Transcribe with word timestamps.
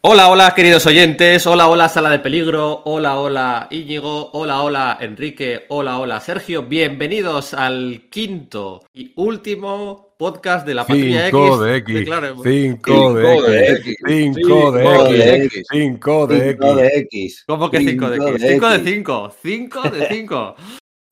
Hola, 0.00 0.30
hola, 0.30 0.54
queridos 0.54 0.86
oyentes. 0.86 1.44
Hola, 1.48 1.66
hola, 1.66 1.88
Sala 1.88 2.10
de 2.10 2.20
Peligro. 2.20 2.82
Hola, 2.84 3.18
hola, 3.18 3.66
Íñigo. 3.68 4.30
Hola, 4.30 4.62
hola, 4.62 4.96
Enrique. 5.00 5.66
Hola, 5.70 5.98
hola, 5.98 6.20
Sergio. 6.20 6.62
Bienvenidos 6.62 7.52
al 7.52 8.06
quinto 8.08 8.84
y 8.94 9.12
último 9.16 10.14
podcast 10.16 10.64
de 10.64 10.74
la 10.74 10.86
Patrulla 10.86 11.26
X. 11.26 11.58
De 11.58 11.76
X. 11.78 12.08
5 12.44 13.14
de 13.14 13.72
X. 13.72 13.96
5 14.06 14.72
de 14.72 15.36
X. 15.44 15.66
5 15.68 16.26
de 16.28 16.86
X. 16.98 17.44
¿Cómo 17.48 17.68
que 17.68 17.78
5 17.80 18.10
de 18.10 18.16
X? 18.16 18.42
5 18.50 18.68
de 18.68 18.78
5. 18.78 19.30
5 19.42 19.82
de 19.90 20.06
5. 20.06 20.54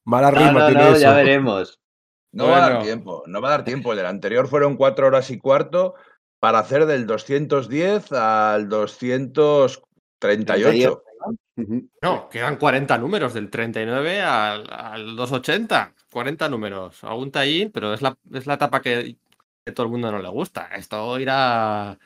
Mala 0.04 0.30
rima 0.30 0.52
no, 0.52 0.58
no, 0.60 0.66
tiene 0.68 0.84
no, 0.84 0.90
eso. 0.90 1.00
ya 1.00 1.12
veremos. 1.12 1.80
No 2.30 2.46
va 2.46 2.64
a 2.64 2.70
dar 2.70 2.82
tiempo, 2.84 3.24
no 3.26 3.40
va 3.40 3.48
a 3.48 3.50
dar 3.50 3.64
tiempo. 3.64 3.92
El 3.92 4.06
anterior 4.06 4.46
fueron 4.46 4.76
4 4.76 5.08
horas 5.08 5.28
y 5.32 5.38
cuarto 5.38 5.94
para 6.46 6.60
hacer 6.60 6.86
del 6.86 7.08
210 7.08 8.12
al 8.12 8.68
238. 8.68 11.02
No, 12.00 12.28
quedan 12.28 12.54
40 12.54 12.98
números, 12.98 13.34
del 13.34 13.50
39 13.50 14.22
al, 14.22 14.64
al 14.70 15.16
280. 15.16 15.92
40 16.12 16.48
números. 16.48 17.02
Algún 17.02 17.32
tallín, 17.32 17.72
pero 17.72 17.94
es 17.94 18.00
la, 18.00 18.16
es 18.32 18.46
la 18.46 18.54
etapa 18.54 18.80
que, 18.80 19.16
que 19.64 19.72
todo 19.72 19.86
el 19.86 19.90
mundo 19.90 20.12
no 20.12 20.20
le 20.20 20.28
gusta. 20.28 20.68
Esto 20.76 21.18
irá. 21.18 21.98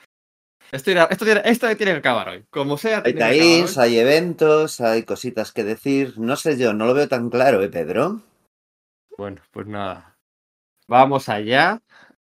Esto, 0.73 0.91
irá, 0.91 1.05
esto, 1.11 1.27
tiene, 1.27 1.43
esto 1.45 1.67
tiene 1.77 1.93
que 1.93 1.99
acabar 1.99 2.31
hoy. 2.31 2.47
Como 2.49 2.79
sea. 2.79 3.03
Hay 3.05 3.13
taíns, 3.13 3.77
hay 3.77 3.99
eventos, 3.99 4.81
hay 4.81 5.03
cositas 5.03 5.53
que 5.53 5.65
decir. 5.65 6.19
No 6.19 6.37
sé 6.37 6.57
yo, 6.57 6.73
no 6.73 6.87
lo 6.87 6.95
veo 6.95 7.09
tan 7.09 7.29
claro, 7.29 7.63
¿eh, 7.63 7.69
Pedro? 7.69 8.23
Bueno, 9.19 9.43
pues 9.51 9.67
nada. 9.67 10.17
Vamos 10.89 11.29
allá 11.29 11.83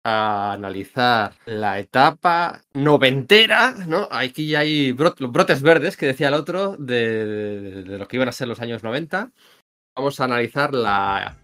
a 0.09 0.52
analizar 0.52 1.33
la 1.46 1.80
etapa 1.80 2.62
noventera, 2.74 3.74
¿no? 3.88 4.06
Aquí 4.12 4.46
ya 4.46 4.60
hay 4.60 4.92
brot 4.92 5.19
brotes 5.19 5.62
verdes, 5.62 5.96
que 5.96 6.06
decía 6.06 6.29
el 6.29 6.34
otro, 6.34 6.77
de, 6.79 7.82
lo 7.85 8.07
que 8.07 8.16
iban 8.16 8.29
a 8.29 8.32
ser 8.32 8.46
los 8.46 8.60
años 8.60 8.85
90. 8.85 9.32
Vamos 9.96 10.21
a 10.21 10.24
analizar 10.24 10.74
la 10.74 11.35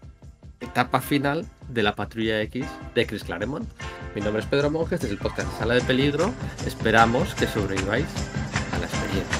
etapa 0.61 1.01
final 1.01 1.45
de 1.67 1.83
la 1.83 1.93
Patrulla 1.93 2.41
X 2.43 2.65
de 2.95 3.05
Chris 3.05 3.25
Claremont. 3.25 3.69
Mi 4.15 4.21
nombre 4.21 4.41
es 4.41 4.47
Pedro 4.47 4.71
Monge, 4.71 4.95
es 4.95 5.03
el 5.03 5.17
podcast 5.17 5.51
Sala 5.59 5.73
de 5.73 5.81
Peligro. 5.81 6.31
Esperamos 6.65 7.35
que 7.35 7.47
sobreviváis 7.47 8.07
a 8.71 8.79
la 8.79 8.85
experiencia. 8.85 9.39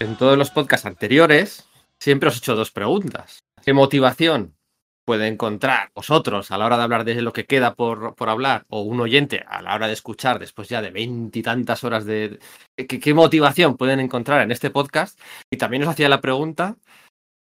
En 0.00 0.16
todos 0.16 0.36
los 0.36 0.50
podcasts 0.50 0.86
anteriores, 0.86 1.64
siempre 2.00 2.28
os 2.28 2.34
he 2.34 2.38
hecho 2.38 2.56
dos 2.56 2.70
preguntas. 2.70 3.38
¿Qué 3.62 3.72
motivación 3.72 4.56
puede 5.04 5.26
encontrar 5.26 5.90
vosotros 5.94 6.50
a 6.50 6.58
la 6.58 6.66
hora 6.66 6.76
de 6.76 6.82
hablar 6.84 7.04
de 7.04 7.20
lo 7.22 7.32
que 7.32 7.44
queda 7.44 7.74
por, 7.74 8.14
por 8.14 8.28
hablar 8.28 8.64
o 8.68 8.82
un 8.82 9.00
oyente 9.00 9.44
a 9.46 9.62
la 9.62 9.74
hora 9.74 9.86
de 9.86 9.94
escuchar 9.94 10.38
después 10.38 10.68
ya 10.68 10.82
de 10.82 10.90
veintitantas 10.90 11.84
horas 11.84 12.04
de... 12.04 12.38
¿qué, 12.76 13.00
¿Qué 13.00 13.14
motivación 13.14 13.76
pueden 13.76 14.00
encontrar 14.00 14.42
en 14.42 14.52
este 14.52 14.70
podcast? 14.70 15.18
Y 15.50 15.56
también 15.56 15.82
os 15.82 15.88
hacía 15.88 16.08
la 16.08 16.20
pregunta 16.20 16.76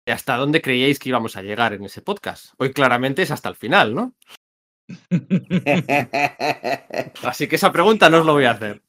de 0.05 0.13
hasta 0.13 0.37
dónde 0.37 0.61
creíais 0.61 0.99
que 0.99 1.09
íbamos 1.09 1.35
a 1.35 1.41
llegar 1.41 1.73
en 1.73 1.83
ese 1.83 2.01
podcast. 2.01 2.53
Hoy 2.57 2.71
claramente 2.71 3.21
es 3.21 3.31
hasta 3.31 3.49
el 3.49 3.55
final, 3.55 3.93
¿no? 3.93 4.13
Así 7.23 7.47
que 7.47 7.57
esa 7.57 7.71
pregunta 7.71 8.09
no 8.09 8.19
os 8.19 8.25
lo 8.25 8.33
voy 8.33 8.45
a 8.45 8.51
hacer. 8.51 8.81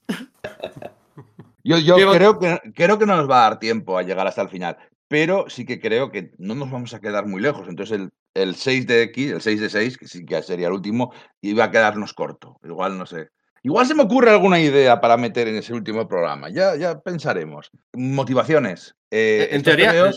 Yo, 1.63 1.77
yo 1.79 1.97
creo, 2.13 2.39
que, 2.39 2.59
creo 2.75 2.99
que 2.99 3.05
no 3.05 3.17
nos 3.17 3.29
va 3.29 3.47
a 3.47 3.51
dar 3.51 3.59
tiempo 3.59 3.99
a 3.99 4.03
llegar 4.03 4.27
hasta 4.27 4.41
el 4.43 4.49
final, 4.49 4.79
pero 5.11 5.51
sí 5.51 5.67
que 5.67 5.81
creo 5.81 6.13
que 6.13 6.31
no 6.39 6.55
nos 6.55 6.71
vamos 6.71 6.95
a 6.95 7.01
quedar 7.01 7.27
muy 7.27 7.43
lejos. 7.43 7.67
Entonces 7.67 7.99
el, 7.99 8.11
el 8.33 8.55
6 8.55 8.87
de 8.87 9.03
X, 9.03 9.33
el 9.33 9.41
6 9.41 9.61
de 9.61 9.69
6, 9.69 9.99
que 9.99 10.07
sí 10.07 10.25
que 10.25 10.41
sería 10.41 10.69
el 10.69 10.73
último, 10.73 11.13
iba 11.41 11.65
a 11.65 11.71
quedarnos 11.73 12.15
corto. 12.15 12.61
Igual, 12.63 12.97
no 12.97 13.07
sé. 13.07 13.31
Igual 13.65 13.87
se 13.89 13.97
me 13.97 14.05
ocurre 14.05 14.31
alguna 14.31 14.61
idea 14.61 15.01
para 15.01 15.17
meter 15.17 15.49
en 15.49 15.57
ese 15.57 15.75
último 15.75 16.07
programa. 16.07 16.49
Ya, 16.49 16.77
ya 16.77 17.01
pensaremos. 17.01 17.73
Motivaciones. 17.93 18.95
Eh, 19.11 19.49
en, 19.51 19.65
teoría, 19.65 20.13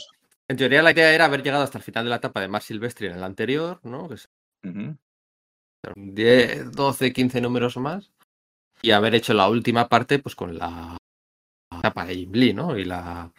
en 0.48 0.58
teoría, 0.58 0.84
la 0.84 0.92
idea 0.92 1.12
era 1.12 1.26
haber 1.26 1.42
llegado 1.42 1.64
hasta 1.64 1.80
el 1.80 1.84
final 1.84 2.04
de 2.04 2.12
la 2.12 2.18
etapa 2.18 2.40
de 2.42 2.50
Mar 2.50 2.62
Silvestri 2.62 3.08
en 3.08 3.14
el 3.14 3.24
anterior, 3.24 3.80
¿no? 3.82 4.08
Que 4.08 4.14
es... 4.14 4.30
uh 4.64 4.68
-huh. 4.68 4.98
10, 5.96 6.72
12, 6.72 7.12
15 7.12 7.42
números 7.42 7.78
más. 7.78 8.12
Y 8.84 8.92
haber 8.92 9.16
hecho 9.16 9.34
la 9.34 9.50
última 9.50 9.90
parte, 9.90 10.20
pues 10.20 10.36
con 10.36 10.56
la 10.56 10.98
etapa 11.80 12.06
de 12.06 12.14
Jim 12.14 12.32
Lee, 12.32 12.54
¿no? 12.54 12.78
Y 12.78 12.86
la 12.86 13.34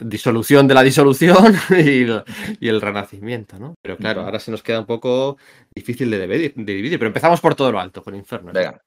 disolución 0.00 0.66
de 0.68 0.74
la 0.74 0.82
disolución 0.82 1.54
y 1.70 2.02
el, 2.02 2.24
y 2.60 2.68
el, 2.68 2.80
renacimiento, 2.80 3.58
¿no? 3.58 3.74
Pero 3.82 3.96
claro, 3.96 4.22
ahora 4.22 4.38
se 4.38 4.50
nos 4.50 4.62
queda 4.62 4.80
un 4.80 4.86
poco 4.86 5.36
difícil 5.74 6.10
de 6.10 6.20
dividir, 6.20 6.54
de 6.54 6.72
dividir, 6.74 6.98
pero 6.98 7.08
empezamos 7.08 7.40
por 7.40 7.54
todo 7.54 7.72
lo 7.72 7.80
alto, 7.80 8.02
con 8.02 8.14
Inferno. 8.14 8.52
¿no? 8.52 8.58
Venga. 8.58 8.80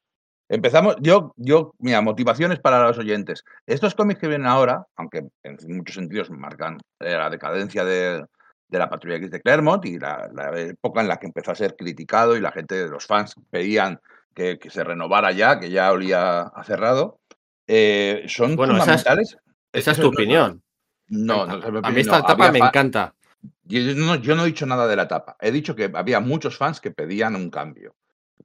Empezamos, 0.50 0.96
yo, 1.02 1.34
yo, 1.36 1.74
mira, 1.80 2.02
motivaciones 2.02 2.60
para 2.60 2.82
los 2.88 2.98
oyentes. 2.98 3.44
Estos 3.66 3.96
cómics 3.96 4.22
que 4.22 4.30
vienen 4.30 4.48
ahora, 4.48 4.86
aunque 4.96 5.28
en 5.44 5.58
muchos 5.68 5.96
sentidos 5.96 6.30
marcan 6.30 6.78
la 7.00 7.30
decadencia 7.30 7.84
de, 7.84 8.24
de 8.70 8.80
la 8.80 8.90
Patrulla 8.90 9.18
X 9.18 9.32
de 9.32 9.42
Claremont 9.42 9.86
y 9.86 10.00
la, 10.00 10.30
la, 10.34 10.58
época 10.58 11.02
en 11.02 11.10
la 11.10 11.18
que 11.18 11.28
empezó 11.28 11.52
a 11.52 11.56
ser 11.56 11.76
criticado 11.76 12.38
y 12.38 12.40
la 12.40 12.52
gente, 12.52 12.88
los 12.88 13.06
fans, 13.06 13.36
pedían 13.50 14.00
que, 14.34 14.58
que 14.58 14.70
se 14.70 14.86
renovara 14.86 15.34
ya, 15.34 15.60
que 15.60 15.70
ya 15.70 15.92
olía 15.92 16.42
a 16.44 16.64
cerrado, 16.64 17.20
eh, 17.68 18.24
son 18.28 18.56
bueno, 18.56 18.78
fundamentales. 18.78 19.30
Esa 19.30 19.40
es, 19.74 19.88
esa 19.88 19.92
es 19.92 20.00
tu 20.00 20.08
opinión. 20.08 20.62
No, 21.10 21.44
a 21.44 21.92
mí 21.92 22.02
esta 22.02 22.20
etapa 22.20 22.52
me 22.52 22.60
encanta. 22.60 23.14
Yo 23.64 23.96
no, 23.96 24.16
yo 24.16 24.36
no 24.36 24.44
he 24.44 24.48
dicho 24.48 24.66
nada 24.66 24.88
de 24.88 24.96
la 24.96 25.04
etapa. 25.04 25.38
He 25.40 25.52
dicho 25.52 25.76
que 25.76 25.92
había 25.94 26.20
muchos 26.20 26.58
fans 26.58 26.82
que 26.82 26.92
pedían 26.92 27.36
un 27.36 27.50
cambio. 27.50 27.96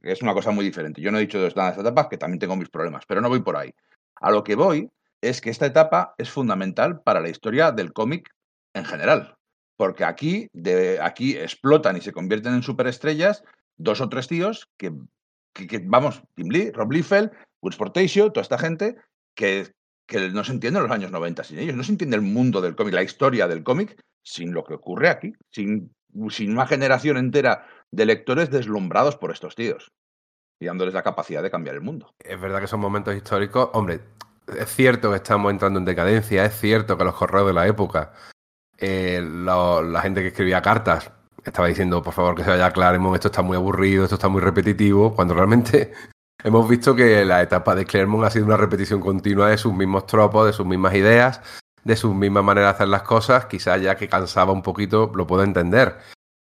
Es 0.02 0.22
una 0.22 0.34
cosa 0.34 0.50
muy 0.50 0.64
diferente. 0.64 1.00
Yo 1.00 1.12
no 1.12 1.18
he 1.18 1.22
dicho 1.22 1.38
nada 1.38 1.70
de 1.70 1.70
esta 1.70 1.80
etapa, 1.80 2.08
que 2.08 2.18
también 2.18 2.38
tengo 2.38 2.56
mis 2.56 2.68
problemas, 2.68 3.04
pero 3.06 3.20
no 3.20 3.28
voy 3.28 3.40
por 3.40 3.56
ahí. 3.56 3.72
A 4.16 4.30
lo 4.30 4.42
que 4.44 4.54
voy 4.54 4.90
es 5.20 5.40
que 5.40 5.50
esta 5.50 5.66
etapa 5.66 6.14
es 6.18 6.30
fundamental 6.30 7.00
para 7.00 7.20
la 7.20 7.28
historia 7.28 7.70
del 7.70 7.92
cómic 7.92 8.34
en 8.74 8.84
general. 8.84 9.36
Porque 9.76 10.04
aquí, 10.04 10.48
de, 10.52 11.00
aquí 11.00 11.36
explotan 11.36 11.96
y 11.96 12.00
se 12.00 12.12
convierten 12.12 12.54
en 12.54 12.62
superestrellas 12.62 13.44
dos 13.76 14.00
o 14.00 14.08
tres 14.08 14.28
tíos 14.28 14.68
que, 14.76 14.92
que, 15.52 15.66
que 15.66 15.82
vamos, 15.84 16.22
Tim 16.34 16.48
Lee, 16.48 16.70
Rob 16.72 16.92
Liefeld, 16.92 17.30
Woods 17.60 17.76
Portatio, 17.76 18.30
toda 18.30 18.42
esta 18.42 18.58
gente 18.58 18.96
que, 19.34 19.72
que 20.12 20.28
no 20.28 20.44
se 20.44 20.52
entiende 20.52 20.80
los 20.80 20.90
años 20.90 21.10
90 21.10 21.42
sin 21.42 21.58
ellos, 21.58 21.74
no 21.74 21.82
se 21.82 21.92
entiende 21.92 22.16
el 22.16 22.22
mundo 22.22 22.60
del 22.60 22.76
cómic, 22.76 22.94
la 22.94 23.02
historia 23.02 23.48
del 23.48 23.64
cómic 23.64 23.98
sin 24.22 24.52
lo 24.52 24.62
que 24.62 24.74
ocurre 24.74 25.08
aquí, 25.08 25.32
sin, 25.50 25.92
sin 26.28 26.52
una 26.52 26.66
generación 26.66 27.16
entera 27.16 27.66
de 27.90 28.06
lectores 28.06 28.50
deslumbrados 28.50 29.16
por 29.16 29.32
estos 29.32 29.54
tíos 29.54 29.90
y 30.60 30.66
dándoles 30.66 30.94
la 30.94 31.02
capacidad 31.02 31.42
de 31.42 31.50
cambiar 31.50 31.74
el 31.74 31.80
mundo. 31.80 32.14
Es 32.20 32.40
verdad 32.40 32.60
que 32.60 32.66
son 32.66 32.80
momentos 32.80 33.16
históricos, 33.16 33.70
hombre, 33.72 34.00
es 34.56 34.68
cierto 34.68 35.10
que 35.10 35.16
estamos 35.16 35.50
entrando 35.50 35.78
en 35.78 35.86
decadencia, 35.86 36.44
es 36.44 36.54
cierto 36.60 36.96
que 36.98 37.04
los 37.04 37.14
correos 37.14 37.46
de 37.46 37.54
la 37.54 37.66
época, 37.66 38.12
eh, 38.78 39.20
la 39.22 40.00
gente 40.02 40.20
que 40.20 40.28
escribía 40.28 40.60
cartas 40.60 41.10
estaba 41.44 41.68
diciendo, 41.68 42.02
por 42.02 42.12
favor, 42.12 42.36
que 42.36 42.44
se 42.44 42.50
vaya 42.50 42.70
Claremont, 42.70 43.16
esto 43.16 43.28
está 43.28 43.42
muy 43.42 43.56
aburrido, 43.56 44.04
esto 44.04 44.16
está 44.16 44.28
muy 44.28 44.40
repetitivo, 44.40 45.14
cuando 45.14 45.34
realmente 45.34 45.92
hemos 46.44 46.68
visto 46.68 46.94
que 46.94 47.24
la 47.24 47.42
etapa 47.42 47.74
de 47.74 47.84
Claremont 47.84 48.24
ha 48.24 48.30
sido 48.30 48.46
una 48.46 48.56
repetición 48.56 49.00
continua 49.00 49.48
de 49.48 49.58
sus 49.58 49.72
mismos 49.72 50.06
tropos, 50.06 50.46
de 50.46 50.52
sus 50.52 50.66
mismas 50.66 50.94
ideas, 50.94 51.40
de 51.84 51.96
su 51.96 52.14
misma 52.14 52.42
manera 52.42 52.68
de 52.68 52.74
hacer 52.74 52.88
las 52.88 53.02
cosas, 53.02 53.46
quizás 53.46 53.80
ya 53.80 53.96
que 53.96 54.08
cansaba 54.08 54.52
un 54.52 54.62
poquito, 54.62 55.10
lo 55.14 55.26
puedo 55.26 55.42
entender. 55.42 55.96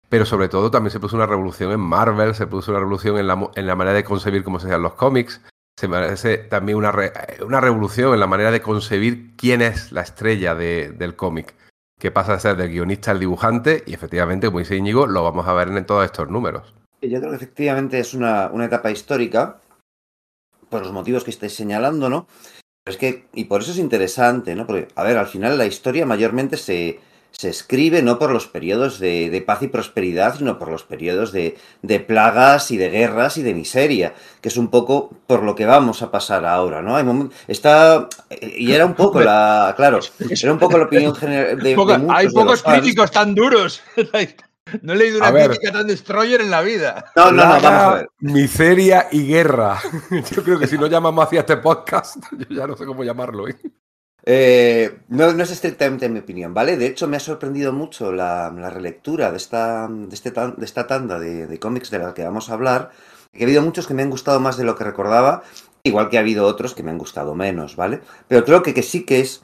Pero 0.08 0.26
sobre 0.26 0.48
todo 0.48 0.70
también 0.70 0.90
se 0.90 1.00
puso 1.00 1.16
una 1.16 1.26
revolución 1.26 1.72
en 1.72 1.80
Marvel, 1.80 2.34
se 2.34 2.46
puso 2.46 2.70
una 2.70 2.80
revolución 2.80 3.18
en 3.18 3.26
la, 3.26 3.50
en 3.54 3.66
la 3.66 3.76
manera 3.76 3.96
de 3.96 4.04
concebir 4.04 4.44
cómo 4.44 4.60
se 4.60 4.66
hacían 4.66 4.82
los 4.82 4.94
cómics, 4.94 5.40
se 5.78 5.88
merece 5.88 6.36
también 6.38 6.76
una, 6.76 6.92
re, 6.92 7.12
una 7.44 7.60
revolución 7.60 8.12
en 8.12 8.20
la 8.20 8.26
manera 8.26 8.50
de 8.50 8.60
concebir 8.60 9.34
quién 9.36 9.62
es 9.62 9.90
la 9.90 10.02
estrella 10.02 10.54
de, 10.54 10.90
del 10.90 11.16
cómic, 11.16 11.54
que 11.98 12.10
pasa 12.10 12.34
a 12.34 12.38
ser 12.38 12.56
del 12.56 12.70
guionista 12.70 13.10
al 13.10 13.20
dibujante, 13.20 13.82
y 13.86 13.94
efectivamente, 13.94 14.48
como 14.48 14.58
dice 14.58 14.76
Íñigo, 14.76 15.06
lo 15.06 15.24
vamos 15.24 15.48
a 15.48 15.54
ver 15.54 15.68
en 15.68 15.86
todos 15.86 16.04
estos 16.04 16.28
números. 16.28 16.74
Yo 17.00 17.18
creo 17.18 17.30
que 17.30 17.36
efectivamente 17.36 17.98
es 17.98 18.12
una, 18.12 18.50
una 18.52 18.66
etapa 18.66 18.90
histórica, 18.90 19.60
por 20.72 20.82
los 20.82 20.92
motivos 20.92 21.22
que 21.22 21.30
estáis 21.30 21.54
señalando, 21.54 22.08
¿no? 22.08 22.26
Es 22.86 22.96
que, 22.96 23.26
y 23.34 23.44
por 23.44 23.60
eso 23.60 23.72
es 23.72 23.78
interesante, 23.78 24.56
¿no? 24.56 24.66
Porque, 24.66 24.88
a 24.96 25.04
ver, 25.04 25.18
al 25.18 25.28
final 25.28 25.58
la 25.58 25.66
historia 25.66 26.06
mayormente 26.06 26.56
se, 26.56 26.98
se 27.30 27.50
escribe 27.50 28.02
no 28.02 28.18
por 28.18 28.32
los 28.32 28.46
periodos 28.46 28.98
de, 28.98 29.28
de 29.28 29.42
paz 29.42 29.62
y 29.62 29.68
prosperidad, 29.68 30.38
sino 30.38 30.58
por 30.58 30.70
los 30.70 30.82
periodos 30.82 31.30
de, 31.30 31.58
de 31.82 32.00
plagas 32.00 32.70
y 32.70 32.78
de 32.78 32.88
guerras 32.88 33.36
y 33.36 33.42
de 33.42 33.52
miseria, 33.52 34.14
que 34.40 34.48
es 34.48 34.56
un 34.56 34.68
poco 34.68 35.10
por 35.26 35.42
lo 35.42 35.54
que 35.54 35.66
vamos 35.66 36.00
a 36.00 36.10
pasar 36.10 36.46
ahora, 36.46 36.80
¿no? 36.80 36.96
Hay 36.96 37.04
está, 37.48 38.08
y 38.40 38.72
era 38.72 38.86
un 38.86 38.94
poco 38.94 39.20
la, 39.20 39.74
claro, 39.76 40.00
era 40.18 40.52
un 40.52 40.58
poco 40.58 40.78
la 40.78 40.84
opinión 40.84 41.14
general 41.14 41.58
de, 41.58 41.76
hay 42.08 42.28
pocos 42.30 42.62
críticos 42.62 43.10
tan 43.10 43.34
duros. 43.34 43.82
No 44.80 44.92
he 44.92 44.96
leído 44.96 45.18
una 45.18 45.28
A 45.28 45.30
ver. 45.32 45.50
crítica 45.50 45.72
tan 45.72 45.86
destroyer 45.86 46.40
en 46.40 46.50
la 46.50 46.62
vida. 46.62 47.12
No, 47.16 47.30
no, 47.30 47.42
no, 47.44 47.48
vamos 47.48 47.64
a 47.64 47.94
ver. 47.94 48.08
Miseria 48.20 49.08
y 49.12 49.26
guerra. 49.26 49.78
Yo 50.34 50.42
creo 50.42 50.58
que 50.58 50.66
si 50.66 50.78
no 50.78 50.86
llamamos 50.86 51.26
así 51.26 51.36
a 51.36 51.40
este 51.40 51.56
podcast, 51.58 52.16
yo 52.38 52.46
ya 52.56 52.66
no 52.66 52.76
sé 52.76 52.86
cómo 52.86 53.04
llamarlo. 53.04 53.48
¿eh? 53.48 53.56
Eh, 54.24 55.00
no, 55.08 55.32
no 55.32 55.42
es 55.42 55.50
estrictamente 55.50 56.08
mi 56.08 56.20
opinión, 56.20 56.54
¿vale? 56.54 56.76
De 56.76 56.86
hecho, 56.86 57.08
me 57.08 57.16
ha 57.16 57.20
sorprendido 57.20 57.72
mucho 57.72 58.12
la, 58.12 58.52
la 58.56 58.70
relectura 58.70 59.30
de 59.32 59.36
esta, 59.36 59.88
de 59.88 60.14
este 60.14 60.30
tan- 60.30 60.54
de 60.56 60.64
esta 60.64 60.86
tanda 60.86 61.18
de, 61.18 61.46
de 61.46 61.58
cómics 61.58 61.90
de 61.90 61.98
la 61.98 62.14
que 62.14 62.22
vamos 62.24 62.48
a 62.48 62.54
hablar. 62.54 62.90
Que 63.32 63.44
ha 63.44 63.46
habido 63.46 63.62
muchos 63.62 63.86
que 63.86 63.94
me 63.94 64.02
han 64.02 64.10
gustado 64.10 64.38
más 64.40 64.56
de 64.56 64.64
lo 64.64 64.76
que 64.76 64.84
recordaba, 64.84 65.42
igual 65.82 66.08
que 66.10 66.18
ha 66.18 66.20
habido 66.20 66.46
otros 66.46 66.74
que 66.74 66.82
me 66.82 66.90
han 66.90 66.98
gustado 66.98 67.34
menos, 67.34 67.76
¿vale? 67.76 68.00
Pero 68.28 68.44
creo 68.44 68.62
que, 68.62 68.74
que 68.74 68.82
sí 68.82 69.04
que 69.04 69.20
es 69.20 69.42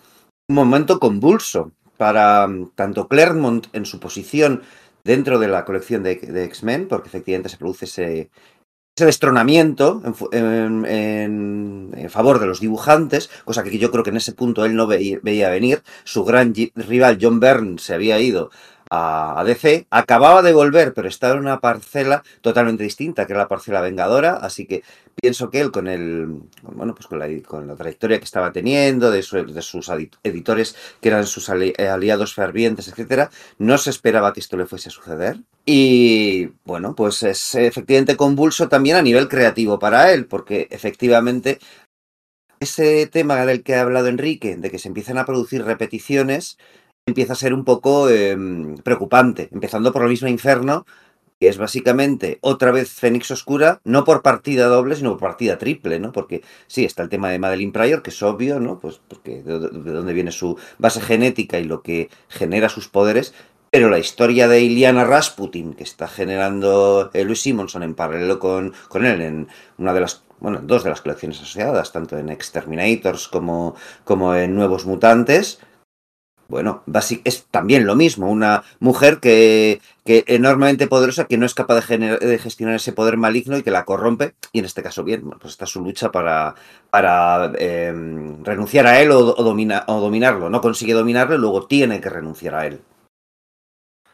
un 0.48 0.54
momento 0.54 1.00
convulso 1.00 1.72
para 1.96 2.46
mm, 2.46 2.72
tanto 2.76 3.08
Claremont 3.08 3.66
en 3.72 3.84
su 3.86 3.98
posición 3.98 4.62
dentro 5.04 5.38
de 5.38 5.48
la 5.48 5.64
colección 5.64 6.02
de, 6.02 6.16
de 6.16 6.44
X-Men, 6.44 6.88
porque 6.88 7.08
efectivamente 7.08 7.48
se 7.48 7.56
produce 7.56 7.84
ese, 7.86 8.30
ese 8.96 9.06
destronamiento 9.06 10.02
en, 10.32 10.84
en- 10.86 11.94
favor 12.10 12.38
de 12.40 12.46
los 12.46 12.60
dibujantes, 12.60 13.30
cosa 13.44 13.62
que 13.62 13.78
yo 13.78 13.90
creo 13.90 14.02
que 14.04 14.10
en 14.10 14.16
ese 14.16 14.32
punto 14.32 14.64
él 14.64 14.74
no 14.74 14.86
veía, 14.86 15.20
venir. 15.50 15.82
Su 16.04 16.24
gran 16.24 16.52
rival 16.74 17.18
John 17.20 17.40
Byrne 17.40 17.78
se 17.78 17.94
había 17.94 18.18
ido 18.20 18.50
a, 18.90 19.42
DC, 19.46 19.86
acababa 19.90 20.42
de 20.42 20.52
volver, 20.52 20.94
pero 20.94 21.08
estaba 21.08 21.34
en 21.34 21.40
una 21.40 21.60
parcela 21.60 22.22
totalmente 22.40 22.84
distinta, 22.84 23.26
que 23.26 23.32
era 23.32 23.42
la 23.42 23.48
parcela 23.48 23.80
vengadora, 23.80 24.34
así 24.34 24.66
que 24.66 24.82
pienso 25.20 25.50
que 25.50 25.60
él 25.60 25.70
con 25.70 25.88
el 25.88 26.42
bueno 26.62 26.94
pues 26.94 27.06
con 27.06 27.18
la, 27.18 27.26
con 27.42 27.66
la 27.66 27.74
trayectoria 27.74 28.18
que 28.18 28.24
estaba 28.24 28.52
teniendo 28.52 29.10
de, 29.10 29.18
de 29.18 29.62
sus 29.62 29.90
editores 30.22 30.76
que 31.00 31.08
eran 31.08 31.26
sus 31.26 31.48
ali- 31.48 31.74
aliados 31.76 32.34
fervientes 32.34 32.88
etcétera 32.88 33.30
no 33.58 33.78
se 33.78 33.90
esperaba 33.90 34.32
que 34.32 34.40
esto 34.40 34.56
le 34.56 34.66
fuese 34.66 34.88
a 34.90 34.92
suceder. 34.92 35.40
Y 35.66 36.50
bueno 36.64 36.94
pues 36.94 37.22
es 37.24 37.54
efectivamente 37.56 38.16
convulso 38.16 38.68
también 38.68 38.96
a 38.96 39.02
nivel 39.02 39.28
creativo 39.28 39.78
para 39.78 40.12
él 40.12 40.26
porque 40.26 40.68
efectivamente 40.70 41.58
ese 42.60 43.06
tema 43.06 43.44
del 43.44 43.62
que 43.62 43.74
ha 43.74 43.82
hablado 43.82 44.08
Enrique 44.08 44.56
de 44.56 44.70
que 44.70 44.78
se 44.78 44.88
empiezan 44.88 45.18
a 45.18 45.26
producir 45.26 45.64
repeticiones 45.64 46.58
empieza 47.08 47.32
a 47.34 47.36
ser 47.36 47.52
un 47.54 47.64
poco 47.64 48.08
eh, 48.08 48.36
preocupante 48.84 49.48
empezando 49.52 49.92
por 49.92 50.02
lo 50.02 50.08
mismo 50.08 50.28
Inferno 50.28 50.86
que 51.40 51.48
es 51.48 51.56
básicamente 51.56 52.38
otra 52.40 52.72
vez 52.72 52.90
Fénix 52.90 53.30
Oscura, 53.30 53.80
no 53.84 54.04
por 54.04 54.22
partida 54.22 54.66
doble, 54.66 54.96
sino 54.96 55.10
por 55.10 55.20
partida 55.20 55.56
triple, 55.56 56.00
¿no? 56.00 56.10
Porque 56.10 56.42
sí, 56.66 56.84
está 56.84 57.04
el 57.04 57.08
tema 57.08 57.30
de 57.30 57.38
Madeline 57.38 57.70
Pryor, 57.70 58.02
que 58.02 58.10
es 58.10 58.20
obvio, 58.24 58.58
¿no? 58.58 58.80
Pues 58.80 59.00
porque 59.06 59.42
de, 59.44 59.60
de- 59.60 59.68
de 59.68 59.92
dónde 59.92 60.14
viene 60.14 60.32
su 60.32 60.58
base 60.78 61.00
genética 61.00 61.60
y 61.60 61.64
lo 61.64 61.80
que 61.82 62.10
genera 62.28 62.68
sus 62.68 62.88
poderes, 62.88 63.34
pero 63.70 63.88
la 63.88 64.00
historia 64.00 64.48
de 64.48 64.62
Iliana 64.62 65.04
Rasputin, 65.04 65.74
que 65.74 65.84
está 65.84 66.08
generando 66.08 67.10
eh, 67.14 67.22
Louis 67.24 67.40
Simonson 67.40 67.84
en 67.84 67.94
paralelo 67.94 68.40
con, 68.40 68.72
con 68.88 69.06
él 69.06 69.20
en 69.20 69.48
una 69.76 69.92
de 69.94 70.00
las, 70.00 70.24
bueno, 70.40 70.58
en 70.58 70.66
dos 70.66 70.82
de 70.82 70.90
las 70.90 71.02
colecciones 71.02 71.38
asociadas, 71.40 71.92
tanto 71.92 72.18
en 72.18 72.30
Exterminators 72.30 73.28
como, 73.28 73.76
como 74.02 74.34
en 74.34 74.56
Nuevos 74.56 74.86
Mutantes, 74.86 75.60
bueno, 76.48 76.82
es 77.24 77.46
también 77.50 77.86
lo 77.86 77.94
mismo, 77.94 78.30
una 78.30 78.62
mujer 78.80 79.18
que, 79.20 79.80
que 80.04 80.24
enormemente 80.26 80.86
poderosa, 80.86 81.26
que 81.26 81.36
no 81.36 81.44
es 81.44 81.54
capaz 81.54 81.86
de, 81.86 82.38
gestionar 82.38 82.76
ese 82.76 82.92
poder 82.94 83.18
maligno 83.18 83.58
y 83.58 83.62
que 83.62 83.70
la 83.70 83.84
corrompe, 83.84 84.34
y 84.52 84.60
en 84.60 84.64
este 84.64 84.82
caso 84.82 85.04
bien, 85.04 85.28
pues 85.30 85.52
está 85.52 85.66
su 85.66 85.82
lucha 85.82 86.10
para, 86.10 86.54
para 86.90 87.52
eh, 87.58 87.92
renunciar 88.42 88.86
a 88.86 89.00
él 89.00 89.10
o, 89.10 89.18
o 89.36 89.42
domina- 89.44 89.84
o 89.88 90.00
dominarlo, 90.00 90.48
no 90.48 90.60
consigue 90.62 90.94
dominarlo 90.94 91.34
y 91.34 91.38
luego 91.38 91.66
tiene 91.66 92.00
que 92.00 92.08
renunciar 92.08 92.54
a 92.54 92.66
él. 92.66 92.80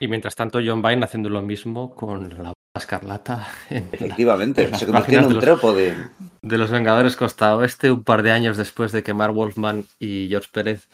Y 0.01 0.09
mientras 0.09 0.35
tanto, 0.35 0.59
John 0.65 0.83
Byrne 0.83 1.05
haciendo 1.05 1.29
lo 1.31 1.41
mismo 1.41 1.95
con 1.95 2.29
la 2.43 2.53
escarlata 2.77 3.47
en 3.71 3.85
la- 3.85 3.97
Efectivamente, 3.97 4.65
en 4.65 4.71
las 4.73 4.81
se 4.81 4.87
convirtió 4.87 5.21
en 5.21 5.27
un 5.27 5.39
tropo 5.39 5.73
de... 5.73 5.95
de 6.43 6.59
los 6.59 6.71
Vengadores 6.73 7.15
Costa 7.15 7.57
Oeste, 7.57 7.93
un 7.93 8.03
par 8.03 8.25
de 8.25 8.33
años 8.33 8.57
después 8.57 8.91
de 8.91 9.05
que 9.05 9.15
Mark 9.15 9.33
Wolfman 9.35 9.85
y 10.01 10.27
George 10.29 10.49
Pérez 10.53 10.89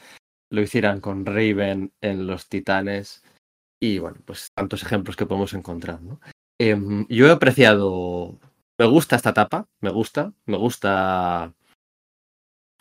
lo 0.51 0.61
hicieran 0.61 1.01
con 1.01 1.25
Raven 1.25 1.93
en 2.01 2.27
Los 2.27 2.49
Titanes. 2.49 3.23
Y 3.81 3.99
bueno, 3.99 4.19
pues 4.25 4.51
tantos 4.55 4.83
ejemplos 4.83 5.17
que 5.17 5.27
podemos 5.27 5.55
encontrar. 5.55 6.01
Em, 6.59 7.07
yo 7.09 7.27
he 7.27 7.31
apreciado. 7.31 8.39
Me 8.79 8.87
gusta 8.87 9.17
esta 9.17 9.31
etapa, 9.31 9.67
me 9.81 9.91
gusta, 9.91 10.33
me 10.47 10.57
gusta. 10.59 11.55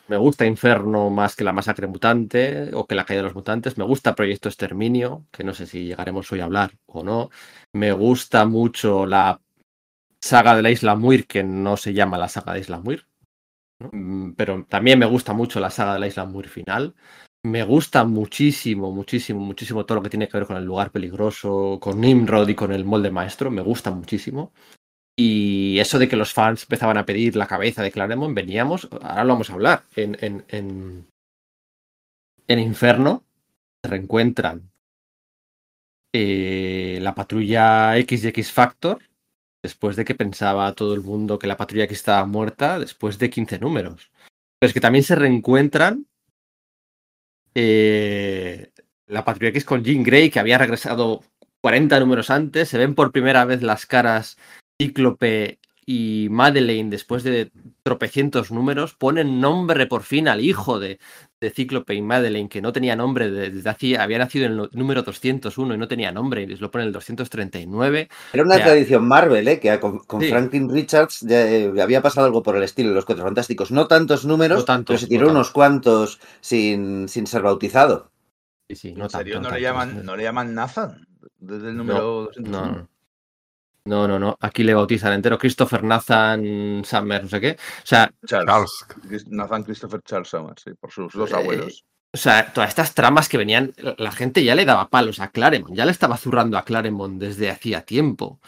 Me 0.07 0.17
gusta 0.17 0.45
Inferno 0.45 1.09
más 1.11 1.35
que 1.35 1.43
la 1.43 1.53
masacre 1.53 1.85
mutante 1.87 2.71
o 2.73 2.87
que 2.87 2.95
la 2.95 3.05
caída 3.05 3.21
de 3.21 3.27
los 3.27 3.35
mutantes. 3.35 3.77
Me 3.77 3.83
gusta 3.85 4.15
Proyecto 4.15 4.49
Exterminio, 4.49 5.25
que 5.31 5.43
no 5.43 5.53
sé 5.53 5.67
si 5.67 5.85
llegaremos 5.85 6.31
hoy 6.31 6.39
a 6.39 6.45
hablar 6.45 6.71
o 6.87 7.03
no. 7.03 7.29
Me 7.73 7.91
gusta 7.91 8.45
mucho 8.45 9.05
la 9.05 9.39
saga 10.21 10.55
de 10.55 10.63
la 10.63 10.71
Isla 10.71 10.95
Muir, 10.95 11.27
que 11.27 11.43
no 11.43 11.77
se 11.77 11.93
llama 11.93 12.17
la 12.17 12.27
saga 12.27 12.53
de 12.53 12.61
Isla 12.61 12.79
Muir. 12.79 13.05
Mm, 13.79 14.33
Pero 14.33 14.65
también 14.67 14.99
me 14.99 15.05
gusta 15.05 15.33
mucho 15.33 15.59
la 15.59 15.69
saga 15.69 15.93
de 15.93 15.99
la 15.99 16.07
Isla 16.07 16.25
Muir 16.25 16.49
final. 16.49 16.95
Me 17.43 17.63
gusta 17.63 18.03
muchísimo, 18.03 18.91
muchísimo, 18.91 19.39
muchísimo 19.39 19.85
todo 19.85 19.97
lo 19.97 20.03
que 20.03 20.09
tiene 20.09 20.27
que 20.27 20.37
ver 20.37 20.45
con 20.45 20.57
el 20.57 20.65
lugar 20.65 20.91
peligroso, 20.91 21.79
con 21.79 22.01
Nimrod 22.01 22.49
y 22.49 22.55
con 22.55 22.73
el 22.73 22.83
molde 22.83 23.11
maestro. 23.11 23.49
Me 23.49 23.61
gusta 23.61 23.91
muchísimo. 23.91 24.51
Y 25.17 25.79
eso 25.79 25.99
de 25.99 26.07
que 26.09 26.15
los 26.15 26.33
fans 26.33 26.63
empezaban 26.63 26.97
a 26.97 27.05
pedir 27.05 27.35
la 27.35 27.47
cabeza 27.47 27.83
de 27.83 27.91
Claremont, 27.91 28.35
veníamos, 28.35 28.87
ahora 29.01 29.23
lo 29.25 29.33
vamos 29.33 29.49
a 29.49 29.53
hablar, 29.53 29.83
en, 29.95 30.17
en, 30.21 30.45
en, 30.47 31.07
en 32.47 32.59
Inferno 32.59 33.25
se 33.83 33.91
reencuentran 33.91 34.71
eh, 36.13 36.99
la 37.01 37.13
patrulla 37.15 37.97
X 37.97 38.23
y 38.23 38.27
X 38.29 38.51
Factor, 38.51 38.99
después 39.61 39.95
de 39.97 40.05
que 40.05 40.15
pensaba 40.15 40.73
todo 40.73 40.93
el 40.93 41.01
mundo 41.01 41.37
que 41.37 41.47
la 41.47 41.57
patrulla 41.57 41.83
X 41.83 41.97
estaba 41.97 42.25
muerta, 42.25 42.79
después 42.79 43.19
de 43.19 43.29
15 43.29 43.59
números. 43.59 44.11
Pero 44.59 44.69
es 44.69 44.73
que 44.73 44.81
también 44.81 45.03
se 45.03 45.15
reencuentran 45.15 46.08
eh, 47.61 48.71
la 49.07 49.25
patrulla 49.25 49.49
X 49.49 49.65
con 49.65 49.83
Jean 49.83 50.03
Grey, 50.03 50.29
que 50.29 50.39
había 50.39 50.57
regresado 50.57 51.23
40 51.61 51.99
números 51.99 52.29
antes, 52.29 52.69
se 52.69 52.77
ven 52.77 52.95
por 52.95 53.11
primera 53.11 53.43
vez 53.43 53.61
las 53.61 53.85
caras 53.85 54.37
Cíclope 54.81 55.59
y 55.85 56.27
Madeleine 56.29 56.89
después 56.89 57.23
de 57.23 57.51
tropecientos 57.83 58.49
números, 58.51 58.93
ponen 58.93 59.41
nombre 59.41 59.87
por 59.87 60.03
fin 60.03 60.29
al 60.29 60.39
hijo 60.39 60.79
de, 60.79 60.99
de 61.41 61.49
Cíclope 61.51 61.93
y 61.93 62.01
Madeleine, 62.01 62.49
que 62.49 62.61
no 62.61 62.73
tenía 62.73 62.95
nombre 62.95 63.31
desde 63.31 63.69
hacía, 63.69 64.03
había 64.03 64.17
nacido 64.17 64.45
en 64.45 64.51
el 64.59 64.69
número 64.73 65.03
201 65.03 65.73
y 65.75 65.77
no 65.77 65.87
tenía 65.87 66.11
nombre, 66.11 66.41
y 66.43 66.47
les 66.47 66.59
lo 66.61 66.69
ponen 66.69 66.87
el 66.87 66.93
239. 66.93 68.09
Era 68.33 68.43
una 68.43 68.57
Ya. 68.57 68.63
tradición 68.65 69.07
Marvel, 69.07 69.47
¿eh? 69.47 69.59
Que 69.59 69.79
con, 69.79 69.99
con 69.99 70.21
Sí. 70.21 70.29
Franklin 70.29 70.69
Richards 70.69 71.21
ya, 71.21 71.49
eh, 71.49 71.71
había 71.81 72.01
pasado 72.01 72.27
algo 72.27 72.43
por 72.43 72.57
el 72.57 72.63
estilo 72.63 72.89
de 72.89 72.95
los 72.95 73.05
Cuatro 73.05 73.23
Fantásticos. 73.25 73.71
No 73.71 73.87
tantos 73.87 74.25
números, 74.25 74.59
No 74.59 74.65
tantos, 74.65 74.85
pero 74.87 74.99
se 74.99 75.05
no 75.05 75.09
tiró 75.09 75.27
tantos. 75.27 75.35
unos 75.35 75.51
cuantos 75.51 76.19
sin, 76.41 77.07
sin 77.07 77.25
ser 77.27 77.41
bautizado. 77.41 78.11
Sí, 78.69 78.75
sí, 78.75 78.89
¿En 78.89 78.99
no 78.99 79.09
serio 79.09 79.35
tanto, 79.35 79.49
no, 79.49 79.55
le 79.55 79.61
llaman, 79.61 80.05
no 80.05 80.15
le 80.15 80.23
llaman 80.23 80.53
Nathan? 80.53 81.07
Desde 81.39 81.69
el 81.69 81.77
número 81.77 82.01
201. 82.25 82.77
No, 82.77 82.89
no. 83.85 84.07
No, 84.07 84.19
no. 84.19 84.37
Aquí 84.39 84.63
le 84.63 84.73
bautizan 84.73 85.13
entero. 85.13 85.37
Christopher 85.37 85.83
Nathan 85.83 86.83
Summer, 86.85 87.23
no 87.23 87.29
sé 87.29 87.41
qué. 87.41 87.51
O 87.51 87.85
sea, 87.85 88.11
Charles. 88.25 88.85
Nathan 89.27 89.63
Christopher 89.63 90.01
Charles 90.03 90.29
Summers, 90.29 90.61
sí, 90.63 90.71
por 90.79 90.91
sus 90.91 91.13
dos 91.13 91.31
Eh, 91.31 91.35
abuelos. 91.35 91.85
o 92.13 92.17
sea, 92.17 92.51
todas 92.53 92.69
estas 92.69 92.93
tramas 92.93 93.29
que 93.29 93.37
venían, 93.37 93.73
la- 93.97 94.11
gente 94.11 94.43
ya 94.43 94.55
le 94.55 94.65
daba 94.65 94.89
palos 94.89 95.19
a 95.19 95.29
Claremont, 95.29 95.75
ya 95.75 95.85
le 95.85 95.91
estaba 95.91 96.17
zurrando 96.17 96.57
a 96.57 96.65
Claremont 96.65 97.19
desde 97.19 97.49
hacía 97.49 97.81
tiempo. 97.81 98.39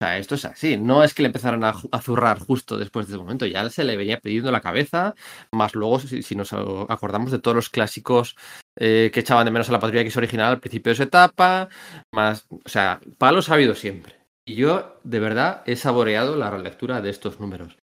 O 0.00 0.04
sea, 0.04 0.18
esto 0.18 0.34
es 0.34 0.44
así. 0.44 0.76
No 0.76 1.04
es 1.04 1.14
que 1.14 1.22
le 1.22 1.28
empezaran 1.28 1.62
a, 1.64 1.74
zurrar 2.02 2.40
justo 2.40 2.76
después 2.76 3.06
de 3.06 3.12
ese 3.12 3.22
momento, 3.22 3.46
ya 3.46 3.68
se 3.70 3.84
le 3.84 3.96
venía 3.96 4.18
pidiendo 4.20 4.50
la 4.50 4.60
cabeza, 4.60 5.14
más 5.52 5.74
luego, 5.74 6.00
si, 6.00 6.22
si 6.22 6.34
nos 6.34 6.52
acordamos 6.52 7.30
de 7.30 7.38
todos 7.38 7.54
los 7.54 7.70
clásicos 7.70 8.36
eh, 8.76 9.10
que 9.14 9.20
echaban 9.20 9.44
de 9.44 9.52
menos 9.52 9.68
a 9.68 9.72
la 9.72 9.78
patrulla 9.78 10.00
X 10.02 10.16
original 10.16 10.52
al 10.52 10.60
principio 10.60 10.90
de 10.90 10.96
su 10.96 11.02
etapa, 11.04 11.68
más, 12.12 12.46
o 12.50 12.68
sea, 12.68 13.00
palos 13.18 13.48
ha 13.48 13.54
habido 13.54 13.74
siempre. 13.74 14.23
Y 14.46 14.56
yo, 14.56 15.00
de 15.04 15.20
verdad, 15.20 15.62
he 15.66 15.76
saboreado 15.76 16.36
la 16.36 16.50
relectura 16.50 17.00
de 17.00 17.10
estos 17.10 17.40
números. 17.40 17.78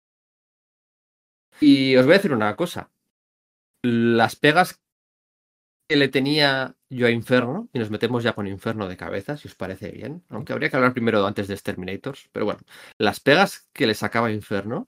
Y 1.59 1.95
os 1.95 2.05
voy 2.05 2.13
a 2.13 2.17
decir 2.17 2.33
una 2.33 2.55
cosa. 2.55 2.91
Las 3.83 4.35
pegas 4.35 4.79
que 5.89 5.95
le 5.95 6.07
tenía 6.07 6.75
yo 6.89 7.07
a 7.07 7.11
Inferno, 7.11 7.67
y 7.73 7.79
nos 7.79 7.89
metemos 7.89 8.23
ya 8.23 8.33
con 8.33 8.47
Inferno 8.47 8.87
de 8.87 8.97
cabeza, 8.97 9.37
si 9.37 9.47
os 9.47 9.55
parece 9.55 9.91
bien, 9.91 10.23
aunque 10.29 10.53
habría 10.53 10.69
que 10.69 10.77
hablar 10.77 10.93
primero 10.93 11.25
antes 11.25 11.47
de 11.47 11.53
Exterminators, 11.53 12.29
pero 12.31 12.45
bueno, 12.45 12.61
las 12.97 13.19
pegas 13.19 13.67
que 13.73 13.87
le 13.87 13.93
sacaba 13.93 14.31
Inferno, 14.31 14.87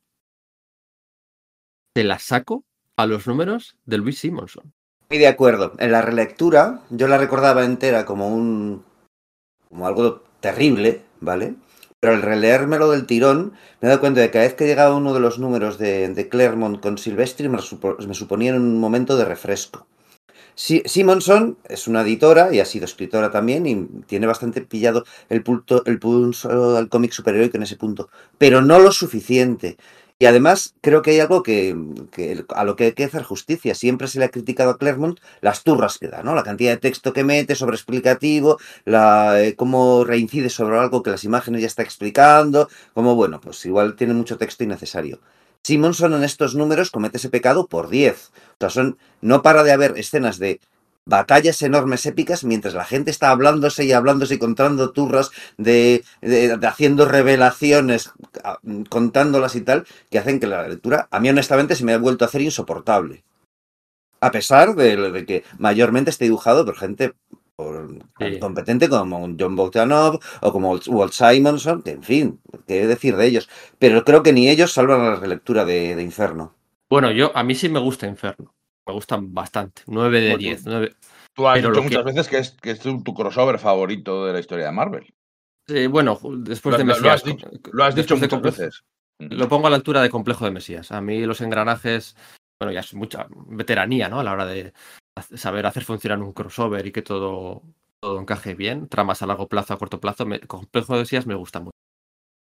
te 1.94 2.04
las 2.04 2.24
saco 2.24 2.66
a 2.98 3.06
los 3.06 3.28
números 3.28 3.78
de 3.86 3.98
Luis 3.98 4.20
Simonson. 4.20 4.74
Muy 5.10 5.20
de 5.20 5.28
acuerdo. 5.28 5.74
En 5.78 5.92
la 5.92 6.02
relectura, 6.02 6.82
yo 6.90 7.08
la 7.08 7.18
recordaba 7.18 7.66
entera 7.66 8.06
como 8.06 8.28
un. 8.30 8.84
como 9.70 9.88
algo 9.88 10.24
terrible, 10.40 11.04
¿vale? 11.24 11.56
Pero 12.00 12.14
al 12.14 12.22
releérmelo 12.22 12.92
del 12.92 13.06
tirón, 13.06 13.54
me 13.80 13.88
he 13.88 13.90
dado 13.90 14.02
cuenta 14.02 14.20
de 14.22 14.28
que 14.28 14.34
cada 14.34 14.46
vez 14.46 14.54
que 14.56 14.66
llegaba 14.68 14.96
uno 14.96 15.14
de 15.14 15.20
los 15.22 15.40
números 15.40 15.78
de, 15.78 16.10
de 16.10 16.30
Claremont 16.30 16.80
con 16.82 16.98
Silvestri, 16.98 17.48
me, 17.50 17.60
supo- 17.60 17.98
me 18.06 18.14
suponía 18.14 18.54
un 18.56 18.80
momento 18.80 19.16
de 19.18 19.26
refresco. 19.26 19.88
Si- 20.56 20.84
Simonson 20.86 21.58
es 21.68 21.88
una 21.88 22.02
editora 22.02 22.54
y 22.54 22.60
ha 22.60 22.66
sido 22.66 22.86
escritora 22.86 23.32
también 23.32 23.66
y 23.66 23.76
tiene 24.08 24.28
bastante 24.28 24.62
pillado 24.62 25.04
el, 25.30 25.44
pulto, 25.44 25.84
el 25.86 26.00
pulso 26.00 26.78
al 26.78 26.90
cómic 26.90 27.12
superheroico 27.12 27.58
en 27.58 27.64
ese 27.64 27.78
punto, 27.78 28.10
pero 28.38 28.62
no 28.62 28.80
lo 28.80 28.92
suficiente. 28.92 29.78
Y 30.24 30.26
además 30.26 30.74
creo 30.80 31.02
que 31.02 31.12
hay 31.12 31.20
algo 31.20 31.44
que, 31.44 31.76
a 32.56 32.64
lo 32.64 32.78
que 32.78 32.86
hay 32.86 32.92
que 32.94 33.04
hacer 33.04 33.24
justicia. 33.24 33.76
Siempre 33.76 34.08
se 34.08 34.20
le 34.20 34.24
ha 34.24 34.32
criticado 34.32 34.72
a 34.72 34.78
Claremont 34.78 35.20
las 35.42 35.64
turras 35.64 35.98
que 35.98 36.08
da, 36.08 36.24
¿no? 36.24 36.34
La 36.34 36.44
cantidad 36.44 36.72
de 36.72 36.78
texto 36.78 37.12
que 37.12 37.26
mete, 37.26 37.56
sobre 37.56 37.76
explicativo, 37.76 38.58
la, 38.86 39.44
eh, 39.44 39.58
cómo 39.58 40.06
reincide 40.06 40.50
sobre 40.50 40.80
algo 40.80 41.04
que 41.04 41.12
las 41.12 41.26
imágenes 41.26 41.60
ya 41.60 41.68
está 41.68 41.84
explicando, 41.84 42.70
como 42.94 43.16
bueno, 43.16 43.42
pues 43.42 43.66
igual 43.66 43.98
tiene 43.98 44.14
mucho 44.14 44.38
texto 44.38 44.64
innecesario. 44.64 45.20
Simonson 45.62 46.14
en 46.14 46.24
estos 46.24 46.56
números 46.56 46.90
comete 46.90 47.18
ese 47.18 47.28
pecado 47.28 47.68
por 47.68 47.90
10. 47.90 48.16
O 48.16 48.56
sea, 48.62 48.70
son, 48.70 48.98
no 49.20 49.42
para 49.42 49.64
de 49.64 49.74
haber 49.74 49.98
escenas 49.98 50.40
de 50.40 50.62
batallas 51.06 51.62
enormes 51.62 52.06
épicas 52.06 52.44
mientras 52.44 52.74
la 52.74 52.86
gente 52.86 53.12
está 53.12 53.30
hablándose 53.30 53.84
y 53.84 53.92
hablándose 53.92 54.36
y 54.36 54.38
contando 54.40 54.92
turras 54.92 55.32
de, 55.58 56.04
de- 56.22 56.58
de 56.58 56.68
haciendo 56.68 57.06
revelaciones 57.06 58.12
contándolas 58.90 59.56
y 59.56 59.62
tal 59.62 59.86
que 60.10 60.20
hacen 60.20 60.40
que 60.40 60.48
la 60.48 60.68
lectura 60.68 61.08
a 61.12 61.20
mí 61.20 61.30
honestamente 61.30 61.76
se 61.76 61.84
me 61.84 61.94
ha 61.94 61.98
vuelto 61.98 62.24
a 62.24 62.28
hacer 62.28 62.42
insoportable 62.42 63.24
a 64.22 64.32
pesar 64.32 64.76
de, 64.76 65.26
que 65.28 65.44
mayormente 65.58 66.10
esté 66.10 66.26
dibujado 66.26 66.64
por 66.66 66.78
gente 66.78 67.14
por- 67.56 67.90
Sí. 68.20 68.40
competente 68.40 68.88
como 68.90 69.30
John 69.38 69.56
Bogdanov 69.56 70.20
o 70.42 70.52
como 70.52 70.80
Walt 70.88 71.14
Simonson 71.14 71.82
que 71.84 71.92
en 71.92 72.04
fin 72.04 72.40
qué 72.68 72.88
decir 72.88 73.16
de 73.18 73.26
ellos 73.28 73.50
pero 73.78 74.04
creo 74.06 74.24
que 74.24 74.32
ni 74.34 74.50
ellos 74.50 74.72
salvan 74.72 75.04
la 75.04 75.16
relectura 75.18 75.66
de, 75.66 75.96
de 75.96 76.02
Inferno 76.02 76.56
Bueno, 76.90 77.12
yo 77.12 77.36
a 77.36 77.44
mí 77.44 77.56
sí 77.56 77.68
me 77.70 77.80
gusta 77.80 78.08
Inferno. 78.08 78.54
Me 78.88 78.94
gustan 78.94 79.34
bastante. 79.34 79.84
9 79.88 80.20
de 80.22 80.30
Bueno, 80.32 80.40
10. 80.40 80.66
nueve- 80.66 80.96
Tú 81.34 81.48
has 81.48 81.56
Pero 81.56 81.70
dicho 81.70 81.82
que- 81.82 81.88
muchas 81.88 82.04
veces 82.06 82.28
que 82.28 82.38
es, 82.38 82.52
que 82.52 82.72
es 82.72 82.80
tu, 82.80 83.02
tu 83.02 83.14
crossover 83.14 83.58
favorito 83.58 84.26
de 84.26 84.34
la 84.34 84.40
historia 84.40 84.66
de 84.66 84.72
Marvel. 84.72 85.14
Eh, 85.68 85.88
bueno, 85.88 86.20
después 86.40 86.74
Lo, 86.74 86.78
de 86.78 86.84
lo- 86.84 86.90
lo 86.94 86.96
Mesías. 87.00 87.16
has 87.16 87.24
dicho, 87.24 87.50
lo 87.72 87.84
has 87.84 87.96
dicho 87.96 88.18
muchas 88.18 88.42
veces. 88.42 88.84
Lo 89.20 89.48
pongo 89.48 89.68
a 89.68 89.70
la 89.70 89.78
altura 89.78 90.02
de 90.02 90.10
Complejo 90.10 90.46
de 90.46 90.52
Mesías. 90.52 90.92
A 90.92 91.00
mí 91.02 91.26
los 91.26 91.40
engranajes, 91.42 92.16
bueno, 92.60 92.72
ya 92.74 92.82
es 92.82 92.94
mucha 92.94 93.28
veteranía, 93.48 94.10
¿no? 94.10 94.20
A 94.20 94.24
la 94.24 94.34
hora 94.34 94.46
de 94.46 94.74
saber 95.36 95.66
hacer 95.66 95.84
funcionar 95.86 96.20
un 96.22 96.34
crossover 96.34 96.86
y 96.86 96.92
que 96.92 97.02
todo, 97.02 97.64
todo 98.02 98.20
encaje 98.20 98.54
bien. 98.54 98.90
Tramas 98.90 99.22
a 99.22 99.28
largo 99.28 99.48
plazo, 99.48 99.74
a 99.74 99.78
corto 99.80 100.00
plazo. 100.02 100.26
me- 100.26 100.42
Complejo 100.42 100.94
de 100.94 101.00
Mesías 101.00 101.26
me 101.26 101.36
gusta 101.36 101.62
mucho. 101.62 101.72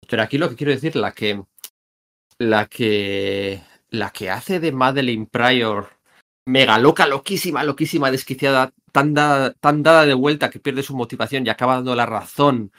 Pero 0.09 0.21
aquí 0.21 0.37
lo 0.37 0.49
que 0.49 0.55
quiero 0.55 0.73
decir, 0.73 0.95
la 0.97 1.13
que. 1.13 1.41
La 2.37 2.65
que. 2.67 3.61
La 3.89 4.09
que 4.11 4.29
hace 4.29 4.59
de 4.59 4.71
Madeleine 4.71 5.27
Pryor 5.31 5.89
mega 6.45 6.77
loca, 6.77 7.07
loquísima, 7.07 7.63
loquísima, 7.63 8.11
desquiciada, 8.11 8.73
tan, 8.91 9.13
da- 9.13 9.53
tan 9.53 9.83
dada 9.83 10.05
de 10.05 10.13
vuelta 10.13 10.49
que 10.49 10.59
pierde 10.59 10.83
su 10.83 10.95
motivación 10.95 11.45
y 11.45 11.49
acaba 11.49 11.75
dando 11.75 11.95
la 11.95 12.05
razón 12.05 12.71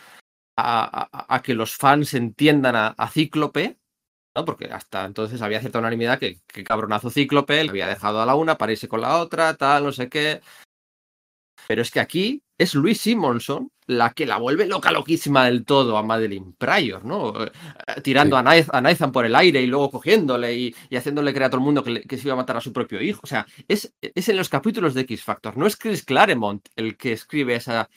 a, 0.57 1.43
que 1.43 1.55
los 1.55 1.77
fans 1.77 2.15
entiendan 2.15 2.77
a, 2.77 2.89
a 2.89 3.09
Cíclope, 3.11 3.79
¿no? 4.37 4.45
Porque 4.45 4.67
hasta 4.67 5.07
entonces 5.07 5.43
había 5.43 5.61
cierta 5.61 5.81
unanimidad 5.81 6.19
que, 6.21 6.41
que 6.47 6.65
cabronazo 6.65 7.11
Cíclope, 7.11 7.65
le 7.65 7.71
había 7.71 7.89
dejado 7.89 8.23
a 8.23 8.27
la 8.27 8.37
una 8.37 8.59
para 8.59 8.73
irse 8.73 8.89
con 8.89 9.01
la 9.03 9.19
otra, 9.19 9.57
tal, 9.57 9.85
no 9.85 9.93
sé 9.93 10.09
qué. 10.09 10.43
Pero 11.69 11.83
es 11.83 11.91
que 11.91 12.01
aquí 12.01 12.43
es 12.59 12.75
Luis 12.75 13.01
Simonson 13.01 13.71
la 13.87 14.11
que 14.15 14.25
la 14.25 14.39
vuelve 14.39 14.67
loca, 14.67 14.91
loquísima 14.93 15.45
del 15.45 15.65
todo 15.65 15.99
a 15.99 16.03
Madeline 16.03 16.55
Pryor, 16.57 17.05
¿no? 17.05 17.45
Eh, 17.45 17.51
Tirando 18.03 18.37
Sí. 18.37 18.41
a, 18.41 18.43
Nath- 18.45 18.71
a 18.73 18.81
Nathan 18.81 19.13
por 19.13 19.27
el 19.27 19.35
aire 19.37 19.61
y 19.61 19.67
luego 19.67 19.91
cogiéndole 19.91 20.55
y, 20.55 20.75
y 20.89 20.97
haciéndole 20.97 21.33
creer 21.33 21.45
a 21.45 21.51
todo 21.51 21.59
el 21.61 21.65
mundo 21.67 21.85
que, 21.85 21.91
le- 21.91 22.03
que 22.03 22.17
se 22.17 22.27
iba 22.29 22.33
a 22.33 22.37
matar 22.39 22.57
a 22.57 22.61
su 22.63 22.73
propio 22.73 23.03
hijo. 23.03 23.21
O 23.23 23.27
sea, 23.27 23.47
es, 23.69 23.93
es 24.01 24.29
en 24.31 24.37
los 24.39 24.49
capítulos 24.49 24.95
de 24.95 25.03
X 25.03 25.23
Factor. 25.23 25.57
No 25.59 25.67
es 25.67 25.77
Chris 25.77 26.03
Claremont 26.05 26.67
el 26.77 26.97
que 26.97 27.13
escribe 27.13 27.57
esa, 27.57 27.91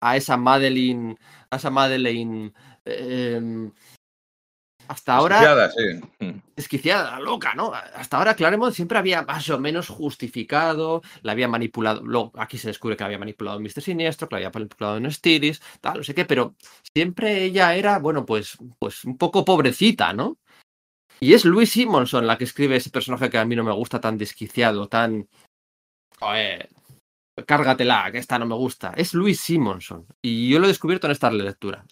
a 0.00 0.16
esa 0.16 0.36
Madeline, 0.36 1.16
a 1.50 1.56
esa 1.56 1.70
Madeline 1.70 2.52
eh, 2.84 3.70
hasta 4.88 5.16
ahora 5.16 5.40
Desquiciada, 5.40 5.70
sí. 5.70 6.42
Desquiciada, 6.56 7.20
loca, 7.20 7.54
¿no? 7.54 7.72
Hasta 7.72 8.16
ahora 8.16 8.34
Claremont 8.34 8.74
siempre 8.74 8.98
había 8.98 9.22
más 9.22 9.48
o 9.50 9.58
menos 9.58 9.88
justificado, 9.88 11.02
la 11.22 11.32
había 11.32 11.48
manipulado, 11.48 12.02
luego 12.04 12.32
aquí 12.36 12.58
se 12.58 12.68
descubre 12.68 12.96
que 12.96 13.02
la 13.02 13.06
había 13.06 13.18
manipulado 13.18 13.60
Mr. 13.60 13.82
Siniestro, 13.82 14.28
que 14.28 14.34
la 14.34 14.38
había 14.38 14.50
manipulado 14.50 14.96
en 14.96 15.10
Styris, 15.10 15.60
tal, 15.80 15.98
no 15.98 16.04
sé 16.04 16.14
qué, 16.14 16.24
pero 16.24 16.54
siempre 16.94 17.44
ella 17.44 17.74
era, 17.74 17.98
bueno, 17.98 18.24
pues, 18.24 18.56
pues 18.78 19.04
un 19.04 19.16
poco 19.16 19.44
pobrecita, 19.44 20.12
¿no? 20.12 20.38
Y 21.20 21.34
es 21.34 21.44
Louis 21.44 21.70
Simonson 21.70 22.26
la 22.26 22.36
que 22.36 22.44
escribe 22.44 22.76
ese 22.76 22.90
personaje 22.90 23.30
que 23.30 23.38
a 23.38 23.44
mí 23.44 23.56
no 23.56 23.64
me 23.64 23.72
gusta, 23.72 24.00
tan 24.00 24.18
desquiciado, 24.18 24.88
tan... 24.88 25.28
Joder, 26.18 26.68
cárgatela, 27.46 28.10
que 28.12 28.18
esta 28.18 28.38
no 28.38 28.46
me 28.46 28.54
gusta. 28.54 28.92
Es 28.96 29.14
Louis 29.14 29.40
Simonson. 29.40 30.06
Y 30.22 30.48
yo 30.48 30.58
lo 30.58 30.66
he 30.66 30.68
descubierto 30.68 31.06
en 31.06 31.12
esta 31.12 31.30
lectura. 31.30 31.84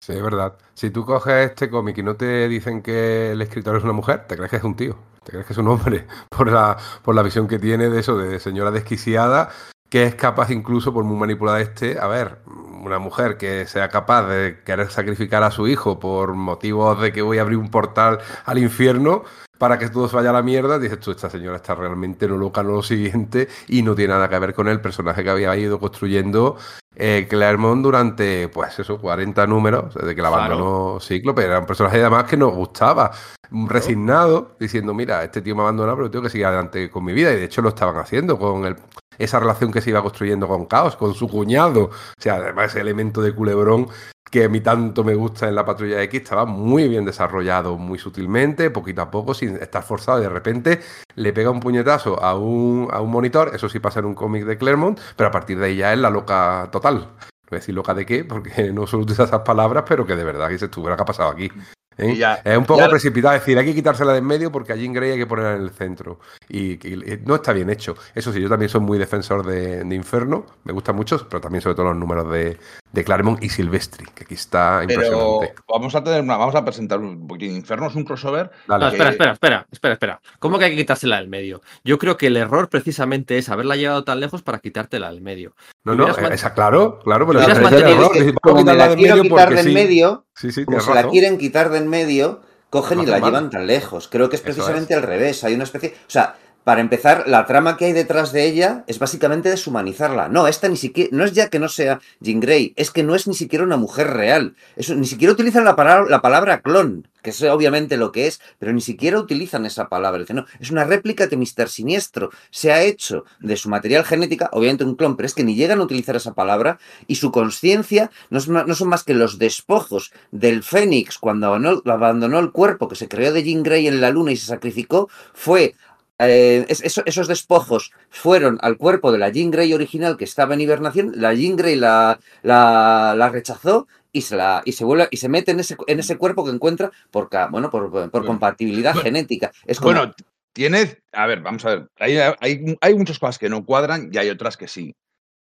Sí, 0.00 0.12
es 0.12 0.22
verdad. 0.22 0.56
Si 0.74 0.90
tú 0.90 1.04
coges 1.04 1.50
este 1.50 1.68
cómic 1.68 1.98
y 1.98 2.02
no 2.02 2.16
te 2.16 2.48
dicen 2.48 2.82
que 2.82 3.32
el 3.32 3.42
escritor 3.42 3.76
es 3.76 3.84
una 3.84 3.92
mujer, 3.92 4.26
te 4.28 4.36
crees 4.36 4.50
que 4.50 4.56
es 4.56 4.64
un 4.64 4.76
tío, 4.76 4.96
te 5.24 5.32
crees 5.32 5.46
que 5.46 5.52
es 5.52 5.58
un 5.58 5.68
hombre, 5.68 6.06
por 6.30 6.50
la, 6.50 6.76
por 7.02 7.14
la 7.14 7.22
visión 7.22 7.48
que 7.48 7.58
tiene 7.58 7.88
de 7.88 8.00
eso, 8.00 8.16
de 8.16 8.38
señora 8.38 8.70
desquiciada, 8.70 9.50
que 9.90 10.04
es 10.04 10.14
capaz 10.14 10.50
incluso, 10.50 10.92
por 10.92 11.04
muy 11.04 11.16
manipulada 11.16 11.60
este, 11.60 11.98
a 11.98 12.06
ver, 12.06 12.38
una 12.46 12.98
mujer 12.98 13.36
que 13.36 13.66
sea 13.66 13.88
capaz 13.88 14.28
de 14.28 14.62
querer 14.64 14.90
sacrificar 14.90 15.42
a 15.42 15.50
su 15.50 15.66
hijo 15.66 15.98
por 15.98 16.34
motivos 16.34 17.00
de 17.00 17.12
que 17.12 17.22
voy 17.22 17.38
a 17.38 17.42
abrir 17.42 17.58
un 17.58 17.70
portal 17.70 18.18
al 18.44 18.58
infierno 18.58 19.24
para 19.58 19.78
que 19.78 19.88
todo 19.88 20.08
se 20.08 20.16
vaya 20.16 20.30
a 20.30 20.32
la 20.32 20.42
mierda, 20.42 20.78
dices 20.78 21.00
tú, 21.00 21.10
esta 21.10 21.30
señora 21.30 21.56
está 21.56 21.74
realmente 21.74 22.28
no 22.28 22.36
loca, 22.36 22.62
no 22.62 22.72
lo 22.72 22.82
siguiente, 22.82 23.48
y 23.68 23.82
no 23.82 23.94
tiene 23.94 24.14
nada 24.14 24.28
que 24.28 24.38
ver 24.38 24.54
con 24.54 24.68
el 24.68 24.80
personaje 24.80 25.22
que 25.22 25.30
había 25.30 25.56
ido 25.56 25.78
construyendo 25.78 26.56
eh, 26.94 27.26
Claremont 27.28 27.82
durante, 27.82 28.48
pues 28.48 28.78
eso, 28.78 28.98
40 28.98 29.46
números, 29.46 29.94
desde 29.94 30.14
que 30.14 30.22
la 30.22 30.28
abandonó 30.28 30.98
Cíclope. 31.00 31.44
Era 31.44 31.58
un 31.58 31.66
personaje 31.66 32.00
además 32.00 32.24
que 32.24 32.36
nos 32.36 32.54
gustaba, 32.54 33.10
resignado, 33.50 34.56
diciendo, 34.58 34.94
mira, 34.94 35.22
este 35.22 35.42
tío 35.42 35.54
me 35.54 35.62
abandona, 35.62 35.94
pero 35.94 36.10
tengo 36.10 36.24
que 36.24 36.30
seguir 36.30 36.46
adelante 36.46 36.90
con 36.90 37.04
mi 37.04 37.12
vida. 37.12 37.32
Y 37.32 37.36
de 37.36 37.44
hecho 37.44 37.60
lo 37.60 37.68
estaban 37.68 37.96
haciendo 37.96 38.38
con 38.38 38.64
el, 38.64 38.76
esa 39.18 39.40
relación 39.40 39.72
que 39.72 39.80
se 39.80 39.90
iba 39.90 40.02
construyendo 40.02 40.48
con 40.48 40.66
Caos, 40.66 40.96
con 40.96 41.14
su 41.14 41.28
cuñado. 41.28 41.84
O 41.84 42.20
sea, 42.20 42.36
además 42.36 42.70
ese 42.70 42.80
elemento 42.80 43.22
de 43.22 43.34
culebrón 43.34 43.88
que 44.30 44.44
a 44.44 44.48
mí 44.48 44.60
tanto 44.60 45.04
me 45.04 45.14
gusta 45.14 45.48
en 45.48 45.54
la 45.54 45.64
Patrulla 45.64 46.02
X, 46.02 46.22
estaba 46.22 46.46
muy 46.46 46.88
bien 46.88 47.04
desarrollado, 47.04 47.76
muy 47.76 47.98
sutilmente, 47.98 48.70
poquito 48.70 49.02
a 49.02 49.10
poco, 49.10 49.34
sin 49.34 49.56
estar 49.56 49.82
forzado. 49.82 50.20
De 50.20 50.28
repente 50.28 50.80
le 51.14 51.32
pega 51.32 51.50
un 51.50 51.60
puñetazo 51.60 52.22
a 52.22 52.36
un, 52.36 52.88
a 52.90 53.00
un 53.00 53.10
monitor, 53.10 53.52
eso 53.54 53.68
sí 53.68 53.78
pasa 53.78 54.00
en 54.00 54.06
un 54.06 54.14
cómic 54.14 54.44
de 54.44 54.58
Claremont, 54.58 54.98
pero 55.16 55.28
a 55.28 55.30
partir 55.30 55.58
de 55.58 55.66
ahí 55.66 55.76
ya 55.76 55.92
es 55.92 55.98
la 55.98 56.10
loca 56.10 56.68
total. 56.72 56.96
No 56.96 57.50
voy 57.50 57.58
a 57.58 57.60
decir 57.60 57.74
loca 57.74 57.94
de 57.94 58.04
qué, 58.04 58.24
porque 58.24 58.70
no 58.74 58.86
solo 58.86 59.04
utiliza 59.04 59.24
esas 59.24 59.42
palabras, 59.42 59.84
pero 59.86 60.04
que 60.04 60.16
de 60.16 60.24
verdad 60.24 60.48
que 60.48 60.58
se 60.58 60.64
estuviera 60.66 60.96
que 60.96 61.02
ha 61.02 61.06
pasado 61.06 61.30
aquí. 61.30 61.50
¿Eh? 61.98 62.16
Ya- 62.16 62.40
es 62.44 62.56
un 62.58 62.64
poco 62.64 62.80
ya- 62.80 62.88
precipitado, 62.88 63.34
es 63.34 63.40
decir, 63.42 63.58
hay 63.58 63.64
que 63.66 63.74
quitársela 63.74 64.12
de 64.12 64.18
en 64.18 64.26
medio 64.26 64.50
porque 64.52 64.72
a 64.72 64.76
Jean 64.76 64.92
Grey 64.92 65.12
hay 65.12 65.18
que 65.18 65.26
ponerla 65.26 65.54
en 65.56 65.62
el 65.62 65.70
centro. 65.70 66.18
Y, 66.48 66.72
y 66.86 67.20
no 67.24 67.36
está 67.36 67.52
bien 67.52 67.70
hecho. 67.70 67.96
Eso 68.14 68.32
sí, 68.32 68.40
yo 68.40 68.48
también 68.48 68.68
soy 68.68 68.80
muy 68.80 68.98
defensor 68.98 69.44
de, 69.44 69.84
de 69.84 69.94
Inferno, 69.94 70.46
me 70.64 70.72
gusta 70.72 70.92
mucho, 70.92 71.26
pero 71.28 71.40
también 71.40 71.62
sobre 71.62 71.74
todo 71.76 71.86
los 71.86 71.96
números 71.96 72.30
de, 72.32 72.56
de 72.96 73.04
Claremont 73.04 73.42
y 73.44 73.48
Silvestri, 73.48 74.06
que 74.14 74.24
aquí 74.24 74.34
está 74.34 74.82
Pero 74.86 74.92
impresionante. 75.04 75.54
vamos 75.68 75.94
a 75.94 76.02
tener 76.02 76.22
una, 76.22 76.36
vamos 76.36 76.54
a 76.54 76.64
presentar 76.64 76.98
un 76.98 77.28
poquitín. 77.28 77.54
Inferno 77.56 77.86
es 77.86 77.94
un 77.94 78.04
crossover. 78.04 78.50
Dale. 78.66 78.84
No, 78.84 78.90
espera, 78.90 79.10
Eh, 79.10 79.12
espera, 79.12 79.32
espera, 79.32 79.66
espera, 79.70 79.92
espera. 79.94 80.20
¿Cómo 80.38 80.58
que 80.58 80.64
hay 80.64 80.70
que 80.72 80.78
quitársela 80.78 81.16
del 81.18 81.28
medio? 81.28 81.60
Yo 81.84 81.98
creo 81.98 82.16
que 82.16 82.26
el 82.26 82.36
error 82.36 82.68
precisamente 82.68 83.38
es 83.38 83.48
haberla 83.48 83.76
llevado 83.76 84.02
tan 84.04 84.18
lejos 84.18 84.42
para 84.42 84.58
quitártela 84.58 85.10
del 85.10 85.20
medio. 85.20 85.54
No, 85.84 85.94
no, 85.94 86.08
man- 86.08 86.32
esa, 86.32 86.54
claro, 86.54 86.98
claro, 87.04 87.26
pero 87.26 87.40
es 87.40 87.48
el 87.48 87.64
error, 87.74 88.10
que 88.12 88.34
como 88.42 88.64
me 88.64 88.74
la 88.74 88.86
de 88.88 88.92
en 88.94 88.98
quiero 88.98 89.16
medio 89.16 89.22
quitar 89.30 89.46
porque 89.48 89.54
del 89.62 89.66
sí. 89.66 89.74
medio 89.74 90.24
Sí, 90.34 90.50
sí, 90.52 90.64
como 90.64 90.80
se 90.80 90.88
la 90.90 90.96
razón. 90.96 91.10
quieren 91.12 91.38
quitar 91.38 91.70
del 91.70 91.84
medio, 91.84 92.40
cogen 92.70 93.00
y 93.00 93.06
la 93.06 93.18
mal. 93.18 93.30
llevan 93.30 93.50
tan 93.50 93.66
lejos. 93.66 94.08
Creo 94.08 94.28
que 94.28 94.36
es 94.36 94.42
precisamente 94.42 94.94
al 94.94 95.02
revés. 95.02 95.44
Hay 95.44 95.54
una 95.54 95.64
especie. 95.64 95.90
O 96.06 96.10
sea, 96.10 96.36
para 96.66 96.80
empezar, 96.80 97.28
la 97.28 97.46
trama 97.46 97.76
que 97.76 97.84
hay 97.84 97.92
detrás 97.92 98.32
de 98.32 98.44
ella 98.44 98.82
es 98.88 98.98
básicamente 98.98 99.48
deshumanizarla. 99.48 100.28
No, 100.28 100.48
esta 100.48 100.68
ni 100.68 100.76
siquiera. 100.76 101.10
No 101.12 101.22
es 101.22 101.30
ya 101.32 101.48
que 101.48 101.60
no 101.60 101.68
sea 101.68 102.00
Jean 102.18 102.40
Grey, 102.40 102.72
es 102.74 102.90
que 102.90 103.04
no 103.04 103.14
es 103.14 103.28
ni 103.28 103.34
siquiera 103.34 103.64
una 103.64 103.76
mujer 103.76 104.08
real. 104.08 104.56
Eso, 104.74 104.96
ni 104.96 105.06
siquiera 105.06 105.32
utilizan 105.32 105.64
la, 105.64 105.76
palabra- 105.76 106.10
la 106.10 106.20
palabra 106.20 106.62
clon, 106.62 107.06
que 107.22 107.30
es 107.30 107.40
obviamente 107.44 107.96
lo 107.96 108.10
que 108.10 108.26
es, 108.26 108.40
pero 108.58 108.72
ni 108.72 108.80
siquiera 108.80 109.20
utilizan 109.20 109.64
esa 109.64 109.88
palabra. 109.88 110.24
No, 110.30 110.44
es 110.58 110.72
una 110.72 110.82
réplica 110.82 111.28
que 111.28 111.36
Mr. 111.36 111.68
Siniestro 111.68 112.30
se 112.50 112.72
ha 112.72 112.82
hecho 112.82 113.24
de 113.38 113.56
su 113.56 113.68
material 113.68 114.04
genética, 114.04 114.48
obviamente 114.50 114.82
un 114.82 114.96
clon, 114.96 115.16
pero 115.16 115.26
es 115.28 115.34
que 115.34 115.44
ni 115.44 115.54
llegan 115.54 115.78
a 115.78 115.84
utilizar 115.84 116.16
esa 116.16 116.34
palabra 116.34 116.80
y 117.06 117.14
su 117.14 117.30
conciencia 117.30 118.10
no, 118.30 118.38
es 118.38 118.48
no 118.48 118.74
son 118.74 118.88
más 118.88 119.04
que 119.04 119.14
los 119.14 119.38
despojos 119.38 120.12
del 120.32 120.64
Fénix 120.64 121.18
cuando 121.18 121.46
abandonó, 121.46 121.80
abandonó 121.86 122.40
el 122.40 122.50
cuerpo 122.50 122.88
que 122.88 122.96
se 122.96 123.06
creó 123.06 123.32
de 123.32 123.44
Jean 123.44 123.62
Grey 123.62 123.86
en 123.86 124.00
la 124.00 124.10
luna 124.10 124.32
y 124.32 124.36
se 124.36 124.46
sacrificó, 124.46 125.08
fue 125.32 125.76
eh, 126.18 126.64
es- 126.68 126.82
eso- 126.82 127.02
esos 127.06 127.28
despojos 127.28 127.92
fueron 128.10 128.58
al 128.62 128.76
cuerpo 128.78 129.12
de 129.12 129.18
la 129.18 129.28
Jean 129.30 129.50
Grey 129.50 129.72
original 129.74 130.16
que 130.16 130.24
estaba 130.24 130.54
en 130.54 130.60
hibernación, 130.62 131.12
la 131.16 131.34
Jean 131.34 131.56
Grey 131.56 131.76
la, 131.76 132.18
la, 132.42 133.14
la 133.16 133.28
rechazó 133.28 133.86
y 134.12 134.22
se 134.22 134.36
la 134.36 134.62
y 134.64 134.72
se 134.72 134.84
vuelve 134.84 135.08
y 135.10 135.18
se 135.18 135.28
mete 135.28 135.50
en 135.50 135.60
ese 135.60 135.76
en 135.86 136.00
ese 136.00 136.16
cuerpo 136.16 136.44
que 136.44 136.50
encuentra 136.50 136.90
por 137.10 137.28
bueno 137.50 137.70
por, 137.70 137.90
por 137.90 138.10
Bueno, 138.10 138.26
compatibilidad 138.26 138.94
bueno, 138.94 139.04
genética. 139.04 139.52
Es 139.66 139.78
como 139.78 139.92
Bueno, 139.94 140.14
tienes. 140.54 140.96
A 141.12 141.26
ver, 141.26 141.40
vamos 141.42 141.64
a 141.66 141.68
ver. 141.70 141.88
Hay, 141.98 142.16
hay, 142.40 142.76
hay 142.80 142.94
muchas 142.94 143.18
cosas 143.18 143.38
que 143.38 143.50
no 143.50 143.64
cuadran 143.66 144.08
y 144.12 144.16
hay 144.16 144.30
otras 144.30 144.56
que 144.56 144.68
sí. 144.68 144.94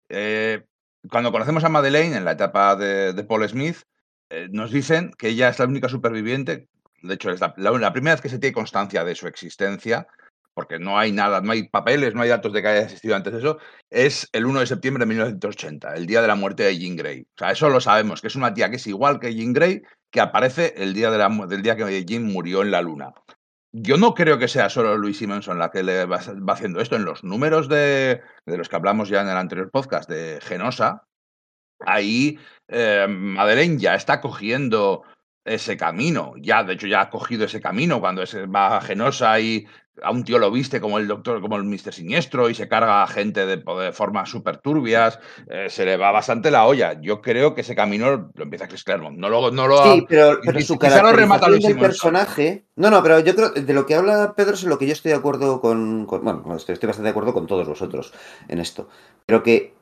Eh, 0.10 0.64
cuando 1.10 1.32
conocemos 1.32 1.64
a 1.64 1.70
Madeleine 1.70 2.18
en 2.18 2.26
la 2.26 2.32
etapa 2.34 2.76
de, 2.76 3.14
de 3.14 3.24
Paul 3.24 3.48
Smith, 3.48 3.78
eh, 4.30 4.48
nos 4.52 4.72
dicen 4.72 5.12
que 5.18 5.30
ella 5.30 5.50
es 5.50 5.60
la 5.60 5.66
única 5.66 5.88
superviviente. 5.88 6.68
De 7.02 7.14
hecho, 7.14 7.30
es 7.30 7.40
la, 7.40 7.54
la- 7.58 7.72
la 7.72 7.94
primera 7.94 8.16
vez 8.16 8.22
que 8.22 8.30
se 8.30 8.40
tiene 8.40 8.54
constancia 8.54 9.04
de 9.06 9.16
su 9.16 9.28
existencia, 9.28 10.08
porque 10.56 10.80
no 10.80 10.98
hay 10.98 11.12
nada, 11.12 11.42
no 11.42 11.52
hay 11.52 11.68
papeles, 11.68 12.16
no 12.16 12.22
hay 12.22 12.30
datos 12.30 12.54
de 12.54 12.62
que 12.62 12.68
haya 12.70 12.84
existido 12.84 13.16
antes 13.16 13.34
de 13.34 13.40
eso, 13.40 13.60
es 13.90 14.30
el 14.32 14.46
1 14.46 14.62
de 14.62 14.66
septiembre 14.66 15.02
de 15.02 15.10
1980, 15.10 15.94
el 15.94 16.08
día 16.08 16.22
de 16.22 16.28
la 16.28 16.36
muerte 16.36 16.64
de 16.64 16.78
Jean 16.80 16.96
Grey. 16.96 17.22
O 17.22 17.38
sea, 17.38 17.52
eso 17.52 17.70
lo 17.70 17.82
sabemos, 17.82 18.22
que 18.22 18.28
es 18.28 18.36
una 18.36 18.54
tía 18.54 18.70
que 18.70 18.78
es 18.78 18.88
igual 18.88 19.20
que 19.20 19.36
Jean 19.36 19.54
Grey, 19.54 19.84
que 20.10 20.22
aparece 20.22 20.74
el 20.78 20.94
día 20.94 21.12
del 21.12 21.62
día 21.62 21.76
que 21.76 22.06
Jean 22.06 22.24
murió 22.24 22.62
en 22.62 22.72
la 22.72 22.82
luna. 22.82 23.14
Yo 23.74 23.98
no 23.98 24.14
creo 24.14 24.40
que 24.40 24.48
sea 24.48 24.70
solo 24.70 24.98
Louis 24.98 25.18
Simonson 25.18 25.60
la 25.60 25.70
que 25.70 25.84
le 25.84 26.06
va, 26.06 26.22
haciendo 26.48 26.80
esto. 26.80 26.96
En 26.96 27.04
los 27.04 27.26
números 27.26 27.68
de, 27.68 28.22
de 28.46 28.58
los 28.58 28.70
que 28.70 28.78
hablamos 28.78 29.10
ya 29.10 29.22
en 29.22 29.28
el 29.28 29.36
anterior 29.36 29.70
podcast 29.70 30.10
de 30.10 30.40
Genosa, 30.42 31.06
ahí 31.82 32.40
eh, 32.70 33.06
Madeleine 33.10 33.78
ya 33.78 33.96
está 33.96 34.22
cogiendo 34.22 35.04
ese 35.46 35.78
camino. 35.78 36.34
Ya, 36.38 36.64
de 36.64 36.74
hecho, 36.74 36.88
ya 36.88 37.02
ha 37.02 37.10
cogido 37.10 37.46
ese 37.46 37.62
camino 37.62 38.00
cuando 38.00 38.24
va 38.54 38.78
a 38.78 38.82
Genosa 38.82 39.40
y 39.40 39.68
a 40.04 40.12
un 40.12 40.24
tío 40.24 40.40
lo 40.40 40.52
viste 40.52 40.82
como 40.82 40.98
el 41.00 41.08
doctor, 41.08 41.42
como 41.42 41.56
el 41.56 41.64
Mister 41.64 41.94
Siniestro 41.94 42.50
y 42.50 42.56
se 42.56 42.68
carga 42.68 43.04
a 43.04 43.08
gente 43.08 43.46
de, 43.46 43.58
de 43.58 43.92
formas 43.94 44.30
súper 44.30 44.58
turbias. 44.58 45.20
eh, 45.50 45.68
se 45.70 45.86
le 45.86 45.98
va 45.98 46.12
bastante 46.12 46.52
la 46.52 46.66
olla. 46.66 47.00
Yo 47.02 47.22
creo 47.22 47.56
que 47.56 47.62
ese 47.62 47.76
camino 47.76 48.30
lo 48.34 48.44
empieza 48.44 48.68
Chris 48.68 48.84
Claremont. 48.84 49.18
No 49.18 49.30
lo, 49.30 49.52
no 49.52 49.68
lo 49.68 49.80
ha- 49.82 49.94
Sí, 49.96 50.06
pero, 50.08 50.40
pero 50.46 50.60
su 50.62 50.74
lo 50.76 51.12
remata 51.12 51.48
Louis 51.48 51.64
del 51.64 51.78
personaje. 51.80 52.66
No, 52.76 52.90
no, 52.90 53.02
pero 53.02 53.20
yo 53.20 53.36
creo 53.36 53.50
de 53.52 53.74
lo 53.74 53.86
que 53.86 53.96
habla 53.96 54.34
Pedro 54.36 54.56
es 54.56 54.64
en 54.64 54.70
lo 54.70 54.78
que 54.78 54.88
yo 54.88 54.94
estoy 54.94 55.12
de 55.12 55.18
acuerdo 55.18 55.62
con. 55.62 56.06
con- 56.06 56.24
bueno, 56.24 56.56
estoy, 56.56 56.74
estoy 56.74 56.88
bastante 56.88 57.06
de 57.08 57.12
acuerdo 57.12 57.34
con 57.34 57.48
todos 57.48 57.68
vosotros 57.68 58.14
en 58.48 58.60
esto. 58.60 58.90
Pero 59.26 59.44
que 59.44 59.74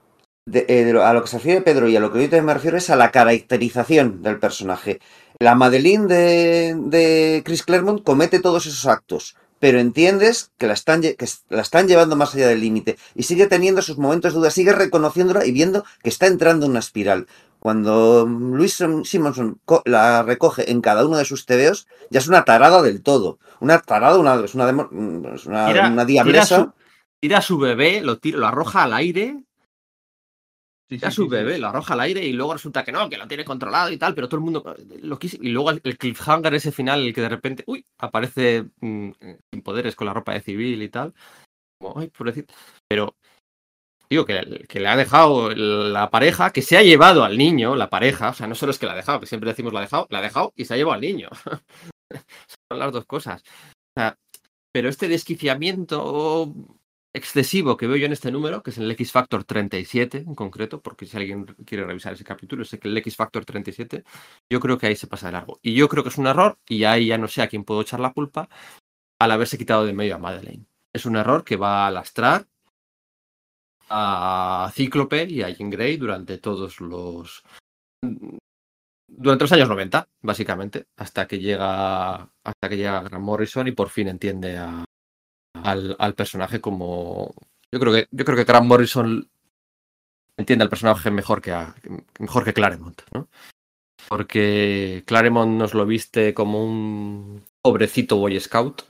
de- 0.46 0.66
eh, 0.68 0.84
de 0.84 0.94
lo- 0.94 1.06
a 1.06 1.14
lo 1.14 1.22
que 1.22 1.28
se 1.28 1.38
refiere 1.38 1.62
Pedro 1.62 1.88
y 1.88 1.96
a 1.96 2.00
lo 2.00 2.12
que 2.12 2.20
yo 2.20 2.26
también 2.26 2.46
me 2.46 2.54
refiero 2.54 2.78
es 2.78 2.90
a 2.90 2.96
la 2.96 3.12
caracterización 3.12 4.22
del 4.22 4.40
personaje. 4.40 5.00
La 5.40 5.56
Madeline 5.56 6.08
de, 6.08 6.76
de 6.78 7.42
Chris 7.46 7.64
Claremont 7.64 8.04
comete 8.04 8.40
todos 8.40 8.66
esos 8.66 8.86
actos, 8.86 9.36
pero 9.64 9.80
entiendes 9.80 10.52
que 10.58 10.68
la 10.68 10.74
están, 10.74 11.02
que 11.02 11.26
la 11.48 11.62
están 11.62 11.88
llevando 11.88 12.18
más 12.18 12.36
allá 12.36 12.50
del 12.50 12.60
límite 12.60 12.98
y 13.16 13.24
sigue 13.24 13.48
teniendo 13.48 13.82
sus 13.82 13.98
momentos 13.98 14.34
de 14.34 14.40
duda, 14.40 14.52
sigue 14.52 14.74
reconociéndola 14.74 15.46
y 15.46 15.54
viendo 15.54 15.86
que 16.04 16.10
está 16.10 16.28
entrando 16.28 16.66
en 16.66 16.72
una 16.72 16.82
espiral. 16.82 17.28
Cuando 17.60 18.26
Luis 18.26 18.84
Simonson 19.06 19.62
la 19.86 20.22
recoge 20.24 20.70
en 20.70 20.82
cada 20.82 21.06
uno 21.06 21.16
de 21.16 21.24
sus 21.24 21.46
tebeos, 21.46 21.88
ya 22.10 22.20
es 22.20 22.28
una 22.28 22.44
tarada 22.44 22.82
del 22.82 23.02
todo. 23.02 23.40
Una 23.62 23.80
tarada, 23.80 24.18
una, 24.18 24.36
es 24.44 24.54
una, 24.54 24.70
mm, 24.70 25.26
una, 25.46 25.68
tira 25.68 26.06
diablesa. 26.06 26.58
su, 26.58 26.74
tira 27.22 27.38
a 27.38 27.42
su 27.42 27.58
bebé, 27.58 28.02
lo, 28.02 28.18
tira, 28.18 28.40
lo 28.40 28.48
arroja 28.48 28.84
al 28.84 28.92
aire, 28.92 29.46
Sí, 31.00 31.12
su 31.12 31.28
bebé, 31.28 31.58
lo 31.58 31.68
arroja 31.68 31.94
al 31.94 32.02
aire 32.02 32.24
y 32.26 32.34
luego 32.34 32.54
resulta 32.54 32.84
que 32.84 32.92
no, 32.92 33.10
que 33.10 33.18
lo 33.18 33.28
tiene 33.28 33.46
controlado 33.46 33.92
y 33.92 33.98
tal, 33.98 34.14
pero 34.16 34.28
todo 34.28 34.38
el 34.40 34.44
mundo 34.44 34.76
eh, 34.78 35.00
lo 35.02 35.18
quiso. 35.20 35.38
Y 35.42 35.50
luego 35.50 35.72
el, 35.72 35.98
cliffhanger 35.98 36.54
ese 36.54 36.72
final, 36.72 37.06
el 37.06 37.14
que 37.14 37.22
de 37.22 37.30
repente, 37.30 37.64
uy, 37.68 37.86
aparece 38.00 38.66
mm, 38.82 39.10
eh, 39.20 39.40
sin 39.52 39.62
poderes 39.62 39.96
con 39.96 40.08
la 40.08 40.14
ropa 40.14 40.34
de 40.34 40.42
civil 40.42 40.82
y 40.82 40.90
tal. 40.90 41.14
Como, 41.80 42.00
ay, 42.00 42.10
pobrecito. 42.10 42.54
Pero, 42.88 43.16
digo, 44.10 44.26
que, 44.26 44.66
que 44.68 44.80
le 44.80 44.88
ha 44.88 44.96
dejado 44.96 45.50
la 45.52 46.10
pareja, 46.10 46.52
que 46.52 46.62
se 46.62 46.78
ha 46.78 46.84
llevado 46.84 47.24
al 47.24 47.38
niño, 47.38 47.76
la 47.76 47.90
pareja, 47.90 48.30
o 48.30 48.34
sea, 48.34 48.48
no 48.48 48.56
solo 48.56 48.72
es 48.72 48.80
que 48.80 48.86
la 48.86 48.94
ha 48.94 48.98
dejado, 48.98 49.20
que 49.20 49.28
siempre 49.28 49.50
decimos 49.50 49.74
la 49.74 49.80
ha 49.80 49.84
dejado, 49.84 50.08
la 50.10 50.20
ha 50.20 50.22
dejado 50.22 50.54
y 50.56 50.66
se 50.66 50.74
ha 50.74 50.78
llevado 50.78 50.96
al 50.96 51.02
niño. 51.02 51.30
Son 52.70 52.80
las 52.80 52.92
dos 52.92 53.06
cosas. 53.06 53.44
O 53.96 54.00
sea, 54.00 54.18
pero 54.74 54.90
este 54.90 55.08
desquiciamiento 55.08 56.54
excesivo 57.14 57.78
que 57.78 57.88
veo 57.88 57.96
yo 57.96 58.08
en 58.08 58.12
este 58.12 58.32
número, 58.32 58.64
que 58.64 58.72
es 58.72 58.78
el 58.80 58.90
X 58.92 59.12
Factor 59.12 59.44
37 59.44 60.18
en 60.18 60.36
concreto, 60.36 60.82
porque 60.82 61.06
si 61.06 61.16
alguien 61.16 61.46
quiere 61.66 61.86
revisar 61.86 62.14
ese 62.14 62.24
capítulo, 62.24 62.66
sé 62.66 62.80
que 62.80 62.88
el 62.88 62.98
X 62.98 63.16
Factor 63.16 63.46
37, 63.46 64.04
yo 64.50 64.60
creo 64.60 64.78
que 64.78 64.88
ahí 64.88 64.96
se 64.96 65.08
pasa 65.08 65.28
de 65.28 65.34
largo. 65.34 65.60
Y 65.62 65.76
yo 65.76 65.88
creo 65.88 66.04
que 66.04 66.10
es 66.10 66.18
un 66.18 66.28
error, 66.28 66.58
y 66.68 66.84
ahí 66.86 67.08
ya 67.08 67.18
no 67.18 67.28
sé 67.28 67.42
a 67.44 67.48
quién 67.48 67.64
puedo 67.64 67.82
echar 67.82 68.00
la 68.00 68.14
culpa, 68.14 68.50
al 69.20 69.32
haberse 69.32 69.58
quitado 69.58 69.86
de 69.86 69.94
medio 69.94 70.16
a 70.16 70.20
Madeleine. 70.20 70.66
Es 70.92 71.06
un 71.06 71.16
error 71.16 71.44
que 71.44 71.56
va 71.56 71.88
a 71.88 71.92
lastrar 71.92 72.48
a 73.90 74.72
Cíclope 74.74 75.26
y 75.26 75.44
a 75.44 75.50
Jean 75.50 75.70
Grey 75.70 75.98
durante 75.98 76.40
todos 76.40 76.82
los. 76.82 77.44
Durante 79.08 79.44
los 79.44 79.52
años 79.52 79.70
90, 79.70 80.08
básicamente, 80.22 80.88
hasta 80.98 81.28
que 81.28 81.40
llega 81.40 82.16
hasta 82.16 82.70
que 82.70 82.78
llega 82.78 83.08
Morrison 83.20 83.68
y 83.68 83.72
por 83.72 83.90
fin 83.90 84.08
entiende 84.08 84.58
a, 84.58 84.84
al, 85.64 85.96
al 86.00 86.16
personaje 86.16 86.62
como. 86.62 87.34
Yo 87.72 87.80
creo 87.80 87.94
que 87.94 88.08
yo 88.12 88.26
creo 88.26 88.38
que 88.38 88.44
Grant 88.44 88.68
Morrison 88.68 89.28
entiende 90.38 90.64
al 90.64 90.70
personaje 90.70 91.12
mejor 91.12 91.42
que 91.42 91.52
a, 91.52 91.76
mejor 92.20 92.44
que 92.44 92.54
Claremont, 92.54 93.02
¿no? 93.14 93.28
Porque 94.10 95.04
Claremont 95.06 95.58
nos 95.58 95.74
lo 95.74 95.86
viste 95.86 96.34
como 96.34 96.64
un 96.64 97.44
pobrecito 97.62 98.18
Boy 98.18 98.40
Scout. 98.40 98.84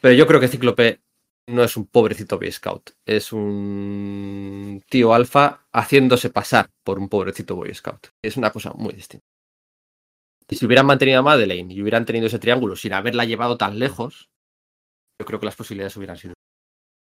Pero 0.00 0.14
yo 0.14 0.26
creo 0.26 0.40
que 0.40 0.48
Cíclope 0.48 1.00
no 1.48 1.64
es 1.64 1.76
un 1.76 1.86
pobrecito 1.86 2.38
Boy 2.38 2.52
Scout. 2.52 2.90
Es 3.04 3.32
un 3.32 4.82
tío 4.88 5.12
alfa 5.12 5.66
haciéndose 5.72 6.30
pasar 6.30 6.70
por 6.84 6.98
un 6.98 7.08
pobrecito 7.08 7.56
Boy 7.56 7.74
Scout. 7.74 8.08
Es 8.22 8.36
una 8.36 8.50
cosa 8.50 8.72
muy 8.72 8.92
distinta. 8.92 9.26
Y 10.48 10.56
si 10.56 10.66
hubieran 10.66 10.86
mantenido 10.86 11.20
a 11.20 11.22
Madeleine 11.22 11.72
y 11.72 11.80
hubieran 11.80 12.04
tenido 12.04 12.26
ese 12.26 12.38
triángulo 12.38 12.74
sin 12.76 12.92
haberla 12.92 13.24
llevado 13.24 13.56
tan 13.56 13.78
lejos, 13.78 14.30
yo 15.20 15.26
creo 15.26 15.38
que 15.38 15.46
las 15.46 15.56
posibilidades 15.56 15.94
hubieran 15.98 16.16
sido 16.16 16.32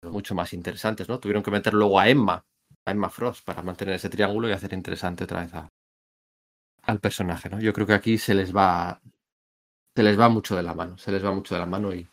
mucho 0.04 0.36
más 0.36 0.52
interesantes, 0.52 1.08
¿no? 1.08 1.17
Tuvieron 1.17 1.41
que 1.41 1.50
meter 1.50 1.74
luego 1.74 1.97
a 1.97 2.10
Emma, 2.10 2.43
a 2.86 2.91
Emma 2.91 3.10
Frost, 3.10 3.45
para 3.45 3.63
mantener 3.63 3.95
ese 3.95 4.10
triángulo 4.10 4.50
y 4.50 4.52
hacer 4.52 4.74
interesante 4.74 5.24
otra 5.24 5.41
vez 5.41 5.54
al 6.84 7.00
personaje, 7.00 7.50
¿no? 7.50 7.62
Yo 7.62 7.71
creo 7.71 7.88
que 7.88 7.93
aquí 7.93 8.17
se 8.17 8.34
les 8.34 8.54
va 8.54 9.02
se 9.95 10.04
les 10.04 10.19
va 10.19 10.28
mucho 10.28 10.58
de 10.58 10.63
la 10.63 10.74
mano, 10.74 10.97
se 10.97 11.12
les 11.12 11.24
va 11.24 11.32
mucho 11.32 11.56
de 11.56 11.62
la 11.62 11.65
mano 11.65 11.93
y, 11.93 12.06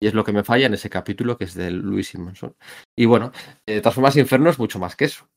y 0.00 0.06
es 0.06 0.14
lo 0.14 0.24
que 0.24 0.32
me 0.32 0.42
falla 0.42 0.66
en 0.66 0.74
ese 0.74 0.88
capítulo 0.88 1.36
que 1.36 1.44
es 1.44 1.54
de 1.54 1.70
Louis 1.70 2.08
Simonson. 2.08 2.56
Y 2.96 3.04
bueno, 3.04 3.30
eh, 3.66 3.82
de 3.82 4.20
Inferno 4.20 4.48
es 4.48 4.58
mucho 4.58 4.78
más 4.78 4.96
que 4.96 5.04
eso. 5.04 5.28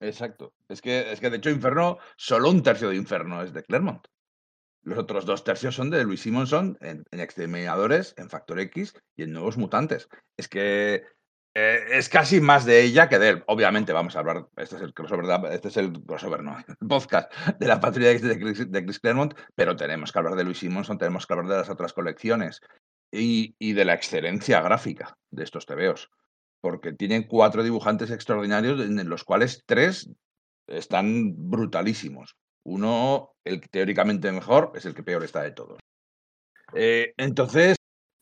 Exacto. 0.00 0.52
Es 0.68 0.82
que, 0.82 1.12
es 1.12 1.18
que 1.18 1.30
de 1.30 1.38
hecho 1.38 1.48
Inferno, 1.48 1.98
solo 2.16 2.50
un 2.50 2.62
tercio 2.62 2.90
de 2.90 2.96
Inferno 2.96 3.42
es 3.42 3.54
de 3.54 3.62
Claremont. 3.62 4.06
Los 4.84 4.98
otros 4.98 5.26
dos 5.26 5.44
tercios 5.44 5.76
son 5.76 5.90
de 5.90 6.02
Luis 6.02 6.22
Simonson 6.22 6.76
en, 6.80 7.04
Exterminadores, 7.12 8.14
en 8.16 8.28
Factor 8.28 8.58
X 8.60 8.94
y 9.16 9.22
en 9.22 9.32
Nuevos 9.32 9.56
Mutantes. 9.56 10.08
Es 10.36 10.48
que 10.48 11.04
eh, 11.54 11.80
es 11.92 12.08
casi 12.08 12.40
más 12.40 12.64
de 12.64 12.82
ella 12.82 13.08
que 13.08 13.20
de 13.20 13.28
él. 13.28 13.44
Obviamente, 13.46 13.92
vamos 13.92 14.16
a 14.16 14.18
hablar. 14.18 14.48
Este 14.56 14.76
es 14.76 14.82
el 14.82 14.92
crossover, 14.92 15.52
este 15.52 15.68
es 15.68 15.76
el 15.76 15.92
crossover, 15.92 16.42
no, 16.42 16.56
el 16.80 16.88
podcast 16.88 17.32
de 17.60 17.66
la 17.66 17.78
Patrulla 17.78 18.08
de 18.08 18.40
Chris, 18.40 18.70
de 18.70 18.84
Chris 18.84 18.98
Claremont, 18.98 19.34
pero 19.54 19.76
tenemos 19.76 20.10
que 20.10 20.18
hablar 20.18 20.34
de 20.34 20.44
Luis 20.44 20.58
Simonson, 20.58 20.98
tenemos 20.98 21.26
que 21.26 21.32
hablar 21.34 21.48
de 21.48 21.58
las 21.58 21.70
otras 21.70 21.92
colecciones 21.92 22.60
y, 23.12 23.54
y 23.60 23.74
de 23.74 23.84
la 23.84 23.94
excelencia 23.94 24.60
gráfica 24.62 25.16
de 25.30 25.44
estos 25.44 25.64
tebeos. 25.64 26.10
Porque 26.60 26.92
tienen 26.92 27.24
cuatro 27.24 27.62
dibujantes 27.62 28.10
extraordinarios, 28.10 28.80
en 28.80 29.08
los 29.08 29.22
cuales 29.22 29.62
tres 29.66 30.10
están 30.66 31.34
brutalísimos. 31.36 32.36
Uno, 32.64 33.32
el 33.44 33.60
que 33.60 33.68
teóricamente 33.68 34.30
mejor, 34.32 34.72
es 34.74 34.84
el 34.84 34.94
que 34.94 35.02
peor 35.02 35.24
está 35.24 35.42
de 35.42 35.50
todos. 35.52 35.78
Eh, 36.74 37.12
entonces, 37.16 37.76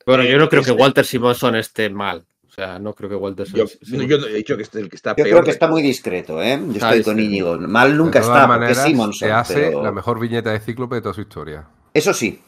Bueno, 0.06 0.24
yo 0.24 0.38
no 0.38 0.48
creo 0.48 0.62
que 0.62 0.70
Este- 0.70 0.82
Walter 0.82 1.04
Simonson 1.04 1.56
esté 1.56 1.90
mal. 1.90 2.26
O 2.48 2.52
sea, 2.52 2.78
no 2.80 2.94
creo 2.94 3.08
que 3.08 3.14
Walter 3.16 3.46
yo, 3.46 3.66
Simonson... 3.66 4.08
yo 4.08 4.18
no 4.18 4.26
he 4.26 4.34
dicho 4.34 4.56
que 4.56 4.62
este 4.64 4.78
es 4.78 4.84
el 4.84 4.90
que 4.90 4.96
está 4.96 5.10
Yo 5.10 5.16
peor. 5.24 5.28
creo 5.28 5.44
que 5.44 5.50
está 5.50 5.68
muy 5.68 5.82
discreto, 5.82 6.42
¿eh? 6.42 6.58
Yo 6.68 6.72
estoy 6.72 7.02
con. 7.04 7.20
Íñigo. 7.20 7.56
Mal 7.58 7.96
nunca 7.96 8.18
de 8.18 8.24
todas 8.24 8.38
está, 8.38 8.46
porque 8.48 8.58
maneras, 8.60 8.78
es 8.78 8.84
Simonson. 8.84 9.28
se 9.28 9.32
hace 9.32 9.54
pero- 9.54 9.82
la 9.84 9.92
mejor 9.92 10.18
viñeta 10.18 10.50
de 10.52 10.58
Cíclope 10.60 10.96
de 10.96 11.02
toda 11.02 11.14
su 11.14 11.20
historia. 11.20 11.68
Eso 11.94 12.12
sí, 12.14 12.42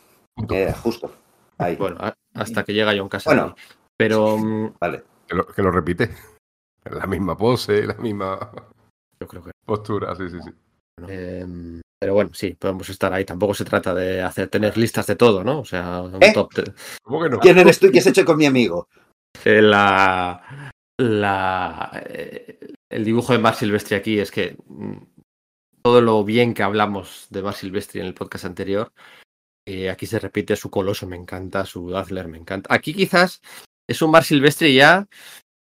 eh, 0.51 0.75
justo. 0.83 1.15
Ahí. 1.59 1.77
Bueno, 1.77 1.99
hasta 2.35 2.65
que 2.65 2.73
llega 2.75 2.95
John 2.97 3.09
Cassidy. 3.09 3.37
Bueno. 3.37 3.55
Pero 3.97 4.39
mm, 4.39 4.75
Vale. 4.81 5.05
Que 5.29 5.35
lo, 5.37 5.47
que 5.47 5.63
lo 5.63 5.71
repite. 5.71 6.11
La 6.91 7.07
misma 7.07 7.37
pose, 7.37 7.87
la 7.87 7.95
misma 7.95 8.51
yo 9.21 9.29
creo 9.29 9.45
que 9.45 9.51
postura, 9.65 10.17
sí, 10.17 10.29
sí, 10.31 10.39
sí. 10.43 10.51
Eh, 11.07 11.47
pero 12.03 12.15
bueno, 12.15 12.31
sí, 12.35 12.55
podemos 12.59 12.88
estar 12.88 13.12
ahí. 13.12 13.25
Tampoco 13.25 13.55
se 13.55 13.65
trata 13.65 13.95
de 13.95 14.21
hacer 14.23 14.49
tener 14.49 14.77
listas 14.77 15.07
de 15.07 15.15
todo, 15.15 15.45
¿no? 15.45 15.61
O 15.61 15.65
sea, 15.65 16.03
un 16.03 16.21
¿Eh? 16.21 16.33
top 16.35 16.53
de- 16.53 16.73
¿Cómo 17.01 17.23
que 17.23 17.31
no? 17.31 17.38
¿Quién 17.38 17.57
eres 17.59 17.79
tú 17.79 17.87
y 17.87 17.93
qué 17.93 18.01
has 18.01 18.07
hecho 18.09 18.25
con 18.25 18.37
mi 18.38 18.45
amigo? 18.45 18.88
Eh, 19.45 19.62
la, 19.62 20.73
la, 20.99 22.03
eh, 22.05 22.59
el 22.91 23.05
dibujo 23.05 23.33
de 23.33 23.38
Mar 23.38 23.55
Silvestri 23.55 23.95
aquí 23.95 24.19
es 24.19 24.33
que 24.33 24.57
mm, 24.67 24.97
todo 25.81 26.01
lo 26.01 26.25
bien 26.25 26.55
que 26.55 26.65
hablamos 26.65 27.29
de 27.31 27.43
Mar 27.43 27.55
Silvestri 27.55 28.01
en 28.01 28.07
el 28.07 28.15
podcast 28.15 28.47
anterior, 28.47 28.93
eh, 29.65 29.88
aquí 29.88 30.07
se 30.07 30.19
repite 30.19 30.57
su 30.57 30.71
coloso, 30.71 31.07
me 31.07 31.15
encanta, 31.15 31.65
su 31.65 31.88
Dazzler, 31.88 32.27
me 32.27 32.38
encanta. 32.38 32.75
Aquí 32.75 32.95
quizás 32.95 33.41
es 33.88 34.03
un 34.03 34.11
Mar 34.11 34.25
Silvestre 34.25 34.75
ya 34.75 35.07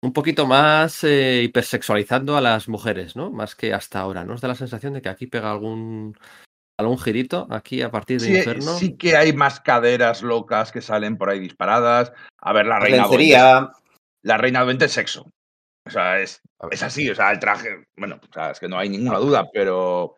un 0.06 0.12
poquito 0.12 0.46
más 0.46 1.04
eh, 1.04 1.42
hipersexualizando 1.44 2.36
a 2.36 2.40
las 2.40 2.68
mujeres, 2.68 3.16
¿no? 3.16 3.30
Más 3.30 3.54
que 3.54 3.74
hasta 3.74 4.00
ahora, 4.00 4.24
¿no? 4.24 4.34
Os 4.34 4.40
da 4.40 4.48
la 4.48 4.54
sensación 4.54 4.94
de 4.94 5.02
que 5.02 5.08
aquí 5.08 5.26
pega 5.26 5.50
algún 5.50 6.16
algún 6.78 6.98
girito 6.98 7.46
aquí 7.50 7.82
a 7.82 7.90
partir 7.90 8.20
de 8.20 8.26
Sí, 8.26 8.36
Inferno. 8.36 8.74
sí 8.76 8.96
que 8.96 9.16
hay 9.16 9.32
más 9.32 9.60
caderas 9.60 10.22
locas 10.22 10.72
que 10.72 10.82
salen 10.82 11.16
por 11.16 11.30
ahí 11.30 11.40
disparadas. 11.40 12.12
A 12.40 12.52
ver, 12.52 12.66
la 12.66 12.78
reina 12.78 13.06
la 14.22 14.36
reina 14.36 14.62
Duende 14.64 14.86
es 14.86 14.92
sexo. 14.92 15.30
O 15.86 15.90
sea, 15.90 16.20
es, 16.20 16.40
es 16.70 16.82
así, 16.82 17.08
o 17.08 17.14
sea, 17.14 17.30
el 17.30 17.38
traje, 17.38 17.84
bueno, 17.96 18.20
o 18.20 18.32
sea, 18.32 18.50
es 18.50 18.60
que 18.60 18.68
no 18.68 18.76
hay 18.76 18.88
ninguna 18.88 19.18
duda, 19.18 19.46
pero 19.52 20.16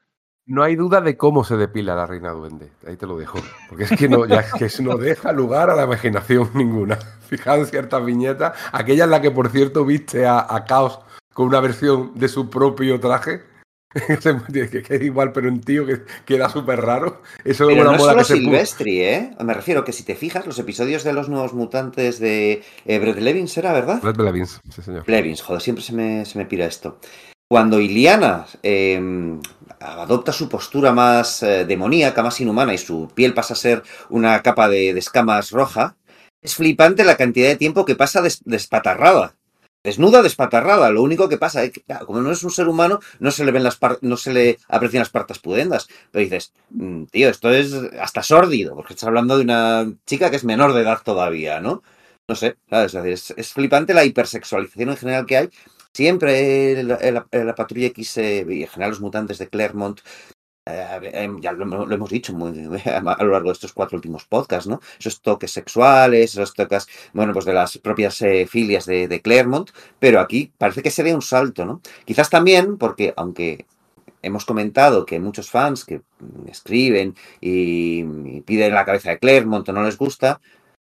No 0.49 0.63
hay 0.63 0.77
duda 0.77 1.03
de 1.03 1.19
cómo 1.19 1.45
se 1.45 1.59
depila 1.59 1.95
la 1.95 2.07
reina 2.07 2.31
duende. 2.31 2.73
Ahí 2.87 2.97
te 2.97 3.07
lo 3.07 3.19
dejo. 3.19 3.39
Porque 3.69 3.85
es 3.85 3.91
que 3.91 4.09
no, 4.09 4.25
ya 4.25 4.41
es 4.41 4.55
que 4.55 4.65
eso 4.65 4.83
no 4.83 4.97
deja 4.97 5.31
lugar 5.31 5.69
a 5.69 5.77
la 5.77 5.85
imaginación 5.85 6.51
ninguna. 6.55 6.97
Fijaos 7.29 7.61
en 7.61 7.67
ciertas 7.67 8.03
viñetas. 8.03 8.57
Aquella 8.73 9.05
en 9.05 9.11
la 9.11 9.21
que, 9.21 9.31
por 9.31 9.51
cierto, 9.51 9.85
viste 9.85 10.25
a, 10.25 10.47
a 10.49 10.65
Caos 10.65 11.01
con 11.35 11.49
una 11.49 11.61
versión 11.61 12.13
de 12.15 12.29
su 12.29 12.49
propio 12.49 12.99
traje. 12.99 13.43
que, 13.93 14.85
es 14.89 15.03
igual, 15.03 15.33
pero 15.33 15.49
un 15.49 15.61
tío 15.61 15.85
que 15.85 16.01
queda 16.25 16.49
súper 16.49 16.81
raro. 16.81 17.21
Eso 17.45 17.69
es 17.69 17.77
Pero 17.77 17.85
no 17.85 17.97
es 17.97 18.03
solo 18.03 18.17
que. 18.17 18.25
Silvestri, 18.25 19.01
¿eh? 19.03 19.37
Me 19.45 19.53
refiero 19.53 19.85
que 19.85 19.93
si 19.93 20.03
te 20.03 20.15
fijas, 20.15 20.47
los 20.47 20.59
episodios 20.59 21.05
de 21.05 21.13
los 21.13 21.29
nuevos 21.29 21.53
mutantes 21.53 22.19
de 22.21 22.63
eh, 22.87 22.99
Brett 22.99 23.19
Levins, 23.19 23.55
¿era 23.59 23.75
verdad? 23.75 24.01
Red 24.03 24.17
Blevins, 24.17 24.61
sí, 24.71 24.81
señor. 24.81 25.05
Levins, 25.07 25.43
joder, 25.43 25.61
siempre 25.61 25.85
se 25.85 25.93
me, 25.93 26.25
se 26.25 26.39
me 26.39 26.47
pira 26.47 26.65
esto. 26.65 26.99
Cuando 27.51 27.81
Iliana 27.81 28.47
eh, 28.63 29.01
adopta 29.81 30.33
su 30.33 30.49
postura 30.49 30.93
más 30.93 31.43
eh, 31.43 31.65
demoníaca, 31.65 32.23
más 32.23 32.41
inhumana, 32.41 32.75
y 32.75 32.79
su 32.79 33.09
piel 33.15 33.35
pasa 33.35 33.55
a 33.55 33.57
ser 33.57 33.83
una 34.11 34.43
capa 34.43 34.69
de, 34.69 34.91
escamas 34.91 35.51
roja, 35.51 35.97
es 36.43 36.55
flipante 36.55 37.05
la 37.05 37.17
cantidad 37.17 37.49
de 37.49 37.57
tiempo 37.57 37.85
que 37.85 37.97
pasa 37.97 38.23
des- 38.23 38.43
despatarrada. 38.45 39.35
Desnuda, 39.85 40.23
despatarrada. 40.23 40.91
Lo 40.91 41.03
único 41.03 41.29
que 41.29 41.39
pasa 41.39 41.63
es 41.63 41.73
que, 41.73 41.83
como 42.05 42.21
no 42.21 42.31
es 42.33 42.43
un 42.43 42.51
ser 42.51 42.69
humano, 42.69 43.01
no 43.21 43.31
se 43.31 43.45
le 43.45 43.53
ven 43.53 43.63
las 43.63 43.79
no 44.03 44.17
se 44.17 44.33
le 44.33 44.59
aprecian 44.69 45.01
las 45.01 45.11
partes 45.11 45.39
pudendas. 45.39 45.89
Pero 46.11 46.25
dices, 46.25 46.53
"Mm, 46.71 47.05
tío, 47.05 47.29
esto 47.31 47.51
es 47.51 47.73
hasta 48.01 48.23
sórdido, 48.23 48.75
porque 48.75 48.93
estás 48.95 49.07
hablando 49.09 49.37
de 49.37 49.45
una 49.45 49.91
chica 50.05 50.31
que 50.31 50.37
es 50.37 50.45
menor 50.45 50.73
de 50.75 50.83
edad 50.83 51.01
todavía, 51.05 51.61
¿no? 51.61 51.83
No 52.29 52.35
sé, 52.35 52.57
es 53.37 53.53
flipante 53.53 53.95
la 53.95 54.05
hipersexualización 54.05 54.91
en 54.91 54.97
general 54.97 55.27
que 55.27 55.37
hay. 55.39 55.51
Siempre 55.95 56.83
la, 56.85 56.99
la- 57.33 57.55
patrulla 57.55 57.89
X 57.89 58.19
eh, 58.19 58.47
y 58.49 58.63
en 58.63 58.69
general 58.69 58.91
los 58.91 59.01
mutantes 59.01 59.39
de 59.39 59.49
Claremont, 59.49 60.01
eh, 60.67 61.01
eh, 61.15 61.31
ya 61.41 61.53
lo, 61.53 61.91
hemos 61.93 62.11
dicho 62.11 62.35
muy- 62.35 62.81
a 62.87 63.25
lo 63.25 63.33
largo 63.33 63.49
de 63.51 63.55
estos 63.55 63.73
cuatro 63.73 63.97
últimos 63.97 64.27
podcasts, 64.27 64.69
¿no? 64.69 64.81
Esos 64.99 65.23
toques 65.23 65.53
sexuales, 65.53 66.33
esos 66.33 66.55
toques, 66.55 66.89
bueno, 67.15 67.33
pues 67.33 67.45
de 67.47 67.55
las 67.55 67.79
propias 67.79 68.21
eh, 68.23 68.47
filias 68.47 68.87
de, 68.87 69.09
de 69.09 69.23
Claremont, 69.23 69.71
pero 70.01 70.21
aquí 70.21 70.53
parece 70.59 70.83
que 70.83 70.91
sería 70.91 71.15
un 71.17 71.23
salto, 71.23 71.67
¿no? 71.67 71.83
Quizás 72.07 72.31
también 72.31 72.79
porque, 72.79 73.15
aunque 73.17 73.67
hemos 74.23 74.45
comentado 74.45 75.07
que 75.07 75.21
muchos 75.21 75.51
fans 75.51 75.85
que 75.85 75.99
mm, 76.21 76.49
escriben 76.49 77.15
y, 77.41 78.01
y 78.03 78.41
piden 78.43 78.75
la 78.75 78.85
cabeza 78.85 79.11
de 79.11 79.19
Claremont 79.19 79.69
o 79.69 79.73
no 79.73 79.83
les 79.85 79.99
gusta, 79.99 80.41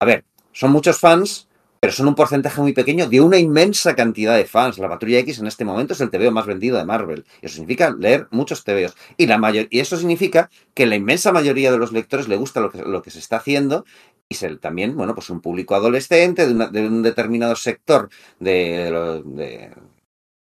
a 0.00 0.04
ver, 0.04 0.24
son 0.52 0.72
muchos 0.72 0.98
fans, 1.00 1.48
pero 1.84 1.92
son 1.92 2.08
un 2.08 2.14
porcentaje 2.14 2.62
muy 2.62 2.72
pequeño 2.72 3.10
de 3.10 3.20
una 3.20 3.36
inmensa 3.36 3.94
cantidad 3.94 4.34
de 4.34 4.46
fans. 4.46 4.78
La 4.78 4.88
Patrulla 4.88 5.18
X 5.18 5.40
en 5.40 5.46
este 5.46 5.66
momento 5.66 5.92
es 5.92 6.00
el 6.00 6.08
TVO 6.08 6.30
más 6.30 6.46
vendido 6.46 6.78
de 6.78 6.86
Marvel. 6.86 7.26
Eso 7.42 7.56
significa 7.56 7.90
leer 7.90 8.26
muchos 8.30 8.64
TVOs. 8.64 8.94
Y, 9.18 9.26
la 9.26 9.36
mayor, 9.36 9.66
y 9.68 9.80
eso 9.80 9.98
significa 9.98 10.48
que 10.72 10.86
la 10.86 10.96
inmensa 10.96 11.30
mayoría 11.30 11.70
de 11.70 11.76
los 11.76 11.92
lectores 11.92 12.26
le 12.26 12.36
gusta 12.36 12.60
lo 12.60 13.02
que, 13.02 13.10
se 13.10 13.18
está 13.18 13.36
haciendo 13.36 13.84
y 14.30 14.34
también, 14.56 14.96
bueno, 14.96 15.14
pues 15.14 15.28
un 15.28 15.42
público 15.42 15.74
adolescente 15.74 16.46
de, 16.46 16.86
un 16.86 17.02
determinado 17.02 17.54
sector 17.54 18.08
de- 18.40 19.70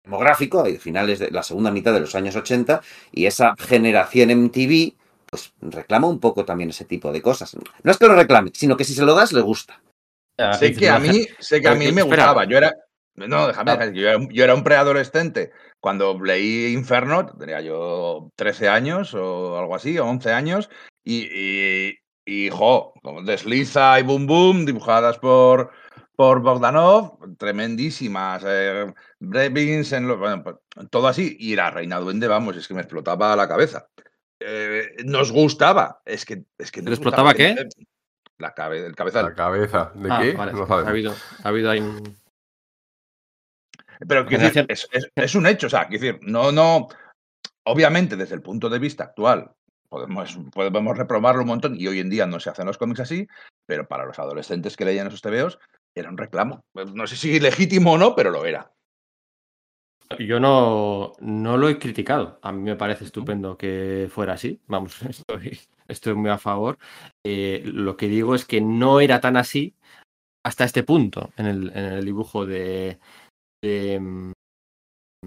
demográfico, 0.04 0.62
de 0.62 0.78
finales 0.78 1.20
de 1.20 1.30
la 1.30 1.42
segunda 1.42 1.70
mitad 1.70 1.94
de 1.94 2.00
los 2.00 2.14
años 2.14 2.36
80, 2.36 2.82
y 3.12 3.24
esa 3.24 3.54
generación 3.58 4.28
MTV, 4.30 4.92
pues 5.24 5.54
reclama 5.62 6.06
un 6.06 6.20
poco 6.20 6.44
también 6.44 6.68
ese 6.68 6.84
tipo 6.84 7.10
de 7.10 7.22
cosas. 7.22 7.56
No 7.82 7.90
es 7.90 7.96
que 7.96 8.08
lo 8.08 8.14
reclame, 8.14 8.50
sino 8.52 8.76
que 8.76 8.84
si 8.84 8.92
se 8.92 9.06
lo 9.06 9.14
das, 9.14 9.32
le 9.32 9.40
gusta. 9.40 9.80
Ah, 10.40 10.52
sé 10.54 10.72
que 10.74 10.88
a 10.88 10.98
mí, 10.98 11.26
sé 11.38 11.60
que 11.60 11.68
a 11.68 11.74
mí 11.74 11.90
me 11.92 12.00
espera. 12.02 12.24
gustaba. 12.24 12.44
Yo 12.44 12.56
era. 12.56 12.74
No, 13.16 13.48
déjame, 13.48 13.72
Ah. 13.72 13.86
yo, 13.92 14.08
era, 14.08 14.18
yo 14.30 14.44
era 14.44 14.54
un 14.54 14.64
preadolescente. 14.64 15.50
Cuando 15.80 16.18
leí 16.22 16.72
Inferno, 16.72 17.26
tenía 17.38 17.60
yo 17.60 18.30
13 18.36 18.68
años 18.68 19.12
o 19.14 19.58
algo 19.58 19.74
así, 19.74 19.98
o 19.98 20.06
11 20.06 20.32
años, 20.32 20.70
y, 21.04 21.26
y, 21.32 21.94
y, 22.24 22.48
jo, 22.50 22.94
como 23.02 23.22
desliza 23.22 23.98
y 24.00 24.02
boom 24.04 24.26
boom, 24.26 24.64
dibujadas 24.66 25.18
por, 25.18 25.70
por 26.16 26.40
Bogdanov, 26.40 27.18
tremendísimas. 27.38 28.42
Eh, 28.46 28.86
Brevins, 29.18 29.92
en 29.92 30.08
lo- 30.08 30.18
bueno, 30.18 30.42
pues, 30.42 30.56
todo 30.90 31.08
así, 31.08 31.36
y 31.38 31.56
la 31.56 31.70
Reina 31.70 31.98
Duende, 31.98 32.28
vamos, 32.28 32.56
es 32.56 32.66
que 32.68 32.74
me 32.74 32.80
explotaba 32.82 33.36
la 33.36 33.48
cabeza. 33.48 33.86
Eh, 34.38 34.96
nos 35.04 35.30
gustaba, 35.32 36.00
es 36.06 36.24
que. 36.24 36.44
Es 36.56 36.70
que 36.72 36.80
¿Te 36.80 36.88
nos 36.90 36.98
explotaba 36.98 37.34
qué? 37.34 37.54
La, 38.40 38.54
cabe, 38.54 38.84
el 38.84 38.96
cabezal. 38.96 39.26
La 39.26 39.34
cabeza. 39.34 39.92
¿De 39.94 40.08
Ah, 40.10 40.18
qué? 40.22 40.32
vale, 40.32 40.52
No 40.52 40.66
ha 40.68 40.88
habido, 40.88 41.14
ha 41.44 41.48
habido 41.48 41.70
ahí 41.70 41.80
un... 41.80 42.16
Pero 44.08 44.24
quiero 44.26 44.44
decir, 44.44 44.64
es, 44.68 44.88
es- 44.92 45.10
es 45.14 45.34
un 45.34 45.46
hecho, 45.46 45.66
o 45.66 45.70
sea, 45.70 45.86
quiero 45.86 46.02
decir, 46.04 46.20
no, 46.22 46.50
no, 46.50 46.88
obviamente 47.64 48.16
desde 48.16 48.34
el 48.34 48.40
punto 48.42 48.70
de 48.70 48.78
vista 48.78 49.04
actual 49.04 49.52
podemos, 49.90 50.38
podemos 50.54 50.96
reprobarlo 50.96 51.42
un 51.42 51.48
montón 51.48 51.76
y 51.78 51.86
hoy 51.86 52.00
en 52.00 52.08
día 52.08 52.26
no 52.26 52.40
se 52.40 52.48
hacen 52.48 52.64
los 52.66 52.78
cómics 52.78 53.00
así, 53.00 53.26
pero 53.66 53.86
para 53.86 54.06
los 54.06 54.18
adolescentes 54.18 54.76
que 54.76 54.86
leían 54.86 55.08
esos 55.08 55.20
TVOs 55.20 55.58
era 55.94 56.08
un 56.08 56.16
reclamo. 56.16 56.64
No 56.94 57.06
sé 57.06 57.16
si 57.16 57.38
legítimo 57.40 57.92
o 57.92 57.98
no, 57.98 58.14
pero 58.16 58.30
lo 58.30 58.46
era. 58.46 58.72
Yo 60.18 60.40
no, 60.40 61.12
no 61.20 61.56
lo 61.58 61.68
he 61.68 61.78
criticado. 61.78 62.38
A 62.42 62.52
mí 62.52 62.62
me 62.62 62.76
parece 62.76 63.04
estupendo 63.04 63.56
que 63.58 64.08
fuera 64.10 64.32
así. 64.32 64.60
Vamos, 64.66 65.00
estoy, 65.08 65.60
estoy 65.90 66.14
muy 66.14 66.30
a 66.30 66.38
favor. 66.38 66.78
Eh, 67.26 67.62
lo 67.64 67.96
que 67.96 68.08
digo 68.08 68.34
es 68.34 68.44
que 68.44 68.60
no 68.60 69.00
era 69.00 69.20
tan 69.20 69.36
así 69.36 69.74
hasta 70.44 70.64
este 70.64 70.82
punto 70.82 71.32
en 71.36 71.46
el, 71.46 71.70
en 71.70 71.84
el 71.84 72.04
dibujo 72.04 72.46
de, 72.46 72.98
de, 73.62 74.00
mm, 74.00 74.32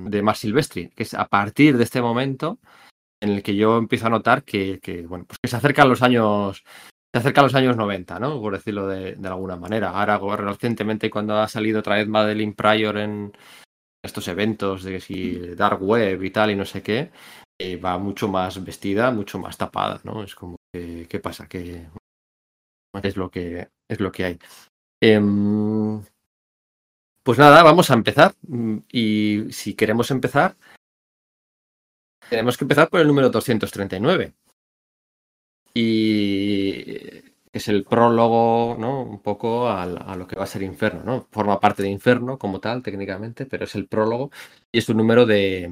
de 0.10 0.22
Mar 0.22 0.36
Silvestri, 0.36 0.90
que 0.90 1.04
es 1.04 1.14
a 1.14 1.28
partir 1.28 1.78
de 1.78 1.84
este 1.84 2.02
momento 2.02 2.60
en 3.22 3.30
el 3.30 3.44
que 3.44 3.56
yo 3.56 3.78
empiezo 3.78 4.08
a 4.08 4.10
notar 4.10 4.44
que, 4.44 4.80
que, 4.82 5.04
bueno, 5.04 5.26
pues 5.26 5.40
que 5.42 5.50
se 5.50 5.56
acercan 5.56 5.90
los 5.90 6.02
años 6.02 6.64
se 7.14 7.20
acercan 7.20 7.44
los 7.44 7.54
años 7.54 7.78
90, 7.78 8.20
¿no? 8.20 8.42
Por 8.42 8.54
decirlo 8.54 8.88
de, 8.88 9.14
de 9.14 9.28
alguna 9.28 9.56
manera. 9.56 9.92
Ahora, 9.92 10.18
recientemente, 10.36 11.12
cuando 11.12 11.38
ha 11.38 11.48
salido 11.48 11.80
otra 11.80 11.98
vez 11.98 12.08
Madeline 12.08 12.56
Pryor 12.56 12.98
en 12.98 13.34
estos 14.04 14.28
eventos 14.28 14.84
de 14.84 14.94
que 14.94 15.00
si 15.00 15.38
Dark 15.56 15.82
Web 15.82 16.24
y 16.24 16.32
tal 16.32 16.50
y 16.50 16.56
no 16.56 16.66
sé 16.66 16.82
qué, 16.82 17.12
eh, 17.64 17.78
va 17.78 17.98
mucho 17.98 18.28
más 18.28 18.64
vestida, 18.64 19.12
mucho 19.12 19.40
más 19.40 19.58
tapada, 19.58 20.00
¿no? 20.04 20.24
Es 20.24 20.36
como 20.36 20.58
que, 20.74 21.08
¿qué 21.10 21.20
pasa? 21.20 21.48
Que 21.48 21.88
es 23.04 23.18
lo 23.18 23.30
que 23.30 23.70
es 23.90 24.00
lo 24.00 24.12
que 24.12 24.26
hay. 24.26 24.40
Em, 25.02 26.02
pues 27.24 27.38
nada, 27.40 27.64
vamos 27.64 27.90
a 27.90 27.94
empezar. 27.94 28.34
Mm, 28.48 28.78
Y 28.92 29.52
si 29.52 29.74
queremos 29.76 30.12
empezar, 30.12 30.56
tenemos 32.30 32.58
que 32.58 32.66
empezar 32.66 32.90
por 32.90 33.00
el 33.02 33.08
número 33.08 33.30
239. 33.30 34.34
Y 35.74 37.24
es 37.52 37.68
el 37.68 37.84
prólogo, 37.84 38.76
¿no? 38.80 39.02
Un 39.04 39.22
poco 39.22 39.70
al- 39.70 39.98
a, 40.06 40.16
lo 40.16 40.28
que 40.28 40.36
va 40.36 40.44
a 40.44 40.48
ser 40.48 40.64
Inferno, 40.64 41.04
¿no? 41.04 41.28
Forma 41.32 41.60
parte 41.60 41.84
de 41.84 41.90
Inferno 41.90 42.38
como 42.38 42.60
tal, 42.60 42.82
técnicamente, 42.84 43.46
pero 43.46 43.66
es 43.66 43.76
el 43.76 43.88
prólogo 43.88 44.32
y 44.72 44.80
es 44.80 44.90
un 44.90 44.98
número 44.98 45.26
de, 45.26 45.72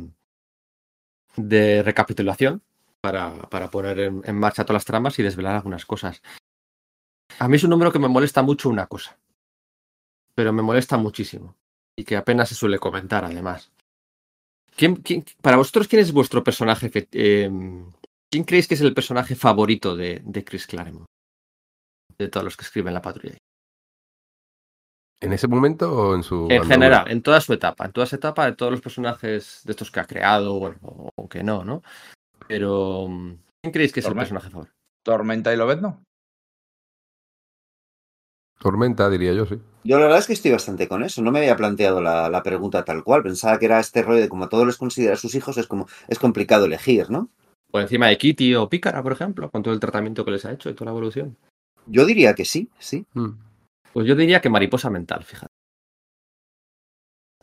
de 1.36 1.84
recapitulación 1.84 2.62
para, 3.02 3.34
para 3.50 3.70
poner 3.72 4.00
en, 4.00 4.22
en 4.26 4.36
marcha 4.38 4.64
todas 4.64 4.82
las 4.82 4.86
tramas 4.86 5.18
y 5.20 5.24
desvelar 5.24 5.56
algunas 5.56 5.86
cosas. 5.86 6.22
A 7.40 7.48
mí 7.48 7.56
es 7.56 7.64
un 7.64 7.70
número 7.72 7.92
que 7.92 8.00
me 8.00 8.08
molesta 8.08 8.42
mucho 8.42 8.70
una 8.70 8.88
cosa, 8.88 9.18
pero 10.36 10.54
me 10.54 10.62
molesta 10.62 10.98
muchísimo 10.98 11.56
y 11.96 12.04
que 12.04 12.16
apenas 12.18 12.50
se 12.50 12.56
suele 12.56 12.80
comentar 12.80 13.26
además. 13.26 13.72
¿Quién, 14.76 14.96
quién- 14.98 15.26
para 15.42 15.58
vosotros, 15.58 15.88
¿quién 15.88 16.02
es 16.02 16.12
vuestro 16.12 16.44
personaje? 16.44 16.90
fe- 16.90 17.08
eh, 17.12 17.50
¿Quién 18.30 18.44
creéis 18.46 18.68
que 18.68 18.76
es 18.76 18.82
el 18.82 18.94
personaje 18.94 19.36
favorito 19.36 19.96
de, 19.96 20.22
de 20.24 20.44
Chris 20.44 20.66
Claremont? 20.68 21.06
De 22.18 22.30
todos 22.30 22.44
los 22.46 22.56
que 22.58 22.64
escriben 22.64 22.94
la 22.94 23.02
patrulla. 23.02 23.36
¿En 25.22 25.34
ese 25.34 25.48
momento 25.48 25.94
o 25.94 26.16
en 26.16 26.24
su.? 26.24 26.48
En 26.50 26.66
general, 26.66 27.10
en 27.10 27.22
toda 27.22 27.40
su 27.40 27.54
etapa, 27.54 27.86
en 27.86 27.92
toda 27.92 28.08
su 28.08 28.16
etapa 28.16 28.46
de 28.46 28.54
todos 28.54 28.72
los 28.72 28.82
personajes 28.82 29.62
de 29.64 29.72
estos 29.72 29.92
que 29.92 30.00
ha 30.00 30.06
creado, 30.06 30.60
bueno, 30.60 30.78
o, 30.82 31.12
o 31.16 31.30
que 31.30 31.44
no, 31.44 31.64
¿no? 31.64 31.84
Pero, 32.48 33.08
mm, 33.08 33.36
¿quién 33.62 33.72
creéis 33.72 33.94
que 33.94 34.00
es 34.00 34.06
el 34.08 34.16
personaje 34.16 34.50
favorito? 34.50 34.76
Tormenta 35.04 35.54
y 35.54 35.58
Lobezno. 35.58 36.04
Tormenta, 38.60 39.10
diría 39.10 39.34
yo, 39.34 39.46
sí. 39.46 39.60
Yo 39.84 39.98
la 39.98 40.06
verdad 40.06 40.20
es 40.20 40.28
que 40.28 40.34
estoy 40.34 40.52
bastante 40.52 40.88
con 40.88 41.04
eso. 41.04 41.22
No 41.22 41.32
me 41.32 41.40
había 41.40 41.56
planteado 41.56 42.02
la, 42.02 42.30
la 42.30 42.44
pregunta 42.44 42.86
tal 42.86 43.04
cual. 43.04 43.24
Pensaba 43.24 43.58
que 43.58 43.66
era 43.66 43.80
este 43.80 44.04
rollo 44.04 44.22
de 44.22 44.30
como 44.30 44.44
a 44.44 44.50
todos 44.50 44.66
los 44.66 44.78
considera 44.78 45.16
sus 45.16 45.34
hijos, 45.34 45.58
es 45.58 45.66
como 45.66 45.88
es 46.08 46.20
complicado 46.20 46.66
elegir, 46.66 47.10
¿no? 47.10 47.30
Por 47.72 47.82
encima 47.82 48.08
de 48.08 48.18
Kitty 48.18 48.54
o 48.56 48.70
Pícara, 48.70 49.02
por 49.02 49.14
ejemplo, 49.14 49.50
con 49.50 49.64
todo 49.64 49.74
el 49.74 49.80
tratamiento 49.80 50.26
que 50.26 50.32
les 50.32 50.46
ha 50.46 50.52
hecho 50.52 50.70
y 50.70 50.74
toda 50.74 50.86
la 50.86 50.92
evolución. 50.92 51.38
Yo 51.88 52.06
diría 52.06 52.36
que 52.36 52.46
sí, 52.46 52.70
sí. 52.78 53.06
Mm. 53.14 53.30
Pues 53.94 54.08
yo 54.08 54.16
diría 54.16 54.42
que 54.42 54.50
mariposa 54.50 54.90
mental, 54.90 55.24
fíjate. 55.24 55.52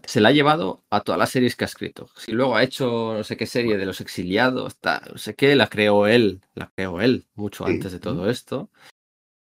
se 0.04 0.22
la 0.22 0.30
ha 0.30 0.32
llevado 0.32 0.82
a 0.88 1.02
todas 1.02 1.18
las 1.18 1.28
series 1.28 1.54
que 1.54 1.64
ha 1.64 1.66
escrito. 1.66 2.08
Si 2.16 2.32
luego 2.32 2.56
ha 2.56 2.62
hecho 2.62 3.12
no 3.12 3.24
sé 3.24 3.36
qué 3.36 3.44
serie 3.44 3.76
de 3.76 3.84
los 3.84 4.00
exiliados, 4.00 4.78
tal, 4.78 5.02
no 5.12 5.18
sé 5.18 5.34
qué, 5.34 5.54
la 5.54 5.66
creó 5.68 6.06
él, 6.06 6.40
la 6.54 6.72
creó 6.74 7.02
él 7.02 7.26
mucho 7.34 7.66
Sí. 7.66 7.72
antes 7.72 7.92
de 7.92 8.00
todo 8.00 8.30
esto. 8.30 8.70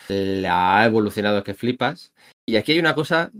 La 0.08 0.78
ha 0.78 0.86
evolucionado 0.86 1.42
que 1.42 1.54
flipas. 1.54 2.12
Y 2.46 2.54
aquí 2.54 2.70
hay 2.70 2.78
una 2.78 2.94
cosa 2.94 3.32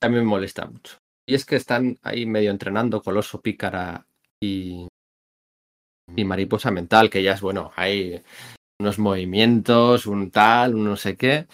que 0.00 0.06
a 0.06 0.08
mí 0.08 0.16
me 0.16 0.24
molesta 0.24 0.66
mucho. 0.66 0.98
Y 1.24 1.34
es 1.34 1.44
que 1.44 1.54
están 1.54 1.96
ahí 2.02 2.26
medio 2.26 2.50
entrenando 2.50 3.00
Coloso, 3.00 3.40
Pícara 3.40 4.04
y, 4.42 4.88
y 6.16 6.24
Mariposa 6.24 6.72
Mental, 6.72 7.10
que 7.10 7.22
ya 7.22 7.34
es 7.34 7.40
bueno, 7.40 7.70
hay 7.76 8.20
unos 8.80 8.98
movimientos, 8.98 10.06
un 10.06 10.32
tal, 10.32 10.74
un 10.74 10.84
no 10.84 10.96
sé 10.96 11.16
qué. 11.16 11.46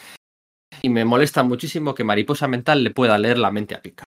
Y 0.83 0.89
me 0.91 1.05
molesta 1.05 1.43
muchísimo 1.43 1.95
que 1.95 2.05
Mariposa 2.05 2.49
Mental 2.49 2.83
le 2.85 2.91
pueda 2.91 3.19
leer 3.19 3.39
la 3.39 3.51
mente 3.51 3.75
a 3.75 3.83
Pícara. 3.83 4.09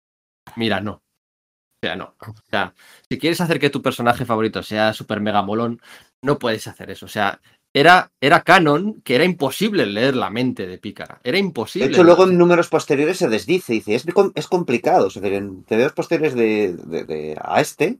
Mira, 0.56 0.82
no. 0.82 0.94
O 0.94 1.86
sea, 1.88 1.96
no. 1.96 2.16
O 2.20 2.34
sea, 2.50 2.74
si 3.10 3.18
quieres 3.18 3.42
hacer 3.42 3.60
que 3.60 3.70
tu 3.72 3.82
personaje 3.82 4.26
favorito 4.26 4.62
sea 4.62 4.94
super 4.94 5.20
mega 5.20 5.42
molón, 5.42 5.82
no 6.24 6.38
puedes 6.38 6.68
hacer 6.68 6.92
eso. 6.92 7.08
O 7.08 7.10
sea, 7.10 7.42
era, 7.74 8.12
era 8.22 8.42
canon 8.42 9.02
que 9.02 9.16
era 9.16 9.24
imposible 9.24 9.86
leer 9.88 10.16
la 10.16 10.30
mente 10.30 10.68
de 10.68 10.78
Pícara. 10.78 11.20
Era 11.24 11.36
De 11.36 11.40
imposible. 11.40 11.88
hecho, 11.88 12.04
luego 12.04 12.26
en 12.26 12.38
números 12.38 12.68
posteriores 12.68 13.18
se 13.18 13.30
desdice, 13.30 13.74
dice, 13.74 13.96
es, 13.96 14.06
es 14.36 14.48
complicado. 14.48 15.08
O 15.08 15.10
sea, 15.10 15.26
en 15.26 15.64
TVOs 15.64 15.94
posteriores 15.94 16.36
de, 16.36 16.74
de- 16.74 17.06
de- 17.06 17.38
a 17.42 17.62
este, 17.62 17.98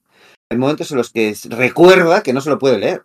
hay 0.52 0.58
momentos 0.58 0.92
en 0.92 0.98
los 0.98 1.10
que 1.10 1.34
recuerda 1.50 2.22
que 2.22 2.34
no 2.34 2.42
se 2.42 2.50
lo 2.52 2.60
puede 2.60 2.78
leer. 2.78 3.02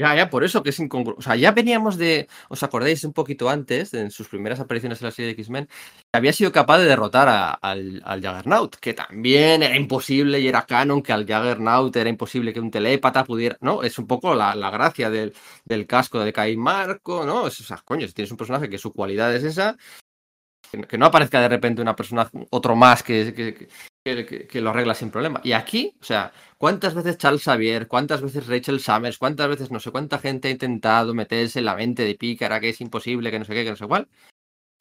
Ya, 0.00 0.14
ya, 0.14 0.30
por 0.30 0.44
eso 0.44 0.62
que 0.62 0.70
es 0.70 0.78
incongruente. 0.78 1.18
O 1.18 1.22
sea, 1.22 1.34
ya 1.34 1.50
veníamos 1.50 1.96
de. 1.98 2.28
¿Os 2.48 2.62
acordáis 2.62 3.02
un 3.02 3.12
poquito 3.12 3.48
antes, 3.50 3.94
en 3.94 4.12
sus 4.12 4.28
primeras 4.28 4.60
apariciones 4.60 5.00
en 5.02 5.06
la 5.06 5.10
serie 5.10 5.26
de 5.34 5.40
X-Men? 5.42 5.68
Había 6.12 6.32
sido 6.32 6.52
capaz 6.52 6.78
de 6.78 6.84
derrotar 6.84 7.28
a- 7.28 7.50
al, 7.50 8.00
al 8.04 8.20
que 8.80 8.94
también 8.94 9.64
era 9.64 9.74
imposible 9.76 10.38
y 10.38 10.46
era 10.46 10.66
canon 10.66 11.02
que 11.02 11.12
al 11.12 11.22
Juggernaut 11.26 11.96
era 11.96 12.08
imposible 12.08 12.52
que 12.52 12.60
un 12.60 12.70
telépata 12.70 13.24
pudiera. 13.24 13.56
¿No? 13.60 13.82
Es 13.82 13.98
un 13.98 14.06
poco 14.06 14.36
la, 14.36 14.54
la 14.54 14.70
gracia 14.70 15.10
del, 15.10 15.34
del 15.64 15.86
casco 15.88 16.20
de 16.20 16.32
Kai 16.32 16.56
Marco, 16.56 17.26
¿no? 17.26 17.48
Es, 17.48 17.60
o 17.60 17.64
sea, 17.64 17.78
coño, 17.84 18.06
si 18.06 18.12
tienes 18.14 18.30
un 18.30 18.36
personaje 18.36 18.70
que 18.70 18.78
su 18.78 18.92
cualidad 18.92 19.34
es 19.34 19.42
esa, 19.42 19.76
que, 20.88 20.98
no 20.98 21.06
aparezca 21.06 21.40
de 21.40 21.48
repente 21.48 21.82
una 21.82 21.96
persona, 21.96 22.30
otro 22.50 22.76
más 22.76 23.02
que, 23.02 23.34
que, 23.34 23.54
que- 23.54 24.26
que- 24.26 24.46
que 24.46 24.60
lo 24.60 24.70
arregla 24.70 24.94
sin 24.94 25.10
problema. 25.10 25.40
Y 25.44 25.52
aquí, 25.52 25.94
o 26.00 26.04
sea, 26.04 26.32
¿Cuántas 26.58 26.92
veces 26.92 27.18
Charles 27.18 27.44
Xavier, 27.44 27.86
cuántas 27.86 28.20
veces 28.20 28.48
Rachel 28.48 28.80
Summers, 28.80 29.16
cuántas 29.16 29.48
veces 29.48 29.70
no 29.70 29.78
sé 29.78 29.92
cuánta 29.92 30.18
gente 30.18 30.48
ha 30.48 30.50
intentado 30.50 31.14
meterse 31.14 31.60
en 31.60 31.66
la 31.66 31.76
mente 31.76 32.02
de 32.04 32.16
Pícara, 32.16 32.58
que 32.58 32.70
es 32.70 32.80
imposible, 32.80 33.30
que 33.30 33.38
no 33.38 33.44
sé 33.44 33.54
qué, 33.54 33.62
que 33.62 33.70
no 33.70 33.76
sé 33.76 33.86
cuál? 33.86 34.08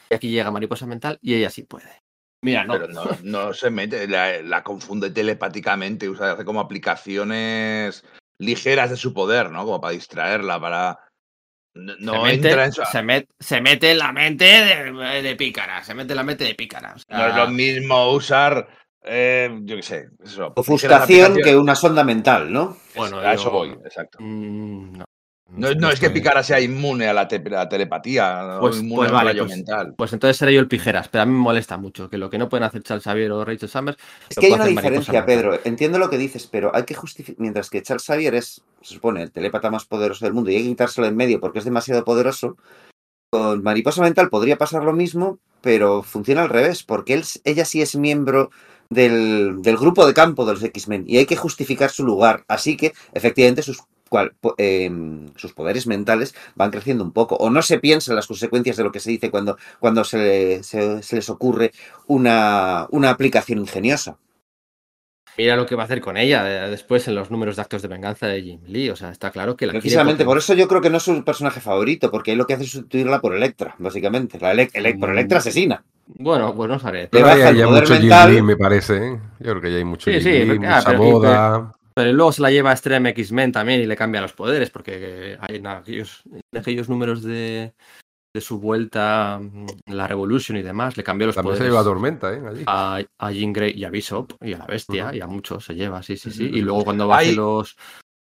Y 0.10 0.16
aquí 0.16 0.32
llega 0.32 0.50
Mariposa 0.50 0.88
Mental 0.88 1.20
y 1.22 1.36
ella 1.36 1.52
sí 1.52 1.64
puede. 1.64 2.02
Mira, 2.44 2.64
no. 2.64 2.74
Pero 2.74 2.88
no, 2.88 3.06
no 3.22 3.54
se 3.54 3.70
mete, 3.70 4.08
la, 4.08 4.42
la 4.42 4.64
confunde 4.64 5.12
telepáticamente, 5.12 6.10
usa, 6.10 6.32
hace 6.32 6.46
como 6.46 6.62
aplicaciones 6.62 8.04
ligeras 8.40 8.90
de 8.90 8.98
su 8.98 9.14
poder, 9.14 9.52
¿no? 9.52 9.64
Como 9.64 9.80
para 9.80 9.94
distraerla, 9.94 10.60
para. 10.60 11.00
No, 11.78 12.14
se, 12.14 12.20
mete, 12.20 12.34
entra 12.50 12.66
en 12.66 12.72
su. 12.74 12.82
se, 12.86 13.00
met- 13.04 13.28
se 13.40 13.62
mete 13.62 13.92
en 13.92 13.98
la 14.00 14.12
mente 14.12 14.46
de, 14.46 15.22
de 15.22 15.36
Pícara, 15.36 15.84
se 15.84 15.94
mete 15.94 16.14
en 16.14 16.18
la 16.18 16.24
mente 16.24 16.44
de 16.44 16.56
Pícara. 16.56 16.94
o 16.96 17.00
sea, 17.00 17.18
No 17.18 17.28
es 17.28 17.36
lo 17.36 17.48
mismo 17.50 18.12
usar. 18.12 18.68
eh, 19.04 19.50
yo 19.62 19.76
qué 19.78 19.84
sé. 19.84 20.08
Eso, 20.24 20.54
Ofuscación 20.56 21.38
que 21.42 21.56
una 21.56 21.76
sonda 21.76 22.04
mental, 22.04 22.52
¿no? 22.52 22.78
Bueno, 22.96 23.20
a 23.20 23.34
eso 23.34 23.46
yo- 23.46 23.52
voy, 23.52 23.70
exacto. 23.86 24.18
mm, 24.22 24.98
no. 24.98 25.06
No, 25.50 25.74
no 25.76 25.90
es 25.90 26.00
que 26.00 26.10
Picara 26.10 26.44
sea 26.44 26.60
inmune 26.60 27.08
a 27.08 27.14
la, 27.14 27.28
te- 27.28 27.38
a 27.38 27.50
la 27.50 27.70
telepatía, 27.70 28.58
Pues- 28.60 28.76
o 28.76 28.80
inmune 28.80 28.96
pues 28.98 29.10
al 29.10 29.14
vale, 29.16 29.40
pues- 29.40 29.50
mental. 29.56 29.94
Pues 29.98 30.12
entonces 30.14 30.36
seré 30.38 30.54
yo 30.54 30.60
el 30.60 30.68
pijeras, 30.68 31.08
pero 31.08 31.22
a 31.22 31.26
mí 31.26 31.32
me 31.32 31.40
molesta 31.40 31.78
mucho 31.78 32.10
que 32.10 32.18
lo 32.18 32.30
que 32.30 32.38
no 32.38 32.50
pueden 32.50 32.66
hacer 32.66 32.84
Charles 32.84 33.04
Xavier 33.06 33.32
o 33.32 33.46
Rachel 33.46 33.70
Summers. 33.70 33.98
Es 34.30 34.38
que 34.38 34.48
hay 34.48 34.52
una 34.54 34.66
diferencia. 34.66 35.26
Pedro. 35.26 35.58
Entiendo 35.64 36.00
lo 36.00 36.10
que 36.10 36.18
dices, 36.18 36.48
pero 36.48 36.76
hay 36.76 36.84
que 36.84 36.96
justificar. 36.96 37.40
Mientras 37.42 37.70
que 37.70 37.82
Charles 37.82 38.04
Xavier 38.06 38.36
es, 38.36 38.62
se 38.82 38.94
supone, 38.96 39.24
el 39.24 39.32
telépata 39.32 39.72
más 39.72 39.86
poderoso 39.86 40.26
del 40.26 40.34
mundo 40.34 40.52
y 40.52 40.56
hay 40.58 40.64
que 40.64 40.70
quitárselo 40.70 41.08
en 41.08 41.16
medio 41.16 41.40
porque 41.40 41.60
es 41.60 41.66
demasiado 41.66 42.04
poderoso, 42.04 42.58
con 43.32 43.64
Mariposa 43.64 44.02
Mental 44.02 44.30
podría 44.30 44.58
pasar 44.58 44.84
lo 44.84 44.94
mismo, 44.94 45.40
pero 45.62 46.04
funciona 46.04 46.44
al 46.44 46.50
revés, 46.50 46.84
porque 46.84 47.14
él, 47.14 47.24
ella 47.44 47.66
sí 47.66 47.82
es 47.82 47.96
miembro 47.96 48.52
del, 48.90 49.62
del 49.62 49.78
grupo 49.78 50.06
de 50.06 50.14
campo 50.14 50.46
de 50.46 50.54
los 50.54 50.64
X-Men 50.64 51.04
y 51.08 51.18
hay 51.18 51.26
que 51.26 51.36
justificar 51.36 51.90
su 51.90 52.06
lugar. 52.06 52.46
Así 52.48 52.78
que, 52.78 52.94
efectivamente, 53.14 53.64
sus, 53.64 53.80
cual- 54.08 54.34
em, 54.58 55.28
sus 55.36 55.54
poderes 55.54 55.88
mentales 55.88 56.34
van 56.56 56.72
creciendo 56.72 57.04
un 57.04 57.12
poco. 57.12 57.36
O 57.36 57.50
no 57.50 57.62
se 57.62 57.80
piensa 57.80 58.12
en 58.12 58.16
las 58.16 58.28
consecuencias 58.28 58.78
de 58.78 58.84
lo 58.84 58.92
que 58.92 59.00
se 59.00 59.12
dice 59.12 59.30
cuando, 59.32 59.58
cuando 59.80 60.04
se, 60.04 60.64
se- 60.64 61.02
se 61.04 61.16
les 61.16 61.30
ocurre 61.30 61.72
una, 62.08 62.88
una 62.92 63.10
aplicación 63.10 63.60
ingeniosa. 63.60 64.18
Mira 65.38 65.56
lo 65.56 65.68
que 65.68 65.76
va 65.76 65.84
a 65.84 65.86
hacer 65.86 66.02
con 66.02 66.18
ella 66.18 66.66
eh, 66.66 66.70
después 66.72 67.08
en 67.08 67.14
los 67.14 67.30
números 67.30 67.58
de 67.58 67.62
actos 67.62 67.84
de 67.84 67.88
venganza 67.88 68.26
de 68.26 68.42
Jim 68.42 68.60
Lee. 68.66 68.90
O 68.90 68.96
sea, 68.96 69.12
está 69.12 69.30
claro 69.30 69.56
que 69.56 69.68
la 69.68 69.74
Precisamente 69.74 70.24
porque- 70.24 70.30
por 70.32 70.38
eso 70.40 70.56
yo 70.56 70.68
creo 70.68 70.82
que 70.82 70.90
no 70.90 70.98
es 70.98 71.04
su 71.04 71.24
personaje 71.24 71.60
favorito, 71.62 72.10
porque 72.10 72.32
él 72.32 72.40
lo 72.40 72.48
que 72.48 72.56
hace 72.56 72.64
es 72.64 72.72
sustituirla 72.72 73.22
por 73.22 73.36
Electra, 73.36 73.76
básicamente. 73.78 74.40
La 74.40 74.56
por 75.00 75.10
Mm. 75.10 75.12
Electra 75.12 75.38
asesina. 75.38 75.84
Bueno, 76.08 76.56
pues 76.56 76.70
no 76.70 76.80
sabré. 76.80 77.02
Le 77.04 77.08
Pero 77.10 77.26
baja 77.28 77.50
el 77.50 77.58
hay 77.58 77.64
poder 77.68 77.84
mucho 77.84 77.96
Jim. 78.00 78.10
Lee, 78.36 78.42
me 78.42 78.56
parece. 78.58 78.96
¿eh? 78.98 79.20
Yo 79.40 79.52
creo 79.52 79.62
que 79.62 79.72
ya 79.72 79.78
hay 79.78 79.84
mucho 79.84 80.10
Sí, 80.10 80.14
Jim 80.20 80.24
sí, 80.24 80.30
Lee, 80.32 80.46
porque- 80.48 80.68
ah, 80.68 80.76
mucha 80.78 80.90
pero- 80.90 81.04
y- 81.08 81.12
moda. 81.12 81.74
Pero 81.98 82.14
luego 82.14 82.32
se 82.32 82.44
la 82.44 82.52
lleva 82.52 82.70
a 82.70 82.74
Extreme 82.74 83.10
X-Men 83.10 83.52
también 83.52 83.82
y 83.82 83.88
le 83.88 83.96
cambia 83.96 84.22
los 84.22 84.32
poderes, 84.32 84.70
porque 84.70 85.36
hay 85.42 85.56
en 85.56 85.66
aquellos, 85.66 86.22
en 86.32 86.60
aquellos 86.60 86.90
números 86.90 87.24
de, 87.24 87.74
de 88.36 88.42
su 88.42 88.60
vuelta, 88.60 89.40
mm, 89.42 89.66
la 89.88 90.06
Revolution 90.06 90.60
y 90.60 90.62
demás, 90.62 90.96
le 90.96 91.04
cambió 91.04 91.26
los 91.26 91.36
También 91.36 91.56
se 91.56 91.62
poderes 91.62 91.72
lleva 91.74 91.82
a 91.82 91.84
Tormenta, 91.84 92.32
¿eh? 92.32 92.42
Allí. 92.48 92.64
a, 92.68 93.02
a 93.18 93.32
Jean 93.32 93.52
Grey 93.52 93.74
y 93.76 93.84
a 93.84 93.90
Bishop 93.90 94.32
y 94.42 94.54
a 94.54 94.60
la 94.60 94.68
Bestia 94.68 95.10
y 95.12 95.22
a 95.22 95.26
muchos 95.26 95.66
se 95.66 95.74
lleva, 95.74 96.04
sí, 96.04 96.18
sí, 96.18 96.30
sí. 96.30 96.44
Y 96.44 96.62
luego 96.62 96.84
cuando 96.84 97.08
va 97.08 97.18
a 97.18 97.24
los, 97.24 97.76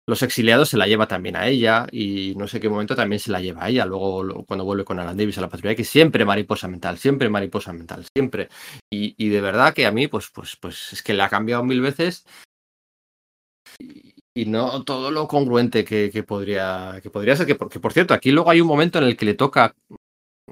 los 0.08 0.22
exiliados 0.24 0.70
se 0.70 0.76
la 0.76 0.88
lleva 0.88 1.06
también 1.06 1.36
a 1.36 1.46
ella 1.46 1.86
y 1.92 2.34
no 2.36 2.48
sé 2.48 2.58
qué 2.58 2.68
momento 2.68 2.96
también 2.96 3.20
se 3.20 3.30
la 3.30 3.40
lleva 3.40 3.66
a 3.66 3.68
ella. 3.68 3.86
Luego 3.86 4.44
cuando 4.46 4.64
vuelve 4.64 4.84
con 4.84 4.98
Alan 4.98 5.16
Davis 5.16 5.38
a 5.38 5.42
la 5.42 5.48
Patrulla 5.48 5.74
X, 5.74 5.88
siempre 5.88 6.24
mariposa 6.24 6.66
mental, 6.66 6.98
siempre 6.98 7.28
mariposa 7.28 7.72
mental, 7.72 8.04
siempre. 8.16 8.48
Y, 8.92 9.14
y 9.16 9.28
de 9.28 9.40
verdad 9.40 9.72
que 9.74 9.86
a 9.86 9.92
mí, 9.92 10.08
pues, 10.08 10.28
pues, 10.34 10.56
pues 10.60 10.92
es 10.92 11.04
que 11.04 11.14
le 11.14 11.22
ha 11.22 11.28
cambiado 11.28 11.62
mil 11.62 11.80
veces 11.80 12.26
y, 14.34 14.44
no 14.46 14.84
todo 14.84 15.10
lo 15.10 15.26
congruente 15.28 15.84
que, 15.84 16.10
que 16.12 16.22
podría, 16.22 17.00
que 17.02 17.10
podría 17.10 17.36
ser. 17.36 17.46
Que, 17.46 17.54
porque, 17.56 17.80
por 17.80 17.92
cierto, 17.92 18.14
aquí 18.14 18.30
luego 18.30 18.50
hay 18.50 18.60
un 18.60 18.68
momento 18.68 18.98
en 18.98 19.04
el 19.04 19.16
que 19.16 19.24
le 19.26 19.34
toca 19.34 19.74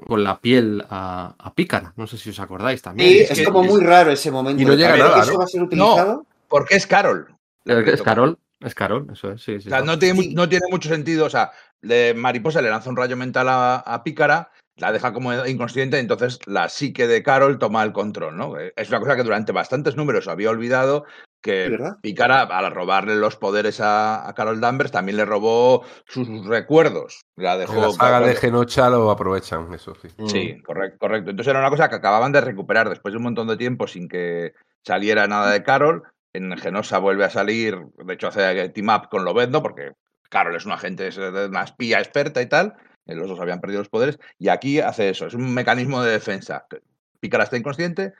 con 0.07 0.23
la 0.23 0.39
piel 0.39 0.83
a, 0.89 1.35
a 1.37 1.53
Pícara. 1.53 1.93
No 1.97 2.07
sé 2.07 2.17
si 2.17 2.29
os 2.29 2.39
acordáis 2.39 2.81
también. 2.81 3.09
Sí, 3.09 3.19
es 3.19 3.31
es, 3.31 3.37
que- 3.39 3.45
como 3.45 3.63
es- 3.63 3.69
muy 3.71 3.81
raro 3.83 4.11
ese 4.11 4.31
momento. 4.31 4.61
y 4.61 4.65
no 4.65 4.71
de 4.71 4.77
llega 4.77 4.97
nada, 4.97 5.15
que 5.15 5.21
¿Eso 5.21 5.33
¿no? 5.33 5.39
va 5.39 5.43
a 5.43 5.47
ser 5.47 5.63
utilizado? 5.63 6.25
Porque 6.47 6.75
es 6.75 6.87
Carol. 6.87 7.35
Es. 7.65 8.01
Carol, 8.01 8.37
es 8.61 8.73
Carol, 8.75 9.07
eso 9.11 9.31
es, 9.31 9.41
sí, 9.43 9.59
sí. 9.61 9.67
O 9.67 9.69
sea, 9.71 9.81
sí. 9.81 9.85
no 9.85 9.99
tiene, 9.99 10.21
Sí. 10.21 10.33
no 10.33 10.49
tiene 10.49 10.65
mucho 10.71 10.89
sentido. 10.89 11.25
O 11.25 11.29
sea, 11.29 11.51
le- 11.81 12.13
Mariposa 12.13 12.61
le 12.61 12.69
lanza 12.69 12.89
un 12.89 12.97
rayo 12.97 13.15
mental 13.17 13.47
a, 13.49 13.75
a 13.77 14.03
Pícara, 14.03 14.51
la 14.77 14.91
deja 14.91 15.11
como 15.13 15.33
inconsciente, 15.45 15.97
y 15.97 15.99
entonces 15.99 16.39
la 16.47 16.69
psique 16.69 17.05
de 17.07 17.21
Carol 17.21 17.59
toma 17.59 17.83
el 17.83 17.91
control, 17.91 18.37
¿no? 18.37 18.57
Eh, 18.59 18.73
Es 18.77 18.89
una 18.89 18.99
cosa 18.99 19.15
que 19.15 19.23
durante 19.23 19.51
bastantes 19.51 19.95
números 19.97 20.27
había 20.29 20.49
olvidado, 20.49 21.03
que. 21.41 21.77
Pícara, 22.01 22.41
al 22.41 22.71
robarle 22.71 23.15
los 23.15 23.35
poderes 23.35 23.79
a, 23.81 24.27
a 24.27 24.33
Carol 24.33 24.59
Danvers, 24.61 24.91
también 24.91 25.17
le 25.17 25.25
robó 25.25 25.83
sus 26.05 26.27
recuerdos. 26.45 27.21
La 27.35 27.57
dejó. 27.57 27.73
En 27.73 27.81
la 27.81 27.91
saga 27.91 28.19
de 28.21 28.35
Genocha 28.35 28.89
lo 28.89 29.09
aprovechan, 29.11 29.73
eso 29.73 29.95
sí. 30.01 30.09
Mm. 30.17 30.27
Sí, 30.27 30.61
correcto, 30.61 30.97
correcto. 30.99 31.29
Entonces 31.31 31.49
era 31.51 31.59
una 31.59 31.69
cosa 31.69 31.89
que 31.89 31.95
acababan 31.95 32.31
de 32.31 32.41
recuperar 32.41 32.89
después 32.89 33.11
de 33.13 33.17
un 33.17 33.23
montón 33.23 33.47
de 33.47 33.57
tiempo 33.57 33.87
sin 33.87 34.07
que 34.07 34.53
saliera 34.83 35.27
nada 35.27 35.51
de 35.51 35.63
Carol. 35.63 36.03
En 36.33 36.55
Genosa 36.57 36.99
vuelve 36.99 37.25
a 37.25 37.29
salir, 37.29 37.77
de 38.05 38.13
hecho 38.13 38.27
hace 38.27 38.69
team 38.69 38.89
up 38.89 39.09
con 39.09 39.25
Lobezno, 39.25 39.63
porque 39.63 39.93
Carol 40.29 40.55
es 40.55 40.65
una 40.65 40.75
agente, 40.75 41.07
es 41.07 41.17
una 41.17 41.63
espía 41.63 41.97
experta 41.99 42.39
y 42.41 42.45
tal. 42.45 42.75
eh, 43.07 43.15
Los 43.15 43.27
dos 43.29 43.39
habían 43.39 43.59
perdido 43.59 43.81
los 43.81 43.89
poderes. 43.89 44.19
Y 44.37 44.49
aquí 44.49 44.79
hace 44.79 45.09
eso, 45.09 45.25
es 45.25 45.33
un 45.33 45.53
mecanismo 45.53 46.03
de 46.03 46.11
defensa. 46.11 46.65
Pícara 47.19 47.45
está 47.45 47.57
inconsciente, 47.57 48.13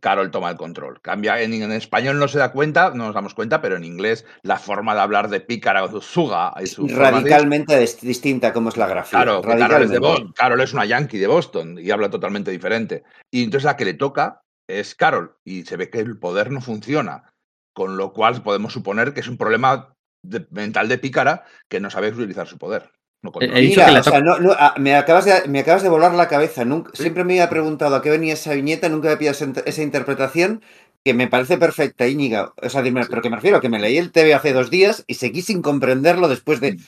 Carol 0.00 0.30
toma 0.30 0.50
el 0.50 0.56
control. 0.56 1.00
Cambia, 1.02 1.40
en, 1.42 1.52
en 1.52 1.70
español 1.72 2.18
no 2.18 2.26
se 2.28 2.38
da 2.38 2.52
cuenta, 2.52 2.90
no 2.90 3.04
nos 3.06 3.14
damos 3.14 3.34
cuenta, 3.34 3.60
pero 3.60 3.76
en 3.76 3.84
inglés 3.84 4.24
la 4.42 4.58
forma 4.58 4.94
de 4.94 5.00
hablar 5.02 5.28
de 5.28 5.40
Pícara 5.40 5.84
o 5.84 5.90
su 5.90 6.00
Suga 6.00 6.52
de- 6.88 6.96
Radicalmente 6.96 7.80
dis- 7.80 8.00
distinta 8.00 8.52
como 8.52 8.70
es 8.70 8.76
la 8.76 8.86
grafía. 8.86 9.18
Claro, 9.22 9.42
Carol 9.42 9.82
es, 9.82 9.90
de. 9.90 9.98
Boston. 9.98 10.32
Carol 10.34 10.60
es 10.62 10.72
una 10.72 10.86
yankee 10.86 11.18
de 11.18 11.26
Boston 11.26 11.78
y 11.78 11.90
habla 11.90 12.08
totalmente 12.10 12.50
diferente. 12.50 13.04
Y 13.30 13.44
entonces 13.44 13.64
la 13.64 13.76
que 13.76 13.84
le 13.84 13.94
toca 13.94 14.40
es 14.68 14.94
Carol 14.94 15.36
y 15.44 15.64
se 15.64 15.76
ve 15.76 15.90
que 15.90 15.98
el 16.00 16.18
poder 16.18 16.50
no 16.50 16.62
funciona, 16.62 17.34
con 17.74 17.96
lo 17.98 18.12
cual 18.14 18.42
podemos 18.42 18.72
suponer 18.72 19.12
que 19.12 19.20
es 19.20 19.28
un 19.28 19.36
problema 19.36 19.94
de- 20.24 20.46
mental 20.50 20.88
de 20.88 20.96
Pícara 20.98 21.44
que 21.68 21.80
no 21.80 21.90
sabe 21.90 22.08
utilizar 22.08 22.46
su 22.46 22.56
poder. 22.56 22.90
No 23.24 23.32
controla. 23.32 23.58
He 23.58 23.62
dicho 23.62 23.80
Mira, 23.80 23.86
que 23.86 23.92
le 23.92 24.00
o 24.00 24.04
sea, 24.04 24.20
no- 24.20 24.38
no, 24.38 24.54
me, 24.76 24.94
acabas 24.94 25.24
de, 25.24 25.48
me 25.48 25.60
acabas 25.60 25.82
de 25.82 25.88
volar 25.88 26.12
la 26.14 26.28
cabeza. 26.28 26.64
Nunca, 26.66 26.90
Siempre 26.92 27.24
me 27.24 27.32
había 27.32 27.48
preguntado 27.48 27.96
a 27.96 28.02
qué 28.02 28.10
venía 28.10 28.34
esa 28.34 28.52
viñeta, 28.52 28.90
nunca 28.90 29.08
había 29.08 29.18
pillado 29.18 29.34
esa, 29.36 29.46
int- 29.46 29.62
esa 29.64 29.82
interpretación 29.82 30.60
que 31.02 31.14
me 31.14 31.26
parece 31.26 31.56
perfecta, 31.56 32.06
Íñiga. 32.06 32.52
O 32.62 32.68
sea, 32.68 32.82
dime, 32.82 33.04
pero 33.08 33.22
que 33.22 33.30
me 33.30 33.36
refiero, 33.36 33.60
que 33.62 33.70
me 33.70 33.80
leí 33.80 33.96
el 33.96 34.12
TV 34.12 34.34
hace 34.34 34.52
dos 34.52 34.70
días 34.70 35.04
y 35.06 35.14
seguí 35.14 35.40
sin 35.40 35.62
comprenderlo 35.62 36.28
después 36.28 36.60
de 36.60 36.78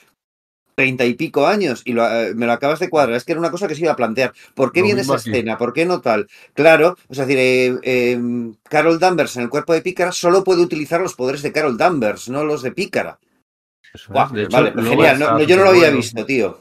treinta 0.74 1.06
y 1.06 1.14
pico 1.14 1.46
años 1.46 1.80
y 1.86 1.94
lo, 1.94 2.06
eh, 2.06 2.34
me 2.34 2.44
lo 2.44 2.52
acabas 2.52 2.80
de 2.80 2.90
cuadrar. 2.90 3.16
Es 3.16 3.24
que 3.24 3.32
era 3.32 3.40
una 3.40 3.50
cosa 3.50 3.66
que 3.66 3.74
se 3.74 3.80
iba 3.80 3.92
a 3.92 3.96
plantear. 3.96 4.34
¿Por 4.54 4.72
qué 4.72 4.80
Lo 4.80 4.86
viene 4.86 5.00
esa 5.00 5.14
aquí. 5.14 5.30
escena? 5.30 5.56
¿Por 5.56 5.72
qué 5.72 5.86
no 5.86 6.02
tal? 6.02 6.28
Claro, 6.52 6.98
es 7.08 7.16
decir, 7.16 7.38
eh, 7.38 7.78
eh, 7.82 8.20
Carol 8.68 8.98
Danvers 8.98 9.36
en 9.36 9.44
el 9.44 9.48
cuerpo 9.48 9.72
de 9.72 9.80
Pícara 9.80 10.12
solo 10.12 10.44
puede 10.44 10.60
utilizar 10.60 11.00
los 11.00 11.14
poderes 11.14 11.40
de 11.40 11.52
Carol 11.52 11.78
Danvers, 11.78 12.28
no 12.28 12.44
los 12.44 12.60
de 12.60 12.72
Pícara. 12.72 13.18
Guau, 14.08 14.36
hecho, 14.36 14.48
vale, 14.50 14.72
pues 14.72 14.88
genial. 14.88 15.18
No, 15.18 15.24
está 15.24 15.38
no, 15.38 15.44
yo 15.44 15.56
no 15.56 15.64
lo 15.64 15.70
había 15.70 15.90
visto, 15.90 16.24
tío. 16.24 16.60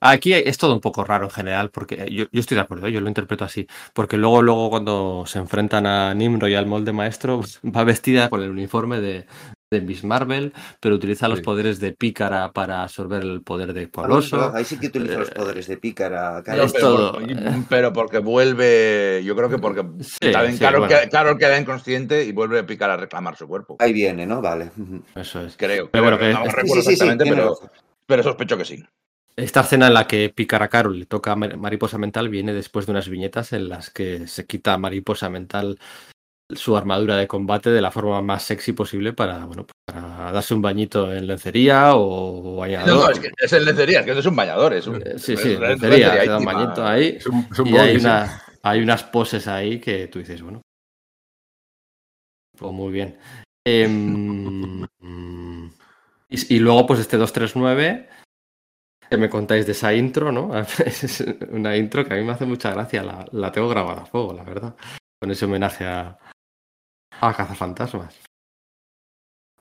Aquí 0.00 0.32
es 0.32 0.58
todo 0.58 0.74
un 0.74 0.80
poco 0.80 1.02
raro 1.02 1.24
en 1.24 1.30
general, 1.30 1.70
porque 1.70 2.08
yo, 2.10 2.26
yo 2.30 2.40
estoy 2.40 2.54
de 2.54 2.60
acuerdo, 2.60 2.86
¿eh? 2.86 2.92
yo 2.92 3.00
lo 3.00 3.08
interpreto 3.08 3.44
así, 3.44 3.66
porque 3.92 4.16
luego, 4.16 4.42
luego 4.42 4.70
cuando 4.70 5.24
se 5.26 5.40
enfrentan 5.40 5.86
a 5.86 6.14
Nimro 6.14 6.46
y 6.46 6.54
al 6.54 6.66
molde 6.66 6.92
maestro, 6.92 7.40
va 7.64 7.82
vestida 7.82 8.30
con 8.30 8.42
el 8.42 8.50
uniforme 8.50 9.00
de, 9.00 9.26
de 9.70 9.80
Miss 9.82 10.02
Marvel, 10.04 10.52
pero 10.80 10.94
utiliza 10.94 11.28
los 11.28 11.38
Sí. 11.38 11.44
poder 11.44 11.76
de 11.76 11.92
Pícara 11.92 12.52
para 12.52 12.82
absorber 12.82 13.22
el 13.22 13.42
poder 13.42 13.72
de 13.74 13.82
Ah, 13.84 13.88
Coloso. 13.92 14.52
Ahí 14.54 14.64
sí 14.64 14.78
que 14.78 14.86
utiliza 14.86 15.18
los 15.18 15.28
Eh, 15.28 15.32
poderes 15.34 15.66
de 15.66 15.76
Pícara. 15.76 16.38
es 16.38 16.44
Carol. 16.44 16.70
pero, 16.72 16.80
todo. 16.86 17.12
por- 17.12 17.68
pero 17.68 17.92
porque 17.92 18.18
vuelve, 18.18 19.22
yo 19.24 19.36
creo 19.36 19.48
que 19.50 19.58
porque 19.58 19.82
Sí, 20.00 20.32
también 20.32 20.54
sí, 20.54 20.60
Carol, 20.60 20.80
bueno. 20.80 20.94
queda, 20.94 21.08
Carol 21.10 21.38
queda 21.38 21.58
inconsciente 21.60 22.24
y 22.24 22.32
vuelve 22.32 22.60
a 22.60 22.66
picar 22.66 22.90
a 22.90 22.96
reclamar 22.96 23.36
su 23.36 23.46
cuerpo. 23.46 23.76
Ahí 23.78 23.92
viene, 23.92 24.24
¿no? 24.26 24.40
Vale. 24.40 24.70
Eso 25.14 25.44
es. 25.44 25.56
Creo, 25.56 25.90
Pero 25.90 25.90
creo, 25.90 26.02
bueno, 26.04 26.18
que- 26.18 26.32
no 26.32 26.44
Sí, 26.50 26.56
recuerdo 26.56 26.82
sí, 26.82 26.90
sí, 26.90 26.96
sí, 26.96 27.02
exactamente, 27.04 27.58
pero, 28.06 28.22
sospecho 28.22 28.56
que 28.56 28.64
sí. 28.64 28.82
Esta 29.36 29.60
escena 29.60 29.86
en 29.86 29.94
la 29.94 30.06
que 30.08 30.30
Pícara 30.30 30.66
Carol 30.68 30.98
le 30.98 31.06
toca 31.06 31.36
Mariposa 31.36 31.96
Mental 31.96 32.28
viene 32.28 32.52
después 32.52 32.86
de 32.86 32.92
unas 32.92 33.08
viñetas 33.08 33.52
en 33.52 33.68
las 33.68 33.90
que 33.90 34.26
se 34.26 34.46
quita 34.46 34.76
Mariposa 34.78 35.28
Mental 35.30 35.78
su 36.54 36.76
armadura 36.76 37.16
de 37.16 37.26
combate 37.28 37.70
de 37.70 37.80
la 37.82 37.90
forma 37.90 38.22
más 38.22 38.42
sexy 38.42 38.72
posible 38.72 39.12
para, 39.12 39.44
bueno, 39.44 39.66
para 39.84 40.32
darse 40.32 40.54
un 40.54 40.62
bañito 40.62 41.12
en 41.12 41.26
lencería 41.26 41.94
o 41.94 42.52
No, 42.54 42.56
bañador. 42.60 42.94
no, 42.96 43.10
es 43.10 43.20
que 43.20 43.30
es 43.36 43.52
en 43.52 43.64
lencería, 43.66 44.00
es 44.00 44.06
que 44.06 44.14
no 44.14 44.20
es 44.20 44.26
un 44.26 44.36
bañador, 44.36 44.72
es 44.72 44.86
un, 44.86 44.96
Eh, 44.96 45.18
Sí, 45.18 45.34
es- 45.34 45.40
sí, 45.40 45.52
es 45.52 45.60
lencería, 45.60 46.22
se 46.22 46.28
da 46.28 46.38
un 46.38 46.44
bañito 46.46 46.86
ahí. 46.86 47.16
Es 47.18 47.26
un, 47.26 47.48
es 47.52 47.58
un 47.58 47.66
Y 47.68 47.76
hay, 47.76 47.94
sí. 47.98 48.00
una, 48.06 48.42
hay 48.62 48.80
unas 48.80 49.04
poses 49.04 49.46
ahí 49.46 49.78
que 49.78 50.08
tú 50.08 50.20
dices, 50.20 50.40
bueno. 50.42 50.62
Pues 52.56 52.72
muy 52.72 52.92
bien. 52.92 53.18
Em, 53.66 54.82
y, 56.30 56.54
y 56.56 56.58
luego, 56.60 56.86
pues 56.86 57.00
este 57.00 57.16
239, 57.18 58.08
que 59.10 59.16
me 59.16 59.28
contáis 59.28 59.66
de 59.66 59.72
esa 59.72 59.92
intro, 59.94 60.32
¿no? 60.32 60.50
Es 60.86 61.24
una 61.50 61.76
intro 61.76 62.04
que 62.06 62.14
a 62.14 62.16
mí 62.16 62.24
me 62.24 62.32
hace 62.32 62.46
mucha 62.46 62.70
gracia. 62.72 63.02
La, 63.02 63.26
la 63.32 63.52
tengo 63.52 63.68
grabada 63.68 64.02
a 64.02 64.06
fuego, 64.06 64.32
la 64.32 64.44
verdad. 64.44 64.74
Con 65.20 65.30
ese 65.30 65.44
homenaje 65.46 65.84
a, 65.84 66.16
a 67.20 67.34
Cazafantasmas. 67.34 68.14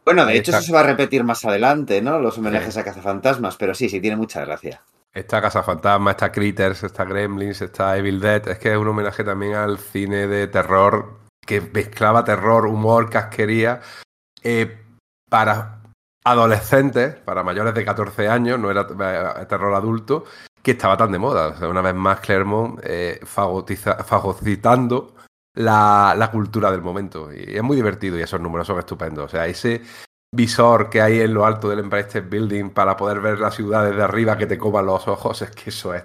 Bueno, 0.06 0.26
de 0.26 0.38
hecho, 0.38 0.52
eso 0.52 0.62
se 0.62 0.72
va 0.72 0.80
a 0.80 0.84
repetir 0.84 1.24
más 1.26 1.44
adelante, 1.44 2.02
¿no? 2.02 2.20
Los 2.20 2.38
homenajes 2.38 2.78
a 2.78 2.84
cazafantasmas, 2.86 3.58
pero 3.58 3.74
sí, 3.76 3.90
sí, 3.90 4.00
tiene 4.00 4.16
mucha 4.16 4.40
gracia. 4.46 4.82
Está 5.14 5.42
Casa 5.42 5.64
Fantasma, 5.64 6.12
está 6.12 6.32
Critters, 6.32 6.84
está 6.84 7.04
Gremlins, 7.04 7.62
está 7.62 7.98
Evil 7.98 8.22
Dead. 8.22 8.48
Es 8.48 8.58
que 8.60 8.72
es 8.72 8.78
un 8.78 8.88
homenaje 8.88 9.26
también 9.26 9.56
al 9.56 9.78
cine 9.80 10.28
de 10.28 10.48
terror 10.48 11.18
que 11.46 11.60
mezclaba 11.60 12.24
terror, 12.24 12.68
humor, 12.68 13.10
casquería 13.10 13.82
eh, 14.44 14.80
para 15.30 15.82
adolescentes, 16.24 17.16
para 17.16 17.44
mayores 17.44 17.74
de 17.74 17.84
14 17.84 18.30
años, 18.30 18.60
no 18.60 18.72
era 18.72 18.88
eh, 19.42 19.46
terror 19.46 19.74
adulto, 19.74 20.24
que 20.62 20.72
estaba 20.72 20.96
tan 20.96 21.12
de 21.12 21.20
moda. 21.20 21.48
O 21.50 21.58
sea, 21.58 21.68
una 21.68 21.82
vez 21.82 21.96
más, 21.96 22.22
Claremont 22.22 22.80
eh, 22.84 23.20
fagotiza- 23.24 24.04
fagocitando 24.06 25.16
la, 25.58 26.16
la 26.18 26.32
cultura 26.32 26.72
del 26.72 26.82
momento. 26.82 27.32
Y 27.34 27.56
es 27.58 27.64
muy 27.64 27.76
divertido 27.76 28.18
y 28.18 28.22
esos 28.22 28.40
números 28.40 28.68
son 28.68 28.80
estupendos. 28.80 29.26
O 29.26 29.30
sea, 29.30 29.46
ese 29.48 29.82
visor 30.34 30.90
que 30.90 31.02
hay 31.02 31.20
en 31.22 31.34
lo 31.34 31.46
alto 31.46 31.70
del 31.70 31.80
Empire 31.80 32.02
State 32.02 32.28
Building 32.30 32.70
para 32.72 32.96
poder 32.96 33.20
ver 33.20 33.40
la 33.40 33.52
ciudad 33.52 33.86
desde 33.90 34.04
arriba 34.04 34.38
que 34.38 34.46
te 34.46 34.58
coman 34.58 34.86
los 34.86 35.08
ojos, 35.08 35.42
es 35.42 35.52
que 35.52 35.70
eso 35.70 35.94
es 35.94 36.04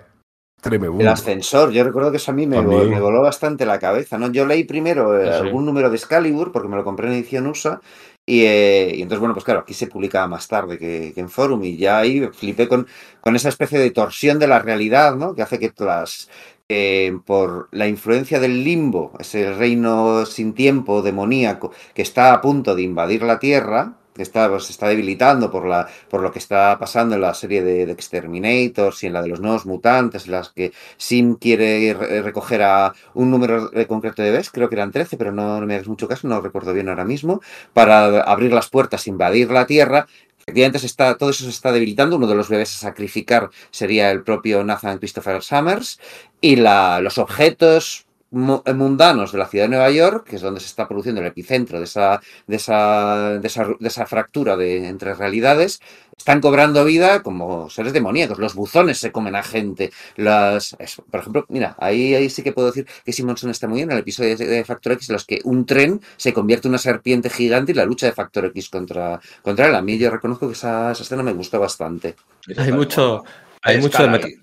tremendo. 0.60 1.00
El 1.00 1.08
ascensor, 1.08 1.70
yo 1.72 1.82
recuerdo 1.82 2.12
que 2.12 2.18
eso 2.18 2.30
a 2.30 2.34
mí 2.34 2.46
me, 2.46 2.56
También. 2.56 2.82
vol- 2.82 2.90
me 2.90 3.00
voló 3.00 3.20
bastante 3.20 3.66
la 3.66 3.80
cabeza, 3.80 4.18
¿no? 4.18 4.30
Yo 4.30 4.46
leí 4.46 4.64
primero 4.64 5.20
eh, 5.20 5.32
sí. 5.32 5.40
algún 5.40 5.66
número 5.66 5.90
de 5.90 5.96
Excalibur, 5.96 6.52
porque 6.52 6.68
me 6.68 6.76
lo 6.76 6.84
compré 6.84 7.08
en 7.08 7.14
edición 7.14 7.48
USA, 7.48 7.80
y, 8.24 8.44
eh, 8.44 8.92
y 8.94 9.02
entonces, 9.02 9.18
bueno, 9.18 9.34
pues 9.34 9.44
claro, 9.44 9.60
aquí 9.60 9.74
se 9.74 9.88
publicaba 9.88 10.28
más 10.28 10.46
tarde 10.46 10.78
que, 10.78 11.10
que 11.12 11.20
en 11.20 11.28
Forum, 11.28 11.64
y 11.64 11.76
ya 11.76 11.98
ahí 11.98 12.24
flipé 12.28 12.68
con, 12.68 12.86
con 13.20 13.34
esa 13.34 13.48
especie 13.48 13.80
de 13.80 13.90
torsión 13.90 14.38
de 14.38 14.46
la 14.46 14.60
realidad, 14.60 15.16
¿no? 15.16 15.34
Que 15.34 15.42
hace 15.42 15.58
que 15.58 15.72
las... 15.78 16.30
que 16.72 17.18
por 17.26 17.68
la 17.72 17.86
influencia 17.88 18.38
del 18.40 18.64
limbo, 18.64 19.12
ese 19.18 19.52
reino 19.52 20.24
sin 20.26 20.54
tiempo 20.54 21.02
demoníaco 21.02 21.72
que 21.94 22.02
está 22.02 22.32
a 22.32 22.40
punto 22.40 22.74
de 22.74 22.82
invadir 22.82 23.22
la 23.22 23.38
Tierra, 23.38 23.80
que 24.14 24.22
está, 24.22 24.48
pues, 24.50 24.64
se 24.64 24.72
está 24.72 24.88
debilitando 24.88 25.50
por, 25.50 25.64
la, 25.66 25.88
por 26.10 26.20
lo 26.20 26.30
que 26.32 26.38
está 26.38 26.78
pasando 26.78 27.14
en 27.14 27.22
la 27.22 27.32
serie 27.32 27.62
de, 27.62 27.86
de 27.86 27.92
Exterminators 27.92 29.02
y 29.02 29.06
en 29.06 29.14
la 29.14 29.22
de 29.22 29.28
los 29.28 29.40
nuevos 29.40 29.64
mutantes, 29.64 30.26
en 30.26 30.32
las 30.32 30.50
que 30.50 30.72
Sim 30.98 31.36
quiere 31.36 31.94
re- 31.94 32.20
recoger 32.22 32.62
a 32.62 32.92
un 33.14 33.30
número 33.30 33.70
eh, 33.72 33.86
concreto 33.86 34.20
de 34.22 34.30
bebés, 34.30 34.50
creo 34.50 34.68
que 34.68 34.74
eran 34.74 34.92
13, 34.92 35.16
pero 35.16 35.32
no, 35.32 35.60
no 35.60 35.66
me 35.66 35.74
hagas 35.76 35.88
mucho 35.88 36.08
caso, 36.08 36.28
no 36.28 36.40
recuerdo 36.42 36.74
bien 36.74 36.88
ahora 36.90 37.04
mismo, 37.06 37.40
para 37.72 38.20
abrir 38.22 38.52
las 38.52 38.68
puertas, 38.68 39.06
invadir 39.06 39.50
la 39.50 39.66
Tierra. 39.66 40.06
Efectivamente, 40.46 40.78
se 40.78 40.86
está, 40.86 41.16
todo 41.16 41.30
eso 41.30 41.44
se 41.44 41.50
está 41.50 41.72
debilitando. 41.72 42.16
Uno 42.16 42.26
de 42.26 42.34
los 42.34 42.48
bebés 42.48 42.74
a 42.74 42.78
sacrificar 42.78 43.50
sería 43.70 44.10
el 44.10 44.22
propio 44.22 44.64
Nathan 44.64 44.98
Christopher 44.98 45.42
Summers. 45.42 46.00
Y 46.40 46.56
la, 46.56 47.00
los 47.00 47.18
objetos 47.18 48.06
mundanos 48.32 49.32
de 49.32 49.38
la 49.38 49.46
ciudad 49.46 49.66
de 49.66 49.70
Nueva 49.70 49.90
York, 49.90 50.26
que 50.28 50.36
es 50.36 50.42
donde 50.42 50.60
se 50.60 50.66
está 50.66 50.88
produciendo 50.88 51.20
el 51.20 51.26
epicentro 51.26 51.78
de 51.78 51.84
esa, 51.84 52.20
de 52.46 52.56
esa, 52.56 53.38
de 53.38 53.46
esa, 53.46 53.66
de 53.78 53.88
esa 53.88 54.06
fractura 54.06 54.56
de, 54.56 54.88
entre 54.88 55.14
realidades, 55.14 55.80
están 56.16 56.40
cobrando 56.40 56.84
vida 56.84 57.22
como 57.22 57.68
seres 57.68 57.92
demoníacos. 57.92 58.38
Los 58.38 58.54
buzones 58.54 58.98
se 58.98 59.12
comen 59.12 59.36
a 59.36 59.42
gente. 59.42 59.92
Las, 60.16 60.74
eso, 60.78 61.04
por 61.10 61.20
ejemplo, 61.20 61.44
mira, 61.48 61.76
ahí, 61.78 62.14
ahí 62.14 62.30
sí 62.30 62.42
que 62.42 62.52
puedo 62.52 62.68
decir 62.68 62.86
que 63.04 63.12
Simonson 63.12 63.50
está 63.50 63.68
muy 63.68 63.76
bien 63.76 63.90
en 63.90 63.96
el 63.96 64.02
episodio 64.02 64.36
de, 64.36 64.46
de 64.46 64.64
Factor 64.64 64.92
X, 64.92 65.10
en 65.10 65.14
los 65.14 65.26
que 65.26 65.40
un 65.44 65.66
tren 65.66 66.00
se 66.16 66.32
convierte 66.32 66.68
en 66.68 66.72
una 66.72 66.78
serpiente 66.78 67.28
gigante 67.28 67.72
y 67.72 67.74
la 67.74 67.84
lucha 67.84 68.06
de 68.06 68.12
Factor 68.12 68.46
X 68.46 68.70
contra, 68.70 69.20
contra 69.42 69.68
él. 69.68 69.74
A 69.74 69.82
mí 69.82 69.98
yo 69.98 70.10
reconozco 70.10 70.46
que 70.46 70.54
esa, 70.54 70.92
esa 70.92 71.02
escena 71.02 71.22
me 71.22 71.32
gustó 71.32 71.60
bastante. 71.60 72.16
Hay 72.56 72.72
mucho, 72.72 73.24
hay 73.62 73.78
mucho 73.78 74.06
de. 74.06 74.38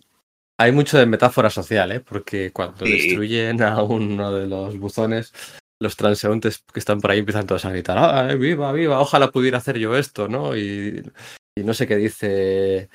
Hay 0.62 0.74
mucho 0.74 0.98
de 0.98 1.06
metáfora 1.06 1.50
social, 1.50 1.92
¿eh? 1.94 2.02
Porque 2.02 2.52
cuando 2.52 2.86
Sí. 2.86 2.92
destruyen 2.92 3.62
a 3.64 3.82
uno 3.82 4.34
de 4.34 4.46
los 4.46 4.78
buzones, 4.78 5.32
los 5.80 5.96
transeúntes 5.96 6.66
que 6.74 6.80
están 6.82 7.00
por 7.00 7.12
ahí 7.12 7.20
empiezan 7.20 7.48
todos 7.48 7.64
a 7.64 7.70
gritar, 7.72 7.98
¡Ah, 7.98 8.34
viva, 8.36 8.74
viva! 8.74 9.00
Ojalá 9.00 9.32
pudiera 9.32 9.60
hacer 9.60 9.78
yo 9.80 9.96
esto, 9.98 10.28
¿no? 10.28 10.58
Y, 10.58 11.02
y 11.56 11.64
no 11.64 11.74
sé 11.74 11.88
qué 11.88 11.96
dice 11.96 12.90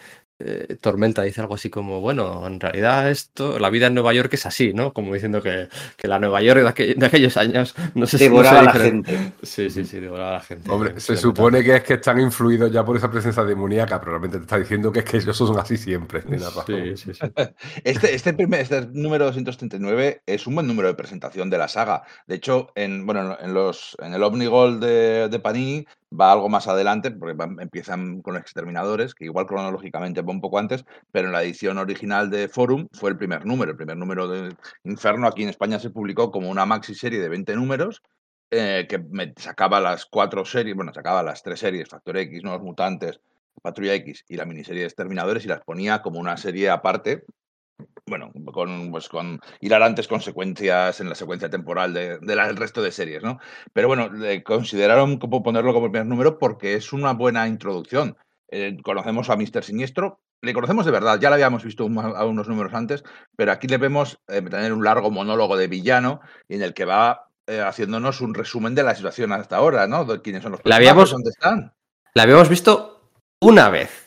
eh, 0.44 0.76
Tormenta, 0.80 1.22
dice 1.22 1.40
algo 1.40 1.54
así 1.54 1.70
como, 1.70 2.00
bueno, 2.00 2.46
en 2.46 2.60
realidad 2.60 3.10
esto, 3.10 3.58
la 3.58 3.70
vida 3.70 3.86
en 3.86 3.94
Nueva 3.94 4.12
York 4.12 4.32
es 4.34 4.46
así, 4.46 4.72
¿no? 4.74 4.92
Como 4.92 5.14
diciendo 5.14 5.42
que, 5.42 5.68
que 5.96 6.06
la 6.06 6.18
Nueva 6.18 6.42
York 6.42 6.60
de, 6.60 6.68
aqu- 6.68 6.94
de 6.96 7.06
aquellos 7.06 7.36
años 7.36 7.74
no 7.94 8.06
sé 8.06 8.18
si 8.18 8.24
Devoraba 8.24 8.60
a 8.60 8.62
la 8.64 8.72
gente. 8.72 9.32
Sí, 9.42 9.70
sí, 9.70 9.84
sí, 9.84 10.00
devoraba 10.00 10.30
a 10.30 10.34
la 10.34 10.40
gente. 10.40 10.70
Hombre, 10.70 11.00
se 11.00 11.16
supone 11.16 11.64
que 11.64 11.76
es 11.76 11.82
que 11.82 11.94
están 11.94 12.20
influidos 12.20 12.70
ya 12.70 12.84
por 12.84 12.96
esa 12.96 13.10
presencia 13.10 13.42
demoníaca, 13.44 13.98
pero 13.98 14.12
realmente 14.12 14.36
te 14.38 14.42
está 14.44 14.58
diciendo 14.58 14.92
que 14.92 14.98
es 15.00 15.04
que 15.04 15.16
ellos 15.16 15.36
son 15.36 15.58
así 15.58 15.76
siempre. 15.76 16.20
Tienes 16.22 16.42
razón. 16.42 16.64
Sí, 16.66 16.96
sí, 16.96 17.14
sí. 17.14 17.20
Este, 17.84 18.14
este, 18.14 18.32
primer, 18.34 18.60
este 18.60 18.86
número 18.92 19.24
239 19.26 20.22
es 20.26 20.46
un 20.46 20.54
buen 20.54 20.66
número 20.66 20.88
de 20.88 20.94
presentación 20.94 21.50
de 21.50 21.58
la 21.58 21.68
saga. 21.68 22.02
De 22.26 22.34
hecho, 22.36 22.68
en, 22.74 23.06
bueno, 23.06 23.36
en, 23.40 23.54
los, 23.54 23.96
en 24.02 24.14
el 24.14 24.22
Omnigol 24.22 24.80
de, 24.80 25.28
de 25.28 25.38
Panini 25.38 25.86
va 26.18 26.32
algo 26.32 26.48
más 26.48 26.68
adelante, 26.68 27.10
porque 27.10 27.36
empiezan 27.60 28.22
con 28.22 28.36
exterminadores, 28.36 29.14
que 29.14 29.24
igual 29.24 29.46
cronológicamente 29.46 30.22
va 30.22 30.32
un 30.32 30.40
poco 30.40 30.58
antes, 30.58 30.84
pero 31.12 31.28
en 31.28 31.32
la 31.32 31.42
edición 31.42 31.78
original 31.78 32.30
de 32.30 32.48
Forum 32.48 32.88
fue 32.92 33.10
el 33.10 33.18
primer 33.18 33.44
número. 33.46 33.72
El 33.72 33.76
primer 33.76 33.96
número 33.96 34.28
de 34.28 34.54
Inferno 34.84 35.26
aquí 35.26 35.42
en 35.42 35.48
España 35.50 35.78
se 35.78 35.90
publicó 35.90 36.30
como 36.30 36.50
una 36.50 36.66
maxi 36.66 36.94
serie 36.94 37.20
de 37.20 37.28
20 37.28 37.54
números. 37.56 38.02
eh, 38.50 38.86
que 38.88 38.98
me 38.98 39.32
sacaba 39.36 39.80
las 39.80 40.06
cuatro 40.06 40.44
series, 40.44 40.76
bueno, 40.76 40.92
sacaba 40.94 41.22
las 41.22 41.42
tres 41.42 41.58
series, 41.58 41.88
Factor 41.88 42.16
X, 42.18 42.42
Nuevos 42.44 42.62
Mutantes, 42.62 43.20
Patrulla 43.62 43.94
X 43.94 44.24
y 44.28 44.36
la 44.36 44.44
miniserie 44.44 44.82
de 44.82 44.86
Exterminadores 44.86 45.44
y 45.44 45.48
las 45.48 45.62
ponía 45.62 46.02
como 46.02 46.20
una 46.20 46.36
serie 46.36 46.70
aparte 46.70 47.24
bueno, 48.06 48.30
con, 48.52 48.90
pues, 48.90 49.08
con 49.08 49.40
hilarantes 49.60 50.08
consecuencias 50.08 51.00
en 51.00 51.08
la 51.08 51.14
secuencia 51.14 51.48
temporal 51.48 51.94
de- 51.94 52.18
de 52.18 52.36
la- 52.36 52.46
del 52.46 52.56
resto 52.56 52.82
de 52.82 52.92
series, 52.92 53.22
¿no? 53.22 53.38
Pero 53.72 53.88
bueno, 53.88 54.10
le 54.12 54.42
consideraron 54.42 55.18
como 55.18 55.42
ponerlo 55.42 55.72
como 55.72 55.90
primer 55.90 56.06
número 56.06 56.38
porque 56.38 56.74
es 56.74 56.92
una 56.92 57.12
buena 57.14 57.48
introducción. 57.48 58.16
Eh, 58.50 58.76
conocemos 58.82 59.30
a 59.30 59.36
Mr. 59.36 59.64
Siniestro, 59.64 60.20
le 60.42 60.52
conocemos 60.52 60.84
de 60.84 60.92
verdad, 60.92 61.18
ya 61.18 61.30
lo 61.30 61.34
habíamos 61.36 61.64
visto 61.64 61.86
un- 61.86 61.98
a 61.98 62.24
unos 62.26 62.46
números 62.46 62.74
antes, 62.74 63.02
pero 63.36 63.52
aquí 63.52 63.66
le 63.68 63.78
vemos 63.78 64.18
eh, 64.28 64.42
tener 64.42 64.72
un 64.74 64.84
largo 64.84 65.10
monólogo 65.10 65.56
de 65.56 65.66
villano 65.68 66.20
en 66.48 66.62
el 66.62 66.74
que 66.74 66.84
va 66.84 67.28
eh, 67.46 67.60
haciéndonos 67.60 68.22
un 68.22 68.32
resumen 68.34 68.74
de 68.74 68.82
la 68.82 68.94
situación 68.94 69.30
hasta 69.32 69.56
ahora, 69.56 69.86
¿no? 69.86 70.06
De 70.06 70.22
quiénes 70.22 70.42
son 70.42 70.52
los 70.52 70.60
La 70.60 70.62
personajes, 70.62 70.88
habíamos- 70.90 71.10
dónde 71.10 71.28
están. 71.30 71.72
La 72.14 72.22
habíamos 72.22 72.48
visto 72.48 73.10
una 73.40 73.68
vez. 73.68 74.03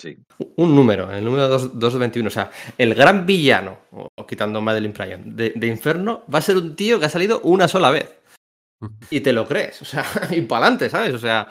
Sí. 0.00 0.16
un 0.56 0.74
número, 0.74 1.12
el 1.12 1.22
número 1.22 1.46
2 1.48 1.78
221. 1.78 2.28
O 2.28 2.30
sea, 2.30 2.50
el 2.78 2.94
gran 2.94 3.26
villano, 3.26 3.80
o, 3.92 4.08
o 4.16 4.26
quitando 4.26 4.62
Madeline 4.62 4.94
Pryor, 4.94 5.20
de, 5.24 5.52
de 5.54 5.66
Inferno, 5.66 6.24
va 6.32 6.38
a 6.38 6.42
ser 6.42 6.56
un 6.56 6.74
tío 6.74 6.98
que 6.98 7.04
ha 7.04 7.10
salido 7.10 7.40
una 7.42 7.68
sola 7.68 7.90
vez. 7.90 8.08
Y 9.10 9.20
te 9.20 9.34
lo 9.34 9.46
crees, 9.46 9.82
o 9.82 9.84
sea, 9.84 10.04
y 10.30 10.40
para 10.42 10.64
adelante, 10.64 10.88
¿sabes? 10.88 11.12
O 11.14 11.18
sea, 11.18 11.48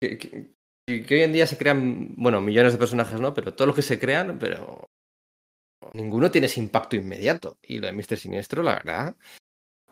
que, 0.00 0.16
que- 0.16 0.54
Y 0.88 1.02
que 1.02 1.16
hoy 1.16 1.22
en 1.22 1.32
día 1.32 1.46
se 1.46 1.58
crean, 1.58 2.14
bueno, 2.16 2.40
millones 2.40 2.72
de 2.72 2.78
personajes, 2.78 3.20
¿no? 3.20 3.34
Pero 3.34 3.52
todos 3.52 3.66
los 3.66 3.76
que 3.76 3.82
se 3.82 3.98
crean, 3.98 4.38
pero 4.38 4.86
ninguno 5.92 6.30
tiene 6.30 6.46
ese 6.46 6.60
impacto 6.60 6.96
inmediato. 6.96 7.58
Y 7.62 7.78
lo 7.78 7.88
de 7.88 7.92
Mr. 7.92 8.16
Siniestro, 8.16 8.62
la 8.62 8.74
verdad, 8.74 9.16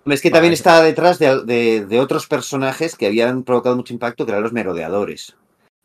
Es 0.07 0.23
que 0.23 0.31
también 0.31 0.53
está 0.55 0.83
detrás 0.83 1.19
de, 1.19 1.45
de- 1.45 1.85
de 1.87 2.01
otros 2.01 2.27
personajes 2.29 2.95
que 2.97 3.07
habían 3.07 3.43
provocado 3.43 3.77
mucho 3.77 3.93
impacto, 3.93 4.25
que 4.25 4.33
eran 4.33 4.43
los 4.43 4.53
merodeadores. 4.53 5.37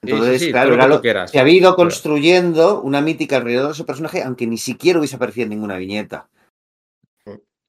Entonces, 0.01 0.39
sí, 0.39 0.45
sí, 0.47 0.51
claro, 0.51 0.69
lo 0.71 0.75
que 0.75 0.87
lo- 0.87 1.01
se 1.27 1.39
ha 1.39 1.47
ido 1.49 1.75
construyendo 1.75 2.81
una 2.81 3.01
mítica 3.01 3.37
alrededor 3.37 3.67
de 3.67 3.73
ese 3.73 3.83
personaje, 3.83 4.23
aunque 4.23 4.47
ni 4.47 4.57
siquiera 4.57 4.99
hubiese 4.99 5.17
aparecido 5.17 5.43
en 5.43 5.49
ninguna 5.49 5.77
viñeta. 5.77 6.29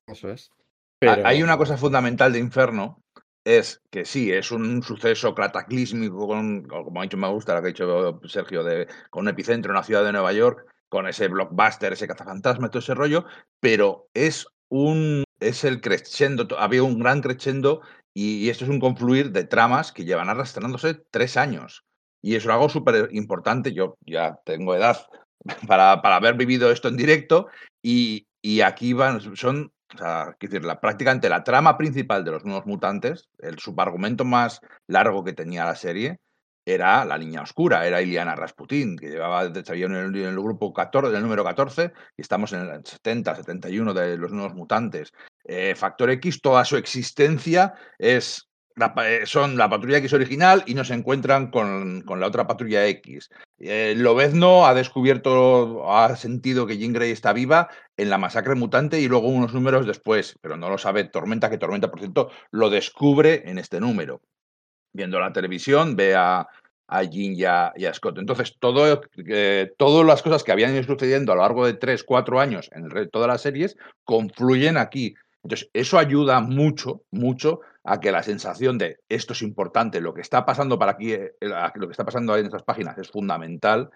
Eso 0.06 0.30
es. 0.30 0.50
Pero- 0.98 1.12
Hay 1.26 1.42
una 1.42 1.56
cosa 1.56 1.76
fundamental 1.76 2.32
de 2.32 2.38
Inferno, 2.38 3.00
es 3.44 3.80
que 3.90 4.04
sí, 4.04 4.30
es 4.32 4.50
un 4.52 4.82
suceso 4.82 5.34
cataclísmico, 5.34 6.26
con, 6.26 6.62
como 6.64 7.00
ha 7.00 7.04
dicho, 7.04 7.16
me 7.16 7.28
gusta 7.28 7.54
lo 7.54 7.60
que 7.62 7.68
ha 7.68 7.72
dicho 7.72 8.20
Sergio, 8.26 8.62
de, 8.64 8.86
con 9.08 9.22
un 9.22 9.28
epicentro 9.28 9.72
en 9.72 9.76
la 9.76 9.82
ciudad 9.84 10.04
de 10.04 10.12
Nueva 10.12 10.32
York, 10.32 10.66
con 10.88 11.06
ese 11.06 11.28
blockbuster, 11.28 11.92
ese 11.92 12.06
cazafantasma, 12.08 12.68
todo 12.68 12.80
ese 12.80 12.94
rollo, 12.94 13.24
pero 13.60 14.08
es 14.14 14.46
un 14.68 15.24
es 15.40 15.64
el 15.64 15.80
crescendo, 15.80 16.46
había 16.58 16.82
un 16.82 16.98
gran 16.98 17.22
crescendo 17.22 17.80
y, 18.12 18.44
y 18.44 18.50
esto 18.50 18.64
es 18.64 18.70
un 18.70 18.78
confluir 18.80 19.30
de 19.32 19.44
tramas 19.44 19.90
que 19.90 20.04
llevan 20.04 20.28
arrastrándose 20.28 20.94
tres 21.10 21.36
años. 21.38 21.82
Y 22.22 22.34
es 22.34 22.46
algo 22.46 22.68
súper 22.68 23.08
importante, 23.12 23.72
yo 23.72 23.96
ya 24.06 24.38
tengo 24.44 24.74
edad 24.74 24.98
para, 25.66 26.02
para 26.02 26.16
haber 26.16 26.34
vivido 26.34 26.70
esto 26.70 26.88
en 26.88 26.96
directo 26.96 27.48
y, 27.82 28.26
y 28.42 28.60
aquí 28.60 28.92
van, 28.92 29.20
son, 29.36 29.72
o 29.94 29.98
sea, 29.98 30.36
decir, 30.40 30.64
la, 30.64 30.80
prácticamente 30.80 31.28
la 31.28 31.44
trama 31.44 31.76
principal 31.76 32.24
de 32.24 32.30
los 32.32 32.44
nuevos 32.44 32.66
mutantes, 32.66 33.28
el 33.38 33.58
subargumento 33.58 34.24
más 34.24 34.60
largo 34.86 35.24
que 35.24 35.32
tenía 35.32 35.64
la 35.64 35.76
serie, 35.76 36.18
era 36.64 37.04
la 37.04 37.18
niña 37.18 37.42
oscura, 37.42 37.86
era 37.86 38.02
Iliana 38.02 38.36
Rasputin, 38.36 38.96
que 38.96 39.08
llevaba 39.08 39.40
había 39.40 39.86
en 39.86 39.94
el, 39.94 40.16
en 40.16 40.36
grupo 40.36 40.72
14, 40.72 41.10
del 41.10 41.22
número 41.22 41.42
14, 41.42 41.92
y 42.16 42.22
estamos 42.22 42.52
en 42.52 42.60
el 42.60 42.84
70, 42.84 43.36
71 43.36 43.94
de 43.94 44.16
los 44.16 44.32
nuevos 44.32 44.54
mutantes. 44.54 45.12
Eh, 45.44 45.74
Factor 45.74 46.10
X, 46.10 46.40
toda 46.40 46.64
su 46.64 46.76
existencia 46.76 47.74
es 47.98 48.49
eh, 49.04 49.22
son 49.24 49.56
la 49.56 49.68
patrulla 49.68 49.98
X 49.98 50.12
original 50.12 50.62
y 50.66 50.74
no 50.74 50.84
se 50.84 50.94
encuentran 50.94 51.50
con, 51.50 52.02
con 52.02 52.20
la 52.20 52.26
otra 52.26 52.46
patrulla 52.46 52.86
X. 52.86 53.30
Eh, 53.58 53.94
Lobezno 53.96 54.66
ha 54.66 54.74
descubierto, 54.74 55.92
ha 55.92 56.16
sentido 56.16 56.66
que 56.66 56.78
Jean 56.78 56.92
Grey 56.92 57.10
está 57.10 57.32
viva 57.32 57.68
en 57.96 58.10
la 58.10 58.18
masacre 58.18 58.54
mutante 58.54 59.00
y 59.00 59.08
luego 59.08 59.28
unos 59.28 59.52
números 59.52 59.86
después, 59.86 60.36
pero 60.40 60.56
no 60.56 60.70
lo 60.70 60.78
sabe 60.78 61.04
Tormenta, 61.04 61.50
que 61.50 61.58
Tormenta, 61.58 61.90
por 61.90 62.00
cierto, 62.00 62.30
lo 62.50 62.70
descubre 62.70 63.42
en 63.46 63.58
este 63.58 63.80
número. 63.80 64.22
Viendo 64.92 65.20
la 65.20 65.32
televisión, 65.32 65.94
ve 65.94 66.14
a, 66.16 66.48
a 66.88 67.02
Jean 67.04 67.34
y 67.36 67.44
a, 67.44 67.94
Scott. 67.94 68.18
Entonces, 68.18 68.56
eh, 69.28 69.72
todas 69.76 70.06
las 70.06 70.22
cosas 70.22 70.42
que 70.42 70.52
habían 70.52 70.72
ido 70.74 70.82
sucediendo 70.82 71.32
a 71.32 71.36
lo 71.36 71.42
largo 71.42 71.66
de 71.66 71.74
3, 71.74 72.02
4 72.02 72.40
años 72.40 72.68
en 72.72 72.90
el 72.90 73.10
todas 73.10 73.28
las 73.28 73.42
series 73.42 73.76
confluyen 74.04 74.76
aquí. 74.76 75.14
Entonces, 75.42 75.70
eso 75.72 75.98
ayuda 75.98 76.40
mucho, 76.40 77.02
mucho 77.10 77.60
a 77.84 77.98
que 78.00 78.12
la 78.12 78.22
sensación 78.22 78.78
de 78.78 78.98
esto 79.08 79.32
es 79.32 79.42
importante, 79.42 80.00
lo 80.00 80.12
que 80.12 80.20
está 80.20 80.44
pasando 80.44 80.78
para 80.78 80.92
aquí, 80.92 81.12
eh, 81.12 81.32
lo 81.40 81.86
que 81.86 81.92
está 81.92 82.04
pasando 82.04 82.32
ahí 82.32 82.40
en 82.40 82.46
estas 82.46 82.62
páginas 82.62 82.98
es 82.98 83.10
fundamental 83.10 83.90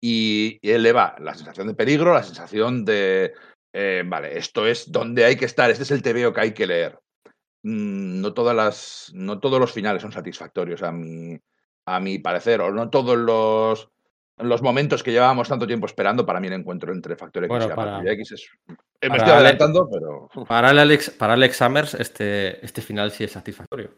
y, 0.00 0.58
eleva 0.62 1.14
la 1.18 1.34
sensación 1.34 1.68
de 1.68 1.74
peligro, 1.74 2.12
la 2.12 2.22
sensación 2.22 2.84
de, 2.84 3.32
eh, 3.72 4.02
vale, 4.06 4.36
esto 4.36 4.66
es 4.66 4.90
donde 4.90 5.24
hay 5.24 5.36
que 5.36 5.46
estar, 5.46 5.70
este 5.70 5.84
es 5.84 5.90
el 5.92 6.02
TVO 6.02 6.32
que 6.32 6.40
hay 6.40 6.52
que 6.52 6.66
leer. 6.66 6.98
Mm, 7.62 8.20
No, 8.20 8.34
todas 8.34 8.54
las, 8.54 9.10
no 9.14 9.38
todos 9.40 9.58
los 9.60 9.72
finales 9.72 10.02
son 10.02 10.12
satisfactorios 10.12 10.82
a 10.82 10.92
mi, 10.92 11.38
a 11.86 12.00
mi 12.00 12.18
parecer, 12.18 12.60
o 12.60 12.70
no 12.70 12.90
todos 12.90 13.16
los, 13.16 13.88
los 14.38 14.62
momentos 14.62 15.02
que 15.02 15.12
llevábamos 15.12 15.48
tanto 15.48 15.66
tiempo 15.66 15.86
esperando 15.86 16.26
para 16.26 16.40
mí 16.40 16.48
el 16.48 16.54
encuentro 16.54 16.92
entre 16.92 17.16
Factor 17.16 17.44
X 17.44 17.48
Bueno, 17.48 17.64
y 17.64 17.68
la 17.68 17.74
para- 17.74 18.12
X 18.12 18.32
es... 18.32 18.50
Me 19.02 19.08
para 19.08 19.16
estoy 19.22 19.32
Ale- 19.32 19.48
adelantando, 19.48 19.88
pero... 19.90 20.46
Para 20.46 20.70
el 20.70 20.78
Alex, 20.78 21.10
para 21.10 21.32
Alex 21.34 21.56
Summers, 21.56 21.94
este, 21.94 22.64
este 22.64 22.80
final 22.82 23.10
sí 23.10 23.24
es 23.24 23.32
satisfactorio. 23.32 23.90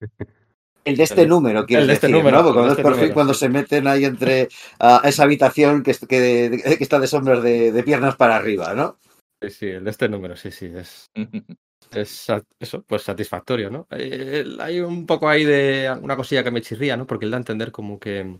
El 0.84 0.96
de 0.96 1.04
este 1.04 1.22
El- 1.22 1.28
número, 1.28 1.64
quieres 1.64 1.84
el 1.84 1.86
de 1.86 1.92
este 1.94 2.08
decir, 2.08 2.18
número, 2.18 2.42
¿no? 2.42 2.52
Cuando, 2.52 2.70
este 2.72 2.82
por 2.82 2.92
fin, 2.94 3.00
número, 3.02 3.14
cuando 3.14 3.34
se 3.34 3.48
meten 3.48 3.86
ahí 3.86 4.04
entre 4.04 4.48
ah, 4.80 5.00
esa 5.04 5.22
habitación 5.22 5.84
que, 5.84 5.92
está 5.92 6.98
de 6.98 7.06
sombras 7.06 7.40
de, 7.40 7.70
de 7.70 7.82
piernas 7.84 8.16
para 8.16 8.34
arriba, 8.34 8.74
¿no? 8.74 8.98
Sí, 9.40 9.50
sí, 9.50 9.66
el 9.68 9.84
de 9.84 9.90
este 9.90 10.08
número, 10.08 10.34
sí, 10.34 10.50
sí, 10.50 10.72
es, 10.74 11.06
eso, 11.92 12.82
pues 12.84 13.02
satisfactorio, 13.02 13.70
¿no? 13.70 13.86
Eh, 13.90 14.44
Hay 14.58 14.80
un 14.80 15.06
poco 15.06 15.28
ahí 15.28 15.44
de 15.44 15.88
una 16.02 16.16
cosilla 16.16 16.42
que 16.42 16.50
me 16.50 16.62
chirría, 16.62 16.96
¿no? 16.96 17.06
Porque 17.06 17.26
él 17.26 17.30
da 17.30 17.36
a 17.36 17.38
entender 17.38 17.70
como 17.70 18.00
que 18.00 18.38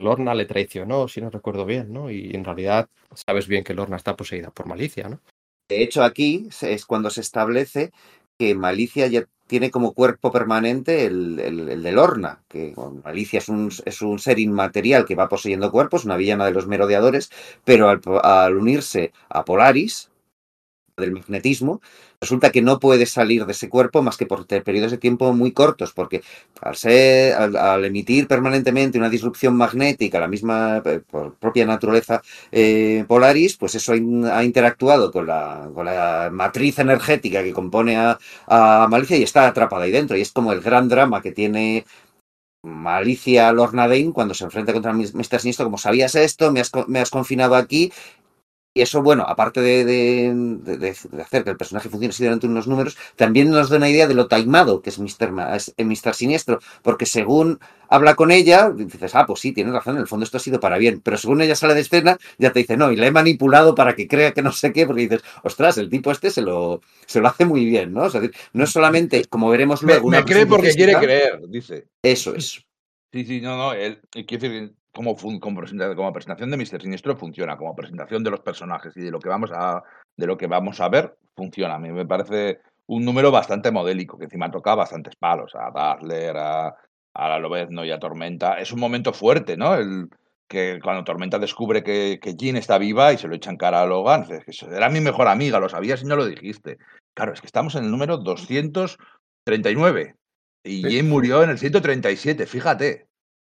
Lorna 0.00 0.34
le 0.34 0.46
traicionó, 0.46 1.06
si 1.08 1.20
no 1.20 1.30
recuerdo 1.30 1.64
bien, 1.64 1.92
¿no? 1.92 2.10
Y 2.10 2.34
en 2.34 2.44
realidad 2.44 2.88
sabes 3.14 3.46
bien 3.46 3.64
que 3.64 3.74
Lorna 3.74 3.96
está 3.96 4.16
poseída 4.16 4.50
por 4.50 4.66
malicia, 4.66 5.08
¿no? 5.08 5.20
De 5.68 5.82
hecho, 5.82 6.02
aquí 6.02 6.48
es 6.62 6.84
cuando 6.84 7.10
se 7.10 7.20
establece 7.20 7.92
que 8.38 8.54
Malicia 8.54 9.06
ya 9.06 9.24
tiene 9.46 9.70
como 9.70 9.94
cuerpo 9.94 10.32
permanente 10.32 11.04
el, 11.06 11.38
el, 11.38 11.68
el 11.68 11.82
de 11.82 11.92
Lorna, 11.92 12.42
que 12.48 12.72
bueno, 12.74 13.02
Malicia 13.04 13.38
es 13.38 13.48
un, 13.48 13.70
es 13.84 14.00
un 14.00 14.18
ser 14.18 14.38
inmaterial 14.38 15.04
que 15.04 15.14
va 15.14 15.28
poseyendo 15.28 15.70
cuerpos, 15.70 16.04
una 16.04 16.16
villana 16.16 16.46
de 16.46 16.52
los 16.52 16.66
merodeadores, 16.66 17.30
pero 17.64 17.88
al 17.88 18.56
unirse 18.56 19.12
a 19.28 19.44
Polaris, 19.44 20.10
del 21.00 21.12
magnetismo, 21.12 21.80
resulta 22.20 22.50
que 22.52 22.62
no 22.62 22.78
puede 22.78 23.06
salir 23.06 23.46
de 23.46 23.52
ese 23.52 23.68
cuerpo 23.68 24.02
más 24.02 24.16
que 24.16 24.26
por 24.26 24.46
periodos 24.46 24.90
de 24.92 24.98
tiempo 24.98 25.32
muy 25.32 25.52
cortos, 25.52 25.92
porque 25.92 26.22
al, 26.60 26.76
ser, 26.76 27.34
al, 27.34 27.84
emitir 27.84 28.26
permanentemente 28.28 28.98
una 28.98 29.08
disrupción 29.10 29.56
magnética, 29.56 30.20
la 30.20 30.28
misma 30.28 30.82
eh, 30.84 31.00
por 31.10 31.34
propia 31.34 31.66
naturaleza 31.66 32.22
eh, 32.52 33.04
Polaris, 33.08 33.56
pues 33.56 33.74
eso 33.74 33.92
ha, 33.92 33.96
in- 33.96 34.26
ha 34.26 34.44
interactuado 34.44 35.10
con 35.10 35.26
la, 35.26 35.68
con 35.74 35.86
la 35.86 36.28
matriz 36.32 36.78
energética 36.78 37.42
que 37.42 37.52
compone 37.52 37.96
a, 37.96 38.18
a 38.46 38.86
Malicia 38.88 39.16
y 39.16 39.22
está 39.22 39.46
atrapada 39.48 39.84
ahí 39.84 39.90
dentro. 39.90 40.16
Y 40.16 40.20
es 40.22 40.32
como 40.32 40.52
el 40.52 40.60
gran 40.60 40.88
drama 40.88 41.22
que 41.22 41.32
tiene 41.32 41.84
Malicia 42.62 43.50
Lorna 43.52 43.88
cuando 44.12 44.34
se 44.34 44.44
enfrenta 44.44 44.72
contra 44.74 44.92
Mr. 44.92 45.40
Siniestro, 45.40 45.64
como 45.64 45.78
sabías 45.78 46.14
esto, 46.14 46.52
me 46.52 46.60
has, 46.60 46.70
me 46.88 47.00
has 47.00 47.10
confinado 47.10 47.54
aquí. 47.54 47.90
Y 48.72 48.82
eso, 48.82 49.02
bueno, 49.02 49.24
aparte 49.26 49.60
de, 49.60 49.84
de- 49.84 50.32
de- 50.32 50.78
de- 50.78 50.96
de 51.10 51.22
hacer 51.22 51.42
que 51.42 51.50
el 51.50 51.56
personaje 51.56 51.88
funcione 51.88 52.10
así 52.12 52.22
durante 52.22 52.46
unos 52.46 52.68
números, 52.68 52.96
también 53.16 53.50
nos 53.50 53.68
da 53.68 53.78
una 53.78 53.88
idea 53.90 54.06
de 54.06 54.14
lo 54.14 54.28
taimado 54.28 54.80
que 54.80 54.90
es 54.90 54.98
Mr. 55.00 55.32
Ma- 55.32 55.56
es, 55.56 55.74
eh, 55.76 55.84
Mr. 55.84 56.14
Siniestro, 56.14 56.60
porque 56.82 57.04
según 57.04 57.58
habla 57.88 58.14
con 58.14 58.30
ella, 58.30 58.70
dices, 58.70 59.16
ah, 59.16 59.26
pues 59.26 59.40
sí, 59.40 59.50
tienes 59.52 59.74
razón, 59.74 59.96
en 59.96 60.02
el 60.02 60.06
fondo 60.06 60.22
esto 60.22 60.36
ha 60.36 60.40
sido 60.40 60.60
para 60.60 60.78
bien, 60.78 61.00
pero 61.02 61.16
según 61.16 61.40
ella 61.42 61.56
sale 61.56 61.74
de 61.74 61.80
escena, 61.80 62.16
ya 62.38 62.52
te 62.52 62.60
dice, 62.60 62.76
no, 62.76 62.92
y 62.92 62.96
la 62.96 63.08
he 63.08 63.10
manipulado 63.10 63.74
para 63.74 63.96
que 63.96 64.06
crea 64.06 64.32
que 64.32 64.42
no 64.42 64.52
sé 64.52 64.72
qué, 64.72 64.86
porque 64.86 65.02
dices, 65.02 65.22
ostras, 65.42 65.76
el 65.76 65.90
tipo 65.90 66.12
este 66.12 66.30
se 66.30 66.42
lo, 66.42 66.80
se 67.06 67.20
lo 67.20 67.26
hace 67.26 67.44
muy 67.46 67.64
bien, 67.64 67.92
¿no? 67.92 68.04
O 68.04 68.10
sea, 68.10 68.20
no 68.52 68.64
es 68.64 68.70
solamente, 68.70 69.24
como 69.24 69.50
veremos 69.50 69.82
Me, 69.82 69.94
luego, 69.94 70.08
me 70.10 70.18
una 70.18 70.24
cree 70.24 70.46
porque 70.46 70.72
quiere 70.74 70.94
creer, 70.96 71.40
dice. 71.48 71.88
Eso 72.04 72.36
es. 72.36 72.64
Sí, 73.12 73.24
sí, 73.24 73.40
no, 73.40 73.56
no. 73.56 73.72
Él, 73.72 74.00
quiero 74.12 74.42
decir, 74.48 74.74
como, 74.92 75.16
como, 75.16 75.60
presenta- 75.60 75.94
como 75.94 76.12
presentación 76.12 76.50
de 76.50 76.56
Mr. 76.56 76.82
Siniestro 76.82 77.16
funciona, 77.16 77.56
como 77.56 77.74
presentación 77.74 78.24
de 78.24 78.30
los 78.30 78.40
personajes 78.40 78.96
y 78.96 79.02
de 79.02 79.10
lo 79.10 79.20
que 79.20 79.28
vamos 79.28 79.50
a, 79.52 79.82
de 80.16 80.26
lo 80.26 80.36
que 80.36 80.46
vamos 80.46 80.80
a 80.80 80.88
ver, 80.88 81.16
funciona. 81.36 81.74
A 81.74 81.78
mí 81.78 81.90
me 81.90 82.06
parece 82.06 82.60
un 82.86 83.04
número 83.04 83.30
bastante 83.30 83.70
modélico, 83.70 84.18
que 84.18 84.24
encima 84.24 84.50
toca 84.50 84.74
bastantes 84.74 85.14
palos, 85.16 85.52
a 85.54 85.70
Dazzler, 85.70 86.36
a, 86.36 86.74
a 87.14 87.28
la 87.28 87.38
Lobezno 87.38 87.84
y 87.84 87.92
a 87.92 87.98
Tormenta. 87.98 88.58
Es 88.58 88.72
un 88.72 88.80
momento 88.80 89.12
fuerte, 89.12 89.56
¿no? 89.56 89.74
El, 89.74 90.08
que 90.48 90.80
cuando 90.82 91.04
Tormenta 91.04 91.38
descubre 91.38 91.84
que, 91.84 92.18
que 92.20 92.34
Jean 92.34 92.56
está 92.56 92.76
viva 92.76 93.12
y 93.12 93.18
se 93.18 93.28
lo 93.28 93.36
echa 93.36 93.50
en 93.50 93.56
cara 93.56 93.82
a 93.82 93.86
Logan, 93.86 94.22
dice, 94.22 94.42
que 94.44 94.74
era 94.74 94.88
mi 94.88 95.00
mejor 95.00 95.28
amiga, 95.28 95.60
lo 95.60 95.68
sabías 95.68 96.02
y 96.02 96.06
no 96.06 96.16
lo 96.16 96.26
dijiste. 96.26 96.78
Claro, 97.14 97.32
es 97.32 97.40
que 97.40 97.46
estamos 97.46 97.76
en 97.76 97.84
el 97.84 97.90
número 97.92 98.16
239 98.16 100.16
y. 100.64 100.88
Jean 100.88 101.08
murió 101.08 101.44
en 101.44 101.50
el 101.50 101.58
137, 101.58 102.46
fíjate. 102.46 103.06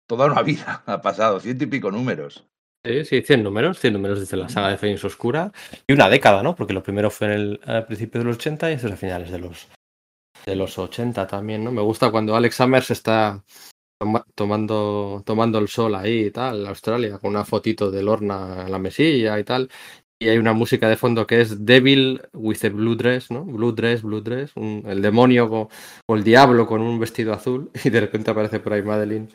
Toda 0.07 0.27
una 0.27 0.43
vida 0.43 0.83
ha 0.87 1.01
pasado, 1.01 1.41
ciento 1.41 1.65
y 1.65 1.69
pico 1.69 1.91
números. 1.91 2.45
Sí, 2.87 3.05
sí, 3.07 3.23
100 3.23 3.43
números, 3.43 3.79
100 3.81 3.95
números 3.95 4.21
desde 4.21 4.37
la 4.37 4.49
saga 4.51 4.69
de 4.69 4.77
Fénix 4.77 5.03
Oscura. 5.05 5.51
Y 5.87 5.95
una 5.95 6.11
década, 6.11 6.43
¿no? 6.43 6.55
Porque 6.55 6.75
lo 6.75 6.83
primero 6.83 7.11
fue 7.11 7.29
en 7.35 7.59
el 7.67 7.85
principio 7.87 8.21
de 8.21 8.27
los 8.27 8.37
80 8.37 8.71
y 8.71 8.75
esto 8.75 8.89
es 8.89 8.93
a 8.93 8.97
finales 8.97 9.31
de 9.31 9.39
los, 9.39 9.69
de 10.45 10.55
los 10.55 10.79
80 10.79 11.27
también, 11.27 11.65
¿no? 11.65 11.73
Me 11.73 11.81
gusta 11.81 12.11
cuando 12.11 12.37
Alex 12.37 12.57
Summers 12.57 12.91
está 12.91 13.43
toma- 13.99 14.27
tomando, 14.35 15.23
tomando 15.25 15.59
el 15.59 15.69
sol 15.69 15.95
ahí 15.95 16.27
y 16.27 16.31
tal, 16.31 16.67
Australia, 16.67 17.19
con 17.19 17.31
una 17.31 17.47
fotito 17.47 17.91
de 17.91 18.03
Lorna 18.03 18.65
en 18.67 18.71
la 18.71 18.79
mesilla 18.79 19.39
y 19.39 19.45
tal. 19.45 19.71
Y 20.21 20.29
hay 20.29 20.37
una 20.37 20.53
música 20.53 20.87
de 20.89 20.97
fondo 20.97 21.27
que 21.27 21.41
es 21.41 21.65
Devil 21.65 22.21
with 22.35 22.63
a 22.65 22.69
Blue 22.69 22.97
Dress, 22.97 23.31
¿no? 23.31 23.45
Blue 23.45 23.73
Dress, 23.73 24.03
Blue 24.03 24.21
Dress, 24.21 24.53
un- 24.57 24.85
el 24.87 25.01
demonio 25.01 25.49
co- 25.49 25.71
o 26.07 26.15
el 26.17 26.23
diablo 26.23 26.67
con 26.67 26.83
un 26.83 26.99
vestido 27.01 27.33
azul 27.33 27.71
y 27.83 27.89
de 27.89 28.01
repente 28.01 28.31
aparece 28.31 28.61
por 28.61 28.75
ahí 28.75 28.83
Madeline 28.83 29.31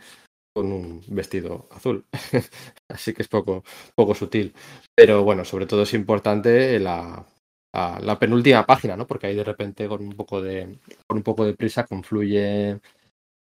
con 0.53 0.71
un 0.71 1.03
vestido 1.07 1.67
azul. 1.71 2.05
Así 2.89 3.13
que 3.13 3.21
es 3.21 3.27
poco, 3.27 3.63
poco 3.95 4.15
sutil. 4.15 4.53
Pero 4.95 5.23
bueno, 5.23 5.45
sobre 5.45 5.65
todo 5.65 5.83
es 5.83 5.93
importante 5.93 6.79
la, 6.79 7.25
la, 7.73 7.99
la 8.01 8.19
penúltima 8.19 8.65
página, 8.65 8.97
¿no? 8.97 9.07
Porque 9.07 9.27
ahí 9.27 9.35
de 9.35 9.43
repente 9.43 9.87
con 9.87 10.01
un 10.01 10.13
poco 10.13 10.41
de, 10.41 10.79
con 11.07 11.17
un 11.17 11.23
poco 11.23 11.45
de 11.45 11.53
prisa 11.53 11.85
confluye 11.85 12.79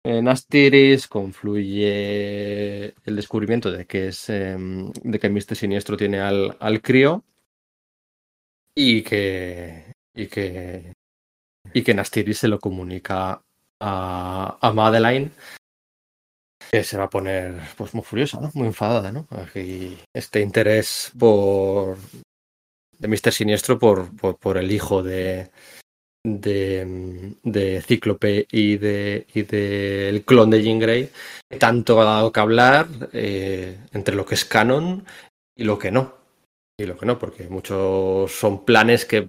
en 0.05 0.29
Astiris, 0.29 1.09
confluye 1.09 2.95
el 3.05 3.17
descubrimiento 3.17 3.71
de 3.71 3.87
que 3.87 4.09
es 4.09 4.31
em, 4.31 4.91
de 4.93 5.19
que 5.19 5.29
Mr. 5.29 5.57
Siniestro 5.57 5.97
tiene 5.97 6.21
al, 6.21 6.57
al 6.61 6.81
crío 6.81 7.23
y 8.75 9.03
que 9.03 9.93
y 10.15 10.27
que 10.27 10.93
y 11.75 11.83
que 11.83 11.91
en 11.93 11.99
Astiris 12.01 12.39
se 12.39 12.49
lo 12.49 12.59
comunica 12.59 13.43
a, 13.81 14.59
a 14.61 14.73
Madeline 14.73 15.33
que 16.71 16.85
se 16.85 16.97
va 16.97 17.05
a 17.05 17.11
poner 17.11 17.55
pues 17.77 17.95
muy 17.95 18.05
furiosa, 18.05 18.41
¿no? 18.41 18.51
Muy 18.55 18.69
enfadada, 18.69 19.11
¿no? 19.11 19.27
Este 20.15 20.41
interés 20.41 21.13
por 21.19 21.99
de 22.99 23.09
Mr. 23.09 23.33
Siniestro 23.33 23.79
por, 23.79 24.15
por, 24.17 24.37
por 24.37 24.59
el 24.59 24.71
hijo 24.71 25.03
de, 25.03 25.51
de, 26.25 27.35
de 27.43 27.83
Cíclope 27.83 28.47
y 28.51 28.77
de 28.77 29.27
y 29.35 29.43
del 29.43 30.25
clon 30.25 30.51
de 30.51 30.63
Jean 30.63 30.79
Grey 30.79 31.11
tanto 31.59 32.01
ha 32.01 32.05
dado 32.05 32.31
que 32.31 32.41
hablar 32.41 32.89
eh, 33.13 33.79
entre 33.93 34.15
lo 34.15 34.27
que 34.27 34.35
es 34.35 34.45
canon 34.45 35.05
y 35.57 35.65
lo 35.65 35.79
que 35.79 35.91
no 35.91 36.15
y 36.79 36.85
lo 36.85 36.97
que 36.99 37.07
no 37.07 37.19
porque 37.19 37.49
muchos 37.49 38.33
son 38.33 38.65
planes 38.65 39.07
que 39.07 39.29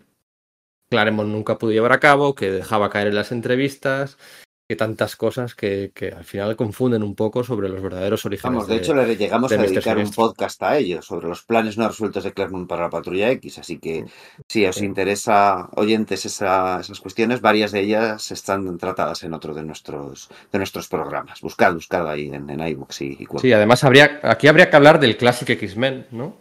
Claremont 0.90 1.30
nunca 1.30 1.58
pudo 1.58 1.72
llevar 1.72 1.94
a 1.94 2.02
cabo 2.02 2.36
que 2.36 2.52
dejaba 2.52 2.90
caer 2.90 3.08
en 3.08 3.16
las 3.16 3.32
entrevistas 3.32 4.18
que 4.72 4.78
tantas 4.78 5.18
cosas 5.18 5.54
que, 5.54 5.92
que 5.94 6.08
al 6.10 6.24
final 6.24 6.56
confunden 6.56 7.04
un 7.04 7.14
poco 7.14 7.44
sobre 7.44 7.68
los 7.68 7.82
verdaderos 7.82 8.26
orígenes 8.26 8.54
Vamos, 8.54 8.68
de 8.70 8.78
hecho, 8.78 8.94
le 8.94 9.18
llegamos 9.18 9.50
de 9.50 9.58
a 9.58 9.62
dedicar 9.64 9.98
un 9.98 10.10
podcast 10.12 10.64
a 10.64 10.78
ello, 10.78 11.02
sobre 11.02 11.28
los 11.28 11.44
planes 11.44 11.78
no 11.78 11.90
resueltos 11.90 12.24
de 12.24 12.32
Claremont 12.32 12.70
para 12.70 12.84
la 12.84 12.90
Patrulla 12.90 13.30
X. 13.32 13.58
Así 13.58 13.80
que, 13.80 14.06
si 14.48 14.66
os 14.66 14.82
interesa, 14.82 15.68
oyentes, 15.76 16.26
esa- 16.26 16.80
esas 16.80 17.02
cuestiones, 17.02 17.42
varias 17.42 17.74
de 17.74 17.82
ellas 17.82 18.32
están 18.32 18.78
tratadas 18.78 19.24
en 19.24 19.34
otro 19.34 19.54
de 19.54 19.64
nuestros, 19.64 20.30
de 20.52 20.58
nuestros 20.58 20.88
programas. 20.88 21.42
Buscad, 21.42 21.74
buscad 21.74 22.08
ahí 22.10 22.28
en, 22.28 22.50
en 22.50 22.66
iVoox 22.68 23.02
y, 23.02 23.06
y 23.20 23.28
sí 23.42 23.52
además 23.52 23.84
habría 23.84 24.20
aquí 24.24 24.48
habría 24.48 24.70
que 24.70 24.76
hablar 24.78 25.00
del 25.02 25.18
clásico 25.18 25.52
X-Men 25.52 26.08
no 26.12 26.36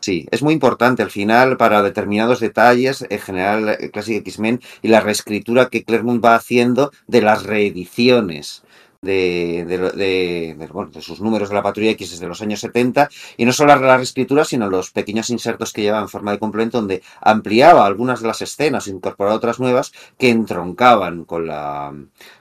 Sí, 0.00 0.26
es 0.30 0.42
muy 0.42 0.54
importante 0.54 1.02
al 1.02 1.10
final 1.10 1.58
para 1.58 1.82
determinados 1.82 2.40
detalles, 2.40 3.06
en 3.10 3.18
general, 3.18 3.76
el 3.78 3.90
Classic 3.90 4.16
X-Men 4.16 4.60
y 4.80 4.88
la 4.88 5.00
reescritura 5.00 5.68
que 5.68 5.84
Claremont 5.84 6.24
va 6.24 6.36
haciendo 6.36 6.90
de 7.06 7.20
las 7.20 7.42
reediciones 7.42 8.62
de, 9.02 9.64
de, 9.66 10.54
de- 10.56 10.66
bueno, 10.72 10.90
de 10.90 11.00
sus 11.00 11.20
números 11.20 11.48
de 11.48 11.54
la 11.54 11.62
Patrulla 11.62 11.90
X 11.92 12.10
desde 12.10 12.26
los 12.26 12.42
años 12.42 12.60
70, 12.60 13.08
y 13.36 13.44
no 13.44 13.52
solo 13.52 13.74
la 13.76 13.96
reescritura, 13.96 14.44
sino 14.44 14.68
los 14.68 14.90
pequeños 14.90 15.30
insertos 15.30 15.72
que 15.72 15.82
lleva 15.82 16.00
en 16.00 16.08
forma 16.08 16.32
de 16.32 16.38
complemento, 16.38 16.78
donde 16.78 17.02
ampliaba 17.20 17.86
algunas 17.86 18.20
de 18.20 18.26
las 18.28 18.42
escenas, 18.42 18.88
incorporaba 18.88 19.36
otras 19.36 19.58
nuevas 19.58 19.92
que 20.18 20.28
entroncaban 20.30 21.24
con 21.24 21.46
la, 21.46 21.92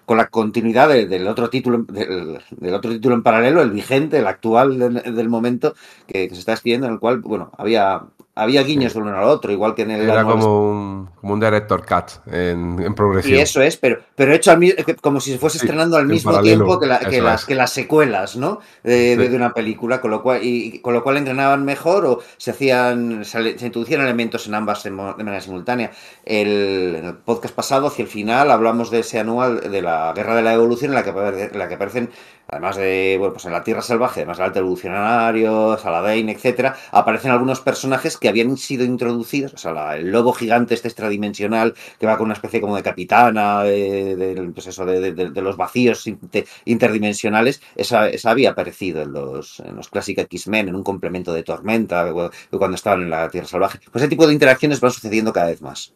con 0.06 0.18
la 0.18 0.28
continuidad 0.28 0.90
de- 0.90 1.08
del 1.08 1.28
otro 1.28 1.50
título 1.50 1.80
del, 1.84 2.40
del 2.52 2.74
otro 2.74 2.92
título 2.92 3.16
en 3.16 3.24
paralelo, 3.24 3.62
el 3.62 3.72
vigente, 3.72 4.18
el 4.20 4.28
actual 4.28 4.78
del, 4.78 5.16
del 5.16 5.30
momento 5.30 5.76
que, 6.08 6.28
que 6.28 6.34
se 6.36 6.40
está 6.42 6.54
escribiendo, 6.54 6.88
en 6.88 6.94
el 6.94 7.00
cual, 7.00 7.20
bueno, 7.20 7.52
había, 7.58 8.02
había 8.42 8.64
guiños 8.64 8.94
de 8.94 9.00
uno 9.00 9.16
al 9.18 9.24
otro, 9.24 9.52
igual 9.52 9.76
que 9.76 9.82
en 9.84 9.92
el 9.92 10.02
Era 10.10 10.24
como 10.24 10.72
un, 10.72 11.10
como 11.20 11.34
un 11.34 11.40
director 11.40 11.86
cut 11.86 12.26
en, 12.34 12.80
en 12.82 12.96
progresión. 12.96 13.38
y 13.38 13.42
eso 13.42 13.62
es, 13.62 13.78
pero, 13.78 14.00
pero 14.16 14.34
hecho 14.34 14.52
al 14.52 14.58
mi- 14.60 14.74
como 15.02 15.20
si 15.20 15.32
se 15.34 15.38
fuese 15.38 15.60
Sí, 15.60 15.66
estrenando 15.66 15.98
al 15.98 16.08
mismo 16.08 16.32
paralelo, 16.32 16.56
tiempo 16.66 16.80
que, 16.80 16.88
la- 16.88 17.00
que 17.00 17.18
eso 17.18 17.24
las, 17.26 17.42
es. 17.42 17.48
que 17.48 17.56
las 17.56 17.72
secuelas, 17.72 18.36
¿no? 18.36 18.60
De, 18.84 19.16
de- 19.18 19.24
Sí. 19.26 19.30
de 19.30 19.36
una 19.36 19.54
película, 19.54 20.00
con 20.02 20.12
lo 20.12 20.22
cual, 20.24 20.40
y, 20.44 20.80
con 20.80 20.94
lo 20.94 21.04
cual 21.04 21.18
engranaban 21.18 21.66
mejor 21.66 22.06
o 22.06 22.20
se 22.38 22.52
hacían, 22.52 23.26
se, 23.26 23.58
se 23.58 23.66
introducían 23.66 24.02
elementos 24.02 24.48
en 24.48 24.56
ambas 24.56 24.84
de, 24.84 24.92
manera 24.92 25.42
simultánea. 25.42 25.92
El, 26.26 26.96
en 27.00 27.06
el 27.06 27.14
podcast 27.16 27.54
pasado, 27.56 27.88
hacia 27.88 28.04
el 28.04 28.08
final, 28.10 28.52
hablamos 28.52 28.92
de 28.92 29.00
ese 29.00 29.20
anual 29.20 29.72
de 29.72 29.82
la 29.82 30.14
Guerra 30.16 30.36
de 30.36 30.42
la 30.44 30.54
Evolución, 30.54 30.92
en 30.92 30.96
la 30.96 31.04
que, 31.04 31.10
en 31.52 31.58
la 31.60 31.68
que 31.68 31.76
aparecen, 31.76 32.10
además 32.48 32.78
de, 32.78 33.16
bueno, 33.20 33.34
pues 33.34 33.46
en 33.46 33.52
la 33.52 33.64
Tierra 33.64 33.82
Salvaje, 33.82 34.22
además 34.22 34.38
del 34.38 34.46
Alto 34.48 34.60
Evolucionario, 34.60 35.78
Saladin, 35.78 36.30
etcétera, 36.30 36.76
aparecen 36.92 37.32
algunos 37.32 37.62
personajes 37.62 38.18
que 38.18 38.29
habían 38.30 38.56
sido 38.58 38.86
introducidos, 38.86 39.54
o 39.54 39.58
sea, 39.58 39.96
el 39.98 40.12
lobo 40.12 40.34
gigante 40.34 40.74
este 40.74 40.88
extradimensional 40.88 41.74
que 42.00 42.06
va 42.06 42.18
con 42.18 42.26
una 42.26 42.34
especie 42.34 42.62
como 42.62 42.76
de 42.76 42.84
capitana 42.84 43.64
de- 43.64 44.52
pues 44.54 44.76
de, 44.78 45.42
los 45.42 45.58
vacíos 45.58 46.08
inter- 46.08 46.46
interdimensionales, 46.66 47.62
esa, 47.76 48.10
había 48.30 48.52
aparecido 48.52 49.02
en 49.02 49.12
los, 49.14 49.60
en 49.60 49.76
Classic 49.90 50.18
X-Men, 50.18 50.70
en 50.70 50.76
un 50.76 50.84
complemento 50.84 51.34
de 51.34 51.44
Tormenta, 51.44 52.12
cu- 52.12 52.30
cuando 52.58 52.76
estaban 52.76 53.02
en 53.04 53.10
la 53.10 53.30
Tierra 53.30 53.48
Salvaje. 53.48 53.80
Pues 53.92 54.04
ese 54.04 54.10
tipo 54.10 54.26
de 54.28 54.34
interacciones 54.34 54.80
van 54.80 54.92
sucediendo 54.92 55.34
cada 55.34 55.48
vez 55.48 55.62
más. 55.62 55.94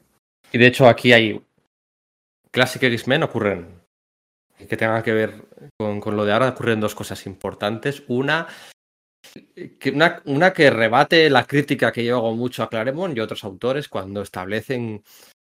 Y 0.51 0.57
de 0.57 0.67
hecho 0.67 0.87
aquí 0.87 1.13
hay 1.13 1.41
Classic 2.51 2.81
X-Men 2.83 3.23
ocurren 3.23 3.81
que 4.69 4.77
tengan 4.77 5.03
que 5.03 5.11
ver 5.13 5.43
con, 5.77 5.99
lo 6.15 6.25
de 6.25 6.31
ahora 6.33 6.49
ocurren 6.49 6.79
dos 6.79 6.95
cosas 6.95 7.25
importantes. 7.25 8.03
Una 8.07 8.47
una, 10.25 10.53
que 10.53 10.69
rebate 10.69 11.29
la 11.29 11.45
crítica 11.45 11.91
que 11.91 12.05
yo 12.05 12.17
hago 12.17 12.35
mucho 12.35 12.63
a 12.63 12.69
Claremont 12.69 13.15
y 13.17 13.19
otros 13.19 13.43
autores 13.43 13.87
cuando 13.87 14.21
establecen 14.21 15.03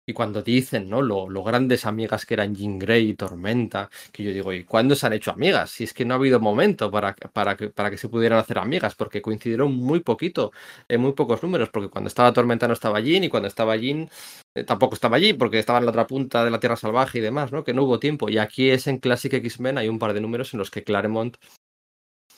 y 0.10 0.14
cuando 0.14 0.42
dicen 0.42 0.90
¿no? 0.90 1.04
lo, 1.04 1.30
lo 1.30 1.44
grandes 1.44 1.86
amigas 1.86 2.26
que 2.26 2.34
eran 2.34 2.56
Jean 2.56 2.80
Grey 2.80 3.10
y 3.10 3.14
Tormenta, 3.14 3.90
que 4.12 4.24
yo 4.24 4.32
digo, 4.32 4.52
¿y 4.52 4.64
cuándo 4.64 4.96
se 4.96 5.06
han 5.06 5.14
hecho 5.14 5.32
amigas? 5.32 5.70
Si 5.70 5.84
es 5.84 5.94
que 5.94 6.04
no 6.04 6.16
ha 6.16 6.18
habido 6.18 6.40
momento 6.40 6.90
para, 6.90 7.14
para, 7.14 7.56
que, 7.56 7.70
para 7.70 7.92
que 7.92 7.98
se 7.98 8.10
pudieran 8.10 8.40
hacer 8.40 8.58
amigas, 8.58 8.96
porque 8.96 9.22
coincidieron 9.22 9.72
muy 9.76 10.00
poquito, 10.00 10.52
en 10.88 11.02
muy 11.02 11.14
pocos 11.14 11.44
números, 11.44 11.70
porque 11.70 11.90
cuando 11.90 12.08
estaba 12.08 12.34
Tormenta 12.34 12.68
no 12.68 12.74
estaba 12.74 13.00
Jean 13.00 13.24
y 13.24 13.30
cuando 13.30 13.48
estaba 13.48 13.76
Jean 13.78 14.10
eh, 14.56 14.64
tampoco 14.64 14.96
estaba 14.96 15.18
allí 15.18 15.34
porque 15.34 15.60
estaba 15.60 15.78
en 15.78 15.86
la 15.86 15.92
otra 15.92 16.08
punta 16.08 16.44
de 16.44 16.50
la 16.50 16.60
Tierra 16.60 16.76
Salvaje 16.76 17.20
y 17.20 17.22
demás, 17.22 17.52
¿no? 17.52 17.64
Que 17.64 17.74
no 17.74 17.84
hubo 17.84 18.00
tiempo. 18.00 18.30
Y 18.30 18.40
aquí 18.40 18.72
es 18.72 18.88
en 18.88 18.98
Classic 18.98 19.32
X-Men, 19.32 19.78
hay 19.78 19.90
un 19.90 20.00
par 20.00 20.14
de 20.14 20.22
números 20.22 20.54
en 20.54 20.60
los 20.60 20.72
que 20.72 20.84
Claremont 20.84 21.38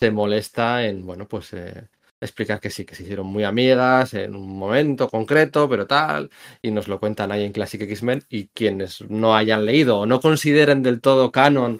se 0.02 0.10
molesta 0.10 0.84
en, 0.84 1.06
bueno, 1.06 1.28
pues 1.28 1.54
eh, 1.54 1.88
explicar 2.20 2.60
que 2.60 2.72
sí, 2.72 2.86
que 2.86 2.96
se 2.96 3.04
hicieron 3.04 3.28
muy 3.28 3.44
amigas 3.44 4.16
en 4.16 4.36
un 4.36 4.58
momento 4.58 5.08
concreto, 5.08 5.70
pero 5.70 5.86
tal, 5.86 6.32
y 6.60 6.72
nos 6.72 6.88
lo 6.88 7.00
cuentan 7.00 7.32
ahí 7.32 7.44
en 7.44 7.52
Classic 7.52 7.80
X-Men. 7.82 8.24
Y 8.28 8.48
quienes 8.48 9.02
no 9.10 9.36
hayan 9.36 9.64
leído 9.64 10.00
o 10.00 10.06
no 10.08 10.20
consideren 10.20 10.82
del 10.82 11.02
todo 11.02 11.32
canon 11.32 11.80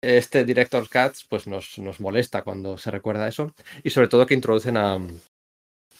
este 0.00 0.44
Director's 0.44 0.88
Cuts, 0.88 1.26
pues 1.28 1.48
nos, 1.48 1.78
nos 1.78 1.98
molesta 1.98 2.42
cuando 2.42 2.78
se 2.78 2.92
recuerda 2.92 3.26
eso. 3.26 3.52
Y 3.82 3.90
sobre 3.90 4.06
todo 4.06 4.26
que 4.26 4.34
introducen 4.34 4.76
a. 4.76 5.00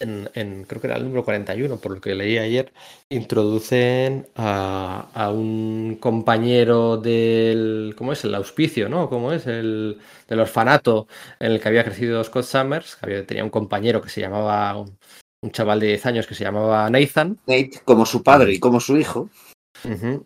En, 0.00 0.30
en- 0.34 0.64
creo 0.64 0.80
que 0.80 0.86
era 0.86 0.96
el 0.96 1.02
número 1.04 1.24
41, 1.24 1.78
por 1.78 1.92
lo 1.92 2.00
que 2.00 2.14
leí 2.14 2.38
ayer, 2.38 2.72
introducen 3.10 4.28
a, 4.36 5.08
a 5.12 5.30
un 5.32 5.96
compañero 6.00 6.96
del, 6.98 7.94
¿cómo 7.96 8.12
es? 8.12 8.24
El 8.24 8.34
auspicio, 8.36 8.88
¿no? 8.88 9.08
¿Cómo 9.08 9.32
es? 9.32 9.46
El 9.46 9.98
del 10.28 10.40
orfanato 10.40 11.08
en 11.40 11.52
el 11.52 11.60
que 11.60 11.68
había 11.68 11.84
crecido 11.84 12.22
Scott 12.22 12.44
Summers, 12.44 12.96
que 12.96 13.06
había, 13.06 13.26
tenía 13.26 13.42
un 13.44 13.50
compañero 13.50 14.00
que 14.00 14.08
se 14.10 14.20
llamaba, 14.20 14.76
un, 14.76 14.96
un 15.42 15.50
chaval 15.50 15.80
de 15.80 15.88
10 15.88 16.06
años 16.06 16.26
que 16.28 16.34
se 16.34 16.44
llamaba 16.44 16.88
Nathan, 16.90 17.38
Nate, 17.46 17.80
como 17.84 18.06
su 18.06 18.22
padre 18.22 18.52
y 18.54 18.60
como 18.60 18.78
su 18.78 18.96
hijo, 18.98 19.30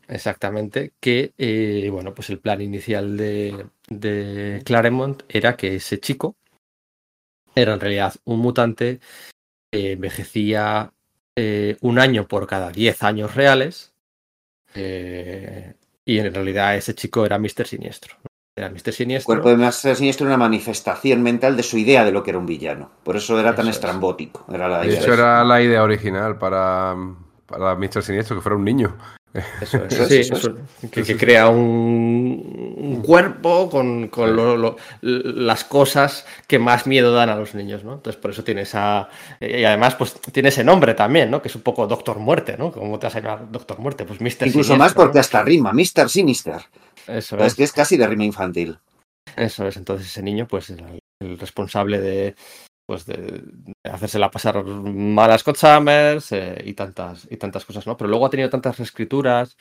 exactamente, 0.09 0.93
que, 1.01 1.33
eh, 1.39 1.89
bueno, 1.91 2.15
pues 2.15 2.29
el 2.31 2.41
plan 2.41 2.61
inicial 2.61 3.17
de, 3.17 3.67
de 3.89 4.61
Claremont 4.65 5.23
era 5.29 5.57
que 5.57 5.77
ese 5.77 5.99
chico 6.01 6.37
era 7.55 7.75
en 7.75 7.81
realidad 7.81 8.15
un 8.25 8.41
mutante 8.41 9.01
que 9.73 9.93
envejecía 9.93 10.93
eh, 11.35 11.77
un 11.81 11.99
año 11.99 12.29
por 12.29 12.47
cada 12.47 12.71
10 12.71 13.03
años 13.03 13.35
reales 13.35 13.95
eh, 14.75 15.75
y 16.05 16.19
en 16.19 16.33
realidad 16.35 16.77
ese 16.77 16.95
chico 16.95 17.25
era 17.25 17.39
Mr. 17.39 17.67
Siniestro. 17.67 18.17
Era 18.55 18.69
Mr. 18.69 18.93
el 18.93 18.93
Siniestro. 18.93 19.25
cuerpo 19.25 19.49
de 19.49 19.57
Master 19.57 19.97
Siniestro 19.97 20.27
era 20.27 20.35
una 20.37 20.45
manifestación 20.45 21.23
mental 21.23 21.57
de 21.57 21.63
su 21.63 21.79
idea 21.79 22.05
de 22.05 22.13
lo 22.13 22.23
que 22.23 22.31
era 22.31 22.39
un 22.39 22.45
villano. 22.47 22.91
Por 23.03 23.17
eso 23.17 23.41
era 23.41 23.55
tan 23.55 23.69
es. 23.69 23.77
estrambótico. 23.77 24.45
Era 24.53 24.69
la 24.69 24.81
De 24.81 24.89
idea. 24.89 25.01
hecho, 25.01 25.15
era 25.15 25.43
la 25.45 25.63
idea 25.63 25.83
original 25.83 26.37
para, 26.39 26.95
para 27.47 27.75
Mr. 27.77 28.03
Siniestro, 28.03 28.37
que 28.37 28.43
fuera 28.43 28.57
un 28.57 28.65
niño. 28.65 28.99
Eso 29.63 29.79
es, 29.85 29.93
Eso 29.95 30.03
es, 30.03 30.09
sí, 30.09 30.17
eso 30.19 30.35
es. 30.35 30.41
eso- 30.41 30.57
que, 30.91 31.03
que 31.03 31.17
crea 31.17 31.49
un, 31.49 32.75
un 32.77 33.01
cuerpo 33.03 33.71
con, 33.71 34.09
con 34.09 34.37
lo- 34.37 34.57
lo- 34.57 34.77
las 35.01 35.65
cosas 35.65 36.27
que 36.47 36.59
más 36.59 36.87
miedo 36.87 37.13
dan 37.15 37.31
a 37.31 37.37
los 37.37 37.55
niños, 37.55 37.83
¿no? 37.83 37.95
Entonces 37.95 38.21
por 38.21 38.31
eso 38.33 38.45
tiene 38.45 38.63
esa... 38.63 39.09
Y 39.41 39.65
además 39.65 39.95
pues 39.95 40.15
tiene 40.33 40.51
ese 40.51 40.65
nombre 40.65 40.95
también, 40.95 41.31
¿no? 41.31 41.41
Que 41.41 41.49
es 41.49 41.57
un 41.57 41.63
poco 41.63 41.87
Doctor 41.87 42.19
Muerte, 42.19 42.57
¿no? 42.59 42.71
¿Cómo 42.73 42.99
te 42.99 43.07
vas 43.07 43.17
a 43.17 43.21
llamar 43.21 43.51
Doctor 43.51 43.79
Muerte? 43.79 44.05
Pues 44.05 44.21
Mr. 44.21 44.49
Incluso 44.49 44.77
más 44.77 44.93
porque 44.93 45.15
¿no? 45.15 45.21
hasta 45.21 45.43
rima, 45.43 45.73
Mr. 45.73 46.09
Sinister. 46.11 46.61
Eso 47.07 47.37
Es 47.39 47.47
es, 47.47 47.55
que 47.55 47.65
es 47.65 47.73
casi 47.73 47.97
de 47.97 48.07
rima 48.07 48.25
infantil. 48.25 48.79
eso 49.37 49.67
es. 49.67 49.77
Entonces 49.79 50.07
ese 50.09 50.23
niño 50.23 50.47
pues 50.47 50.69
el, 50.71 51.01
el 51.21 51.39
responsable 51.39 52.01
de... 52.01 52.35
Pues 52.93 53.07
de, 53.07 53.17
de 53.17 53.91
hacérsela 53.91 54.31
pasar 54.31 54.63
mal 54.63 55.31
a 55.31 55.39
Scott 55.39 55.57
Summers 55.57 56.31
eh, 56.33 56.63
y, 56.63 56.75
tantas, 56.75 57.27
y 57.31 57.39
tantas 57.39 57.65
cosas, 57.65 57.87
¿no? 57.87 57.97
Pero 57.97 58.11
luego 58.11 58.27
ha 58.27 58.29
tenido 58.29 58.51
tantas 58.51 58.77
reescrituras 58.77 59.57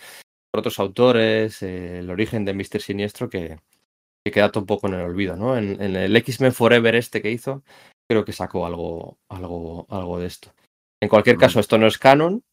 por 0.51 0.59
otros 0.59 0.77
autores, 0.79 1.63
eh, 1.63 1.99
el 1.99 2.09
origen 2.09 2.43
de 2.43 2.53
Mr. 2.53 2.81
Siniestro, 2.81 3.29
que, 3.29 3.57
que 4.21 4.31
queda 4.33 4.51
todo 4.51 4.63
un 4.63 4.67
poco 4.67 4.87
en 4.87 4.95
el 4.95 5.05
olvido, 5.05 5.37
¿no? 5.37 5.57
En, 5.57 5.81
en 5.81 5.95
el 5.95 6.13
X-Men 6.13 6.51
Forever 6.51 6.93
este 6.93 7.21
que 7.21 7.31
hizo, 7.31 7.63
creo 8.09 8.25
que 8.25 8.33
sacó 8.33 8.65
algo, 8.65 9.17
algo, 9.29 9.87
algo 9.89 10.19
de 10.19 10.27
esto. 10.27 10.53
En 11.01 11.07
cualquier 11.07 11.37
caso, 11.37 11.61
esto 11.61 11.77
no 11.77 11.87
es 11.87 11.97
canon, 11.97 12.43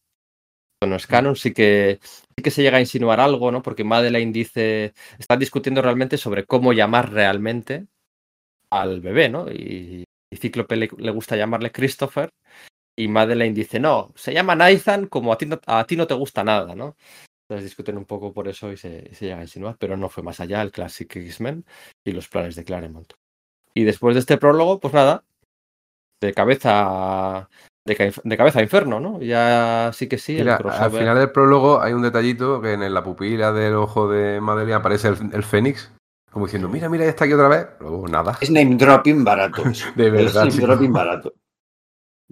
Esto 0.77 0.89
no 0.89 0.95
es 0.95 1.07
canon, 1.07 1.35
sí 1.35 1.53
que, 1.53 1.99
sí 2.01 2.41
que 2.41 2.51
se 2.51 2.61
llega 2.63 2.77
a 2.77 2.81
insinuar 2.87 3.19
algo, 3.19 3.51
¿no? 3.51 3.61
Porque 3.61 3.83
Madeleine 3.83 4.31
dice, 4.31 4.93
están 5.17 5.39
discutiendo 5.39 5.81
realmente 5.81 6.17
sobre 6.17 6.45
cómo 6.45 6.71
llamar 6.71 7.11
realmente 7.11 7.87
al 8.71 9.01
bebé, 9.01 9.27
¿no? 9.27 9.51
Y, 9.51 10.05
y 10.31 10.37
Cíclope 10.37 10.75
le, 10.75 10.89
le 10.97 11.11
gusta 11.11 11.35
llamarle 11.35 11.71
Christopher 11.71 12.29
y 12.97 13.07
Madeleine 13.07 13.55
dice, 13.55 13.79
no, 13.79 14.11
se 14.15 14.33
llama 14.33 14.55
Nathan 14.55 15.07
como 15.07 15.31
a 15.33 15.37
ti 15.37 15.45
no, 15.45 15.59
a 15.65 15.85
ti 15.85 15.95
no 15.95 16.07
te 16.07 16.13
gusta 16.13 16.43
nada, 16.43 16.75
¿no? 16.75 16.95
Entonces 17.47 17.63
discuten 17.65 17.97
un 17.97 18.05
poco 18.05 18.31
por 18.33 18.47
eso 18.47 18.71
y 18.71 18.77
se, 18.77 19.07
y 19.11 19.15
se 19.15 19.25
llega 19.25 19.39
a 19.39 19.43
insinuar, 19.43 19.75
pero 19.79 19.97
no 19.97 20.09
fue 20.09 20.21
más 20.23 20.39
allá 20.39 20.61
el 20.61 20.71
Classic 20.71 21.13
X-Men 21.15 21.65
y 22.05 22.11
los 22.11 22.27
planes 22.27 22.55
de 22.55 22.63
Claremont. 22.63 23.13
Y 23.73 23.83
después 23.85 24.15
de 24.15 24.19
este 24.19 24.37
prólogo, 24.37 24.79
pues 24.79 24.93
nada, 24.93 25.23
de 26.21 26.33
cabeza 26.33 27.49
de, 27.87 27.95
ca- 27.95 28.21
de 28.23 28.37
cabeza 28.37 28.59
a 28.59 28.63
infierno, 28.63 28.99
¿no? 28.99 29.21
Ya 29.21 29.89
sí 29.93 30.07
que 30.07 30.17
sí, 30.17 30.37
el 30.41 30.47
al 30.51 30.91
final 30.99 31.17
del 31.17 31.31
prólogo 31.31 31.81
hay 31.81 31.93
un 31.93 32.01
detallito 32.03 32.61
que 32.61 32.73
en 32.73 32.93
la 32.93 33.03
pupila 33.03 33.51
del 33.51 33.73
ojo 33.75 34.07
de 34.09 34.41
Madeleine 34.41 34.75
aparece 34.75 35.07
el, 35.07 35.17
el 35.33 35.43
Fénix, 35.43 35.91
como 36.31 36.45
diciendo, 36.45 36.69
mira, 36.69 36.89
mira, 36.89 37.03
ya 37.05 37.09
está 37.11 37.25
aquí 37.25 37.33
otra 37.33 37.47
vez. 37.47 37.67
Luego 37.79 38.07
nada. 38.07 38.37
Es 38.41 38.49
name 38.51 38.75
dropping 38.75 39.23
barato. 39.23 39.63
De 39.95 40.07
Es 40.07 40.11
verdad, 40.13 40.39
name 40.41 40.51
sí. 40.51 40.61
dropping 40.61 40.93
barato. 40.93 41.33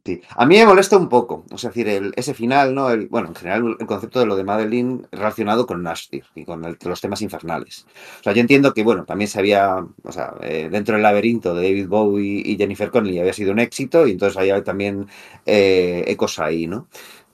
Sí. 0.05 0.21
A 0.37 0.45
mí 0.45 0.55
me 0.57 0.65
molesta 0.65 0.95
un 0.95 1.09
poco, 1.09 1.43
es 1.53 1.61
decir, 1.63 1.89
el- 1.89 2.13
ese 2.15 2.33
final, 2.33 2.73
¿no? 2.73 2.89
El, 2.91 3.07
bueno, 3.09 3.27
en 3.27 3.35
general 3.35 3.75
el 3.77 3.85
concepto 3.87 4.19
de 4.21 4.25
lo 4.25 4.37
de 4.37 4.45
Madeline 4.45 5.05
relacionado 5.11 5.65
con 5.67 5.83
Nastir 5.83 6.23
y 6.33 6.45
con 6.45 6.63
el- 6.63 6.77
los 6.81 7.01
temas 7.01 7.21
infernales. 7.21 7.85
O 8.21 8.23
sea, 8.23 8.31
yo 8.31 8.39
entiendo 8.39 8.73
que, 8.73 8.83
bueno, 8.83 9.03
también 9.03 9.27
se 9.27 9.39
había, 9.39 9.75
o 10.03 10.11
sea, 10.13 10.33
eh, 10.41 10.69
dentro 10.71 10.93
del 10.93 11.03
laberinto 11.03 11.53
de 11.53 11.63
David 11.67 11.87
Bowie 11.89 12.41
y 12.45 12.55
Jennifer 12.55 12.89
Connelly 12.89 13.19
había 13.19 13.33
sido 13.33 13.51
un 13.51 13.59
éxito 13.59 14.07
y 14.07 14.11
entonces 14.11 14.37
había 14.37 14.63
también 14.63 15.07
eh, 15.45 16.05
ecos 16.07 16.39
ahí, 16.39 16.67
¿no? 16.67 16.87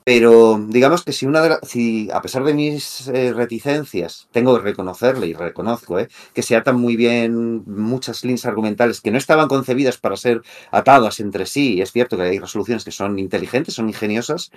Pero 0.06 0.58
digamos 0.68 1.02
que 1.02 1.12
si 1.12 1.24
una 1.24 1.40
de 1.40 1.48
la- 1.48 1.60
si 1.62 2.10
a 2.12 2.20
pesar 2.20 2.44
de 2.44 2.52
mis 2.52 3.08
eh, 3.08 3.32
reticencias, 3.32 4.28
tengo 4.32 4.54
que 4.56 4.62
reconocerle 4.62 5.26
y 5.28 5.32
reconozco, 5.32 5.98
¿eh? 5.98 6.08
que 6.34 6.42
se 6.42 6.56
atan 6.56 6.76
muy 6.78 6.94
bien 6.96 7.62
muchas 7.66 8.22
líneas 8.22 8.44
argumentales 8.44 9.00
que 9.00 9.10
no 9.10 9.16
estaban 9.16 9.48
concebidas 9.48 9.96
para 9.96 10.18
ser 10.18 10.42
atadas 10.70 11.20
entre 11.20 11.46
sí. 11.46 11.74
y 11.76 11.80
Es 11.80 11.92
cierto 11.92 12.18
que 12.18 12.24
hay 12.24 12.38
resoluciones 12.38 12.84
que 12.84 12.90
son 12.90 13.18
inteligentes, 13.18 13.74
son 13.74 13.88
ingeniosas. 13.88 14.50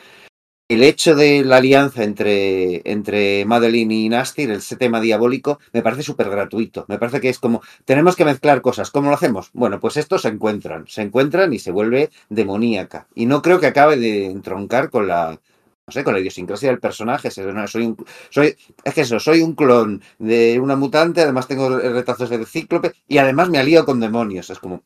El 0.70 0.84
hecho 0.84 1.16
de 1.16 1.46
la 1.46 1.58
alianza 1.58 2.04
entre, 2.04 2.82
entre 2.84 3.46
Madeline 3.46 3.92
y 3.94 4.10
Nastir, 4.10 4.52
ese 4.52 4.76
tema 4.76 5.00
diabólico, 5.00 5.60
me 5.72 5.82
parece 5.82 6.04
súper 6.04 6.30
gratuito. 6.30 6.84
Me 6.90 7.00
parece 7.00 7.22
que 7.22 7.30
es 7.30 7.40
como, 7.40 7.62
tenemos 7.86 8.18
que 8.18 8.26
mezclar 8.26 8.62
cosas. 8.62 8.92
¿Cómo 8.92 9.10
lo 9.10 9.16
hacemos? 9.16 9.50
Bueno, 9.54 9.80
pues 9.80 9.96
estos 9.96 10.24
se 10.24 10.28
encuentran, 10.28 10.86
se 10.86 11.04
encuentran 11.04 11.54
y 11.54 11.60
se 11.60 11.72
vuelve 11.72 12.10
demoníaca. 12.28 13.08
Y 13.16 13.28
no 13.28 13.42
creo 13.42 13.62
que 13.62 13.68
acabe 13.68 13.96
de 13.96 14.26
entroncar 14.26 14.90
con 14.90 15.08
la, 15.08 15.40
no 15.88 15.94
sé, 15.94 16.04
con 16.04 16.14
la 16.14 16.20
idiosincrasia 16.20 16.68
del 16.70 16.82
personaje. 16.82 17.32
Soy 17.32 17.46
un, 17.86 18.06
soy, 18.30 18.58
es 18.84 18.94
que 18.94 19.02
eso, 19.02 19.22
soy 19.22 19.42
un 19.44 19.56
clon 19.56 20.02
de 20.20 20.60
una 20.60 20.76
mutante, 20.76 21.22
además 21.22 21.48
tengo 21.48 21.80
retazos 21.80 22.30
de 22.30 22.46
cíclope 22.46 22.92
y 23.08 23.20
además 23.20 23.48
me 23.50 23.60
alío 23.60 23.86
con 23.86 24.02
demonios. 24.02 24.50
Es 24.50 24.60
como, 24.60 24.84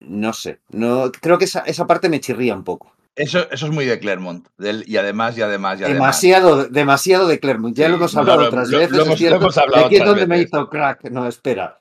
no 0.00 0.34
sé, 0.34 0.60
no, 0.68 1.10
creo 1.12 1.38
que 1.38 1.46
esa, 1.46 1.60
esa 1.60 1.86
parte 1.86 2.10
me 2.10 2.20
chirría 2.20 2.54
un 2.54 2.64
poco. 2.64 2.92
Eso, 3.14 3.50
eso 3.50 3.66
es 3.66 3.72
muy 3.72 3.84
de 3.84 3.98
Claremont. 3.98 4.46
del- 4.56 4.84
y 4.88 4.96
además, 4.96 5.36
y 5.36 5.42
además, 5.42 5.80
y 5.80 5.84
además. 5.84 5.98
Demasiado, 5.98 6.64
demasiado 6.68 7.28
de 7.28 7.38
Claremont. 7.40 7.76
Ya 7.76 7.88
lo 7.88 7.96
hemos 7.96 8.16
hablado 8.16 8.46
otras 8.46 8.70
lo- 8.70 8.78
veces. 8.78 8.92
lo 8.92 8.96
es 9.02 9.06
hemos- 9.06 9.10
lo 9.10 9.16
cierto. 9.18 9.36
hemos 9.36 9.58
hablado 9.58 9.82
Y 9.82 9.86
aquí 9.86 9.96
es 9.96 10.04
donde 10.04 10.26
me 10.26 10.38
hizo 10.40 10.68
crack. 10.70 11.04
No, 11.10 11.26
espera. 11.28 11.80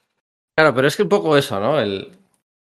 Claro, 0.58 0.76
pero 0.76 0.88
es 0.88 0.96
que 0.98 1.04
un 1.04 1.10
poco 1.10 1.38
eso, 1.38 1.60
¿no? 1.62 1.80
El, 1.80 2.18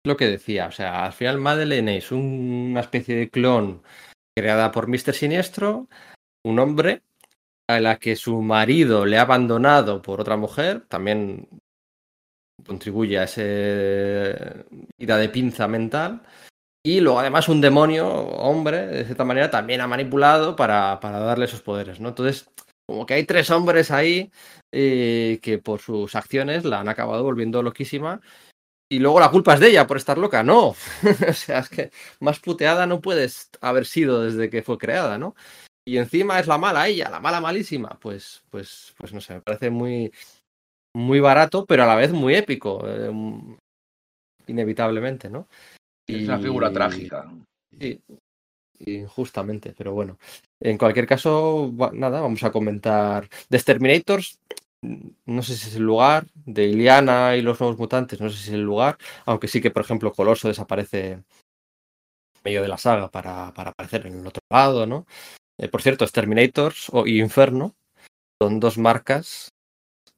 lo 0.04 0.16
que 0.16 0.26
decía, 0.26 0.66
o 0.66 0.72
sea, 0.72 1.04
al 1.06 1.12
final 1.14 1.38
Madeleine 1.38 1.96
es 1.96 2.12
un- 2.12 2.68
una 2.72 2.80
especie 2.80 3.16
de 3.16 3.30
clon 3.30 3.82
creada 4.36 4.70
por 4.72 4.88
Mr. 4.88 5.14
Siniestro, 5.14 5.88
un 6.44 6.58
hombre 6.58 7.02
a 7.68 7.80
la 7.80 7.96
que 7.96 8.16
su 8.16 8.42
marido 8.42 9.06
le 9.06 9.16
ha 9.18 9.22
abandonado 9.22 10.02
por 10.02 10.20
otra 10.20 10.36
mujer, 10.36 10.82
también 10.88 11.48
contribuye 12.66 13.18
a 13.18 13.24
ese 13.24 14.64
ida 14.98 15.16
de 15.16 15.28
pinza 15.30 15.66
mental. 15.66 16.22
Y 16.82 17.00
luego 17.00 17.20
además 17.20 17.48
un 17.48 17.60
demonio, 17.60 18.08
hombre, 18.08 18.86
de 18.86 19.04
cierta 19.04 19.24
manera, 19.24 19.50
también 19.50 19.82
ha 19.82 19.86
manipulado 19.86 20.56
para, 20.56 20.98
para 21.00 21.18
darle 21.18 21.44
esos 21.44 21.60
poderes, 21.60 22.00
¿no? 22.00 22.08
Entonces, 22.08 22.48
como 22.86 23.04
que 23.04 23.14
hay 23.14 23.24
tres 23.24 23.50
hombres 23.50 23.90
ahí 23.90 24.32
eh, 24.72 25.38
que 25.42 25.58
por 25.58 25.80
sus 25.80 26.14
acciones 26.14 26.64
la 26.64 26.80
han 26.80 26.88
acabado 26.88 27.22
volviendo 27.22 27.62
loquísima. 27.62 28.20
Y 28.90 28.98
luego 28.98 29.20
la 29.20 29.30
culpa 29.30 29.54
es 29.54 29.60
de 29.60 29.68
ella 29.68 29.86
por 29.86 29.98
estar 29.98 30.18
loca. 30.18 30.42
No. 30.42 30.68
o 31.28 31.32
sea, 31.34 31.60
es 31.60 31.68
que 31.68 31.90
más 32.18 32.40
puteada 32.40 32.86
no 32.86 33.00
puedes 33.00 33.50
haber 33.60 33.86
sido 33.86 34.22
desde 34.22 34.50
que 34.50 34.62
fue 34.62 34.78
creada, 34.78 35.18
¿no? 35.18 35.34
Y 35.86 35.98
encima 35.98 36.40
es 36.40 36.46
la 36.46 36.58
mala 36.58 36.88
ella, 36.88 37.10
la 37.10 37.20
mala 37.20 37.40
malísima. 37.40 37.98
Pues, 38.00 38.42
pues, 38.50 38.94
pues 38.96 39.12
no 39.12 39.20
sé, 39.20 39.34
me 39.34 39.40
parece 39.42 39.70
muy, 39.70 40.12
muy 40.96 41.20
barato, 41.20 41.66
pero 41.66 41.84
a 41.84 41.86
la 41.86 41.94
vez 41.96 42.12
muy 42.12 42.34
épico. 42.34 42.82
eh, 42.86 43.10
inevitablemente, 44.46 45.30
¿no? 45.30 45.46
Es 46.16 46.28
una 46.28 46.38
figura 46.38 46.72
trágica. 46.72 47.30
Sí, 47.78 48.00
injustamente, 48.86 49.74
pero 49.76 49.92
bueno. 49.92 50.18
En 50.60 50.78
cualquier 50.78 51.06
caso, 51.06 51.72
nada, 51.92 52.20
vamos 52.20 52.42
a 52.42 52.52
comentar 52.52 53.28
The 53.48 53.56
Exterminators. 53.56 54.38
No 55.26 55.42
sé 55.42 55.56
si 55.56 55.68
es 55.68 55.76
el 55.76 55.82
lugar, 55.82 56.26
de 56.34 56.66
Iliana 56.66 57.36
y 57.36 57.42
los 57.42 57.60
nuevos 57.60 57.78
mutantes, 57.78 58.20
no 58.20 58.30
sé 58.30 58.38
si 58.38 58.48
es 58.48 58.54
el 58.54 58.62
lugar, 58.62 58.96
aunque 59.26 59.46
sí 59.46 59.60
que, 59.60 59.70
por 59.70 59.82
ejemplo, 59.82 60.12
Coloso 60.12 60.48
desaparece 60.48 61.12
en 61.12 61.24
medio 62.42 62.62
de 62.62 62.68
la 62.68 62.78
saga 62.78 63.10
para, 63.10 63.52
para 63.52 63.70
aparecer 63.70 64.06
en 64.06 64.20
el 64.20 64.26
otro 64.26 64.40
lado, 64.50 64.86
¿no? 64.86 65.06
Eh, 65.58 65.68
por 65.68 65.82
cierto, 65.82 66.04
Exterminators 66.04 66.88
o 66.92 67.06
Inferno 67.06 67.74
son 68.42 68.58
dos 68.58 68.78
marcas, 68.78 69.50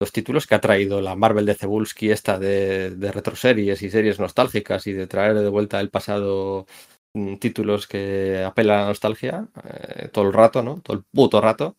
dos 0.02 0.12
títulos 0.12 0.46
que 0.46 0.56
ha 0.56 0.60
traído 0.60 1.00
la 1.00 1.14
Marvel 1.14 1.46
de 1.46 1.54
Cebulski, 1.54 2.10
esta 2.10 2.38
de, 2.38 2.90
de 2.90 3.12
retroseries 3.12 3.80
y 3.82 3.88
series 3.90 4.18
nostálgicas 4.18 4.86
y 4.88 4.92
de 4.92 5.06
traer 5.06 5.34
de 5.34 5.48
vuelta 5.48 5.78
el 5.80 5.90
pasado 5.90 6.66
mm, 7.14 7.36
títulos 7.36 7.86
que 7.86 8.42
apelan 8.44 8.78
a 8.78 8.80
la 8.82 8.86
nostalgia 8.88 9.46
eh, 9.64 10.08
todo 10.12 10.26
el 10.26 10.32
rato, 10.32 10.62
¿no? 10.62 10.80
Todo 10.82 10.96
el 10.96 11.04
puto 11.14 11.40
rato. 11.40 11.76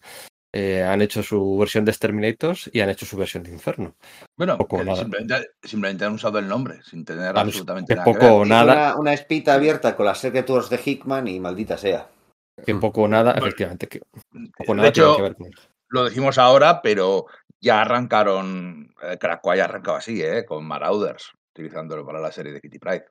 Eh, 0.56 0.84
han 0.84 1.02
hecho 1.02 1.24
su 1.24 1.58
versión 1.58 1.84
de 1.84 1.92
Exterminators 1.92 2.70
y 2.72 2.80
han 2.82 2.90
hecho 2.92 3.06
su 3.08 3.18
versión 3.18 3.44
de 3.44 3.52
Inferno. 3.52 3.96
Bueno, 4.38 4.58
Poco 4.58 4.78
o 4.78 4.82
eh, 4.82 4.86
nada. 4.86 4.98
simplemente, 5.02 5.48
simplemente 5.64 6.06
han 6.06 6.14
usado 6.14 6.40
el 6.40 6.48
nombre, 6.48 6.82
sin 6.84 7.04
tener 7.04 7.36
absolutamente 7.36 7.94
que 7.94 7.96
nada 7.96 8.06
que 8.06 8.20
ver. 8.20 8.32
Una, 8.68 8.96
una 8.96 9.14
espita 9.14 9.56
abierta 9.56 9.96
con 9.96 10.06
las 10.06 10.20
Secretors 10.20 10.70
de 10.70 10.80
Hickman 10.86 11.28
y 11.28 11.40
maldita 11.40 11.78
sea. 11.78 12.08
que 12.66 12.76
poco 12.76 13.02
o 13.04 13.08
nada, 13.08 13.34
Bueno, 13.34 13.48
efectivamente, 13.48 13.88
que 13.88 14.00
poco 14.58 14.76
De 14.76 14.76
nada 14.76 14.92
tiene 14.94 15.10
hecho, 15.10 15.16
que 15.16 15.22
ver 15.24 15.36
con 15.36 15.48
eso. 15.48 15.70
lo 15.90 16.04
decimos 16.06 16.38
ahora, 16.38 16.82
pero 16.84 17.26
ya 17.64 17.82
arrancaron, 17.82 18.94
eh, 19.02 19.18
Krakoa 19.18 19.56
ya 19.56 19.66
arrancaba 19.66 20.00
así, 20.00 20.22
¿eh? 20.22 20.44
con 20.46 20.66
Marauders, 20.66 21.32
utilizándolo 21.54 22.06
para 22.06 22.20
la 22.20 22.32
serie 22.32 22.52
de 22.52 22.60
Kitty 22.60 22.78
Pride. 22.78 23.06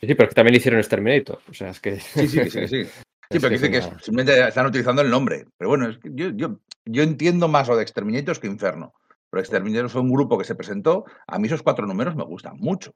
Sí, 0.00 0.14
pero 0.14 0.28
que 0.28 0.34
también 0.36 0.54
hicieron 0.54 0.78
Exterminator. 0.78 1.40
O 1.50 1.52
sea, 1.52 1.70
es 1.70 1.80
que. 1.80 1.98
Sí, 2.00 2.28
sí, 2.28 2.48
sí, 2.48 2.68
sí. 2.68 2.84
Sí, 3.30 3.40
pero 3.40 3.50
dice 3.50 3.70
que 3.70 3.82
simplemente 3.82 4.48
están 4.48 4.66
utilizando 4.66 5.02
el 5.02 5.10
nombre. 5.10 5.46
Pero 5.58 5.68
bueno, 5.68 5.88
es 5.88 5.98
que 5.98 6.08
yo, 6.14 6.30
yo, 6.30 6.60
yo 6.86 7.02
entiendo 7.02 7.46
más 7.48 7.68
lo 7.68 7.76
de 7.76 7.82
Exterminators 7.82 8.38
que 8.38 8.46
Inferno. 8.46 8.94
Pero 9.28 9.40
Exterminators 9.42 9.92
fue 9.92 10.00
un 10.00 10.12
grupo 10.12 10.38
que 10.38 10.44
se 10.44 10.54
presentó. 10.54 11.04
A 11.26 11.38
mí 11.38 11.48
esos 11.48 11.62
cuatro 11.62 11.86
números 11.86 12.16
me 12.16 12.24
gustan 12.24 12.56
mucho. 12.58 12.92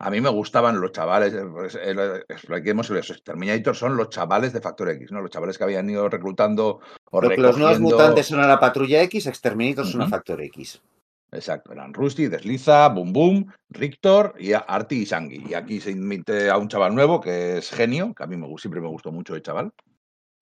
A 0.00 0.10
mí 0.10 0.20
me 0.20 0.28
gustaban 0.28 0.80
los 0.80 0.92
chavales, 0.92 1.32
eh, 1.34 1.44
pues, 1.50 1.76
eh, 1.80 2.24
expliquemos, 2.28 2.90
los 2.90 3.10
Exterminators 3.10 3.78
son 3.78 3.96
los 3.96 4.10
chavales 4.10 4.52
de 4.52 4.60
Factor 4.60 4.90
X, 4.90 5.12
¿no? 5.12 5.20
Los 5.20 5.30
chavales 5.30 5.56
que 5.56 5.64
habían 5.64 5.88
ido 5.88 6.08
reclutando 6.08 6.80
o 7.10 7.20
Lo 7.22 7.28
que 7.30 7.36
los 7.36 7.56
nuevos 7.56 7.78
recogiendo- 7.78 7.96
mutantes 7.96 8.26
son 8.26 8.40
a 8.40 8.46
la 8.48 8.58
patrulla 8.58 9.02
X, 9.02 9.26
Exterminators 9.26 9.90
son 9.90 10.02
a. 10.02 10.08
Factor 10.08 10.40
X. 10.42 10.82
Exacto, 11.30 11.72
eran 11.72 11.94
Rusty, 11.94 12.26
Desliza, 12.28 12.88
Boom 12.88 13.12
Boom, 13.12 13.52
Rictor 13.70 14.34
y 14.38 14.52
Artie 14.52 14.98
y 14.98 15.06
Sangui. 15.06 15.44
Y 15.48 15.54
aquí 15.54 15.80
se 15.80 15.90
invite 15.90 16.48
a 16.50 16.58
un 16.58 16.68
chaval 16.68 16.94
nuevo 16.94 17.20
que 17.20 17.58
es 17.58 17.70
genio, 17.70 18.14
que 18.14 18.22
a 18.22 18.26
mí 18.26 18.36
me, 18.36 18.46
siempre 18.58 18.80
me 18.80 18.88
gustó 18.88 19.10
mucho 19.10 19.34
el 19.34 19.42
chaval, 19.42 19.72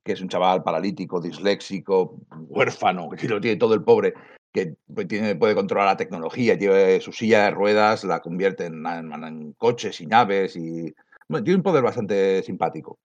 que 0.05 0.13
es 0.13 0.21
un 0.21 0.29
chaval 0.29 0.63
paralítico, 0.63 1.21
disléxico, 1.21 2.17
huérfano, 2.31 3.09
que 3.19 3.29
lo 3.29 3.41
tiene 3.41 3.57
todo 3.59 3.75
el 3.75 3.83
pobre, 3.83 4.13
que 4.53 4.77
pues, 4.95 5.09
tiene, 5.09 5.35
puede 5.37 5.55
controlar 5.55 5.87
la 5.89 5.97
tecnología, 5.97 6.55
lleva 6.55 7.01
su 7.01 7.13
silla 7.13 7.45
de 7.45 7.51
ruedas, 7.53 8.05
la 8.05 8.21
convierte 8.21 8.67
en, 8.67 8.87
en- 8.87 9.25
en 9.25 9.53
coches 9.55 10.01
y 10.01 10.07
naves 10.07 10.57
y 10.57 10.93
bueno, 11.29 11.45
tiene 11.45 11.57
un 11.59 11.63
poder 11.63 11.83
bastante 11.83 12.43
simpático. 12.43 12.99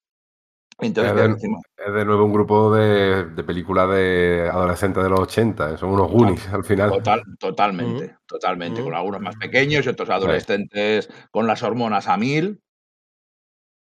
Entonces, 0.80 1.14
Es 1.14 1.16
¿qué 1.41 1.48
de, 1.48 1.88
es 1.88 1.93
de 1.93 2.06
nuevo 2.06 2.26
un 2.26 2.34
grupo 2.34 2.74
de, 2.76 3.26
de 3.26 3.43
películas 3.43 3.89
de 3.89 4.50
adolescentes 4.52 5.04
de 5.04 5.10
los 5.10 5.20
80. 5.22 5.78
Son 5.78 5.89
unos 5.89 6.10
Goonies 6.12 6.48
al 6.50 6.64
final. 6.64 6.89
Total, 6.91 7.22
totalmente, 7.39 8.16
totalmente, 8.26 8.84
con 8.84 8.93
algunos 8.93 9.22
más 9.22 9.36
pequeños 9.36 9.86
y 9.86 9.89
otros 9.89 10.10
adolescentes 10.10 11.10
con 11.32 11.45
las 11.48 11.64
hormonas 11.64 12.08
a 12.08 12.18
mil. 12.18 12.62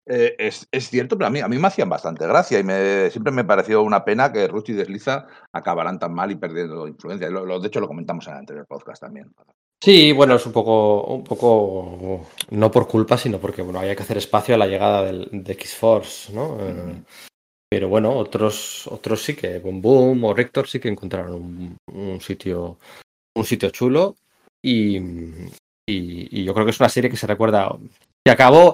Eh, 0.10 0.36
es, 0.40 0.68
es 0.72 0.90
cierto, 0.90 1.18
pero 1.18 1.28
a 1.28 1.30
mí, 1.30 1.42
a 1.42 1.48
mí 1.50 1.58
me 1.58 1.68
hacían 1.68 1.90
bastante 1.90 2.26
gracia 2.26 2.60
y 2.60 2.64
me, 2.64 3.10
siempre 3.10 3.34
me 3.34 3.44
pareció 3.44 3.82
una 3.84 4.06
pena 4.06 4.32
que 4.32 4.48
Rusty 4.48 4.72
y 4.72 4.76
Desliza 4.76 5.28
acabaran 5.52 6.00
tan 6.00 6.14
mal 6.14 6.32
y 6.32 6.36
perdiendo 6.36 6.88
influencia. 6.88 7.30
Lo, 7.30 7.46
lo- 7.46 7.60
de 7.60 7.68
hecho, 7.68 7.82
lo 7.82 7.88
comentamos 7.90 8.26
en 8.28 8.34
el 8.34 8.40
anterior 8.40 8.66
podcast 8.66 9.02
también. 9.02 9.34
Sí, 9.84 10.12
bueno, 10.14 10.36
es 10.36 10.46
un 10.46 10.54
poco, 10.54 11.04
un 11.04 11.24
poco, 11.24 12.26
no 12.52 12.72
por 12.72 12.88
culpa, 12.88 13.18
sino 13.18 13.38
porque 13.40 13.62
bueno, 13.62 13.80
había 13.80 13.96
que 13.96 14.04
hacer 14.04 14.18
espacio 14.18 14.56
a 14.56 14.58
la 14.58 14.66
llegada 14.68 15.04
del, 15.04 15.30
de 15.32 15.54
X-Force, 15.54 16.34
¿no? 16.34 16.58
Eh, 16.62 17.04
pero 17.70 17.90
bueno, 17.90 18.12
otros, 18.12 18.88
otros 18.88 19.22
sí 19.22 19.36
que, 19.36 19.60
Boom 19.60 19.82
Boom 19.82 20.24
o 20.24 20.34
Rector 20.34 20.68
sí 20.68 20.80
que 20.80 20.88
encontraron 20.88 21.34
un, 21.34 21.78
un 21.94 22.22
sitio, 22.22 22.78
un 23.36 23.44
sitio 23.44 23.70
chulo 23.72 24.16
y, 24.64 24.98
y, 24.98 26.40
y 26.40 26.44
yo 26.46 26.54
creo 26.54 26.66
que 26.66 26.72
es 26.72 26.80
una 26.80 26.90
serie 26.90 27.10
que 27.10 27.18
se 27.18 27.28
recuerda, 27.28 27.78
que 28.26 28.32
acabó, 28.32 28.74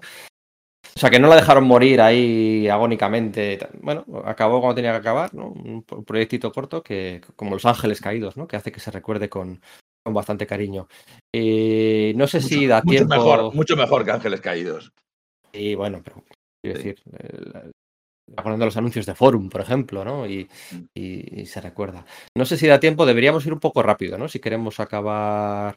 o 0.95 0.99
sea, 0.99 1.09
que 1.09 1.19
no 1.19 1.27
la 1.27 1.35
dejaron 1.35 1.63
morir 1.65 2.01
ahí 2.01 2.67
agónicamente. 2.67 3.57
Bueno, 3.81 4.05
acabó 4.25 4.59
cuando 4.59 4.75
tenía 4.75 4.91
que 4.91 4.97
acabar, 4.97 5.33
¿no? 5.33 5.47
Un 5.47 5.83
pro- 5.83 6.03
proyectito 6.03 6.51
corto 6.51 6.83
que, 6.83 7.21
como 7.35 7.51
Los 7.55 7.65
Ángeles 7.65 7.99
Caídos, 8.01 8.37
¿no? 8.37 8.47
Que 8.47 8.55
hace 8.57 8.71
que 8.71 8.79
se 8.79 8.91
recuerde 8.91 9.29
con, 9.29 9.61
con 10.05 10.13
bastante 10.13 10.45
cariño. 10.45 10.87
Eh, 11.33 12.13
no 12.15 12.27
sé 12.27 12.41
si 12.41 12.67
da 12.67 12.77
mucho 12.83 12.89
tiempo. 12.97 13.15
mejor, 13.15 13.53
mucho 13.55 13.75
mejor 13.75 14.05
que 14.05 14.11
Ángeles 14.11 14.41
Caídos. 14.41 14.91
Y 15.51 15.75
bueno, 15.75 16.01
pero 16.03 16.23
quiero 16.63 16.79
Sí. 16.79 16.89
decir, 16.89 17.03
eh, 17.19 17.39
la- 17.53 17.63
poniendo 18.41 18.65
los 18.65 18.77
anuncios 18.77 19.05
de 19.05 19.15
Forum, 19.15 19.49
por 19.49 19.61
ejemplo, 19.61 20.03
¿no? 20.05 20.25
Y, 20.27 20.47
y- 20.95 21.41
y 21.41 21.45
se 21.45 21.59
recuerda. 21.61 22.05
No 22.37 22.45
sé 22.45 22.57
si 22.57 22.67
da 22.67 22.79
tiempo, 22.79 23.05
deberíamos 23.05 23.45
ir 23.45 23.53
un 23.53 23.59
poco 23.59 23.83
rápido, 23.83 24.17
¿no? 24.17 24.27
Si 24.27 24.39
queremos 24.39 24.79
acabar. 24.79 25.75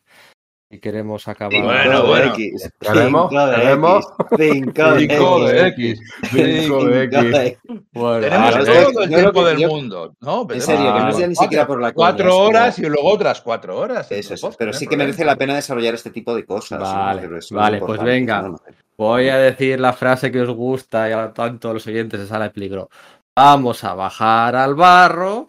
Si 0.68 0.80
queremos 0.80 1.28
acabar. 1.28 1.62
Bueno, 1.62 2.06
bueno. 2.06 2.34
X, 2.34 2.70
¿Queremos? 2.80 3.30
cinco 3.30 3.46
de 3.46 3.56
¿Queremos? 3.56 4.04
X, 4.18 4.36
cinco 4.36 4.90
de 4.94 4.98
Cinco 5.08 5.44
de 5.44 5.68
X, 5.68 6.00
X. 6.00 6.00
Cinco 6.32 6.84
de 6.86 7.08
cinco 7.08 7.38
X. 7.38 7.58
Bueno, 7.92 8.20
Tenemos 8.20 8.54
Vale, 8.54 8.64
todo 8.92 9.02
el 9.02 9.08
tiempo 9.08 9.44
del 9.44 9.58
yo- 9.58 9.68
mundo. 9.68 10.14
¿no? 10.20 10.46
En 10.50 10.60
serio, 10.60 10.92
que 10.92 11.00
no 11.00 11.12
sea 11.12 11.26
ni 11.28 11.36
siquiera 11.36 11.66
por 11.68 11.80
la 11.80 11.92
Cuatro 11.92 12.36
horas 12.36 12.78
y 12.80 12.82
luego 12.82 13.08
otras 13.08 13.40
cuatro 13.42 13.78
horas. 13.78 14.10
Eso 14.10 14.34
es, 14.34 14.40
Tampoco, 14.40 14.58
pero 14.58 14.72
no 14.72 14.78
sí 14.78 14.88
que 14.88 14.96
merece 14.96 15.24
la 15.24 15.36
pena 15.36 15.54
desarrollar 15.54 15.94
este 15.94 16.10
tipo 16.10 16.34
de 16.34 16.44
cosas. 16.44 16.80
Vale, 16.80 17.28
vale, 17.52 17.78
pues 17.78 18.02
venga. 18.02 18.42
¿no? 18.42 18.60
Voy 18.98 19.28
a 19.28 19.36
decir 19.38 19.78
la 19.78 19.92
frase 19.92 20.32
que 20.32 20.40
os 20.40 20.50
gusta 20.50 21.08
y 21.08 21.12
a 21.12 21.32
tanto 21.32 21.72
los 21.72 21.86
oyentes 21.86 22.18
de 22.18 22.26
Sala 22.26 22.46
de 22.46 22.50
Peligro. 22.50 22.90
Vamos 23.38 23.84
a 23.84 23.94
bajar 23.94 24.56
al 24.56 24.74
barro 24.74 25.46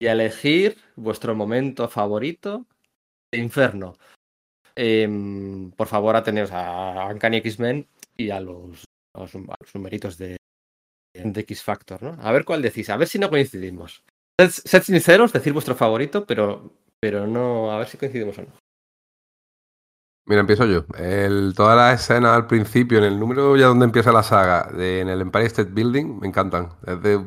y 0.00 0.08
a 0.08 0.12
elegir 0.12 0.76
vuestro 0.96 1.36
momento 1.36 1.86
favorito 1.88 2.64
de 3.30 3.38
Inferno. 3.38 3.94
Em, 4.76 5.70
por 5.70 5.86
favor, 5.86 6.16
ateneos 6.16 6.50
a 6.52 7.08
Uncanny 7.10 7.38
X-Men 7.38 7.86
y 8.16 8.30
a 8.30 8.40
los, 8.40 8.84
a 9.14 9.24
de, 10.18 10.36
X 11.14 11.62
Factor, 11.62 12.02
¿no? 12.02 12.18
A 12.20 12.30
ver 12.30 12.44
cuál 12.44 12.60
decís, 12.60 12.90
a 12.90 12.96
ver 12.98 13.08
si 13.08 13.18
no 13.18 13.30
coincidimos. 13.30 14.04
Sed, 14.38 14.82
sinceros, 14.82 15.32
decir 15.32 15.54
vuestro 15.54 15.74
favorito, 15.74 16.26
pero, 16.26 16.70
pero 17.00 17.26
no, 17.26 17.72
a 17.72 17.78
ver 17.78 17.88
si 17.88 17.96
coincidimos 17.96 18.38
o 18.38 18.42
no. 18.42 18.48
Mira, 20.28 20.40
empiezo 20.40 20.66
yo. 20.66 20.84
Toda 21.54 21.76
la 21.76 21.92
escena 21.92 22.34
al 22.34 22.46
principio, 22.46 22.98
en 22.98 23.04
el 23.04 23.18
número 23.18 23.56
ya 23.56 23.66
donde 23.66 23.86
empieza 23.86 24.12
la 24.12 24.24
saga, 24.24 24.68
en 24.76 25.08
el 25.08 25.20
Empire 25.20 25.46
State 25.46 25.70
Building, 25.72 26.18
me 26.20 26.26
encantan. 26.26 26.70
Es 26.84 27.00
de 27.00 27.24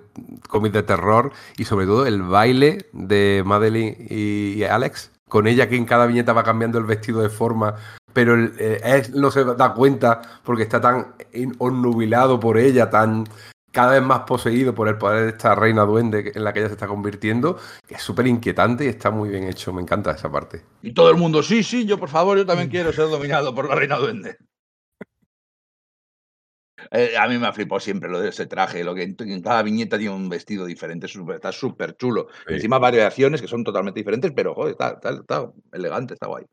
cómics 0.49 0.73
de 0.73 0.83
terror 0.83 1.31
y 1.57 1.63
sobre 1.63 1.85
todo 1.85 2.05
el 2.05 2.21
baile 2.21 2.89
de 2.91 3.41
Madeline 3.45 3.95
y 4.09 4.63
Alex, 4.63 5.11
con 5.29 5.47
ella 5.47 5.69
que 5.69 5.77
en 5.77 5.85
cada 5.85 6.05
viñeta 6.05 6.33
va 6.33 6.43
cambiando 6.43 6.77
el 6.77 6.85
vestido 6.85 7.21
de 7.21 7.29
forma, 7.29 7.75
pero 8.11 8.33
el- 8.33 8.53
eh, 8.59 8.81
él 8.83 9.03
no 9.13 9.31
se 9.31 9.45
da 9.45 9.73
cuenta 9.73 10.21
porque 10.43 10.63
está 10.63 10.81
tan 10.81 11.13
obnubilado 11.59 12.39
por 12.39 12.57
ella, 12.57 12.89
tan 12.89 13.25
cada 13.71 13.91
vez 13.93 14.01
más 14.01 14.21
poseído 14.21 14.73
por 14.73 14.87
el 14.87 14.97
poder 14.97 15.25
de 15.25 15.29
esta 15.29 15.53
reina 15.53 15.83
duende 15.83 16.31
en 16.33 16.43
la 16.43 16.51
que 16.51 16.59
ella 16.59 16.69
se 16.69 16.73
está 16.73 16.87
convirtiendo, 16.87 17.57
que 17.87 17.95
es 17.95 18.01
súper 18.01 18.25
inquietante 18.25 18.85
y 18.85 18.87
está 18.87 19.11
muy 19.11 19.29
bien 19.29 19.43
hecho. 19.43 19.71
Me 19.71 19.81
encanta 19.81 20.11
esa 20.11 20.31
parte. 20.31 20.63
Y 20.81 20.91
todo 20.91 21.11
el 21.11 21.17
mundo, 21.17 21.43
sí, 21.43 21.61
sí, 21.61 21.85
yo 21.85 21.99
por 21.99 22.09
favor, 22.09 22.35
yo 22.35 22.45
también 22.47 22.69
quiero 22.69 22.91
ser 22.91 23.07
dominado 23.09 23.53
por 23.53 23.69
la 23.69 23.75
reina 23.75 23.97
duende. 23.97 24.37
Eh, 26.91 27.15
a 27.17 27.27
mí 27.27 27.37
me 27.37 27.47
ha 27.47 27.53
flipado 27.53 27.79
siempre 27.79 28.09
lo 28.09 28.19
de 28.19 28.29
ese 28.29 28.45
traje, 28.45 28.83
lo 28.83 28.93
que 28.95 29.03
en, 29.03 29.15
en 29.19 29.41
cada 29.41 29.61
viñeta 29.63 29.97
tiene 29.97 30.13
un 30.15 30.29
vestido 30.29 30.65
diferente, 30.65 31.05
es 31.05 31.13
súper- 31.13 31.35
está 31.35 31.51
súper 31.51 31.95
chulo. 31.97 32.27
Sí. 32.47 32.55
Encima 32.55 32.79
variaciones 32.79 33.41
que 33.41 33.47
son 33.47 33.63
totalmente 33.63 33.99
diferentes, 33.99 34.31
pero 34.35 34.53
joder, 34.55 34.71
está, 34.71 34.91
está- 34.93 35.11
está 35.11 35.51
elegante, 35.71 36.13
está 36.15 36.27
guay. 36.27 36.45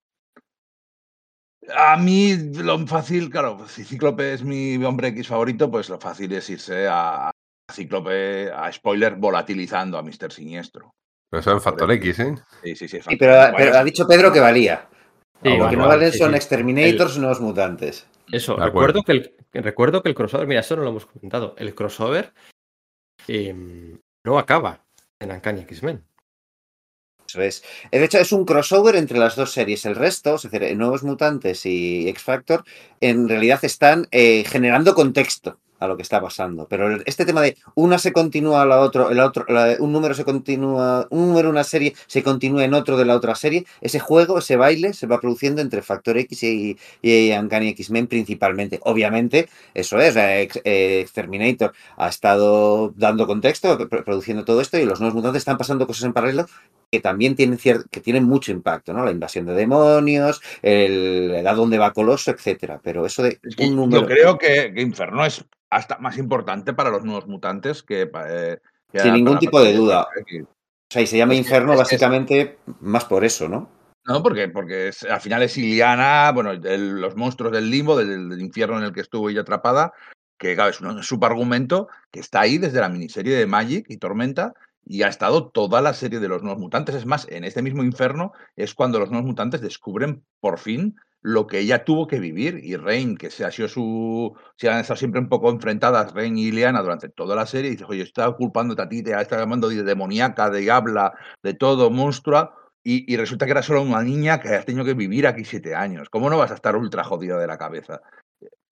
A 1.77 1.97
mí 1.97 2.37
lo 2.55 2.79
fácil, 2.87 3.29
claro, 3.29 3.66
si 3.68 3.85
Cíclope 3.85 4.33
es 4.35 4.43
mi 4.45 4.77
hombre 4.85 5.09
X 5.09 5.29
favorito, 5.29 5.70
pues 5.70 5.89
lo 5.89 5.99
fácil 5.99 6.33
es 6.33 6.49
irse 6.49 6.87
a, 6.87 7.29
a 7.29 7.33
Cíclope, 7.72 8.53
a 8.53 8.70
spoiler, 8.72 9.16
volatilizando 9.16 9.99
a 9.99 10.03
Mr. 10.03 10.31
Siniestro. 10.31 10.93
Pero 11.29 11.41
eso 11.41 11.51
en 11.53 11.61
Factor 11.61 11.91
X, 11.93 12.18
¿eh? 12.20 12.35
Sí, 12.62 12.77
sí, 12.77 12.87
sí. 12.89 13.01
Sí, 13.01 13.16
pero, 13.16 13.53
pero 13.57 13.77
ha 13.77 13.83
dicho 13.83 14.07
Pedro 14.07 14.33
que 14.33 14.39
valía. 14.39 14.89
Sí, 15.43 15.57
Lo 15.57 15.68
que 15.68 15.77
no 15.77 15.83
vale, 15.89 15.97
valen 15.97 16.12
sí, 16.12 16.18
son 16.18 16.31
sí. 16.31 16.37
Exterminators, 16.37 17.18
nuevos 17.18 17.41
mutantes. 17.41 18.07
Eso, 18.33 18.57
De 18.57 18.64
recuerdo 18.64 19.03
que, 19.03 19.12
el, 19.12 19.35
que 19.53 19.61
recuerdo 19.61 20.03
que 20.03 20.09
el 20.09 20.14
crossover, 20.14 20.47
mira, 20.47 20.61
eso 20.61 20.77
no 20.77 20.83
lo 20.83 20.91
hemos 20.91 21.07
comentado, 21.07 21.55
el 21.59 21.74
crossover 21.74 22.33
em, 23.29 23.99
no 24.24 24.39
acaba 24.39 24.85
en 25.20 25.31
Uncanny 25.31 25.61
X-Men. 25.61 26.05
Eso 27.27 27.43
es. 27.43 27.64
Eh, 27.91 27.99
De 27.99 28.05
hecho, 28.05 28.18
es 28.18 28.33
un 28.33 28.45
crossover 28.45 28.97
entre 28.97 29.18
las 29.18 29.37
dos 29.37 29.53
series. 29.53 29.85
El 29.85 29.97
resto, 29.97 30.37
es 30.37 30.43
decir, 30.43 30.62
eh, 30.62 30.74
Nuevos 30.74 31.03
Mutantes 31.03 31.66
y 31.66 32.09
X 32.09 32.22
Factor, 32.22 32.64
en 33.01 33.29
realidad 33.29 33.64
están 33.64 34.07
eh, 34.11 34.45
generando 34.45 34.95
contexto 34.95 35.59
a 35.79 35.87
lo 35.87 35.97
que 35.97 36.03
está 36.03 36.20
pasando. 36.20 36.66
Pero 36.68 37.01
este 37.07 37.24
tema 37.24 37.43
de 37.43 37.57
una 37.74 37.99
se 37.99 38.12
continúa 38.12 38.62
a 38.62 38.66
la 38.66 38.81
otra, 38.81 39.09
el 39.11 39.20
otro, 39.20 39.45
la- 39.49 39.77
un 39.79 39.93
número 39.93 40.14
se 40.14 40.24
continúa, 40.24 41.07
un 41.11 41.29
número, 41.29 41.51
una 41.51 41.64
serie 41.64 41.95
se 42.07 42.22
continúa 42.22 42.64
en 42.64 42.74
otro 42.74 42.97
de 42.97 43.05
la 43.05 43.14
otra 43.16 43.35
serie, 43.35 43.66
ese 43.81 43.99
juego, 44.01 44.39
ese 44.39 44.57
baile 44.57 44.93
se 44.93 45.07
va 45.07 45.20
produciendo 45.20 45.61
entre 45.61 45.83
Factor 45.83 46.16
X 46.18 46.43
y, 46.43 46.77
y 47.03 47.33
Uncanny 47.33 47.68
X-Men 47.68 48.07
principalmente. 48.07 48.81
Obviamente, 48.83 49.49
eso 49.74 49.99
es, 49.99 50.16
eh, 50.16 50.43
Ex- 50.43 50.61
eh, 50.64 51.01
Exterminator 51.01 51.72
ha 51.97 52.09
estado 52.09 52.93
dando 52.97 53.27
contexto, 53.27 53.79
pr- 53.79 54.05
produciendo 54.05 54.45
todo 54.45 54.61
esto 54.61 54.79
y 54.79 54.85
los 54.85 55.01
Nuevos 55.01 55.14
Mutantes 55.16 55.41
están 55.41 55.59
pasando 55.59 55.87
cosas 55.87 56.05
en 56.05 56.12
paralelo 56.12 56.47
que 56.91 57.01
también 57.01 57.34
tienen 57.34 57.59
que 57.91 58.01
tienen 58.01 58.24
mucho 58.24 58.53
impacto, 58.53 58.93
¿no? 58.93 59.05
La 59.05 59.11
invasión 59.11 59.47
de 59.47 59.55
demonios, 59.55 60.41
el, 60.62 61.45
a 61.47 61.55
dónde 61.55 61.78
va 61.78 61.93
Coloso, 61.93 62.30
etcétera. 62.30 62.80
Pero 62.82 63.07
eso 63.07 63.22
de 63.22 63.39
Es 63.43 63.57
que 63.57 63.64
un 63.64 63.76
número. 63.76 64.03
Yo 64.03 64.07
creo 64.07 64.39
que, 64.39 64.72
que 64.72 64.80
Inferno 64.82 65.24
es 65.24 65.45
hasta 65.70 65.99
más 65.99 66.16
importante 66.18 66.72
para 66.74 66.91
los 66.91 67.05
nuevos 67.05 67.26
mutantes 67.26 67.82
que. 67.82 68.09
eh, 68.28 68.59
que 68.93 69.01
Sin 69.01 69.14
ningún 69.14 69.39
tipo 69.39 69.62
de 69.62 69.74
duda. 69.74 70.07
O 70.09 70.93
sea, 70.93 71.03
y 71.03 71.07
se 71.07 71.16
llama 71.18 71.32
es 71.34 71.41
Inferno 71.41 71.72
es 71.72 71.78
básicamente 71.78 72.59
más 72.80 73.05
por 73.05 73.24
eso, 73.24 73.49
¿no? 73.49 73.68
No, 74.05 74.22
porque, 74.22 74.49
porque 74.49 74.89
es- 74.89 75.03
al 75.03 75.20
final 75.20 75.43
es 75.43 75.59
Iliana, 75.59 76.30
bueno, 76.32 76.53
el- 76.53 77.01
los 77.01 77.16
monstruos 77.16 77.53
del 77.53 77.68
limbo, 77.68 77.97
del, 77.97 78.28
del 78.28 78.41
infierno 78.41 78.78
en 78.78 78.84
el 78.84 78.93
que 78.93 79.01
estuvo 79.01 79.28
ella 79.28 79.41
atrapada, 79.41 79.93
que 80.39 80.55
claro, 80.55 80.70
es 80.70 80.80
un 80.80 81.03
subargumento 81.03 81.89
que 82.12 82.20
está 82.20 82.41
ahí 82.43 82.59
desde 82.59 82.80
la 82.80 82.89
miniserie 82.89 83.34
de 83.37 83.47
Magic 83.47 83.87
y 83.89 83.97
Tormenta 83.97 84.53
y 84.87 85.03
ha 85.03 85.09
estado 85.09 85.49
toda 85.51 85.82
la 85.82 85.93
serie 85.93 86.20
de 86.20 86.28
los 86.28 86.43
nuevos 86.43 86.61
mutantes. 86.61 86.95
Es 86.95 87.07
más, 87.07 87.26
en 87.28 87.45
este 87.45 87.61
mismo 87.61 87.82
infierno 87.82 88.32
es 88.55 88.72
cuando 88.72 89.01
los 89.01 89.11
nuevos 89.11 89.26
mutantes 89.26 89.61
descubren 89.61 90.24
por 90.41 90.59
fin 90.59 90.97
lo 91.22 91.49
que 91.49 91.59
ella 91.59 91.84
tuvo 91.84 92.07
que 92.07 92.20
vivir 92.20 92.61
y 92.62 92.76
Reign, 92.76 93.16
que 93.16 93.30
se 93.30 93.45
ha 93.45 93.51
sido 93.51 93.66
su. 93.66 94.37
Se 94.57 94.68
han 94.68 94.78
estado 94.78 94.97
siempre 94.97 95.20
un 95.20 95.28
poco 95.28 95.51
enfrentadas, 95.51 96.12
Reign 96.12 96.39
y 96.39 96.45
Iliana, 96.47 96.82
durante 96.82 97.09
toda 97.09 97.34
la 97.34 97.47
serie, 97.47 97.70
y 97.70 97.72
dices, 97.72 97.89
oye, 97.91 98.03
está 98.03 98.30
culpándote 98.30 98.82
a 98.82 98.89
ti, 98.89 99.03
te 99.03 99.20
está 99.20 99.37
llamando 99.37 99.68
de 99.68 99.82
demoníaca, 99.82 100.51
de 100.51 100.61
diabla, 100.61 101.14
de 101.43 101.55
todo, 101.55 101.91
monstrua, 101.91 102.55
y, 102.84 103.12
y 103.12 103.16
resulta 103.16 103.45
que 103.45 103.51
era 103.51 103.62
solo 103.62 103.82
una 103.82 104.05
niña 104.05 104.41
que 104.41 104.51
has 104.51 104.66
tenido 104.66 104.84
que 104.84 104.95
vivir 104.95 105.26
aquí 105.26 105.45
siete 105.45 105.74
años. 105.74 106.09
¿Cómo 106.11 106.30
no 106.30 106.39
vas 106.39 106.53
a 106.53 106.55
estar 106.55 106.76
ultra 106.76 107.03
jodida 107.03 107.39
de 107.39 107.49
la 107.49 107.59
cabeza? 107.59 108.03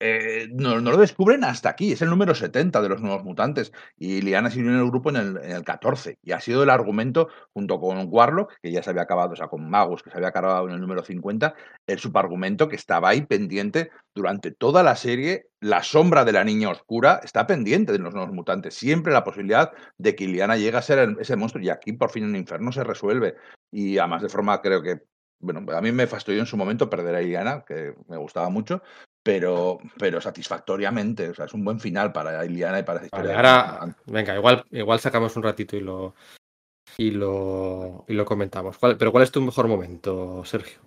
Eh, 0.01 0.49
no, 0.53 0.81
no 0.81 0.91
lo 0.91 0.97
descubren 0.97 1.45
hasta 1.45 1.69
aquí, 1.71 1.93
es 1.93 2.03
el 2.03 2.11
número 2.11 2.35
70 2.35 2.83
de 2.83 2.89
los 2.89 3.01
nuevos 3.01 3.23
mutantes 3.23 3.73
y 3.97 4.21
Liana 4.23 4.51
se 4.51 4.59
unió 4.59 4.73
en 4.73 4.79
el 4.79 4.91
grupo 4.91 5.11
en 5.11 5.17
el, 5.17 5.37
en 5.39 5.53
el 5.53 5.63
14 5.65 6.19
y 6.21 6.33
ha 6.33 6.41
sido 6.41 6.65
el 6.65 6.71
argumento 6.71 7.29
junto 7.53 7.81
con 7.81 8.07
Warlock, 8.11 8.55
que 8.61 8.73
ya 8.73 8.83
se 8.83 8.91
había 8.91 9.03
acabado, 9.03 9.33
o 9.33 9.37
sea, 9.37 9.47
con 9.47 9.71
Magus, 9.71 10.03
que 10.03 10.11
se 10.11 10.17
había 10.17 10.29
acabado 10.29 10.67
en 10.69 10.75
el 10.75 10.81
número 10.81 11.05
50, 11.05 11.55
el 11.87 11.99
subargumento 12.01 12.69
que 12.69 12.77
estaba 12.77 13.09
ahí 13.11 13.23
pendiente 13.23 13.91
durante 14.15 14.51
toda 14.51 14.83
la 14.83 14.97
serie, 14.97 15.47
la 15.61 15.83
sombra 15.83 16.25
de 16.25 16.33
la 16.33 16.45
niña 16.45 16.71
oscura 16.71 17.21
está 17.23 17.47
pendiente 17.47 17.93
de 17.93 17.99
los 18.01 18.15
nuevos 18.15 18.33
mutantes, 18.35 18.75
siempre 18.75 19.13
la 19.13 19.25
posibilidad 19.25 19.73
de 19.97 20.17
que 20.17 20.25
Iliana 20.25 20.57
llegue 20.57 20.77
a 20.77 20.83
ser 20.83 20.99
el- 20.99 21.17
ese 21.21 21.37
monstruo 21.37 21.65
y 21.65 21.71
aquí 21.71 21.93
por 21.93 22.11
fin 22.11 22.25
en 22.25 22.37
Inferno 22.37 22.73
se 22.73 22.83
resuelve 22.85 23.37
y 23.71 23.97
además 23.99 24.23
de 24.23 24.29
forma 24.29 24.61
creo 24.61 24.83
que 24.83 25.03
bueno, 25.39 25.65
a 25.77 25.81
mí 25.83 25.93
me 25.93 26.07
fastidió 26.07 26.41
en 26.41 26.47
su 26.47 26.57
momento 26.57 26.89
perder 26.89 27.15
a 27.17 27.23
Iliana, 27.23 27.65
que 27.67 27.95
me 28.09 28.17
gustaba 28.17 28.49
mucho, 28.49 28.83
pero, 29.25 29.79
pero 29.99 30.20
satisfactoriamente. 30.20 31.31
O 31.31 31.35
sea, 31.35 31.47
es 31.47 31.55
un 31.55 31.64
buen 31.64 31.81
final 31.81 32.12
para 32.12 32.45
Iliana 32.47 32.79
y 32.79 32.83
para 32.85 32.99
esa 33.01 33.07
historia. 33.07 33.35
Vale, 33.35 33.43
de 33.43 33.49
ahora, 33.49 33.97
venga, 34.07 34.37
igual, 34.37 34.64
igual 34.70 35.01
sacamos 35.01 35.35
un 35.35 35.43
ratito 35.43 35.77
y 35.77 35.81
lo 35.81 36.14
y 36.97 37.11
lo, 37.11 38.05
y 38.07 38.12
lo 38.14 38.25
comentamos. 38.25 38.79
¿Cuál- 38.79 38.97
pero 38.97 39.11
¿cuál 39.11 39.25
es 39.25 39.33
tu 39.33 39.41
mejor 39.41 39.66
momento, 39.66 40.45
Sergio? 40.45 40.79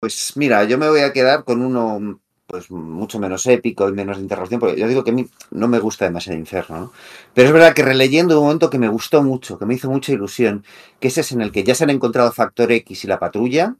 Pues 0.00 0.32
mira, 0.36 0.64
yo 0.64 0.78
me 0.78 0.88
voy 0.88 1.00
a 1.00 1.12
quedar 1.12 1.44
con 1.44 1.62
uno 1.62 2.20
pues 2.46 2.70
mucho 2.70 3.18
menos 3.18 3.46
épico 3.46 3.88
y 3.88 3.92
menos 3.92 4.18
de 4.18 4.24
interrupción, 4.24 4.60
porque 4.60 4.78
yo 4.78 4.86
digo 4.86 5.02
que 5.04 5.10
a 5.10 5.14
mí 5.14 5.26
no 5.52 5.68
me 5.68 5.78
gusta 5.78 6.04
demasiado 6.04 6.38
Inferno, 6.38 6.78
¿no? 6.80 6.92
Pero 7.32 7.46
es 7.48 7.52
verdad 7.54 7.72
que 7.72 7.82
releyendo 7.82 8.38
un 8.38 8.44
momento 8.44 8.68
que 8.68 8.78
me 8.78 8.88
gustó 8.88 9.22
mucho, 9.22 9.58
que 9.58 9.64
me 9.64 9.72
hizo 9.74 9.88
mucha 9.90 10.12
ilusión, 10.12 10.62
que 11.00 11.08
ese 11.08 11.22
es 11.22 11.32
en 11.32 11.40
el 11.40 11.50
que 11.50 11.64
ya 11.64 11.74
se 11.74 11.84
han 11.84 11.90
encontrado 11.90 12.30
Factor 12.30 12.70
X 12.72 13.04
y 13.04 13.06
la 13.06 13.18
patrulla, 13.18 13.76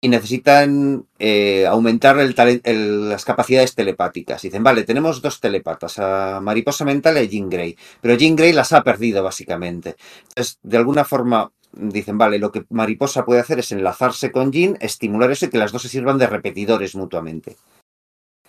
y 0.00 0.08
necesitan 0.08 1.06
eh, 1.18 1.66
aumentar 1.66 2.18
el 2.18 2.34
el- 2.64 3.08
las 3.10 3.24
capacidades 3.24 3.74
telepáticas. 3.74 4.42
Dicen, 4.42 4.62
vale, 4.62 4.84
tenemos 4.84 5.20
dos 5.22 5.40
telepatas, 5.40 5.98
a 5.98 6.40
Mariposa 6.40 6.84
Mental 6.84 7.16
y 7.16 7.20
a 7.20 7.24
Jean 7.24 7.50
Grey, 7.50 7.76
pero 8.00 8.14
Jean 8.14 8.36
Grey 8.36 8.52
las 8.52 8.72
ha 8.72 8.82
perdido 8.82 9.22
básicamente. 9.22 9.96
Entonces, 10.28 10.58
de 10.62 10.76
alguna 10.78 11.04
forma, 11.04 11.52
dicen, 11.72 12.18
vale, 12.18 12.38
lo 12.38 12.50
que 12.50 12.64
Mariposa 12.70 13.24
puede 13.24 13.40
hacer 13.40 13.58
es 13.58 13.72
enlazarse 13.72 14.32
con 14.32 14.52
Jean, 14.52 14.76
estimular 14.80 15.30
eso 15.30 15.46
y 15.46 15.50
que 15.50 15.58
las 15.58 15.72
dos 15.72 15.82
se 15.82 15.88
sirvan 15.88 16.18
de 16.18 16.26
repetidores 16.26 16.94
mutuamente. 16.94 17.56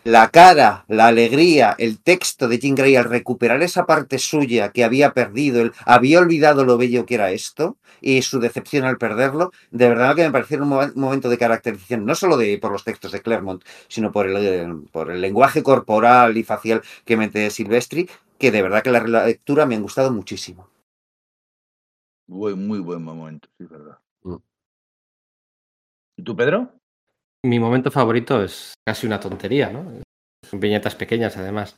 La 0.03 0.29
cara, 0.29 0.83
la 0.87 1.07
alegría, 1.07 1.75
el 1.77 1.99
texto 2.01 2.47
de 2.47 2.57
Jean 2.57 2.73
Grey 2.75 2.95
al 2.95 3.03
recuperar 3.05 3.61
esa 3.61 3.85
parte 3.85 4.17
suya 4.17 4.71
que 4.71 4.83
había 4.83 5.13
perdido, 5.13 5.61
el, 5.61 5.73
había 5.85 6.19
olvidado 6.19 6.65
lo 6.65 6.77
bello 6.77 7.05
que 7.05 7.15
era 7.15 7.31
esto 7.31 7.77
y 8.01 8.23
su 8.23 8.39
decepción 8.39 8.83
al 8.85 8.97
perderlo, 8.97 9.51
de 9.69 9.89
verdad 9.89 10.15
que 10.15 10.23
me 10.23 10.31
pareció 10.31 10.57
un, 10.63 10.69
mo- 10.69 10.79
un 10.79 10.93
momento 10.95 11.29
de 11.29 11.37
caracterización, 11.37 12.03
no 12.05 12.15
solo 12.15 12.35
de, 12.37 12.57
por 12.57 12.71
los 12.71 12.83
textos 12.83 13.11
de 13.11 13.21
Claremont, 13.21 13.63
sino 13.89 14.11
por 14.11 14.25
el, 14.27 14.37
eh, 14.37 14.67
por 14.91 15.11
el 15.11 15.21
lenguaje 15.21 15.61
corporal 15.61 16.35
y 16.35 16.43
facial 16.43 16.81
que 17.05 17.17
mete 17.17 17.51
Silvestri, 17.51 18.09
que 18.39 18.49
de 18.51 18.61
verdad 18.63 18.81
que 18.81 18.89
la 18.91 19.25
lectura 19.27 19.67
me 19.67 19.75
han 19.75 19.83
gustado 19.83 20.11
muchísimo. 20.11 20.67
Muy, 22.27 22.55
muy 22.55 22.79
buen 22.79 23.03
momento, 23.03 23.47
sí, 23.57 23.65
es 23.65 23.69
verdad. 23.69 23.99
Mm. 24.23 24.37
¿Y 26.17 26.23
tú, 26.23 26.35
Pedro? 26.35 26.80
Mi 27.43 27.59
momento 27.59 27.89
favorito 27.89 28.43
es 28.43 28.73
casi 28.87 29.07
una 29.07 29.19
tontería, 29.19 29.69
¿no? 29.69 30.01
Son 30.47 30.59
viñetas 30.59 30.95
pequeñas, 30.95 31.37
además. 31.37 31.75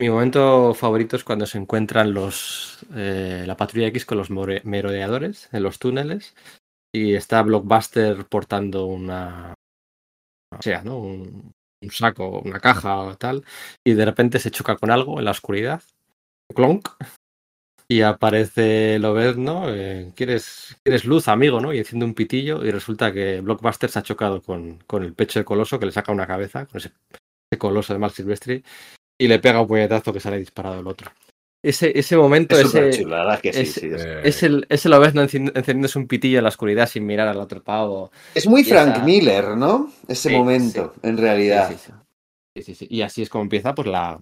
Mi 0.00 0.08
momento 0.08 0.74
favorito 0.74 1.16
es 1.16 1.24
cuando 1.24 1.46
se 1.46 1.58
encuentran 1.58 2.14
los 2.14 2.84
eh, 2.94 3.44
la 3.46 3.56
patrulla 3.56 3.88
X 3.88 4.06
con 4.06 4.18
los 4.18 4.30
merodeadores 4.30 5.48
en 5.52 5.62
los 5.62 5.78
túneles 5.78 6.34
y 6.92 7.14
está 7.14 7.42
Blockbuster 7.42 8.26
portando 8.26 8.86
una, 8.86 9.54
o 10.52 10.62
sea, 10.62 10.82
¿no? 10.82 10.98
Un, 10.98 11.52
un 11.82 11.90
saco, 11.90 12.40
una 12.40 12.60
caja 12.60 12.98
o 12.98 13.16
tal, 13.16 13.44
y 13.84 13.92
de 13.94 14.04
repente 14.04 14.38
se 14.38 14.50
choca 14.50 14.76
con 14.76 14.90
algo 14.90 15.18
en 15.18 15.26
la 15.26 15.32
oscuridad. 15.32 15.82
Clonk. 16.54 16.88
Y 17.86 18.00
aparece 18.00 18.98
Lobezno, 18.98 19.64
eh, 19.68 20.12
¿quieres, 20.16 20.76
¿quieres 20.82 21.04
luz, 21.04 21.28
amigo? 21.28 21.60
¿no? 21.60 21.72
Y 21.72 21.78
enciende 21.78 22.06
un 22.06 22.14
pitillo 22.14 22.64
y 22.64 22.70
resulta 22.70 23.12
que 23.12 23.40
Blockbuster 23.40 23.90
se 23.90 23.98
ha 23.98 24.02
chocado 24.02 24.40
con, 24.42 24.78
con 24.86 25.04
el 25.04 25.12
pecho 25.12 25.38
de 25.38 25.44
Coloso, 25.44 25.78
que 25.78 25.86
le 25.86 25.92
saca 25.92 26.10
una 26.12 26.26
cabeza, 26.26 26.64
con 26.66 26.78
ese, 26.78 26.92
ese 27.50 27.58
Coloso 27.58 27.92
de 27.92 27.98
Mark 27.98 28.14
Silvestri, 28.14 28.64
y 29.20 29.28
le 29.28 29.38
pega 29.38 29.60
un 29.60 29.68
puñetazo 29.68 30.12
que 30.12 30.20
sale 30.20 30.38
disparado 30.38 30.80
el 30.80 30.86
otro. 30.86 31.10
Ese, 31.62 31.98
ese 31.98 32.16
momento, 32.16 32.54
Es 32.56 32.60
ese, 32.60 32.68
súper 32.68 32.94
chulo, 32.94 33.16
la 33.16 33.24
verdad 33.24 33.40
que 33.40 33.52
sí, 33.52 33.60
es- 33.60 33.72
sí, 33.74 33.86
es- 33.92 34.04
Eh, 34.04 34.20
es 34.24 34.42
el, 34.42 34.66
ese 34.70 34.88
Lobezno 34.88 35.22
enci- 35.22 35.52
encendiéndose 35.54 35.98
un 35.98 36.06
pitillo 36.08 36.38
en 36.38 36.44
la 36.44 36.48
oscuridad 36.50 36.88
sin 36.88 37.06
mirar 37.06 37.28
al 37.28 37.38
otro 37.38 37.62
pavo. 37.62 38.10
Es 38.34 38.46
muy 38.46 38.64
Frank 38.64 38.96
esa- 38.96 39.04
Miller, 39.04 39.56
¿no? 39.56 39.90
Ese 40.08 40.30
Sí, 40.30 40.34
momento, 40.36 40.94
en 41.02 41.16
realidad. 41.18 41.68
Sí, 41.68 41.74
sí, 41.76 41.82
sí. 41.86 41.92
Sí, 42.56 42.62
sí, 42.62 42.74
sí. 42.74 42.86
Y 42.90 43.02
así 43.02 43.20
es 43.22 43.28
como 43.28 43.42
empieza 43.44 43.74
pues 43.74 43.88
la 43.88 44.20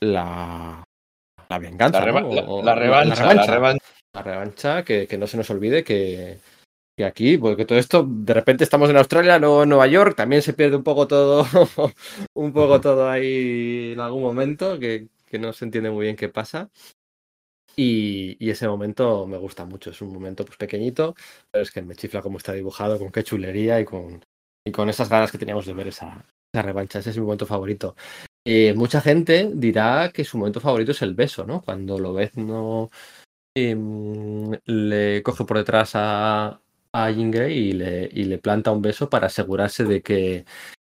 la, 0.00 0.84
la 1.48 1.58
venganza. 1.58 2.04
La, 2.04 2.20
¿no? 2.20 2.32
la- 2.32 2.42
O- 2.42 2.62
la 2.62 2.74
revancha, 2.74 3.34
la 3.34 3.46
revancha. 3.46 3.84
La 4.14 4.22
revancha, 4.22 4.84
que, 4.84 5.06
que 5.06 5.18
no 5.18 5.26
se 5.26 5.36
nos 5.36 5.50
olvide 5.50 5.82
que, 5.82 6.38
que 6.96 7.04
aquí, 7.04 7.36
porque 7.36 7.64
todo 7.64 7.78
esto, 7.78 8.06
de 8.08 8.32
repente 8.34 8.62
estamos 8.64 8.88
en 8.90 8.96
Australia, 8.96 9.38
luego 9.38 9.64
en 9.64 9.68
Nueva 9.70 9.86
York, 9.88 10.14
también 10.16 10.40
se 10.42 10.52
pierde 10.52 10.76
un 10.76 10.84
poco 10.84 11.08
todo, 11.08 11.44
un 12.34 12.52
poco 12.52 12.80
todo 12.80 13.10
ahí 13.10 13.92
en 13.94 14.00
algún 14.00 14.22
momento, 14.22 14.78
que, 14.78 15.08
que 15.26 15.38
no 15.38 15.52
se 15.52 15.64
entiende 15.64 15.90
muy 15.90 16.04
bien 16.04 16.16
qué 16.16 16.28
pasa. 16.28 16.70
Y, 17.76 18.36
y 18.38 18.50
ese 18.50 18.68
momento 18.68 19.26
me 19.26 19.36
gusta 19.36 19.64
mucho, 19.64 19.90
es 19.90 20.00
un 20.00 20.12
momento 20.12 20.44
pues 20.44 20.56
pequeñito, 20.56 21.16
pero 21.50 21.62
es 21.62 21.72
que 21.72 21.82
me 21.82 21.96
chifla 21.96 22.22
cómo 22.22 22.38
está 22.38 22.52
dibujado, 22.52 22.98
con 22.98 23.10
qué 23.10 23.24
chulería 23.24 23.80
y 23.80 23.84
con, 23.84 24.24
y 24.64 24.70
con 24.70 24.88
esas 24.88 25.08
ganas 25.08 25.32
que 25.32 25.38
teníamos 25.38 25.66
de 25.66 25.74
ver 25.74 25.88
esa, 25.88 26.24
esa 26.54 26.62
revancha. 26.62 27.00
Ese 27.00 27.10
es 27.10 27.16
mi 27.18 27.24
momento 27.24 27.46
favorito. 27.46 27.96
Eh, 28.46 28.74
mucha 28.74 29.00
gente 29.00 29.50
dirá 29.54 30.10
que 30.12 30.24
su 30.24 30.36
momento 30.36 30.60
favorito 30.60 30.92
es 30.92 31.00
el 31.02 31.14
beso, 31.14 31.46
¿no? 31.46 31.62
Cuando 31.62 31.98
lo 31.98 32.12
ves, 32.12 32.36
no 32.36 32.90
em, 33.54 34.52
le 34.66 35.22
coge 35.22 35.44
por 35.44 35.58
detrás 35.58 35.92
a, 35.94 36.60
a 36.92 37.10
Grey 37.10 37.70
y 37.70 37.72
le, 37.72 38.08
y 38.12 38.24
le 38.24 38.38
planta 38.38 38.72
un 38.72 38.82
beso 38.82 39.08
para 39.10 39.28
asegurarse 39.28 39.84
de 39.84 40.02
que, 40.02 40.44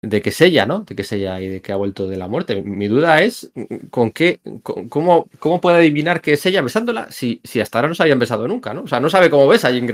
de 0.01 0.21
que 0.21 0.29
es 0.29 0.41
ella, 0.41 0.65
¿no? 0.65 0.81
De 0.81 0.95
que 0.95 1.03
es 1.03 1.11
ella 1.13 1.39
y 1.41 1.49
de 1.49 1.61
que 1.61 1.71
ha 1.73 1.77
vuelto 1.77 2.07
de 2.07 2.17
la 2.17 2.27
muerte. 2.27 2.61
Mi 2.63 2.87
duda 2.87 3.21
es 3.21 3.51
con 3.91 4.11
qué, 4.11 4.41
cómo, 4.89 5.27
cómo 5.39 5.61
puede 5.61 5.77
adivinar 5.77 6.21
que 6.21 6.33
es 6.33 6.45
ella 6.47 6.61
besándola 6.61 7.11
si, 7.11 7.41
si 7.43 7.61
hasta 7.61 7.79
ahora 7.79 7.89
no 7.89 7.95
se 7.95 8.03
habían 8.03 8.19
besado 8.19 8.47
nunca, 8.47 8.73
¿no? 8.73 8.83
O 8.83 8.87
sea, 8.87 8.99
no 8.99 9.09
sabe 9.09 9.29
cómo 9.29 9.47
besa 9.47 9.69
a 9.69 9.71
Jean. 9.71 9.87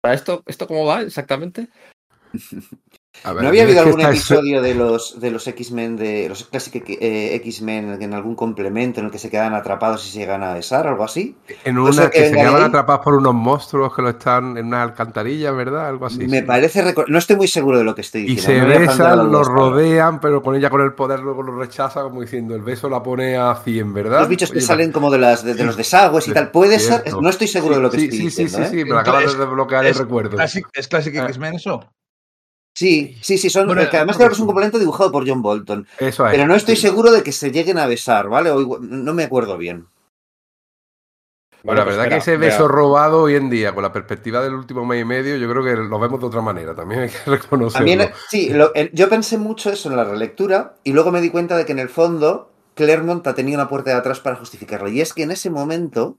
¿Para 0.00 0.14
esto, 0.14 0.42
esto 0.46 0.66
cómo 0.66 0.86
va 0.86 1.02
exactamente? 1.02 1.68
ver, 3.24 3.42
¿No 3.42 3.48
había 3.48 3.64
habido 3.64 3.80
algún 3.80 4.00
episodio 4.00 4.62
de 4.62 4.74
los, 4.74 5.20
de 5.20 5.30
los 5.30 5.46
X-Men, 5.46 5.96
de 5.96 6.28
los 6.28 6.44
clásicos 6.44 6.82
eh, 6.88 7.34
X-Men 7.36 8.00
en 8.00 8.14
algún 8.14 8.34
complemento 8.34 9.00
en 9.00 9.06
el 9.06 9.12
que 9.12 9.18
se 9.18 9.28
quedan 9.28 9.54
atrapados 9.54 10.06
y 10.06 10.10
se 10.10 10.18
llegan 10.20 10.42
a 10.42 10.54
besar 10.54 10.86
o 10.86 10.90
algo 10.90 11.04
así? 11.04 11.36
En 11.64 11.76
¿Puede 11.76 11.90
una 11.92 12.10
que 12.10 12.18
que 12.20 12.28
se 12.28 12.34
quedaban 12.34 12.62
atrapados 12.62 13.02
por 13.04 13.14
unos 13.14 13.34
monstruos 13.34 13.94
que 13.94 14.02
lo 14.02 14.10
están 14.10 14.56
en 14.56 14.66
una 14.66 14.82
alcantarilla, 14.82 15.50
¿verdad? 15.52 15.88
Algo 15.88 16.06
así. 16.06 16.26
Me 16.28 16.40
sí. 16.40 16.42
parece, 16.46 16.94
no 17.08 17.18
estoy 17.18 17.36
muy 17.36 17.48
seguro 17.48 17.78
de 17.78 17.84
lo 17.84 17.94
que 17.94 18.02
estoy 18.02 18.22
Y 18.22 18.36
diciendo. 18.36 18.66
se 18.66 18.68
no 18.78 18.84
plantear 18.84 18.98
la 19.08 19.14
besan, 19.24 19.32
los 19.32 19.46
rodean, 19.48 20.20
pero 20.20 20.42
con 20.42 20.54
ella 20.54 20.70
con 20.70 20.80
el 20.80 20.92
poder 20.92 21.20
luego 21.20 21.42
lo 21.42 21.56
rechaza, 21.58 22.02
como 22.02 22.20
diciendo, 22.20 22.54
el 22.54 22.62
beso 22.62 22.88
la 22.88 23.02
pone 23.02 23.36
a 23.36 23.54
100, 23.56 23.92
¿verdad? 23.94 24.20
Los 24.20 24.28
bichos 24.28 24.50
que 24.52 24.60
salen 24.60 24.92
como 24.92 25.10
de, 25.10 25.18
las, 25.18 25.44
de, 25.44 25.54
de 25.54 25.64
los 25.64 25.76
desagües 25.76 26.26
y 26.26 26.30
Sí, 26.30 26.34
tal. 26.34 26.50
Puede 26.50 26.78
ser, 26.78 27.02
no 27.20 27.28
estoy 27.28 27.48
seguro 27.48 27.76
de 27.76 27.82
lo 27.82 27.90
que 27.90 27.98
sí, 27.98 28.04
estoy 28.04 28.18
sí, 28.18 28.30
sí, 28.30 28.42
diciendo. 28.44 28.68
sí, 28.68 28.76
¿eh? 28.76 28.80
sí, 28.80 28.84
pero 28.84 28.98
acabas 28.98 29.32
de 29.32 29.38
desbloquear 29.38 29.86
el 29.86 29.94
recuerdo. 29.94 30.36
Classic- 30.36 30.66
¿Es 30.72 30.88
Classic 30.88 31.16
Ah. 31.16 31.26
X-Men 31.26 31.54
eso? 31.54 31.80
Sí, 32.78 33.16
sí, 33.22 33.38
sí, 33.38 33.50
son, 33.50 33.66
Bueno, 33.66 33.90
que 33.90 33.96
además 33.96 34.16
creo 34.16 34.28
que 34.28 34.34
es 34.34 34.38
un 34.38 34.44
sí. 34.44 34.46
complemento 34.46 34.78
dibujado 34.78 35.10
por 35.10 35.28
John 35.28 35.42
Bolton. 35.42 35.84
Eso 35.98 36.24
es. 36.26 36.30
Pero 36.30 36.46
no 36.46 36.54
estoy 36.54 36.76
seguro 36.76 37.10
de 37.10 37.24
que 37.24 37.32
se 37.32 37.50
lleguen 37.50 37.76
a 37.76 37.86
besar, 37.86 38.28
¿vale? 38.28 38.52
O 38.52 38.60
igual- 38.60 38.80
no 38.82 39.14
me 39.14 39.24
acuerdo 39.24 39.58
bien. 39.58 39.88
Bueno, 41.64 41.80
la 41.80 41.84
pues 41.86 41.96
verdad 41.96 42.08
que 42.08 42.16
espera, 42.18 42.36
ese 42.36 42.36
beso 42.36 42.52
espera. 42.62 42.68
robado 42.68 43.22
hoy 43.22 43.34
en 43.34 43.50
día, 43.50 43.74
con 43.74 43.82
la 43.82 43.92
perspectiva 43.92 44.40
del 44.42 44.54
último 44.54 44.86
mes 44.86 45.02
y 45.02 45.04
medio, 45.04 45.36
yo 45.36 45.50
creo 45.50 45.64
que 45.64 45.74
lo 45.74 45.98
vemos 45.98 46.20
de 46.20 46.26
otra 46.26 46.40
manera. 46.40 46.72
También 46.76 47.00
hay 47.00 47.08
que 47.08 47.18
reconocerlo. 47.26 47.70
También, 47.72 48.10
sí, 48.28 48.50
lo- 48.50 48.72
el- 48.74 48.92
yo 48.92 49.08
pensé 49.08 49.38
mucho 49.38 49.70
eso 49.70 49.90
en 49.90 49.96
la 49.96 50.04
relectura 50.04 50.76
y 50.84 50.92
luego 50.92 51.10
me 51.10 51.20
di 51.20 51.30
cuenta 51.30 51.56
de 51.56 51.66
que 51.66 51.72
en 51.72 51.80
el 51.80 51.88
fondo 51.88 52.52
Claremont 52.74 53.26
ha 53.26 53.34
tenido 53.34 53.58
una 53.60 53.68
puerta 53.68 53.90
de 53.90 53.96
atrás 53.96 54.20
para 54.20 54.36
justificarlo. 54.36 54.88
Y 54.88 55.00
es 55.00 55.12
que 55.12 55.24
en 55.24 55.32
ese 55.32 55.50
momento 55.50 56.18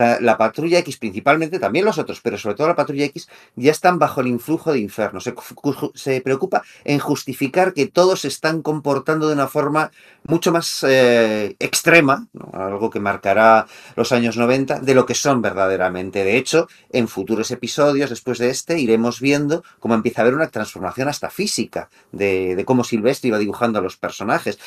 la, 0.00 0.18
la 0.20 0.38
patrulla 0.38 0.78
X, 0.78 0.96
principalmente, 0.96 1.58
también 1.58 1.84
los 1.84 1.98
otros, 1.98 2.20
pero 2.22 2.38
sobre 2.38 2.56
todo 2.56 2.68
la 2.68 2.74
patrulla 2.74 3.04
X, 3.04 3.28
ya 3.54 3.70
están 3.70 3.98
bajo 3.98 4.20
el 4.22 4.28
influjo 4.28 4.72
de 4.72 4.78
Inferno. 4.80 5.20
Se, 5.20 5.34
cu- 5.34 5.92
se 5.94 6.20
preocupa 6.22 6.62
en 6.84 6.98
justificar 6.98 7.74
que 7.74 7.86
todos 7.86 8.22
se 8.22 8.28
están 8.28 8.62
comportando 8.62 9.28
de 9.28 9.34
una 9.34 9.46
forma 9.48 9.90
mucho 10.24 10.52
más 10.52 10.84
eh, 10.88 11.54
extrema, 11.58 12.26
algo 12.52 12.88
que 12.90 13.00
marcará 13.00 13.66
los 13.96 14.12
años 14.12 14.36
90, 14.36 14.80
de 14.80 14.94
lo 14.94 15.04
que 15.04 15.14
son 15.14 15.42
verdaderamente. 15.42 16.24
De 16.24 16.36
hecho, 16.36 16.66
en 16.90 17.06
futuros 17.06 17.50
episodios, 17.50 18.10
después 18.10 18.38
de 18.38 18.50
este, 18.50 18.78
iremos 18.78 19.20
viendo 19.20 19.62
cómo 19.78 19.94
empieza 19.94 20.20
a 20.20 20.22
haber 20.22 20.34
una 20.34 20.48
transformación 20.48 21.08
hasta 21.08 21.28
física 21.30 21.90
de, 22.12 22.56
de 22.56 22.64
cómo 22.64 22.84
Silvestre 22.84 23.28
iba 23.28 23.38
dibujando 23.38 23.78
a 23.78 23.82
los 23.82 23.96
personajes. 23.96 24.58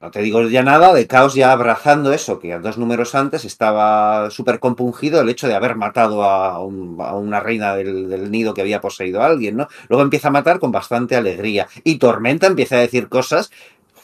No 0.00 0.10
te 0.10 0.20
digo 0.22 0.42
ya 0.48 0.62
nada 0.62 0.92
de 0.94 1.06
Caos 1.06 1.34
ya 1.34 1.52
abrazando 1.52 2.12
eso, 2.12 2.38
que 2.38 2.58
dos 2.58 2.78
números 2.78 3.14
antes 3.14 3.44
estaba 3.44 4.30
súper 4.30 4.60
compungido 4.60 5.20
el 5.20 5.28
hecho 5.28 5.48
de 5.48 5.54
haber 5.54 5.76
matado 5.76 6.24
a, 6.24 6.62
un- 6.64 6.96
a 7.00 7.14
una 7.14 7.40
reina 7.40 7.74
del, 7.76 8.08
del 8.08 8.30
nido 8.30 8.54
que 8.54 8.60
había 8.60 8.80
poseído 8.80 9.22
a 9.22 9.26
alguien, 9.26 9.56
¿no? 9.56 9.68
Luego 9.88 10.02
empieza 10.02 10.28
a 10.28 10.32
matar 10.32 10.58
con 10.58 10.72
bastante 10.72 11.16
alegría. 11.16 11.68
Y 11.84 11.98
Tormenta 11.98 12.46
empieza 12.46 12.76
a 12.76 12.80
decir 12.80 13.08
cosas 13.08 13.50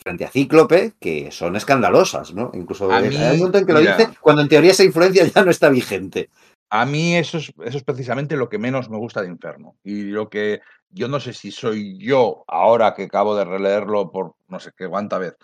frente 0.02 0.24
a 0.24 0.30
Cíclope 0.30 0.94
que 1.00 1.30
son 1.32 1.56
escandalosas, 1.56 2.32
¿no? 2.32 2.50
Incluso 2.54 2.90
A 2.92 2.98
hay 2.98 3.08
un 3.08 3.38
momento 3.38 3.58
en 3.58 3.66
que 3.66 3.72
lo 3.72 3.80
mira. 3.80 3.96
dice 3.96 4.10
cuando 4.20 4.42
en 4.42 4.48
teoría 4.48 4.70
esa 4.70 4.84
influencia 4.84 5.24
ya 5.26 5.44
no 5.44 5.50
está 5.50 5.68
vigente. 5.68 6.30
A 6.70 6.84
mí 6.84 7.16
eso 7.16 7.38
es, 7.38 7.52
eso 7.64 7.78
es 7.78 7.84
precisamente 7.84 8.36
lo 8.36 8.48
que 8.48 8.58
menos 8.58 8.90
me 8.90 8.96
gusta 8.98 9.22
de 9.22 9.28
Inferno. 9.28 9.76
Y 9.84 10.02
lo 10.02 10.28
que 10.28 10.60
yo 10.90 11.08
no 11.08 11.20
sé 11.20 11.32
si 11.32 11.50
soy 11.50 11.98
yo, 11.98 12.44
ahora 12.48 12.94
que 12.94 13.04
acabo 13.04 13.36
de 13.36 13.44
releerlo 13.44 14.10
por 14.10 14.34
no 14.48 14.58
sé 14.60 14.70
qué 14.76 14.88
cuánta 14.88 15.18
vez, 15.18 15.34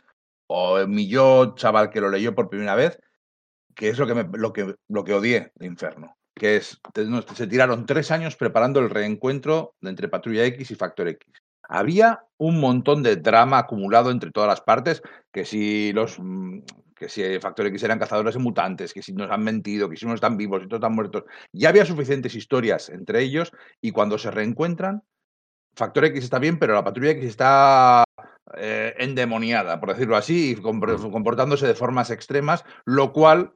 o 0.55 0.87
mi 0.87 1.09
yo, 1.09 1.55
chaval, 1.57 1.91
que 1.91 2.01
lo 2.01 2.11
leyó 2.11 2.35
por 2.35 2.49
primera 2.51 2.75
vez, 2.75 2.99
que 3.75 3.89
es 3.89 3.99
lo 3.99 4.07
que, 4.07 4.15
me- 4.15 4.39
lo 4.39 4.53
que, 4.53 4.75
lo 4.89 5.05
que 5.05 5.15
odié 5.15 5.53
de 5.55 5.67
Inferno. 5.67 6.17
Que 6.35 6.57
es, 6.57 6.79
no, 7.07 7.23
se 7.23 7.47
tiraron 7.47 7.87
tres 7.87 8.11
años 8.11 8.37
preparando 8.37 8.81
el 8.81 8.91
reencuentro 8.91 9.75
entre 9.83 10.09
Patrulla 10.09 10.45
X 10.45 10.71
y 10.71 10.75
Factor 10.75 11.09
X. 11.09 11.27
Había 11.63 12.21
un 12.37 12.61
montón 12.61 13.03
de 13.03 13.17
drama 13.17 13.59
acumulado 13.59 14.11
entre 14.11 14.31
todas 14.31 14.49
las 14.49 14.61
partes, 14.61 15.03
que 15.33 15.45
si 15.45 15.93
los 15.93 16.19
mm, 16.19 16.61
que 16.95 17.09
si 17.09 17.39
Factor 17.41 17.67
X 17.67 17.83
eran 17.83 17.99
cazadores 17.99 18.35
de 18.35 18.41
mutantes, 18.41 18.93
que 18.93 19.03
si 19.03 19.13
nos 19.13 19.31
han 19.31 19.43
mentido, 19.43 19.89
que 19.89 19.97
si 19.97 20.05
unos 20.05 20.17
están 20.17 20.37
vivos 20.37 20.61
y 20.61 20.67
otros 20.67 20.79
están 20.79 20.95
muertos. 20.95 21.25
Ya 21.53 21.71
había 21.71 21.85
suficientes 21.85 22.35
historias 22.35 22.91
entre 22.91 23.23
ellos 23.23 23.51
y 23.81 23.91
cuando 23.91 24.19
se 24.19 24.31
reencuentran, 24.31 25.03
Factor 25.75 26.05
X 26.07 26.25
está 26.25 26.39
bien, 26.39 26.59
pero 26.59 26.75
la 26.75 26.85
Patrulla 26.85 27.11
X 27.13 27.25
está 27.25 28.05
eh, 28.57 28.95
endemoniada, 28.99 29.81
por 29.81 29.91
decirlo 29.91 30.17
así, 30.17 30.53
y 30.53 30.57
compor- 30.57 31.11
comportándose 31.11 31.67
de 31.67 31.75
formas 31.75 32.11
extremas, 32.11 32.65
lo 32.85 33.13
cual 33.13 33.53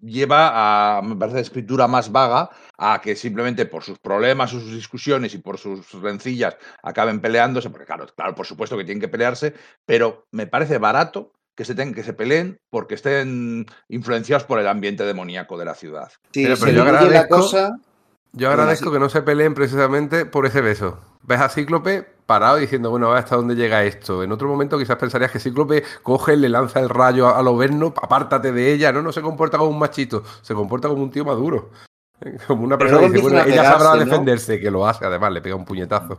lleva 0.00 0.98
a, 0.98 1.02
me 1.02 1.14
parece, 1.16 1.40
escritura 1.40 1.86
más 1.86 2.10
vaga 2.10 2.50
a 2.76 3.00
que 3.00 3.14
simplemente 3.14 3.66
por 3.66 3.84
sus 3.84 3.98
problemas, 4.00 4.50
sus 4.50 4.72
discusiones 4.72 5.32
y 5.34 5.38
por 5.38 5.58
sus 5.58 5.92
rencillas 6.02 6.56
acaben 6.82 7.20
peleándose, 7.20 7.70
porque 7.70 7.86
claro, 7.86 8.06
claro, 8.16 8.34
por 8.34 8.46
supuesto 8.46 8.76
que 8.76 8.84
tienen 8.84 9.00
que 9.00 9.08
pelearse, 9.08 9.54
pero 9.86 10.26
me 10.32 10.46
parece 10.48 10.78
barato 10.78 11.32
que 11.54 11.64
se, 11.64 11.74
ten, 11.74 11.94
que 11.94 12.02
se 12.02 12.14
peleen 12.14 12.58
porque 12.70 12.94
estén 12.94 13.66
influenciados 13.88 14.44
por 14.44 14.58
el 14.58 14.66
ambiente 14.66 15.04
demoníaco 15.04 15.58
de 15.58 15.64
la 15.66 15.74
ciudad. 15.74 16.10
Sí, 16.32 16.44
se 16.44 16.56
pero 16.56 16.72
yo 16.72 16.84
diluye 16.84 17.10
la 17.12 17.20
agradezco- 17.20 17.28
cosa. 17.28 17.76
Yo 18.32 18.48
agradezco 18.48 18.92
que 18.92 18.98
no 18.98 19.08
se 19.08 19.22
peleen 19.22 19.54
precisamente 19.54 20.24
por 20.24 20.46
ese 20.46 20.60
beso. 20.60 20.98
Ves 21.22 21.40
a 21.40 21.48
Cíclope 21.48 22.06
parado 22.26 22.56
diciendo, 22.56 22.90
bueno, 22.90 23.12
hasta 23.12 23.36
dónde 23.36 23.56
llega 23.56 23.82
esto. 23.82 24.22
En 24.22 24.30
otro 24.30 24.48
momento 24.48 24.78
quizás 24.78 24.96
pensarías 24.96 25.32
que 25.32 25.40
Cíclope 25.40 25.82
coge, 26.02 26.36
le 26.36 26.48
lanza 26.48 26.78
el 26.78 26.88
rayo 26.88 27.26
a, 27.26 27.38
a 27.38 27.42
Loberno, 27.42 27.92
apártate 28.00 28.52
de 28.52 28.72
ella. 28.72 28.92
No, 28.92 29.02
no 29.02 29.10
se 29.10 29.20
comporta 29.20 29.58
como 29.58 29.70
un 29.70 29.78
machito, 29.78 30.22
se 30.42 30.54
comporta 30.54 30.88
como 30.88 31.02
un 31.02 31.10
tío 31.10 31.24
maduro. 31.24 31.70
Como 32.46 32.64
una 32.64 32.76
persona 32.76 33.06
que 33.06 33.12
dice, 33.14 33.22
bueno, 33.22 33.40
ella 33.46 33.64
sabrá 33.64 33.96
defenderse, 33.96 34.60
que 34.60 34.70
lo 34.70 34.86
hace, 34.86 35.06
además, 35.06 35.32
le 35.32 35.40
pega 35.40 35.56
un 35.56 35.64
puñetazo. 35.64 36.18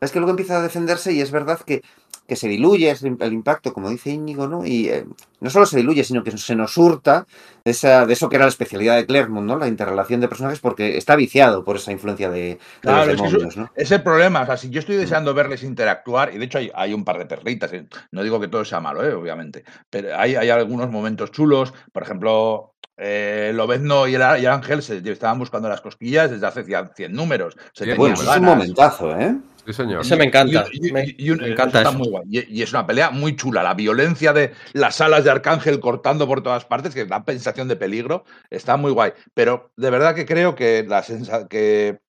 Es 0.00 0.12
que 0.12 0.18
luego 0.18 0.30
empieza 0.30 0.58
a 0.58 0.62
defenderse 0.62 1.12
y 1.12 1.20
es 1.20 1.30
verdad 1.30 1.60
que, 1.60 1.82
que 2.26 2.36
se 2.36 2.48
diluye 2.48 2.90
el, 2.90 3.32
impacto, 3.32 3.72
como 3.72 3.90
dice 3.90 4.10
Íñigo, 4.10 4.46
¿no? 4.46 4.64
Y 4.64 4.88
eh, 4.88 5.04
no 5.40 5.50
solo 5.50 5.66
se 5.66 5.76
diluye, 5.76 6.04
sino 6.04 6.22
que 6.22 6.36
se 6.38 6.54
nos 6.54 6.78
hurta 6.78 7.26
de, 7.64 7.72
esa, 7.72 8.06
de 8.06 8.12
eso 8.12 8.28
que 8.28 8.36
era 8.36 8.44
la 8.44 8.50
especialidad 8.50 8.96
de 8.96 9.04
Claremont, 9.04 9.46
¿no? 9.46 9.58
La 9.58 9.68
interrelación 9.68 10.20
de 10.20 10.28
personajes, 10.28 10.60
porque 10.60 10.96
está 10.96 11.16
viciado 11.16 11.64
por 11.64 11.76
esa 11.76 11.92
influencia 11.92 12.30
de, 12.30 12.40
de 12.40 12.58
Claro, 12.80 13.04
los 13.06 13.14
es 13.14 13.20
que 13.20 13.26
eso- 13.26 13.36
demonios, 13.36 13.56
¿no? 13.56 13.70
Es 13.74 13.90
el 13.90 14.02
problema, 14.02 14.42
o 14.42 14.46
sea, 14.46 14.56
si 14.56 14.70
yo 14.70 14.78
estoy 14.78 14.96
deseando 14.96 15.34
verles 15.34 15.62
interactuar, 15.64 16.32
y 16.34 16.38
de 16.38 16.44
hecho 16.44 16.58
hay, 16.58 16.70
hay 16.74 16.94
un 16.94 17.04
par 17.04 17.18
de 17.18 17.26
perlitas, 17.26 17.72
¿eh? 17.72 17.86
no 18.12 18.22
digo 18.22 18.40
que 18.40 18.48
todo 18.48 18.64
sea 18.64 18.80
malo, 18.80 19.04
¿eh? 19.04 19.12
obviamente, 19.12 19.64
pero 19.90 20.16
hay, 20.16 20.36
hay 20.36 20.50
algunos 20.50 20.88
momentos 20.88 21.32
chulos, 21.32 21.74
por 21.92 22.04
ejemplo, 22.04 22.74
eh, 22.96 23.50
Lobezno 23.54 24.06
y 24.06 24.14
el, 24.14 24.22
y 24.40 24.44
el 24.44 24.52
Ángel 24.52 24.82
se 24.82 24.98
estaban 24.98 25.38
buscando 25.38 25.68
las 25.68 25.80
cosquillas 25.80 26.30
desde 26.30 26.46
hace 26.46 26.64
100, 26.64 26.90
100 26.94 27.12
números, 27.12 27.56
se 27.72 27.90
es 27.90 27.98
un 27.98 28.44
momentazo, 28.44 29.18
¿eh? 29.18 29.36
Sí, 29.66 29.72
señor. 29.72 30.00
Ese 30.00 30.16
me 30.16 30.24
encanta. 30.24 30.64
Y- 30.72 30.88
y- 30.88 30.92
me, 30.92 31.14
y 31.18 31.30
un- 31.30 31.38
me 31.38 31.48
encanta 31.48 31.78
está 31.80 31.90
eso. 31.90 31.98
muy 31.98 32.08
guay. 32.08 32.24
Y, 32.30 32.58
y 32.58 32.62
es 32.62 32.72
una 32.72 32.86
pelea 32.86 33.10
muy 33.10 33.36
chula. 33.36 33.62
La 33.62 33.74
violencia 33.74 34.32
de 34.32 34.52
las 34.72 35.00
alas 35.00 35.24
de 35.24 35.30
Arcángel 35.30 35.80
cortando 35.80 36.26
por 36.26 36.42
todas 36.42 36.64
partes, 36.64 36.94
que 36.94 37.04
da 37.04 37.22
sensación 37.26 37.68
de 37.68 37.76
peligro, 37.76 38.24
está 38.50 38.76
muy 38.76 38.90
guay. 38.92 39.12
Pero 39.34 39.70
de 39.76 39.90
verdad 39.90 40.14
que 40.14 40.26
creo 40.26 40.54
que, 40.54 40.84
la 40.88 41.02
sensa- 41.02 41.46
que, 41.48 42.00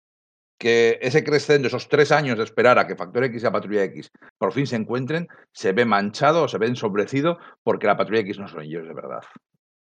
que 0.58 1.00
ese 1.02 1.24
crescendo, 1.24 1.68
esos 1.68 1.90
tres 1.90 2.12
años 2.12 2.38
de 2.38 2.44
esperar 2.44 2.78
a 2.80 2.86
que 2.88 2.96
Factor 2.96 3.24
X 3.26 3.42
y 3.42 3.46
la 3.46 3.52
Patrulla 3.52 3.84
X 3.86 4.12
por 4.38 4.54
fin 4.54 4.68
se 4.68 4.76
encuentren, 4.76 5.28
se 5.52 5.72
ve 5.74 5.86
manchado 5.86 6.44
o 6.44 6.48
se 6.48 6.58
ve 6.60 6.68
ensombrecido 6.68 7.40
porque 7.64 7.88
la 7.88 7.98
Patrulla 7.98 8.22
X 8.22 8.38
no 8.40 8.48
son 8.48 8.62
ellos 8.62 8.88
de 8.88 8.94
verdad. 8.94 9.22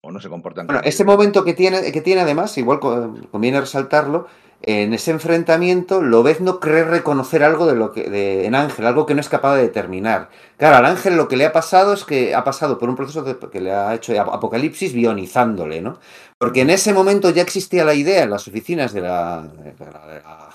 O 0.03 0.11
no 0.11 0.19
se 0.19 0.29
comportan 0.29 0.65
Bueno, 0.65 0.81
como 0.81 0.89
ese 0.89 1.03
ellos. 1.03 1.13
momento 1.15 1.43
que 1.45 1.53
tiene, 1.53 1.91
que 1.91 2.01
tiene 2.01 2.21
además, 2.21 2.57
igual 2.57 2.79
co- 2.79 3.13
conviene 3.29 3.59
resaltarlo, 3.61 4.25
en 4.63 4.93
ese 4.93 5.11
enfrentamiento 5.11 6.01
Lobezno 6.01 6.59
cree 6.59 6.83
reconocer 6.83 7.43
algo 7.43 7.65
de 7.65 7.75
lo 7.75 7.91
que 7.91 8.09
de, 8.09 8.45
en 8.45 8.55
Ángel, 8.55 8.85
algo 8.85 9.05
que 9.05 9.15
no 9.15 9.21
es 9.21 9.29
capaz 9.29 9.55
de 9.55 9.63
determinar. 9.63 10.29
Claro, 10.57 10.75
al 10.77 10.85
Ángel 10.85 11.17
lo 11.17 11.27
que 11.27 11.37
le 11.37 11.45
ha 11.45 11.51
pasado 11.51 11.93
es 11.93 12.03
que 12.05 12.35
ha 12.35 12.43
pasado 12.43 12.77
por 12.77 12.87
un 12.89 12.95
proceso 12.95 13.23
que 13.49 13.61
le 13.61 13.71
ha 13.71 13.95
hecho 13.95 14.19
ap- 14.21 14.33
Apocalipsis 14.33 14.93
bionizándole, 14.93 15.81
¿no? 15.81 15.99
Porque 16.37 16.61
en 16.61 16.69
ese 16.69 16.93
momento 16.93 17.29
ya 17.31 17.41
existía 17.41 17.83
la 17.83 17.93
idea 17.93 18.23
en 18.23 18.29
las 18.29 18.47
oficinas 18.47 18.93
de 18.93 19.01
la 19.01 19.47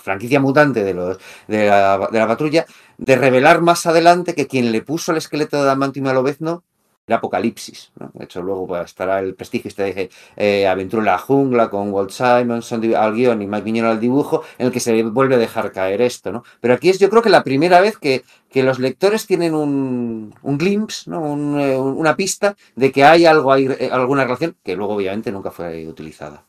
franquicia 0.01 0.39
mutante 0.41 0.85
de, 0.85 0.95
los, 0.95 1.19
de, 1.49 1.67
la, 1.67 2.09
de 2.11 2.19
la 2.19 2.27
patrulla 2.29 2.65
de 2.99 3.17
revelar 3.17 3.61
más 3.61 3.87
adelante 3.87 4.35
que 4.35 4.47
quien 4.47 4.71
le 4.73 4.83
puso 4.83 5.13
el 5.13 5.19
esqueleto 5.19 5.57
de 5.57 5.65
Adamantium 5.65 6.07
a 6.07 6.13
Lobezno 6.13 6.63
era 7.07 7.19
Apocalipsis. 7.19 7.93
¿no? 7.99 8.11
De 8.15 8.25
hecho, 8.25 8.43
luego 8.43 8.67
pues, 8.67 8.85
estará 8.85 9.21
el 9.21 9.35
prestigio 9.35 9.69
este 9.69 9.83
de 9.95 10.11
eh, 10.37 10.67
Aventura 10.67 11.01
en 11.03 11.07
la 11.07 11.19
Jungla 11.19 11.71
con 11.71 11.93
Walt 11.93 12.11
Simonson 12.11 12.95
al 12.95 13.15
guion 13.15 13.43
y 13.43 13.47
Mike 13.47 13.65
Miñero 13.65 13.91
al 13.91 14.01
dibujo, 14.01 14.43
en 14.59 14.67
el 14.67 14.73
que 14.73 14.81
se 14.81 15.03
vuelve 15.05 15.37
a 15.37 15.39
dejar 15.39 15.71
caer 15.73 16.03
esto. 16.03 16.33
¿no? 16.33 16.43
Pero 16.61 16.75
aquí 16.75 16.89
es 16.89 16.99
yo 16.99 17.09
creo 17.11 17.23
que 17.23 17.31
la 17.31 17.45
primera 17.45 17.81
vez 17.81 17.97
que, 17.99 18.25
que 18.51 18.63
los 18.63 18.79
lectores 18.79 19.27
tienen 19.27 19.55
un, 19.55 20.35
un 20.43 20.59
glimpse, 20.59 21.09
¿no? 21.11 21.21
Un, 21.21 21.61
eh, 21.61 21.77
un- 21.77 21.97
una 21.97 22.17
pista 22.17 22.57
de 22.75 22.91
que 22.91 23.05
hay 23.05 23.25
algo, 23.27 23.53
hay 23.53 23.67
eh, 23.67 23.89
alguna 23.93 24.25
relación 24.25 24.57
que 24.65 24.75
luego 24.77 24.95
obviamente 24.95 25.31
nunca 25.31 25.51
fue 25.51 25.87
utilizada. 25.87 26.43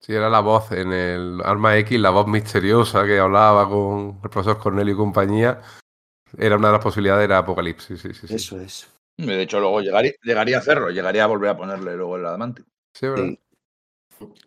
Sí, 0.00 0.12
era 0.12 0.28
la 0.28 0.40
voz 0.40 0.72
en 0.72 0.92
el 0.92 1.40
Arma 1.44 1.76
X, 1.78 1.98
la 2.00 2.10
voz 2.10 2.26
misteriosa 2.26 3.04
que 3.06 3.18
hablaba 3.20 3.68
con 3.68 4.18
el 4.22 4.30
profesor 4.30 4.58
Cornelio 4.58 4.94
y 4.94 4.96
compañía. 4.96 5.60
Era 6.36 6.56
una 6.56 6.68
de 6.68 6.72
las 6.72 6.82
posibilidades, 6.82 7.24
era 7.24 7.38
Apocalipsis. 7.38 8.00
Sí, 8.00 8.12
sí, 8.12 8.26
sí. 8.26 8.34
Eso 8.34 8.58
es. 8.60 8.88
De 9.18 9.42
hecho, 9.42 9.60
luego 9.60 9.80
llegaría, 9.80 10.12
llegaría 10.22 10.56
a 10.56 10.60
hacerlo, 10.60 10.90
llegaría 10.90 11.24
a 11.24 11.28
volver 11.28 11.50
a 11.50 11.56
ponerle 11.56 11.96
luego 11.96 12.16
el 12.16 12.26
adamante. 12.26 12.64
Sí, 12.94 13.06
¿verdad? 13.06 13.26
Sí. 13.26 13.38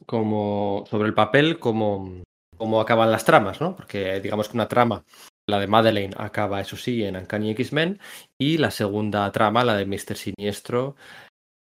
como 0.05 0.85
sobre 0.89 1.07
el 1.07 1.13
papel, 1.13 1.59
como, 1.59 2.23
como 2.57 2.81
acaban 2.81 3.11
las 3.11 3.25
tramas, 3.25 3.59
¿no? 3.61 3.75
Porque 3.75 4.19
digamos 4.21 4.47
que 4.49 4.57
una 4.57 4.67
trama, 4.67 5.03
la 5.47 5.59
de 5.59 5.67
Madeleine, 5.67 6.15
acaba, 6.17 6.61
eso 6.61 6.77
sí, 6.77 7.03
en 7.03 7.15
Uncanny 7.17 7.51
X-Men, 7.51 7.99
y 8.39 8.57
la 8.57 8.71
segunda 8.71 9.31
trama, 9.31 9.63
la 9.63 9.75
de 9.75 9.85
Mr. 9.85 10.15
Siniestro, 10.15 10.95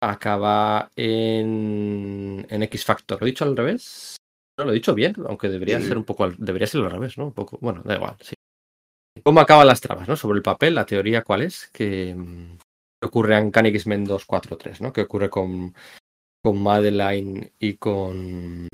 acaba 0.01 0.91
en, 0.95 2.45
en 2.49 2.63
X 2.63 2.85
Factor. 2.85 3.19
¿Lo 3.19 3.27
he 3.27 3.31
dicho 3.31 3.45
al 3.45 3.55
revés? 3.55 4.15
No, 4.57 4.65
lo 4.65 4.71
he 4.71 4.75
dicho 4.75 4.93
bien, 4.93 5.15
aunque 5.27 5.49
debería 5.49 5.79
Sí. 5.79 5.87
ser 5.87 5.97
un 5.97 6.03
poco 6.03 6.23
al, 6.25 6.35
debería 6.37 6.67
ser 6.67 6.81
al 6.81 6.91
revés, 6.91 7.17
¿no? 7.17 7.25
Un 7.27 7.33
poco, 7.33 7.57
bueno, 7.61 7.81
da 7.83 7.95
igual, 7.95 8.15
sí. 8.21 8.33
¿Cómo 9.23 9.41
acaban 9.41 9.67
las 9.67 9.81
tramas, 9.81 10.07
no? 10.07 10.15
Sobre 10.15 10.37
el 10.37 10.43
papel, 10.43 10.75
la 10.75 10.85
teoría 10.85 11.23
cuál 11.23 11.41
es, 11.41 11.69
que, 11.73 12.15
que 12.15 12.68
ocurre 13.01 13.37
en 13.37 13.45
Uncanny 13.45 13.69
X-Men 13.69 14.05
243, 14.05 14.81
¿no? 14.81 14.93
Que 14.93 15.01
ocurre 15.01 15.29
con, 15.29 15.73
con 16.41 16.61
Madeline 16.61 17.53
y 17.59 17.75
con. 17.75 18.67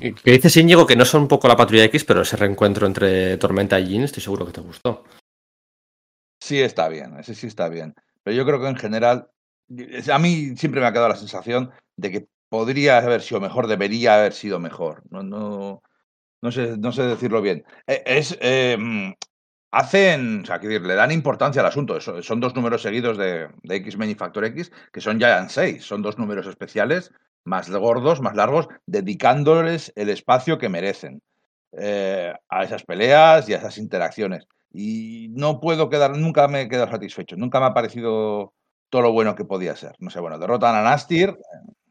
y 0.00 0.12
Que 0.14 0.32
dices, 0.32 0.56
Íñigo, 0.56 0.86
que 0.86 0.96
no 0.96 1.04
son 1.04 1.22
un 1.22 1.28
poco 1.28 1.48
la 1.48 1.56
patrulla 1.56 1.84
X, 1.84 2.04
pero 2.04 2.22
ese 2.22 2.36
reencuentro 2.36 2.86
entre 2.86 3.36
Tormenta 3.38 3.78
y 3.80 3.88
Jean, 3.88 4.04
estoy 4.04 4.22
seguro 4.22 4.46
que 4.46 4.52
te 4.52 4.60
gustó. 4.60 5.04
Sí 6.40 6.60
está 6.60 6.88
bien, 6.88 7.18
ese 7.18 7.34
sí 7.34 7.46
está 7.46 7.68
bien. 7.68 7.94
Pero 8.22 8.36
yo 8.36 8.46
creo 8.46 8.60
que 8.60 8.68
en 8.68 8.76
general, 8.76 9.30
a 10.12 10.18
mí 10.18 10.56
siempre 10.56 10.80
me 10.80 10.86
ha 10.86 10.92
quedado 10.92 11.08
la 11.08 11.16
sensación 11.16 11.70
de 11.96 12.10
que 12.10 12.28
podría 12.48 12.98
haber 12.98 13.22
sido 13.22 13.40
mejor, 13.40 13.66
debería 13.66 14.16
haber 14.16 14.32
sido 14.32 14.58
mejor. 14.60 15.02
No, 15.10 15.22
no, 15.22 15.82
no, 16.40 16.52
sé, 16.52 16.76
no 16.78 16.92
sé 16.92 17.02
decirlo 17.02 17.42
bien. 17.42 17.64
Eh, 17.86 18.02
Es, 18.06 18.38
eh, 18.40 18.76
mm, 18.78 19.12
hacen, 19.70 20.42
o 20.42 20.46
sea, 20.46 20.58
decir, 20.58 20.82
le 20.82 20.94
dan 20.94 21.12
importancia 21.12 21.60
al 21.60 21.68
asunto. 21.68 22.00
Son 22.00 22.40
dos 22.40 22.54
números 22.54 22.82
seguidos 22.82 23.18
de, 23.18 23.48
X-Men 23.62 24.10
y 24.10 24.14
Factor 24.14 24.44
X, 24.46 24.72
que 24.92 25.00
son 25.00 25.18
ya 25.18 25.38
en 25.38 25.50
seis. 25.50 25.84
Son 25.84 26.02
dos 26.02 26.18
números 26.18 26.46
especiales, 26.46 27.12
más 27.44 27.70
gordos, 27.70 28.20
más 28.20 28.34
largos, 28.34 28.68
dedicándoles 28.86 29.92
el 29.96 30.08
espacio 30.10 30.58
que 30.58 30.68
merecen 30.68 31.22
eh, 31.72 32.32
a 32.48 32.64
esas 32.64 32.84
peleas 32.84 33.48
y 33.48 33.54
a 33.54 33.58
esas 33.58 33.78
interacciones. 33.78 34.46
Y 34.72 35.28
no 35.30 35.60
puedo 35.60 35.88
quedar, 35.88 36.16
nunca 36.16 36.46
me 36.48 36.62
he 36.62 36.68
quedado 36.68 36.90
satisfecho, 36.90 37.36
nunca 37.36 37.60
me 37.60 37.66
ha 37.66 37.74
parecido 37.74 38.52
todo 38.90 39.02
lo 39.02 39.12
bueno 39.12 39.34
que 39.34 39.44
podía 39.44 39.76
ser. 39.76 39.94
No 39.98 40.10
sé, 40.10 40.20
bueno, 40.20 40.38
derrotan 40.38 40.76
a 40.76 40.82
Nastir, 40.82 41.36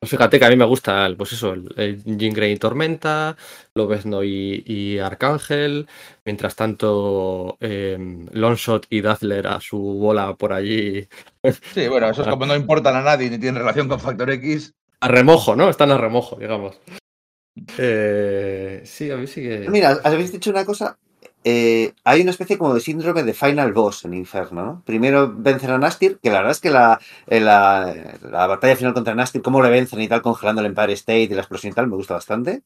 fíjate 0.01 0.39
que 0.39 0.45
a 0.45 0.49
mí 0.49 0.55
me 0.55 0.65
gusta, 0.65 1.05
el, 1.05 1.15
pues 1.17 1.33
eso, 1.33 1.53
el, 1.53 1.73
el 1.77 2.03
Jean 2.17 2.33
Grey 2.33 2.53
y 2.53 2.57
Tormenta, 2.57 3.35
Lobezno 3.73 4.23
y, 4.23 4.63
y 4.65 4.99
Arcángel. 4.99 5.87
Mientras 6.25 6.55
tanto, 6.55 7.57
eh, 7.59 7.97
Longshot 8.31 8.87
y 8.89 9.01
Dazzler 9.01 9.47
a 9.47 9.59
su 9.61 9.77
bola 9.77 10.35
por 10.35 10.53
allí 10.53 11.07
sí, 11.73 11.87
bueno, 11.87 12.09
esos 12.09 12.27
como 12.27 12.45
no 12.45 12.55
importan 12.55 12.95
a 12.95 13.01
nadie 13.01 13.29
ni 13.29 13.37
tienen 13.37 13.61
relación 13.61 13.87
con 13.87 13.99
Factor 13.99 14.29
X, 14.31 14.73
a 14.99 15.07
remojo, 15.07 15.55
¿no? 15.55 15.69
Están 15.69 15.91
a 15.91 15.97
remojo, 15.97 16.37
digamos. 16.37 16.79
Eh, 17.77 18.81
sí, 18.83 19.11
a 19.11 19.17
mí 19.17 19.27
sí 19.27 19.41
que. 19.41 19.67
Mira, 19.69 19.99
habéis 20.03 20.31
dicho 20.31 20.49
una 20.49 20.65
cosa. 20.65 20.97
Eh, 21.49 21.93
hay 22.03 22.21
una 22.21 22.31
especie 22.31 22.57
como 22.57 22.73
de 22.73 22.81
síndrome 22.81 23.23
de 23.23 23.33
Final 23.33 23.71
Boss 23.71 24.03
en 24.03 24.13
Inferno, 24.13 24.65
¿no? 24.65 24.83
Primero 24.85 25.33
vencen 25.33 25.69
a 25.71 25.77
Nastir, 25.77 26.19
que 26.21 26.29
la 26.29 26.39
verdad 26.39 26.51
es 26.51 26.59
que 26.59 26.69
la, 26.69 26.99
eh, 27.27 27.39
la, 27.39 27.95
la 28.29 28.47
batalla 28.47 28.75
final 28.75 28.93
contra 28.93 29.15
Nastir, 29.15 29.41
cómo 29.41 29.61
le 29.61 29.69
vencen 29.69 30.01
y 30.01 30.07
tal, 30.09 30.21
congelando 30.21 30.59
el 30.61 30.67
Empire 30.67 30.91
State 30.93 31.23
y 31.23 31.27
la 31.29 31.41
explosión 31.41 31.71
y 31.71 31.75
tal, 31.75 31.87
me 31.87 31.95
gusta 31.95 32.15
bastante. 32.15 32.63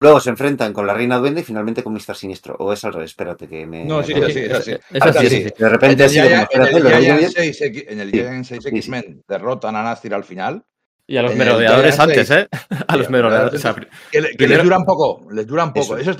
Luego 0.00 0.20
se 0.20 0.30
enfrentan 0.30 0.72
con 0.72 0.86
la 0.86 0.94
Reina 0.94 1.18
Duende 1.18 1.40
y 1.40 1.44
finalmente 1.44 1.82
con 1.82 1.92
Mr. 1.94 2.14
Siniestro. 2.16 2.56
O 2.58 2.72
es 2.72 2.84
al 2.84 2.92
revés, 2.92 3.10
espérate 3.10 3.46
que 3.48 3.66
me... 3.66 3.84
No, 3.84 4.02
sí, 4.02 4.14
me- 4.14 4.32
sí, 4.32 4.44
así. 4.50 4.72
Así, 4.72 4.78
Así, 5.00 5.28
sí, 5.28 5.42
sí. 5.44 5.50
De 5.56 5.68
repente 5.68 5.94
En 5.94 6.00
ha 6.00 6.04
el 6.04 6.10
sido 6.10 6.24
como, 6.24 6.36
Giant- 6.36 6.48
en 6.52 6.62
el 6.62 6.72
¿lo 6.72 6.78
digo 6.88 6.98
Giant 7.00 7.18
bien? 7.20 7.30
6 7.30 7.60
X- 7.60 7.84
en 7.88 8.00
el 8.00 8.10
Sí, 8.10 8.16
Giant 8.18 8.44
6 8.44 8.62
sí, 8.62 8.68
sí. 8.70 8.76
X-Men 8.78 9.22
derrotan 9.28 9.76
a 9.76 9.82
Nastir 9.84 10.12
al 10.14 10.24
final. 10.24 10.62
Y 11.06 11.16
a 11.18 11.22
los 11.22 11.34
merodeadores 11.36 11.98
antes. 12.00 12.30
¿eh? 12.30 12.48
A 12.88 12.96
los 12.96 13.10
merodeadores. 13.10 13.62
Que, 14.10 14.20
les 14.48 14.62
duran 14.62 14.84
poco, 14.84 15.26
les 15.32 15.46
duran 15.46 15.72
poco. 15.72 15.96
Eso. 15.96 16.16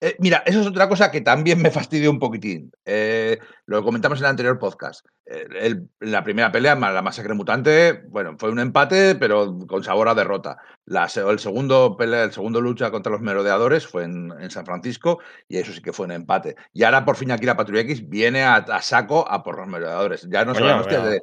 Eh, 0.00 0.14
mira, 0.20 0.44
eso 0.46 0.60
es 0.60 0.66
otra 0.68 0.88
cosa 0.88 1.10
que 1.10 1.20
también 1.22 1.60
me 1.60 1.70
fastidió 1.72 2.10
un 2.10 2.20
poquitín. 2.20 2.70
Eh, 2.84 3.38
lo 3.66 3.82
comentamos 3.82 4.20
en 4.20 4.26
el 4.26 4.30
anterior 4.30 4.56
podcast. 4.58 5.04
Eh, 5.26 5.44
el- 5.60 5.88
la 5.98 6.22
primera 6.22 6.52
pelea, 6.52 6.76
la 6.76 7.02
masacre 7.02 7.34
mutante, 7.34 8.04
bueno, 8.08 8.36
fue 8.38 8.50
un 8.50 8.60
empate, 8.60 9.16
pero 9.16 9.58
con 9.66 9.82
sabor 9.82 10.08
a 10.08 10.14
derrota. 10.14 10.56
La 10.84 11.06
el, 11.12 11.38
segundo 11.40 11.96
pelea, 11.96 12.22
el 12.24 12.32
segundo 12.32 12.60
lucha 12.60 12.92
contra 12.92 13.10
los 13.10 13.20
merodeadores 13.20 13.88
fue 13.88 14.04
en, 14.04 14.32
en 14.40 14.50
San 14.52 14.64
Francisco 14.64 15.18
y 15.48 15.56
eso 15.58 15.72
sí 15.72 15.82
que 15.82 15.92
fue 15.92 16.06
un 16.06 16.12
empate. 16.12 16.54
Y 16.72 16.84
ahora 16.84 17.04
por 17.04 17.16
fin 17.16 17.32
aquí 17.32 17.44
la 17.44 17.56
Patrulla 17.56 17.80
X 17.80 18.08
viene 18.08 18.44
a, 18.44 18.54
a 18.56 18.80
saco 18.82 19.28
a 19.28 19.42
por 19.42 19.58
los 19.58 19.66
merodeadores. 19.66 20.28
Ya 20.30 20.44
no 20.44 20.52
hostias 20.52 21.00
pero- 21.00 21.10
de, 21.10 21.22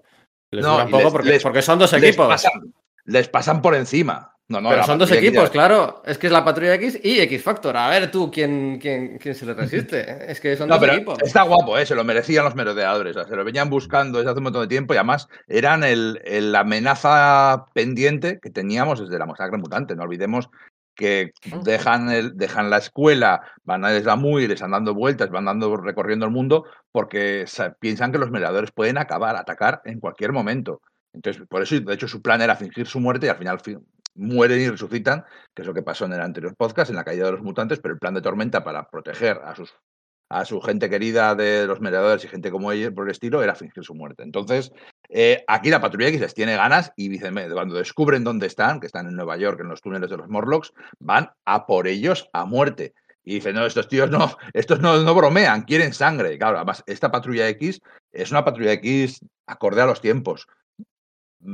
les 0.51 0.63
No, 0.65 0.86
les- 0.86 1.11
porque, 1.13 1.30
les- 1.30 1.43
porque 1.43 1.61
son 1.61 1.80
dos 1.80 1.93
equipos. 1.93 2.28
pasan- 2.28 2.73
les 3.05 3.30
pasan 3.30 3.61
por 3.61 3.73
encima. 3.73 4.34
No, 4.48 4.62
no, 4.62 4.70
Pero 4.70 4.82
la 4.82 4.86
son 4.86 5.00
dos 5.00 5.10
X 5.12 5.24
equipos, 5.28 5.50
claro. 5.50 6.04
Es 6.06 6.20
que 6.20 6.28
es 6.28 6.34
la 6.34 6.46
Patrulla 6.46 6.76
X 6.76 7.00
y 7.04 7.20
X 7.20 7.41
Factor. 7.41 7.76
A 7.76 7.89
ver 7.89 8.12
tú, 8.12 8.30
¿quién, 8.30 8.78
quién, 8.80 9.18
quién 9.18 9.34
se 9.34 9.43
le 9.46 9.56
resiste? 9.56 10.06
Es 10.32 10.39
que 10.39 10.56
son 10.56 10.70
No, 10.70 10.76
dos 10.76 10.82
pero 10.82 10.93
equipos. 10.93 11.18
está 11.24 11.41
guapo, 11.41 11.78
¿eh? 11.80 11.86
se 11.88 11.96
lo 11.96 12.04
merecían 12.04 12.46
los 12.46 12.54
merodeadores. 12.54 13.16
o 13.16 13.20
sea, 13.22 13.28
se 13.28 13.36
lo 13.36 13.43
venían 13.43 13.72
buscando 13.72 14.20
desde 14.20 14.30
hace 14.30 14.38
un 14.39 14.43
montón 14.43 14.62
de 14.62 14.68
tiempo 14.68 14.93
y 14.93 14.98
además 14.98 15.28
eran 15.48 15.84
el, 15.84 16.22
el- 16.26 16.52
la 16.52 16.60
amenaza 16.60 17.66
pendiente 17.74 18.39
que 18.39 18.52
teníamos 18.52 19.00
desde 19.00 19.18
la 19.18 19.26
masacre 19.26 19.58
mutante. 19.58 19.96
No 19.96 20.04
olvidemos 20.04 20.50
que 20.93 21.32
dejan, 21.64 22.10
el, 22.12 22.38
dejan 22.38 22.70
la 22.70 22.78
escuela, 22.78 23.41
van 23.64 23.84
a 23.84 23.89
Deslamu 23.89 24.39
y 24.39 24.43
les 24.48 24.56
están 24.56 24.72
dando 24.72 24.93
vueltas, 24.93 25.30
van 25.32 25.46
dando 25.46 25.76
recorriendo 25.76 26.26
el 26.26 26.32
mundo 26.32 26.66
porque 26.91 27.46
sa- 27.48 27.74
piensan 27.74 28.12
que 28.12 28.20
los 28.20 28.30
merodeadores 28.32 28.72
pueden 28.72 28.98
acabar, 29.00 29.36
atacar 29.36 29.82
en 29.86 30.00
cualquier 30.00 30.32
momento. 30.32 30.82
Entonces, 31.14 31.41
por 31.50 31.64
eso, 31.64 31.80
de 31.80 31.93
hecho, 31.93 32.08
su 32.08 32.22
plan 32.22 32.41
era 32.41 32.56
fingir 32.56 32.86
su 32.88 33.00
muerte 33.00 33.26
y 33.26 33.30
al 33.30 33.38
final 33.38 33.60
fi- 33.60 33.78
mueren 34.16 34.59
y 34.59 34.70
resucitan, 34.70 35.26
que 35.53 35.61
es 35.61 35.68
lo 35.68 35.74
que 35.74 35.84
pasó 35.84 36.05
en 36.05 36.13
el 36.13 36.22
anterior 36.22 36.55
podcast, 36.55 36.89
en 36.89 36.95
la 36.95 37.03
caída 37.03 37.26
de 37.26 37.34
los 37.34 37.41
mutantes, 37.41 37.80
pero 37.80 37.93
el 37.93 37.99
plan 37.99 38.13
de 38.13 38.22
Tormenta 38.22 38.63
para 38.63 38.89
proteger 38.89 39.39
a 39.43 39.55
sus 39.55 39.74
a 40.30 40.45
su 40.45 40.59
gente 40.61 40.89
querida 40.89 41.36
de 41.36 41.68
los 41.68 41.82
merodeadores 41.82 42.24
y 42.26 42.28
gente 42.28 42.51
como 42.51 42.72
ella 42.72 42.91
por 42.91 43.05
el 43.05 43.11
estilo 43.11 43.43
era 43.43 43.55
fingir 43.55 43.84
su 43.84 43.93
muerte. 43.93 44.24
Entonces, 44.24 44.72
eh, 45.09 45.43
aquí 45.47 45.70
la 45.70 45.82
Patrulla 45.82 46.07
X 46.07 46.20
les 46.20 46.34
tiene 46.34 46.55
ganas 46.55 46.91
y 46.95 47.09
dicen, 47.09 47.36
cuando 47.51 47.76
descubren 47.76 48.24
dónde 48.24 48.47
están, 48.47 48.80
que 48.80 48.88
están 48.88 49.07
en 49.07 49.16
Nueva 49.16 49.38
York, 49.38 49.59
en 49.61 49.68
los 49.68 49.82
túneles 49.82 50.09
de 50.09 50.18
los 50.18 50.28
Morlocks, 50.28 50.74
van 50.99 51.30
a 51.45 51.66
por 51.66 51.88
ellos 51.88 52.28
a 52.34 52.45
muerte. 52.45 52.93
Y 53.24 53.36
dicen, 53.36 53.55
no, 53.55 53.66
estos 53.66 53.88
tíos 53.88 54.09
no, 54.09 54.38
estos 54.53 54.80
no, 54.80 54.97
no 54.97 55.16
bromean, 55.16 55.63
quieren 55.63 55.93
sangre. 55.93 56.38
Claro, 56.38 56.57
además, 56.57 56.84
esta 56.88 57.11
Patrulla 57.11 57.47
X 57.49 57.82
es 58.11 58.32
una 58.32 58.45
Patrulla 58.45 58.74
X 58.74 59.20
acorde 59.47 59.82
a 59.82 59.86
los 59.86 60.01
tiempos. 60.01 60.47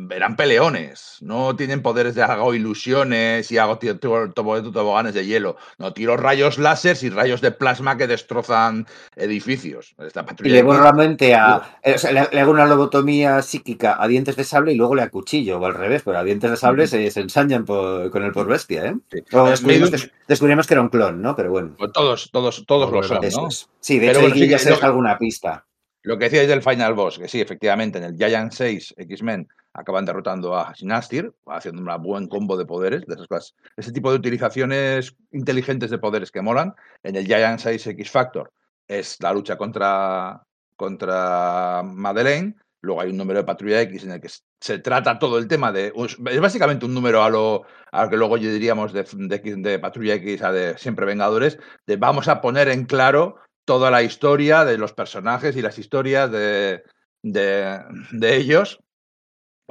Eran 0.10 0.38
peleones, 0.38 1.18
no 1.20 1.54
tienen 1.58 1.82
poderes 1.82 2.16
de 2.16 2.24
hago 2.24 2.54
ilusiones 2.54 3.52
y 3.52 3.58
hago 3.58 3.78
toboganes 3.78 5.14
de 5.14 5.26
hielo. 5.26 5.58
No, 5.78 5.92
tiro 5.92 6.16
rayos 6.16 6.58
láser 6.58 6.98
y 7.02 7.10
rayos 7.10 7.42
de 7.42 7.52
plasma 7.52 7.98
que 7.98 8.08
destrozan 8.08 8.88
edificios. 9.18 9.94
Esta 9.98 10.22
Y 10.22 10.26
patrulla 10.26 10.54
le 10.56 10.64
borro 10.64 10.80
X- 10.80 10.86
la 10.86 10.94
mente 10.94 11.36
a. 11.36 11.78
eh, 11.84 11.94
o 11.96 11.98
sea, 11.98 12.12
le, 12.14 12.28
le 12.32 12.40
hago 12.40 12.52
una 12.52 12.66
lobotomía 12.66 13.42
psíquica 13.42 13.98
a 14.02 14.08
dientes 14.08 14.36
de 14.38 14.44
sable 14.46 14.72
y 14.72 14.76
luego 14.76 14.96
le 14.96 15.02
acuchillo, 15.02 15.60
o 15.60 15.66
al 15.66 15.74
revés, 15.74 16.04
pero 16.06 16.18
a 16.18 16.24
dientes 16.24 16.50
de 16.50 16.56
sable 16.58 16.88
se, 16.88 17.12
se 17.12 17.20
ensañan 17.20 17.66
por- 17.66 18.10
con 18.12 18.24
el 18.24 18.32
por 18.32 18.48
bestia, 18.48 18.86
¿eh? 18.86 18.96
Sí. 19.12 19.20
Luego 19.32 19.48
Eh, 19.48 19.52
descubrimos, 19.52 19.92
que, 19.92 20.12
descubrimos 20.28 20.68
que 20.68 20.74
era 20.74 20.82
un 20.82 20.90
clon, 20.90 21.22
¿no? 21.22 21.36
Pero 21.36 21.52
bueno, 21.52 21.76
Pues 21.78 21.92
todos, 21.92 22.30
todos, 22.32 22.66
todos 22.66 22.90
lo 22.90 22.98
Bueno, 23.00 23.08
son, 23.16 23.24
eso 23.26 23.42
¿no? 23.42 23.48
es. 23.50 23.68
Sí, 23.82 23.96
de 24.00 24.08
Pero 24.08 24.20
hecho, 24.20 24.22
bueno, 24.22 24.36
sí 24.36 24.48
ya 24.48 24.58
se 24.58 24.70
lo- 24.70 24.76
deja 24.76 24.88
alguna 24.88 25.18
pista. 25.18 25.66
Lo 26.04 26.18
que 26.18 26.26
decíais 26.26 26.48
del 26.48 26.64
Final 26.64 26.94
Boss, 26.96 27.20
que 27.20 27.28
sí, 27.28 27.42
efectivamente, 27.42 28.00
en 28.00 28.06
el 28.06 28.16
Giant 28.18 28.52
6 28.54 28.94
X-Men 28.98 29.48
acaban 29.74 30.06
derrotando 30.06 30.56
a 30.56 30.76
Sinastir, 30.76 31.34
haciendo 31.48 31.82
un 31.82 32.04
buen 32.04 32.28
combo 32.28 32.58
de 32.58 32.66
poderes, 32.66 33.06
de 33.06 33.14
esas 33.14 33.28
cosas. 33.28 33.56
Ese 33.78 33.92
tipo 33.92 34.12
de 34.12 34.18
utilizaciones 34.18 35.16
inteligentes 35.32 35.90
de 35.90 35.98
poderes 35.98 36.32
que 36.32 36.42
molan. 36.42 36.76
En 37.04 37.16
el 37.16 37.26
Giant 37.26 37.60
6 37.60 37.88
X-Factor 37.88 38.52
es 38.88 39.18
la 39.22 39.34
lucha 39.34 39.58
contra, 39.58 40.42
contra 40.76 41.82
Madeleine. 41.84 42.56
Luego 42.82 43.02
hay 43.02 43.12
un 43.12 43.18
número 43.18 43.40
de 43.40 43.46
Patrulla 43.46 43.82
X 43.82 44.04
en 44.04 44.12
el 44.12 44.22
que 44.22 44.30
se 44.60 44.80
trata 44.80 45.20
todo 45.20 45.38
el 45.38 45.48
tema 45.48 45.72
de. 45.72 45.94
Es 45.96 46.42
básicamente 46.42 46.86
un 46.86 46.94
número 46.94 47.24
a 47.24 47.30
lo, 47.30 47.64
a 47.92 48.04
lo 48.04 48.10
que 48.10 48.18
luego 48.18 48.38
yo 48.38 48.52
diríamos 48.52 48.92
de, 48.92 49.04
de, 49.04 49.56
de 49.58 49.80
Patrulla 49.80 50.16
X 50.16 50.42
a 50.42 50.52
de 50.52 50.78
Siempre 50.80 51.06
Vengadores, 51.06 51.60
de 51.86 51.98
vamos 51.98 52.28
a 52.28 52.42
poner 52.42 52.70
en 52.70 52.86
claro 52.86 53.38
toda 53.66 53.92
la 53.92 54.02
historia 54.02 54.66
de 54.66 54.80
los 54.80 54.94
personajes 54.94 55.56
y 55.56 55.62
las 55.62 55.78
historias 55.78 56.32
de, 56.32 56.84
de, 57.22 57.80
de 58.12 58.36
ellos. 58.36 58.80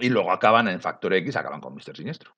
Y 0.00 0.08
luego 0.08 0.32
acaban 0.32 0.68
en 0.68 0.80
Factor 0.80 1.14
X, 1.14 1.36
acaban 1.36 1.60
con 1.60 1.74
Mr. 1.74 1.96
Siniestro. 1.96 2.32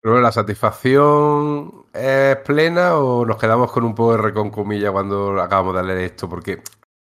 Pero 0.00 0.20
¿la 0.20 0.32
satisfacción 0.32 1.86
es 1.92 2.36
plena 2.38 2.96
o 2.96 3.24
nos 3.24 3.36
quedamos 3.38 3.70
con 3.70 3.84
un 3.84 3.94
poco 3.94 4.16
de 4.16 4.22
reconcomilla 4.22 4.90
cuando 4.90 5.40
acabamos 5.40 5.76
de 5.76 5.84
leer 5.84 5.98
esto? 5.98 6.28
Porque 6.28 6.62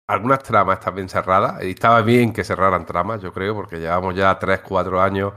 algunas 0.09 0.43
tramas 0.43 0.79
están 0.79 0.95
bien 0.95 1.07
cerradas 1.07 1.63
y 1.63 1.69
estaba 1.69 2.01
bien 2.01 2.33
que 2.33 2.43
cerraran 2.43 2.85
tramas, 2.85 3.21
yo 3.21 3.31
creo, 3.31 3.55
porque 3.55 3.79
llevamos 3.79 4.15
ya 4.15 4.37
3, 4.37 4.61
4 4.61 5.01
años 5.01 5.33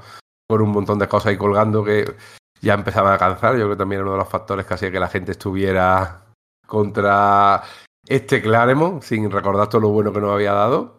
con 0.49 0.61
un 0.61 0.71
montón 0.71 0.99
de 0.99 1.07
cosas 1.07 1.29
ahí 1.29 1.37
colgando 1.37 1.85
que 1.85 2.17
ya 2.61 2.75
empezaban 2.75 3.13
a 3.13 3.19
cansar. 3.19 3.53
Yo 3.53 3.65
creo 3.65 3.71
que 3.71 3.77
también 3.77 4.01
era 4.01 4.07
uno 4.07 4.13
de 4.15 4.25
los 4.25 4.29
factores 4.29 4.67
que 4.67 4.75
hacía 4.75 4.91
que 4.91 4.99
la 4.99 5.09
gente 5.09 5.33
estuviera 5.33 6.23
contra 6.67 7.63
este 8.09 8.43
Claremont, 8.43 9.03
sin 9.03 9.31
recordar 9.31 9.69
todo 9.69 9.83
lo 9.83 9.89
bueno 9.91 10.13
que 10.13 10.21
nos 10.21 10.33
había 10.33 10.53
dado. 10.53 10.97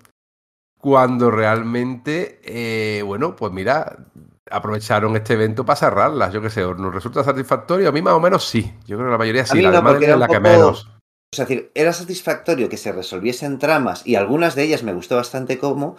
Cuando 0.84 1.32
realmente, 1.32 2.42
eh, 2.44 3.04
bueno, 3.04 3.38
pues 3.38 3.54
mira, 3.54 4.00
aprovecharon 4.52 5.16
este 5.16 5.36
evento 5.36 5.66
para 5.66 5.78
cerrarlas. 5.78 6.34
Yo 6.34 6.42
qué 6.42 6.50
sé, 6.50 6.60
¿nos 6.60 6.94
resulta 6.94 7.24
satisfactorio? 7.24 7.88
A 7.88 7.94
mí 7.94 8.02
más 8.02 8.16
o 8.16 8.20
menos 8.20 8.46
sí. 8.46 8.70
Yo 8.86 8.98
creo 8.98 9.08
que 9.08 9.12
la 9.14 9.18
mayoría 9.18 9.44
A 9.44 9.46
sí. 9.46 9.56
mí 9.60 9.64
La 9.64 9.70
no, 9.70 9.76
de 9.78 9.82
porque 9.82 9.94
Madeleine 9.94 10.06
era 10.08 10.16
es 10.16 10.20
la 10.20 10.28
que 10.28 10.40
menos. 10.42 10.92
Es 11.32 11.40
decir, 11.40 11.72
era 11.74 11.94
satisfactorio 11.94 12.68
que 12.68 12.76
se 12.76 12.92
resolviesen 12.92 13.60
tramas 13.60 14.06
y 14.06 14.16
algunas 14.16 14.56
de 14.56 14.64
ellas 14.64 14.84
me 14.84 14.92
gustó 14.92 15.16
bastante 15.16 15.58
cómo, 15.58 15.96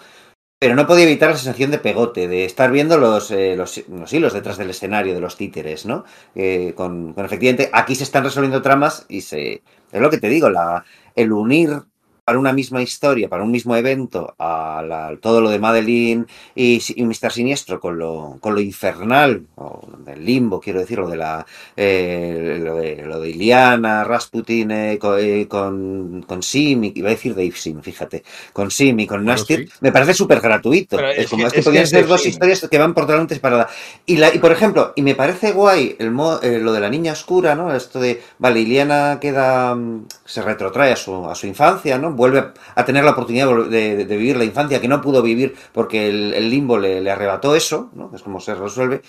pero 0.60 0.74
no 0.74 0.86
podía 0.86 1.04
evitar 1.04 1.30
la 1.30 1.36
sensación 1.38 1.70
de 1.70 1.78
pegote, 1.78 2.28
de 2.28 2.44
estar 2.44 2.70
viendo 2.70 2.98
los, 2.98 3.30
eh, 3.30 3.56
los, 3.56 3.88
los 3.88 4.12
hilos 4.12 4.34
detrás 4.34 4.58
del 4.58 4.68
escenario 4.68 5.14
de 5.14 5.20
los 5.22 5.38
títeres, 5.38 5.86
¿no? 5.86 6.04
Eh, 6.34 6.74
con, 6.76 7.14
con 7.14 7.24
efectivamente, 7.24 7.70
aquí 7.72 7.94
se 7.94 8.04
están 8.04 8.24
resolviendo 8.24 8.60
tramas 8.60 9.06
y 9.08 9.22
se. 9.22 9.62
Es 9.92 10.00
lo 10.02 10.10
que 10.10 10.18
te 10.18 10.28
digo, 10.28 10.50
la, 10.50 10.84
el 11.16 11.32
unir 11.32 11.84
para 12.24 12.38
una 12.38 12.52
misma 12.54 12.80
historia, 12.82 13.28
para 13.28 13.42
un 13.44 13.50
mismo 13.50 13.76
evento, 13.76 14.34
a 14.38 14.82
la- 14.86 15.14
todo 15.20 15.42
lo 15.42 15.50
de 15.50 15.58
Madeline 15.58 16.26
y, 16.54 16.80
y 16.96 17.04
Mr. 17.04 17.30
Siniestro 17.32 17.78
con 17.80 17.98
lo, 17.98 18.38
con 18.40 18.54
lo 18.54 18.60
infernal, 18.60 19.46
o 19.56 19.82
del 19.98 20.24
limbo, 20.24 20.58
quiero 20.58 20.80
decir, 20.80 20.98
lo 20.98 21.08
de 21.08 21.16
la 21.18 21.44
eh, 21.76 22.58
lo, 22.62 22.76
de, 22.76 23.02
lo 23.04 23.20
de 23.20 23.28
Iliana, 23.30 24.04
Rasputin 24.04 24.70
eh, 24.70 24.98
co- 24.98 25.18
eh, 25.18 25.46
con, 25.48 26.24
con 26.26 26.42
Sim, 26.42 26.84
iba 26.94 27.08
a 27.08 27.12
decir 27.12 27.34
Dave 27.34 27.52
Sim, 27.52 27.80
fíjate, 27.82 28.22
con 28.54 28.70
Sim 28.70 29.00
y 29.00 29.06
con 29.06 29.22
Bueno, 29.24 29.38
sí. 29.38 29.68
me 29.82 29.92
parece 29.92 30.14
súper 30.14 30.40
gratuito. 30.40 30.98
Es, 30.98 31.18
es 31.18 31.30
como 31.30 31.42
que- 31.42 31.46
es 31.48 31.52
que 31.52 31.58
es 31.60 31.64
podrían 31.66 31.86
ser 31.86 32.06
dos 32.06 32.24
historias 32.26 32.68
que 32.70 32.78
van 32.78 32.94
por 32.94 33.06
delante 33.06 33.34
separadas. 33.34 33.70
Y, 34.06 34.16
la, 34.16 34.34
y 34.34 34.38
por 34.38 34.52
ejemplo, 34.52 34.92
y 34.96 35.02
me 35.02 35.14
parece 35.14 35.52
guay 35.52 35.96
el 35.98 36.10
mo- 36.10 36.40
eh, 36.42 36.58
lo 36.58 36.72
de 36.72 36.80
la 36.80 36.88
niña 36.90 37.12
oscura, 37.12 37.54
¿no? 37.54 37.74
Esto 37.74 38.00
de, 38.00 38.22
vale, 38.38 38.60
Iliana 38.60 39.18
queda, 39.20 39.74
mm, 39.74 40.06
se 40.24 40.42
retrotrae 40.42 40.92
a 40.92 40.96
su, 40.96 41.28
a 41.28 41.34
su 41.34 41.46
infancia, 41.46 41.98
¿no? 41.98 42.13
Vuelve 42.14 42.52
a 42.74 42.84
tener 42.84 43.04
la 43.04 43.12
oportunidad 43.12 43.48
de, 43.66 44.04
vivir 44.04 44.36
la 44.36 44.44
infancia 44.44 44.80
que 44.80 44.88
no 44.88 45.00
pudo 45.00 45.22
vivir 45.22 45.54
porque 45.72 46.08
el, 46.08 46.50
limbo 46.50 46.78
le, 46.78 47.00
le 47.00 47.10
arrebató 47.10 47.54
eso, 47.54 47.90
¿no? 47.94 48.10
Es 48.14 48.22
como 48.22 48.40
se 48.40 48.54
resuelve. 48.54 49.02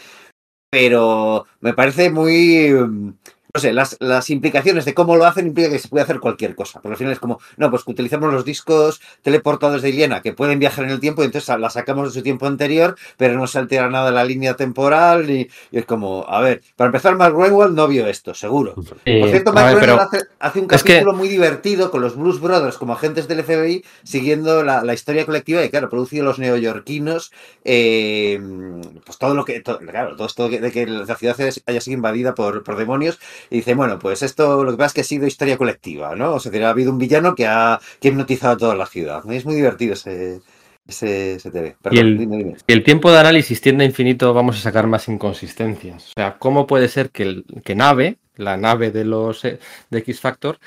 Pero 0.69 1.45
me 1.61 1.73
parece 1.73 2.09
muy... 2.09 2.73
No 3.55 3.61
sé, 3.61 3.71
las, 3.71 3.95
las 4.01 4.29
implicaciones 4.31 4.83
de 4.83 4.93
cómo 4.93 5.15
lo 5.15 5.25
hacen 5.25 5.47
implica 5.47 5.69
que 5.69 5.79
se 5.79 5.87
puede 5.87 6.03
hacer 6.03 6.19
cualquier 6.19 6.55
cosa. 6.55 6.81
Pero 6.81 6.91
al 6.91 6.97
final 6.97 7.13
es 7.13 7.21
como, 7.21 7.39
no, 7.55 7.69
pues 7.71 7.85
que 7.85 7.91
utilizamos 7.91 8.33
los 8.33 8.43
discos 8.43 8.99
teleportados 9.21 9.81
de 9.81 9.87
Iliana 9.91 10.21
que 10.21 10.33
pueden 10.33 10.59
viajar 10.59 10.83
en 10.83 10.91
el 10.91 10.99
tiempo 10.99 11.21
y 11.23 11.27
entonces 11.27 11.57
la 11.57 11.69
sacamos 11.69 12.09
de 12.09 12.19
su 12.19 12.21
tiempo 12.21 12.47
anterior, 12.47 12.97
pero 13.15 13.37
no 13.37 13.47
se 13.47 13.57
altera 13.57 13.89
nada 13.89 14.11
la 14.11 14.25
línea 14.25 14.57
temporal 14.57 15.29
y, 15.29 15.49
y 15.71 15.77
es 15.77 15.85
como, 15.85 16.25
a 16.27 16.41
ver, 16.41 16.63
para 16.75 16.87
empezar, 16.89 17.15
Mark 17.15 17.33
Greenwald 17.33 17.73
no 17.73 17.87
vio 17.87 18.07
esto, 18.07 18.33
seguro. 18.33 18.73
Por 18.75 18.97
Eh, 19.05 19.25
cierto, 19.29 19.51
a 19.51 19.53
Mark 19.53 19.75
ver, 19.75 19.79
pero 19.79 20.01
hace, 20.01 20.19
hace 20.37 20.59
un 20.59 20.67
es 20.69 20.83
que- 20.83 20.93
capítulo 20.95 21.13
muy 21.17 21.29
divertido 21.29 21.91
con 21.91 22.01
los 22.01 22.17
Blues 22.17 22.41
Brothers 22.41 22.77
como 22.77 22.91
agentes 22.91 23.29
del 23.29 23.39
FBI 23.39 23.85
siguiendo 24.03 24.63
la, 24.65 24.83
la 24.83 24.93
historia 24.93 25.25
colectiva 25.25 25.63
y, 25.63 25.69
claro, 25.69 25.87
producido 25.89 26.25
los 26.25 26.39
neoyorquinos, 26.39 27.31
eh, 27.63 28.37
pues 29.05 29.17
todo 29.17 29.33
lo 29.33 29.45
que, 29.45 29.61
todo- 29.61 29.79
claro, 29.79 30.17
todo 30.17 30.27
esto 30.27 30.49
de 30.49 30.71
que 30.73 30.85
la 30.87 31.15
ciudad 31.15 31.37
haya 31.39 31.79
sido 31.79 31.93
invadida 31.95 32.35
por, 32.35 32.61
por 32.61 32.75
demonios 32.75 33.17
y 33.49 33.57
dice, 33.57 33.73
bueno, 33.75 33.99
pues 33.99 34.21
esto 34.21 34.63
lo 34.63 34.71
que 34.71 34.77
pasa 34.77 34.87
es 34.87 34.93
que 34.93 35.01
ha 35.01 35.05
sido 35.05 35.27
historia 35.27 35.57
colectiva, 35.57 36.15
¿no? 36.15 36.33
O 36.35 36.39
sea, 36.39 36.51
ha 36.67 36.69
habido 36.69 36.91
un 36.91 36.97
villano 36.97 37.35
que 37.35 37.47
ha, 37.47 37.79
que 37.99 38.07
ha 38.07 38.11
hipnotizado 38.11 38.53
a 38.53 38.57
toda 38.57 38.75
la 38.75 38.85
ciudad. 38.85 39.29
Es 39.31 39.45
muy 39.45 39.55
divertido 39.55 39.93
ese, 39.93 40.41
ese, 40.87 41.35
ese 41.35 41.51
TV. 41.51 41.75
Perdón, 41.81 41.97
Y 41.97 41.99
el- 42.01 42.17
dime, 42.17 42.37
dime. 42.37 42.55
El 42.67 42.83
tiempo 42.83 43.11
de 43.11 43.19
análisis 43.19 43.61
tiende 43.61 43.83
a 43.83 43.87
infinito, 43.87 44.33
vamos 44.33 44.57
a 44.57 44.61
sacar 44.61 44.87
más 44.87 45.07
inconsistencias. 45.07 46.09
O 46.09 46.13
sea, 46.15 46.37
¿cómo 46.37 46.67
puede 46.67 46.87
ser 46.87 47.09
que, 47.11 47.23
el, 47.23 47.45
que 47.63 47.75
nave, 47.75 48.17
la 48.35 48.57
nave 48.57 48.91
de 48.91 49.05
los 49.05 49.45
eh, 49.45 49.59
de 49.89 49.99
X 49.99 50.19
Factor, 50.19 50.59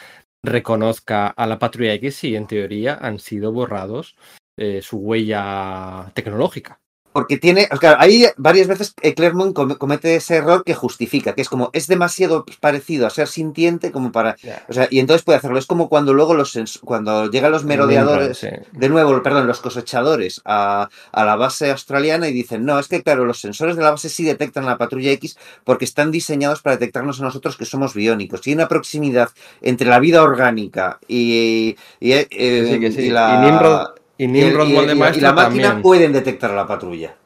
reconozca 0.43 1.27
a 1.27 1.47
la 1.47 1.59
patrulla 1.59 1.95
X 1.95 2.17
si 2.17 2.37
en 2.37 2.47
teoría 2.47 2.95
han 3.01 3.19
sido 3.19 3.53
borrados 3.53 4.17
eh, 4.57 4.81
su 4.83 4.99
huella 4.99 6.11
tecnológica? 6.15 6.81
Porque 7.19 7.37
tiene, 7.37 7.67
claro, 7.81 7.97
ahí 7.99 8.27
varias 8.37 8.69
veces 8.69 8.95
eh, 9.03 9.13
come- 9.53 9.77
comete 9.77 10.15
ese 10.15 10.37
error 10.37 10.63
que 10.63 10.73
justifica, 10.73 11.35
que 11.35 11.43
es 11.43 11.49
como, 11.49 11.69
es 11.73 11.89
demasiado 11.89 12.45
parecido 12.61 13.09
a 13.09 13.11
ser 13.11 13.27
sintiente 13.27 13.91
como 13.91 14.13
para, 14.13 14.37
o 14.69 14.73
sea, 14.73 14.87
y 14.89 15.01
entonces 15.01 15.25
puede 15.25 15.39
hacerlo. 15.39 15.59
Es 15.59 15.67
como 15.67 15.89
cuando 15.89 16.15
luego 16.15 16.35
los, 16.35 16.57
cuando 16.85 17.29
llegan 17.29 17.51
los 17.51 17.65
merodeadores, 17.65 18.39
Sí. 18.39 18.47
de 18.71 18.89
nuevo, 18.89 19.21
perdón, 19.21 19.49
los 19.49 19.59
cosechadores 19.61 20.41
a, 20.45 20.89
a 21.11 21.25
la 21.25 21.35
base 21.35 21.73
australiana 21.73 22.29
y 22.29 22.33
dicen, 22.33 22.65
no, 22.65 22.79
es 22.79 22.87
que 22.87 23.03
claro, 23.03 23.25
los 23.25 23.41
sensores 23.41 23.75
de 23.75 23.83
la 23.83 23.91
base 23.91 24.09
sí 24.09 24.23
detectan 24.23 24.65
la 24.65 24.79
patrulla 24.79 25.11
X 25.11 25.37
porque 25.65 25.85
están 25.87 26.13
diseñados 26.13 26.63
para 26.63 26.77
detectarnos 26.77 27.21
a 27.21 27.25
nosotros 27.25 27.57
que 27.57 27.65
somos 27.65 27.95
biónicos. 27.95 28.47
Y 28.47 28.51
hay 28.51 28.55
una 28.55 28.69
proximidad 28.69 29.31
entre 29.61 29.89
la 29.89 29.99
vida 29.99 30.23
orgánica 30.23 31.01
y, 31.09 31.75
y, 31.99 32.13
eh, 32.13 32.29
Sí, 32.31 32.79
que 32.79 32.93
sí. 32.93 33.01
y 33.07 33.11
la... 33.11 33.41
Y 33.43 33.51
Nimrod, 33.51 33.89
y 34.19 34.25
y 34.25 34.27
el- 34.27 34.33
Nimrod 34.33 34.69
y- 34.69 34.73
Molde 34.75 34.85
y 34.85 34.87
la- 34.89 34.93
y 34.95 34.99
Maestro 34.99 35.23
la 35.23 35.33
máquina 35.33 35.63
también. 35.69 35.83
pueden 35.83 36.13
detectar 36.13 36.51
a 36.51 36.55
la 36.55 36.67
patrulla. 36.67 37.17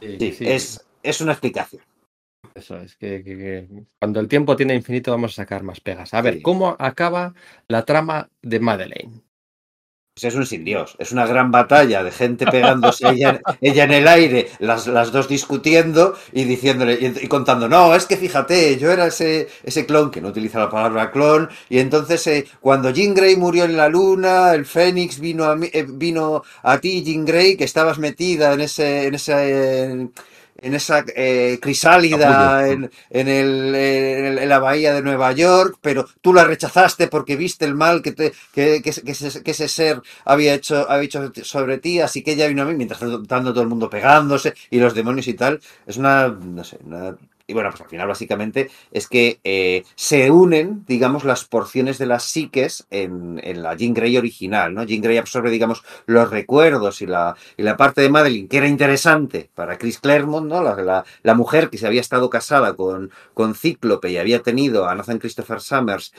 Sí, 0.00 0.16
Sí, 0.18 0.32
sí. 0.32 0.44
es, 0.48 0.84
es 1.02 1.20
una 1.20 1.32
explicación. 1.32 1.82
Eso 2.54 2.76
es, 2.78 2.96
que, 2.96 3.22
que- 3.22 3.36
que 3.36 3.68
cuando 4.00 4.18
el 4.20 4.26
tiempo 4.28 4.56
tiene 4.56 4.74
infinito 4.74 5.10
vamos 5.12 5.32
a 5.32 5.42
sacar 5.42 5.62
más 5.62 5.80
pegas. 5.80 6.12
A 6.14 6.20
ver, 6.22 6.34
Sí. 6.34 6.42
¿cómo 6.42 6.74
acaba 6.78 7.34
la 7.68 7.84
trama 7.84 8.28
de 8.42 8.58
Madeleine? 8.60 9.20
Pues 10.14 10.24
es 10.24 10.34
un 10.34 10.44
sin 10.44 10.62
Dios, 10.62 10.94
es 10.98 11.10
una 11.12 11.26
gran 11.26 11.50
batalla 11.50 12.04
de 12.04 12.10
gente 12.10 12.44
pegándose 12.46 13.08
ella, 13.08 13.40
ella 13.62 13.84
en 13.84 13.92
el 13.92 14.06
aire, 14.06 14.50
las, 14.58 14.86
las 14.86 15.10
dos 15.10 15.26
discutiendo 15.26 16.14
y 16.34 16.44
diciéndole 16.44 16.98
y, 17.22 17.28
contando, 17.28 17.66
no, 17.66 17.94
es 17.94 18.04
que 18.04 18.18
fíjate, 18.18 18.76
yo 18.76 18.90
era 18.92 19.06
ese, 19.06 19.48
ese 19.64 19.86
clon, 19.86 20.10
que 20.10 20.20
no 20.20 20.28
utiliza 20.28 20.58
la 20.58 20.68
palabra 20.68 21.10
clon, 21.10 21.48
y 21.70 21.78
entonces 21.78 22.26
eh, 22.26 22.46
cuando 22.60 22.90
Jean 22.90 23.14
Grey 23.14 23.36
murió 23.36 23.64
en 23.64 23.74
la 23.78 23.88
luna, 23.88 24.52
el 24.52 24.66
Fénix 24.66 25.18
vino 25.18 25.44
a, 25.46 25.56
mí- 25.56 25.70
eh, 25.72 25.86
vino 25.88 26.42
a 26.62 26.78
ti, 26.78 27.02
Jean 27.02 27.24
Grey, 27.24 27.56
que 27.56 27.64
estabas 27.64 27.98
metida 27.98 28.52
en 28.52 28.60
ese, 28.60 29.06
en 29.06 29.14
ese, 29.14 30.08
en 30.62 30.74
esa 30.74 31.04
eh, 31.16 31.58
crisálida 31.60 32.68
en, 32.68 32.90
en, 33.10 33.28
el, 33.28 33.74
en, 33.74 34.24
el- 34.26 34.38
en 34.38 34.48
la 34.48 34.58
bahía 34.58 34.94
de 34.94 35.02
Nueva 35.02 35.32
York, 35.32 35.76
pero 35.80 36.06
tú 36.20 36.32
la 36.32 36.44
rechazaste 36.44 37.08
porque 37.08 37.36
viste 37.36 37.64
el 37.64 37.74
mal 37.74 38.02
que, 38.02 38.12
te, 38.12 38.32
que, 38.54 38.80
que, 38.82 38.90
ese- 38.90 39.02
que 39.02 39.12
ese, 39.12 39.42
que 39.42 39.50
ese 39.52 39.68
ser 39.68 40.00
había 40.24 40.54
hecho, 40.54 40.88
había 40.90 41.04
hecho 41.06 41.32
sobre 41.44 41.78
ti, 41.78 42.00
así 42.00 42.22
que 42.22 42.32
ella 42.32 42.46
vino 42.48 42.62
a 42.62 42.64
mí 42.66 42.74
mientras 42.74 43.00
tanto 43.28 43.52
todo 43.52 43.62
el 43.62 43.68
mundo 43.68 43.90
pegándose 43.90 44.54
y 44.70 44.78
los 44.78 44.94
demonios 44.94 45.28
y 45.28 45.34
tal. 45.34 45.60
Es 45.86 45.96
una, 45.96 46.28
no 46.28 46.64
sé, 46.64 46.78
una... 46.84 47.16
Y 47.52 47.54
bueno, 47.54 47.68
pues 47.68 47.82
al 47.82 47.88
final 47.90 48.08
básicamente 48.08 48.70
es 48.92 49.06
que 49.08 49.38
eh, 49.44 49.84
se 49.94 50.30
unen, 50.30 50.86
digamos, 50.86 51.22
las 51.24 51.44
porciones 51.44 51.98
de 51.98 52.06
las 52.06 52.24
psiques 52.24 52.86
en, 52.88 53.38
en 53.44 53.62
la 53.62 53.76
Jean 53.76 53.92
Grey 53.92 54.16
original, 54.16 54.72
¿no? 54.72 54.84
Jean 54.84 55.02
Grey 55.02 55.18
absorbe, 55.18 55.50
digamos, 55.50 55.84
los 56.06 56.30
recuerdos 56.30 57.02
y 57.02 57.06
la, 57.06 57.36
y 57.58 57.62
la 57.62 57.76
parte 57.76 58.00
de 58.00 58.08
Madeline 58.08 58.48
que 58.48 58.56
era 58.56 58.68
interesante 58.68 59.50
para 59.54 59.76
Chris 59.76 59.98
Claremont, 59.98 60.48
¿no? 60.48 60.62
La, 60.62 60.76
la, 60.76 61.04
la 61.22 61.34
mujer 61.34 61.68
que 61.68 61.76
se 61.76 61.86
había 61.86 62.00
estado 62.00 62.30
casada 62.30 62.74
con, 62.74 63.10
con 63.34 63.54
Cíclope 63.54 64.10
y 64.10 64.16
había 64.16 64.40
tenido 64.40 64.88
a 64.88 64.94
Nathan 64.94 65.18
Christopher 65.18 65.60
Summers, 65.60 66.14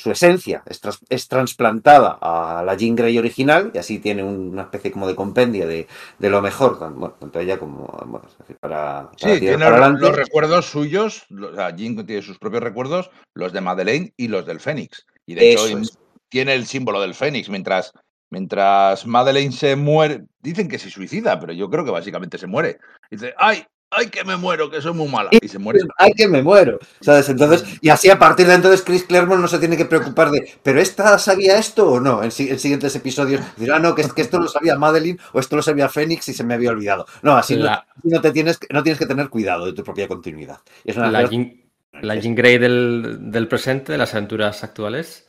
su 0.00 0.10
esencia 0.10 0.62
es, 0.66 0.80
tras- 0.80 1.04
es 1.10 1.28
trasplantada 1.28 2.18
a 2.22 2.62
la 2.64 2.74
Jean 2.74 2.96
Grey 2.96 3.18
original 3.18 3.70
y 3.74 3.78
así 3.78 3.98
tiene 3.98 4.22
un- 4.22 4.48
una 4.50 4.62
especie 4.62 4.90
como 4.90 5.06
de 5.06 5.14
compendio 5.14 5.68
de, 5.68 5.86
de 6.18 6.30
lo 6.30 6.40
mejor, 6.40 6.78
bueno, 6.78 7.14
tanto 7.20 7.38
ella 7.38 7.58
como 7.58 7.86
bueno, 8.06 8.26
para, 8.60 9.10
para 9.10 9.34
Sí, 9.34 9.40
tiene 9.40 9.58
para 9.58 9.90
los, 9.90 10.00
los 10.00 10.16
recuerdos 10.16 10.66
suyos, 10.66 11.26
lo- 11.28 11.50
o 11.50 11.54
sea, 11.54 11.74
tiene 11.76 12.22
sus 12.22 12.38
propios 12.38 12.62
recuerdos, 12.62 13.10
los 13.34 13.52
de 13.52 13.60
Madeleine 13.60 14.14
y 14.16 14.28
los 14.28 14.46
del 14.46 14.60
Fénix. 14.60 15.04
Y 15.26 15.34
de 15.34 15.52
Eso 15.52 15.66
hecho 15.66 15.78
es. 15.78 15.98
tiene 16.30 16.54
el 16.54 16.64
símbolo 16.66 17.00
del 17.02 17.14
Fénix, 17.14 17.50
mientras, 17.50 17.92
mientras 18.30 19.06
Madeleine 19.06 19.52
se 19.52 19.76
muere, 19.76 20.24
dicen 20.40 20.68
que 20.68 20.78
se 20.78 20.88
suicida, 20.90 21.38
pero 21.38 21.52
yo 21.52 21.68
creo 21.68 21.84
que 21.84 21.90
básicamente 21.90 22.38
se 22.38 22.46
muere. 22.46 22.78
Dice, 23.10 23.34
ay, 23.36 23.64
ay 23.90 24.08
que 24.08 24.24
me 24.24 24.36
muero, 24.36 24.70
que 24.70 24.80
soy 24.80 24.92
muy 24.94 25.08
mala. 25.08 25.30
Y 25.32 25.48
se 25.48 25.58
muere. 25.58 25.80
Ay, 25.96 26.12
que 26.16 26.28
me 26.28 26.42
muero. 26.42 26.78
¿Sabes? 27.00 27.28
Entonces, 27.28 27.64
y 27.80 27.88
así 27.88 28.08
a 28.10 28.18
partir 28.18 28.46
de 28.46 28.54
entonces 28.54 28.82
Chris 28.82 29.04
Claremont 29.04 29.40
no 29.40 29.48
se 29.48 29.58
tiene 29.58 29.76
que 29.76 29.84
preocupar 29.84 30.30
de, 30.30 30.48
¿pero 30.62 30.80
esta 30.80 31.18
sabía 31.18 31.58
esto 31.58 31.90
o 31.92 32.00
no? 32.00 32.22
En, 32.22 32.30
en 32.38 32.58
siguientes 32.58 32.94
episodios 32.96 33.40
dirá, 33.56 33.78
no, 33.78 33.94
que, 33.94 34.02
es- 34.02 34.12
que 34.12 34.22
esto 34.22 34.38
lo 34.38 34.48
sabía 34.48 34.76
Madeline 34.76 35.18
o 35.32 35.40
esto 35.40 35.56
lo 35.56 35.62
sabía 35.62 35.88
Fénix 35.88 36.28
y 36.28 36.34
se 36.34 36.44
me 36.44 36.54
había 36.54 36.70
olvidado. 36.70 37.06
No, 37.22 37.36
así 37.36 37.56
no- 37.56 37.64
La- 37.64 37.86
no, 38.02 38.20
te 38.20 38.30
tienes, 38.32 38.58
que- 38.58 38.68
no 38.72 38.82
tienes 38.82 38.98
que 38.98 39.06
tener 39.06 39.28
cuidado 39.28 39.66
de 39.66 39.72
tu 39.72 39.82
propia 39.84 40.06
continuidad. 40.08 40.58
Y 40.84 40.90
es 40.92 40.96
una 40.96 41.10
La 41.10 41.22
cosa- 41.22 41.32
Jean, 41.32 41.60
la 42.02 42.14
Jean 42.16 42.34
Grey 42.34 42.58
del, 42.58 43.18
del 43.30 43.48
presente, 43.48 43.92
de 43.92 43.98
las 43.98 44.14
aventuras 44.14 44.62
actuales 44.64 45.26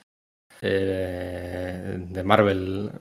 eh, 0.61 1.95
de 1.97 2.23
Marvel 2.23 2.91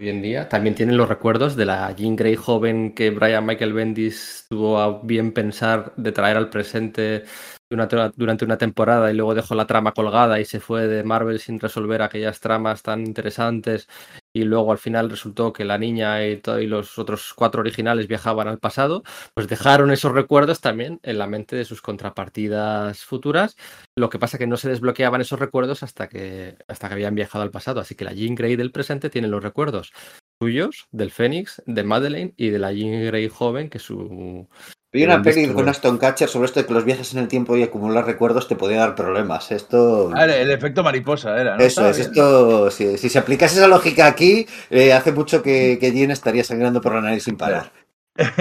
hoy 0.00 0.08
en 0.08 0.22
día, 0.22 0.48
también 0.48 0.74
tienen 0.74 0.96
los 0.96 1.08
recuerdos 1.08 1.56
de 1.56 1.66
la 1.66 1.94
Jean 1.94 2.16
Grey 2.16 2.34
joven 2.34 2.94
que 2.94 3.10
Brian 3.10 3.44
Michael 3.44 3.74
Bendis 3.74 4.46
tuvo 4.48 4.78
a 4.78 5.00
bien 5.02 5.32
pensar 5.32 5.92
de 5.96 6.10
traer 6.10 6.38
al 6.38 6.48
presente 6.48 7.24
durante 7.70 8.44
una, 8.44 8.58
temporada 8.58 9.12
y 9.12 9.14
luego 9.14 9.34
dejó 9.34 9.54
la 9.54 9.66
trama 9.66 9.92
colgada 9.92 10.40
y 10.40 10.44
se 10.44 10.58
fue 10.58 10.88
de 10.88 11.04
Marvel 11.04 11.38
sin 11.38 11.60
resolver 11.60 12.02
aquellas 12.02 12.40
tramas 12.40 12.82
tan 12.82 13.06
interesantes 13.06 13.88
y 14.32 14.42
luego 14.42 14.72
al 14.72 14.78
final 14.78 15.08
resultó 15.08 15.52
que 15.52 15.64
la 15.64 15.78
niña 15.78 16.26
y, 16.26 16.42
y 16.60 16.66
los 16.66 16.98
otros 16.98 17.32
cuatro 17.34 17.60
originales 17.60 18.08
viajaban 18.08 18.48
al 18.48 18.58
pasado, 18.58 19.04
pues 19.34 19.46
dejaron 19.46 19.92
esos 19.92 20.12
recuerdos 20.12 20.60
también 20.60 20.98
en 21.04 21.18
la 21.18 21.28
mente 21.28 21.54
de 21.54 21.64
sus 21.64 21.80
contrapartidas 21.80 23.04
futuras. 23.04 23.56
Lo 23.96 24.10
que 24.10 24.18
pasa 24.18 24.38
que 24.38 24.46
no 24.48 24.56
se 24.56 24.68
desbloqueaban 24.68 25.20
esos 25.20 25.38
recuerdos 25.38 25.82
hasta 25.84 26.08
que, 26.08 26.56
hasta 26.66 26.88
que 26.88 26.94
habían 26.94 27.14
viajado 27.14 27.42
al 27.42 27.50
pasado. 27.50 27.80
Así 27.80 27.94
que 27.94 28.04
la 28.04 28.12
Jean 28.12 28.34
Grey 28.34 28.56
del 28.56 28.72
presente 28.72 29.10
tiene 29.10 29.28
los 29.28 29.42
recuerdos 29.42 29.92
suyos, 30.40 30.88
del 30.90 31.10
Fénix, 31.10 31.62
de 31.66 31.84
Madeleine 31.84 32.34
y 32.36 32.48
de 32.48 32.58
la 32.58 32.72
Jean 32.72 33.04
Grey 33.06 33.28
joven, 33.28 33.68
que 33.68 33.78
su... 33.78 34.48
Vi 34.92 35.04
una 35.04 35.22
peli 35.22 35.42
visto, 35.42 35.54
con 35.54 35.66
¿no? 35.66 35.70
Aston 35.70 35.98
Catcher 35.98 36.28
sobre 36.28 36.46
esto 36.46 36.60
de 36.60 36.66
que 36.66 36.74
los 36.74 36.84
viajes 36.84 37.12
en 37.12 37.20
el 37.20 37.28
tiempo 37.28 37.56
y 37.56 37.62
acumular 37.62 38.06
recuerdos 38.06 38.48
te 38.48 38.56
podía 38.56 38.78
dar 38.80 38.94
problemas. 38.94 39.50
Esto. 39.52 40.10
Ah, 40.12 40.24
el, 40.24 40.30
el 40.30 40.50
efecto 40.50 40.82
mariposa 40.82 41.40
era, 41.40 41.58
¿no? 41.58 41.64
Eso 41.64 41.66
Estaba 41.66 41.90
es, 41.90 41.98
bien. 41.98 42.10
esto, 42.10 42.70
si, 42.70 42.98
si 42.98 43.08
se 43.08 43.18
aplicase 43.18 43.56
esa 43.58 43.68
lógica 43.68 44.06
aquí, 44.06 44.46
eh, 44.70 44.92
hace 44.92 45.12
mucho 45.12 45.42
que, 45.42 45.78
que 45.80 45.92
Jean 45.92 46.10
estaría 46.10 46.42
sangrando 46.44 46.80
por 46.80 46.94
la 46.94 47.02
nariz 47.02 47.24
sin 47.24 47.36
parar. 47.36 47.72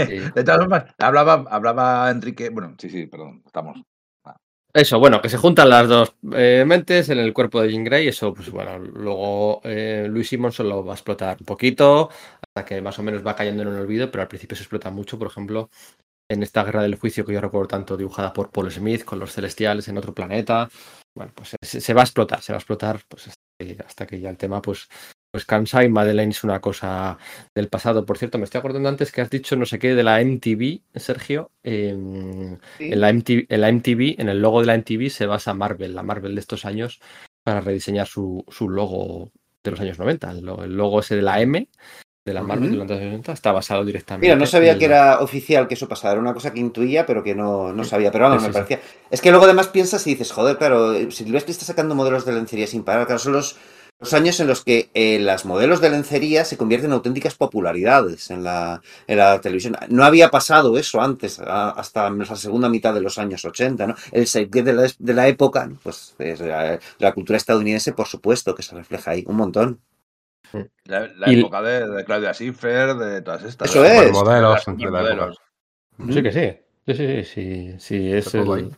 sí. 0.06 0.32
De 0.36 0.44
todas 0.44 0.60
formas, 0.62 0.86
hablaba, 0.98 1.46
hablaba 1.50 2.10
Enrique. 2.12 2.50
Bueno, 2.50 2.76
sí, 2.80 2.90
sí, 2.90 3.08
perdón, 3.08 3.44
estamos. 3.46 3.82
Eso, 4.72 5.00
bueno, 5.00 5.20
que 5.20 5.30
se 5.30 5.38
juntan 5.38 5.70
las 5.70 5.88
dos 5.88 6.16
eh, 6.34 6.64
mentes 6.66 7.10
en 7.10 7.18
el 7.18 7.34
cuerpo 7.34 7.60
de 7.62 7.72
Jean 7.72 7.84
Grey. 7.84 8.08
Eso, 8.08 8.34
pues 8.34 8.52
bueno, 8.52 8.78
luego 8.78 9.62
eh, 9.64 10.08
Louis 10.10 10.28
Simonson 10.30 10.70
lo 10.70 10.86
va 10.86 10.94
a 10.94 10.96
explotar 10.96 11.38
un 11.40 11.46
poquito 11.46 12.10
hasta 12.42 12.66
que 12.66 12.80
más 12.82 12.98
o 13.00 13.04
menos 13.04 13.26
va 13.26 13.36
cayendo 13.36 13.64
en 13.64 13.70
el 13.70 13.80
olvido, 13.80 14.12
pero 14.12 14.22
al 14.22 14.28
principio 14.28 14.56
se 14.56 14.64
explota 14.64 14.92
mucho, 14.92 15.18
por 15.18 15.28
ejemplo, 15.28 15.70
en 16.30 16.44
esta 16.44 16.64
guerra 16.64 16.84
del 16.84 16.96
juicio 16.96 17.26
que 17.26 17.34
yo 17.34 17.42
recuerdo 17.42 17.68
tanto 17.68 17.98
dibujada 17.98 18.32
por 18.34 18.52
Paul 18.52 18.72
Smith 18.72 19.04
con 19.04 19.20
los 19.20 19.34
celestiales 19.34 19.88
en 19.88 19.98
otro 19.98 20.14
planeta. 20.14 20.70
Bueno, 21.16 21.32
pues 21.36 21.56
se, 21.62 21.82
se 21.82 21.94
va 21.94 22.02
a 22.02 22.06
explotar, 22.06 22.42
se 22.42 22.54
va 22.54 22.58
a 22.58 22.60
explotar 22.60 23.02
pues, 23.08 23.28
hasta, 23.28 23.42
que, 23.60 23.78
hasta 23.86 24.08
que 24.08 24.20
ya 24.20 24.30
el 24.30 24.38
tema 24.38 24.62
pues, 24.62 24.88
pues 25.32 25.46
cansa 25.46 25.84
y 25.84 25.90
Madeleine 25.90 26.32
es 26.32 26.44
una 26.44 26.62
cosa 26.62 27.18
del 27.56 27.68
pasado. 27.68 28.06
Por 28.06 28.18
cierto, 28.20 28.38
me 28.38 28.44
estoy 28.44 28.60
acordando 28.60 28.90
antes 28.90 29.12
que 29.12 29.22
has 29.22 29.30
dicho 29.30 29.56
no 29.56 29.66
sé 29.66 29.80
qué 29.80 29.96
de 29.96 30.04
la 30.04 30.22
MTV, 30.22 30.82
Sergio. 30.96 31.50
em, 31.64 32.58
en, 32.78 33.02
la 33.02 33.10
MTV, 33.10 33.46
en 33.50 33.62
la 33.62 33.70
MTV, 33.70 34.22
en 34.22 34.30
el 34.30 34.40
logo 34.42 34.62
de 34.62 34.68
la 34.68 34.76
MTV 34.76 35.10
se 35.10 35.26
basa 35.26 35.54
Marvel, 35.56 35.96
la 35.96 36.04
Marvel 36.04 36.36
de 36.36 36.42
estos 36.42 36.64
años, 36.66 37.00
para 37.44 37.62
rediseñar 37.62 38.06
su, 38.08 38.46
su 38.50 38.70
logo 38.70 39.32
de 39.64 39.72
los 39.72 39.80
años 39.80 39.98
90. 39.98 40.32
El, 40.32 40.46
lo- 40.46 40.64
el 40.64 40.78
logo 40.78 41.00
ese 41.00 41.16
de 41.16 41.22
la 41.24 41.42
M 41.42 41.68
de 42.26 42.34
la 42.34 42.44
Marvel 42.44 42.72
de 42.72 42.78
los 42.78 42.90
años 42.92 43.04
90 43.04 43.32
está 43.34 43.52
basado 43.52 43.84
directamente. 43.86 44.26
Mira, 44.28 44.36
no 44.36 44.46
sabía 44.46 44.78
que 44.78 44.88
la- 44.90 44.96
era 44.96 45.20
oficial 45.22 45.68
que 45.68 45.76
eso 45.76 45.88
pasaba, 45.88 46.12
era 46.14 46.22
una 46.22 46.34
cosa 46.34 46.54
que 46.54 46.60
intuía, 46.60 47.06
pero 47.06 47.24
que 47.24 47.36
no, 47.36 47.72
no 47.74 47.84
sabía. 47.86 48.12
Pero 48.12 48.26
vamos, 48.26 48.42
Sí, 48.42 48.48
me 48.48 48.54
sí, 48.54 48.54
parecía. 48.54 48.82
Es 49.10 49.22
que 49.22 49.30
luego 49.32 49.46
además 49.46 49.68
piensas 49.68 50.06
y 50.08 50.12
dices, 50.12 50.32
joder, 50.32 50.58
claro, 50.58 50.94
eh, 50.94 51.08
si 51.12 51.24
Silvestre 51.24 51.52
está 51.54 51.66
sacando 51.66 51.96
modelos 51.96 52.26
de 52.26 52.34
lencería 52.34 52.68
sin 52.68 52.84
parar, 52.84 53.06
claro, 53.06 53.20
son 53.20 53.34
los, 53.34 53.56
los 54.00 54.14
años 54.14 54.40
en 54.42 54.48
los 54.48 54.64
que 54.66 54.90
eh, 54.94 55.20
las 55.20 55.46
modelos 55.46 55.80
de 55.82 55.90
lencería 55.90 56.44
se 56.44 56.58
convierten 56.58 56.90
en 56.90 56.94
auténticas 56.96 57.36
popularidades 57.36 58.30
en 58.30 58.44
la, 58.44 58.82
en 59.08 59.18
la 59.18 59.40
televisión. 59.40 59.78
No 59.90 60.04
había 60.04 60.30
pasado 60.30 60.78
eso 60.78 61.02
antes, 61.02 61.40
a- 61.40 61.70
hasta 61.72 62.10
la 62.10 62.36
segunda 62.36 62.68
mitad 62.70 62.94
de 62.94 63.02
los 63.02 63.18
años 63.18 63.46
80, 63.46 63.88
¿no? 63.88 63.96
El 64.12 64.28
zeitgeist 64.28 64.66
de 64.66 64.74
la, 64.74 64.90
de 65.00 65.14
la 65.14 65.28
época, 65.30 65.66
¿no? 65.66 65.78
pues 65.82 66.16
es 66.20 66.42
la, 66.42 66.64
de 66.72 66.80
la 67.00 67.14
cultura 67.14 67.38
estadounidense, 67.38 67.94
por 67.94 68.08
supuesto, 68.08 68.54
que 68.54 68.64
se 68.64 68.76
refleja 68.76 69.12
ahí 69.12 69.24
un 69.28 69.38
montón. 69.38 69.80
La, 70.86 71.08
la 71.08 71.32
Y- 71.32 71.40
época 71.40 71.62
de, 71.62 71.88
de 71.88 72.06
Claudia 72.06 72.34
Schiffer, 72.34 72.96
de 72.96 73.22
todas 73.22 73.44
estas. 73.44 73.70
Eso 73.70 73.82
de- 73.84 73.90
es. 73.90 73.96
Las 73.96 74.24
de 74.24 74.42
la 74.42 74.60
supermodelos. 74.60 75.38
época. 75.98 76.14
Sí 76.14 76.24
que 76.24 76.32
sí. 76.32 76.60
Sí, 76.88 76.96
sí, 76.96 77.08
sí, 77.08 77.24
sí, 77.24 77.76
sí, 77.80 78.14
es 78.14 78.34
el- 78.34 78.72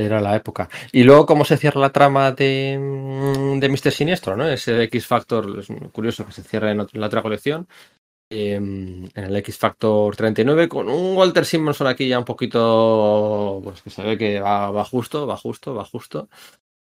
era 0.00 0.20
la 0.20 0.36
época. 0.36 0.68
Y 0.92 1.02
luego, 1.02 1.26
¿cómo 1.26 1.44
se 1.44 1.56
cierra 1.56 1.80
la 1.80 1.90
trama 1.90 2.30
de, 2.30 2.78
mm, 2.80 3.58
de 3.58 3.68
Mr. 3.68 3.90
Siniestro? 3.90 4.36
¿no? 4.36 4.46
Ese 4.48 4.80
X 4.84 5.06
Factor 5.08 5.58
es 5.58 5.66
curioso 5.90 6.24
que 6.24 6.30
se 6.32 6.42
cierre 6.44 6.70
en, 6.70 6.86
la 6.92 7.06
otra 7.06 7.22
colección. 7.22 7.66
em, 8.30 9.06
en 9.14 9.24
el 9.24 9.34
X 9.36 9.56
Factor 9.58 10.14
39, 10.14 10.68
con 10.68 10.88
un 10.90 11.16
Walter 11.16 11.44
Simonson 11.46 11.86
aquí 11.86 12.06
ya 12.08 12.18
un 12.18 12.26
poquito. 12.26 13.60
Pues 13.64 13.80
que 13.82 13.88
se 13.90 14.02
ve 14.02 14.18
que 14.18 14.38
va, 14.38 14.70
va 14.70 14.84
justo, 14.84 15.26
va 15.26 15.36
justo, 15.36 15.74
va 15.74 15.84
justo. 15.86 16.28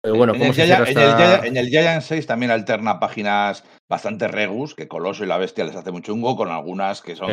Pero 0.03 0.17
bueno, 0.17 0.33
en, 0.33 0.39
¿cómo 0.41 0.51
el 0.51 0.55
Giant, 0.55 0.89
en, 0.89 0.97
el 0.97 1.15
Giant, 1.15 1.45
en 1.45 1.57
el 1.57 1.69
Giant 1.69 2.01
6 2.01 2.27
también 2.27 2.51
alterna 2.51 2.99
páginas 2.99 3.63
bastante 3.87 4.27
regus, 4.27 4.75
que 4.75 4.89
Coloso 4.89 5.23
y 5.23 5.27
la 5.27 5.37
Bestia 5.37 5.63
les 5.63 5.77
hace 5.77 5.91
muy 5.91 6.01
chungo, 6.01 6.35
con 6.35 6.49
algunas 6.49 7.01
que 7.01 7.15
son 7.15 7.31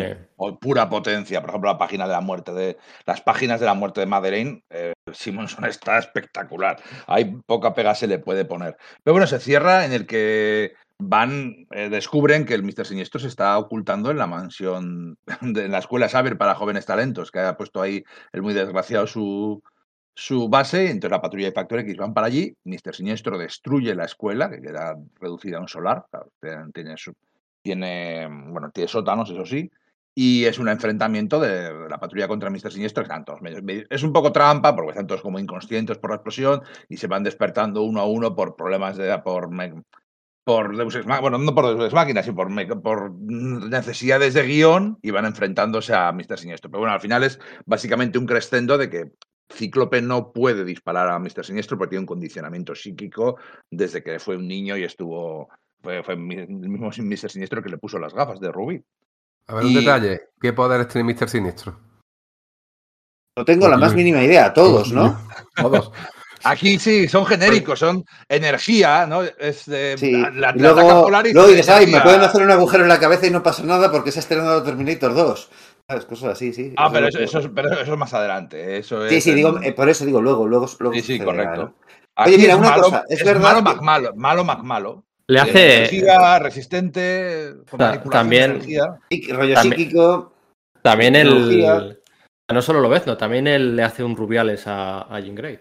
pura 0.61 0.89
potencia. 0.89 1.41
Por 1.41 1.51
ejemplo, 1.51 1.73
la 1.73 1.79
página 1.79 2.07
de 2.07 2.13
la 2.13 2.21
muerte 2.21 2.53
de. 2.53 2.79
Las 3.07 3.23
páginas 3.23 3.59
de 3.59 3.67
la 3.67 3.75
muerte 3.75 3.99
de 3.99 4.07
Madeleine, 4.07 4.63
eh, 4.71 4.93
Simonson 5.13 5.65
está 5.65 5.99
espectacular. 5.99 6.77
Hay 7.09 7.25
poca 7.45 7.75
pega 7.75 7.97
se 7.97 8.07
le 8.07 8.21
puede 8.21 8.45
poner. 8.45 8.77
Pero 9.03 9.15
bueno, 9.15 9.27
se 9.27 9.41
cierra 9.41 9.85
en 9.85 9.93
el 9.93 10.07
que 10.07 10.75
van, 11.01 11.67
eh, 11.73 11.89
descubren 11.89 12.45
que 12.45 12.55
el 12.55 12.63
Mr. 12.63 12.87
Siniestro 12.87 13.19
se 13.19 13.27
está 13.27 13.59
ocultando 13.59 14.13
en 14.13 14.19
la 14.19 14.29
mansión 14.29 15.19
de 15.41 15.65
en 15.65 15.73
la 15.73 15.79
escuela 15.79 16.09
Saber 16.09 16.39
para 16.39 16.55
jóvenes 16.55 16.87
talentos, 16.87 17.33
que 17.33 17.41
ha 17.41 17.57
puesto 17.57 17.83
ahí 17.83 18.05
el 18.33 18.43
muy 18.43 18.55
desgraciado 18.55 19.09
su, 19.09 19.61
su 20.21 20.51
base, 20.51 20.91
entonces 20.91 21.13
la 21.13 21.23
patrulla 21.23 21.47
de 21.47 21.53
Factor 21.53 21.79
X 21.79 21.97
van 21.97 22.13
para 22.13 22.27
allí, 22.27 22.55
Mr. 22.65 22.95
Siniestro 22.95 23.39
destruye 23.39 23.95
la 23.95 24.05
escuela, 24.05 24.51
que 24.51 24.61
queda 24.61 24.95
reducida 25.19 25.57
a 25.57 25.61
un 25.63 25.69
solar, 25.69 26.05
tiene, 26.73 26.95
tiene 27.63 28.29
bueno, 28.29 28.71
tiene 28.71 28.87
sótanos, 28.87 29.31
eso 29.31 29.47
sí, 29.47 29.71
Y 30.15 30.45
es 30.45 30.59
un 30.59 30.69
enfrentamiento 30.69 31.41
de 31.41 31.89
la 31.89 31.99
patrulla 31.99 32.29
contra 32.29 32.51
Mr. 32.51 32.71
Siniestro, 32.71 33.03
están 33.03 33.25
todos 33.25 33.41
Es 33.89 34.03
un 34.03 34.13
poco 34.13 34.31
trampa, 34.31 34.77
porque 34.77 34.91
están 34.91 35.07
todos 35.07 35.23
como 35.23 35.39
inconscientes 35.39 35.97
por 35.97 36.11
la 36.11 36.17
explosión 36.17 36.61
y 36.91 36.99
se 36.99 37.07
van 37.07 37.23
despertando 37.23 37.83
uno 37.83 38.01
a 38.01 38.05
uno 38.05 38.37
por 38.37 38.57
problemas 38.57 38.99
de. 38.99 39.19
por, 39.21 39.49
por 40.45 40.77
Deus 40.77 40.99
bueno, 41.23 41.39
no 41.39 41.55
por 41.55 41.65
Deus 41.67 41.85
Ex 41.85 41.95
Máquina, 41.95 42.23
sino 42.23 42.37
por, 42.37 42.83
por 42.83 43.13
necesidades 43.15 44.35
de 44.35 44.43
guion 44.43 44.99
y 45.01 45.13
van 45.13 45.25
enfrentándose 45.25 45.95
a 45.95 46.13
Mr. 46.13 46.39
Siniestro. 46.39 46.71
Pero 46.71 46.81
bueno, 46.81 46.93
al 46.93 47.01
final 47.01 47.25
es 47.25 47.41
básicamente 47.65 48.19
un 48.19 48.27
crescendo 48.27 48.77
de 48.77 48.91
que 48.91 49.13
Cíclope 49.53 50.01
no 50.01 50.33
puede 50.33 50.65
disparar 50.65 51.09
a 51.09 51.19
Mr. 51.19 51.45
Siniestro 51.45 51.77
porque 51.77 51.91
tiene 51.91 52.01
un 52.03 52.07
condicionamiento 52.07 52.75
psíquico 52.75 53.37
desde 53.71 54.03
que 54.03 54.19
fue 54.19 54.37
un 54.37 54.47
niño 54.49 54.77
y 54.77 54.85
estuvo. 54.85 55.49
Fue, 55.83 56.03
el 56.09 56.17
mismo 56.19 56.89
Mr. 56.91 57.31
Siniestro 57.31 57.63
que 57.63 57.71
le 57.71 57.79
puso 57.79 57.99
las 57.99 58.13
gafas 58.15 58.39
de 58.41 58.53
Rubí. 58.53 58.83
A 59.47 59.55
ver, 59.55 59.65
un 59.65 59.75
detalle. 59.75 60.21
¿Qué 60.41 60.53
poderes 60.53 60.89
tiene 60.89 61.13
Mr. 61.13 61.29
Siniestro? 61.29 61.79
No 63.37 63.45
tengo 63.45 63.69
la 63.69 63.77
más 63.79 63.91
Uy. 63.93 63.97
mínima 63.99 64.23
idea, 64.23 64.53
todos, 64.53 64.93
¿no? 64.93 65.19
Todos. 65.57 65.91
Aquí 66.43 66.79
sí, 66.79 67.07
son 67.07 67.27
genéricos, 67.27 67.79
son 67.79 68.03
energía, 68.29 69.07
¿no? 69.07 69.23
Es 69.23 69.67
de, 69.67 69.97
Sí. 69.99 70.13
la, 70.13 70.31
la- 70.31 70.53
y 70.57 70.59
la 70.59 70.71
ataca 70.71 71.23
luego, 71.33 71.49
dices, 71.49 71.69
ay, 71.69 71.85
me 71.87 71.91
energía". 71.93 72.03
pueden 72.03 72.21
hacer 72.23 72.43
un 72.43 72.51
agujero 72.51 72.83
en 72.83 72.89
la 72.89 72.99
cabeza 72.99 73.27
y 73.27 73.31
no 73.31 73.43
pasa 73.43 73.63
nada 73.63 73.91
porque 73.93 74.11
se 74.11 74.21
ha 74.21 74.23
estrenado 74.23 74.63
Terminator 74.63 75.15
2. 75.15 75.51
¿Sabes? 75.91 76.05
Cosas 76.07 76.31
así, 76.31 76.53
sí. 76.53 76.73
Ah, 76.77 76.89
pero 76.93 77.09
es 77.09 77.15
eso, 77.17 77.25
eso 77.25 77.39
es, 77.41 77.49
pero 77.53 77.73
eso 77.73 77.93
es 77.93 77.99
más 77.99 78.15
adelante. 78.15 78.79
Eso 78.79 79.09
Sí, 79.09 79.17
es 79.17 79.25
sí, 79.25 79.35
digo, 79.35 79.59
eh, 79.61 79.73
por 79.73 79.89
eso 79.89 80.05
digo 80.05 80.23
luego, 80.23 80.47
luego, 80.47 80.67
luego 80.79 80.95
Sí, 80.95 81.01
sí, 81.03 81.19
sucederá, 81.19 81.25
correcto. 81.53 81.75
¿no? 82.17 82.25
Oye, 82.25 82.39
mira, 82.39 82.53
es 82.53 82.59
una 82.61 82.71
malo, 82.71 82.83
cosa, 82.85 83.05
es 83.09 83.25
verdad 83.25 83.43
malo, 83.43 83.59
que- 83.59 83.63
Mac 83.65 83.83
malo, 83.83 84.13
malo, 84.15 84.45
Mac 84.45 84.63
malo. 84.63 85.05
Le 85.27 85.39
Eh, 85.39 85.43
hace. 85.43 85.77
energía, 85.79 86.39
resistente, 86.39 87.55
con 87.69 87.79
también- 88.11 88.51
energía. 88.53 88.99
Y 89.09 89.33
rollo 89.33 89.55
También- 89.55 89.79
psíquico, 89.79 90.33
También 90.83 91.17
el. 91.17 91.99
No 92.53 92.63
solo 92.63 92.81
lo 92.81 92.89
ves, 92.89 93.07
no, 93.07 93.17
también 93.17 93.47
él 93.49 93.75
le 93.77 93.83
hace 93.83 94.03
un 94.05 94.17
rubiales 94.17 94.67
a, 94.67 95.03
a 95.03 95.21
Jean 95.21 95.35
Grey. 95.35 95.59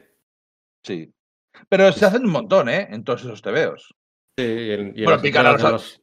Sí. 0.85 1.11
Pero 1.69 1.91
se 1.91 2.05
hacen 2.05 2.23
un 2.25 2.31
montón, 2.31 2.69
¿eh? 2.69 2.87
En 2.91 3.03
todos 3.03 3.21
esos 3.21 3.41
tebeos. 3.41 3.93
Sí, 4.37 4.45
y 4.45 4.71
en, 4.71 4.93
y 4.95 4.99
en 4.99 5.05
Bueno, 5.05 5.21
a 5.39 5.43
los- 5.53 5.61
los- 5.61 6.01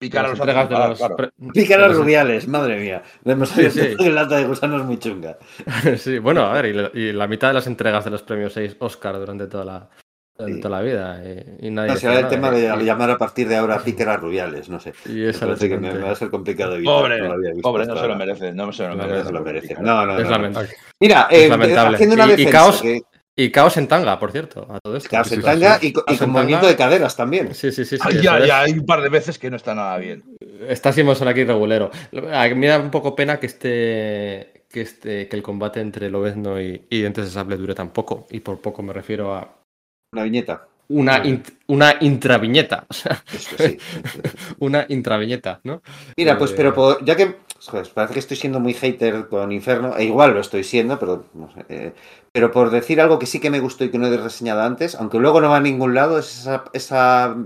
Picar 0.00 0.24
a 0.24 0.28
los 0.30 0.38
entregas 0.40 0.68
de 0.70 0.74
haces- 0.74 0.82
ah, 0.84 0.88
los 0.88 0.98
claro. 0.98 1.30
picar 1.52 1.78
de 1.78 1.84
a 1.84 1.88
los- 1.88 1.96
rubiales, 1.98 2.48
madre 2.48 2.80
mía. 2.80 3.02
Hemos 3.22 3.50
Sí, 3.50 3.70
sí. 3.70 3.96
una 3.98 4.08
lata 4.22 4.36
de 4.38 4.46
gusanos 4.46 4.82
muy 4.86 4.98
chunga. 4.98 5.36
Sí, 5.98 6.18
bueno, 6.18 6.46
a 6.46 6.54
ver, 6.54 6.66
y 6.66 6.72
la, 6.72 6.90
y 6.94 7.12
la 7.12 7.26
mitad 7.28 7.48
de 7.48 7.54
las 7.54 7.66
entregas 7.66 8.04
de 8.06 8.10
los 8.10 8.22
premios 8.22 8.54
6 8.54 8.76
Oscar 8.78 9.18
durante 9.18 9.46
toda 9.46 9.64
la, 9.66 9.88
durante 10.38 10.56
Sí. 10.56 10.62
toda 10.62 10.78
la 10.78 10.82
vida. 10.82 11.22
Y, 11.60 11.66
y 11.66 11.70
nadie 11.70 11.90
No, 11.92 11.96
será 11.96 12.14
el 12.14 12.18
nada, 12.22 12.30
tema 12.30 12.48
y- 12.56 12.60
de 12.62 12.84
llamar 12.84 13.10
a 13.10 13.18
partir 13.18 13.46
de 13.46 13.56
ahora 13.56 13.78
picar 13.78 14.08
a 14.08 14.16
rubiales, 14.16 14.70
no 14.70 14.80
sé. 14.80 14.94
Y 15.04 15.10
Me 15.10 15.28
es 15.28 15.36
parece 15.38 15.68
que 15.68 15.76
me, 15.76 15.92
me 15.92 15.98
va 16.00 16.12
a 16.12 16.14
ser 16.14 16.30
complicado 16.30 16.76
evitar. 16.76 16.94
Pobre, 16.94 17.20
no 17.20 17.36
visto 17.38 17.60
pobre, 17.60 17.84
no 17.84 17.96
se 17.96 18.08
lo 18.08 18.16
merece, 18.16 18.52
no 18.54 18.72
se 18.72 18.82
lo 18.84 18.94
No, 18.96 19.06
No 19.30 19.40
merece. 19.42 19.68
Picar. 19.68 19.82
No, 19.84 20.06
no, 20.06 20.16
Es 20.18 20.24
no, 20.24 20.30
lamentable. 20.30 20.68
no. 20.70 20.74
Mira, 20.98 21.28
Es 21.30 21.38
eh, 21.44 21.48
lamentable. 21.50 21.94
haciendo 21.96 22.14
una 22.14 22.24
Y- 22.24 22.28
y 22.28 22.30
defensa, 22.36 22.52
caos- 22.52 22.80
que- 22.80 23.02
Y 23.42 23.50
caos 23.50 23.76
en 23.76 23.88
tanga, 23.88 24.18
por 24.18 24.32
cierto, 24.32 24.66
a 24.70 24.78
todo 24.80 24.96
esto. 24.96 25.08
caos 25.10 25.30
en 25.32 25.40
tanga 25.42 25.78
y, 25.80 25.88
y 25.88 25.92
con 25.92 26.04
en 26.08 26.30
movimiento 26.30 26.66
tanga. 26.66 26.68
de 26.72 26.76
caderas 26.76 27.16
también. 27.16 27.54
Sí, 27.54 27.72
sí, 27.72 27.84
sí. 27.84 27.96
Ah, 28.00 28.10
ya, 28.10 28.38
es. 28.38 28.46
ya, 28.46 28.60
hay 28.62 28.72
un 28.72 28.84
par 28.84 29.00
de 29.00 29.08
veces 29.08 29.38
que 29.38 29.50
no 29.50 29.56
está 29.56 29.74
nada 29.74 29.96
bien. 29.98 30.22
Está 30.68 30.92
Simonson 30.92 31.28
aquí 31.28 31.44
regulero. 31.44 31.90
A 32.32 32.48
mí 32.48 32.54
me 32.54 32.66
da 32.66 32.78
un 32.78 32.90
poco 32.90 33.14
pena 33.16 33.38
que 33.40 33.46
este, 33.46 34.64
que 34.68 34.80
este, 34.82 35.28
que 35.28 35.36
el 35.36 35.42
combate 35.42 35.80
entre 35.80 36.10
Lobezno 36.10 36.60
y, 36.60 36.84
y 36.90 36.98
Dientes 37.00 37.24
de 37.26 37.30
Sable 37.30 37.56
dure 37.56 37.74
tan 37.74 37.90
poco. 37.90 38.26
Y 38.30 38.40
por 38.40 38.60
poco 38.60 38.82
me 38.82 38.92
refiero 38.92 39.34
a 39.34 39.48
Una 40.12 40.24
viñeta. 40.24 40.66
una, 40.88 41.22
una 41.68 41.94
intraviñeta. 42.00 42.84
O 42.88 42.92
sea, 42.92 43.22
Eso 43.32 43.56
sí. 43.58 43.78
una 44.58 44.84
intraviñeta, 44.88 45.60
¿no? 45.64 45.82
Mira, 46.16 46.36
pues, 46.36 46.50
Eh, 46.50 46.54
pero 46.56 46.74
por- 46.74 47.04
ya 47.04 47.16
que. 47.16 47.36
Joder, 47.66 47.90
parece 47.92 48.14
que 48.14 48.20
estoy 48.20 48.36
siendo 48.38 48.58
muy 48.58 48.72
hater 48.72 49.28
con 49.28 49.52
Inferno, 49.52 49.94
e 49.96 50.04
igual 50.04 50.32
lo 50.32 50.40
estoy 50.40 50.64
siendo, 50.64 50.98
pero 50.98 51.26
no 51.34 51.50
sé, 51.52 51.66
eh, 51.68 51.92
pero 52.32 52.50
por 52.52 52.70
decir 52.70 53.00
algo 53.02 53.18
que 53.18 53.26
sí 53.26 53.38
que 53.38 53.50
me 53.50 53.60
gustó 53.60 53.84
y 53.84 53.90
que 53.90 53.98
no 53.98 54.06
he 54.06 54.16
reseñado 54.16 54.62
antes, 54.62 54.94
aunque 54.94 55.18
luego 55.18 55.42
no 55.42 55.50
va 55.50 55.58
a 55.58 55.60
ningún 55.60 55.94
lado, 55.94 56.18
es 56.18 56.40
esa, 56.40 56.64
esa 56.72 57.36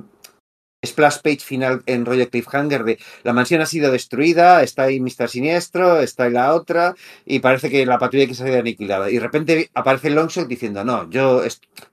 splash 0.87 1.19
page 1.23 1.41
final 1.41 1.83
en 1.87 2.05
rollo 2.05 2.29
cliffhanger 2.29 2.85
de 2.85 2.99
la 3.23 3.33
mansión 3.33 3.61
ha 3.61 3.67
sido 3.67 3.91
destruida, 3.93 4.63
está 4.63 4.85
ahí 4.85 5.01
Mr. 5.01 5.29
Siniestro, 5.29 6.01
está 6.01 6.25
ahí 6.25 6.33
la 6.33 6.55
otra, 6.55 6.95
y 7.25 7.39
parece 7.41 7.71
que 7.71 7.85
la 7.87 7.99
patrulla 7.99 8.27
que 8.27 8.35
se 8.35 8.43
ha 8.43 8.47
sido 8.47 8.59
aniquilada. 8.59 9.11
Y 9.11 9.15
de 9.15 9.21
repente 9.21 9.71
aparece 9.75 10.11
Longshot 10.11 10.47
diciendo, 10.49 10.85
no, 10.85 11.09
yo 11.11 11.43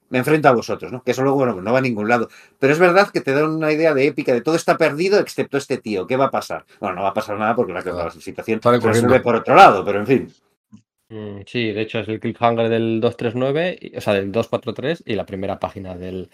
me 0.09 0.18
enfrento 0.19 0.49
a 0.49 0.51
vosotros, 0.53 0.91
¿no? 0.91 1.03
Que 1.03 1.11
eso 1.11 1.23
luego 1.23 1.38
bueno, 1.38 1.61
no 1.61 1.72
va 1.72 1.80
a 1.80 1.81
ningún 1.81 2.09
lado. 2.09 2.27
Pero 2.59 2.73
es 2.73 2.80
verdad 2.80 3.09
que 3.11 3.22
te 3.22 3.31
da 3.34 3.47
una 3.47 3.72
idea 3.72 3.93
de 3.93 4.05
épica 4.07 4.34
de 4.34 4.41
todo 4.41 4.55
está 4.55 4.77
perdido 4.77 5.19
excepto 5.19 5.57
este 5.57 5.77
tío. 5.77 6.05
¿Qué 6.05 6.18
va 6.18 6.26
a 6.26 6.31
pasar? 6.31 6.65
Bueno, 6.81 6.95
no 6.97 7.03
va 7.03 7.09
a 7.09 7.13
pasar 7.13 7.38
nada 7.39 7.55
porque 7.55 7.72
la, 7.73 7.81
la 7.81 8.11
situación 8.11 8.59
se 8.61 8.88
resuelve 8.89 9.19
por 9.23 9.35
otro 9.38 9.55
lado, 9.55 9.85
pero 9.85 9.99
en 9.99 10.07
fin. 10.07 10.34
Mm, 11.09 11.41
Sí, 11.45 11.72
de 11.72 11.81
hecho 11.81 11.99
es 11.99 12.07
el 12.07 12.19
cliffhanger 12.19 12.69
del 12.69 12.99
239, 13.01 13.77
y- 13.81 13.97
o 13.97 14.01
sea, 14.01 14.13
del 14.13 14.31
243 14.31 15.03
y 15.05 15.15
la 15.15 15.26
primera 15.26 15.59
página 15.59 15.95
del, 15.95 16.30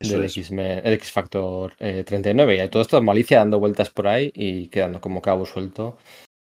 Eso 0.00 0.14
del. 0.14 0.24
X-Men- 0.26 0.82
el 0.84 0.92
X-Factor 0.94 1.74
eh, 1.78 2.04
39. 2.04 2.64
Y 2.64 2.68
todo 2.68 2.82
esto, 2.82 3.02
Malicia 3.02 3.38
dando 3.38 3.58
vueltas 3.58 3.90
por 3.90 4.08
ahí 4.08 4.30
y 4.34 4.68
quedando 4.68 5.00
como 5.00 5.20
cabo 5.22 5.44
suelto 5.46 5.98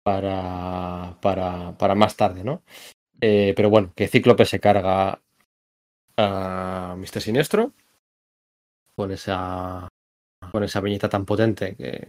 para, 0.04 1.18
para, 1.22 1.78
para 1.78 1.96
más 1.96 2.16
tarde, 2.16 2.44
¿no? 2.44 2.64
Eh, 3.22 3.54
pero 3.56 3.70
bueno, 3.70 3.92
que 3.96 4.08
Cíclope 4.08 4.46
se 4.46 4.60
carga 4.60 5.22
a 6.18 6.96
Mr. 6.98 7.22
Siniestro 7.22 7.72
con 8.96 9.12
esa, 9.12 9.88
con 10.52 10.64
esa 10.64 10.82
viñeta 10.82 11.10
tan 11.10 11.26
potente 11.26 11.76
que, 11.76 12.08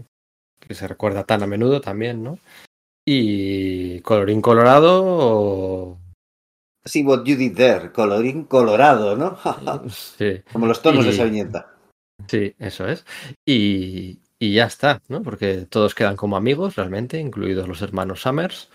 que 0.61 0.75
se 0.75 0.87
recuerda 0.89 1.25
tan 1.25 1.43
a 1.43 1.47
menudo 1.47 1.81
también, 1.81 2.23
¿no? 2.23 2.39
Y 3.07 4.01
colorín 4.01 4.41
colorado, 4.43 5.99
See 6.87 7.03
what 7.05 7.25
you 7.25 7.37
did 7.37 7.57
there, 7.57 7.91
colorín 7.93 8.45
colorado, 8.45 9.17
¿no? 9.17 9.37
sí, 9.91 10.43
Como 10.53 10.67
los 10.67 10.81
tonos 10.81 11.05
de 11.05 11.11
esa 11.11 11.25
viñeta. 11.25 11.75
sí, 12.29 12.55
eso 12.59 12.87
es. 12.89 13.05
Y, 13.45 14.21
y 14.39 14.55
ya 14.55 14.65
está, 14.67 15.03
¿no? 15.09 15.23
Porque 15.23 15.67
todos 15.69 15.95
quedan 15.95 16.17
como 16.17 16.37
amigos 16.37 16.77
realmente, 16.77 17.19
incluidos 17.19 17.67
los 17.69 17.83
hermanos 17.83 18.21
Summers. 18.23 18.71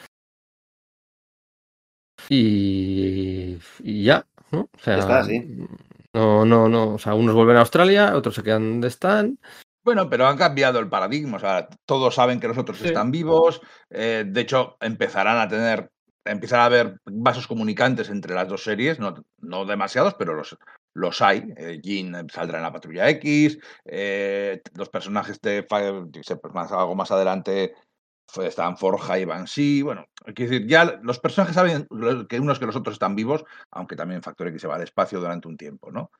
Y, 2.29 3.57
y 3.79 4.03
ya, 4.03 4.25
¿no? 4.51 4.61
O 4.73 4.79
sea, 4.79 4.95
Ya 4.95 4.99
está, 5.01 5.23
sí. 5.23 5.65
No, 6.13 6.45
no, 6.45 6.67
no. 6.67 6.95
O 6.95 6.99
sea, 6.99 7.15
unos 7.15 7.33
vuelven 7.35 7.57
a 7.57 7.61
Australia, 7.61 8.15
otros 8.15 8.35
se 8.35 8.43
quedan 8.43 8.69
donde 8.69 8.87
están. 8.89 9.39
Bueno, 9.83 10.09
pero 10.09 10.27
han 10.27 10.37
cambiado 10.37 10.79
el 10.79 10.89
paradigma. 10.89 11.37
O 11.37 11.39
sea, 11.39 11.67
todos 11.85 12.13
saben 12.15 12.39
que 12.39 12.47
los 12.47 12.57
otros 12.57 12.77
Sí. 12.77 12.87
están 12.87 13.11
vivos. 13.11 13.61
eh, 13.89 14.23
de 14.27 14.41
hecho, 14.41 14.77
empezarán 14.81 15.37
a 15.39 15.47
tener, 15.47 15.90
empezarán 16.25 16.63
a 16.63 16.65
haber 16.67 17.01
vasos 17.05 17.47
comunicantes 17.47 18.09
entre 18.09 18.33
las 18.33 18.47
dos 18.47 18.63
series. 18.63 18.99
No, 18.99 19.15
no 19.39 19.65
demasiados, 19.65 20.15
pero 20.15 20.33
los, 20.33 20.57
los 20.93 21.21
hay. 21.21 21.53
Eh, 21.57 21.79
Jean 21.81 22.27
saldrá 22.29 22.57
en 22.57 22.63
la 22.63 22.71
Patrulla 22.71 23.09
X. 23.09 23.57
eh, 23.85 24.61
los 24.75 24.89
personajes 24.89 25.39
de 25.41 25.63
pues 25.63 26.53
más, 26.53 26.71
algo 26.71 26.95
más 26.95 27.11
adelante 27.11 27.73
estaban 28.39 28.77
Forja 28.77 29.19
y 29.19 29.25
Banshee. 29.25 29.81
Bueno, 29.81 30.07
quiero 30.33 30.51
decir, 30.51 30.67
ya 30.67 30.99
los 31.03 31.19
personajes 31.19 31.55
saben 31.55 31.87
que 32.29 32.39
unos 32.39 32.59
que 32.59 32.65
los 32.65 32.75
otros 32.75 32.93
están 32.93 33.15
vivos, 33.15 33.43
aunque 33.71 33.95
también 33.95 34.21
Factor 34.21 34.47
X 34.47 34.61
se 34.61 34.67
va 34.67 34.75
al 34.75 34.83
espacio 34.83 35.19
durante 35.19 35.47
un 35.47 35.57
tiempo, 35.57 35.91
¿no? 35.91 36.11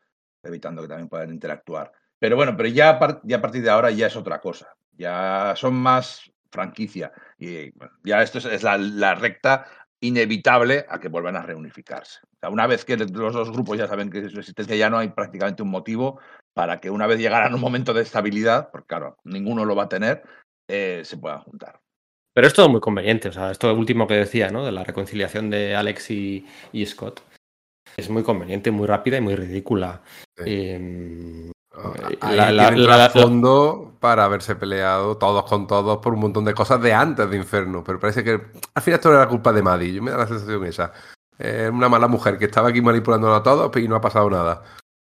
Evitando 0.44 0.82
que 0.82 0.88
también 0.88 1.07
puedan 1.07 1.32
interactuar. 1.32 1.91
Pero 2.19 2.36
bueno, 2.36 2.56
pero 2.57 2.69
ya 2.69 2.90
a, 2.90 3.22
ya 3.23 3.38
a 3.38 3.41
partir 3.41 3.64
de 3.64 3.69
ahora 3.69 3.91
ya 3.91 4.07
es 4.07 4.15
otra 4.15 4.40
cosa. 4.40 4.76
Ya 4.98 5.53
son 5.56 5.76
más 5.76 6.32
franquicia. 6.52 7.11
Y 7.40 7.72
ya 8.03 8.22
esto 8.22 8.38
es, 8.38 8.64
la 8.64 9.15
recta 9.15 9.65
inevitable 10.02 10.86
a 10.90 10.99
que 10.99 11.07
vuelvan 11.07 11.36
a 11.36 11.44
reunificarse. 11.44 12.19
O 12.23 12.40
sea, 12.40 12.49
una 12.49 12.68
vez 12.68 12.84
que 12.84 12.98
los 12.98 13.34
dos 13.34 13.52
grupos 13.52 13.78
ya 13.78 13.88
saben 13.88 14.10
que 14.10 14.30
su 14.30 14.40
existencia 14.40 14.76
ya 14.76 14.90
no 14.90 14.98
hay 14.98 15.10
prácticamente 15.10 15.64
un 15.64 15.69
motivo 15.69 16.19
para 16.53 16.80
que 16.80 16.90
una 16.90 17.07
vez 17.07 17.19
llegaran 17.19 17.53
a 17.53 17.56
un 17.56 17.61
momento 17.61 17.94
de 17.94 18.02
estabilidad, 18.02 18.69
porque 18.72 18.88
claro, 18.88 19.18
ninguno 19.23 19.64
lo 19.64 19.76
va 19.76 19.84
a 19.84 19.90
tener, 19.90 20.23
eh, 20.68 21.02
se 21.06 21.18
puedan 21.18 21.41
juntar. 21.41 21.80
Pero 22.34 22.48
es 22.48 22.53
todo 22.53 22.69
muy 22.69 22.82
conveniente. 22.82 23.30
O 23.30 23.32
sea, 23.34 23.52
esto 23.52 23.73
último 23.73 24.07
que 24.07 24.15
decía, 24.15 24.49
¿no? 24.49 24.65
De 24.65 24.72
la 24.72 24.84
reconciliación 24.84 25.49
de 25.49 25.76
Alex 25.76 26.11
y, 26.11 26.45
y 26.72 26.86
Scott. 26.86 27.22
Es 27.98 28.10
muy 28.10 28.23
conveniente, 28.23 28.72
muy 28.72 28.88
rápida 28.88 29.18
y 29.18 29.22
muy 29.22 29.36
ridícula. 29.36 30.02
Sí. 30.38 30.44
Em, 30.45 31.52
Ahí 32.22 32.35
la- 32.35 32.52
la- 32.52 32.72
la- 32.72 32.72
la- 32.72 33.10
trasfondo 33.11 33.93
para 33.99 34.26
haberse 34.26 34.56
peleado 34.56 35.18
todos 35.18 35.45
con 35.45 35.68
todos 35.68 35.99
por 35.99 36.14
un 36.14 36.19
montón 36.19 36.43
de 36.45 36.53
cosas 36.53 36.81
de 36.81 36.93
antes 36.93 37.30
de 37.30 37.38
Inferno. 37.38 37.84
Pero 37.84 37.99
parece 37.99 38.23
que 38.23 38.41
al 38.73 38.81
final 38.81 38.99
esto 38.99 39.14
era 39.14 39.27
culpa 39.27 39.53
de 39.53 39.61
Maddie. 39.61 39.93
Yo 39.93 40.02
me 40.03 40.11
da 40.11 40.18
la 40.18 40.27
sensación 40.27 40.65
esa. 40.65 40.91
Es 41.38 41.69
una 41.69 41.88
mala 41.89 42.07
mujer 42.07 42.38
que 42.38 42.45
estaba 42.45 42.69
aquí 42.69 42.81
manipulándolo 42.81 43.35
a 43.35 43.43
todos 43.43 43.76
y 43.77 43.88
no 43.88 43.95
ha 43.95 44.02
pasado 44.02 44.30
nada. 44.30 44.64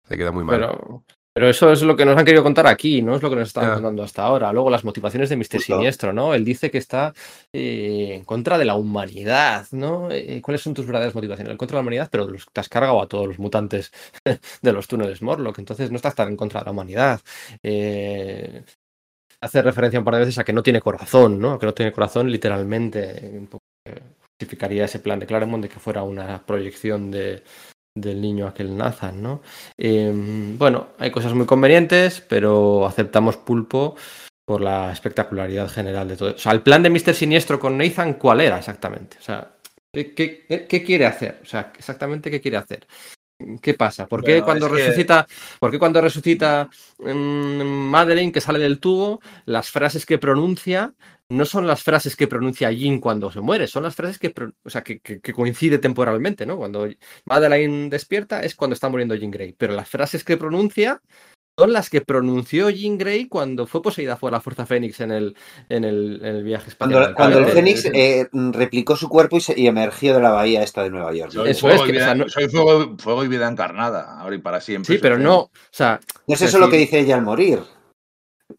Se 0.07 0.17
queda 0.17 0.31
muy 0.31 0.43
mal. 0.43 0.59
Pero, 0.59 1.03
pero 1.35 1.49
eso 1.49 1.69
es 1.73 1.81
lo 1.81 1.97
que 1.97 2.05
nos 2.05 2.17
han 2.17 2.23
querido 2.23 2.43
contar 2.43 2.65
aquí, 2.65 3.01
no 3.01 3.13
es 3.17 3.21
lo 3.21 3.29
que 3.29 3.35
nos 3.35 3.49
estaban 3.49 3.71
Ya. 3.71 3.73
contando 3.75 4.03
hasta 4.03 4.23
ahora. 4.23 4.53
Luego 4.53 4.69
las 4.69 4.85
motivaciones 4.85 5.27
de 5.29 5.35
Mr. 5.35 5.57
Justo. 5.57 5.75
Siniestro, 5.75 6.13
¿no? 6.13 6.33
Él 6.33 6.45
dice 6.45 6.71
que 6.71 6.77
está 6.77 7.13
eh, 7.51 8.13
en 8.15 8.23
contra 8.23 8.57
de 8.57 8.63
la 8.63 8.75
humanidad, 8.75 9.67
¿no? 9.71 10.09
Eh, 10.11 10.41
¿Cuáles 10.41 10.61
son 10.61 10.73
tus 10.73 10.85
verdaderas 10.85 11.13
motivaciones? 11.13 11.51
En 11.51 11.57
contra 11.57 11.75
de 11.75 11.79
la 11.79 11.81
humanidad, 11.81 12.07
pero 12.09 12.25
los- 12.29 12.45
te 12.53 12.61
has 12.61 12.69
cargado 12.69 13.01
a 13.01 13.07
todos 13.07 13.27
los 13.27 13.37
mutantes 13.37 13.91
de 14.61 14.71
los 14.71 14.87
túneles 14.87 15.21
Morlock, 15.21 15.59
entonces 15.59 15.91
no 15.91 15.97
estás 15.97 16.15
tan 16.15 16.29
en 16.29 16.37
contra 16.37 16.61
de 16.61 16.65
la 16.67 16.71
humanidad. 16.71 17.19
Eh, 17.61 18.63
hace 19.41 19.61
referencia 19.61 19.99
un 19.99 20.05
par 20.05 20.13
de 20.15 20.21
veces 20.21 20.37
a 20.39 20.45
que 20.45 20.53
no 20.53 20.63
tiene 20.63 20.79
corazón, 20.79 21.37
¿no? 21.39 21.59
Que 21.59 21.65
no 21.65 21.73
tiene 21.73 21.91
corazón 21.91 22.31
literalmente. 22.31 23.29
Un 23.33 23.47
poco, 23.47 23.65
justificaría 24.39 24.85
ese 24.85 24.99
plan 24.99 25.19
de 25.19 25.25
Claremont 25.25 25.63
de 25.63 25.69
que 25.69 25.79
fuera 25.79 26.03
una 26.03 26.45
proyección 26.45 27.11
de, 27.11 27.43
del 27.95 28.21
niño 28.21 28.47
aquel 28.47 28.75
Nathan, 28.75 29.23
¿no? 29.23 29.41
Eh, 29.77 30.11
bueno, 30.57 30.89
hay 30.99 31.11
cosas 31.11 31.33
muy 31.33 31.45
convenientes, 31.45 32.21
pero 32.21 32.85
aceptamos 32.85 33.37
pulpo 33.37 33.95
por 34.45 34.61
la 34.61 34.91
espectacularidad 34.91 35.69
general 35.69 36.07
de 36.07 36.17
todo. 36.17 36.35
O 36.35 36.37
sea, 36.37 36.51
el 36.51 36.61
plan 36.61 36.83
de 36.83 36.89
Mr. 36.89 37.13
Siniestro 37.13 37.59
con 37.59 37.77
Nathan, 37.77 38.15
¿cuál 38.15 38.41
era 38.41 38.59
exactamente? 38.59 39.17
O 39.19 39.21
sea, 39.21 39.55
¿qué, 39.91 40.13
qué, 40.13 40.67
qué 40.69 40.83
quiere 40.83 41.05
hacer? 41.05 41.39
O 41.41 41.45
sea, 41.45 41.71
exactamente 41.77 42.29
qué 42.29 42.41
quiere 42.41 42.57
hacer. 42.57 42.85
¿Qué 43.61 43.73
pasa? 43.73 44.07
¿Por 44.07 44.23
qué 44.23 44.31
Bueno, 44.33 44.45
cuando 44.45 44.69
que- 44.69 44.75
resucita, 44.77 45.27
por 45.59 45.69
qué 45.69 45.77
cuando 45.77 45.99
resucita 45.99 46.69
mm, 46.99 47.61
Madeleine 47.89 48.31
que 48.31 48.39
sale 48.39 48.59
del 48.59 48.79
tubo, 48.79 49.19
las 49.45 49.69
frases 49.69 50.05
que 50.05 50.17
pronuncia 50.17 50.93
no 51.27 51.43
son 51.43 51.67
las 51.67 51.83
frases 51.83 52.15
que 52.15 52.27
pronuncia 52.27 52.71
Jean 52.71 52.99
cuando 52.99 53.31
se 53.31 53.41
muere, 53.41 53.67
son 53.67 53.83
las 53.83 53.95
frases 53.95 54.19
que, 54.19 54.33
o 54.63 54.69
sea, 54.69 54.83
que, 54.83 54.99
que- 54.99 55.19
que 55.19 55.33
coincide 55.33 55.79
temporalmente, 55.79 56.45
¿no? 56.45 56.55
Cuando 56.57 56.87
Madeleine 57.25 57.89
despierta 57.89 58.41
es 58.41 58.55
cuando 58.55 58.73
está 58.75 58.87
muriendo 58.89 59.15
Jean 59.15 59.31
Grey, 59.31 59.53
pero 59.57 59.73
las 59.73 59.89
frases 59.89 60.23
que 60.23 60.37
pronuncia 60.37 61.01
son 61.57 61.71
las 61.71 61.89
que 61.89 62.01
pronunció 62.01 62.69
Jean 62.69 62.97
Grey 62.97 63.27
cuando 63.27 63.65
fue 63.65 63.81
poseída 63.81 64.17
por 64.17 64.31
la 64.31 64.41
Fuerza 64.41 64.65
Fénix 64.65 64.99
en 64.99 65.11
el, 65.11 65.35
en 65.69 65.85
el, 65.85 66.19
en 66.21 66.35
el 66.35 66.43
viaje 66.43 66.69
espacial. 66.69 67.13
Cuando, 67.13 67.15
cuando 67.15 67.39
el 67.39 67.45
Fénix 67.45 67.85
eh, 67.85 68.27
replicó 68.33 68.95
su 68.97 69.07
cuerpo 69.07 69.37
y, 69.37 69.41
se- 69.41 69.57
y 69.59 69.67
emergió 69.67 70.13
de 70.15 70.21
la 70.21 70.31
bahía 70.31 70.63
esta 70.63 70.83
de 70.83 70.89
Nueva 70.89 71.13
York. 71.13 71.31
Soy, 71.31 71.49
Eso 71.51 71.61
fuego, 71.61 71.83
es 71.85 71.89
y 71.89 71.91
que, 71.93 71.97
o 71.97 72.01
vida, 72.01 72.05
sea, 72.05 72.15
no- 72.15 72.29
soy 72.29 72.49
fuego, 72.49 72.97
fuego 72.97 73.23
y 73.23 73.27
vida 73.29 73.47
encarnada, 73.47 74.19
ahora 74.19 74.35
y 74.35 74.39
para 74.39 74.59
siempre. 74.59 74.93
Sí, 74.95 75.01
pero 75.01 75.17
no, 75.17 75.37
o 75.39 75.51
sea, 75.71 75.99
No 76.27 76.33
es 76.35 76.41
es 76.41 76.49
eso 76.49 76.59
lo 76.59 76.69
que 76.69 76.77
dice 76.77 76.99
ella 76.99 77.15
al 77.15 77.21
morir. 77.21 77.59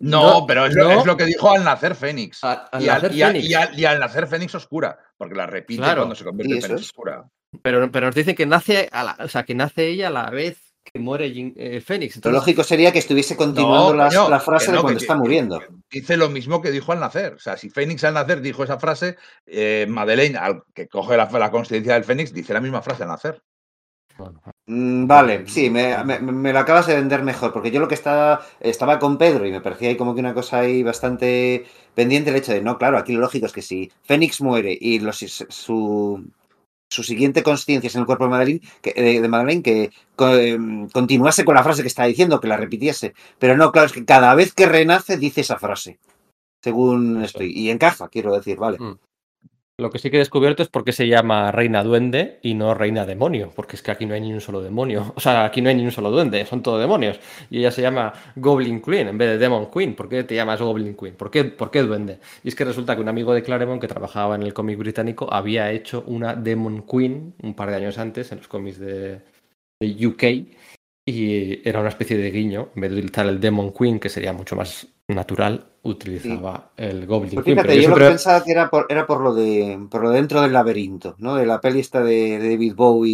No, 0.01 0.41
No, 0.41 0.47
pero 0.47 0.67
es, 0.67 0.75
lo, 0.75 0.85
no. 0.85 1.01
es 1.01 1.07
lo 1.07 1.17
que 1.17 1.25
dijo 1.27 1.51
al 1.51 1.63
nacer 1.65 1.95
Fénix. 1.95 2.43
a- 2.43 2.53
al 2.73 2.83
y, 2.83 2.89
al, 2.89 3.03
nacer 3.03 3.15
y 3.17 3.23
al- 3.23 3.33
Fénix. 3.33 3.49
y 3.51 3.55
al- 3.55 3.79
y 3.79 3.85
al 3.85 4.01
nacer 4.01 4.27
Fénix 4.27 4.55
oscura, 4.55 4.99
porque 5.17 5.35
la 5.35 5.47
repite 5.47 5.83
Claro. 5.83 6.01
cuando 6.03 6.15
se 6.15 6.25
convierte 6.25 6.55
en 6.57 6.63
Fénix 6.63 6.81
oscura. 6.81 7.29
Pero, 7.63 7.91
pero 7.93 8.07
nos 8.07 8.15
dicen 8.15 8.35
que 8.35 8.47
nace, 8.47 8.89
a 8.91 9.05
la, 9.05 9.17
o 9.21 9.29
sea, 9.29 9.45
que 9.45 9.55
nace 9.55 9.87
ella 9.87 10.09
a 10.09 10.11
la 10.11 10.31
vez 10.31 10.66
muere 10.99 11.33
Jean- 11.33 11.53
eh, 11.57 11.81
Fénix. 11.81 12.25
Lo 12.25 12.31
lógico 12.33 12.63
sería 12.65 12.93
que 12.93 12.99
estuviese 12.99 13.37
continuando 13.37 13.91
No, 13.91 13.97
las- 13.97 14.15
coño, 14.15 14.29
la 14.29 14.41
frase 14.41 14.73
de 14.73 14.79
cuando 14.81 14.99
que- 14.99 15.05
está 15.05 15.15
muriendo. 15.17 15.61
que 15.61 15.67
Dice 16.01 16.17
lo 16.17 16.29
mismo 16.29 16.61
que 16.63 16.71
dijo 16.71 16.93
al 16.93 17.01
nacer. 17.01 17.35
O 17.35 17.39
sea, 17.39 17.57
si 17.57 17.71
Fénix 17.71 18.03
al 18.05 18.15
nacer 18.15 18.41
dijo 18.41 18.65
esa 18.65 18.79
frase, 18.79 19.17
eh, 19.47 19.87
Madeleine, 19.89 20.37
al 20.39 20.63
que 20.75 20.89
coge 20.89 21.17
la, 21.17 21.27
la 21.31 21.51
conciencia 21.51 21.95
del 21.95 22.05
Fénix, 22.05 22.33
dice 22.33 22.53
la 22.53 22.61
misma 22.61 22.83
frase 22.83 23.03
al 23.05 23.09
nacer. 23.11 23.43
bueno, 24.19 24.41
Mm, 24.69 25.07
Vale, 25.07 25.47
sí, 25.47 25.69
me, 25.71 26.03
me- 26.05 26.19
me 26.21 26.53
lo 26.53 26.59
acabas 26.59 26.87
de 26.87 26.95
vender 26.97 27.23
mejor, 27.23 27.53
porque 27.53 27.71
yo 27.71 27.79
lo 27.81 27.87
que 27.87 27.95
estaba, 27.95 28.41
estaba 28.61 28.99
con 28.99 29.17
Pedro 29.19 29.47
y 29.47 29.53
me 29.53 29.61
parecía 29.61 29.91
ahí 29.91 29.97
como 29.97 30.15
que 30.15 30.21
una 30.21 30.33
cosa 30.35 30.61
ahí 30.61 30.83
bastante 30.83 31.67
pendiente 31.95 32.31
el 32.31 32.37
hecho 32.37 32.53
de, 32.53 32.63
no, 32.63 32.79
claro, 32.79 32.97
aquí 32.99 33.13
lo 33.13 33.21
lógico 33.21 33.47
es 33.47 33.53
que 33.53 33.63
si 33.63 33.93
Fénix 34.05 34.41
muere 34.41 34.77
y 34.81 34.99
los, 35.01 35.19
su, 35.19 36.25
su 36.89 37.03
siguiente 37.03 37.43
conciencia 37.43 37.89
es 37.89 37.95
en 37.95 38.01
el 38.03 38.07
cuerpo 38.07 38.25
de 38.25 38.31
Madeleine, 38.31 38.61
que, 38.81 38.93
de, 38.93 39.21
de 39.21 39.29
Madeleine, 39.29 39.63
que 39.63 39.91
co- 40.15 40.35
em, 40.37 40.89
continuase 40.89 41.45
con 41.45 41.55
la 41.57 41.65
frase 41.65 41.83
que 41.83 41.89
estaba 41.89 42.09
diciendo, 42.09 42.41
que 42.41 42.49
la 42.49 42.57
repitiese. 42.57 43.15
Pero 43.39 43.57
no, 43.57 43.73
claro, 43.73 43.87
es 43.87 43.93
que 43.93 44.05
cada 44.05 44.35
vez 44.35 44.55
que 44.55 44.67
renace 44.67 45.17
dice 45.17 45.41
esa 45.41 45.59
frase, 45.59 45.99
según 46.63 47.23
estoy. 47.25 47.53
Y 47.53 47.71
encaja, 47.71 48.09
quiero 48.09 48.35
decir, 48.35 48.57
vale. 48.57 48.79
Mm. 48.79 48.99
Lo 49.79 49.91
que 49.91 49.99
sí 49.99 50.11
que 50.11 50.17
he 50.17 50.21
descubierto 50.21 50.63
es 50.63 50.71
por 50.71 50.85
qué 50.85 50.93
se 50.93 51.07
llama 51.07 51.53
Reina 51.53 51.85
Duende 51.85 52.39
y 52.41 52.55
no 52.55 52.73
Reina 52.73 53.05
Demonio, 53.05 53.53
porque 53.55 53.77
es 53.77 53.83
que 53.83 53.91
aquí 53.91 54.07
no 54.07 54.15
hay 54.15 54.23
ni 54.23 54.33
un 54.33 54.41
solo 54.41 54.63
demonio. 54.63 55.13
O 55.17 55.21
sea, 55.21 55.45
aquí 55.45 55.61
no 55.61 55.69
hay 55.69 55.75
ni 55.75 55.85
un 55.85 55.93
solo 55.93 56.11
duende, 56.11 56.47
son 56.47 56.63
todos 56.63 56.81
demonios. 56.81 57.21
Y 57.51 57.59
ella 57.59 57.71
se 57.71 57.83
llama 57.83 58.15
Goblin 58.37 58.81
Queen 58.81 59.09
en 59.09 59.19
vez 59.19 59.29
de 59.29 59.39
Demon 59.39 59.71
Queen. 59.71 59.95
¿Por 59.95 60.09
qué 60.09 60.25
te 60.25 60.35
llamas 60.35 60.63
Goblin 60.63 60.97
Queen? 60.97 61.15
¿Por 61.15 61.31
qué, 61.31 61.45
por 61.45 61.71
qué 61.71 61.83
duende? 61.83 62.21
Y 62.43 62.49
es 62.49 62.55
que 62.55 62.65
resulta 62.65 62.95
que 62.97 63.03
un 63.03 63.09
amigo 63.11 63.35
de 63.35 63.43
Claremont 63.43 63.79
que 63.79 63.89
trabajaba 63.89 64.35
en 64.37 64.45
el 64.45 64.55
cómic 64.55 64.79
británico 64.79 65.31
había 65.31 65.71
hecho 65.71 66.05
una 66.07 66.35
Demon 66.35 66.83
Queen 66.91 67.35
un 67.43 67.55
par 67.55 67.69
de 67.69 67.77
años 67.77 67.99
antes 67.99 68.33
en 68.33 68.39
los 68.39 68.49
cómics 68.49 68.79
de, 68.79 69.21
de 69.79 70.07
UK 70.07 70.23
y 71.07 71.67
era 71.69 71.81
una 71.81 71.89
especie 71.91 72.19
de 72.19 72.31
guiño. 72.31 72.71
En 72.75 72.81
vez 72.83 72.91
de 72.91 72.97
utilizar 72.99 73.27
el 73.27 73.41
Demon 73.41 73.73
Queen, 73.73 73.99
que 74.01 74.09
sería 74.11 74.33
mucho 74.35 74.57
más 74.57 74.89
natural, 75.09 75.65
utilizaba 75.85 76.73
el 76.77 77.07
Goblin 77.07 77.33
Pues 77.35 77.45
Queen. 77.45 77.57
fíjate, 77.59 77.69
Pero 77.69 77.81
yo, 77.81 77.83
yo 77.83 77.89
lo 77.91 77.95
que 77.95 78.01
pensaba 78.09 78.43
que 78.43 78.51
era 78.51 78.69
por, 78.69 78.87
era 78.89 79.07
por 79.07 79.21
lo 79.21 79.33
de 79.35 79.79
por 79.89 80.03
lo 80.03 80.11
de 80.11 80.17
dentro 80.17 80.43
del 80.43 80.53
laberinto, 80.53 81.15
¿no? 81.19 81.37
De 81.37 81.47
la 81.47 81.61
peli 81.61 81.79
esta 81.79 82.03
de, 82.03 82.41
de 82.41 82.51
David 82.51 82.75
Bowie 82.75 83.13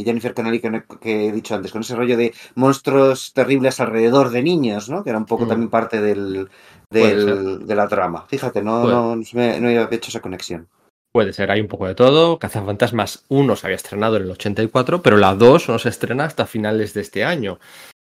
y 0.00 0.04
Jennifer 0.04 0.34
Connelly 0.34 0.60
que, 0.60 0.84
que 1.00 1.26
he 1.28 1.32
dicho 1.32 1.56
antes, 1.56 1.72
con 1.72 1.80
ese 1.82 1.96
rollo 1.96 2.16
de 2.16 2.32
monstruos 2.54 3.32
terribles 3.34 3.80
alrededor 3.80 4.30
de 4.30 4.42
niños, 4.42 4.88
¿no? 4.88 5.02
Que 5.02 5.10
era 5.10 5.18
un 5.18 5.26
poco 5.26 5.46
Mm. 5.46 5.48
también 5.48 5.70
parte 5.70 6.00
del, 6.00 6.48
de 6.90 7.74
la 7.74 7.88
trama. 7.88 8.24
Fíjate, 8.28 8.62
no, 8.62 8.82
Puede. 8.82 8.94
no, 8.94 9.16
me- 9.32 9.60
no 9.60 9.66
había 9.68 9.88
hecho 9.90 10.10
esa 10.10 10.20
conexión. 10.20 10.68
Puede 11.14 11.32
ser, 11.34 11.50
hay 11.50 11.60
un 11.60 11.68
poco 11.68 11.86
de 11.86 11.94
todo. 11.94 12.38
Cazafantasmas 12.38 13.24
1 13.28 13.56
se 13.56 13.66
había 13.66 13.76
estrenado 13.76 14.16
en 14.16 14.22
el 14.22 14.30
84, 14.30 15.02
pero 15.02 15.18
la 15.18 15.34
2 15.34 15.68
no 15.68 15.78
se 15.78 15.90
estrena 15.90 16.24
hasta 16.24 16.46
finales 16.46 16.94
de 16.94 17.02
este 17.02 17.24
año. 17.24 17.58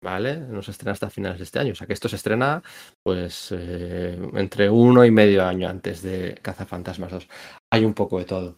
¿Vale? 0.03 0.37
No 0.37 0.63
se 0.63 0.71
estrena 0.71 0.93
hasta 0.93 1.11
finales 1.11 1.37
de 1.37 1.43
este 1.43 1.59
año. 1.59 1.73
O 1.73 1.75
sea 1.75 1.85
que 1.85 1.93
esto 1.93 2.09
se 2.09 2.15
estrena, 2.15 2.63
pues, 3.03 3.49
eh, 3.51 4.17
entre 4.33 4.69
uno 4.69 5.05
y 5.05 5.11
medio 5.11 5.45
año 5.45 5.69
antes 5.69 6.01
de 6.01 6.39
Cazafantasmas 6.41 7.11
2. 7.11 7.27
Hay 7.71 7.85
un 7.85 7.93
poco 7.93 8.17
de 8.19 8.25
todo. 8.25 8.57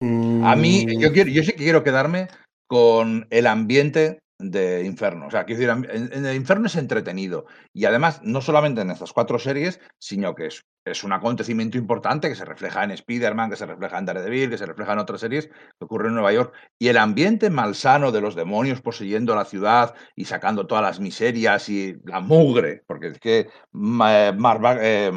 A 0.00 0.54
mí, 0.56 0.86
Mm, 0.86 1.00
yo, 1.00 1.12
quiero, 1.12 1.30
yo 1.30 1.42
sí 1.42 1.52
que 1.52 1.64
quiero 1.64 1.82
quedarme 1.82 2.28
con 2.68 3.26
el 3.30 3.46
ambiente 3.46 4.18
de 4.38 4.84
Inferno. 4.84 5.28
O 5.28 5.30
sea, 5.30 5.44
quiero 5.44 5.60
decir, 5.60 5.90
en, 5.94 6.12
en 6.12 6.26
el 6.26 6.34
Inferno 6.36 6.66
es 6.66 6.76
entretenido. 6.76 7.46
Y 7.72 7.84
además, 7.84 8.20
no 8.22 8.40
solamente 8.40 8.80
en 8.80 8.90
estas 8.90 9.12
cuatro 9.12 9.38
series, 9.38 9.80
sino 9.98 10.34
que 10.34 10.46
es, 10.46 10.64
es 10.84 11.04
un 11.04 11.12
acontecimiento 11.12 11.78
importante 11.78 12.28
que 12.28 12.34
se 12.34 12.44
refleja 12.44 12.84
en 12.84 12.90
Spider-Man, 12.90 13.48
que 13.48 13.56
se 13.56 13.64
refleja 13.64 13.96
en 13.98 14.04
Daredevil, 14.06 14.50
que 14.50 14.58
se 14.58 14.66
refleja 14.66 14.92
en 14.92 14.98
otras 14.98 15.20
series 15.20 15.46
que 15.46 15.84
ocurren 15.84 16.08
en 16.08 16.14
Nueva 16.14 16.32
York. 16.32 16.52
Y 16.78 16.88
el 16.88 16.98
ambiente 16.98 17.48
malsano 17.48 18.12
de 18.12 18.20
los 18.20 18.34
demonios 18.34 18.82
poseyendo 18.82 19.34
la 19.34 19.44
ciudad 19.44 19.94
y 20.14 20.26
sacando 20.26 20.66
todas 20.66 20.82
las 20.82 21.00
miserias 21.00 21.68
y 21.68 21.96
la 22.04 22.20
mugre, 22.20 22.82
porque 22.86 23.08
es 23.08 23.18
que 23.18 23.48
Ma- 23.72 24.32
Mark, 24.32 24.60
Ba- 24.60 24.78
eh, 24.80 25.12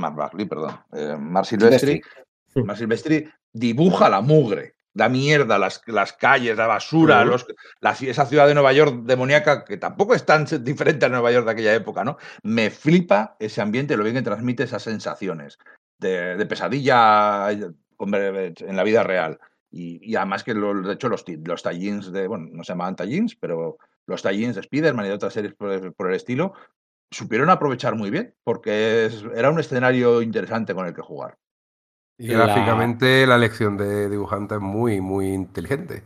perdón, 0.47 0.79
eh, 0.93 1.17
Silvestri, 1.43 2.01
Silvestri. 2.01 2.01
Mark 2.63 2.77
Silvestri 2.77 3.29
dibuja 3.51 4.09
la 4.09 4.21
mugre, 4.21 4.75
la 4.97 5.09
mierda, 5.09 5.57
las, 5.59 5.81
las 5.85 6.13
calles, 6.13 6.57
la 6.57 6.67
basura, 6.67 7.23
los, 7.29 7.45
la 7.81 7.91
esa 7.91 8.25
ciudad 8.25 8.47
de 8.47 8.53
Nueva 8.55 8.73
York 8.73 9.03
demoníaca 9.03 9.63
que 9.63 9.77
tampoco 9.77 10.15
es 10.15 10.25
tan 10.25 10.45
diferente 10.63 11.05
a 11.05 11.09
Nueva 11.09 11.31
York 11.31 11.45
de 11.45 11.51
aquella 11.51 11.75
época, 11.75 12.03
¿no? 12.03 12.17
Me 12.43 12.69
flipa 12.71 13.35
ese 13.39 13.61
ambiente, 13.61 13.95
lo 13.95 14.03
bien 14.03 14.15
que 14.15 14.21
transmite 14.23 14.63
esas 14.63 14.83
sensaciones 14.83 15.59
de, 15.99 16.35
de 16.35 16.45
pesadilla 16.45 17.49
en 17.51 18.75
la 18.75 18.83
vida 18.83 19.03
real. 19.03 19.39
Y, 19.69 19.99
y 20.01 20.15
además 20.15 20.43
que, 20.43 20.53
lo- 20.53 20.81
de 20.81 20.93
hecho, 20.93 21.09
los, 21.09 21.25
los 21.43 21.61
tallins 21.63 22.11
de, 22.11 22.27
bueno, 22.27 22.47
no 22.51 22.63
se 22.63 22.71
llamaban 22.73 22.95
tallins, 22.95 23.35
pero 23.35 23.77
los 24.07 24.21
tallins 24.21 24.55
de 24.55 24.61
Spider-Man 24.61 25.05
y 25.05 25.09
de 25.09 25.15
otras 25.15 25.33
series 25.33 25.53
por, 25.53 25.93
por 25.93 26.09
el 26.09 26.15
estilo, 26.15 26.53
supieron 27.11 27.49
aprovechar 27.49 27.95
muy 27.95 28.09
bien, 28.09 28.33
porque 28.43 29.05
es- 29.05 29.23
era 29.35 29.49
un 29.49 29.59
escenario 29.59 30.21
interesante 30.21 30.73
con 30.73 30.87
el 30.87 30.93
que 30.93 31.01
jugar. 31.01 31.37
Y 32.19 32.27
La- 32.29 32.45
gráficamente 32.45 33.25
la 33.27 33.35
elección 33.35 33.77
de 33.77 34.09
dibujante 34.09 34.55
es 34.55 34.61
muy, 34.61 35.01
muy 35.01 35.27
inteligente. 35.33 36.03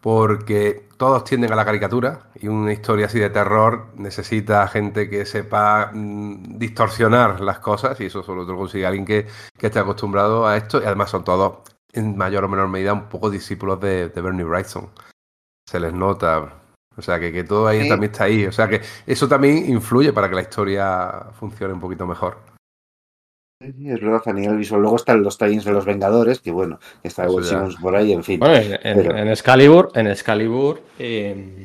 Porque 0.00 0.88
todos 0.96 1.24
tienden 1.24 1.52
a 1.52 1.56
la 1.56 1.64
caricatura 1.64 2.30
y 2.36 2.46
una 2.46 2.72
historia 2.72 3.06
así 3.06 3.18
de 3.18 3.30
terror 3.30 3.86
necesita 3.96 4.66
gente 4.68 5.10
que 5.10 5.26
sepa 5.26 5.90
mm, 5.92 6.56
distorsionar 6.58 7.40
las 7.40 7.58
cosas 7.58 8.00
y 8.00 8.06
eso 8.06 8.22
solo 8.22 8.46
te 8.46 8.52
lo 8.52 8.58
consigue 8.58 8.86
alguien 8.86 9.04
que, 9.04 9.26
que 9.58 9.66
esté 9.66 9.80
acostumbrado 9.80 10.46
a 10.46 10.56
esto 10.56 10.80
y 10.80 10.84
además 10.84 11.10
son 11.10 11.24
todos 11.24 11.58
en 11.92 12.16
mayor 12.16 12.44
o 12.44 12.48
menor 12.48 12.68
medida 12.68 12.92
un 12.92 13.08
poco 13.08 13.28
discípulos 13.28 13.80
de, 13.80 14.08
de 14.10 14.20
Bernie 14.20 14.44
Wrightson. 14.44 14.88
Se 15.68 15.80
les 15.80 15.92
nota. 15.92 16.54
O 16.96 17.02
sea 17.02 17.18
que, 17.18 17.32
que 17.32 17.42
todo 17.42 17.66
ahí 17.66 17.82
Sí. 17.82 17.88
también 17.88 18.12
está 18.12 18.24
ahí. 18.24 18.46
O 18.46 18.52
sea 18.52 18.68
que 18.68 18.80
eso 19.04 19.26
también 19.28 19.68
influye 19.68 20.12
para 20.12 20.28
que 20.28 20.36
la 20.36 20.42
historia 20.42 21.26
funcione 21.40 21.74
un 21.74 21.80
poquito 21.80 22.06
mejor. 22.06 22.38
Sí, 23.60 23.90
Es 23.90 24.00
verdad, 24.00 24.22
a 24.26 24.32
nivel 24.32 24.56
visual. 24.56 24.80
Luego 24.82 24.96
están 24.96 25.22
los 25.22 25.36
tie 25.36 25.58
de 25.60 25.72
los 25.72 25.84
Vengadores, 25.84 26.38
que 26.40 26.52
bueno, 26.52 26.78
que 27.02 27.08
está 27.08 27.26
Walt. 27.28 27.44
Simmons 27.46 27.76
por 27.76 27.96
ahí, 27.96 28.12
en 28.12 28.22
fin. 28.22 28.38
Bueno, 28.38 28.54
en, 28.54 28.72
en- 28.72 28.96
Pero- 29.02 29.16
en 29.16 29.28
Excalibur, 29.28 29.90
en 29.94 30.06
Excalibur 30.06 30.80
eh, 30.98 31.64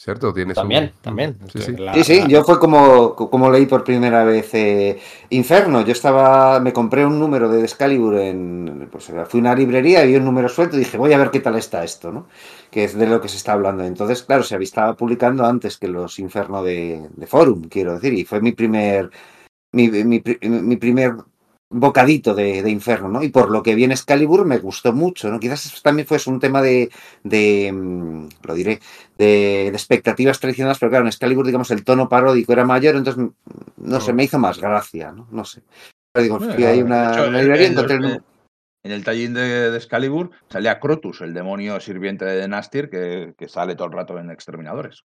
¿Cierto? 0.00 0.32
Tienes 0.32 0.54
también, 0.54 0.84
un- 0.84 1.02
también. 1.02 1.36
Sí, 1.52 1.58
sí. 1.62 1.76
La- 1.76 1.92
Sí, 1.94 2.04
sí, 2.04 2.20
la- 2.20 2.28
yo 2.28 2.44
fue 2.44 2.58
como, 2.60 3.14
como 3.16 3.50
leí 3.50 3.66
por 3.66 3.82
primera 3.82 4.22
vez 4.24 4.54
eh, 4.54 4.98
Inferno. 5.30 5.80
Yo 5.82 5.90
estaba, 5.92 6.60
me 6.60 6.72
compré 6.72 7.04
un 7.04 7.18
número 7.18 7.48
de 7.50 7.60
Excalibur 7.62 8.16
en, 8.16 8.88
pues 8.90 9.06
fui 9.28 9.40
a 9.40 9.42
una 9.42 9.54
librería 9.56 10.04
y 10.04 10.12
vi 10.12 10.16
un 10.16 10.24
número 10.24 10.48
suelto 10.48 10.76
y 10.76 10.78
dije, 10.78 10.96
voy 10.96 11.12
a 11.12 11.18
ver 11.18 11.30
qué 11.32 11.40
tal 11.40 11.56
está 11.56 11.82
esto, 11.82 12.12
¿no? 12.12 12.28
Que 12.70 12.84
es 12.84 12.94
de 12.96 13.06
lo 13.08 13.20
que 13.20 13.28
se 13.28 13.36
está 13.36 13.52
hablando. 13.54 13.82
Entonces, 13.84 14.22
claro, 14.22 14.44
se 14.44 14.56
estaba 14.62 14.94
publicando 14.94 15.44
antes 15.44 15.76
que 15.76 15.88
los 15.88 16.20
Inferno 16.20 16.62
de, 16.62 17.08
de 17.16 17.26
Forum, 17.26 17.64
quiero 17.68 17.94
decir, 17.94 18.14
y 18.14 18.24
fue 18.24 18.40
mi 18.40 18.52
primer, 18.52 19.10
mi, 19.72 19.88
mi 19.88 20.22
mi 20.42 20.76
primer 20.76 21.14
bocadito 21.72 22.34
de, 22.34 22.62
de 22.62 22.70
Inferno, 22.70 23.08
¿no? 23.08 23.22
Y 23.22 23.28
por 23.28 23.50
lo 23.50 23.62
que 23.62 23.76
vi 23.76 23.84
en 23.84 23.92
Excalibur 23.92 24.44
me 24.44 24.58
gustó 24.58 24.92
mucho, 24.92 25.30
¿no? 25.30 25.38
Quizás 25.38 25.80
también 25.82 26.06
fuese 26.08 26.28
un 26.28 26.40
tema 26.40 26.60
de, 26.62 26.90
de 27.22 27.70
mm, 27.72 28.28
lo 28.42 28.54
diré, 28.54 28.80
de, 29.16 29.26
de 29.26 29.68
expectativas 29.68 30.40
traicionadas, 30.40 30.78
pero 30.80 30.90
claro, 30.90 31.04
en 31.04 31.08
Excalibur, 31.08 31.46
digamos, 31.46 31.70
el 31.70 31.84
tono 31.84 32.08
paródico 32.08 32.52
era 32.52 32.64
mayor, 32.64 32.96
entonces, 32.96 33.22
mm, 33.24 33.30
no 33.76 34.00
sé, 34.00 34.12
me 34.12 34.24
hizo 34.24 34.38
más 34.38 34.58
gracia, 34.60 35.12
¿no? 35.12 35.28
No 35.30 35.44
sé. 35.44 35.62
Pero 36.12 36.22
digo, 36.24 36.38
Bueno, 36.38 36.54
fui 36.54 36.64
ahí 36.64 36.78
de 36.78 36.84
una, 36.84 37.12
hecho, 37.12 37.28
una 37.28 37.38
en- 37.38 37.44
librería, 37.44 37.66
en 37.68 37.74
los- 37.76 37.84
encontré 37.84 37.96
un- 37.98 38.12
en- 38.14 38.24
En 38.82 38.92
el 38.92 39.04
tallín 39.04 39.34
de, 39.34 39.70
de 39.70 39.76
Excalibur 39.76 40.30
salía 40.48 40.80
Crotus, 40.80 41.20
el 41.20 41.34
demonio 41.34 41.78
sirviente 41.80 42.24
de 42.24 42.48
Nastir, 42.48 42.88
que, 42.88 43.34
que 43.36 43.46
sale 43.46 43.76
todo 43.76 43.88
el 43.88 43.92
rato 43.92 44.18
en 44.18 44.30
Exterminadores. 44.30 45.04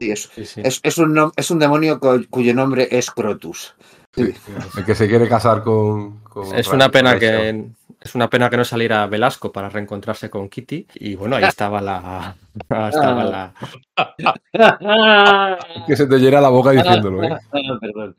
Sí, 0.00 0.10
es, 0.10 0.30
Sí, 0.34 0.44
sí. 0.44 0.60
es, 0.64 0.80
es 0.82 0.98
un, 0.98 1.14
nom- 1.14 1.32
es 1.36 1.50
un 1.50 1.58
demonio 1.58 2.00
cuyo 2.30 2.54
nombre 2.54 2.88
es 2.90 3.10
Crotus. 3.10 3.74
Sí, 4.14 4.32
el 4.76 4.84
que 4.84 4.94
se 4.94 5.08
quiere 5.08 5.28
casar 5.28 5.62
con. 5.64 6.18
con 6.20 6.54
Es 6.54 6.68
una 6.68 6.88
pena 6.90 7.18
que 7.18 7.66
es 8.00 8.14
una 8.14 8.28
pena 8.30 8.48
que 8.50 8.56
no 8.58 8.64
saliera 8.64 9.06
Velasco 9.06 9.50
para 9.50 9.68
reencontrarse 9.70 10.28
con 10.30 10.48
Kitty 10.48 10.86
y 10.96 11.14
bueno 11.16 11.36
ahí 11.36 11.44
estaba 11.44 11.80
la 11.80 12.36
estaba 12.88 13.24
la 13.24 13.54
Que 15.86 15.96
se 15.96 16.06
te 16.06 16.18
llena 16.18 16.40
la 16.40 16.50
boca 16.50 16.70
diciéndolo, 16.72 17.22
¿eh? 17.24 17.36
Perdón. 17.80 18.14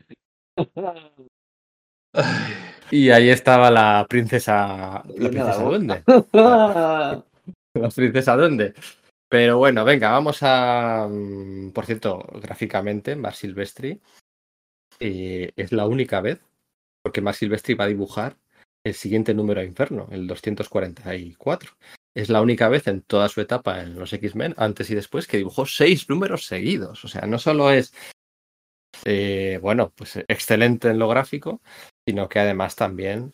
y 2.92 3.10
ahí 3.12 3.30
estaba 3.30 3.70
la 3.70 4.06
princesa 4.10 5.04
la 5.18 5.30
princesa 5.30 5.64
duende 5.64 6.04
la 6.34 7.90
princesa 7.94 8.36
duende 8.38 8.74
pero 9.36 9.58
bueno 9.58 9.84
venga 9.84 10.12
vamos 10.12 10.38
a 10.44 11.10
mm, 11.12 11.72
por 11.72 11.86
cierto 11.86 12.26
gráficamente 12.42 13.18
Mar 13.18 13.36
Silvestri 13.36 14.00
eh, 15.02 15.52
es 15.58 15.74
la 15.74 15.88
única 15.88 16.22
vez 16.22 16.40
porque 17.04 17.20
Mar 17.20 17.36
Silvestri 17.36 17.74
va 17.74 17.84
a 17.84 17.90
dibujar 17.90 18.38
el 18.86 18.94
siguiente 18.94 19.34
número 19.34 19.60
a 19.60 19.66
Inferno, 19.66 20.08
el 20.12 20.26
244. 20.26 21.76
Es 22.16 22.30
la 22.30 22.42
única 22.42 22.70
vez 22.70 22.88
en 22.88 23.02
toda 23.02 23.30
su 23.30 23.42
etapa 23.42 23.82
en 23.82 24.00
los 24.00 24.14
X-Men, 24.14 24.54
antes 24.58 24.90
y 24.90 24.96
después, 24.96 25.28
que 25.28 25.38
dibujó 25.38 25.66
seis 25.66 26.08
números 26.08 26.46
seguidos. 26.46 27.04
O 27.04 27.08
sea, 27.08 27.28
no 27.28 27.38
solo 27.38 27.72
es, 27.72 27.94
eh, 29.06 29.60
bueno, 29.62 29.92
pues 29.96 30.18
excelente 30.28 30.90
en 30.90 31.00
lo 31.00 31.10
gráfico, 31.10 31.62
sino 32.08 32.30
que 32.30 32.40
además 32.40 32.76
también 32.76 33.34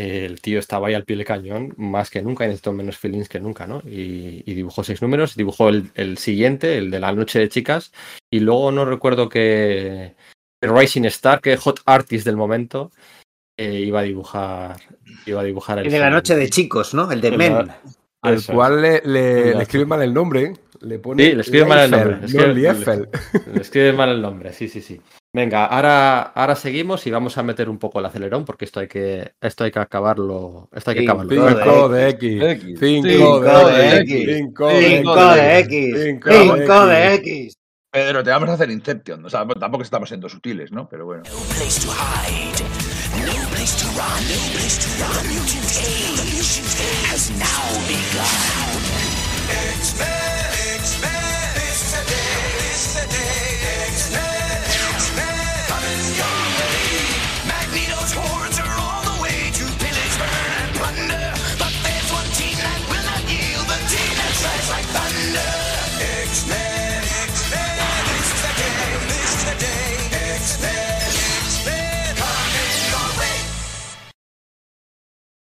el 0.00 0.40
tío 0.40 0.58
estaba 0.58 0.88
ahí 0.88 0.94
al 0.94 1.04
pie 1.04 1.16
del 1.16 1.26
cañón 1.26 1.74
más 1.76 2.10
que 2.10 2.22
nunca 2.22 2.44
y 2.44 2.48
necesitó 2.48 2.72
menos 2.72 2.98
feelings 2.98 3.28
que 3.28 3.40
nunca, 3.40 3.66
¿no? 3.66 3.82
Y, 3.86 4.42
y 4.46 4.54
dibujó 4.54 4.82
seis 4.84 5.02
números, 5.02 5.36
dibujó 5.36 5.68
el, 5.68 5.90
el 5.94 6.18
siguiente, 6.18 6.78
el 6.78 6.90
de 6.90 7.00
la 7.00 7.12
noche 7.12 7.38
de 7.38 7.48
chicas, 7.48 7.92
y 8.30 8.40
luego 8.40 8.72
no 8.72 8.84
recuerdo 8.84 9.28
que 9.28 10.14
Rising 10.62 11.04
Star, 11.06 11.40
que 11.40 11.56
Hot 11.56 11.80
Artist 11.86 12.24
del 12.24 12.36
momento, 12.36 12.90
eh, 13.58 13.80
iba 13.80 14.00
a 14.00 14.04
dibujar 14.04 14.76
iba 15.26 15.40
a 15.40 15.44
dibujar 15.44 15.78
el 15.78 15.86
El 15.86 15.92
de 15.92 15.98
la 15.98 16.10
noche 16.10 16.36
de 16.36 16.48
chicos, 16.48 16.94
¿no? 16.94 17.10
El 17.10 17.20
de 17.20 17.28
El 17.28 17.38
Men. 17.38 17.68
Al 18.22 18.34
Eso 18.34 18.52
cual 18.52 18.82
le, 18.82 19.00
le, 19.04 19.54
le 19.54 19.62
escribe 19.62 19.86
mal 19.86 20.02
el 20.02 20.12
nombre, 20.12 20.42
¿eh? 20.42 20.52
Le 20.80 20.98
pone 20.98 21.24
Sí, 21.24 21.32
le 21.32 21.40
escribe 21.40 21.64
mal 21.64 21.80
el 21.80 21.90
nombre. 21.90 22.18
Le 23.52 23.60
escribe 23.60 23.92
mal 23.92 24.10
el 24.10 24.20
nombre, 24.22 24.52
sí, 24.52 24.68
sí, 24.68 24.80
sí. 24.80 25.00
Venga, 25.32 25.66
ahora, 25.66 26.22
ahora 26.22 26.56
seguimos 26.56 27.06
y 27.06 27.10
vamos 27.12 27.38
a 27.38 27.44
meter 27.44 27.68
un 27.68 27.78
poco 27.78 28.00
el 28.00 28.06
acelerón 28.06 28.44
porque 28.44 28.64
esto 28.64 28.80
hay 28.80 28.88
que, 28.88 29.34
esto 29.40 29.62
hay 29.62 29.70
que 29.70 29.78
acabarlo, 29.78 30.68
esto 30.72 30.90
hay 30.90 30.96
que 30.96 31.04
acabarlo. 31.04 31.30
Cinco 31.30 31.48
Cinco 31.62 31.88
de 31.88 32.08
X. 32.08 32.42
X. 32.42 32.78
Cinco 32.80 33.08
Cinco 33.08 33.66
de 33.66 33.72
de 33.72 33.98
X. 34.00 34.10
X. 34.10 34.36
Cinco 34.36 34.66
de 34.66 34.96
Cinco 34.96 35.14
X. 35.14 35.36
de 35.36 35.58
X. 35.60 36.02
Cinco 36.02 36.30
de 36.30 36.38
Cinco 36.40 36.86
de 36.86 37.14
X. 37.14 37.44
X. 37.44 37.56
Pedro, 37.92 38.24
te 38.24 38.30
vamos 38.30 38.48
a 38.48 38.54
hacer 38.54 38.70
Inception. 38.70 39.24
O 39.24 39.30
sea, 39.30 39.46
tampoco 39.46 39.84
estamos 39.84 40.08
siendo 40.08 40.28
sutiles, 40.28 40.72
¿no? 40.72 40.88
Pero 40.88 41.06
bueno. 41.06 41.22
No 41.24 41.30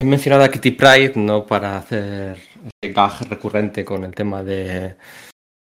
He 0.03 0.05
mencionado 0.05 0.43
a 0.43 0.51
Kitty 0.51 0.73
Pride 0.73 1.13
no 1.15 1.47
para 1.47 1.77
hacer 1.77 2.37
este 2.65 2.93
gag 2.93 3.13
recurrente 3.31 3.85
con 3.85 4.03
el 4.03 4.13
tema 4.17 4.43
de, 4.43 4.97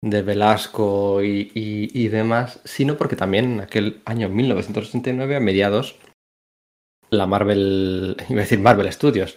de 0.00 0.22
Velasco 0.22 1.20
y, 1.24 1.50
y- 1.56 2.06
demás, 2.06 2.60
sino 2.64 2.96
porque 2.96 3.16
también 3.16 3.54
en 3.54 3.60
aquel 3.62 4.00
año 4.04 4.28
1989, 4.28 5.34
a 5.34 5.40
mediados, 5.40 5.96
la 7.10 7.26
Marvel, 7.26 8.16
iba 8.28 8.38
a 8.38 8.44
decir 8.44 8.60
Marvel 8.60 8.92
Studios, 8.92 9.36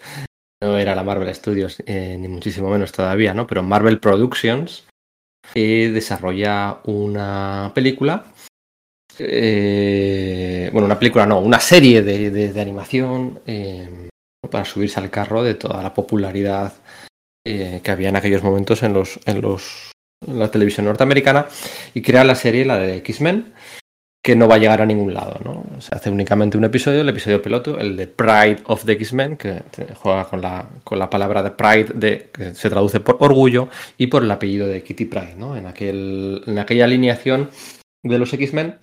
no 0.62 0.78
era 0.78 0.94
la 0.94 1.02
Marvel 1.04 1.34
Studios, 1.34 1.82
eh, 1.88 2.16
ni 2.20 2.28
muchísimo 2.28 2.70
menos 2.70 2.92
todavía, 2.92 3.34
¿no? 3.34 3.48
Pero 3.48 3.64
Marvel 3.64 4.00
Productions 4.00 4.86
eh, 5.56 5.90
desarrolla 5.92 6.78
una 6.84 7.72
película 7.74 8.26
eh, 9.18 10.70
bueno, 10.72 10.86
una 10.86 11.00
película 11.00 11.26
no, 11.26 11.40
una 11.40 11.60
serie 11.60 12.04
de, 12.04 12.30
de- 12.30 12.62
animación 12.62 13.40
eh, 13.48 14.10
para 14.52 14.66
subirse 14.66 15.00
al 15.00 15.10
carro 15.10 15.42
de 15.42 15.56
toda 15.56 15.82
la 15.82 15.96
popularidad 15.96 16.74
eh, 17.44 17.82
que 17.84 17.92
había 17.92 18.10
en 18.10 18.16
aquellos 18.16 18.44
momentos 18.44 18.84
en 18.84 18.94
los, 18.94 19.20
en 19.26 19.42
los 19.42 19.92
la 20.28 20.52
televisión 20.52 20.86
norteamericana 20.86 21.48
y 21.94 22.02
crea 22.04 22.24
la 22.24 22.36
serie, 22.36 22.66
la 22.66 22.78
de 22.78 22.98
X-Men, 22.98 23.54
que 24.24 24.36
no 24.36 24.48
va 24.48 24.56
a 24.56 24.58
llegar 24.60 24.82
a 24.82 24.86
ningún 24.86 25.14
lado, 25.14 25.40
¿no? 25.44 25.66
Se 25.82 25.96
hace 25.96 26.12
únicamente 26.12 26.58
un 26.58 26.64
episodio, 26.64 27.02
el 27.02 27.10
episodio 27.10 27.42
piloto, 27.42 27.80
el 27.80 27.98
de 27.98 28.06
Pride 28.06 28.60
of 28.66 28.86
the 28.86 28.92
X-Men, 28.92 29.36
que 29.38 29.64
juega 29.96 30.26
con 30.26 30.42
la, 30.42 30.70
con 30.84 31.00
la 31.00 31.10
palabra 31.10 31.42
de 31.42 31.52
Pride, 31.52 31.94
de, 31.96 32.30
que 32.32 32.54
se 32.54 32.70
traduce 32.70 33.00
por 33.00 33.18
orgullo, 33.20 33.70
y 33.98 34.08
por 34.08 34.24
el 34.24 34.30
apellido 34.30 34.68
de 34.68 34.84
Kitty 34.84 35.06
Pride, 35.06 35.36
¿no? 35.38 35.58
En, 35.58 35.66
aquel, 35.66 36.44
en 36.46 36.60
aquella 36.60 36.86
alineación 36.86 37.50
de 38.04 38.20
los 38.20 38.32
X-Men. 38.32 38.78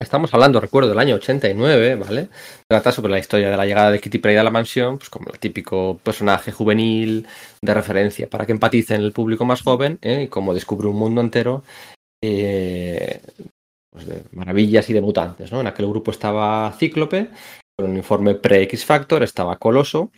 Estamos 0.00 0.32
hablando, 0.32 0.60
recuerdo, 0.60 0.90
del 0.90 0.98
año 0.98 1.16
89, 1.16 1.96
¿vale? 1.96 2.28
Trata 2.68 2.92
sobre 2.92 3.10
la 3.10 3.18
historia 3.18 3.50
de 3.50 3.56
la 3.56 3.66
llegada 3.66 3.90
de 3.90 4.00
Kitty 4.00 4.18
Pryde 4.18 4.38
a 4.38 4.44
la 4.44 4.50
mansión, 4.50 4.98
pues 4.98 5.10
como 5.10 5.30
el 5.32 5.40
típico 5.40 5.98
personaje 6.02 6.52
juvenil 6.52 7.26
de 7.60 7.74
referencia 7.74 8.28
para 8.28 8.46
que 8.46 8.52
empatice 8.52 8.94
en 8.94 9.02
el 9.02 9.12
público 9.12 9.44
más 9.44 9.62
joven 9.62 9.98
¿eh? 10.02 10.22
y 10.24 10.28
como 10.28 10.54
descubre 10.54 10.86
un 10.86 10.96
mundo 10.96 11.20
entero 11.20 11.64
eh, 12.22 13.20
pues 13.90 14.06
de 14.06 14.22
maravillas 14.32 14.88
y 14.88 14.92
de 14.92 15.00
mutantes, 15.00 15.50
¿no? 15.50 15.60
En 15.60 15.66
aquel 15.66 15.88
grupo 15.88 16.12
estaba 16.12 16.72
Cíclope, 16.78 17.30
con 17.76 17.90
un 17.90 17.96
informe 17.96 18.36
pre-X 18.36 18.84
Factor, 18.84 19.24
estaba 19.24 19.56
Coloso, 19.56 20.12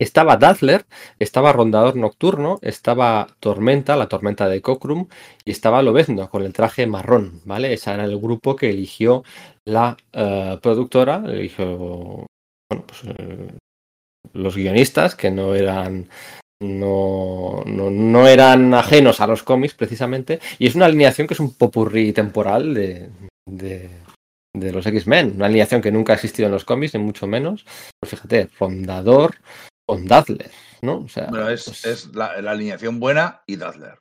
estaba 0.00 0.38
Dazzler, 0.38 0.86
estaba 1.18 1.52
Rondador 1.52 1.94
Nocturno, 1.94 2.58
estaba 2.62 3.28
Tormenta, 3.38 3.96
la 3.96 4.08
tormenta 4.08 4.48
de 4.48 4.62
Cockrum, 4.62 5.08
y 5.44 5.50
estaba 5.50 5.82
Lobezno 5.82 6.30
con 6.30 6.42
el 6.42 6.54
traje 6.54 6.86
marrón, 6.86 7.42
¿vale? 7.44 7.74
Ese 7.74 7.92
era 7.92 8.04
el 8.04 8.18
grupo 8.18 8.56
que 8.56 8.70
eligió 8.70 9.22
la 9.66 9.96
eh, 10.12 10.58
productora, 10.62 11.22
eligió 11.26 12.26
pues, 12.68 13.02
eh, 13.04 13.48
los 14.32 14.56
guionistas, 14.56 15.14
que 15.14 15.30
no 15.30 15.54
eran. 15.54 16.08
No, 16.62 17.62
no, 17.64 17.88
no 17.90 18.28
eran 18.28 18.74
ajenos 18.74 19.22
a 19.22 19.26
los 19.26 19.42
cómics 19.42 19.72
precisamente 19.72 20.40
y 20.58 20.66
es 20.66 20.74
una 20.74 20.84
alineación 20.84 21.26
que 21.26 21.32
es 21.32 21.40
un 21.40 21.54
popurrí 21.54 22.12
temporal 22.12 22.74
de, 22.74 23.08
de, 23.46 24.70
los 24.70 24.84
X-Men, 24.84 25.36
una 25.36 25.46
alineación 25.46 25.80
que 25.80 25.90
nunca 25.90 26.12
ha 26.12 26.16
existido 26.16 26.48
en 26.48 26.52
los 26.52 26.66
cómics, 26.66 26.92
ni 26.92 27.00
mucho 27.00 27.26
menos. 27.26 27.64
Pues 27.98 28.10
fíjate, 28.10 28.48
Fondador 28.48 29.36
con 29.90 30.06
Dazzler, 30.06 30.50
¿no? 30.82 30.98
O 31.00 31.08
sea, 31.08 31.26
Bueno, 31.28 31.48
es, 31.48 31.64
pues- 31.64 31.84
es 31.84 32.14
la, 32.14 32.40
la 32.40 32.52
alineación 32.52 33.00
buena 33.00 33.42
y 33.46 33.56
Dazzler. 33.56 33.98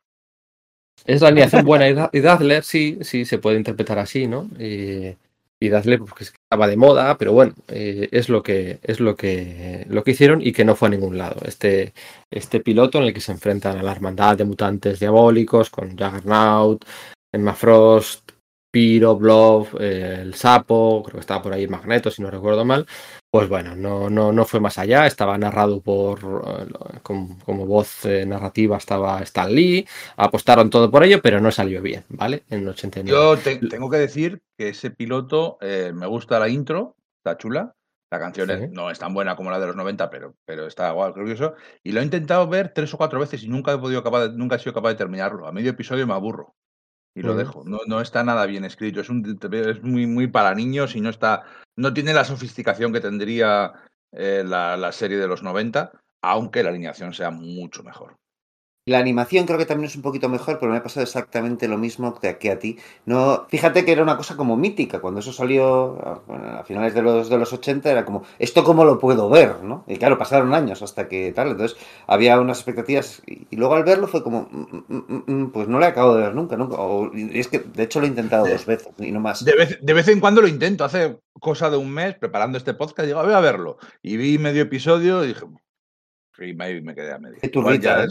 Es 1.06 1.22
la 1.22 1.30
alineación 1.30 1.64
buena 1.66 1.88
y, 1.90 1.94
Da- 1.94 2.10
y 2.12 2.20
Dazzler, 2.20 2.64
sí, 2.64 3.00
sí, 3.02 3.26
se 3.26 3.38
puede 3.38 3.58
interpretar 3.58 4.00
así, 4.00 4.28
¿no? 4.28 4.50
Eh, 4.60 5.16
y 5.62 5.70
Dazzler, 5.70 6.00
pues 6.00 6.14
que 6.14 6.24
estaba 6.24 6.68
de 6.68 6.78
moda, 6.78 7.18
pero 7.18 7.34
bueno, 7.34 7.54
eh, 7.68 8.08
es 8.12 8.30
lo 8.30 8.44
que 8.44 8.80
es 8.84 9.00
lo 9.00 9.16
que 9.16 9.86
lo 9.90 10.04
que 10.04 10.12
hicieron 10.12 10.42
y 10.42 10.52
que 10.54 10.64
no 10.66 10.76
fue 10.76 10.88
a 10.88 10.92
ningún 10.92 11.18
lado. 11.18 11.42
Este, 11.46 11.94
este 12.32 12.60
piloto 12.62 12.98
en 12.98 13.06
el 13.06 13.14
que 13.14 13.20
se 13.22 13.32
enfrentan 13.34 13.78
a 13.78 13.84
la 13.84 13.92
hermandad 13.92 14.38
de 14.38 14.46
mutantes 14.46 15.00
diabólicos 15.00 15.70
con 15.70 15.98
Juggernaut, 15.98 16.86
Emma 17.34 17.54
Frost, 17.56 18.32
Piro, 18.72 19.16
Blob, 19.18 19.68
eh, 19.82 20.20
el 20.22 20.34
sapo, 20.36 21.02
creo 21.04 21.16
que 21.16 21.22
estaba 21.22 21.42
por 21.42 21.54
ahí 21.54 21.64
el 21.64 21.70
Magneto, 21.70 22.10
si 22.12 22.22
no 22.22 22.30
recuerdo 22.32 22.64
mal. 22.64 22.86
Pues 23.32 23.48
bueno, 23.48 23.76
no, 23.76 24.10
no, 24.10 24.34
no 24.34 24.44
fue 24.46 24.60
más 24.60 24.80
allá, 24.80 25.06
estaba 25.06 25.38
narrado 25.38 25.82
por 25.82 26.20
eh, 26.48 27.00
como, 27.04 27.38
como 27.46 27.68
voz 27.68 28.04
eh, 28.06 28.26
narrativa 28.26 28.78
estaba 28.78 29.22
Stan 29.22 29.54
Lee, 29.54 29.88
apostaron 30.18 30.72
todo 30.72 30.90
por 30.90 31.04
ello, 31.04 31.22
pero 31.22 31.40
no 31.40 31.52
salió 31.52 31.80
bien, 31.84 32.04
¿vale? 32.10 32.44
En 32.50 32.62
el 32.62 32.70
89. 32.70 33.12
Yo 33.12 33.38
te- 33.38 33.58
tengo 33.68 33.88
que 33.88 33.98
decir 33.98 34.42
que 34.58 34.70
ese 34.70 34.90
piloto 34.90 35.60
eh, 35.62 35.92
me 35.94 36.08
gusta 36.08 36.40
la 36.40 36.50
intro, 36.50 36.96
está 37.24 37.38
chula, 37.38 37.76
La 38.12 38.18
canción 38.18 38.50
Sí. 38.50 38.68
no 38.72 38.90
es 38.90 38.98
tan 38.98 39.14
buena 39.14 39.36
como 39.36 39.52
la 39.52 39.60
de 39.60 39.68
los 39.68 39.76
90, 39.76 40.10
pero, 40.10 40.34
pero 40.44 40.66
está 40.66 40.90
igual, 40.90 41.14
curioso. 41.14 41.54
Y 41.84 41.92
lo 41.92 42.00
he 42.02 42.04
intentado 42.04 42.48
ver 42.48 42.74
tres 42.74 42.92
o 42.96 42.98
cuatro 42.98 43.20
veces 43.20 43.44
y 43.44 43.48
nunca 43.48 43.72
he 43.74 43.78
podido 43.78 44.02
capaz 44.04 44.30
nunca 44.30 44.56
he 44.56 44.60
sido 44.60 44.74
capaz 44.74 44.90
de 44.90 44.96
terminarlo. 44.96 45.46
A 45.46 45.52
medio 45.52 45.70
episodio 45.70 46.08
me 46.08 46.16
aburro 46.16 46.56
y 47.16 47.22
lo 47.22 47.36
dejo. 47.36 47.64
No, 47.66 47.80
no 47.88 48.02
está 48.02 48.24
nada 48.24 48.46
bien 48.46 48.66
escrito. 48.66 49.02
Es, 49.02 49.10
un, 49.10 49.40
es 49.52 49.84
muy, 49.84 50.06
muy 50.06 50.28
para 50.28 50.56
niños 50.56 50.96
y 50.96 51.02
no 51.02 51.10
está, 51.10 51.44
no 51.76 51.94
tiene 51.94 52.14
la 52.14 52.24
sofisticación 52.24 52.94
que 52.94 53.02
tendría 53.02 53.74
eh, 54.12 54.44
la, 54.46 54.78
la 54.78 54.92
serie 54.92 55.18
de 55.18 55.28
los 55.28 55.44
90, 55.44 55.92
aunque 56.22 56.64
la 56.64 56.70
alineación 56.70 57.14
sea 57.14 57.32
mucho 57.32 57.84
mejor. 57.84 58.18
La 58.90 59.00
animación 59.00 59.46
creo 59.46 59.58
que 59.58 59.66
también 59.66 59.90
es 59.90 59.96
un 59.96 60.02
poquito 60.02 60.28
mejor, 60.30 60.60
pero 60.60 60.72
me 60.72 60.78
ha 60.80 60.84
pasado 60.84 61.04
exactamente 61.04 61.68
lo 61.68 61.78
mismo 61.78 62.14
que, 62.20 62.38
que 62.38 62.52
a 62.52 62.60
ti. 62.60 62.78
No, 63.06 63.46
fíjate 63.50 63.86
que 63.86 63.92
era 63.92 64.04
una 64.04 64.18
cosa 64.18 64.36
como 64.36 64.58
mítica, 64.58 65.00
cuando 65.00 65.20
eso 65.22 65.32
salió 65.32 65.98
a, 66.06 66.22
bueno, 66.28 66.46
a 66.60 66.64
finales 66.64 66.94
de 66.94 67.02
los, 67.02 67.30
de 67.30 67.38
los 67.38 67.54
80, 67.54 67.90
era 67.90 68.04
como, 68.06 68.24
¿esto 68.40 68.64
cómo 68.64 68.84
lo 68.84 69.00
puedo 69.00 69.30
ver? 69.30 69.64
¿no? 69.64 69.84
Y 69.88 69.98
claro, 69.98 70.18
pasaron 70.18 70.54
años 70.54 70.82
hasta 70.82 71.08
que 71.08 71.32
tal, 71.34 71.50
entonces 71.52 71.78
había 72.08 72.40
unas 72.40 72.58
expectativas 72.58 73.22
y, 73.26 73.48
y 73.50 73.56
luego 73.56 73.76
al 73.76 73.84
verlo 73.84 74.08
fue 74.08 74.24
como, 74.24 74.50
mm, 74.52 74.94
mm, 74.94 75.24
mm, 75.28 75.52
pues 75.52 75.68
no 75.68 75.80
lo 75.80 75.86
he 75.86 75.88
acabado 75.88 76.16
de 76.16 76.24
ver 76.24 76.36
nunca, 76.36 76.58
nunca. 76.58 76.76
O- 76.78 77.12
y 77.16 77.40
es 77.40 77.48
que 77.48 77.60
de 77.60 77.84
hecho 77.84 78.00
lo 78.00 78.06
he 78.06 78.10
intentado 78.10 78.46
De- 78.46 78.54
dos 78.54 78.66
veces 78.66 78.90
y 78.98 79.12
no 79.12 79.20
más. 79.20 79.46
De 79.46 79.56
vez, 79.56 79.78
de 79.82 79.94
vez 79.94 80.08
en 80.08 80.20
cuando 80.20 80.42
lo 80.42 80.48
intento. 80.48 80.84
Hace 80.84 81.20
cosa 81.40 81.70
de 81.70 81.78
un 81.78 81.92
mes, 81.92 82.16
preparando 82.16 82.58
este 82.58 82.74
podcast, 82.74 83.06
digo, 83.08 83.24
voy 83.24 83.34
a 83.34 83.40
verlo. 83.40 83.78
Y 84.02 84.18
vi 84.18 84.38
medio 84.38 84.64
episodio 84.64 85.24
y 85.24 85.28
dije, 85.30 85.46
y 86.40 86.54
me, 86.54 86.82
me 86.82 86.96
quedé 86.96 87.12
a 87.14 87.20
medio. 87.20 87.38
Turbita, 87.52 88.00
ya 88.00 88.04
¿eh? 88.06 88.08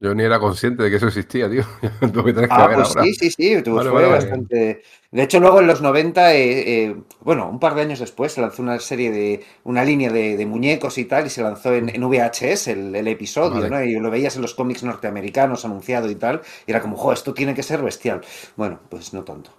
Yo 0.00 0.14
ni 0.14 0.22
era 0.24 0.38
consciente 0.38 0.82
de 0.82 0.90
que 0.90 0.96
eso 0.96 1.08
existía, 1.08 1.50
tío. 1.50 1.62
Tengo 2.00 2.24
que 2.24 2.32
tener 2.32 2.52
que 2.52 2.56
Ah, 2.56 2.62
ver 2.62 2.72
pues 2.72 2.88
ahora. 2.88 3.08
sí, 3.12 3.12
sí, 3.14 3.30
sí, 3.30 3.56
Vale, 3.66 3.90
fue 3.90 3.90
vale, 3.90 4.08
vale. 4.08 4.40
bastante... 4.40 4.82
De 5.10 5.22
hecho, 5.22 5.38
luego 5.40 5.60
en 5.60 5.66
los 5.66 5.82
90, 5.82 6.34
eh, 6.34 6.84
eh, 6.86 6.96
bueno, 7.20 7.48
un 7.48 7.58
par 7.60 7.74
de 7.74 7.82
años 7.82 7.98
después 7.98 8.32
se 8.32 8.40
lanzó 8.40 8.62
una 8.62 8.78
serie 8.80 9.10
de, 9.10 9.44
una 9.64 9.84
línea 9.84 10.10
de, 10.10 10.36
de 10.36 10.46
muñecos 10.46 10.96
y 10.98 11.04
tal, 11.04 11.26
y 11.26 11.30
se 11.30 11.42
lanzó 11.42 11.74
en, 11.74 11.88
en 11.90 12.02
VHS 12.02 12.72
el, 12.72 12.94
el 12.94 13.06
episodio, 13.08 13.54
Vale. 13.54 13.70
¿no? 13.70 13.82
Y 13.84 13.98
lo 14.00 14.10
veías 14.10 14.36
en 14.36 14.42
los 14.42 14.54
cómics 14.54 14.82
norteamericanos 14.82 15.64
anunciado 15.66 16.10
y 16.10 16.14
tal, 16.14 16.40
y 16.66 16.70
era 16.70 16.80
como, 16.80 16.96
jo, 16.96 17.12
esto 17.12 17.34
tiene 17.34 17.54
que 17.54 17.62
ser 17.62 17.82
bestial. 17.82 18.22
Bueno, 18.56 18.80
pues 18.88 19.12
no 19.12 19.24
tanto. 19.24 19.50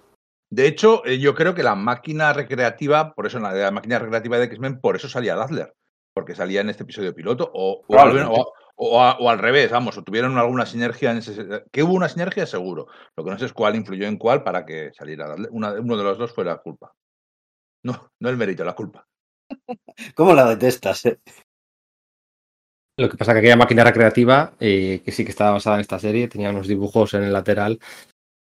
De 0.50 0.66
hecho, 0.66 1.04
eh, 1.06 1.18
yo 1.18 1.34
creo 1.34 1.54
que 1.54 1.62
la 1.62 1.74
máquina 1.76 2.32
recreativa, 2.32 3.14
por 3.14 3.26
eso 3.26 3.38
la, 3.38 3.52
la 3.52 3.70
máquina 3.70 3.98
recreativa 3.98 4.38
de 4.38 4.44
X-Men, 4.46 4.80
por 4.80 4.96
eso 4.96 5.08
salía 5.08 5.36
Dazzler. 5.36 5.74
Porque 6.12 6.34
salía 6.34 6.60
en 6.60 6.70
este 6.70 6.82
episodio 6.82 7.14
piloto, 7.14 7.48
o, 7.54 7.84
o- 7.86 8.52
o 8.82 9.02
a- 9.02 9.18
o 9.20 9.28
al 9.28 9.38
revés, 9.38 9.70
vamos, 9.70 9.98
o 9.98 10.02
tuvieron 10.02 10.38
alguna 10.38 10.64
sinergia 10.64 11.10
en 11.10 11.18
ese. 11.18 11.64
Que 11.70 11.82
hubo 11.82 11.92
una 11.92 12.08
sinergia, 12.08 12.46
seguro. 12.46 12.86
Lo 13.16 13.24
que 13.24 13.30
no 13.30 13.38
sé 13.38 13.44
es 13.44 13.52
cuál 13.52 13.76
influyó 13.76 14.06
en 14.06 14.16
cuál 14.16 14.42
para 14.42 14.64
que 14.64 14.90
saliera. 14.94 15.34
Una- 15.50 15.72
uno 15.72 15.96
de 15.98 16.04
los 16.04 16.16
dos 16.16 16.32
fue 16.32 16.44
la 16.46 16.56
culpa. 16.58 16.94
No, 17.84 18.10
no 18.20 18.28
el 18.30 18.36
mérito, 18.38 18.64
la 18.64 18.74
culpa. 18.74 19.06
¿Cómo 20.14 20.34
la 20.34 20.48
detestas? 20.48 21.04
eh? 21.06 21.20
Lo 22.98 23.08
que 23.08 23.16
pasa 23.16 23.32
que 23.32 23.38
aquella 23.40 23.56
máquina 23.56 23.84
recreativa, 23.84 24.52
eh, 24.60 25.02
que 25.04 25.12
sí 25.12 25.24
que 25.24 25.30
estaba 25.30 25.52
basada 25.52 25.76
en 25.76 25.80
esta 25.82 25.98
serie, 25.98 26.28
tenía 26.28 26.50
unos 26.50 26.66
dibujos 26.66 27.14
en 27.14 27.22
el 27.24 27.32
lateral 27.32 27.78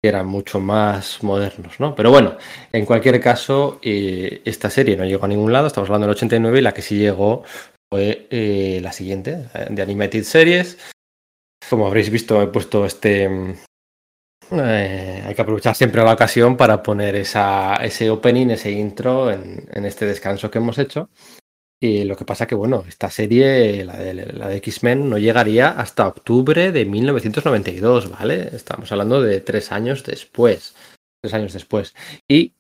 que 0.02 0.10
eran 0.10 0.28
mucho 0.28 0.60
más 0.60 1.24
modernos, 1.24 1.80
¿no? 1.80 1.96
Pero 1.96 2.12
bueno, 2.12 2.38
en 2.72 2.86
cualquier 2.86 3.20
caso, 3.22 3.80
eh, 3.82 4.42
esta 4.46 4.70
serie 4.70 4.98
no 4.98 5.06
llegó 5.06 5.26
a 5.26 5.30
ningún 5.30 5.54
lado, 5.54 5.68
estamos 5.68 5.90
hablando 5.90 6.08
del 6.08 6.16
89 6.16 6.60
y 6.60 6.62
la 6.62 6.74
que 6.74 6.82
sí 6.82 6.98
llegó 6.98 7.44
fue 7.94 8.26
eh, 8.32 8.80
la 8.82 8.92
siguiente, 8.92 9.46
de 9.70 9.82
Animated 9.84 10.24
Series. 10.24 10.80
Como 11.70 11.86
habréis 11.86 12.10
visto, 12.10 12.42
he 12.42 12.48
puesto 12.48 12.88
este... 12.88 13.30
mm, 13.30 13.54
eh, 14.54 15.24
hay 15.28 15.36
que 15.36 15.42
aprovechar 15.44 15.76
siempre 15.76 16.04
la 16.04 16.14
ocasión 16.14 16.58
para 16.58 16.82
poner 16.82 17.16
esa, 17.16 17.76
ese 17.76 18.10
opening, 18.10 18.48
ese 18.48 18.72
intro 18.72 19.30
en, 19.30 19.70
en 19.72 19.86
este 19.86 20.08
descanso 20.08 20.50
que 20.50 20.58
hemos 20.58 20.80
hecho. 20.80 21.12
Y 21.80 22.06
lo 22.06 22.16
que 22.16 22.26
pasa 22.26 22.48
que, 22.48 22.56
bueno, 22.56 22.84
esta 22.90 23.12
serie, 23.12 23.86
la 23.86 23.96
de, 23.96 24.16
la 24.16 24.48
de 24.48 24.56
X-Men, 24.56 25.08
no 25.08 25.20
llegaría 25.20 25.70
hasta 25.70 26.08
octubre 26.08 26.72
de 26.72 26.86
1992, 26.86 28.10
¿vale? 28.10 28.50
Estamos 28.56 28.92
hablando 28.92 29.22
de 29.22 29.40
tres 29.40 29.72
años 29.72 30.04
después. 30.04 30.74
Tres 31.22 31.36
años 31.36 31.54
después. 31.54 31.94
Y 32.28 32.54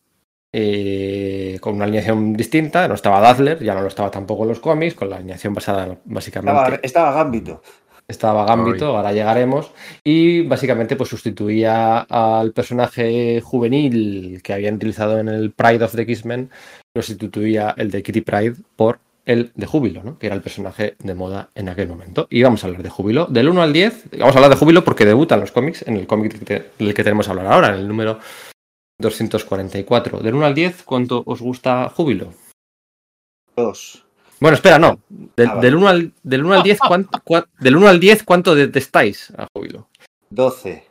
eh, 0.55 1.57
con 1.59 1.75
una 1.75 1.85
alineación 1.85 2.33
distinta, 2.33 2.87
no 2.87 2.93
estaba 2.93 3.19
Dazzler, 3.19 3.63
ya 3.63 3.73
no 3.73 3.81
lo 3.81 3.87
estaba 3.87 4.11
tampoco 4.11 4.43
en 4.43 4.49
los 4.49 4.59
cómics, 4.59 4.93
con 4.93 5.09
la 5.09 5.15
alineación 5.15 5.55
basada 5.55 5.97
básicamente 6.05 6.51
Estaba, 6.51 6.79
estaba 6.83 7.11
Gambito. 7.13 7.63
estaba 8.07 8.45
Gambito, 8.45 8.95
ahora 8.95 9.11
llegaremos. 9.11 9.71
Y 10.03 10.43
básicamente 10.43 10.95
pues 10.95 11.09
sustituía 11.09 12.01
al 12.01 12.51
personaje 12.51 13.41
juvenil 13.41 14.41
que 14.43 14.53
habían 14.53 14.75
utilizado 14.75 15.19
en 15.19 15.27
el 15.27 15.51
Pride 15.51 15.83
of 15.83 15.95
the 15.95 16.03
X-Men, 16.03 16.51
lo 16.93 17.01
sustituía 17.01 17.73
el 17.75 17.89
de 17.89 18.03
Kitty 18.03 18.21
Pride 18.21 18.53
por 18.75 18.99
el 19.25 19.51
de 19.55 19.65
Júbilo, 19.65 20.03
¿no? 20.03 20.19
que 20.19 20.27
era 20.27 20.35
el 20.35 20.41
personaje 20.41 20.95
de 20.99 21.15
moda 21.15 21.49
en 21.55 21.67
aquel 21.69 21.87
momento. 21.87 22.27
Y 22.29 22.43
vamos 22.43 22.63
a 22.63 22.67
hablar 22.67 22.83
de 22.83 22.89
Júbilo. 22.89 23.25
Del 23.25 23.49
1 23.49 23.63
al 23.63 23.73
10, 23.73 24.09
vamos 24.19 24.35
a 24.35 24.37
hablar 24.37 24.51
de 24.51 24.57
Júbilo 24.57 24.83
porque 24.83 25.05
debutan 25.05 25.39
los 25.39 25.51
cómics 25.51 25.83
en 25.87 25.97
el 25.97 26.05
cómic 26.05 26.37
del 26.77 26.93
que 26.93 27.03
tenemos 27.03 27.25
que 27.25 27.31
hablar 27.31 27.47
ahora, 27.47 27.69
en 27.69 27.75
el 27.75 27.87
número 27.87 28.19
244. 28.99 30.19
Del 30.19 30.35
1 30.35 30.45
al 30.45 30.55
10, 30.55 30.83
¿cuánto 30.83 31.23
os 31.25 31.41
gusta 31.41 31.89
Júbilo? 31.89 32.33
Dos. 33.55 34.03
Bueno, 34.39 34.55
espera, 34.55 34.79
no. 34.79 34.99
Del, 35.09 35.47
Ah, 35.47 35.55
vale. 35.55 35.61
del 35.67 35.75
1 35.75 35.87
al, 35.87 36.13
del 36.23 36.45
1 36.45 36.53
al 36.55 36.63
10, 36.63 36.79
¿cuánto, 36.87 37.19
cua- 37.19 37.47
del 37.59 37.75
1 37.77 37.87
al 37.87 37.99
10, 37.99 38.23
¿cuánto 38.23 38.55
detestáis 38.55 39.31
a 39.37 39.47
Júbilo? 39.55 39.87
12. 40.29 40.83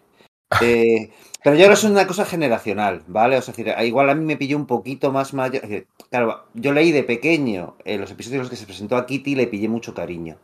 Eh, 0.60 1.10
pero 1.42 1.56
yo 1.56 1.62
creo 1.64 1.68
que 1.68 1.74
es 1.74 1.84
una 1.84 2.06
cosa 2.06 2.24
generacional, 2.24 3.02
¿vale? 3.08 3.36
O 3.38 3.42
sea, 3.42 3.52
es 3.52 3.56
decir, 3.56 3.74
igual 3.84 4.10
a 4.10 4.14
mí 4.14 4.24
me 4.24 4.36
pilló 4.36 4.56
un 4.56 4.66
poquito 4.66 5.10
más 5.10 5.32
mayor. 5.34 5.62
Claro, 6.10 6.44
yo 6.54 6.72
leí 6.72 6.92
de 6.92 7.02
pequeño 7.02 7.76
eh, 7.84 7.98
los 7.98 8.10
episodios 8.10 8.36
en 8.36 8.40
los 8.42 8.50
que 8.50 8.56
se 8.56 8.66
presentó 8.66 8.96
a 8.96 9.06
Kitty 9.06 9.32
y 9.32 9.34
le 9.36 9.46
pillé 9.48 9.68
mucho 9.68 9.94
cariño. 9.94 10.36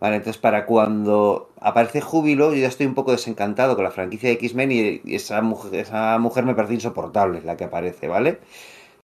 Vale, 0.00 0.16
entonces 0.16 0.40
para 0.40 0.64
cuando 0.64 1.52
aparece 1.60 2.00
Júbilo, 2.00 2.52
yo 2.54 2.56
ya 2.60 2.68
estoy 2.68 2.86
un 2.86 2.94
poco 2.94 3.12
desencantado 3.12 3.74
con 3.74 3.84
la 3.84 3.90
franquicia 3.90 4.30
de 4.30 4.34
X-Men 4.36 4.72
y, 4.72 5.14
esa, 5.14 5.42
mujer, 5.42 5.74
esa 5.74 6.18
mujer 6.18 6.44
me 6.44 6.54
parece 6.54 6.74
insoportable, 6.74 7.42
la 7.42 7.56
que 7.58 7.64
aparece, 7.64 8.08
¿vale? 8.08 8.40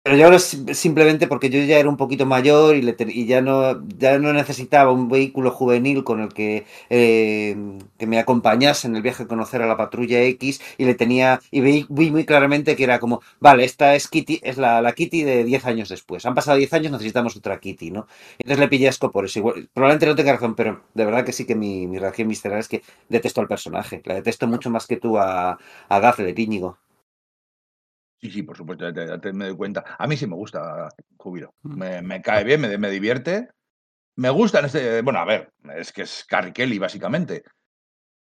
Pero 0.03 0.17
yo 0.17 0.37
sim- 0.37 0.67
simplemente 0.73 1.27
porque 1.27 1.49
yo 1.49 1.59
ya 1.63 1.77
era 1.79 1.87
un 1.87 1.95
poquito 1.95 2.25
mayor 2.25 2.75
y, 2.75 2.81
le 2.81 2.93
y 3.07 3.25
ya, 3.25 3.39
no, 3.41 3.87
ya 3.97 4.19
no 4.19 4.33
necesitaba 4.33 4.91
un 4.91 5.07
vehículo 5.07 5.49
juvenil 5.51 6.03
con 6.03 6.19
el 6.19 6.33
que, 6.33 6.65
eh, 6.89 7.55
que 7.97 8.05
me 8.05 8.19
acompañase 8.19 8.87
en 8.87 8.97
el 8.97 9.01
viaje 9.01 9.23
a 9.23 9.27
conocer 9.27 9.61
a 9.61 9.65
la 9.67 9.77
patrulla 9.77 10.21
X 10.23 10.59
y 10.77 10.83
le 10.83 10.95
tenía 10.95 11.39
y 11.51 11.61
vi, 11.61 11.85
muy 11.89 12.25
claramente 12.25 12.75
que 12.75 12.83
era 12.83 12.99
como, 12.99 13.21
vale, 13.39 13.63
esta 13.63 13.95
es 13.95 14.09
Kitty, 14.09 14.41
es 14.43 14.57
la, 14.57 14.81
la 14.81 14.91
Kitty 14.93 15.23
de 15.23 15.45
10 15.45 15.65
años 15.65 15.87
después. 15.87 16.25
Han 16.25 16.35
pasado 16.35 16.57
10 16.57 16.73
años, 16.73 16.91
necesitamos 16.91 17.37
otra 17.37 17.59
Kitty, 17.61 17.91
¿no? 17.91 18.05
Entonces 18.39 18.59
le 18.59 18.67
pillé 18.67 18.89
asco 18.89 19.09
por 19.09 19.23
eso. 19.25 19.39
Igual- 19.39 19.69
probablemente 19.73 20.05
no 20.07 20.15
tenga 20.15 20.33
razón, 20.33 20.55
pero 20.55 20.81
de 20.93 21.05
verdad 21.05 21.23
que 21.25 21.31
sí 21.31 21.45
que 21.45 21.55
mi, 21.55 21.87
mi 21.87 21.97
reacción 21.97 22.27
visceral 22.27 22.59
es 22.59 22.67
que 22.67 22.81
detesto 23.07 23.39
al 23.39 23.47
personaje. 23.47 24.01
La 24.03 24.15
detesto 24.15 24.47
mucho 24.47 24.69
más 24.69 24.85
que 24.85 24.97
tú 24.97 25.17
a, 25.17 25.57
a 25.89 25.99
Dazzler, 26.01 26.37
Íñigo. 26.37 26.77
Sí, 28.23 28.31
sí, 28.31 28.43
por 28.43 28.55
supuesto, 28.55 28.85
ya 28.87 28.93
te, 28.93 29.05
ya 29.05 29.17
te- 29.19 29.33
me 29.33 29.47
doy 29.47 29.57
cuenta. 29.57 29.83
A 29.99 30.07
mí 30.07 30.15
sí 30.15 30.25
me 30.27 30.35
gusta 30.35 30.87
Júbilo. 31.17 31.53
Mm. 31.63 31.77
Me, 31.77 32.01
me 32.01 32.21
cae 32.21 32.45
bien, 32.45 32.61
me, 32.61 32.77
me 32.77 32.89
divierte. 32.89 33.49
Me 34.15 34.29
gusta 34.29 34.59
en 34.59 34.65
este. 34.65 35.01
Bueno, 35.01 35.19
a 35.19 35.25
ver, 35.25 35.51
es 35.75 35.91
que 35.91 36.03
es 36.03 36.23
Carrie 36.25 36.53
Kelly, 36.53 36.79
básicamente. 36.79 37.43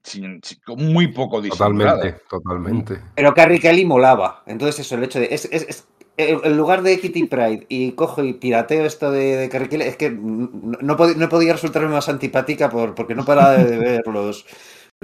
Sin, 0.01 0.39
sin- 0.41 0.61
con 0.65 0.77
muy 0.93 1.07
poco 1.11 1.41
disimulada. 1.41 1.95
Totalmente, 1.97 2.23
totalmente. 2.29 2.99
Pero 3.15 3.33
Carrie 3.33 3.59
Kelly 3.59 3.83
molaba. 3.85 4.43
Entonces, 4.47 4.79
eso, 4.85 4.95
el 4.95 5.03
hecho 5.03 5.19
de. 5.19 5.27
Es, 5.31 5.43
es- 5.51 5.67
es- 5.67 5.87
en 6.15 6.55
lugar 6.57 6.81
de 6.81 6.99
Kitty 6.99 7.25
Pride 7.27 7.65
y 7.69 7.93
cojo 7.93 8.23
y 8.23 8.33
pirateo 8.33 8.85
esto 8.85 9.09
de, 9.11 9.35
de 9.37 9.49
Carrie 9.49 9.67
Kelly, 9.69 9.83
es 9.85 9.95
que 9.97 10.09
no, 10.11 10.49
no, 10.81 10.97
pod- 10.97 11.15
no 11.15 11.27
podía 11.29 11.53
resultarme 11.53 11.89
más 11.89 12.07
antipática 12.09 12.69
por, 12.69 12.93
porque 12.95 13.15
no 13.15 13.23
paraba 13.25 13.53
de 13.53 13.77
ver 13.77 14.01
los, 14.07 14.45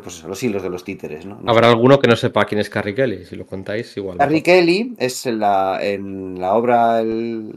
pues 0.03 0.17
eso, 0.17 0.27
los 0.27 0.41
hilos 0.43 0.61
de 0.61 0.69
los 0.69 0.83
títeres. 0.83 1.25
¿no? 1.25 1.35
No 1.35 1.41
sé. 1.43 1.49
Habrá 1.49 1.69
alguno 1.69 1.99
que 1.99 2.07
no 2.07 2.15
sepa 2.15 2.45
quién 2.45 2.59
es 2.59 2.69
Carrie 2.69 2.93
Kelly, 2.95 3.25
si 3.25 3.35
lo 3.35 3.45
contáis 3.45 3.95
igual. 3.97 4.17
Carrie 4.17 4.43
Kelly 4.43 4.95
es 4.97 5.25
en 5.25 5.39
la, 5.39 5.79
en 5.81 6.39
la 6.39 6.53
obra 6.53 6.99
El, 6.99 7.53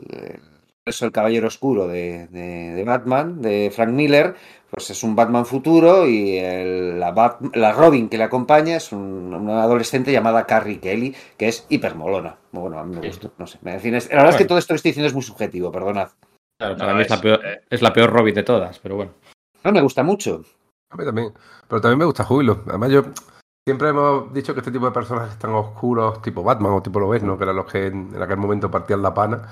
eso, 0.84 1.04
el 1.04 1.12
Caballero 1.12 1.48
Oscuro 1.48 1.88
de, 1.88 2.28
de- 2.28 2.74
de 2.74 2.84
Batman, 2.84 3.42
de 3.42 3.70
Frank 3.74 3.90
Miller, 3.90 4.34
pues 4.70 4.88
es 4.90 5.02
un 5.02 5.16
Batman 5.16 5.46
futuro 5.46 6.06
y 6.08 6.36
el- 6.38 7.00
la, 7.00 7.12
Bat- 7.12 7.54
la 7.56 7.72
Robin 7.72 8.08
que 8.08 8.18
le 8.18 8.24
acompaña 8.24 8.76
es 8.76 8.92
un- 8.92 9.34
una 9.34 9.62
adolescente 9.64 10.12
llamada 10.12 10.46
Carrie 10.46 10.78
Kelly, 10.78 11.14
que 11.36 11.48
es 11.48 11.66
hipermolona. 11.68 12.36
Bueno, 12.52 12.78
a 12.78 12.84
mí 12.84 12.94
me 12.96 13.02
Sí. 13.02 13.08
gustó, 13.08 13.32
no 13.38 13.46
sé. 13.48 13.58
En 13.64 13.80
fin, 13.80 13.94
es- 13.96 14.08
la 14.10 14.16
verdad 14.18 14.30
es 14.30 14.36
que 14.36 14.44
todo 14.44 14.58
esto 14.58 14.72
que 14.74 14.76
estoy 14.76 14.90
diciendo 14.90 15.08
es 15.08 15.14
muy 15.14 15.22
subjetivo, 15.22 15.72
perdonad. 15.72 16.10
Claro, 16.56 16.74
No, 16.74 16.78
para 16.78 16.94
mí 16.94 17.02
es, 17.02 17.10
la 17.10 17.20
peor, 17.20 17.40
eh. 17.44 17.60
es 17.68 17.82
la 17.82 17.92
peor 17.92 18.10
Robin 18.12 18.34
de 18.34 18.42
todas, 18.44 18.78
pero 18.78 18.94
bueno. 18.96 19.12
No, 19.64 19.72
me 19.72 19.80
gusta 19.80 20.02
mucho. 20.04 20.44
A 20.90 20.96
mí 20.96 21.04
también. 21.04 21.32
Pero 21.68 21.80
también 21.80 21.98
me 21.98 22.04
gusta 22.04 22.24
Júbilo. 22.24 22.62
Además, 22.66 22.90
yo 22.90 23.02
siempre 23.66 23.90
hemos 23.90 24.32
dicho 24.32 24.54
que 24.54 24.60
este 24.60 24.70
tipo 24.72 24.86
de 24.86 24.92
personajes 24.92 25.38
tan 25.38 25.50
oscuros, 25.54 26.22
tipo 26.22 26.42
Batman 26.42 26.72
o 26.72 26.82
tipo 26.82 26.98
Lobezno, 27.00 27.36
que 27.36 27.44
eran 27.44 27.56
los 27.56 27.66
que 27.70 27.86
en, 27.86 28.10
en 28.14 28.22
aquel 28.22 28.38
momento 28.38 28.70
partían 28.70 29.02
la 29.02 29.12
pana, 29.12 29.42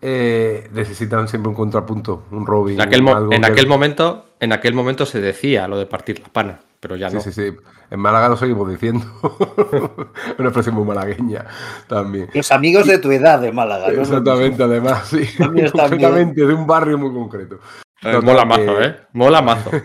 eh, 0.00 0.70
necesitan 0.72 1.28
siempre 1.28 1.50
un 1.50 1.54
contrapunto, 1.54 2.24
un 2.30 2.46
Robin. 2.46 2.76
En 2.76 2.80
aquel, 2.86 3.02
mo- 3.02 3.14
algo 3.14 3.32
en 3.32 3.42
que- 3.42 3.46
aquel 3.48 3.66
momento, 3.68 4.24
en 4.40 4.52
aquel 4.54 4.72
momento 4.72 5.04
se 5.04 5.20
decía 5.20 5.68
lo 5.68 5.78
de 5.78 5.86
partir 5.86 6.20
la 6.20 6.28
pana. 6.28 6.60
pero 6.80 6.96
ya 6.96 7.10
Sí, 7.10 7.16
no. 7.16 7.20
sí, 7.20 7.32
sí. 7.32 7.54
En 7.90 8.00
Málaga 8.00 8.30
lo 8.30 8.38
seguimos 8.38 8.66
diciendo. 8.70 9.04
Una 10.38 10.48
expresión 10.48 10.74
muy 10.76 10.84
malagueña 10.86 11.44
también. 11.88 12.30
Los 12.32 12.50
amigos 12.52 12.86
de 12.86 12.96
tu 12.96 13.10
edad 13.10 13.38
de 13.38 13.52
Málaga. 13.52 13.90
¿no? 13.92 14.00
Exactamente, 14.00 14.62
además, 14.62 15.06
sí. 15.08 15.28
Concretamente, 15.36 16.46
de 16.46 16.54
un 16.54 16.66
barrio 16.66 16.96
muy 16.96 17.12
concreto. 17.12 17.58
Eh, 18.00 18.18
mola 18.22 18.40
que- 18.40 18.46
mazo, 18.46 18.80
¿eh? 18.82 18.96
Mola 19.12 19.42
mazo. 19.42 19.70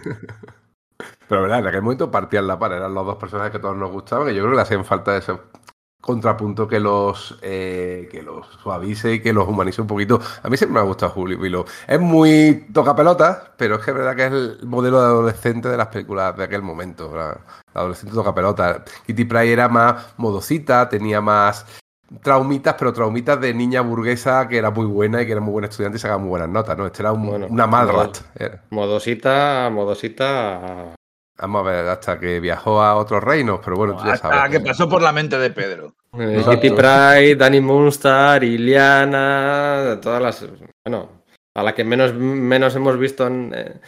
Pero 1.27 1.41
verdad, 1.41 1.59
en 1.59 1.67
aquel 1.67 1.81
momento 1.81 2.11
partían 2.11 2.47
la 2.47 2.57
par, 2.59 2.71
eran 2.73 2.93
los 2.93 3.05
dos 3.05 3.15
personajes 3.17 3.51
que 3.51 3.59
todos 3.59 3.75
nos 3.77 3.91
gustaban, 3.91 4.29
y 4.29 4.33
yo 4.35 4.41
creo 4.41 4.51
que 4.51 4.55
le 4.57 4.61
hacían 4.61 4.85
falta 4.85 5.17
ese 5.17 5.33
contrapunto 6.01 6.67
que 6.67 6.79
los 6.79 7.35
eh, 7.41 8.07
que 8.11 8.21
los 8.21 8.45
suavice 8.61 9.13
y 9.15 9.21
que 9.21 9.33
los 9.33 9.47
humanice 9.47 9.81
un 9.81 9.87
poquito. 9.87 10.19
A 10.43 10.49
mí 10.49 10.55
siempre 10.55 10.75
me 10.75 10.79
ha 10.81 10.83
gustado 10.83 11.11
Julio 11.13 11.39
Vilo. 11.39 11.65
Es 11.87 11.99
muy 11.99 12.67
toca 12.71 12.95
pelotas, 12.95 13.39
pero 13.57 13.75
es 13.77 13.81
que 13.83 13.89
es 13.89 13.97
verdad 13.97 14.15
que 14.15 14.25
es 14.27 14.31
el 14.31 14.59
modelo 14.67 14.99
de 15.01 15.05
adolescente 15.07 15.67
de 15.67 15.77
las 15.77 15.87
películas 15.87 16.37
de 16.37 16.43
aquel 16.43 16.61
momento. 16.61 17.11
La, 17.15 17.29
la 17.73 17.81
adolescente 17.81 18.13
toca 18.13 18.35
pelotas. 18.35 18.81
Kitty 19.07 19.25
Pryde 19.25 19.53
era 19.53 19.67
más 19.67 20.13
modosita, 20.17 20.87
tenía 20.87 21.21
más 21.21 21.65
traumitas, 22.21 22.75
pero 22.77 22.93
traumitas 22.93 23.41
de 23.41 23.51
niña 23.55 23.81
burguesa 23.81 24.47
que 24.47 24.59
era 24.59 24.69
muy 24.69 24.85
buena 24.85 25.23
y 25.23 25.25
que 25.25 25.31
era 25.31 25.41
muy 25.41 25.53
buena 25.53 25.69
estudiante 25.69 25.97
y 25.97 25.99
sacaba 25.99 26.19
muy 26.19 26.29
buenas 26.29 26.49
notas, 26.49 26.77
¿no? 26.77 26.85
Este 26.85 27.01
era 27.01 27.13
un- 27.13 27.25
Bueno, 27.25 27.47
una 27.49 27.65
Malrat. 27.65 28.17
Modosita, 28.69 29.71
modosita. 29.71 30.93
Vamos 31.37 31.61
a 31.67 31.69
ver, 31.69 31.85
hasta 31.89 32.17
que 32.19 32.39
viajó 32.39 32.81
a 32.81 32.95
otros 32.95 33.21
reinos, 33.23 33.59
pero 33.63 33.75
bueno, 33.75 33.97
tú 33.97 34.05
ya 34.05 34.13
Hasta 34.13 34.29
sabes. 34.29 34.51
que 34.51 34.59
pasó 34.65 34.87
por 34.87 35.01
la 35.01 35.11
mente 35.11 35.37
de 35.37 35.49
Pedro. 35.49 35.93
eh. 36.17 36.41
Kitty 36.49 36.69
Pryde, 36.71 37.35
Danny 37.35 37.59
Moonstar, 37.59 38.41
Iliana, 38.43 39.99
todas 40.01 40.21
las. 40.21 40.45
Bueno, 40.85 41.23
a 41.53 41.63
la 41.63 41.75
que 41.75 41.83
menos, 41.83 42.13
menos 42.13 42.75
hemos 42.75 42.97
visto 42.97 43.27
en. 43.27 43.51
eh, 43.55 43.81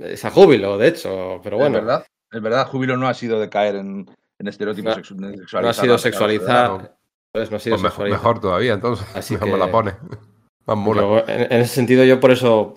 es 0.00 0.24
a 0.24 0.30
Júbilo, 0.30 0.78
de 0.78 0.88
hecho, 0.88 1.40
pero 1.42 1.56
bueno. 1.58 1.78
Es 1.78 1.84
verdad. 1.84 2.06
Es 2.30 2.42
verdad, 2.42 2.66
Júbilo 2.66 2.96
no 2.96 3.08
ha 3.08 3.14
sido 3.14 3.38
de 3.40 3.48
caer 3.48 3.76
en, 3.76 4.10
en 4.38 4.48
estereotipos 4.48 4.96
No, 4.96 5.02
sexu- 5.02 5.16
No 5.16 5.28
ha 5.28 5.30
sexualizados. 5.32 5.76
sido 5.76 5.98
sexualizada. 5.98 6.68
claro. 6.78 6.90
Pues 7.32 7.50
no 7.50 7.56
ha 7.56 7.60
sido 7.60 7.76
Pues 7.78 7.98
mejor, 8.10 8.40
todavía, 8.40 8.72
entonces. 8.74 9.06
Así 9.16 9.34
mejor 9.34 9.48
que- 9.48 9.52
me 9.54 9.58
la 9.58 9.70
pone. 9.70 9.92
Más. 10.66 10.96
Yo, 10.96 11.18
en, 11.28 11.52
en 11.52 11.60
ese 11.60 11.74
sentido, 11.74 12.04
yo 12.04 12.18
por 12.20 12.30
eso 12.30 12.74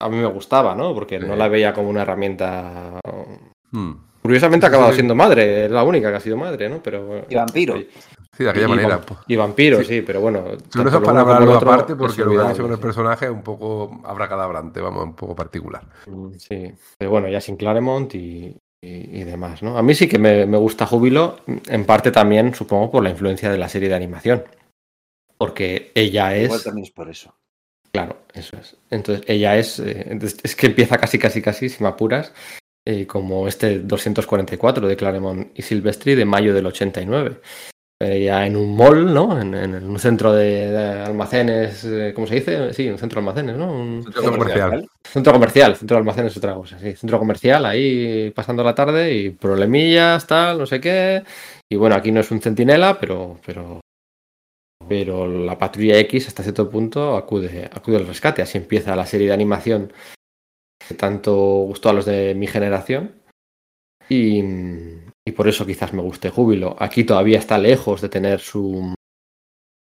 a 0.00 0.08
mí 0.08 0.16
me 0.16 0.26
gustaba, 0.26 0.74
¿no? 0.74 0.92
Porque 0.94 1.18
no 1.20 1.36
la 1.36 1.48
veía 1.48 1.72
como 1.72 1.88
una 1.90 2.02
herramienta. 2.02 2.98
Hmm. 3.70 3.92
Curiosamente 4.22 4.66
ha 4.66 4.68
acabado 4.68 4.90
sí. 4.90 4.96
siendo 4.96 5.14
madre, 5.14 5.64
es 5.66 5.70
la 5.70 5.82
única 5.84 6.10
que 6.10 6.16
ha 6.16 6.20
sido 6.20 6.36
madre, 6.36 6.68
¿no? 6.68 6.82
Pero. 6.82 7.24
Y 7.28 7.34
vampiro. 7.34 7.76
Sí, 8.36 8.44
de 8.44 8.50
aquella 8.50 8.66
y 8.66 8.68
manera. 8.68 9.00
pues. 9.00 9.20
Y 9.28 9.36
vampiro, 9.36 9.78
Sí. 9.78 9.84
sí, 9.84 10.02
pero 10.02 10.20
bueno. 10.20 10.42
Pero 10.44 10.56
tanto 10.58 10.80
eso 10.80 10.88
es 10.88 10.92
lo 10.94 11.02
para 11.02 11.12
uno 11.12 11.20
como 11.22 11.32
hablarlo 11.34 11.50
el 11.50 11.56
otro 11.56 11.72
aparte, 11.72 11.96
porque 11.96 12.24
lo 12.24 12.54
que 12.66 12.72
el 12.74 12.78
personaje 12.78 13.24
es 13.26 13.30
un 13.30 13.42
poco 13.42 14.00
abracadabrante, 14.04 14.80
vamos, 14.80 15.04
un 15.04 15.14
poco 15.14 15.34
particular. 15.34 15.82
sí. 16.04 16.10
Mm, 16.10 16.32
Sí, 16.38 16.72
pero 16.98 17.10
bueno, 17.10 17.28
ya 17.28 17.40
sin 17.40 17.56
Claremont 17.56 18.14
y, 18.14 18.56
y- 18.82 19.20
y 19.20 19.24
demás, 19.24 19.62
¿no? 19.62 19.76
A 19.78 19.82
mí 19.82 19.94
sí 19.94 20.06
que 20.08 20.18
me, 20.18 20.44
me 20.46 20.58
gusta 20.58 20.86
Júbilo, 20.86 21.36
en 21.46 21.84
parte 21.86 22.10
también, 22.10 22.54
supongo, 22.54 22.90
por 22.90 23.02
la 23.02 23.10
influencia 23.10 23.50
de 23.50 23.58
la 23.58 23.68
serie 23.68 23.88
de 23.88 23.94
animación. 23.94 24.44
Porque 25.38 25.92
ella 25.94 26.36
es. 26.36 26.44
Igual 26.44 26.62
también 26.62 26.84
es 26.84 26.90
por 26.90 27.08
eso. 27.08 27.34
Claro, 27.92 28.22
eso 28.34 28.56
es. 28.56 28.76
Entonces, 28.90 29.24
ella 29.28 29.56
es. 29.58 29.78
eh, 29.80 30.18
es 30.42 30.56
que 30.56 30.66
empieza 30.66 30.96
casi, 30.98 31.18
casi, 31.18 31.42
casi, 31.42 31.68
si 31.68 31.82
me 31.82 31.88
apuras, 31.88 32.32
eh, 32.86 33.06
como 33.06 33.48
este 33.48 33.80
244 33.80 34.86
de 34.86 34.96
Claremont 34.96 35.50
y 35.58 35.62
Silvestri 35.62 36.14
de 36.14 36.24
mayo 36.24 36.54
del 36.54 36.66
89. 36.66 37.40
Ella 38.02 38.46
en 38.46 38.56
un 38.56 38.74
mall, 38.76 39.12
¿no? 39.12 39.38
En, 39.38 39.54
en 39.54 39.74
un 39.74 39.98
centro 39.98 40.32
de, 40.32 40.70
de 40.70 40.88
almacenes, 41.02 41.84
eh, 41.84 42.12
¿cómo 42.14 42.26
se 42.26 42.36
dice? 42.36 42.72
Sí, 42.72 42.88
un 42.88 42.96
centro 42.96 43.20
de 43.20 43.28
almacenes, 43.28 43.56
¿no? 43.58 43.70
Un 43.72 44.02
Centro 44.04 44.22
comercial. 44.32 44.88
centro 45.04 45.32
comercial, 45.34 45.76
centro 45.76 45.96
de 45.96 45.98
almacenes 45.98 46.32
es 46.32 46.38
otra 46.38 46.54
cosa, 46.54 46.78
sí. 46.78 46.96
Centro 46.96 47.18
comercial, 47.18 47.66
ahí 47.66 48.30
pasando 48.34 48.64
la 48.64 48.74
tarde 48.74 49.12
y 49.14 49.30
problemillas, 49.30 50.26
tal, 50.26 50.58
no 50.58 50.64
sé 50.66 50.80
qué. 50.80 51.22
Y 51.68 51.76
bueno, 51.76 51.94
aquí 51.94 52.10
no 52.10 52.20
es 52.20 52.30
un 52.30 52.40
centinela, 52.40 52.98
pero, 52.98 53.38
pero, 53.44 53.80
pero 54.90 55.28
la 55.28 55.56
patrulla 55.56 56.00
X 56.00 56.26
hasta 56.26 56.42
cierto 56.42 56.68
punto 56.68 57.16
acude, 57.16 57.70
acude 57.72 57.98
al 57.98 58.08
rescate. 58.08 58.42
Así 58.42 58.58
empieza 58.58 58.96
la 58.96 59.06
serie 59.06 59.28
de 59.28 59.32
animación 59.32 59.92
que 60.84 60.96
tanto 60.96 61.32
gustó 61.36 61.90
a 61.90 61.92
los 61.92 62.06
de 62.06 62.34
mi 62.34 62.48
generación. 62.48 63.12
Y, 64.08 64.42
y 65.24 65.30
por 65.30 65.46
eso 65.46 65.64
quizás 65.64 65.92
me 65.92 66.02
guste 66.02 66.30
Júbilo. 66.30 66.74
Aquí 66.76 67.04
todavía 67.04 67.38
está 67.38 67.56
lejos 67.56 68.00
de 68.00 68.08
tener 68.08 68.40
su 68.40 68.92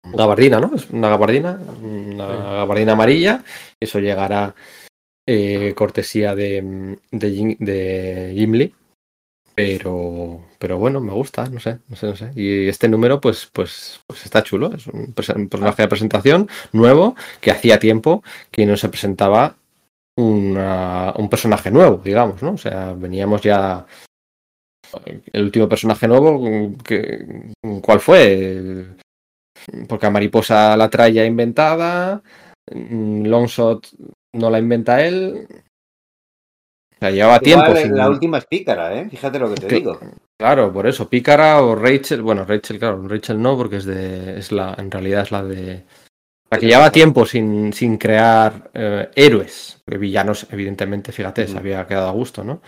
gabardina, 0.04 0.60
¿no? 0.60 0.76
Es 0.76 0.88
una 0.92 1.10
gabardina, 1.10 1.60
una 1.82 2.28
gabardina 2.28 2.92
amarilla. 2.92 3.44
Eso 3.80 3.98
llegará 3.98 4.54
eh, 5.28 5.74
cortesía 5.76 6.36
de, 6.36 6.96
de, 7.10 7.32
Jim, 7.32 7.56
de 7.58 8.34
Gimli. 8.36 8.76
Pero, 9.56 10.42
pero 10.60 10.78
bueno, 10.78 11.02
me 11.02 11.12
gusta, 11.12 11.46
no 11.50 11.60
sé, 11.60 11.80
no 11.90 11.96
sé, 11.96 12.08
no 12.08 12.16
sé. 12.16 12.32
Y 12.36 12.68
este 12.68 12.88
número, 12.88 13.20
pues, 13.20 13.50
pues, 13.52 14.00
pues 14.08 14.24
está 14.26 14.44
chulo. 14.44 14.74
Es 14.74 14.88
un, 14.88 15.14
perso- 15.14 15.36
un 15.36 15.50
personaje 15.50 15.82
de 15.84 15.88
presentación 15.88 16.50
nuevo 16.72 17.16
que 17.42 17.52
hacía 17.52 17.80
tiempo 17.80 18.24
que 18.50 18.66
no 18.66 18.78
se 18.78 18.90
presentaba 18.90 19.56
una- 20.18 21.14
un 21.18 21.30
personaje 21.30 21.70
nuevo, 21.72 21.98
digamos, 22.04 22.42
¿no? 22.42 22.54
O 22.54 22.58
sea, 22.58 22.94
veníamos 22.94 23.42
ya. 23.42 23.86
El 25.32 25.44
último 25.44 25.70
personaje 25.70 26.08
nuevo, 26.08 26.42
¿cuál 27.82 28.00
fue? 28.00 28.86
Porque 29.88 30.06
a 30.06 30.10
Mariposa 30.10 30.76
la 30.76 30.90
trae 30.90 31.14
ya 31.14 31.26
inventada. 31.26 32.22
mm, 32.74 33.26
Longshot 33.26 33.88
no 34.34 34.50
la 34.50 34.60
inventa 34.60 35.06
él. 35.06 35.48
Sea, 37.02 37.12
llevaba 37.12 37.40
tiempo. 37.40 37.76
Sin- 37.76 37.98
La 37.98 38.10
última 38.10 38.38
es 38.38 38.46
pícara, 38.46 38.94
¿eh? 38.94 39.10
Fíjate 39.10 39.40
lo 39.40 39.50
que 39.50 39.56
te 39.62 39.68
Que- 39.68 39.76
digo. 39.76 40.00
Claro, 40.40 40.72
por 40.72 40.86
eso. 40.88 41.10
Pícara 41.10 41.62
o 41.62 41.76
Rachel. 41.76 42.22
Bueno, 42.22 42.46
Rachel, 42.46 42.78
claro, 42.80 43.08
Rachel 43.08 43.42
no, 43.42 43.58
porque 43.58 43.78
es 43.78 43.86
de. 43.86 44.38
es 44.38 44.52
la. 44.52 44.76
En 44.78 44.92
realidad 44.92 45.24
es 45.24 45.32
la 45.32 45.44
de. 45.44 45.84
La 46.52 46.58
que 46.60 46.68
llevaba 46.68 46.92
tiempo 46.92 47.26
sin, 47.26 47.72
sin 47.74 47.98
crear 47.98 48.70
eh, 48.74 49.10
héroes. 49.16 49.82
Porque 49.86 49.98
villanos, 49.98 50.46
evidentemente, 50.52 51.12
fíjate, 51.12 51.48
se 51.48 51.58
había 51.58 51.88
quedado 51.88 52.10
a 52.10 52.12
gusto, 52.12 52.44
¿no? 52.44 52.62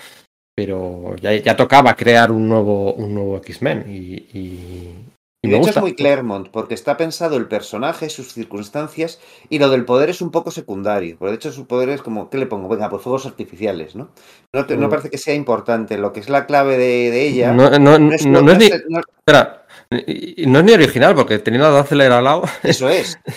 Pero 0.55 1.15
ya, 1.17 1.33
ya 1.33 1.55
tocaba 1.55 1.93
crear 1.95 2.31
un 2.31 2.47
nuevo, 2.47 2.93
un 2.93 3.13
nuevo 3.13 3.37
X-Men. 3.37 3.85
Y, 3.87 4.13
y, 4.37 4.95
y 5.43 5.49
de 5.49 5.55
hecho 5.57 5.65
gusta. 5.65 5.79
es 5.79 5.83
muy 5.83 5.93
Claremont, 5.95 6.47
porque 6.49 6.73
está 6.73 6.97
pensado 6.97 7.35
el 7.37 7.47
personaje, 7.47 8.09
sus 8.09 8.33
circunstancias, 8.33 9.19
y 9.49 9.59
lo 9.59 9.69
del 9.69 9.85
poder 9.85 10.09
es 10.09 10.21
un 10.21 10.31
poco 10.31 10.51
secundario. 10.51 11.17
Porque 11.19 11.31
de 11.31 11.35
hecho 11.35 11.51
su 11.51 11.67
poder 11.67 11.89
es 11.89 12.01
como, 12.01 12.29
¿qué 12.29 12.37
le 12.37 12.45
pongo? 12.47 12.67
Venga, 12.69 12.89
pues 12.89 13.01
fuegos 13.03 13.25
artificiales, 13.25 13.95
¿no? 13.95 14.09
No, 14.53 14.65
te- 14.65 14.77
no 14.77 14.87
Mm. 14.87 14.89
parece 14.89 15.09
que 15.09 15.17
sea 15.17 15.35
importante. 15.35 15.97
Lo 15.97 16.13
que 16.13 16.21
es 16.21 16.29
la 16.29 16.45
clave 16.45 16.77
de, 16.77 17.11
de 17.11 17.27
ella... 17.27 17.51
No, 17.53 17.69
no, 17.77 17.99
no 17.99 18.13
es- 18.13 18.25
no- 18.25 18.41
no- 18.41 18.41
no 18.41 18.51
es 18.53 18.57
no 18.57 18.59
ni. 18.59 18.65
es- 18.67 18.83
Espera, 19.25 19.65
no 19.91 20.59
es 20.59 20.65
ni 20.65 20.71
original, 20.73 21.13
porque 21.15 21.39
teniendo 21.39 21.67
a 21.67 21.71
Dazzler 21.71 22.11
al 22.11 22.23
lado. 22.23 22.43
eso 22.63 22.89
es. 22.89 23.19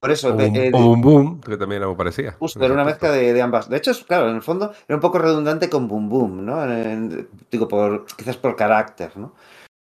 Por 0.00 0.10
eso, 0.10 0.30
O 0.30 0.32
de- 0.32 0.46
un, 0.48 0.56
eh, 0.56 0.70
o 0.74 0.78
un 0.90 1.00
boom, 1.00 1.40
que 1.40 1.56
también 1.56 1.86
me 1.88 1.94
parecía. 1.94 2.32
Justo, 2.36 2.64
era 2.64 2.74
una 2.74 2.82
mezcla 2.84 3.12
de, 3.12 3.32
de 3.32 3.40
ambas. 3.40 3.68
De 3.70 3.76
hecho, 3.76 3.92
es, 3.92 4.02
claro, 4.02 4.28
en 4.28 4.34
el 4.34 4.42
fondo 4.42 4.72
era 4.88 4.96
un 4.96 5.00
poco 5.00 5.20
redundante 5.20 5.70
con 5.70 5.86
Boom 5.86 6.08
Boom, 6.08 6.44
¿no? 6.44 6.64
En- 6.64 7.28
digo, 7.48 7.68
por, 7.68 8.04
quizás 8.16 8.36
por 8.36 8.56
carácter, 8.56 9.12
¿no? 9.16 9.34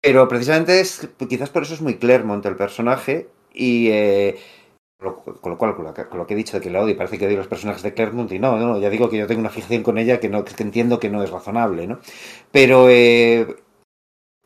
Pero 0.02 0.28
precisamente 0.28 0.80
es, 0.80 1.10
quizás 1.30 1.50
por 1.50 1.64
eso 1.64 1.74
es 1.74 1.82
muy 1.82 1.98
Claremont 1.98 2.46
el 2.46 2.56
personaje 2.56 3.30
y... 3.54 3.90
eh, 3.90 4.38
con 5.00 5.52
lo, 5.52 5.58
cual, 5.60 5.76
con 5.76 5.86
lo, 5.86 5.94
que, 5.94 6.06
con 6.08 6.18
lo 6.18 6.26
que 6.26 6.34
he 6.34 6.38
dicho 6.38 6.58
de 6.58 6.64
que 6.64 6.72
la 6.72 6.82
odio, 6.82 6.98
parece 6.98 7.20
que 7.20 7.28
odio 7.28 7.38
los 7.38 7.48
personajes 7.48 7.84
de 7.84 7.94
Claremont 7.94 8.32
y 8.32 8.40
no, 8.40 8.58
no, 8.58 8.80
ya 8.80 8.90
digo 8.90 9.10
que 9.10 9.18
yo 9.18 9.28
tengo 9.28 9.42
una 9.42 9.52
fijación 9.52 9.84
con 9.84 10.00
ella 10.00 10.20
que, 10.20 10.28
no, 10.28 10.44
que 10.44 10.64
entiendo 10.64 11.00
que 11.00 11.10
no 11.12 11.22
es 11.24 11.30
razonable, 11.30 11.86
¿no? 11.86 12.00
Pero 12.52 12.90
eh, 12.90 13.46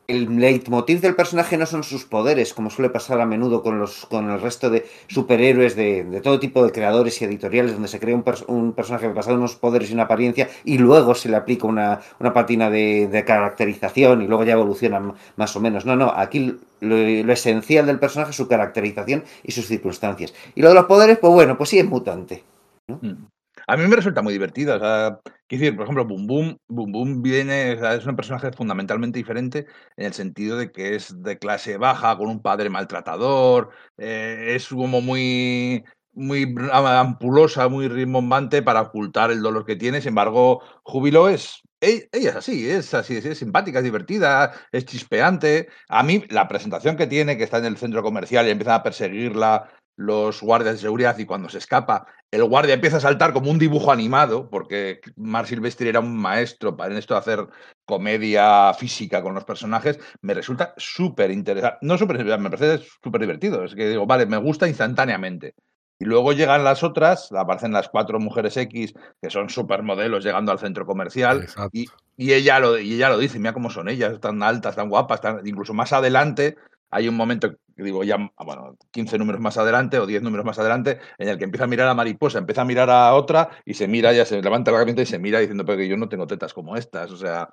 el 0.08 0.38
leitmotiv 0.38 1.00
del 1.00 1.14
personaje 1.14 1.56
no 1.56 1.66
son 1.66 1.84
sus 1.84 2.04
poderes, 2.04 2.54
como 2.54 2.70
suele 2.70 2.90
pasar 2.90 3.20
a 3.20 3.26
menudo 3.26 3.62
con, 3.62 3.78
los, 3.78 4.06
con 4.06 4.30
el 4.30 4.40
resto 4.40 4.68
de 4.68 4.86
superhéroes 5.08 5.76
de, 5.76 6.04
de 6.04 6.20
todo 6.20 6.40
tipo 6.40 6.64
de 6.64 6.72
creadores 6.72 7.20
y 7.20 7.24
editoriales, 7.24 7.72
donde 7.72 7.88
se 7.88 8.00
crea 8.00 8.16
un, 8.16 8.24
un 8.48 8.72
personaje 8.72 9.08
basado 9.08 9.34
en 9.34 9.40
unos 9.40 9.56
poderes 9.56 9.90
y 9.90 9.94
una 9.94 10.04
apariencia 10.04 10.48
y 10.64 10.78
luego 10.78 11.14
se 11.14 11.28
le 11.28 11.36
aplica 11.36 11.66
una, 11.66 12.00
una 12.18 12.32
patina 12.32 12.70
de, 12.70 13.24
caracterización 13.26 14.22
y 14.22 14.26
luego 14.26 14.44
ya 14.44 14.52
evoluciona 14.52 15.14
más 15.36 15.56
o 15.56 15.60
menos. 15.60 15.86
No, 15.86 15.96
no, 15.96 16.12
aquí 16.14 16.58
lo, 16.80 16.96
esencial 17.32 17.86
del 17.86 17.98
personaje 17.98 18.30
es 18.30 18.36
su 18.36 18.48
caracterización 18.48 19.24
y 19.42 19.52
sus 19.52 19.66
circunstancias. 19.66 20.34
Y 20.54 20.62
lo 20.62 20.68
de 20.68 20.74
los 20.74 20.86
poderes, 20.86 21.18
pues 21.18 21.32
bueno, 21.32 21.56
pues 21.56 21.70
sí 21.70 21.78
es 21.78 21.86
mutante. 21.86 22.42
Mm. 22.88 23.31
A 23.72 23.76
mí 23.78 23.86
me 23.86 23.96
resulta 23.96 24.20
muy 24.20 24.34
divertida. 24.34 24.76
O 24.76 24.80
sea, 24.80 25.18
quiero 25.46 25.62
decir, 25.62 25.76
por 25.76 25.84
ejemplo, 25.84 26.04
Boom 26.04 26.26
Boom, 26.26 26.58
Boom 26.68 26.92
Boom 26.92 27.22
viene, 27.22 27.72
es 27.72 28.04
un 28.04 28.16
personaje 28.16 28.52
fundamentalmente 28.52 29.18
diferente 29.18 29.66
en 29.96 30.04
el 30.06 30.12
sentido 30.12 30.58
de 30.58 30.70
que 30.70 30.94
es 30.94 31.22
de 31.22 31.38
clase 31.38 31.78
baja, 31.78 32.18
con 32.18 32.28
un 32.28 32.42
padre 32.42 32.68
maltratador, 32.68 33.70
eh, 33.96 34.52
es 34.56 34.68
como 34.68 35.00
muy, 35.00 35.82
muy 36.12 36.54
ampulosa, 36.70 37.68
muy 37.68 37.88
rimbombante 37.88 38.60
para 38.62 38.82
ocultar 38.82 39.30
el 39.30 39.40
dolor 39.40 39.64
que 39.64 39.76
tiene. 39.76 40.02
Sin 40.02 40.10
embargo, 40.10 40.60
Júbilo 40.82 41.30
es. 41.30 41.62
e- 41.80 42.10
Ella 42.12 42.28
es 42.30 42.36
así, 42.36 42.68
es 42.68 42.92
así, 42.92 43.16
es 43.16 43.38
simpática, 43.38 43.78
es 43.78 43.84
divertida, 43.84 44.52
es 44.70 44.84
chispeante. 44.84 45.68
A 45.88 46.02
mí, 46.02 46.22
la 46.28 46.46
presentación 46.46 46.96
que 46.98 47.06
tiene, 47.06 47.38
que 47.38 47.44
está 47.44 47.56
en 47.56 47.64
el 47.64 47.78
centro 47.78 48.02
comercial 48.02 48.46
y 48.46 48.50
empiezan 48.50 48.74
a 48.74 48.82
perseguirla 48.82 49.70
los 49.96 50.40
guardias 50.40 50.76
de 50.76 50.80
seguridad 50.80 51.18
y 51.18 51.26
cuando 51.26 51.48
se 51.48 51.58
escapa, 51.58 52.06
el 52.30 52.44
guardia 52.44 52.74
empieza 52.74 52.96
a 52.96 53.00
saltar 53.00 53.32
como 53.32 53.50
un 53.50 53.58
dibujo 53.58 53.92
animado, 53.92 54.48
porque 54.48 55.00
Mar 55.16 55.46
Silvestri 55.46 55.88
era 55.88 56.00
un 56.00 56.16
maestro 56.16 56.76
para 56.76 56.96
esto 56.98 57.14
de 57.14 57.20
hacer 57.20 57.46
comedia 57.84 58.72
física 58.74 59.22
con 59.22 59.34
los 59.34 59.44
personajes, 59.44 59.98
me 60.22 60.34
resulta 60.34 60.74
súper 60.76 61.30
interesante. 61.30 61.78
No 61.82 61.98
súper, 61.98 62.24
me 62.24 62.50
parece 62.50 62.84
súper 63.02 63.20
divertido. 63.20 63.64
Es 63.64 63.74
que 63.74 63.90
digo, 63.90 64.06
vale, 64.06 64.24
me 64.26 64.38
gusta 64.38 64.66
instantáneamente. 64.66 65.54
Y 65.98 66.04
luego 66.04 66.32
llegan 66.32 66.64
las 66.64 66.82
otras, 66.82 67.30
aparecen 67.32 67.72
las 67.72 67.88
cuatro 67.88 68.18
mujeres 68.18 68.56
X, 68.56 68.94
que 69.20 69.30
son 69.30 69.50
supermodelos 69.50 70.24
llegando 70.24 70.50
al 70.50 70.58
centro 70.58 70.84
comercial, 70.84 71.46
y, 71.70 71.86
y 72.16 72.32
ella 72.32 72.58
lo, 72.58 72.78
y 72.78 72.94
ella 72.94 73.10
lo 73.10 73.18
dice, 73.18 73.38
mira 73.38 73.52
cómo 73.52 73.70
son 73.70 73.88
ellas, 73.88 74.18
tan 74.20 74.42
altas, 74.42 74.74
tan 74.74 74.88
guapas, 74.88 75.20
tan, 75.20 75.46
incluso 75.46 75.74
más 75.74 75.92
adelante 75.92 76.56
hay 76.90 77.08
un 77.08 77.16
momento 77.16 77.54
digo 77.76 78.04
ya, 78.04 78.16
bueno, 78.44 78.76
15 78.90 79.18
números 79.18 79.40
más 79.40 79.56
adelante 79.58 79.98
o 79.98 80.06
10 80.06 80.22
números 80.22 80.44
más 80.46 80.58
adelante, 80.58 80.98
en 81.18 81.28
el 81.28 81.38
que 81.38 81.44
empieza 81.44 81.64
a 81.64 81.66
mirar 81.68 81.88
a 81.88 81.94
mariposa, 81.94 82.38
empieza 82.38 82.62
a 82.62 82.64
mirar 82.64 82.90
a 82.90 83.14
otra 83.14 83.50
y 83.64 83.74
se 83.74 83.88
mira, 83.88 84.12
ya 84.12 84.24
se 84.24 84.40
levanta 84.42 84.70
la 84.72 85.02
y 85.02 85.06
se 85.06 85.18
mira 85.18 85.38
diciendo, 85.40 85.64
pero 85.64 85.78
que 85.78 85.88
yo 85.88 85.96
no 85.96 86.08
tengo 86.08 86.26
tetas 86.26 86.52
como 86.54 86.76
estas, 86.76 87.10
o 87.10 87.16
sea, 87.16 87.48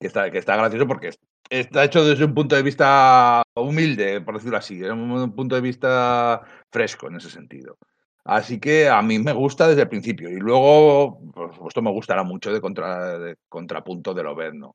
que 0.00 0.06
está, 0.06 0.30
que 0.30 0.38
está 0.38 0.56
gracioso 0.56 0.86
porque 0.86 1.08
es- 1.08 1.20
está 1.50 1.84
hecho 1.84 2.04
desde 2.04 2.24
un 2.24 2.34
punto 2.34 2.56
de 2.56 2.62
vista 2.62 3.42
humilde, 3.54 4.20
por 4.20 4.34
decirlo 4.34 4.56
así, 4.58 4.82
es 4.82 4.90
un, 4.90 5.10
un 5.10 5.34
punto 5.34 5.54
de 5.54 5.60
vista 5.60 6.42
fresco 6.70 7.08
en 7.08 7.16
ese 7.16 7.30
sentido. 7.30 7.78
Así 8.24 8.58
que 8.58 8.88
a 8.88 9.00
mí 9.02 9.18
me 9.20 9.32
gusta 9.32 9.68
desde 9.68 9.82
el 9.82 9.88
principio 9.88 10.28
y 10.30 10.36
luego, 10.40 11.20
por 11.32 11.54
supuesto, 11.54 11.80
me 11.82 11.92
gustará 11.92 12.24
mucho 12.24 12.52
de, 12.52 12.60
contra, 12.60 13.18
de 13.20 13.36
contrapunto 13.48 14.12
de 14.14 14.22
Lobezno. 14.24 14.74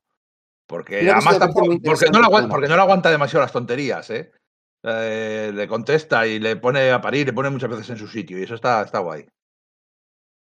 Porque 0.72 1.00
además 1.00 1.38
tampoco- 1.38 1.78
porque, 1.84 2.06
no 2.10 2.20
le 2.20 2.24
aguanta, 2.24 2.48
porque 2.48 2.66
no 2.66 2.76
le 2.76 2.80
aguanta 2.80 3.10
demasiado 3.10 3.42
las 3.42 3.52
tonterías, 3.52 4.08
¿eh? 4.08 4.32
Eh, 4.82 5.52
le 5.52 5.68
contesta 5.68 6.26
y 6.26 6.38
le 6.38 6.56
pone 6.56 6.90
a 6.90 6.98
parir, 6.98 7.26
le 7.26 7.34
pone 7.34 7.50
muchas 7.50 7.68
veces 7.68 7.90
en 7.90 7.98
su 7.98 8.08
sitio 8.08 8.38
y 8.38 8.44
eso 8.44 8.54
está, 8.54 8.80
está 8.80 9.00
guay. 9.00 9.26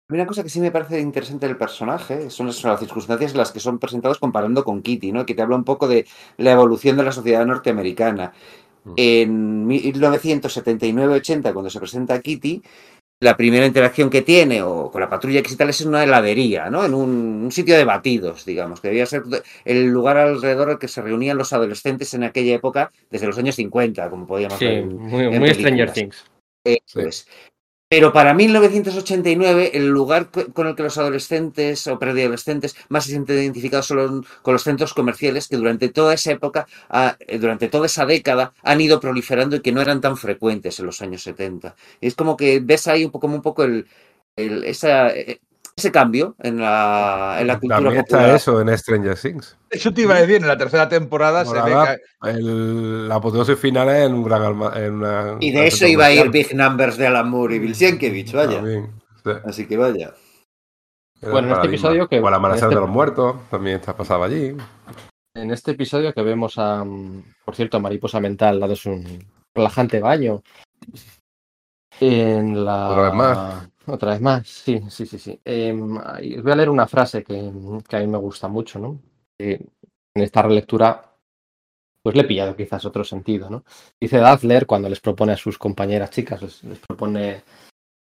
Una 0.10 0.28
cosa 0.28 0.44
que 0.44 0.50
sí 0.50 0.62
me 0.62 0.70
parece 0.70 1.00
interesante 1.00 1.48
del 1.48 1.58
personaje 1.58 2.30
son 2.30 2.46
las, 2.46 2.64
las 2.64 2.80
circunstancias 2.80 3.32
en 3.32 3.40
las 3.40 3.52
que 3.52 3.60
son 3.60 3.80
presentados 3.80 4.20
comparando 4.20 4.64
con 4.64 4.84
Kitty, 4.84 5.12
¿no? 5.12 5.26
Que 5.26 5.34
te 5.34 5.42
habla 5.42 5.56
un 5.56 5.64
poco 5.64 5.88
de 5.88 6.06
la 6.38 6.52
evolución 6.52 6.96
de 6.96 7.04
la 7.06 7.12
sociedad 7.12 7.44
norteamericana. 7.48 8.34
Mm. 8.84 8.94
En 8.98 9.68
1979-80, 9.68 11.54
cuando 11.54 11.72
se 11.72 11.80
presenta 11.80 12.22
Kitty, 12.22 12.62
la 13.24 13.38
primera 13.38 13.66
interacción 13.66 14.10
que 14.10 14.22
tiene 14.22 14.62
o 14.62 14.92
con 14.92 15.02
la 15.02 15.10
patrulla 15.10 15.40
X 15.40 15.54
y 15.54 15.56
tal 15.56 15.70
es 15.70 15.82
en 15.82 15.88
una 15.90 16.04
heladería, 16.04 16.70
¿no? 16.70 16.84
En 16.86 16.94
un, 16.94 17.10
un 17.46 17.52
sitio 17.52 17.76
de 17.78 17.86
batidos, 17.86 18.46
digamos, 18.46 18.82
que 18.82 18.90
debía 18.90 19.06
ser 19.06 19.24
el 19.66 19.86
lugar 19.88 20.18
alrededor 20.18 20.70
al 20.72 20.80
que 20.80 20.88
se 20.88 21.02
reunían 21.02 21.38
los 21.38 21.54
adolescentes 21.54 22.14
en 22.14 22.24
aquella 22.24 22.56
época, 22.56 22.92
desde 23.10 23.28
los 23.28 23.38
años 23.38 23.56
50, 23.56 24.10
como 24.10 24.28
podíamos 24.28 24.60
Sí, 24.60 24.66
ver. 24.66 24.78
en- 24.80 24.98
muy, 24.98 25.24
en 25.26 25.40
muy 25.40 25.54
Stranger. 25.54 25.92
Things. 25.92 26.26
Eso 26.66 26.82
Sí. 26.86 27.08
es. 27.08 27.28
Pero 27.94 28.12
para 28.18 28.34
1989, 28.34 29.70
el 29.76 29.86
lugar 29.98 30.32
co- 30.32 30.48
con 30.56 30.66
el 30.68 30.76
que 30.76 30.82
los 30.88 30.98
adolescentes 30.98 31.86
o 31.86 32.00
preadolescentes 32.00 32.76
más 32.90 33.04
se 33.04 33.12
sienten 33.12 33.38
identificados 33.38 33.86
son 33.86 34.26
con 34.42 34.54
los 34.56 34.64
centros 34.64 34.96
comerciales 34.96 35.48
que 35.48 35.58
durante 35.58 35.90
toda 35.90 36.16
esa 36.16 36.32
época, 36.32 36.66
ah, 36.90 37.16
eh, 37.20 37.38
durante 37.38 37.68
toda 37.74 37.86
esa 37.86 38.08
década, 38.08 38.52
han 38.64 38.82
ido 38.82 39.00
proliferando 39.00 39.56
y 39.58 39.62
que 39.62 39.72
no 39.72 39.80
eran 39.82 40.02
tan 40.02 40.18
frecuentes 40.18 40.80
en 40.80 40.88
los 40.88 41.04
años 41.04 41.22
70. 41.22 41.76
Y 42.02 42.08
es 42.08 42.16
como 42.16 42.36
que 42.36 42.60
ves 42.62 42.88
ahí 42.88 43.06
un 43.06 43.12
poco, 43.12 43.64
el- 44.36 44.64
esa, 44.64 45.10
eh, 45.10 45.40
ese 45.76 45.92
cambio 45.92 46.36
en 46.40 46.60
la, 46.60 47.38
en 47.40 47.48
la 47.48 47.60
cultura 47.60 47.78
También 47.78 48.02
popular. 48.04 48.22
está 48.26 48.36
eso 48.36 48.62
en 48.62 48.78
Stranger 48.78 49.18
Things. 49.18 49.58
Eso 49.70 49.94
te 49.94 50.02
iba 50.04 50.16
a 50.16 50.22
decir, 50.22 50.36
en 50.36 50.48
la 50.48 50.58
tercera 50.58 50.88
temporada 50.88 51.46
se 51.46 51.54
ve 51.62 51.74
que 52.22 52.30
El, 52.30 53.08
la 53.10 53.16
apoteosis 53.16 53.58
final 53.58 53.90
es 53.90 54.06
en 54.06 54.14
un 54.14 54.24
gran 54.24 54.44
alma, 54.44 54.72
en 54.76 54.94
una, 54.94 55.38
Y 55.40 55.52
de 55.52 55.68
eso 55.68 55.88
iba 55.88 56.06
a 56.06 56.12
ir. 56.12 56.30
Big 56.30 56.56
Numbers 56.56 56.98
de 56.98 57.08
Alan 57.08 57.30
Moore 57.30 57.56
y 57.56 57.60
Bill 57.60 57.76
Sienkiewicz, 57.76 58.34
vaya. 58.34 58.56
También, 58.58 58.92
sí. 59.24 59.32
Así 59.46 59.68
que 59.68 59.78
vaya. 59.78 60.14
Era 61.22 61.32
Bueno, 61.32 61.48
en 61.50 61.54
este 61.56 61.68
episodio 61.68 62.08
que- 62.08 62.20
O 62.20 62.28
el 62.28 62.34
amanecer 62.34 62.66
este- 62.66 62.76
de 62.76 62.82
los 62.82 62.90
muertos 62.90 63.36
también 63.50 63.78
está 63.78 63.96
pasado 63.96 64.24
allí. 64.24 64.56
En 65.36 65.50
este 65.52 65.72
episodio 65.72 66.14
que 66.14 66.22
vemos 66.22 66.54
a, 66.58 66.86
por 67.46 67.56
cierto, 67.56 67.78
a 67.78 67.80
Mariposa 67.80 68.20
Mental 68.20 68.60
dándose 68.60 68.90
un 68.90 69.26
relajante 69.56 70.00
baño. 70.00 70.44
En 72.00 72.66
la... 72.66 72.90
Otra 72.90 73.04
vez 73.04 73.14
más. 73.14 73.70
Otra 73.86 74.12
vez 74.12 74.22
más, 74.22 74.48
sí, 74.48 74.82
sí, 74.90 75.06
sí, 75.06 75.20
sí. 75.20 75.40
Em, 75.44 75.98
os 75.98 76.44
voy 76.44 76.52
a 76.52 76.56
leer 76.56 76.70
una 76.70 76.88
frase 76.88 77.24
que, 77.24 77.52
que 77.88 77.96
a 77.96 78.00
mí 78.00 78.08
me 78.08 78.18
gusta 78.18 78.48
mucho, 78.48 78.80
¿no? 78.80 79.00
Que 79.38 79.54
en 80.16 80.24
esta 80.24 80.42
relectura, 80.42 81.18
pues 82.02 82.16
le 82.16 82.22
he 82.22 82.26
pillado 82.26 82.56
quizás 82.56 82.86
otro 82.86 83.04
sentido, 83.04 83.50
¿no? 83.50 83.66
Dice 84.00 84.20
Dazzler 84.20 84.66
cuando 84.66 84.88
les 84.88 85.02
propone 85.02 85.34
a 85.34 85.38
sus 85.38 85.58
compañeras 85.58 86.12
chicas, 86.12 86.42
les, 86.42 86.64
les 86.64 86.80
propone 86.80 87.44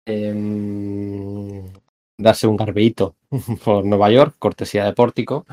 em, 0.06 1.64
darse 2.18 2.46
un 2.46 2.56
garbeíto 2.56 3.16
por 3.64 3.84
Nueva 3.84 4.10
York, 4.10 4.36
cortesía 4.38 4.84
de 4.84 4.92
Pórtico. 4.92 5.46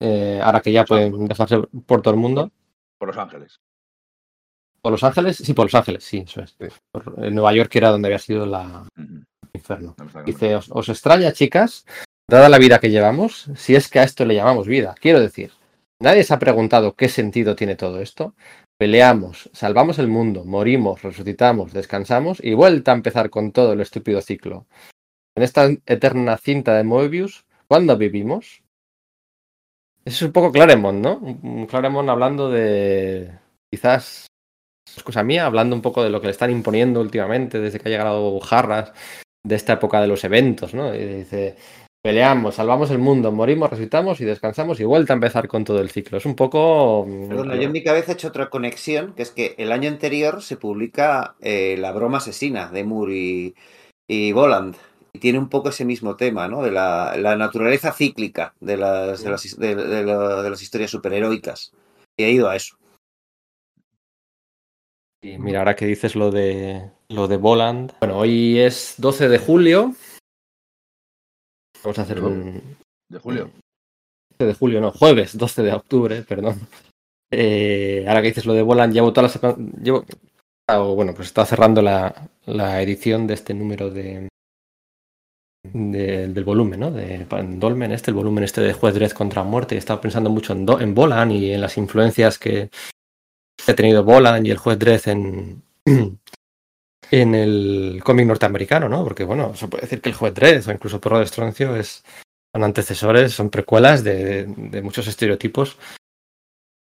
Eh, 0.00 0.40
ahora 0.42 0.60
que 0.60 0.72
ya 0.72 0.84
pueden 0.84 1.26
dejarse 1.26 1.58
por 1.86 2.00
todo 2.00 2.14
el 2.14 2.20
mundo. 2.20 2.50
por 2.98 3.08
Los 3.08 3.18
Ángeles. 3.18 3.60
¿Por 4.80 4.92
Los 4.92 5.04
Ángeles? 5.04 5.36
Sí, 5.36 5.52
por 5.52 5.66
Los 5.66 5.74
Ángeles, 5.74 6.04
sí, 6.04 6.18
eso 6.18 6.40
es. 6.42 6.56
Sí. 6.58 6.66
Por, 6.90 7.14
en 7.18 7.34
Nueva 7.34 7.52
York 7.52 7.74
era 7.76 7.90
donde 7.90 8.08
había 8.08 8.18
sido 8.18 8.46
la 8.46 8.86
infierno. 9.56 9.94
no 9.98 10.04
me 10.04 10.08
está 10.08 10.22
Dice, 10.22 10.56
¿os, 10.56 10.70
os 10.70 10.88
extraña, 10.88 11.32
chicas? 11.32 11.84
Dada 12.28 12.48
la 12.48 12.58
vida 12.58 12.80
que 12.80 12.90
llevamos, 12.90 13.50
si 13.56 13.74
es 13.76 13.88
que 13.88 14.00
a 14.00 14.02
esto 14.04 14.24
le 14.24 14.34
llamamos 14.34 14.66
vida. 14.66 14.94
Quiero 15.00 15.20
decir, 15.20 15.52
nadie 16.00 16.24
se 16.24 16.34
ha 16.34 16.38
preguntado 16.38 16.94
qué 16.94 17.08
sentido 17.08 17.54
tiene 17.54 17.76
todo 17.76 18.00
esto. 18.00 18.34
Peleamos, 18.78 19.48
salvamos 19.52 19.98
el 19.98 20.08
mundo, 20.08 20.44
morimos, 20.44 21.02
resucitamos, 21.02 21.72
descansamos 21.72 22.42
y 22.42 22.54
vuelta 22.54 22.92
a 22.92 22.96
empezar 22.96 23.30
con 23.30 23.52
todo 23.52 23.72
el 23.72 23.80
estúpido 23.80 24.20
ciclo. 24.20 24.66
En 25.36 25.42
esta 25.42 25.68
eterna 25.86 26.36
cinta 26.36 26.74
de 26.74 26.84
Moebius, 26.84 27.44
¿cuándo 27.68 27.96
vivimos? 27.96 28.62
Eso 30.04 30.16
es 30.16 30.22
un 30.22 30.32
poco 30.32 30.52
Claremont, 30.52 31.02
¿no? 31.02 31.16
Un 31.18 31.40
un 31.42 31.66
Claremont 31.66 32.08
hablando 32.08 32.50
de. 32.50 33.30
Quizás. 33.70 34.26
Es 34.96 35.02
cosa 35.02 35.22
mía, 35.22 35.46
hablando 35.46 35.74
un 35.74 35.82
poco 35.82 36.02
de 36.02 36.10
lo 36.10 36.20
que 36.20 36.28
le 36.28 36.30
están 36.30 36.50
imponiendo 36.50 37.00
últimamente 37.00 37.58
desde 37.58 37.80
que 37.80 37.88
ha 37.88 37.90
llegado 37.90 38.38
Jarras, 38.40 38.92
de 39.46 39.54
esta 39.54 39.74
época 39.74 40.00
de 40.00 40.06
los 40.08 40.24
eventos, 40.24 40.74
¿no? 40.74 40.94
Y 40.94 40.98
dice. 41.04 41.56
Peleamos, 42.02 42.54
salvamos 42.54 42.92
el 42.92 42.98
mundo, 42.98 43.32
morimos, 43.32 43.68
resucitamos 43.68 44.20
y 44.20 44.24
descansamos 44.24 44.78
y 44.78 44.84
vuelta 44.84 45.12
a 45.12 45.14
empezar 45.16 45.48
con 45.48 45.64
todo 45.64 45.80
el 45.80 45.90
ciclo. 45.90 46.18
Es 46.18 46.24
un 46.26 46.36
poco. 46.36 47.04
mm, 47.04 47.28
Perdona, 47.28 47.56
yo 47.56 47.62
en 47.62 47.72
mi 47.72 47.82
cabeza 47.82 48.12
he 48.12 48.14
hecho 48.14 48.28
otra 48.28 48.48
conexión, 48.48 49.12
que 49.14 49.22
es 49.22 49.32
que 49.32 49.56
el 49.58 49.72
año 49.72 49.88
anterior 49.88 50.40
se 50.40 50.56
publica 50.56 51.34
eh, 51.40 51.74
La 51.80 51.90
broma 51.90 52.18
asesina 52.18 52.68
de 52.70 52.84
Moore 52.84 53.16
y, 53.16 53.54
y 54.08 54.30
Voland. 54.30 54.76
Y 55.14 55.18
tiene 55.18 55.40
un 55.40 55.48
poco 55.48 55.70
ese 55.70 55.84
mismo 55.84 56.14
tema, 56.14 56.46
¿no? 56.46 56.62
De 56.62 56.70
la, 56.70 57.16
la 57.18 57.34
naturaleza 57.34 57.90
cíclica 57.90 58.54
de 58.60 58.76
las, 58.76 59.24
de, 59.24 59.30
las, 59.30 59.44
his- 59.44 59.56
de- 59.58 59.74
de 59.74 60.04
la- 60.04 60.42
de 60.42 60.50
las 60.50 60.62
historias 60.62 60.92
superheroicas. 60.92 61.72
Y 62.16 62.22
he 62.22 62.30
ido 62.30 62.48
a 62.48 62.54
eso. 62.54 62.76
Y 65.22 65.38
mira, 65.38 65.58
ahora 65.58 65.74
que 65.74 65.86
dices 65.86 66.14
lo 66.14 66.30
de 66.30 66.92
lo 67.08 67.28
de 67.28 67.36
Voland. 67.36 67.92
Bueno, 68.00 68.18
hoy 68.18 68.58
es 68.58 68.94
12 68.98 69.28
de 69.28 69.38
julio. 69.38 69.94
Vamos 71.82 71.98
a 71.98 72.02
hacer 72.02 72.22
un, 72.22 72.76
De 73.08 73.18
Julio. 73.18 73.50
12 74.38 74.46
de 74.46 74.54
julio, 74.54 74.80
no, 74.80 74.90
jueves 74.90 75.36
12 75.38 75.62
de 75.62 75.72
octubre, 75.72 76.22
perdón. 76.22 76.60
Eh, 77.30 78.04
ahora 78.08 78.22
que 78.22 78.28
dices 78.28 78.46
lo 78.46 78.54
de 78.54 78.62
Volan, 78.62 78.92
llevo 78.92 79.12
toda 79.12 79.24
la 79.24 79.28
semana. 79.28 79.56
Llevo, 79.82 80.04
o 80.68 80.94
bueno, 80.94 81.14
pues 81.14 81.28
está 81.28 81.46
cerrando 81.46 81.80
la, 81.82 82.28
la 82.46 82.82
edición 82.82 83.26
de 83.26 83.34
este 83.34 83.54
número 83.54 83.88
de, 83.90 84.28
de- 85.72 86.28
del 86.28 86.44
volumen, 86.44 86.80
¿no? 86.80 86.90
De 86.90 87.14
en 87.30 87.60
Dolmen, 87.60 87.92
este, 87.92 88.10
el 88.10 88.16
volumen 88.16 88.44
este 88.44 88.60
de 88.62 88.72
Juez 88.72 88.94
Dredd 88.94 89.12
contra 89.12 89.44
Muerte. 89.44 89.74
Y 89.74 89.76
he 89.76 89.78
estado 89.78 90.00
pensando 90.00 90.28
mucho 90.30 90.52
en, 90.52 90.66
Do- 90.66 90.80
en 90.80 90.94
Volan 90.94 91.30
y 91.30 91.52
en 91.52 91.60
las 91.60 91.76
influencias 91.78 92.38
que 92.38 92.68
ha 93.66 93.74
tenido 93.74 94.02
Volan 94.04 94.44
y 94.44 94.50
el 94.50 94.58
Juez 94.58 94.78
Dredd 94.78 95.08
en. 95.08 95.62
En 97.10 97.34
el 97.34 98.00
cómic 98.04 98.26
norteamericano, 98.26 98.88
¿no? 98.88 99.04
Porque, 99.04 99.24
bueno, 99.24 99.54
se 99.54 99.68
puede 99.68 99.82
decir 99.82 100.00
que 100.00 100.08
el 100.08 100.14
Juez 100.14 100.34
Dredd 100.34 100.68
o 100.68 100.72
incluso 100.72 101.00
Perro 101.00 101.18
de 101.18 101.24
Estroncio 101.24 101.76
es, 101.76 102.04
son 102.54 102.64
antecesores, 102.64 103.32
son 103.32 103.50
precuelas 103.50 104.02
de, 104.02 104.46
de 104.46 104.82
muchos 104.82 105.06
estereotipos 105.06 105.78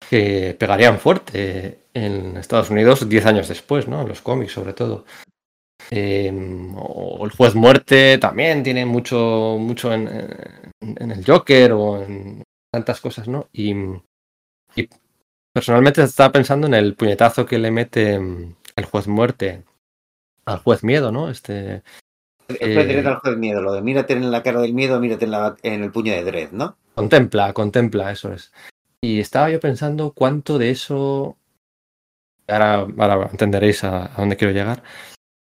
que 0.09 0.55
pegarían 0.59 0.99
fuerte 0.99 1.79
en 1.93 2.37
Estados 2.37 2.69
Unidos 2.69 3.07
10 3.07 3.25
años 3.25 3.47
después, 3.47 3.87
¿no? 3.87 4.01
En 4.01 4.07
los 4.07 4.21
cómics, 4.21 4.53
sobre 4.53 4.73
todo. 4.73 5.05
Eh, 5.91 6.31
o 6.77 7.25
el 7.25 7.31
juez 7.31 7.53
muerte 7.53 8.17
también 8.17 8.63
tiene 8.63 8.85
mucho, 8.85 9.57
mucho 9.59 9.93
en, 9.93 10.07
en 10.81 11.11
el 11.11 11.25
Joker 11.25 11.71
o 11.73 12.01
en 12.01 12.43
tantas 12.71 12.99
cosas, 12.99 13.27
¿no? 13.27 13.49
Y, 13.53 13.73
personalmente 15.53 16.03
estaba 16.03 16.33
pensando 16.33 16.67
en 16.67 16.73
el 16.73 16.95
puñetazo 16.95 17.45
que 17.45 17.57
le 17.57 17.71
mete 17.71 18.15
el 18.15 18.85
juez 18.85 19.07
muerte 19.07 19.63
al 20.45 20.59
juez 20.59 20.83
miedo, 20.83 21.11
¿no? 21.11 21.29
Este, 21.29 21.83
El 22.47 22.57
Eh, 22.77 23.03
al 23.05 23.15
juez 23.17 23.37
miedo, 23.37 23.61
lo 23.61 23.73
de 23.73 23.81
mírate 23.81 24.13
en 24.13 24.29
la 24.31 24.43
cara 24.43 24.61
del 24.61 24.73
miedo, 24.73 24.99
mírate 24.99 25.25
en, 25.25 25.31
la- 25.31 25.55
en 25.63 25.83
el 25.83 25.91
puño 25.91 26.13
de 26.13 26.23
Dredd, 26.23 26.51
¿no? 26.51 26.77
Contempla, 26.93 27.51
contempla, 27.53 28.11
eso 28.11 28.31
es. 28.31 28.53
Y 29.01 29.19
estaba 29.19 29.49
yo 29.49 29.59
pensando 29.59 30.11
cuánto 30.11 30.57
de 30.57 30.69
eso 30.71 31.37
ahora, 32.47 32.81
ahora 32.97 33.29
entenderéis 33.31 33.83
a, 33.83 34.05
a 34.13 34.17
dónde 34.17 34.37
quiero 34.37 34.53
llegar. 34.53 34.83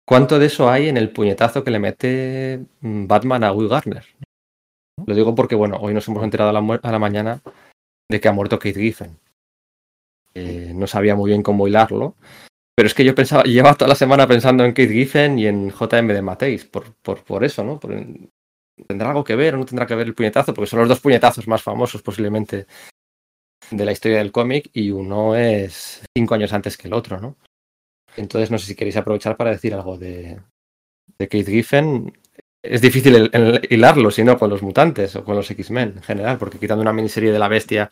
¿Cuánto 0.06 0.38
de 0.38 0.46
eso 0.46 0.68
hay 0.70 0.88
en 0.88 0.96
el 0.96 1.10
puñetazo 1.10 1.64
que 1.64 1.70
le 1.70 1.78
mete 1.78 2.60
mm, 2.80 3.06
Batman 3.06 3.44
a 3.44 3.52
Will 3.52 3.68
Garner? 3.68 4.04
Lo 5.06 5.14
digo 5.14 5.34
porque, 5.34 5.54
bueno, 5.54 5.78
hoy 5.80 5.94
nos 5.94 6.06
hemos 6.08 6.22
enterado 6.22 6.50
a 6.50 6.52
la, 6.52 6.80
a 6.82 6.92
la 6.92 6.98
mañana 6.98 7.40
de 8.10 8.20
que 8.20 8.28
ha 8.28 8.32
muerto 8.32 8.58
Kate 8.58 8.78
Giffen. 8.80 9.18
Eh, 10.34 10.72
no 10.74 10.86
sabía 10.86 11.14
muy 11.14 11.30
bien 11.30 11.42
cómo 11.42 11.66
hilarlo. 11.66 12.14
Pero 12.74 12.86
es 12.86 12.94
que 12.94 13.04
yo 13.04 13.14
pensaba, 13.14 13.42
llevaba 13.44 13.74
toda 13.76 13.90
la 13.90 13.94
semana 13.94 14.26
pensando 14.26 14.64
en 14.64 14.72
Kate 14.72 14.88
Giffen 14.92 15.38
y 15.38 15.46
en 15.46 15.70
JM 15.70 16.12
de 16.14 16.22
Mateis, 16.22 16.64
por, 16.64 16.94
por, 17.02 17.22
por 17.22 17.44
eso, 17.44 17.62
¿no? 17.64 17.78
¿Tendrá 18.88 19.08
algo 19.10 19.24
que 19.24 19.36
ver 19.36 19.54
o 19.54 19.58
no 19.58 19.66
tendrá 19.66 19.86
que 19.86 19.94
ver 19.94 20.06
el 20.06 20.14
puñetazo? 20.14 20.54
Porque 20.54 20.70
son 20.70 20.80
los 20.80 20.88
dos 20.88 21.00
puñetazos 21.00 21.46
más 21.46 21.62
famosos 21.62 22.02
posiblemente 22.02 22.66
de 23.70 23.84
la 23.84 23.92
historia 23.92 24.18
del 24.18 24.32
cómic 24.32 24.70
y 24.72 24.90
uno 24.90 25.36
es 25.36 26.02
cinco 26.16 26.34
años 26.34 26.52
antes 26.52 26.76
que 26.76 26.88
el 26.88 26.94
otro, 26.94 27.20
¿no? 27.20 27.36
Entonces 28.16 28.50
no 28.50 28.58
sé 28.58 28.66
si 28.66 28.74
queréis 28.74 28.96
aprovechar 28.96 29.36
para 29.36 29.50
decir 29.50 29.74
algo 29.74 29.96
de, 29.98 30.40
de 31.18 31.28
Kate 31.28 31.44
Giffen. 31.50 32.12
Es 32.64 32.80
difícil 32.80 33.14
el- 33.16 33.30
el- 33.32 33.66
hilarlo, 33.70 34.10
si 34.10 34.24
no, 34.24 34.38
con 34.38 34.50
los 34.50 34.62
mutantes 34.62 35.16
o 35.16 35.24
con 35.24 35.36
los 35.36 35.50
X-Men 35.50 35.94
en 35.96 36.02
general, 36.02 36.38
porque 36.38 36.58
quitando 36.58 36.82
una 36.82 36.92
miniserie 36.92 37.32
de 37.32 37.38
la 37.38 37.48
bestia 37.48 37.90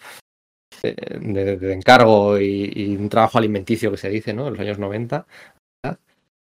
de, 0.82 1.72
encargo 1.72 2.38
y, 2.38 2.96
un 2.98 3.08
trabajo 3.08 3.38
alimenticio 3.38 3.90
que 3.90 3.96
se 3.96 4.08
dice, 4.08 4.32
¿no? 4.32 4.46
En 4.46 4.54
los 4.54 4.60
años 4.60 4.78
90, 4.78 5.26
¿verdad? 5.84 5.98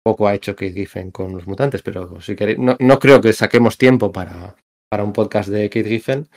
poco 0.04 0.28
ha 0.28 0.34
hecho 0.34 0.54
Kate 0.54 0.72
Giffen 0.72 1.10
con 1.10 1.32
los 1.32 1.46
mutantes, 1.46 1.82
pero 1.82 2.20
si 2.20 2.36
queréis, 2.36 2.58
no, 2.58 2.76
no 2.78 2.98
creo 2.98 3.20
que 3.20 3.32
saquemos 3.32 3.76
tiempo 3.76 4.12
para, 4.12 4.56
para 4.88 5.04
un 5.04 5.12
podcast 5.12 5.48
de 5.48 5.68
Kate 5.68 5.88
Giffen, 5.88 6.28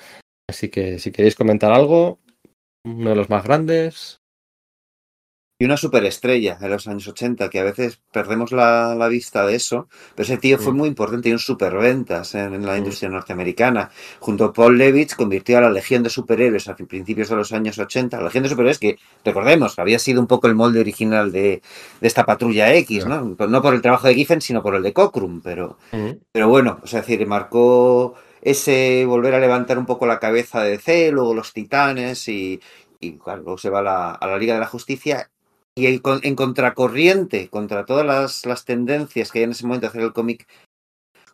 así 0.50 0.70
que 0.70 1.00
si 1.00 1.12
queréis 1.12 1.36
comentar 1.36 1.72
algo, 1.72 2.20
uno 2.86 3.12
de 3.12 3.16
los 3.16 3.30
más 3.30 3.44
grandes, 3.44 4.19
Y 5.62 5.66
una 5.66 5.76
superestrella 5.76 6.58
en 6.62 6.70
los 6.70 6.88
años 6.88 7.06
80, 7.06 7.50
que 7.50 7.60
a 7.60 7.66
veces 7.66 8.00
perdemos 8.14 8.54
la, 8.54 8.96
la 8.96 9.10
vista 9.10 9.46
de 9.46 9.56
eso, 9.56 9.90
pero 10.16 10.24
ese 10.24 10.38
tío 10.38 10.58
fue 10.58 10.72
muy 10.72 10.88
importante 10.88 11.28
y 11.28 11.34
un 11.34 11.40
superventas 11.40 12.34
en, 12.34 12.54
en 12.54 12.66
la 12.66 12.78
industria 12.78 13.10
norteamericana. 13.10 13.92
Junto 14.22 14.46
a 14.46 14.54
Paul 14.54 14.78
Levitz 14.78 15.16
convirtió 15.16 15.58
a 15.58 15.62
la 15.62 15.70
Legión 15.70 16.02
de 16.02 16.10
Superhéroes 16.10 16.70
a 16.70 16.78
principios 16.78 17.28
de 17.28 17.36
los 17.36 17.52
años 17.52 17.78
80. 17.78 18.16
La 18.16 18.24
Legión 18.24 18.44
de 18.44 18.50
Superhéroes 18.50 18.80
que, 18.80 19.00
recordemos, 19.26 19.78
había 19.80 20.00
sido 20.00 20.22
un 20.22 20.28
poco 20.28 20.48
el 20.48 20.56
molde 20.56 20.80
original 20.80 21.30
de, 21.30 21.62
de 22.00 22.08
esta 22.08 22.26
patrulla 22.26 22.74
X, 22.76 23.06
¿no? 23.06 23.36
No 23.38 23.62
por 23.62 23.74
el 23.74 23.82
trabajo 23.82 24.08
de 24.08 24.16
Giffen, 24.16 24.40
sino 24.40 24.64
por 24.64 24.76
el 24.76 24.84
de 24.84 24.94
Cockrum, 24.94 25.42
pero, 25.42 25.78
pero 26.32 26.48
bueno, 26.48 26.80
o 26.82 26.88
sea, 26.88 27.02
es 27.02 27.08
decir, 27.08 27.28
marcó 27.28 28.14
ese 28.42 29.04
volver 29.06 29.36
a 29.36 29.40
levantar 29.42 29.78
un 29.78 29.86
poco 29.86 30.06
la 30.06 30.20
cabeza 30.20 30.64
de 30.64 30.78
DC, 30.78 31.12
luego 31.12 31.34
los 31.34 31.52
Titanes 31.52 32.30
y, 32.30 32.62
y 33.02 33.18
claro, 33.18 33.42
luego 33.42 33.58
se 33.58 33.70
va 33.70 33.80
a 33.80 33.84
la, 33.84 34.12
a 34.12 34.26
la 34.26 34.38
Liga 34.38 34.54
de 34.54 34.62
la 34.62 34.66
Justicia 34.66 35.30
y 35.80 35.86
el 35.88 36.02
con- 36.02 36.20
en 36.24 36.36
contracorriente 36.36 37.48
contra 37.50 37.86
todas 37.86 38.06
las, 38.06 38.46
las 38.46 38.66
tendencias 38.66 39.32
que 39.32 39.40
hay 39.40 39.44
en 39.46 39.52
ese 39.52 39.66
momento 39.66 39.86
de 39.86 39.90
hacer 39.90 40.02
el 40.02 40.14
cómic 40.14 40.48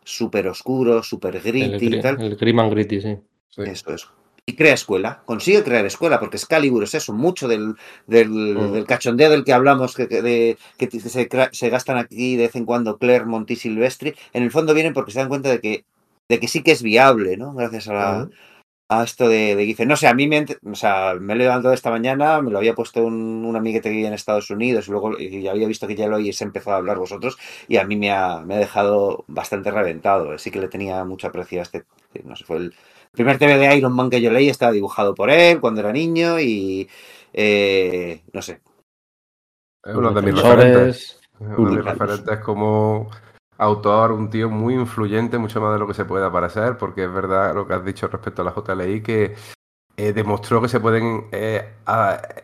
súper 0.04 0.46
oscuro, 0.48 1.02
súper 1.02 1.36
el, 1.36 1.42
gritty 1.42 1.86
y 1.86 1.90
gri- 1.90 2.02
tal, 2.02 2.20
el 2.20 2.36
Grim 2.36 2.60
and 2.60 2.70
Gritty, 2.72 3.00
sí. 3.00 3.16
Sí. 3.48 3.62
eso 3.62 3.94
es. 3.94 4.06
Y 4.48 4.54
crea 4.54 4.74
escuela, 4.74 5.22
consigue 5.26 5.64
crear 5.64 5.84
escuela, 5.86 6.20
porque 6.20 6.36
Excalibur 6.36 6.84
es 6.84 6.94
eso, 6.94 7.12
mucho 7.12 7.48
del, 7.48 7.74
del, 8.06 8.30
Mm. 8.30 8.72
del 8.74 8.86
cachondeo 8.86 9.28
del 9.28 9.42
que 9.44 9.52
hablamos, 9.52 9.96
que, 9.96 10.06
que 10.06 10.22
de, 10.22 10.56
que 10.78 10.86
t- 10.86 11.00
se, 11.00 11.28
se 11.50 11.68
gastan 11.68 11.96
aquí 11.98 12.36
de 12.36 12.44
vez 12.44 12.54
en 12.54 12.64
cuando 12.64 12.96
Claremont 12.96 13.50
y 13.50 13.56
Silvestri, 13.56 14.14
en 14.32 14.44
el 14.44 14.52
fondo 14.52 14.72
vienen 14.72 14.92
porque 14.92 15.10
se 15.10 15.18
dan 15.18 15.28
cuenta 15.28 15.48
de 15.50 15.60
que, 15.60 15.84
de 16.28 16.38
que 16.38 16.46
sí 16.46 16.62
que 16.62 16.70
es 16.70 16.82
viable, 16.82 17.36
¿no? 17.36 17.54
Gracias 17.54 17.88
a, 17.88 17.94
la. 17.94 18.30
A 18.88 19.02
esto 19.02 19.28
de, 19.28 19.56
de 19.56 19.66
Giffen. 19.66 19.88
No 19.88 19.96
sé, 19.96 20.06
a 20.06 20.14
mí 20.14 20.28
me, 20.28 20.44
o 20.64 20.74
sea, 20.74 21.14
me 21.20 21.34
he 21.34 21.36
levantado 21.36 21.74
esta 21.74 21.90
mañana, 21.90 22.40
me 22.40 22.50
lo 22.50 22.58
había 22.58 22.74
puesto 22.74 23.04
un, 23.04 23.44
un 23.44 23.56
amiguete 23.56 23.88
que 23.88 23.96
vive 23.96 24.08
en 24.08 24.14
Estados 24.14 24.50
Unidos 24.50 24.86
y 24.86 24.90
luego 24.90 25.18
y 25.18 25.46
había 25.48 25.66
visto 25.66 25.86
que 25.86 25.96
ya 25.96 26.06
lo 26.06 26.16
habéis 26.16 26.40
empezado 26.42 26.76
a 26.76 26.78
hablar 26.78 26.98
vosotros 26.98 27.36
y 27.68 27.76
a 27.78 27.84
mí 27.84 27.96
me 27.96 28.12
ha, 28.12 28.40
me 28.40 28.54
ha 28.54 28.58
dejado 28.58 29.24
bastante 29.26 29.70
reventado. 29.70 30.38
Sí 30.38 30.50
que 30.50 30.60
le 30.60 30.68
tenía 30.68 31.04
mucho 31.04 31.26
aprecio 31.28 31.60
a 31.60 31.62
este, 31.62 31.84
no 32.24 32.36
sé, 32.36 32.44
fue 32.44 32.58
el 32.58 32.74
primer 33.12 33.38
TV 33.38 33.58
de 33.58 33.76
Iron 33.76 33.94
Man 33.94 34.10
que 34.10 34.20
yo 34.20 34.30
leí, 34.30 34.48
estaba 34.48 34.72
dibujado 34.72 35.14
por 35.14 35.30
él 35.30 35.60
cuando 35.60 35.80
era 35.80 35.92
niño 35.92 36.38
y 36.40 36.88
eh, 37.32 38.22
no 38.32 38.42
sé, 38.42 38.60
Es 39.84 39.94
uno 39.94 40.12
de 40.12 40.22
mis 40.22 40.34
referentes. 40.40 41.20
Uno 41.38 41.70
de 41.70 41.76
mis 41.76 41.84
referentes 41.84 42.38
como 42.40 43.10
autor, 43.58 44.12
un 44.12 44.30
tío 44.30 44.50
muy 44.50 44.74
influyente, 44.74 45.38
mucho 45.38 45.60
más 45.60 45.72
de 45.72 45.78
lo 45.78 45.86
que 45.86 45.94
se 45.94 46.04
pueda 46.04 46.30
parecer, 46.30 46.76
porque 46.78 47.04
es 47.04 47.12
verdad 47.12 47.54
lo 47.54 47.66
que 47.66 47.74
has 47.74 47.84
dicho 47.84 48.08
respecto 48.08 48.42
a 48.42 48.44
la 48.44 48.54
JLI, 48.54 49.02
que 49.02 49.34
eh, 49.96 50.12
demostró 50.12 50.60
que 50.60 50.68
se 50.68 50.80
pueden 50.80 51.24
eh, 51.32 51.74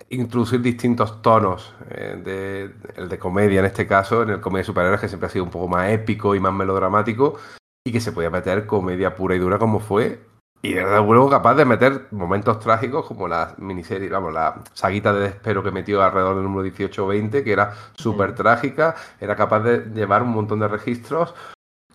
introducir 0.09 0.63
distintos 0.63 1.21
tonos, 1.21 1.75
eh, 1.91 2.21
de, 2.25 2.75
el 2.97 3.09
de 3.09 3.19
comedia 3.19 3.61
en 3.61 3.67
este 3.67 3.87
caso, 3.87 4.23
en 4.23 4.31
el 4.31 4.41
comedia 4.41 4.63
de 4.63 4.67
superhéroes, 4.67 5.01
que 5.01 5.09
siempre 5.09 5.27
ha 5.27 5.31
sido 5.31 5.45
un 5.45 5.51
poco 5.51 5.69
más 5.69 5.91
épico 5.91 6.35
y 6.35 6.41
más 6.41 6.55
melodramático, 6.55 7.39
y 7.85 7.93
que 7.93 8.01
se 8.01 8.13
podía 8.13 8.31
meter 8.31 8.67
comedia 8.67 9.15
pura 9.15 9.35
y 9.35 9.39
dura 9.39 9.59
como 9.59 9.81
fue. 9.81 10.32
Y 10.65 10.75
de 10.75 10.85
verdad, 10.85 11.05
luego 11.05 11.29
capaz 11.29 11.57
de 11.57 11.65
meter 11.65 12.07
momentos 12.13 12.61
trágicos 12.61 13.05
como 13.05 13.27
la 13.27 13.55
miniserie, 13.59 14.09
vamos, 14.09 14.33
la 14.33 14.63
saguita 14.75 15.13
de 15.13 15.23
Despero 15.23 15.61
que 15.65 15.73
metió 15.73 16.01
alrededor 16.01 16.37
del 16.37 16.45
número 16.45 16.63
18 16.63 17.05
o 17.05 17.09
20, 17.09 17.43
que 17.43 17.53
era 17.53 17.75
súper 17.95 18.37
trágica, 18.37 18.95
era 19.21 19.35
capaz 19.35 19.61
de 19.61 19.79
llevar 19.93 20.23
un 20.23 20.31
montón 20.31 20.61
de 20.61 20.69
registros. 20.69 21.35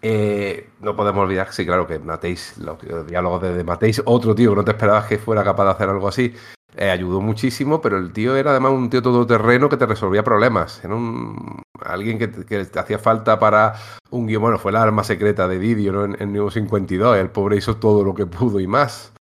Eh, 0.01 0.69
no 0.81 0.97
podemos 0.97 1.23
olvidar, 1.23 1.53
sí, 1.53 1.65
claro, 1.65 1.87
que 1.87 1.97
Mateis, 1.97 2.57
los, 2.57 2.83
los 2.83 3.07
diálogos 3.07 3.41
de, 3.41 3.53
de 3.53 3.63
Mateis, 3.63 4.01
otro 4.03 4.35
tío 4.35 4.49
que 4.51 4.57
no 4.57 4.65
te 4.65 4.71
esperabas 4.71 5.05
que 5.07 5.17
fuera 5.17 5.45
capaz 5.45 5.63
de 5.63 5.71
hacer 5.71 5.89
algo 5.89 6.09
así, 6.09 6.35
eh, 6.75 6.91
ayudó 6.91 7.21
muchísimo, 7.21 7.81
pero 7.81 7.97
el 7.97 8.11
tío 8.11 8.35
era 8.35 8.51
además 8.51 8.73
un 8.73 8.89
tío 8.89 9.01
todoterreno 9.01 9.69
que 9.69 9.77
te 9.77 9.85
resolvía 9.85 10.23
problemas. 10.23 10.83
Era 10.83 10.93
un, 10.93 11.63
alguien 11.83 12.17
que, 12.19 12.29
que 12.29 12.65
te 12.65 12.79
hacía 12.79 12.99
falta 12.99 13.39
para 13.39 13.75
un 14.09 14.27
guion. 14.27 14.41
Bueno, 14.41 14.57
fue 14.57 14.71
la 14.71 14.81
arma 14.83 15.03
secreta 15.03 15.47
de 15.47 15.59
Didio 15.59 15.91
¿no? 15.91 16.05
en, 16.05 16.17
en 16.21 16.31
Nuevo 16.31 16.51
52. 16.51 17.17
El 17.17 17.29
pobre 17.29 17.57
hizo 17.57 17.77
todo 17.77 18.03
lo 18.03 18.13
que 18.13 18.25
pudo 18.25 18.59
y 18.59 18.67
más. 18.67 19.13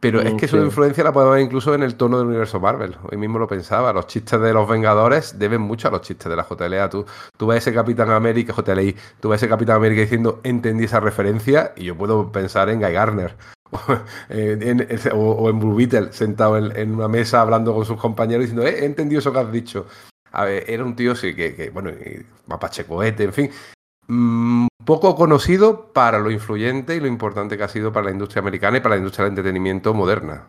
Pero 0.00 0.20
es 0.20 0.32
Mm, 0.34 0.36
que 0.36 0.48
su 0.48 0.56
sí. 0.58 0.62
influencia 0.64 1.04
la 1.04 1.12
podemos 1.12 1.34
ver 1.36 1.44
incluso 1.44 1.74
en 1.74 1.84
el 1.84 1.94
tono 1.94 2.18
del 2.18 2.26
universo 2.26 2.58
Marvel. 2.58 2.96
Hoy 3.08 3.16
mismo 3.16 3.38
lo 3.38 3.46
pensaba. 3.46 3.92
Los 3.92 4.08
chistes 4.08 4.40
de 4.40 4.52
los 4.52 4.68
Vengadores 4.68 5.38
deben 5.38 5.60
mucho 5.60 5.86
a 5.86 5.90
los 5.92 6.00
chistes 6.00 6.28
de 6.28 6.34
la 6.34 6.44
JLA. 6.44 6.90
Tú, 6.90 7.06
tú 7.38 7.46
ves 7.46 7.58
ese 7.58 7.72
Capitán 7.72 8.10
América, 8.10 8.52
JLI, 8.52 8.96
tú 9.20 9.28
ves 9.28 9.40
ese 9.40 9.48
Capitán 9.48 9.76
América 9.76 10.00
diciendo 10.00 10.40
entendí 10.42 10.84
esa 10.86 10.98
referencia 10.98 11.72
y 11.76 11.84
yo 11.84 11.96
puedo 11.96 12.32
pensar 12.32 12.68
en 12.68 12.80
Guy 12.80 12.92
Garner. 12.92 13.36
en- 14.28 14.80
en- 14.80 14.88
o, 15.12 15.16
o 15.18 15.48
en 15.50 15.58
Blue 15.60 15.76
Beetle 15.76 16.12
sentado 16.12 16.58
en, 16.58 16.76
en 16.76 16.94
una 16.94 17.06
mesa 17.08 17.40
hablando 17.40 17.72
con 17.72 17.84
sus 17.84 17.96
compañeros 18.00 18.42
diciendo, 18.46 18.66
eh, 18.66 18.80
he 18.80 18.84
entendido 18.84 19.20
eso 19.20 19.32
que 19.32 19.38
has 19.38 19.52
dicho. 19.52 19.86
A 20.32 20.44
ver, 20.44 20.64
era 20.68 20.84
un 20.84 20.96
tío 20.96 21.14
sí, 21.14 21.34
que, 21.34 21.54
que, 21.54 21.70
bueno, 21.70 21.90
mapache 22.46 22.84
cohete, 22.84 23.24
en 23.24 23.32
fin. 23.32 23.50
Mm, 24.08 24.66
poco 24.84 25.14
conocido 25.14 25.92
para 25.92 26.18
lo 26.18 26.30
influyente 26.30 26.96
y 26.96 27.00
lo 27.00 27.06
importante 27.06 27.56
que 27.56 27.62
ha 27.62 27.68
sido 27.68 27.92
para 27.92 28.06
la 28.06 28.12
industria 28.12 28.40
americana 28.40 28.78
y 28.78 28.80
para 28.80 28.94
la 28.96 28.98
industria 28.98 29.24
del 29.24 29.32
entretenimiento 29.32 29.94
moderna, 29.94 30.48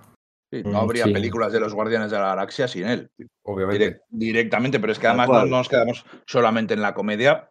Sí, 0.51 0.61
Mm, 0.63 0.71
no 0.71 0.79
habría 0.79 1.05
sí. 1.05 1.13
películas 1.13 1.51
de 1.51 1.59
los 1.59 1.73
Guardianes 1.73 2.11
de 2.11 2.17
la 2.17 2.27
Galaxia 2.27 2.67
sin 2.67 2.85
él. 2.87 3.09
obviamente. 3.43 3.89
Direc- 3.89 3.99
directamente, 4.09 4.79
pero 4.79 4.91
es 4.93 4.99
que 4.99 5.07
además 5.07 5.29
no 5.29 5.45
nos 5.45 5.67
quedamos 5.67 6.05
solamente 6.27 6.73
en 6.75 6.81
la 6.81 6.93
comedia. 6.93 7.49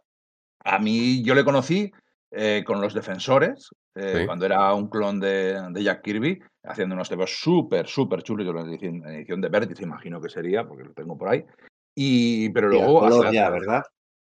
A 0.65 0.79
mí, 0.79 1.23
yo 1.25 1.35
le 1.35 1.45
conocí 1.45 1.93
eh, 2.31 2.63
con 2.65 2.81
Los 2.81 2.95
Defensores, 2.95 3.71
eh, 3.97 4.19
Sí. 4.21 4.27
cuando 4.27 4.47
era 4.47 4.73
un 4.73 4.89
clon 4.89 5.21
de, 5.21 5.61
de 5.71 5.83
Jack 5.83 6.03
Kirby, 6.03 6.41
haciendo 6.63 6.95
unos 6.95 7.09
temas 7.09 7.29
súper, 7.31 7.87
súper 7.89 8.23
chulos. 8.23 8.47
Yo 8.47 8.53
lo 8.53 8.65
edición, 8.65 8.97
en 9.05 9.15
edición 9.17 9.41
de 9.41 9.49
Vértice, 9.49 9.83
imagino 9.83 10.21
que 10.21 10.29
sería, 10.31 10.65
porque 10.67 10.85
lo 10.85 10.93
tengo 10.93 11.19
por 11.19 11.29
ahí. 11.29 11.45
Y, 11.95 12.49
pero 12.51 12.73
y 12.73 12.77
a 12.79 12.83
luego. 12.85 13.01
color 13.01 13.27
hacía- 13.27 13.43
ya, 13.45 13.51
¿verdad? 13.51 13.83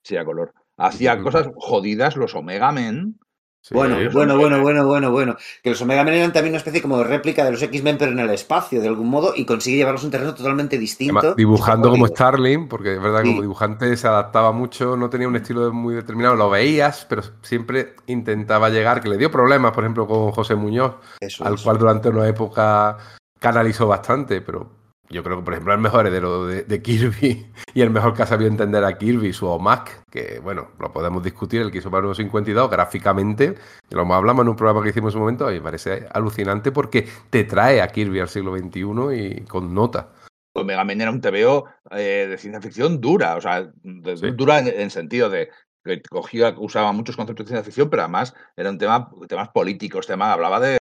Sí, 0.05 0.17
a 0.17 0.25
color. 0.25 0.53
Hacía 0.77 1.21
cosas 1.23 1.49
jodidas, 1.57 2.17
los 2.17 2.35
Omega 2.35 2.73
Men. 2.73 3.19
Sí. 3.65 3.75
Bueno, 3.75 3.95
bueno, 4.13 4.37
bueno, 4.37 4.61
bueno, 4.61 4.85
bueno, 4.85 5.13
bueno. 5.13 5.37
Que 5.63 5.71
los 5.71 5.81
Omega 5.83 6.03
Men 6.03 6.15
eran 6.15 6.33
también 6.33 6.51
una 6.53 6.59
especie 6.59 6.83
como 6.83 6.99
de 6.99 7.05
réplica 7.05 7.45
de 7.45 7.53
los 7.53 7.63
X-Men, 7.63 7.97
pero 7.97 8.11
en 8.11 8.19
el 8.19 8.31
espacio, 8.31 8.81
de 8.81 8.89
algún 8.89 9.09
modo, 9.09 9.35
y 9.37 9.45
consigue 9.45 9.77
llevarlos 9.77 10.03
a 10.03 10.07
un 10.07 10.11
terreno 10.11 10.35
totalmente 10.35 10.77
distinto. 10.79 11.19
Además, 11.21 11.37
dibujando 11.37 11.91
como. 11.91 12.09
Starling, 12.09 12.67
porque 12.67 12.95
es 12.95 13.01
verdad 13.01 13.21
que 13.21 13.27
Sí. 13.27 13.31
como 13.35 13.43
dibujante 13.43 13.97
se 13.97 14.09
adaptaba 14.09 14.51
mucho, 14.51 14.97
no 14.97 15.09
tenía 15.09 15.29
un 15.29 15.37
estilo 15.37 15.73
muy 15.73 15.95
determinado, 15.95 16.35
lo 16.35 16.51
veías, 16.51 17.07
pero 17.09 17.23
siempre 17.43 17.95
intentaba 18.07 18.69
llegar, 18.71 19.01
que 19.01 19.09
le 19.11 19.17
dio 19.17 19.31
problemas, 19.31 19.71
por 19.71 19.85
ejemplo, 19.85 20.09
con 20.09 20.33
José 20.33 20.57
Muñoz, 20.57 20.97
Eso 21.21 21.45
al 21.45 21.57
cual 21.63 21.79
durante 21.79 22.09
una 22.09 22.27
época 22.27 22.99
canalizó 23.39 23.87
bastante, 23.87 24.41
pero 24.41 24.69
yo 25.13 25.23
creo 25.23 25.37
que, 25.39 25.45
por 25.45 25.53
ejemplo, 25.55 25.73
el 25.75 25.81
mejor 25.81 26.07
heredero 26.07 26.47
de, 26.47 26.65
de 26.65 26.83
Kirby 26.83 27.47
y 27.75 27.81
el 27.81 27.91
mejor 27.91 28.15
que 28.15 28.23
ha 28.23 28.27
sabido 28.27 28.51
entender 28.51 28.85
a 28.85 28.99
Kirby, 28.99 29.33
su 29.33 29.47
OMAC, 29.47 30.03
que, 30.11 30.41
bueno, 30.43 30.71
lo 30.81 30.93
podemos 30.93 31.23
discutir, 31.23 31.61
el 31.61 31.71
que 31.71 31.79
hizo 31.79 31.91
para 31.91 32.01
el 32.01 32.05
nuevo 32.05 32.15
52, 32.15 32.69
gráficamente, 32.71 33.55
que 33.89 33.95
lo 33.97 34.03
hablamos 34.13 34.43
en 34.43 34.49
un 34.49 34.57
programa 34.57 34.83
que 34.83 34.91
hicimos 34.91 35.11
en 35.11 35.13
su 35.13 35.19
momento, 35.21 35.51
y 35.53 35.55
me 35.57 35.61
parece 35.63 36.09
alucinante 36.13 36.73
porque 36.73 37.07
te 37.31 37.45
trae 37.45 37.81
a 37.81 37.89
Kirby 37.89 38.19
al 38.21 38.29
siglo 38.29 38.57
XXI 38.57 38.81
y 39.15 39.41
con 39.45 39.73
nota. 39.73 40.13
Omega 40.55 40.85
Men 40.85 41.01
era 41.01 41.11
un 41.11 41.21
TVO 41.21 41.65
eh, 41.93 42.27
de 42.29 42.37
ciencia 42.39 42.61
ficción 42.61 43.01
dura, 43.01 43.37
o 43.37 43.41
sea, 43.41 43.71
de- 43.83 44.17
Sí. 44.17 44.31
dura 44.33 44.59
en, 44.59 44.69
en 44.69 44.91
sentido 44.91 45.31
de 45.31 45.49
que 45.85 46.01
cogía, 46.03 46.55
usaba 46.59 46.93
muchos 46.93 47.17
conceptos 47.17 47.47
de 47.47 47.49
ciencia 47.49 47.65
ficción, 47.65 47.89
pero 47.91 48.03
además 48.03 48.35
era 48.57 48.71
un 48.71 48.79
tema, 48.79 49.11
temas 49.29 49.49
políticos, 49.49 50.07
tema, 50.07 50.33
hablaba 50.33 50.61
de, 50.61 50.79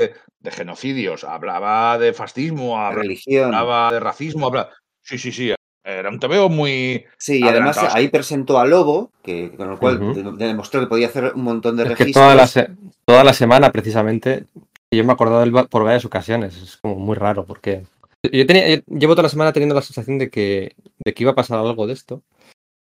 de, 0.00 0.14
de 0.40 0.50
genocidios, 0.50 1.24
hablaba 1.24 1.98
de 1.98 2.12
fascismo, 2.12 2.76
La 2.76 2.86
hablaba 2.88 3.02
religión. 3.02 3.54
hablaba 3.54 3.92
de 3.92 4.00
racismo, 4.00 4.46
hablaba... 4.46 4.70
Sí, 5.02 5.18
sí, 5.18 5.32
sí. 5.32 5.54
Era 5.82 6.10
un 6.10 6.20
TVO 6.20 6.50
muy. 6.50 7.04
Sí, 7.18 7.40
y 7.40 7.42
además 7.48 7.76
adelantado. 7.78 7.96
ahí 7.98 8.08
presentó 8.08 8.58
a 8.60 8.66
Lobo, 8.66 9.10
que, 9.22 9.50
con 9.56 9.70
lo 9.70 9.78
cual 9.78 10.14
de- 10.14 10.46
demostró 10.46 10.80
que 10.80 10.86
podía 10.86 11.06
hacer 11.06 11.32
un 11.34 11.42
montón 11.42 11.76
de 11.76 11.84
Es 11.84 11.88
que 11.90 11.94
registros. 11.94 12.22
toda 12.24 12.34
la, 12.34 12.46
se- 12.46 12.68
toda 13.06 13.24
la 13.24 13.32
semana, 13.32 13.72
precisamente, 13.72 14.44
yo 14.90 15.02
me 15.04 15.10
he 15.10 15.12
acordado 15.14 15.40
de 15.40 15.46
él 15.46 15.68
por 15.70 15.84
varias 15.84 16.04
ocasiones. 16.04 16.54
Es 16.58 16.76
como 16.76 16.96
muy 16.96 17.16
raro, 17.16 17.46
porque 17.46 17.84
yo 18.30 18.46
tenía, 18.46 18.68
yo 18.76 18.82
llevo 18.88 19.14
toda 19.14 19.22
la 19.24 19.28
semana 19.30 19.52
teniendo 19.54 19.74
la 19.74 19.80
sensación 19.82 20.18
de 20.18 20.28
que, 20.28 20.76
de 21.02 21.14
que 21.14 21.22
iba 21.22 21.32
a 21.32 21.34
pasar 21.34 21.58
algo 21.58 21.86
de 21.86 21.94
esto. 21.94 22.22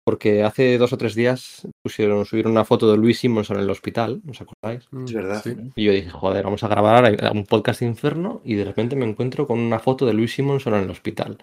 Porque 0.03 0.43
hace 0.43 0.77
dos 0.77 0.93
o 0.93 0.97
tres 0.97 1.13
días 1.13 1.67
pusieron, 1.83 2.25
subieron 2.25 2.53
una 2.53 2.65
foto 2.65 2.89
de 2.91 2.97
Luis 2.97 3.19
Simonson 3.19 3.57
en 3.57 3.63
el 3.63 3.69
hospital, 3.69 4.21
¿os 4.27 4.41
acordáis? 4.41 4.87
Es 5.05 5.13
verdad. 5.13 5.41
Sí. 5.43 5.55
Y 5.75 5.83
yo 5.85 5.91
dije, 5.91 6.09
joder, 6.09 6.43
vamos 6.43 6.63
a 6.63 6.67
grabar 6.67 7.05
ahora 7.05 7.31
un 7.31 7.45
podcast 7.45 7.83
inferno 7.83 8.41
y 8.43 8.55
de 8.55 8.65
repente 8.65 8.95
me 8.95 9.05
encuentro 9.05 9.45
con 9.45 9.59
una 9.59 9.79
foto 9.79 10.05
de 10.05 10.13
Luis 10.13 10.33
Simonson 10.33 10.73
en 10.73 10.83
el 10.83 10.89
hospital. 10.89 11.37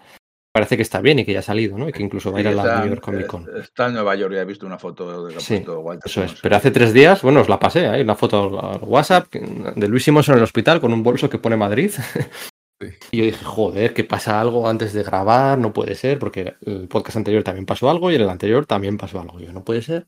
Parece 0.51 0.75
que 0.75 0.81
está 0.81 0.99
bien 0.99 1.19
y 1.19 1.25
que 1.25 1.31
ya 1.31 1.39
ha 1.39 1.43
salido, 1.43 1.77
¿no? 1.77 1.87
Y 1.87 1.93
que 1.93 2.01
incluso 2.01 2.31
va 2.31 2.39
a 2.39 2.41
ir 2.41 2.47
a 2.47 2.51
la 2.51 2.63
está, 2.63 2.79
New 2.79 2.89
York 2.89 3.01
Comic 3.01 3.27
Con. 3.27 3.47
está 3.61 3.87
en 3.87 3.93
Nueva 3.93 4.15
York, 4.15 4.33
ya 4.33 4.41
he 4.41 4.45
visto 4.45 4.65
una 4.65 4.79
foto 4.79 5.27
de 5.27 5.35
ha 5.35 5.39
Sí, 5.39 5.63
Walter 5.65 6.09
Eso 6.09 6.23
es, 6.23 6.33
pero 6.41 6.55
hace 6.55 6.71
tres 6.71 6.91
días, 6.91 7.21
bueno, 7.21 7.41
os 7.41 7.49
la 7.49 7.59
pasé, 7.59 7.87
hay 7.87 8.01
una 8.01 8.15
foto 8.15 8.59
al 8.59 8.81
WhatsApp 8.81 9.31
de 9.31 9.87
Luis 9.87 10.03
Simonson 10.03 10.33
en 10.33 10.39
el 10.39 10.43
hospital 10.43 10.81
con 10.81 10.91
un 10.91 11.03
bolso 11.03 11.29
que 11.29 11.37
pone 11.37 11.55
Madrid. 11.55 11.91
Y 13.11 13.17
yo 13.17 13.25
dije, 13.25 13.43
joder, 13.43 13.93
que 13.93 14.05
pasa 14.05 14.39
algo 14.39 14.67
antes 14.67 14.93
de 14.93 15.03
grabar, 15.03 15.57
no 15.57 15.73
puede 15.73 15.95
ser, 15.95 16.17
porque 16.17 16.55
el 16.65 16.87
podcast 16.87 17.17
anterior 17.17 17.43
también 17.43 17.65
pasó 17.65 17.89
algo 17.89 18.09
y 18.09 18.15
en 18.15 18.21
el 18.21 18.29
anterior 18.29 18.65
también 18.65 18.97
pasó 18.97 19.19
algo. 19.19 19.39
Y 19.39 19.45
yo, 19.45 19.53
no 19.53 19.63
puede 19.63 19.81
ser. 19.81 20.07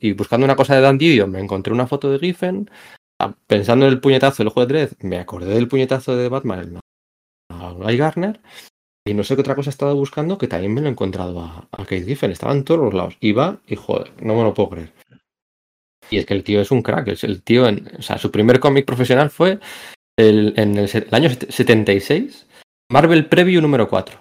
Y, 0.00 0.12
buscando 0.12 0.44
una 0.44 0.56
cosa 0.56 0.74
de 0.74 0.80
Dan 0.80 0.98
Didio, 0.98 1.26
me 1.26 1.40
encontré 1.40 1.72
una 1.72 1.86
foto 1.86 2.10
de 2.10 2.18
Giffen. 2.18 2.70
Ah, 3.20 3.34
Pensando 3.46 3.86
en 3.86 3.92
el 3.92 4.00
puñetazo 4.00 4.38
del 4.38 4.48
ojo 4.48 4.60
de 4.60 4.66
Dredd, 4.66 4.92
me 5.00 5.18
acordé 5.18 5.54
del 5.54 5.68
puñetazo 5.68 6.16
de 6.16 6.28
Batman 6.28 6.80
a 7.50 7.72
Guy 7.72 7.96
Garner. 7.96 8.40
Y 9.06 9.14
no 9.14 9.24
sé 9.24 9.36
qué 9.36 9.40
otra 9.40 9.54
cosa 9.54 9.70
he 9.70 9.72
estado 9.72 9.94
buscando 9.94 10.36
que 10.36 10.48
también 10.48 10.74
me 10.74 10.80
lo 10.80 10.88
he 10.88 10.90
encontrado 10.90 11.40
a, 11.40 11.68
a 11.70 11.78
Kate 11.78 12.04
Giffen. 12.04 12.30
Estaba 12.30 12.52
en 12.52 12.64
todos 12.64 12.80
los 12.80 12.94
lados. 12.94 13.16
Iba 13.20 13.60
y 13.66 13.76
joder, 13.76 14.12
no 14.20 14.34
me 14.34 14.42
lo 14.42 14.52
puedo 14.52 14.70
creer. 14.70 14.92
Y 16.10 16.18
es 16.18 16.26
que 16.26 16.34
el 16.34 16.44
tío 16.44 16.60
es 16.60 16.70
un 16.70 16.82
crack. 16.82 17.08
El 17.22 17.42
tío, 17.42 17.66
o 17.66 18.02
sea, 18.02 18.18
su 18.18 18.30
primer 18.30 18.60
cómic 18.60 18.84
profesional 18.84 19.30
fue 19.30 19.60
el- 20.18 20.52
en 20.56 20.76
el, 20.76 20.90
el 20.92 21.06
año 21.12 21.30
set- 21.30 21.50
76, 21.50 22.46
Marvel 22.90 23.26
Preview 23.26 23.62
número 23.62 23.88
4, 23.88 24.18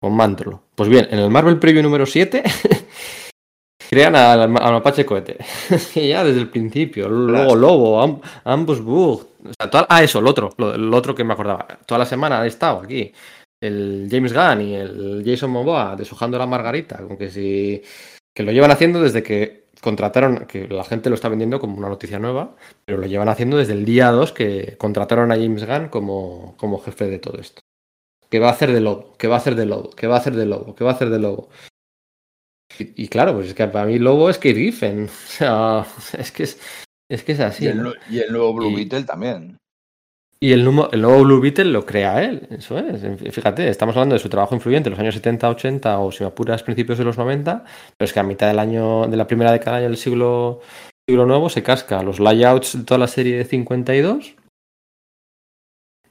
con 0.00 0.14
Mantlo. 0.14 0.62
Pues 0.74 0.88
bien, 0.90 1.08
en 1.10 1.18
el 1.20 1.30
Marvel 1.30 1.58
Preview 1.58 1.82
número 1.82 2.04
7 2.04 2.42
crean 3.90 4.16
al, 4.16 4.40
al 4.42 4.50
Mapache 4.72 5.04
Cohete. 5.06 5.38
y 5.94 6.08
ya 6.08 6.24
desde 6.24 6.40
el 6.40 6.48
principio. 6.48 7.08
Luego 7.08 7.54
Lobo, 7.54 8.00
Am- 8.02 8.20
Ambus 8.44 8.80
Bug. 8.82 9.20
O 9.44 9.52
sea, 9.58 9.70
toda- 9.70 9.86
ah, 9.88 10.02
eso, 10.02 10.18
el 10.18 10.26
otro, 10.26 10.50
lo, 10.58 10.74
el 10.74 10.92
otro 10.92 11.14
que 11.14 11.24
me 11.24 11.32
acordaba. 11.32 11.66
Toda 11.86 11.98
la 12.00 12.06
semana 12.06 12.40
han 12.40 12.46
estado 12.46 12.80
aquí. 12.80 13.12
El 13.62 14.08
James 14.10 14.32
Gunn 14.34 14.60
y 14.60 14.74
el 14.74 15.22
Jason 15.24 15.50
Momoa 15.50 15.96
deshojando 15.96 16.36
la 16.38 16.46
margarita. 16.46 16.98
Como 16.98 17.16
que 17.16 17.30
si. 17.30 17.82
Que 18.34 18.42
lo 18.42 18.52
llevan 18.52 18.70
haciendo 18.70 19.00
desde 19.00 19.22
que 19.22 19.65
contrataron. 19.86 20.46
Que 20.46 20.68
la 20.68 20.84
gente 20.84 21.08
lo 21.08 21.14
está 21.14 21.28
vendiendo 21.30 21.58
como 21.60 21.76
una 21.78 21.88
noticia 21.88 22.18
nueva. 22.18 22.54
Pero 22.84 22.98
lo 22.98 23.06
llevan 23.06 23.28
haciendo 23.30 23.56
desde 23.56 23.72
el 23.72 23.84
día 23.86 24.10
2 24.10 24.32
que 24.32 24.76
contrataron 24.78 25.32
a 25.32 25.36
James 25.36 25.64
Gunn 25.66 25.88
como, 25.88 26.54
como 26.58 26.78
jefe 26.80 27.06
de 27.06 27.18
todo 27.18 27.38
esto. 27.40 27.62
¿Qué 28.28 28.38
va 28.40 28.48
a 28.48 28.52
hacer 28.52 28.72
de 28.72 28.80
lobo? 28.80 29.14
¿Qué 29.16 29.28
va 29.28 29.36
a 29.36 29.38
hacer 29.38 29.54
de 29.54 29.66
lobo? 29.66 29.90
¿Qué 29.90 30.06
va 30.06 30.16
a 30.16 30.18
hacer 30.18 30.34
de 30.34 30.46
lobo? 30.46 30.74
¿Qué 30.74 30.84
va 30.84 30.90
a 30.90 30.94
hacer 30.94 31.08
de 31.10 31.18
lobo? 31.20 31.48
Y, 32.78 33.04
y 33.04 33.08
claro, 33.08 33.34
pues 33.34 33.48
es 33.48 33.54
que 33.54 33.66
para 33.68 33.86
mí 33.86 33.98
lobo 33.98 34.28
es 34.28 34.36
Kate 34.38 34.54
Giffen. 34.54 35.04
O 35.08 35.08
sea, 35.08 35.86
es 36.18 36.32
que 36.32 36.42
es, 36.42 36.60
es 37.08 37.22
que 37.24 37.32
es 37.32 37.40
así. 37.40 37.64
y, 37.64 37.68
el, 37.68 37.76
¿no? 37.78 37.82
nu- 37.84 37.94
y 38.10 38.18
el 38.18 38.32
nuevo 38.32 38.52
Blue 38.54 38.70
Y- 38.70 38.74
Beetle 38.76 39.04
también. 39.04 39.56
Y 40.38 40.52
el, 40.52 40.64
numo- 40.66 40.88
el 40.92 41.00
nuevo 41.00 41.22
Blue 41.24 41.40
Beetle 41.40 41.64
lo 41.66 41.86
crea 41.86 42.22
él, 42.22 42.46
eso 42.50 42.78
es. 42.78 43.00
Fíjate, 43.34 43.68
estamos 43.68 43.96
hablando 43.96 44.14
de 44.14 44.18
su 44.18 44.28
trabajo 44.28 44.54
influyente 44.54 44.88
en 44.88 44.92
los 44.92 45.00
años 45.00 45.14
70, 45.14 45.48
80 45.48 45.98
o 45.98 46.12
si 46.12 46.24
me 46.24 46.28
apuras 46.28 46.62
principios 46.62 46.98
de 46.98 47.04
los 47.04 47.16
90, 47.16 47.64
pero 47.96 48.06
es 48.06 48.12
que 48.12 48.20
a 48.20 48.22
mitad 48.22 48.46
del 48.48 48.58
año, 48.58 49.06
de 49.06 49.16
la 49.16 49.26
primera 49.26 49.50
década 49.50 49.80
del 49.80 49.96
siglo, 49.96 50.60
siglo 51.08 51.24
nuevo 51.24 51.48
se 51.48 51.62
casca 51.62 52.02
los 52.02 52.20
layouts 52.20 52.78
de 52.78 52.84
toda 52.84 52.98
la 52.98 53.08
serie 53.08 53.38
de 53.38 53.44
52, 53.44 54.36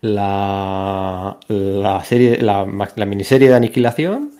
la, 0.02 1.39
la 1.47 2.03
serie, 2.03 2.41
la, 2.41 2.65
la 2.95 3.06
miniserie 3.06 3.49
de 3.49 3.56
Aniquilación 3.56 4.31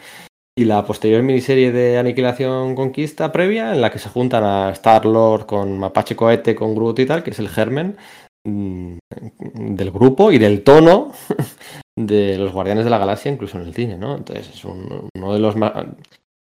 y 0.58 0.66
la 0.66 0.86
posterior 0.86 1.22
miniserie 1.22 1.72
de 1.72 1.98
Aniquilación 1.98 2.76
Conquista 2.76 3.32
previa 3.32 3.74
en 3.74 3.82
la 3.82 3.92
que 3.92 4.00
se 4.00 4.10
juntan 4.10 4.44
a 4.44 4.70
Star-Lord 4.72 5.46
con 5.46 5.78
Mapache 5.78 6.16
Cohete, 6.16 6.56
con 6.56 6.76
Groot 6.76 7.00
y 7.00 7.06
tal, 7.06 7.24
que 7.24 7.32
es 7.32 7.40
el 7.40 7.50
germen 7.50 7.98
del 8.46 9.92
grupo 9.92 10.32
y 10.32 10.38
del 10.38 10.64
tono 10.64 11.12
de 11.98 12.38
los 12.38 12.52
Guardianes 12.54 12.84
de 12.86 12.90
la 12.92 12.98
Galaxia, 12.98 13.32
incluso 13.32 13.58
en 13.60 13.68
el 13.68 13.74
cine, 13.74 13.98
¿no? 13.98 14.16
Entonces 14.16 14.50
es 14.54 14.64
un- 14.66 15.10
uno 15.16 15.34
de 15.34 15.40
los 15.40 15.56
más 15.56 15.74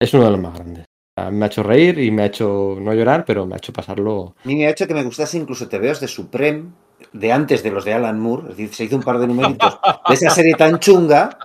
es 0.01 0.13
uno 0.13 0.25
de 0.25 0.31
los 0.31 0.39
más 0.39 0.53
grandes. 0.55 0.85
Me 1.31 1.45
ha 1.45 1.47
hecho 1.47 1.61
reír 1.61 1.99
y 1.99 2.09
me 2.09 2.23
ha 2.23 2.25
hecho 2.25 2.77
no 2.81 2.93
llorar, 2.93 3.23
pero 3.25 3.45
me 3.45 3.53
ha 3.53 3.57
hecho 3.57 3.71
pasarlo. 3.73 4.33
A 4.43 4.47
mí 4.47 4.55
me 4.55 4.65
ha 4.65 4.71
hecho 4.71 4.87
que 4.87 4.93
me 4.95 5.03
gustase 5.03 5.37
incluso 5.37 5.67
TVOs 5.69 5.99
de 5.99 6.07
Supreme, 6.07 6.69
de 7.13 7.31
antes 7.31 7.61
de 7.61 7.69
los 7.69 7.85
de 7.85 7.93
Alan 7.93 8.19
Moore. 8.19 8.43
Es 8.43 8.57
decir, 8.57 8.73
se 8.73 8.83
hizo 8.85 8.95
un 8.95 9.03
par 9.03 9.19
de 9.19 9.27
numeritos 9.27 9.77
de 10.07 10.13
esa 10.15 10.29
serie 10.31 10.55
tan 10.55 10.79
chunga. 10.79 11.37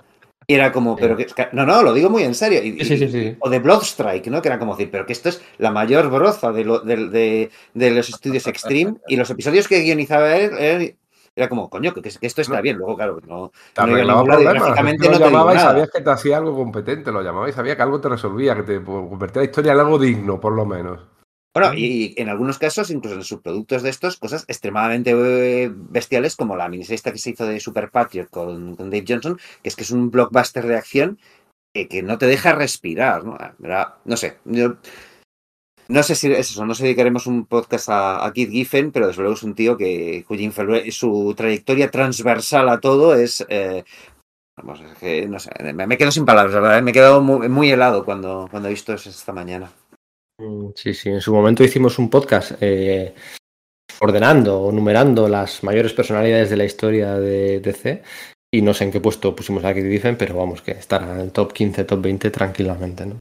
Y 0.49 0.53
era 0.53 0.71
como, 0.71 0.95
pero 0.95 1.17
que. 1.17 1.27
No, 1.51 1.65
no, 1.65 1.83
lo 1.83 1.93
digo 1.93 2.09
muy 2.09 2.23
en 2.23 2.33
serio. 2.33 2.63
Y- 2.63 2.79
Sí, 2.85 2.97
sí, 2.97 3.09
sí. 3.09 3.35
O 3.41 3.49
de 3.49 3.59
Bloodstrike, 3.59 4.27
¿no? 4.29 4.41
Que 4.41 4.47
era 4.47 4.57
como 4.57 4.75
decir, 4.75 4.89
pero 4.89 5.05
que 5.05 5.11
esto 5.11 5.27
es 5.27 5.41
la 5.57 5.71
mayor 5.71 6.09
broza 6.09 6.53
de, 6.53 6.63
lo- 6.63 6.79
de- 6.79 7.09
de- 7.09 7.49
de 7.73 7.91
los 7.91 8.07
estudios 8.07 8.47
Extreme. 8.47 8.95
Y 9.09 9.17
los 9.17 9.29
episodios 9.29 9.67
que 9.67 9.81
guionizaba 9.81 10.37
él, 10.37 10.51
él- 10.57 10.95
era 11.35 11.49
como, 11.49 11.69
coño, 11.69 11.93
que, 11.93 12.01
que 12.01 12.09
esto 12.21 12.41
está 12.41 12.61
bien. 12.61 12.77
Luego, 12.77 12.95
claro, 12.95 13.19
no. 13.27 13.51
Te 13.73 13.81
no 13.81 13.87
arreglaba 13.93 14.23
problemas. 14.23 14.63
Tú 14.97 15.03
lo 15.03 15.11
no 15.11 15.19
llamabas 15.19 15.55
y 15.55 15.59
sabías 15.59 15.89
que 15.91 16.01
te 16.01 16.09
hacía 16.09 16.37
algo 16.37 16.55
competente, 16.55 17.11
lo 17.11 17.21
llamabas 17.21 17.49
y 17.49 17.53
sabías 17.53 17.75
que 17.75 17.81
algo 17.83 17.99
te 18.01 18.09
resolvía, 18.09 18.55
que 18.55 18.63
te 18.63 18.81
convertía 18.83 19.41
la 19.41 19.45
historia 19.45 19.73
en 19.73 19.79
algo 19.81 19.99
digno, 19.99 20.39
por 20.39 20.53
lo 20.53 20.65
menos. 20.65 21.01
Bueno, 21.59 21.73
y, 21.73 22.13
en 22.17 22.29
algunos 22.29 22.59
casos, 22.59 22.91
incluso 22.91 23.15
en 23.15 23.23
subproductos 23.23 23.81
de 23.81 23.89
estos, 23.89 24.17
cosas 24.17 24.45
extremadamente 24.47 25.11
eh, 25.11 25.71
bestiales, 25.73 26.35
como 26.35 26.55
la 26.55 26.69
miniserie 26.69 27.01
que 27.11 27.17
se 27.17 27.31
hizo 27.31 27.47
de 27.47 27.59
Super 27.59 27.89
Patriot 27.89 28.29
con, 28.29 28.75
con 28.75 28.89
Dave 28.91 29.05
Johnson, 29.07 29.39
que 29.63 29.69
es 29.69 29.75
que 29.75 29.83
es 29.83 29.91
un 29.91 30.11
blockbuster 30.11 30.67
de 30.67 30.77
acción 30.77 31.19
que, 31.73 31.87
que 31.87 32.03
no 32.03 32.17
te 32.17 32.27
deja 32.27 32.53
respirar, 32.53 33.23
¿no? 33.23 33.37
Ah. 33.39 33.97
No 34.05 34.17
sé, 34.17 34.37
yo- 34.45 34.77
no 35.89 36.03
sé 36.03 36.15
si 36.15 36.31
es 36.31 36.51
eso, 36.51 36.65
no 36.65 36.73
sé 36.75 36.79
si 36.79 36.83
dedicaremos 36.83 37.27
un 37.27 37.45
podcast 37.45 37.89
a, 37.89 38.25
a 38.25 38.33
Keith 38.33 38.51
Giffen, 38.51 38.91
pero 38.91 39.07
desde 39.07 39.21
luego 39.21 39.35
es 39.35 39.43
un 39.43 39.55
tío 39.55 39.77
que 39.77 40.25
cuya 40.27 40.51
su 40.91 41.33
trayectoria 41.35 41.89
transversal 41.89 42.67
a 42.69 42.79
todo 42.79 43.15
es... 43.15 43.45
eh, 43.49 43.83
vamos, 44.57 44.81
es 44.81 44.97
que, 44.97 45.27
no 45.27 45.39
sé, 45.39 45.49
me, 45.73 45.87
me 45.87 45.97
quedo 45.97 46.11
sin 46.11 46.25
palabras, 46.25 46.53
la 46.53 46.59
¿verdad? 46.61 46.83
Me 46.83 46.91
he 46.91 46.93
quedado 46.93 47.21
muy, 47.21 47.47
muy 47.47 47.71
helado 47.71 48.03
cuando, 48.03 48.47
cuando 48.51 48.67
he 48.67 48.71
visto 48.71 48.93
eso 48.93 49.09
esta 49.09 49.31
mañana. 49.31 49.71
Sí, 50.75 50.93
sí, 50.93 51.09
en 51.09 51.21
su 51.21 51.33
momento 51.33 51.63
hicimos 51.63 51.97
un 51.97 52.09
podcast 52.09 52.51
eh, 52.61 53.15
ordenando 53.99 54.61
o 54.61 54.71
numerando 54.71 55.27
las 55.27 55.63
mayores 55.63 55.93
personalidades 55.93 56.51
de 56.51 56.57
la 56.57 56.65
historia 56.65 57.15
de 57.15 57.59
DC 57.59 58.03
y 58.53 58.61
no 58.61 58.73
sé 58.73 58.83
en 58.83 58.91
qué 58.91 59.01
puesto 59.01 59.35
pusimos 59.35 59.63
a 59.63 59.69
Kate 59.69 59.89
Giffen, 59.89 60.15
pero 60.17 60.37
vamos, 60.37 60.61
que 60.61 60.71
estará 60.71 61.11
en 61.15 61.21
el 61.21 61.31
top 61.31 61.53
15, 61.53 61.83
top 61.85 62.01
20 62.01 62.29
tranquilamente, 62.29 63.05
¿no? 63.07 63.19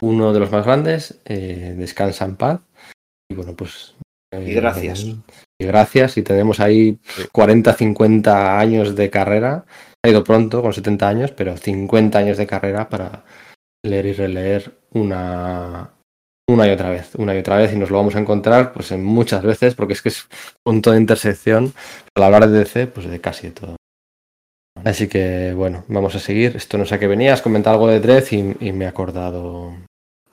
Uno 0.00 0.32
de 0.32 0.40
los 0.40 0.50
más 0.50 0.64
grandes, 0.64 1.20
eh, 1.24 1.74
descansa 1.76 2.24
en 2.24 2.36
paz 2.36 2.60
y 3.30 3.34
bueno, 3.34 3.54
pues... 3.54 3.94
eh, 4.34 4.44
Y 4.48 4.54
gracias. 4.54 5.04
Y 5.04 5.66
gracias, 5.66 6.16
y 6.16 6.22
tenemos 6.22 6.58
ahí 6.58 6.98
40, 7.32 7.74
50 7.74 8.58
años 8.58 8.96
de 8.96 9.08
carrera, 9.10 9.66
ha 10.04 10.08
ido 10.08 10.24
pronto 10.24 10.62
con 10.62 10.72
70 10.72 11.08
años, 11.08 11.32
pero 11.32 11.56
50 11.56 12.18
años 12.18 12.38
de 12.38 12.46
carrera 12.46 12.88
para 12.88 13.24
leer 13.84 14.06
y 14.06 14.12
releer 14.14 14.72
una, 14.92 15.90
una 16.50 16.66
y 16.66 16.70
otra 16.70 16.90
vez, 16.90 17.14
una 17.16 17.34
y 17.34 17.38
otra 17.38 17.56
vez, 17.56 17.72
y 17.72 17.76
nos 17.76 17.90
lo 17.90 17.96
vamos 17.98 18.14
a 18.16 18.18
encontrar 18.20 18.72
pues 18.72 18.92
en 18.92 19.04
muchas 19.04 19.42
veces, 19.42 19.74
porque 19.74 19.94
es 19.94 20.02
que 20.02 20.08
es 20.10 20.28
punto 20.62 20.90
de 20.92 20.98
intersección, 20.98 21.72
al 22.14 22.22
hablar 22.24 22.48
de 22.48 22.58
DC, 22.58 22.86
pues 22.88 23.08
de 23.08 23.20
casi 23.20 23.48
de 23.48 23.52
todo. 23.52 23.76
Así 24.84 25.08
que 25.08 25.52
bueno, 25.54 25.84
vamos 25.88 26.14
a 26.14 26.18
seguir. 26.20 26.56
Esto 26.56 26.78
no 26.78 26.86
sé 26.86 26.94
a 26.94 26.98
qué 26.98 27.06
venías, 27.06 27.42
comentar 27.42 27.74
algo 27.74 27.88
de 27.88 28.00
Dredd 28.00 28.26
y, 28.32 28.68
y 28.68 28.72
me 28.72 28.84
he 28.84 28.88
acordado. 28.88 29.74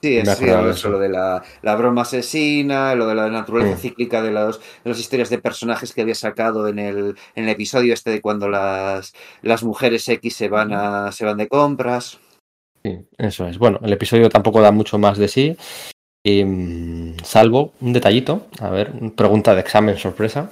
Sí, 0.02 0.16
es 0.16 0.26
de 0.40 0.46
eso, 0.46 0.70
eso. 0.70 0.90
lo 0.90 1.00
de 1.00 1.10
la, 1.10 1.44
la 1.64 1.76
broma 1.76 2.04
asesina, 2.04 2.94
lo 2.94 3.08
de 3.08 3.16
la 3.16 3.30
naturaleza 3.30 3.76
Mm. 3.76 3.80
cíclica 3.80 4.22
de, 4.22 4.32
los, 4.32 4.60
de 4.60 4.90
las 4.92 5.00
historias 5.00 5.32
de 5.32 5.40
personajes 5.40 5.92
que 5.92 6.02
había 6.02 6.14
sacado 6.14 6.68
en 6.68 6.78
el, 6.78 7.16
en 7.36 7.44
el 7.46 7.50
episodio 7.50 7.96
este 7.96 8.12
de 8.12 8.22
cuando 8.22 8.48
las, 8.48 9.14
las 9.42 9.64
mujeres 9.64 10.08
X 10.08 10.36
se 10.36 10.50
van, 10.50 10.72
a, 10.72 11.12
se 11.12 11.26
van 11.26 11.38
de 11.38 11.48
compras. 11.48 12.20
Sí, 12.86 13.08
eso 13.18 13.48
es. 13.48 13.58
Bueno, 13.58 13.80
el 13.84 13.92
episodio 13.92 14.30
tampoco 14.30 14.62
da 14.62 14.72
mucho 14.72 15.00
más 15.00 15.18
de 15.18 15.28
sí, 15.28 15.58
mm, 16.46 17.24
salvo 17.24 17.74
un 17.82 17.94
detallito, 17.94 18.48
a 18.60 18.70
ver, 18.70 18.92
pregunta 19.16 19.54
de 19.54 19.62
examen 19.62 19.98
sorpresa. 19.98 20.52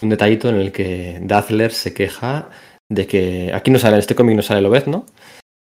Un 0.00 0.08
detallito 0.08 0.48
en 0.48 0.56
el 0.56 0.72
que 0.72 1.18
Dazzler 1.22 1.72
se 1.72 1.94
queja 1.94 2.50
de 2.88 3.06
que. 3.06 3.52
Aquí 3.54 3.70
no 3.70 3.78
sale, 3.78 3.94
en 3.94 4.00
este 4.00 4.14
cómic 4.14 4.36
no 4.36 4.42
sale 4.42 4.60
Lobez, 4.60 4.86
¿no? 4.86 5.06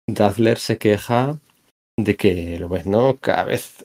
Dazzler 0.09 0.59
se 0.59 0.79
queja 0.79 1.39
de 1.99 2.17
que 2.17 2.59
Lobez, 2.59 2.87
¿no? 2.87 3.19
Cada 3.19 3.45
vez 3.45 3.85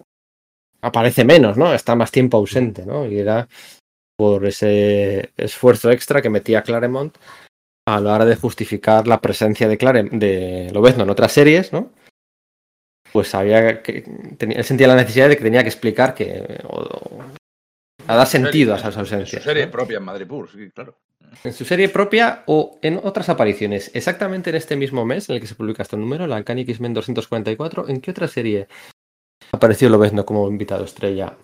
aparece 0.82 1.26
menos, 1.26 1.58
¿no? 1.58 1.74
Está 1.74 1.96
más 1.96 2.12
tiempo 2.12 2.38
ausente, 2.38 2.86
¿no? 2.86 3.06
Y 3.06 3.20
era 3.20 3.48
por 4.18 4.46
ese 4.46 5.32
esfuerzo 5.38 5.92
extra 5.92 6.22
que 6.22 6.30
metía 6.30 6.64
Claremont 6.64 7.18
a 7.88 8.00
la 8.00 8.14
hora 8.14 8.26
de 8.26 8.36
justificar 8.36 9.08
la 9.08 9.22
presencia 9.22 9.68
de 9.68 9.78
Clare, 9.78 10.04
de 10.04 10.70
Lobezno 10.74 11.04
en 11.04 11.10
otras 11.10 11.32
series, 11.32 11.74
¿no? 11.74 11.92
Pues 13.12 13.34
había 13.36 13.82
que 13.82 14.02
tenía, 14.38 14.58
él 14.58 14.64
sentía 14.64 14.88
la 14.88 14.96
necesidad 14.96 15.28
de 15.30 15.38
que 15.38 15.44
tenía 15.44 15.64
que 15.64 15.70
explicar 15.70 16.14
que 16.14 16.60
o- 16.64 16.80
o- 16.82 17.24
a 18.08 18.16
dar 18.16 18.28
sentido 18.28 18.74
a 18.74 18.78
esas 18.78 18.88
En 18.88 18.94
su 18.94 19.00
ausencias. 19.02 19.44
serie 19.44 19.66
¿no? 19.66 19.72
propia 19.72 19.98
en 19.98 20.04
Madrid 20.04 20.28
Pur, 20.28 20.50
sí, 20.52 20.70
claro. 20.72 20.98
En 21.44 21.54
su 21.54 21.64
serie 21.66 21.88
propia 21.90 22.44
o 22.48 22.80
en 22.82 23.00
otras 23.04 23.30
apariciones. 23.30 23.92
Exactamente 23.94 24.50
en 24.50 24.56
este 24.58 24.76
mismo 24.76 25.06
mes 25.06 25.30
en 25.30 25.36
el 25.36 25.42
que 25.42 25.48
se 25.48 25.56
publica 25.56 25.84
este 25.84 25.98
número, 25.98 26.28
la 26.28 26.38
Uncanny 26.38 26.62
X-Men 26.62 26.94
244, 26.94 27.88
¿en 27.90 28.02
qué 28.02 28.12
otra 28.12 28.28
serie 28.28 28.68
apareció 29.52 29.90
Lobezno 29.90 30.26
como 30.26 30.48
invitado 30.50 30.84
estrella? 30.86 31.38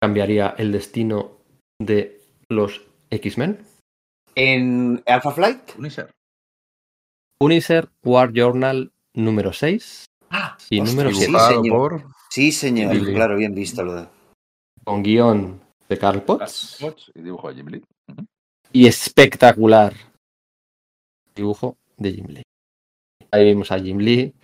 ¿Cambiaría 0.00 0.54
el 0.58 0.70
destino 0.72 1.38
de 1.80 2.20
los 2.48 2.82
X-Men? 3.10 3.58
En 4.34 5.02
Alpha 5.06 5.32
Flight. 5.32 5.76
Uniser. 5.78 6.10
Uniser 7.40 7.88
War 8.04 8.32
Journal 8.32 8.92
número 9.14 9.52
6 9.52 10.04
Ah, 10.34 10.56
y 10.70 10.80
número 10.80 11.10
sí, 11.10 11.16
7, 11.16 11.26
Dibujado 11.26 11.62
señor. 11.62 11.76
por... 11.76 12.04
Sí, 12.30 12.52
señor. 12.52 12.98
Claro, 13.12 13.36
bien 13.36 13.54
visto 13.54 13.84
lo 13.84 13.94
de. 13.94 14.08
con 14.82 15.02
guion 15.02 15.60
de 15.88 15.98
Carl 15.98 16.22
Potts 16.22 16.82
y 17.14 17.20
dibujo 17.22 17.48
de 17.48 17.54
Jim 17.54 17.66
Lee. 17.66 17.84
Y 18.72 18.86
espectacular 18.86 19.92
dibujo 21.34 21.76
de 21.98 22.12
Jim 22.12 22.26
Lee. 22.28 22.42
Ahí 23.30 23.44
vimos 23.44 23.70
a 23.70 23.78
Jim 23.78 23.98
Lee 23.98 24.34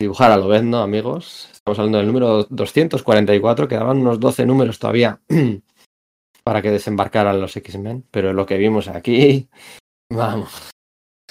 dibujar 0.00 0.30
a 0.30 0.36
Lobezno, 0.36 0.78
amigos. 0.78 1.48
Estamos 1.52 1.78
hablando 1.78 1.98
del 1.98 2.06
número 2.06 2.44
244, 2.44 3.68
quedaban 3.68 3.98
unos 3.98 4.18
12 4.18 4.46
números 4.46 4.78
todavía 4.78 5.20
para 6.44 6.62
que 6.62 6.70
desembarcaran 6.70 7.40
los 7.40 7.56
X-Men, 7.56 8.06
pero 8.10 8.32
lo 8.32 8.46
que 8.46 8.56
vimos 8.56 8.88
aquí, 8.88 9.48
vamos, 10.10 10.70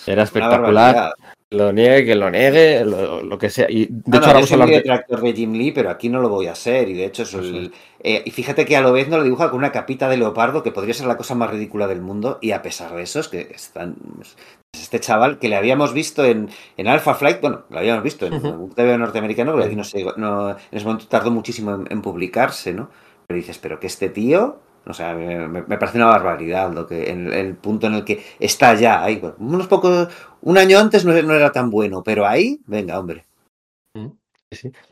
era 0.06 0.24
espectacular. 0.24 1.14
Lo 1.52 1.72
niegue, 1.72 2.06
que 2.06 2.16
lo 2.16 2.30
niegue, 2.32 2.86
lo, 2.86 3.22
lo 3.24 3.38
que 3.38 3.50
sea. 3.50 3.68
Y 3.70 3.88
de 3.88 4.02
No, 4.12 4.20
hecho, 4.20 4.28
no, 4.28 4.28
ahora 4.30 4.40
vamos 4.40 4.52
a 4.52 4.56
hablar 4.56 4.70
de... 4.72 4.82
detractor 4.82 5.22
de 5.22 5.34
Jim 5.34 5.54
Lee, 5.54 5.72
pero 5.72 5.90
aquí 5.90 6.10
no 6.10 6.22
lo 6.22 6.30
voy 6.30 6.48
a 6.48 6.56
ser. 6.56 6.90
Y 6.90 6.94
de 6.94 7.06
hecho, 7.06 7.24
es 7.24 7.34
sé. 7.34 7.40
el- 7.40 7.74
eh, 8.02 8.22
y 8.26 8.32
fíjate 8.32 8.66
que 8.66 8.78
a 8.78 8.82
lo 8.82 8.92
vez 8.94 9.08
no 9.10 9.18
lo 9.18 9.24
dibuja 9.24 9.50
con 9.50 9.60
una 9.60 9.72
capita 9.72 10.08
de 10.10 10.18
leopardo 10.18 10.64
que 10.64 10.72
podría 10.72 10.94
ser 10.94 11.08
la 11.08 11.18
cosa 11.18 11.36
más 11.36 11.50
ridícula 11.50 11.88
del 11.88 12.02
mundo. 12.02 12.38
Y 12.42 12.52
a 12.52 12.62
pesar 12.62 12.94
de 12.96 13.04
eso, 13.04 13.20
es 13.20 13.28
que 13.28 13.42
están. 13.54 13.96
es 14.22 14.36
Este 14.82 15.00
chaval 15.00 15.40
que 15.40 15.50
le 15.50 15.56
habíamos 15.58 15.94
visto 15.94 16.24
en, 16.26 16.50
en 16.78 16.88
Alpha 16.88 17.14
Flight, 17.16 17.42
bueno, 17.42 17.66
lo 17.70 17.80
habíamos 17.80 18.04
visto 18.04 18.26
en 18.28 18.46
un 18.46 18.70
TV 18.74 18.98
norteamericano, 18.98 19.54
pero 19.54 19.66
aquí 19.66 19.76
no 19.76 19.84
sé, 19.84 20.06
no, 20.18 20.52
en 20.52 20.58
ese 20.72 20.86
momento 20.86 21.08
tardó 21.08 21.32
muchísimo 21.32 21.74
en, 21.76 21.88
en 21.92 22.02
publicarse, 22.02 22.74
¿no? 22.74 22.90
Pero 23.28 23.38
dices, 23.38 23.58
pero 23.60 23.80
que 23.80 23.88
este 23.88 24.10
tío, 24.10 24.60
o 24.86 24.94
sea, 24.94 25.14
me, 25.14 25.64
parece 25.64 25.98
una 25.98 26.08
barbaridad 26.08 26.74
lo 26.74 26.88
que 26.88 27.10
en 27.10 27.32
el 27.32 27.56
punto 27.56 27.88
en 27.88 27.96
el 27.96 28.06
que 28.06 28.24
está 28.40 28.74
ya 28.76 29.04
ahí. 29.04 29.18
Bueno, 29.18 29.36
unos 29.40 29.68
pocos, 29.68 30.10
un 30.42 30.58
año 30.58 30.80
antes 30.80 31.06
no, 31.06 31.14
no 31.22 31.34
era 31.34 31.52
tan 31.52 31.70
bueno, 31.70 32.04
pero 32.04 32.26
ahí, 32.26 32.62
venga, 32.66 33.00
hombre. 33.00 33.26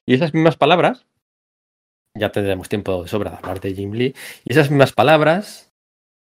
Y 0.05 0.13
esas 0.13 0.33
mismas 0.33 0.55
palabras, 0.55 1.05
ya 2.13 2.31
tendremos 2.31 2.69
tiempo 2.69 3.03
de 3.03 3.09
sobra 3.09 3.31
de 3.31 3.37
hablar 3.37 3.59
de 3.59 3.73
Jim 3.73 3.91
Lee, 3.91 4.15
y 4.43 4.51
esas 4.51 4.69
mismas 4.69 4.93
palabras, 4.93 5.71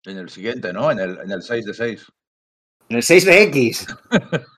En 0.05 0.17
el 0.17 0.29
siguiente, 0.29 0.71
¿no? 0.71 0.91
En 0.91 0.99
el, 0.99 1.17
en 1.19 1.31
el 1.31 1.41
6 1.41 1.65
de 1.65 1.73
6. 1.73 2.11
En 2.89 2.97
el 2.97 3.03
6 3.03 3.25
de 3.25 3.43
X. 3.43 3.87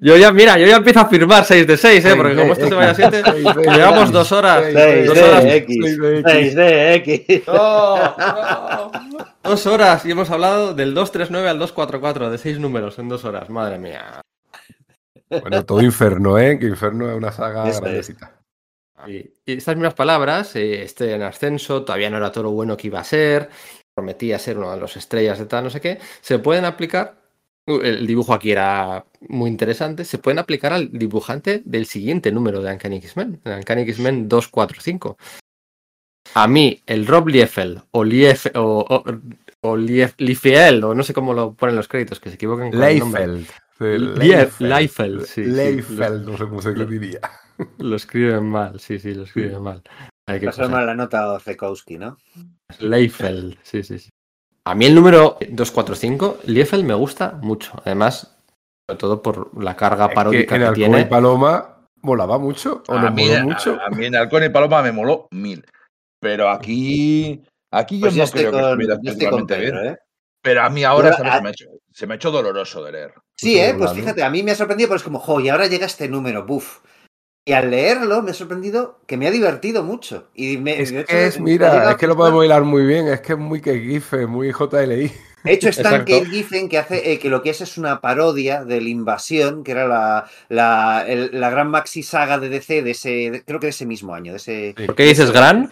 yo 0.00 0.16
ya, 0.16 0.32
mira, 0.32 0.58
yo 0.58 0.66
ya 0.66 0.76
empiezo 0.76 1.00
a 1.00 1.08
firmar 1.08 1.44
6 1.44 1.66
de 1.66 1.76
6, 1.76 2.04
¿eh? 2.04 2.12
porque 2.16 2.36
como 2.36 2.52
esto 2.52 2.68
se 2.68 2.74
vaya 2.74 2.90
a 2.90 2.94
7, 2.94 3.22
llevamos 3.72 4.12
dos 4.12 4.30
horas. 4.32 4.64
Seis 4.72 5.06
Dos 5.06 5.14
de 5.16 5.22
horas. 5.22 5.44
X. 5.44 5.76
Seis 5.82 5.98
de 5.98 6.18
X. 6.18 6.32
6 6.32 6.54
de 6.54 6.94
X. 6.94 7.42
No, 7.46 8.16
no. 8.16 8.90
Dos 9.42 9.66
horas 9.66 10.04
y 10.06 10.10
hemos 10.12 10.30
hablado 10.30 10.74
del 10.74 10.94
239 10.94 11.48
al 11.50 11.58
244, 11.58 12.30
de 12.30 12.38
seis 12.38 12.58
números 12.58 12.98
en 12.98 13.08
dos 13.08 13.24
horas, 13.24 13.50
madre 13.50 13.78
mía. 13.78 14.20
Bueno, 15.28 15.64
todo 15.64 15.82
Inferno, 15.82 16.38
¿eh? 16.38 16.58
Que 16.58 16.66
Inferno 16.66 17.10
es 17.10 17.16
una 17.16 17.32
saga 17.32 17.68
Eso 17.68 17.78
es. 17.78 17.80
grandecita. 17.82 18.32
Y, 19.06 19.16
y 19.44 19.56
estas 19.58 19.76
mismas 19.76 19.94
palabras, 19.94 20.56
eh, 20.56 20.82
este 20.82 21.12
en 21.12 21.22
ascenso, 21.22 21.84
todavía 21.84 22.08
no 22.08 22.16
era 22.16 22.32
todo 22.32 22.44
lo 22.44 22.50
bueno 22.52 22.74
que 22.76 22.86
iba 22.86 23.00
a 23.00 23.04
ser, 23.04 23.50
prometía 23.98 24.38
ser 24.38 24.58
una 24.58 24.74
de 24.74 24.80
las 24.80 24.96
estrellas 24.96 25.38
de 25.38 25.46
tal, 25.46 25.64
no 25.64 25.70
sé 25.70 25.80
qué, 25.80 25.98
se 26.20 26.38
pueden 26.40 26.64
aplicar, 26.64 27.16
uh, 27.68 27.80
el 27.80 28.06
dibujo 28.06 28.34
aquí 28.34 28.50
era 28.50 29.06
muy 29.28 29.48
interesante, 29.48 30.04
se 30.04 30.18
pueden 30.18 30.38
aplicar 30.40 30.72
al 30.72 30.90
dibujante 30.92 31.62
del 31.64 31.86
siguiente 31.86 32.32
número 32.32 32.60
de 32.60 32.72
Uncanny 32.72 32.96
X-Men, 32.96 33.40
Uncanny 33.44 33.82
X-Men 33.82 34.28
245. 34.28 35.16
A 36.34 36.48
mí, 36.48 36.82
el 36.86 37.06
Rob 37.06 37.28
Liefeld 37.28 37.82
o, 37.92 38.02
Lief, 38.02 38.46
o, 38.56 38.84
o, 38.88 39.04
o 39.60 39.76
Lief- 39.76 40.14
Liefeld, 40.18 40.82
o 40.84 40.94
no 40.94 41.04
sé 41.04 41.14
cómo 41.14 41.32
lo 41.32 41.54
ponen 41.54 41.76
los 41.76 41.86
créditos, 41.86 42.18
que 42.18 42.30
se 42.30 42.34
equivocan 42.34 42.70
con 42.72 42.82
el 42.82 42.98
nombre. 42.98 43.26
Leifeld. 43.28 43.48
Sí, 43.78 43.84
Lief- 43.84 44.60
Leifeld, 44.60 45.24
sí, 45.26 45.44
sí. 45.44 45.50
Leifeld, 45.50 46.28
no 46.28 46.36
sé 46.36 46.44
cómo 46.44 46.60
se 46.62 46.74
diría. 46.74 47.20
Lo 47.78 47.94
escriben 47.94 48.44
mal, 48.48 48.80
sí, 48.80 48.98
sí, 48.98 49.14
lo 49.14 49.22
escriben 49.24 49.62
mal. 49.62 49.82
Hay 50.26 50.40
que 50.40 50.46
Pasar 50.46 50.66
pasar. 50.66 50.76
mal 50.76 50.86
la 50.86 50.94
nota 50.94 51.34
a 51.34 51.40
Zekowski, 51.40 51.98
¿no? 51.98 52.16
Leifeld, 52.78 53.56
sí, 53.62 53.82
sí, 53.82 53.98
sí. 53.98 54.08
A 54.66 54.74
mí 54.74 54.86
el 54.86 54.94
número 54.94 55.36
245, 55.50 56.38
Liefeld 56.46 56.84
me 56.84 56.94
gusta 56.94 57.32
mucho. 57.42 57.72
Además, 57.84 58.34
sobre 58.88 58.98
todo 58.98 59.22
por 59.22 59.62
la 59.62 59.76
carga 59.76 60.04
Es 60.04 60.10
que 60.10 60.14
paródica 60.14 60.54
en 60.56 60.60
que, 60.62 60.66
Halcón 60.66 60.82
y 60.82 60.88
tiene. 60.88 61.06
Paloma 61.06 61.86
volaba 61.96 62.38
mucho, 62.38 62.82
o 62.88 62.94
A 62.96 63.10
mí, 63.10 63.26
moló 63.28 63.36
a- 63.40 63.42
mucho. 63.42 63.78
a 63.80 63.90
mí 63.90 64.06
en 64.06 64.16
Halcón 64.16 64.44
y 64.44 64.48
Paloma 64.48 64.82
me 64.82 64.92
moló 64.92 65.28
mil. 65.32 65.64
Pero 66.18 66.48
aquí, 66.48 67.42
aquí 67.70 67.96
yo 67.96 68.06
Pues 68.06 68.16
no 68.16 68.24
creo 68.26 68.50
que 68.50 68.58
estuviera 69.10 69.46
Pedro, 69.46 69.80
bien. 69.82 69.92
¿eh? 69.92 69.98
Pero 70.40 70.62
a 70.62 70.70
mí 70.70 70.84
ahora 70.84 71.10
a- 71.10 71.12
Se, 71.16 71.22
me 71.42 71.48
ha 71.48 71.50
hecho, 71.50 71.66
se 71.92 72.06
me 72.06 72.14
ha 72.14 72.16
hecho 72.16 72.30
doloroso 72.30 72.82
de 72.82 72.92
leer. 72.92 73.14
Sí, 73.36 73.58
¿eh? 73.58 73.74
Pues 73.76 73.92
fíjate, 73.92 74.22
a 74.22 74.30
mí 74.30 74.42
me 74.42 74.52
ha 74.52 74.54
sorprendido, 74.54 74.88
pero 74.88 74.96
es 74.96 75.02
como, 75.02 75.18
jo, 75.18 75.40
y 75.40 75.50
ahora 75.50 75.66
llega 75.66 75.84
este 75.84 76.08
número, 76.08 76.46
buf. 76.46 76.80
Y 77.46 77.52
al 77.52 77.70
leerlo 77.70 78.22
me 78.22 78.30
ha 78.30 78.34
sorprendido 78.34 78.98
que 79.06 79.18
me 79.18 79.26
ha 79.26 79.30
divertido 79.30 79.82
mucho. 79.82 80.28
Y 80.34 80.56
me, 80.56 80.80
Es 80.80 80.90
hecho, 80.90 81.04
que 81.06 81.26
es, 81.26 81.38
mira, 81.40 81.88
a 81.88 81.90
es 81.92 81.96
que 81.98 82.06
lo 82.06 82.16
podemos 82.16 82.44
hilar 82.44 82.62
muy 82.64 82.86
bien, 82.86 83.06
es 83.08 83.20
que 83.20 83.34
es 83.34 83.38
muy 83.38 83.60
que 83.60 83.78
gife, 83.78 84.26
muy 84.26 84.50
JLI. 84.50 85.12
De 85.44 85.52
hecho, 85.52 85.68
es 85.68 85.76
tan 85.82 86.06
que 86.06 86.24
Giffen 86.24 86.70
que 86.70 86.78
hace 86.78 87.12
eh, 87.12 87.18
que 87.18 87.28
lo 87.28 87.42
que 87.42 87.50
es 87.50 87.60
es 87.60 87.76
una 87.76 88.00
parodia 88.00 88.64
de 88.64 88.80
la 88.80 88.88
invasión, 88.88 89.62
que 89.62 89.72
era 89.72 89.86
la, 89.86 90.26
la, 90.48 91.04
el- 91.06 91.38
la 91.38 91.50
gran 91.50 91.68
maxi 91.68 92.02
saga 92.02 92.38
de 92.38 92.48
DC 92.48 92.80
de 92.82 92.90
ese, 92.92 93.08
de- 93.30 93.44
creo 93.44 93.60
que 93.60 93.66
de 93.66 93.70
ese 93.70 93.84
mismo 93.84 94.14
año. 94.14 94.32
De 94.32 94.38
ese, 94.38 94.74
¿Por 94.86 94.94
qué 94.94 95.02
dices 95.04 95.30
gran? 95.30 95.70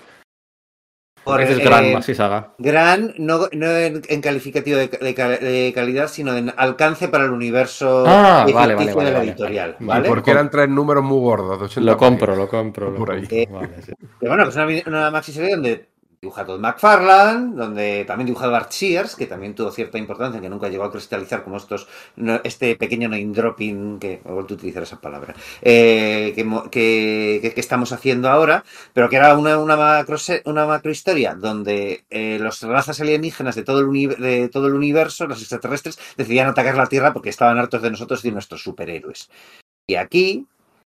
Por, 1.25 1.35
¿Por 1.35 1.41
qué 1.41 1.47
dices 1.47 1.61
eh, 1.61 1.65
gran, 1.65 1.93
Maxi 1.93 2.15
Saga? 2.15 2.55
Gran, 2.59 3.15
no, 3.19 3.49
no 3.53 3.67
en, 3.71 4.03
en 4.09 4.21
calificativo 4.21 4.77
de, 4.79 4.89
de 4.89 5.15
cal- 5.15 5.39
de 5.41 5.73
calidad, 5.75 6.09
sino 6.09 6.37
en 6.37 6.53
alcance 6.57 7.09
para 7.09 7.25
el 7.25 7.31
universo 7.31 8.05
Ah, 8.07 8.45
eh, 8.49 8.53
vale, 8.53 8.75
vale, 8.75 8.87
de 8.91 8.95
la 8.95 9.19
vale, 9.19 9.31
editorial. 9.31 9.77
vale. 9.81 10.09
Porque 10.09 10.31
eran 10.33 10.51
tres 10.51 10.69
números 10.69 11.05
muy 11.05 11.21
gordos, 11.21 11.59
de 11.59 11.65
80 11.67 11.91
Lo 11.91 11.97
compro, 11.97 12.35
lo 12.37 12.49
compro. 12.49 12.91
Lo 12.91 12.97
Por 12.99 13.13
ahí. 13.13 13.27
compro. 13.27 13.61
Vale, 13.61 13.83
sí. 13.83 13.93
Que 14.21 14.29
bueno, 14.29 14.45
que 14.45 14.51
es 14.51 14.57
una, 14.57 14.67
una 14.99 15.11
maxi 15.11 15.33
serie 15.33 15.51
donde 15.55 15.92
dibuja 16.23 16.47
Todd 16.47 16.61
McFarlane, 16.61 17.57
donde 17.57 18.05
también 18.07 18.27
dibuja 18.27 18.47
Bart 18.47 18.71
Shears, 18.71 19.17
que 19.17 19.27
también 19.27 19.57
tuvo 19.57 19.73
cierta 19.73 19.99
importancia, 19.99 20.41
que 20.41 20.49
nunca 20.49 20.69
llegó 20.69 20.85
a 20.85 20.93
cristalizar 20.93 21.43
como 21.43 21.57
estos, 21.57 21.89
este 22.45 22.77
pequeño 22.77 23.09
name 23.09 23.33
dropping, 23.33 23.99
que 23.99 24.21
he 24.25 24.31
vuelto 24.31 24.55
a 24.55 24.57
utilizar 24.57 24.85
esa 24.85 25.01
palabra, 25.01 25.35
eh, 25.63 26.33
que, 26.37 27.41
que- 27.43 27.61
estamos 27.61 27.91
haciendo 27.91 28.31
ahora, 28.31 28.65
pero 28.93 29.09
que 29.09 29.17
era 29.17 29.37
una, 29.37 29.59
una, 29.59 29.77
macro, 29.77 30.17
una 30.45 30.65
macrohistoria 30.65 31.35
donde 31.35 32.05
eh, 32.09 32.39
las 32.41 32.63
razas 32.63 33.01
alienígenas 33.01 33.57
de 33.57 33.65
todo, 33.65 33.81
el 33.81 34.17
de 34.21 34.49
todo 34.49 34.69
el 34.69 34.75
universo, 34.75 35.27
los 35.27 35.41
extraterrestres, 35.41 35.99
decidían 36.17 36.47
atacar 36.49 36.77
la 36.77 36.87
Tierra 36.87 37.13
porque 37.13 37.31
estaban 37.31 37.59
hartos 37.59 37.83
de 37.83 37.91
nosotros 37.91 38.25
y 38.25 38.29
de 38.29 38.33
nuestros 38.35 38.63
superhéroes. 38.63 39.29
Y 39.89 39.97
aquí 39.97 40.47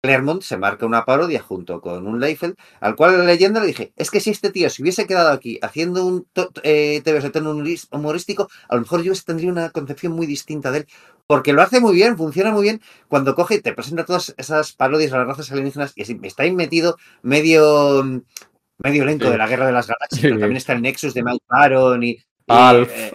Claremont 0.06 0.42
se 0.42 0.58
marca 0.58 0.86
una 0.86 1.06
parodia 1.06 1.42
junto 1.42 1.82
con 1.82 2.08
un 2.08 2.20
Leifeld, 2.20 2.56
al 2.80 2.96
cual 2.96 3.18
la 3.18 3.24
leyenda 3.26 3.60
le 3.60 3.68
dije, 3.68 3.94
es 3.96 4.12
que 4.12 4.20
si 4.20 4.30
este 4.30 4.50
tío 4.52 4.70
se 4.70 4.82
hubiese 4.82 5.08
quedado 5.08 5.30
aquí 5.32 5.60
haciendo 5.62 6.06
un 6.06 6.28
eh, 6.64 7.02
TV 7.04 7.22
humorístico, 7.92 8.50
a 8.70 8.76
lo 8.76 8.82
mejor 8.82 9.04
yo 9.04 9.14
tendría 9.26 9.52
una 9.52 9.70
concepción 9.72 10.14
muy 10.14 10.26
distinta 10.28 10.72
de 10.72 10.80
él, 10.80 10.88
porque 11.28 11.54
lo 11.54 11.62
hace 11.62 11.80
muy 11.80 11.96
bien, 11.96 12.18
funciona 12.18 12.52
muy 12.52 12.64
bien, 12.64 12.82
cuando 13.08 13.36
coge 13.36 13.56
y 13.56 13.62
te 13.62 13.74
presenta 13.74 14.06
todas 14.06 14.34
esas 14.38 14.74
parodias 14.74 15.12
a 15.14 15.18
las 15.20 15.28
razas 15.28 15.52
alienígenas 15.52 15.94
y 15.96 16.04
así, 16.04 16.20
está 16.24 16.44
ahí 16.44 16.52
metido 16.52 16.98
medio 17.22 18.04
medio 18.78 19.04
elenco 19.04 19.26
Sí. 19.26 19.32
de 19.32 19.38
la 19.38 19.48
Guerra 19.48 19.66
de 19.68 19.72
las 19.72 19.88
Galaxias, 19.88 20.22
Sí. 20.22 20.28
pero 20.28 20.40
también 20.40 20.58
está 20.58 20.74
el 20.74 20.82
Nexus 20.82 21.14
de 21.14 21.24
Mike 21.24 21.46
Baron 21.50 22.04
y, 22.04 22.10
y, 22.12 22.22
Alf. 22.48 22.92
eh, 22.94 23.14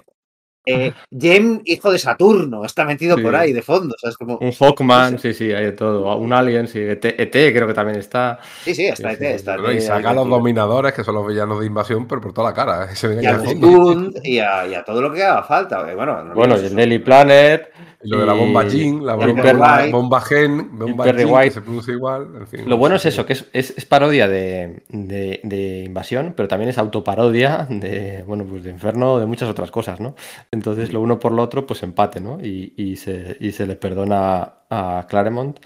eh, 0.66 0.92
Jem, 1.18 1.60
hijo 1.64 1.90
de 1.90 1.98
Saturno, 1.98 2.64
está 2.64 2.84
metido 2.84 3.16
Sí. 3.16 3.22
por 3.22 3.34
ahí 3.34 3.52
de 3.52 3.62
fondo, 3.62 3.94
¿sabes? 3.98 4.16
Como, 4.16 4.36
Un 4.38 4.52
Hawkman, 4.52 5.18
sí, 5.18 5.32
sí, 5.32 5.52
hay 5.52 5.64
de 5.66 5.72
todo. 5.72 6.16
Un 6.16 6.32
Alien, 6.32 6.68
sí. 6.68 6.78
ET, 6.80 7.04
ET 7.04 7.30
creo 7.52 7.66
que 7.66 7.74
también 7.74 7.98
está. 7.98 8.38
sí, 8.64 8.74
sí, 8.74 8.86
está, 8.86 9.10
Sí, 9.12 9.16
sí, 9.18 9.24
está, 9.26 9.56
Bueno, 9.56 9.72
y 9.72 9.78
está 9.78 9.96
saca 9.96 10.10
a 10.10 10.14
los 10.14 10.28
dominadores, 10.28 10.92
que 10.92 11.02
son 11.04 11.14
los 11.14 11.26
villanos 11.26 11.60
de 11.60 11.66
invasión, 11.66 12.06
pero 12.06 12.20
por 12.20 12.32
toda 12.32 12.50
la 12.50 12.54
cara. 12.54 12.84
¿eh? 12.84 12.88
Se 12.96 13.06
y 13.12 13.26
fondo. 13.26 13.66
Mugund 13.66 14.20
y 14.24 14.38
a, 14.38 14.66
y 14.66 14.74
a 14.74 14.84
todo 14.84 15.00
lo 15.02 15.12
que 15.12 15.22
haga 15.24 15.42
falta. 15.42 15.90
eh, 15.90 15.94
Bueno, 15.94 16.22
no 16.24 16.34
Bueno, 16.34 16.56
y 16.60 16.66
el. 16.66 16.74
Daily 16.76 16.98
Planet. 16.98 17.70
Y 18.02 18.08
lo 18.08 18.20
de 18.20 18.24
la 18.24 18.32
bomba 18.32 18.66
Jean, 18.66 19.04
la 19.04 19.14
bomba, 19.14 19.42
Perry 19.42 19.52
bomba, 19.58 19.76
White. 19.76 19.92
bomba 19.92 20.20
Gen, 20.22 20.78
bomba 20.78 21.04
Perry 21.04 21.18
Jean, 21.24 21.30
White. 21.34 21.44
que 21.48 21.50
se 21.50 21.60
pronuncia 21.60 21.92
igual. 21.92 22.28
En 22.34 22.46
fin, 22.46 22.62
Lo 22.66 22.78
bueno 22.78 22.96
es 22.96 23.04
eso, 23.04 23.26
que 23.26 23.34
es, 23.34 23.44
es- 23.52 23.74
es 23.76 23.84
parodia 23.84 24.26
de, 24.26 24.84
de- 24.88 25.40
de 25.42 25.82
invasión, 25.84 26.32
pero 26.34 26.48
también 26.48 26.70
es 26.70 26.78
autoparodia 26.78 27.66
de, 27.68 28.24
bueno, 28.26 28.44
pues 28.48 28.64
de 28.64 28.70
inferno, 28.70 29.18
de 29.18 29.26
muchas 29.26 29.50
otras 29.50 29.70
cosas, 29.70 30.00
¿no? 30.00 30.14
Entonces, 30.52 30.92
lo 30.92 31.00
uno 31.00 31.18
por 31.18 31.32
lo 31.32 31.42
otro, 31.42 31.66
pues 31.66 31.82
empate, 31.82 32.20
¿no? 32.20 32.38
Y, 32.40 32.96
se, 32.96 33.36
y 33.40 33.52
se 33.52 33.66
le 33.66 33.76
perdona 33.76 34.64
a 34.68 35.06
Claremont. 35.08 35.60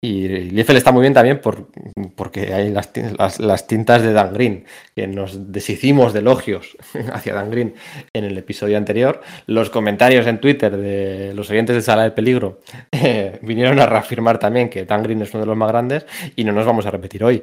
Y 0.00 0.28
Liefeld 0.28 0.78
está 0.78 0.92
muy 0.92 1.00
bien 1.00 1.12
también 1.12 1.40
por, 1.40 1.70
porque 2.14 2.54
hay 2.54 2.70
las 2.70 3.66
tintas 3.66 4.02
de 4.02 4.12
Dan 4.12 4.32
Green, 4.32 4.64
que 4.94 5.08
nos 5.08 5.50
deshicimos 5.52 6.12
de 6.12 6.20
elogios 6.20 6.76
hacia 7.12 7.34
Dan 7.34 7.50
Green 7.50 7.74
en 8.12 8.24
el 8.24 8.38
episodio 8.38 8.76
anterior. 8.76 9.20
Los 9.46 9.70
comentarios 9.70 10.26
en 10.28 10.40
Twitter 10.40 10.76
de 10.76 11.34
los 11.34 11.50
oyentes 11.50 11.74
de 11.74 11.82
Sala 11.82 12.04
de 12.04 12.12
Peligro 12.12 12.60
eh, 12.92 13.40
vinieron 13.42 13.80
a 13.80 13.86
reafirmar 13.86 14.38
también 14.38 14.70
que 14.70 14.84
Dan 14.84 15.02
Green 15.02 15.22
es 15.22 15.34
uno 15.34 15.40
de 15.40 15.48
los 15.48 15.56
más 15.56 15.68
grandes 15.68 16.06
y 16.36 16.44
no 16.44 16.52
nos 16.52 16.64
vamos 16.64 16.86
a 16.86 16.92
repetir 16.92 17.24
hoy. 17.24 17.42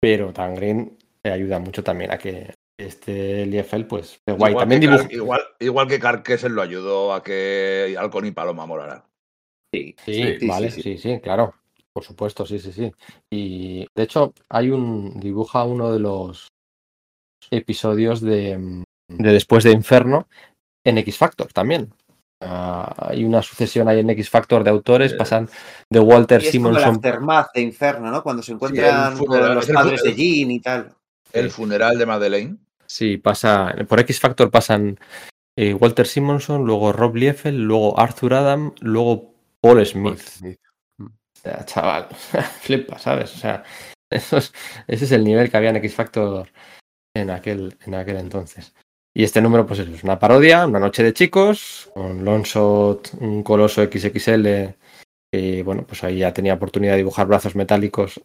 Pero 0.00 0.30
Dan 0.30 0.54
Green 0.54 0.96
eh, 1.24 1.32
ayuda 1.32 1.58
mucho 1.58 1.82
también 1.82 2.12
a 2.12 2.18
que 2.18 2.54
este 2.78 3.46
Liefeld, 3.46 3.86
pues, 3.86 4.20
guay. 4.26 4.52
Igual, 4.52 4.62
También 4.62 4.80
que 4.80 4.86
dibuja. 4.86 5.02
Car- 5.04 5.12
igual, 5.14 5.40
igual 5.60 5.88
que 5.88 5.98
Carquesen 5.98 6.54
lo 6.54 6.62
ayudó 6.62 7.12
a 7.14 7.22
que 7.22 7.96
Halcón 7.98 8.26
y 8.26 8.30
Paloma 8.32 8.66
molaran. 8.66 9.02
Sí. 9.74 9.94
Sí, 10.04 10.36
Sí, 10.40 10.46
vale, 10.46 10.70
sí, 10.70 10.82
sí, 10.82 10.98
sí. 10.98 11.14
sí, 11.14 11.20
claro. 11.20 11.54
Por 11.94 12.04
supuesto, 12.04 12.46
sí, 12.46 12.58
sí, 12.58 12.72
sí. 12.72 12.90
Y 13.30 13.86
de 13.94 14.02
hecho, 14.02 14.32
hay 14.48 14.70
un. 14.70 15.20
dibuja 15.20 15.64
uno 15.64 15.92
de 15.92 16.00
los 16.00 16.48
episodios 17.50 18.20
de, 18.20 18.56
mm, 18.58 18.82
de 19.08 19.32
Después 19.32 19.64
de 19.64 19.72
Inferno 19.72 20.26
en 20.84 20.98
X 20.98 21.18
Factor 21.18 21.52
también. 21.52 21.92
Ah, 22.40 22.92
hay 23.10 23.24
una 23.24 23.40
sucesión 23.42 23.88
ahí 23.88 24.00
en 24.00 24.10
X 24.10 24.28
Factor 24.30 24.64
de 24.64 24.70
autores, 24.70 25.14
pasan 25.14 25.48
de 25.88 26.00
Walter 26.00 26.42
Y 26.42 26.46
es 26.46 26.52
como 26.56 26.70
el 26.70 26.76
Simonson. 26.76 26.96
aftermath 26.96 27.52
de 27.54 27.60
Inferno, 27.60 28.10
¿no? 28.10 28.22
Cuando 28.22 28.42
se 28.42 28.52
encuentran 28.52 29.16
con 29.18 29.54
los 29.54 29.64
es 29.64 29.68
el 29.68 29.74
padres 29.74 30.02
de. 30.02 30.14
Jean 30.14 30.50
y 30.50 30.60
tal. 30.60 30.92
El 31.32 31.50
funeral 31.50 31.98
de 31.98 32.06
Madeleine. 32.06 32.56
Sí, 32.86 33.16
pasa. 33.16 33.74
Por 33.88 34.00
X 34.00 34.20
Factor 34.20 34.50
pasan 34.50 34.98
eh, 35.56 35.74
Walter 35.74 36.06
Simonson, 36.06 36.64
luego 36.64 36.92
Rob 36.92 37.16
Liefeld, 37.16 37.58
luego 37.58 37.98
Arthur 37.98 38.34
Adam, 38.34 38.74
luego 38.80 39.34
Paul 39.60 39.84
Smith. 39.86 40.20
O 41.00 41.08
sea, 41.34 41.64
chaval, 41.64 42.08
flipa, 42.60 42.98
¿sabes? 42.98 43.34
O 43.34 43.38
sea, 43.38 43.64
eso 44.10 44.36
es- 44.38 44.52
ese 44.86 45.04
es 45.06 45.12
el 45.12 45.24
nivel 45.24 45.50
que 45.50 45.56
había 45.56 45.70
en 45.70 45.76
X 45.76 45.94
Factor 45.94 46.48
en 47.14 47.30
aquel, 47.30 47.76
en 47.86 47.94
aquel 47.94 48.16
entonces. 48.18 48.74
Y 49.14 49.24
este 49.24 49.42
número, 49.42 49.66
pues 49.66 49.80
eso, 49.80 49.92
es 49.94 50.04
una 50.04 50.18
parodia, 50.18 50.66
una 50.66 50.78
noche 50.80 51.02
de 51.02 51.12
chicos, 51.12 51.90
con 51.92 52.24
Longshot, 52.24 53.12
un 53.20 53.42
coloso 53.42 53.82
XXL, 53.84 54.74
que 55.30 55.62
bueno, 55.62 55.84
pues 55.86 56.02
ahí 56.04 56.18
ya 56.18 56.32
tenía 56.32 56.54
oportunidad 56.54 56.92
de 56.92 56.98
dibujar 56.98 57.26
brazos 57.26 57.54
metálicos. 57.54 58.20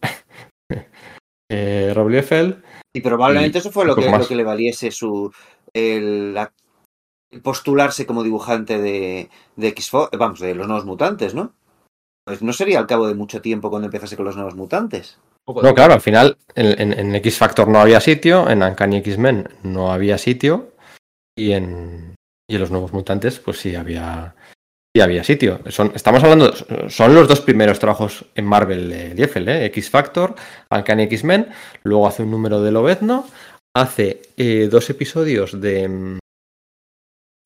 eh, 1.50 1.92
Rob 1.96 2.10
Liefeld. 2.10 2.64
Y 2.94 3.02
probablemente 3.02 3.58
Y 3.58 3.62
eso 3.62 3.72
fue 3.72 3.86
lo 3.86 3.96
que, 3.96 4.10
más. 4.10 4.22
lo 4.22 4.28
que 4.28 4.36
le 4.36 4.44
valiese 4.44 4.92
su 4.92 5.32
el, 5.74 6.34
la- 6.34 6.52
el 7.32 7.42
postularse 7.42 8.06
como 8.06 8.24
dibujante 8.24 8.80
de, 8.80 9.30
de 9.56 9.68
X 9.70 9.92
vamos, 10.18 10.40
de 10.40 10.56
los 10.56 10.68
nuevos 10.68 10.86
mutantes, 10.86 11.34
¿no? 11.36 11.54
Pues 12.26 12.42
no 12.42 12.54
sería 12.54 12.80
al 12.80 12.88
cabo 12.88 13.08
de 13.08 13.16
mucho 13.16 13.42
tiempo 13.42 13.70
cuando 13.70 13.86
empezase 13.88 14.16
con 14.16 14.26
los 14.26 14.36
nuevos 14.36 14.56
mutantes. 14.56 15.20
No, 15.48 15.74
claro, 15.74 15.94
al 15.94 16.02
final 16.02 16.38
en, 16.56 16.82
en- 16.82 17.00
en 17.00 17.16
X 17.16 17.38
Factor 17.38 17.68
no 17.70 17.80
había 17.80 18.02
sitio, 18.02 18.50
en 18.50 18.64
Uncanny 18.64 18.98
X-Men 18.98 19.48
no 19.64 19.92
había 19.94 20.18
sitio 20.18 20.72
y 21.38 21.52
en, 21.54 22.16
y 22.50 22.56
en 22.56 22.62
los 22.62 22.72
nuevos 22.72 22.92
mutantes 22.92 23.40
pues 23.40 23.58
sí 23.60 23.76
había, 23.76 24.36
sí 24.98 25.02
había 25.02 25.24
sitio. 25.24 25.60
Son, 25.70 25.92
estamos 25.94 26.24
hablando, 26.24 26.52
son 26.90 27.14
los 27.14 27.28
dos 27.28 27.42
primeros 27.42 27.78
trabajos 27.78 28.26
en 28.34 28.46
Marvel 28.46 28.90
de 28.90 29.14
Liefeld, 29.14 29.50
¿eh? 29.50 29.66
X 29.66 29.90
Factor, 29.90 30.36
Uncanny 30.72 31.04
X-Men, 31.04 31.50
luego 31.84 32.08
hace 32.08 32.24
un 32.24 32.32
número 32.32 32.62
de 32.62 32.72
Lobezno, 32.72 33.28
hace 33.76 34.22
eh, 34.38 34.68
dos 34.72 34.90
episodios 34.90 35.60
de 35.62 35.88
mm, 35.88 36.18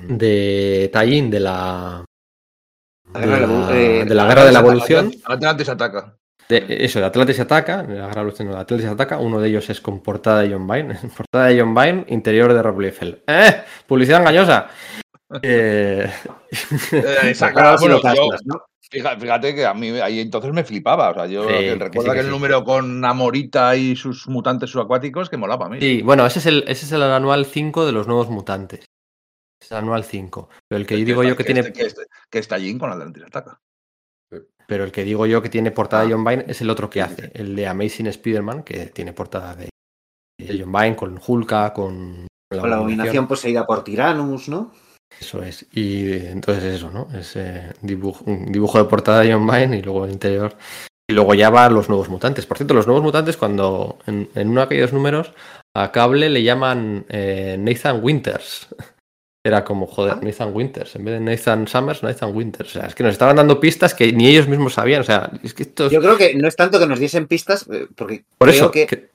de 0.08 0.90
tie 0.94 1.30
de 1.30 1.40
la 1.40 2.06
La 3.14 3.20
de 3.20 3.28
guerra 3.28 3.48
de 3.48 3.48
la 3.48 3.68
la, 3.68 4.06
de 4.06 4.16
la 4.16 4.28
guerra 4.28 4.46
de 4.46 4.52
la 4.52 4.60
evolución. 4.60 5.12
Atlantis 5.26 5.70
ataca. 5.70 6.16
De, 6.48 6.66
eso, 6.82 7.00
de 7.00 7.06
Atlantis 7.06 7.40
ataca, 7.40 7.84
de 7.84 8.00
la 8.00 8.08
guerra 8.08 8.24
de 8.24 8.58
Atlantis 8.58 8.88
ataca, 8.88 9.18
uno 9.18 9.40
de 9.40 9.50
ellos 9.50 9.70
es 9.70 9.80
con 9.82 10.02
portada 10.02 10.42
de 10.42 10.54
John 10.54 10.68
Byrne, 10.68 10.96
portada 11.18 11.48
de 11.48 11.60
John 11.60 11.76
Byrne, 11.76 12.06
interior 12.08 12.54
de 12.54 12.64
Rob 12.64 12.80
Liefeld. 12.80 13.20
¡Eh! 13.28 13.64
Publicidad 13.88 14.22
engañosa. 14.22 14.70
Eh, 15.42 16.10
Eh, 16.92 17.34
fíjate 19.20 19.56
que 19.56 19.66
a 19.66 19.74
mí 19.74 19.90
ahí 20.00 20.20
entonces 20.20 20.52
me 20.52 20.64
flipaba. 20.64 21.12
O 21.12 21.14
sea, 21.14 21.26
yo 21.28 21.44
Sí, 21.44 21.50
que 21.92 21.92
sí, 22.02 22.22
sí. 22.24 22.28
número 22.30 22.64
con 22.64 23.04
Amorita 23.06 23.76
y 23.76 23.96
sus 23.96 24.28
mutantes 24.28 24.70
subacuáticos 24.70 25.30
que 25.30 25.38
molaba 25.38 25.68
a 25.68 25.70
mí. 25.70 25.80
sí, 25.80 26.02
bueno, 26.02 26.26
ese 26.26 26.40
es, 26.40 26.46
el, 26.46 26.64
ese 26.68 26.86
es 26.86 26.92
el 26.92 27.04
anual 27.04 27.46
5 27.46 27.86
de 27.86 27.92
los 27.92 28.08
nuevos 28.08 28.30
mutantes. 28.30 28.86
Es 29.62 29.72
el 29.72 29.78
anual 29.78 30.04
5. 30.04 30.50
Pero 30.68 30.80
el 30.82 30.88
que 30.88 30.96
Este 30.96 31.06
digo 31.06 31.22
está- 31.22 31.30
yo 31.30 31.38
que 31.38 31.44
tiene, 31.44 31.60
este- 31.62 31.74
que, 31.74 31.86
este- 31.86 32.06
que 32.30 32.40
está 32.40 32.56
allí 32.56 32.78
con 32.78 32.92
Atlantis 32.92 33.24
ataca. 33.24 33.60
pero 34.68 34.86
el 34.86 34.92
que 34.94 35.04
digo 35.04 35.26
yo 35.26 35.42
que 35.42 35.50
tiene 35.50 35.72
portada 35.72 36.04
de 36.04 36.10
Ah. 36.10 36.12
John 36.16 36.24
Byrne 36.24 36.46
es 36.48 36.62
el 36.62 36.70
otro 36.70 36.90
que 36.90 37.02
Sí, 37.04 37.08
sí, 37.10 37.14
hace, 37.14 37.32
el 37.34 37.56
de 37.58 37.68
Amazing 37.68 38.08
Spider-Man, 38.08 38.64
que 38.64 38.86
tiene 38.88 39.12
portada 39.12 39.54
de, 39.54 39.68
de 40.40 40.60
John 40.60 40.72
Byrne 40.72 40.96
con 40.96 41.20
Hulka, 41.26 41.74
con 41.74 42.26
Con 42.50 42.70
la 42.70 42.78
abominación 42.78 43.28
poseída 43.28 43.66
por 43.66 43.84
Tyrannus, 43.84 44.48
¿no? 44.50 44.72
Eso 45.20 45.44
es. 45.44 45.66
Y 45.72 46.14
entonces 46.14 46.64
eso, 46.64 46.90
¿no? 46.90 47.08
Es 47.18 47.36
eh, 47.36 47.72
dibujo, 47.82 48.24
un 48.26 48.52
dibujo 48.52 48.78
de 48.78 48.86
portada 48.90 49.22
de 49.22 49.34
John 49.34 49.46
Byrne 49.46 49.78
y 49.78 49.82
luego 49.82 50.06
el 50.06 50.12
interior. 50.12 50.56
Y 51.10 51.14
luego 51.14 51.34
ya 51.34 51.50
van 51.50 51.74
los 51.74 51.90
nuevos 51.90 52.10
mutantes. 52.10 52.46
Por 52.46 52.58
cierto, 52.58 52.74
los 52.74 52.88
nuevos 52.88 53.04
mutantes, 53.04 53.38
cuando 53.38 53.98
en, 54.08 54.30
en 54.36 54.50
uno 54.50 54.62
de 54.62 54.66
aquellos 54.66 54.94
números, 54.94 55.32
a 55.76 55.92
Cable 55.92 56.30
le 56.30 56.42
llaman 56.44 57.06
eh, 57.10 57.58
Nathan 57.60 58.00
Winters. 58.04 58.68
Era 59.44 59.64
como, 59.64 59.88
joder, 59.88 60.24
Nathan 60.24 60.56
Winters. 60.56 60.96
En 60.96 61.04
vez 61.06 61.16
de 61.16 61.20
Nathan 61.20 61.68
Summers, 61.68 62.04
Nathan 62.04 62.36
Winters. 62.36 62.70
O 62.76 62.80
sea, 62.80 62.88
es 62.88 62.94
que 62.96 63.04
nos 63.04 63.14
estaban 63.14 63.36
dando 63.36 63.60
pistas 63.60 63.96
que 63.96 64.14
ni 64.14 64.28
ellos 64.28 64.48
mismos 64.48 64.74
sabían. 64.76 65.02
O 65.02 65.04
sea, 65.04 65.32
es 65.44 65.54
que 65.56 65.64
esto 65.64 65.88
es- 65.88 65.92
Yo 65.92 66.00
creo 66.00 66.16
que 66.16 66.36
no 66.36 66.48
es 66.48 66.56
tanto 66.56 66.78
que 66.80 66.86
nos 66.86 67.00
diesen 67.00 67.26
pistas, 67.28 67.68
eh, 67.72 67.88
porque 67.96 68.24
Por 68.38 68.50
creo 68.50 68.62
eso, 68.62 68.72
que, 68.72 68.86
que- 68.86 69.10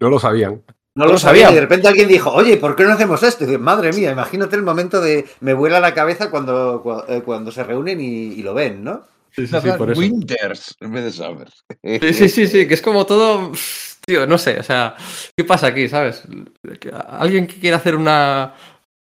No 0.00 0.08
lo 0.08 0.18
sabían. 0.18 0.62
No 0.94 1.06
no 1.06 1.12
lo 1.12 1.18
sabían. 1.18 1.52
Y 1.52 1.54
de 1.54 1.60
repente 1.62 1.88
alguien 1.88 2.08
dijo, 2.08 2.30
oye, 2.32 2.56
¿por 2.56 2.76
qué 2.76 2.84
no 2.84 2.92
hacemos 2.92 3.22
esto? 3.22 3.44
Y 3.44 3.46
dice, 3.46 3.58
madre 3.58 3.92
mía, 3.92 4.10
imagínate 4.10 4.56
el 4.56 4.62
momento 4.62 5.00
de 5.00 5.26
me 5.40 5.54
vuela 5.54 5.80
la 5.80 5.94
cabeza 5.94 6.30
cuando, 6.30 6.82
cua- 6.82 7.04
eh, 7.08 7.22
cuando 7.22 7.50
se 7.50 7.64
reúnen 7.64 8.00
y, 8.00 8.04
y 8.32 8.42
lo 8.42 8.54
ven, 8.54 8.84
¿no? 8.84 9.02
Sí, 9.30 9.46
sí, 9.46 9.56
sí, 9.62 9.70
por 9.78 9.90
eso. 9.90 10.00
Winters 10.00 10.76
en 10.80 10.92
vez 10.92 11.04
de 11.04 11.10
Summers. 11.12 11.64
Sí, 11.82 12.12
sí, 12.12 12.28
sí, 12.28 12.46
sí, 12.46 12.68
que 12.68 12.74
es 12.74 12.82
como 12.82 13.06
todo. 13.06 13.52
Tío, 14.04 14.26
no 14.26 14.36
sé, 14.36 14.58
o 14.58 14.62
sea, 14.62 14.96
¿qué 15.36 15.44
pasa 15.44 15.68
aquí, 15.68 15.88
sabes? 15.88 16.24
Que 16.80 16.90
Alguien 17.08 17.46
que 17.46 17.58
quiera 17.58 17.76
hacer 17.78 17.94
una 17.96 18.52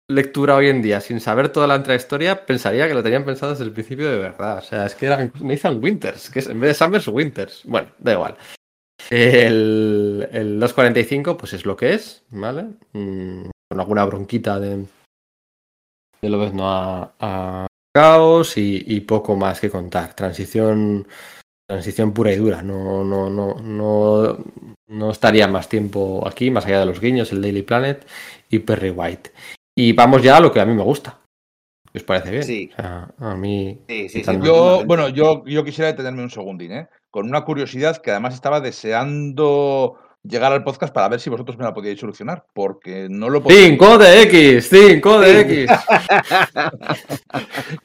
lectura 0.08 0.56
hoy 0.56 0.68
en 0.70 0.82
día 0.82 1.00
sin 1.02 1.20
saber 1.20 1.50
toda 1.50 1.68
la 1.68 1.76
intrahistoria 1.78 2.46
pensaría 2.46 2.88
que 2.88 2.94
lo 2.94 3.02
tenían 3.02 3.24
pensado 3.24 3.54
desde 3.54 3.64
el 3.64 3.72
principio 3.72 4.10
de 4.12 4.18
verdad. 4.18 4.58
O 4.58 4.62
sea, 4.62 4.86
es 4.86 4.96
que 4.96 5.06
eran 5.06 5.32
Nathan 5.40 5.82
Winters, 5.82 6.30
que 6.30 6.40
es, 6.40 6.48
en 6.48 6.60
vez 6.60 6.70
de 6.72 6.74
Summers, 6.86 7.08
Winters. 7.08 7.62
Bueno, 7.66 7.88
da 7.98 8.12
igual. 8.14 8.36
El, 9.10 10.28
el 10.32 10.60
245, 10.60 11.38
pues 11.38 11.54
es 11.54 11.66
lo 11.66 11.76
que 11.76 11.94
es, 11.94 12.24
¿vale? 12.30 12.68
Mm, 12.94 13.50
con 13.70 13.80
alguna 13.80 14.06
bronquita 14.06 14.60
de. 14.60 14.86
De 16.22 16.30
lo 16.30 16.40
ves, 16.40 16.54
no 16.54 16.70
a, 16.70 17.14
a 17.20 17.68
caos 17.96 18.58
y, 18.58 18.84
y 18.86 19.02
poco 19.02 19.36
más 19.36 19.60
que 19.60 19.70
contar. 19.70 20.14
Transición 20.16 21.08
transición 21.70 22.14
pura 22.14 22.34
y 22.34 22.38
dura. 22.38 22.64
No, 22.64 23.04
no, 23.04 23.30
no, 23.30 23.54
no, 23.62 24.38
no 24.88 25.12
estaría 25.12 25.48
más 25.48 25.70
tiempo 25.70 26.28
aquí, 26.28 26.50
más 26.50 26.66
allá 26.66 26.80
de 26.80 26.88
los 26.88 27.00
guiños, 27.00 27.32
el 27.32 27.42
Daily 27.42 27.62
Planet 27.62 28.08
y 28.50 28.60
Perry 28.60 28.90
White. 28.90 29.32
Y 29.78 29.94
vamos 29.94 30.24
ya 30.24 30.38
a 30.38 30.40
lo 30.40 30.52
que 30.52 30.60
a 30.60 30.66
mí 30.66 30.74
me 30.74 30.84
gusta. 30.84 31.20
¿Os 31.94 32.04
parece 32.04 32.32
bien? 32.32 32.44
Sí. 32.44 32.70
O 32.74 32.76
sea, 32.76 33.12
a 33.20 33.36
mí. 33.36 33.80
Sí, 33.88 34.10
sí, 34.10 34.24
Yo, 34.44 34.84
bueno, 34.86 35.10
yo, 35.10 35.46
yo 35.46 35.64
quisiera 35.64 35.92
detenerme 35.92 36.24
un 36.24 36.30
segundín, 36.32 36.72
¿eh? 36.72 36.90
Con 37.12 37.28
una 37.28 37.44
curiosidad 37.44 37.98
que 37.98 38.12
además 38.12 38.36
estaba 38.36 38.62
deseando 38.62 39.98
llegar 40.24 40.52
al 40.52 40.64
podcast 40.64 40.94
para 40.94 41.08
ver 41.08 41.20
si 41.20 41.30
vosotros 41.30 41.58
me 41.58 41.64
la 41.64 41.74
podíais 41.74 42.00
solucionar, 42.00 42.46
porque 42.54 43.08
no 43.10 43.30
lo 43.30 43.42
podía. 43.42 43.58
5 43.68 43.98
de 43.98 44.22
X, 44.24 44.70
5 44.70 45.20
de. 45.22 45.40
X. 45.42 45.72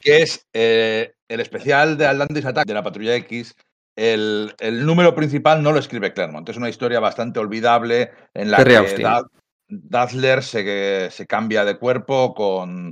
que 0.01 0.21
es 0.21 0.45
eh, 0.53 1.13
el 1.27 1.39
especial 1.39 1.97
de 1.97 2.07
Atlantis 2.07 2.45
Attack 2.45 2.67
de 2.67 2.73
la 2.73 2.83
Patrulla 2.83 3.15
X. 3.15 3.55
El, 3.97 4.53
el 4.59 4.85
número 4.85 5.15
principal 5.15 5.63
no 5.63 5.71
lo 5.71 5.79
escribe 5.79 6.13
Claremont. 6.13 6.47
Es 6.49 6.57
una 6.57 6.69
historia 6.69 6.99
bastante 6.99 7.39
olvidable 7.39 8.11
en 8.33 8.51
la 8.51 8.57
Terry 8.57 8.95
que. 8.95 9.03
Da- 9.03 9.25
Dazzler 9.67 10.43
se, 10.43 11.09
se 11.09 11.25
cambia 11.25 11.65
de 11.65 11.77
cuerpo 11.77 12.35
con, 12.35 12.91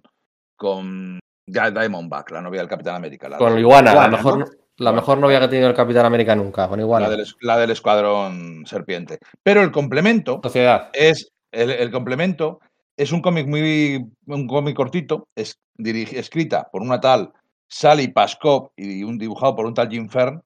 con 0.56 1.20
Di- 1.46 1.72
Diamondback, 1.72 2.32
la 2.32 2.42
novia 2.42 2.62
del 2.62 2.70
Capitán 2.70 2.96
América. 2.96 3.30
La, 3.30 3.38
Con 3.38 3.60
Iguana, 3.60 3.94
la, 3.94 4.08
Iguana, 4.08 4.18
mejor, 4.18 4.40
¿no? 4.40 4.46
La 4.78 4.92
mejor 4.92 5.18
novia 5.20 5.40
que 5.40 5.46
ha 5.46 5.50
tenido 5.50 5.70
el 5.70 5.76
Capitán 5.76 6.06
América 6.06 6.36
nunca, 6.36 6.68
con 6.68 6.78
la 6.80 6.84
Iguana. 6.84 7.10
del, 7.10 7.26
la 7.42 7.58
del 7.58 7.72
Escuadrón 7.72 8.66
Serpiente. 8.66 9.20
Pero 9.44 9.62
el 9.62 9.72
complemento 9.72 10.40
Sociedad. 10.44 10.90
es 10.94 11.32
el, 11.52 11.70
el 11.72 11.92
complemento 11.92 12.60
es 12.98 13.12
un 13.12 13.22
cómic 13.22 13.48
muy 13.48 14.06
un 14.28 14.48
cómic 14.48 14.76
cortito 14.76 15.28
es 15.36 15.60
dirigi- 15.78 16.18
escrita 16.18 16.68
por 16.72 16.82
una 16.82 17.00
tal 17.00 17.32
Sally 17.68 18.08
Pascoe 18.10 18.70
y 18.76 19.04
un 19.04 19.18
dibujado 19.18 19.56
por 19.56 19.66
un 19.66 19.74
tal 19.74 19.90
Jim 19.90 20.10
Fern 20.10 20.42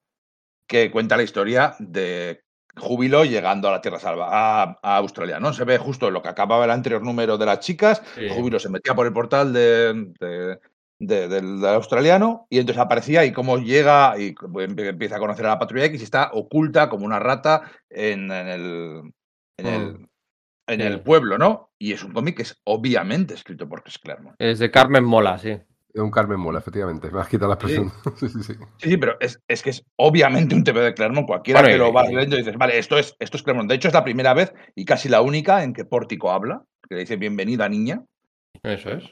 que 0.66 0.90
cuenta 0.90 1.16
la 1.16 1.22
historia 1.22 1.74
de 1.78 2.40
jubiló 2.76 3.24
llegando 3.24 3.68
a 3.68 3.72
la 3.72 3.80
Tierra 3.80 3.98
Salva, 3.98 4.28
a, 4.30 4.78
a 4.82 4.96
Australia, 4.98 5.40
¿no? 5.40 5.52
Se 5.52 5.64
ve 5.64 5.78
justo 5.78 6.10
lo 6.10 6.22
que 6.22 6.28
acababa 6.28 6.64
el 6.64 6.70
anterior 6.70 7.02
número 7.02 7.36
de 7.36 7.46
las 7.46 7.58
chicas, 7.60 8.02
Sí. 8.14 8.28
jubiló, 8.30 8.58
se 8.60 8.68
metía 8.68 8.94
por 8.94 9.06
el 9.06 9.12
portal 9.12 9.52
de, 9.52 10.12
de- 10.20 10.58
de- 10.98 11.28
del, 11.28 11.60
del 11.60 11.74
australiano 11.74 12.46
y 12.50 12.58
entonces 12.58 12.80
aparecía 12.82 13.24
y 13.24 13.32
cómo 13.32 13.58
llega 13.58 14.14
y 14.18 14.34
empie- 14.34 14.88
empieza 14.88 15.16
a 15.16 15.20
conocer 15.20 15.46
a 15.46 15.50
la 15.50 15.58
Patrulla 15.58 15.84
X 15.86 16.00
y 16.00 16.04
está 16.04 16.30
oculta 16.32 16.88
como 16.88 17.04
una 17.06 17.18
rata 17.18 17.62
en, 17.90 18.30
en 18.32 18.48
el... 18.48 19.02
En 19.58 19.66
el 19.66 19.92
Mm. 19.94 20.08
en 20.68 20.80
Sí. 20.80 20.86
el 20.86 21.00
pueblo, 21.00 21.38
¿no? 21.38 21.70
Y 21.78 21.92
es 21.94 22.04
un 22.04 22.12
cómic 22.12 22.36
que 22.36 22.42
es 22.42 22.60
obviamente 22.64 23.32
escrito 23.34 23.66
por 23.68 23.82
Chris 23.82 23.98
Claremont. 23.98 24.36
Es 24.38 24.58
de 24.58 24.70
Carmen 24.70 25.02
Mola, 25.02 25.38
sí. 25.38 25.48
Es 25.50 26.00
un 26.02 26.10
Carmen 26.10 26.38
Mola, 26.38 26.58
efectivamente. 26.58 27.10
Me 27.10 27.20
has 27.20 27.28
quitado 27.28 27.48
la 27.48 27.54
expresión. 27.54 27.90
Sí, 28.18 28.28
sí, 28.28 28.42
sí. 28.42 28.52
Sí, 28.76 28.90
sí, 28.90 28.96
pero 28.98 29.16
es, 29.18 29.40
es 29.48 29.62
que 29.62 29.70
es 29.70 29.82
obviamente 29.96 30.54
un 30.54 30.62
TV 30.64 30.80
de 30.82 30.92
Claremont. 30.94 31.26
Cualquiera 31.26 31.62
que 31.62 31.78
lo 31.78 31.90
va 31.92 32.04
y- 32.04 32.14
leyendo 32.14 32.36
dices, 32.36 32.56
vale, 32.58 32.76
esto 32.78 32.98
es, 32.98 33.16
esto 33.18 33.38
es 33.38 33.42
Claremont. 33.42 33.68
De 33.70 33.76
hecho, 33.76 33.88
es 33.88 33.94
la 33.94 34.04
primera 34.04 34.34
vez 34.34 34.52
y 34.74 34.84
casi 34.84 35.08
la 35.08 35.22
única 35.22 35.62
en 35.64 35.72
que 35.72 35.86
Pórtico 35.86 36.30
habla, 36.30 36.62
que 36.86 36.96
le 36.96 37.00
dice 37.00 37.16
bienvenida 37.16 37.66
niña. 37.70 38.04
Eso 38.62 38.90
es. 38.90 39.04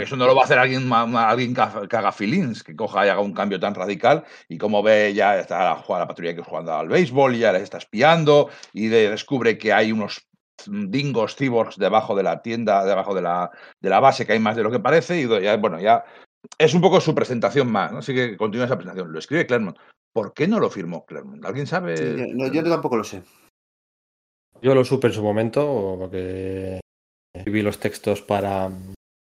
Eso 0.00 0.16
no 0.16 0.26
lo 0.26 0.34
va 0.34 0.42
a 0.42 0.44
hacer 0.44 0.58
alguien, 0.58 0.90
alguien 0.92 1.54
que 1.54 1.60
ha- 1.60 1.86
que 1.88 1.96
haga 1.96 2.12
feelings, 2.12 2.62
que 2.62 2.76
coja 2.76 3.06
y 3.06 3.08
haga 3.08 3.20
un 3.20 3.34
cambio 3.34 3.58
tan 3.58 3.74
radical. 3.74 4.24
Y 4.48 4.56
como 4.58 4.82
ve, 4.82 5.12
ya 5.14 5.38
está 5.38 5.74
jugando 5.76 6.04
la 6.04 6.08
patrulla 6.08 6.34
que 6.34 6.42
jugando 6.42 6.72
al 6.74 6.88
béisbol, 6.88 7.34
y 7.34 7.40
ya 7.40 7.52
les 7.52 7.62
está 7.62 7.78
espiando 7.78 8.48
y 8.72 8.88
de- 8.88 9.10
descubre 9.10 9.58
que 9.58 9.72
hay 9.72 9.92
unos 9.92 10.26
dingos 10.66 11.34
cyborgs 11.34 11.76
debajo 11.76 12.14
de 12.14 12.22
la 12.22 12.40
tienda, 12.40 12.84
debajo 12.84 13.14
de 13.14 13.22
la, 13.22 13.50
de 13.80 13.90
la 13.90 13.98
base, 14.00 14.24
que 14.26 14.32
hay 14.32 14.38
más 14.38 14.54
de 14.56 14.62
lo 14.62 14.70
que 14.70 14.78
parece. 14.78 15.20
Y 15.20 15.42
ya, 15.42 15.56
bueno, 15.56 15.80
ya 15.80 16.04
es 16.58 16.72
un 16.74 16.80
poco 16.80 17.00
su 17.00 17.14
presentación 17.14 17.70
más. 17.70 17.90
¿no? 17.92 17.98
Así 17.98 18.14
que 18.14 18.36
continúa 18.36 18.66
esa 18.66 18.76
presentación. 18.76 19.12
Lo 19.12 19.18
escribe 19.18 19.46
Claremont. 19.46 19.76
¿Por 20.14 20.34
qué 20.34 20.46
no 20.46 20.60
lo 20.60 20.70
firmó 20.70 21.04
Claremont? 21.04 21.44
¿Alguien 21.44 21.66
sabe? 21.66 21.96
Sí, 21.96 22.04
yo, 22.16 22.26
no, 22.34 22.46
yo 22.52 22.62
tampoco 22.62 22.96
lo 22.96 23.04
sé. 23.04 23.22
Yo 24.60 24.74
lo 24.74 24.84
supe 24.84 25.08
en 25.08 25.12
su 25.14 25.22
momento, 25.22 25.96
porque 25.98 26.80
escribí 27.34 27.62
los 27.62 27.78
textos 27.80 28.22
para 28.22 28.70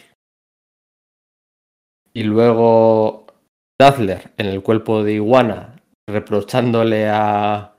Y 2.12 2.24
luego 2.24 3.26
Dazzler 3.80 4.32
en 4.36 4.46
el 4.46 4.62
cuerpo 4.62 5.02
de 5.02 5.14
Iguana 5.14 5.80
reprochándole 6.08 7.08
a 7.08 7.77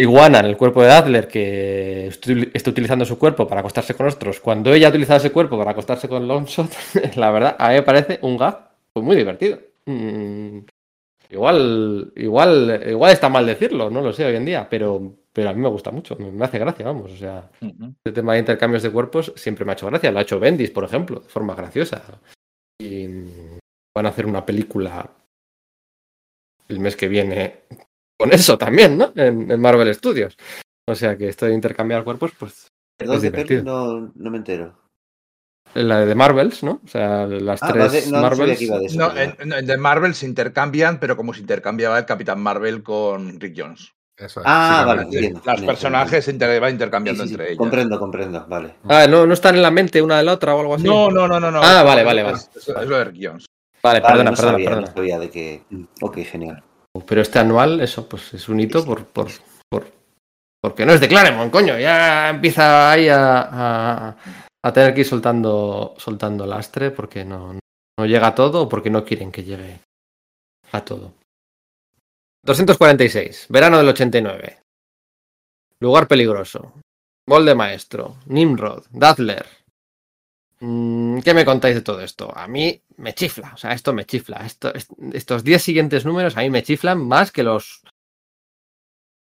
Iguana 0.00 0.40
en 0.40 0.46
el 0.46 0.56
cuerpo 0.56 0.80
de 0.82 0.88
Dazzler 0.88 1.28
que 1.28 2.06
está 2.06 2.70
utilizando 2.70 3.04
su 3.04 3.18
cuerpo 3.18 3.46
para 3.46 3.60
acostarse 3.60 3.94
con 3.94 4.08
otros, 4.08 4.40
cuando 4.40 4.72
ella 4.72 4.86
ha 4.86 4.90
utilizado 4.90 5.18
ese 5.18 5.30
cuerpo 5.30 5.58
para 5.58 5.72
acostarse 5.72 6.08
con 6.08 6.26
Longshot, 6.26 6.70
la 7.16 7.30
verdad, 7.30 7.56
a 7.58 7.68
mí 7.68 7.74
me 7.74 7.82
parece 7.82 8.18
un 8.22 8.38
gag 8.38 8.70
pues, 8.92 9.04
muy 9.04 9.14
divertido. 9.14 9.58
Mm, 9.84 10.60
igual, 11.28 12.12
igual, 12.16 12.82
igual 12.88 13.12
está 13.12 13.28
mal 13.28 13.44
decirlo, 13.44 13.90
no 13.90 14.00
lo 14.00 14.12
sé 14.12 14.24
hoy 14.24 14.36
en 14.36 14.46
día, 14.46 14.66
pero, 14.70 15.16
pero 15.34 15.50
a 15.50 15.52
mí 15.52 15.60
me 15.60 15.68
gusta 15.68 15.90
mucho, 15.90 16.16
me, 16.16 16.44
hace 16.44 16.58
gracia, 16.58 16.86
vamos. 16.86 17.12
O 17.12 17.16
sea, 17.16 17.50
Ujú. 17.60 17.92
este 18.02 18.12
tema 18.12 18.32
de 18.32 18.38
intercambios 18.38 18.82
de 18.82 18.90
cuerpos 18.90 19.34
siempre 19.36 19.66
me 19.66 19.72
ha 19.72 19.74
hecho 19.74 19.86
gracia. 19.86 20.10
Lo 20.10 20.18
ha 20.18 20.22
hecho 20.22 20.40
Bendis, 20.40 20.70
por 20.70 20.84
ejemplo, 20.84 21.20
de 21.20 21.28
forma 21.28 21.54
graciosa. 21.54 22.02
Y 22.78 23.06
van 23.94 24.06
a 24.06 24.08
hacer 24.08 24.24
una 24.24 24.46
película 24.46 25.10
el 26.68 26.80
mes 26.80 26.96
que 26.96 27.08
viene 27.08 27.64
con 28.20 28.32
eso 28.32 28.58
también, 28.58 28.98
¿no? 28.98 29.12
En, 29.16 29.50
en 29.50 29.60
Marvel 29.60 29.94
Studios. 29.94 30.36
O 30.86 30.94
sea 30.94 31.16
que 31.16 31.28
esto 31.28 31.46
de 31.46 31.54
intercambiar 31.54 32.04
cuerpos, 32.04 32.32
pues 32.38 32.68
Perdón, 32.98 33.16
Es 33.16 33.22
de 33.22 33.30
peli, 33.30 33.44
divertido. 33.48 33.72
no, 33.98 34.12
no 34.14 34.30
me 34.30 34.36
entero. 34.38 34.76
la 35.74 36.04
de 36.04 36.14
Marvels, 36.14 36.62
¿no? 36.62 36.80
O 36.84 36.88
sea, 36.88 37.26
las 37.26 37.62
Ah, 37.62 37.72
tres 37.72 37.92
de- 37.92 38.10
no 38.12 38.20
Marvels. 38.20 38.58
de 38.58 38.66
eso. 38.86 38.98
No, 38.98 39.14
perdón. 39.14 39.36
en, 39.40 39.52
en- 39.52 39.66
de 39.66 39.76
Marvel 39.78 40.14
se 40.14 40.26
intercambian, 40.26 41.00
pero 41.00 41.16
como 41.16 41.32
se 41.32 41.40
intercambiaba 41.40 41.98
el 41.98 42.04
Capitán 42.04 42.40
Marvel 42.42 42.82
con 42.82 43.40
Rick 43.40 43.54
Jones. 43.56 43.92
Eso 44.18 44.40
es. 44.40 44.46
Ah, 44.46 44.84
vale, 44.86 45.02
entiendo. 45.02 45.40
Los 45.44 45.62
personajes 45.62 46.24
se 46.26 46.32
inter- 46.32 46.60
van 46.60 46.72
intercambiando 46.72 47.22
sí, 47.22 47.28
sí, 47.28 47.34
entre 47.34 47.46
ellos. 47.48 47.58
Comprendo, 47.58 47.98
comprendo, 47.98 48.46
vale. 48.48 48.74
Ah, 48.88 49.06
no, 49.08 49.26
no 49.26 49.32
están 49.32 49.54
en 49.56 49.62
la 49.62 49.70
mente 49.70 50.02
una 50.02 50.18
de 50.18 50.24
la 50.24 50.32
otra 50.34 50.54
o 50.54 50.60
algo 50.60 50.74
así. 50.74 50.84
No, 50.84 51.08
no, 51.10 51.26
no, 51.26 51.40
no, 51.40 51.50
no. 51.50 51.60
Ah, 51.62 51.82
vale, 51.84 52.04
vale, 52.04 52.22
vale. 52.22 52.36
Es, 52.36 52.50
es- 52.56 52.68
es 52.68 52.86
lo 52.86 52.98
de 52.98 53.04
Rick 53.04 53.16
Jones. 53.28 53.46
Vale, 53.82 54.00
Vale, 54.00 54.12
perdona, 54.12 54.30
no 54.32 54.36
perdona, 54.36 54.52
sabía, 54.52 54.68
perdona. 54.68 54.86
no 54.88 54.92
sabía 54.94 55.18
de 55.18 55.30
que... 55.30 55.62
Ok, 56.02 56.18
genial. 56.18 56.62
Pero 57.06 57.22
este 57.22 57.38
anual, 57.38 57.80
eso, 57.80 58.08
pues 58.08 58.34
es 58.34 58.48
un 58.48 58.60
hito 58.60 58.84
por, 58.84 59.04
por, 59.06 59.28
por 59.68 59.92
porque 60.62 60.84
no 60.84 60.92
es 60.92 61.00
de 61.00 61.08
Claremont, 61.08 61.52
coño. 61.52 61.78
Ya 61.78 62.30
empieza 62.30 62.90
ahí 62.90 63.08
a, 63.08 64.16
a, 64.62 64.72
tener 64.72 64.94
que 64.94 65.00
ir 65.00 65.06
soltando, 65.06 65.94
soltando 65.96 66.46
lastre 66.46 66.90
porque 66.90 67.24
no, 67.24 67.58
no 67.98 68.06
llega 68.06 68.28
a 68.28 68.34
todo 68.34 68.62
o 68.62 68.68
porque 68.68 68.90
no 68.90 69.04
quieren 69.04 69.32
que 69.32 69.44
llegue 69.44 69.80
a 70.72 70.84
todo. 70.84 71.14
246, 72.44 73.46
verano 73.48 73.78
del 73.78 73.88
89. 73.88 74.58
Lugar 75.80 76.08
peligroso. 76.08 76.74
Molde 77.28 77.54
maestro. 77.54 78.16
Nimrod. 78.26 78.84
Dazzler. 78.90 79.46
Mm, 80.60 81.20
¿Qué 81.20 81.32
me 81.34 81.44
contáis 81.44 81.74
de 81.74 81.80
todo 81.80 82.00
esto? 82.00 82.30
A 82.36 82.46
mí 82.46 82.82
me 82.98 83.14
chifla, 83.14 83.52
o 83.54 83.56
sea, 83.56 83.72
esto 83.72 83.92
me 83.92 84.04
chifla. 84.04 84.44
Esto, 84.44 84.72
est- 84.74 84.90
estos 85.12 85.42
10 85.42 85.62
siguientes 85.62 86.04
números 86.04 86.36
a 86.36 86.40
mí 86.40 86.50
me 86.50 86.62
chiflan 86.62 86.98
más 87.06 87.32
que 87.32 87.42
los. 87.42 87.82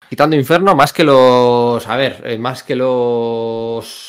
Quitando 0.09 0.35
Inferno, 0.35 0.75
más 0.75 0.93
que 0.93 1.05
los. 1.05 1.87
A 1.87 1.97
ver, 1.97 2.23
eh, 2.25 2.39
más 2.39 2.63
que 2.63 2.75
los. 2.75 4.09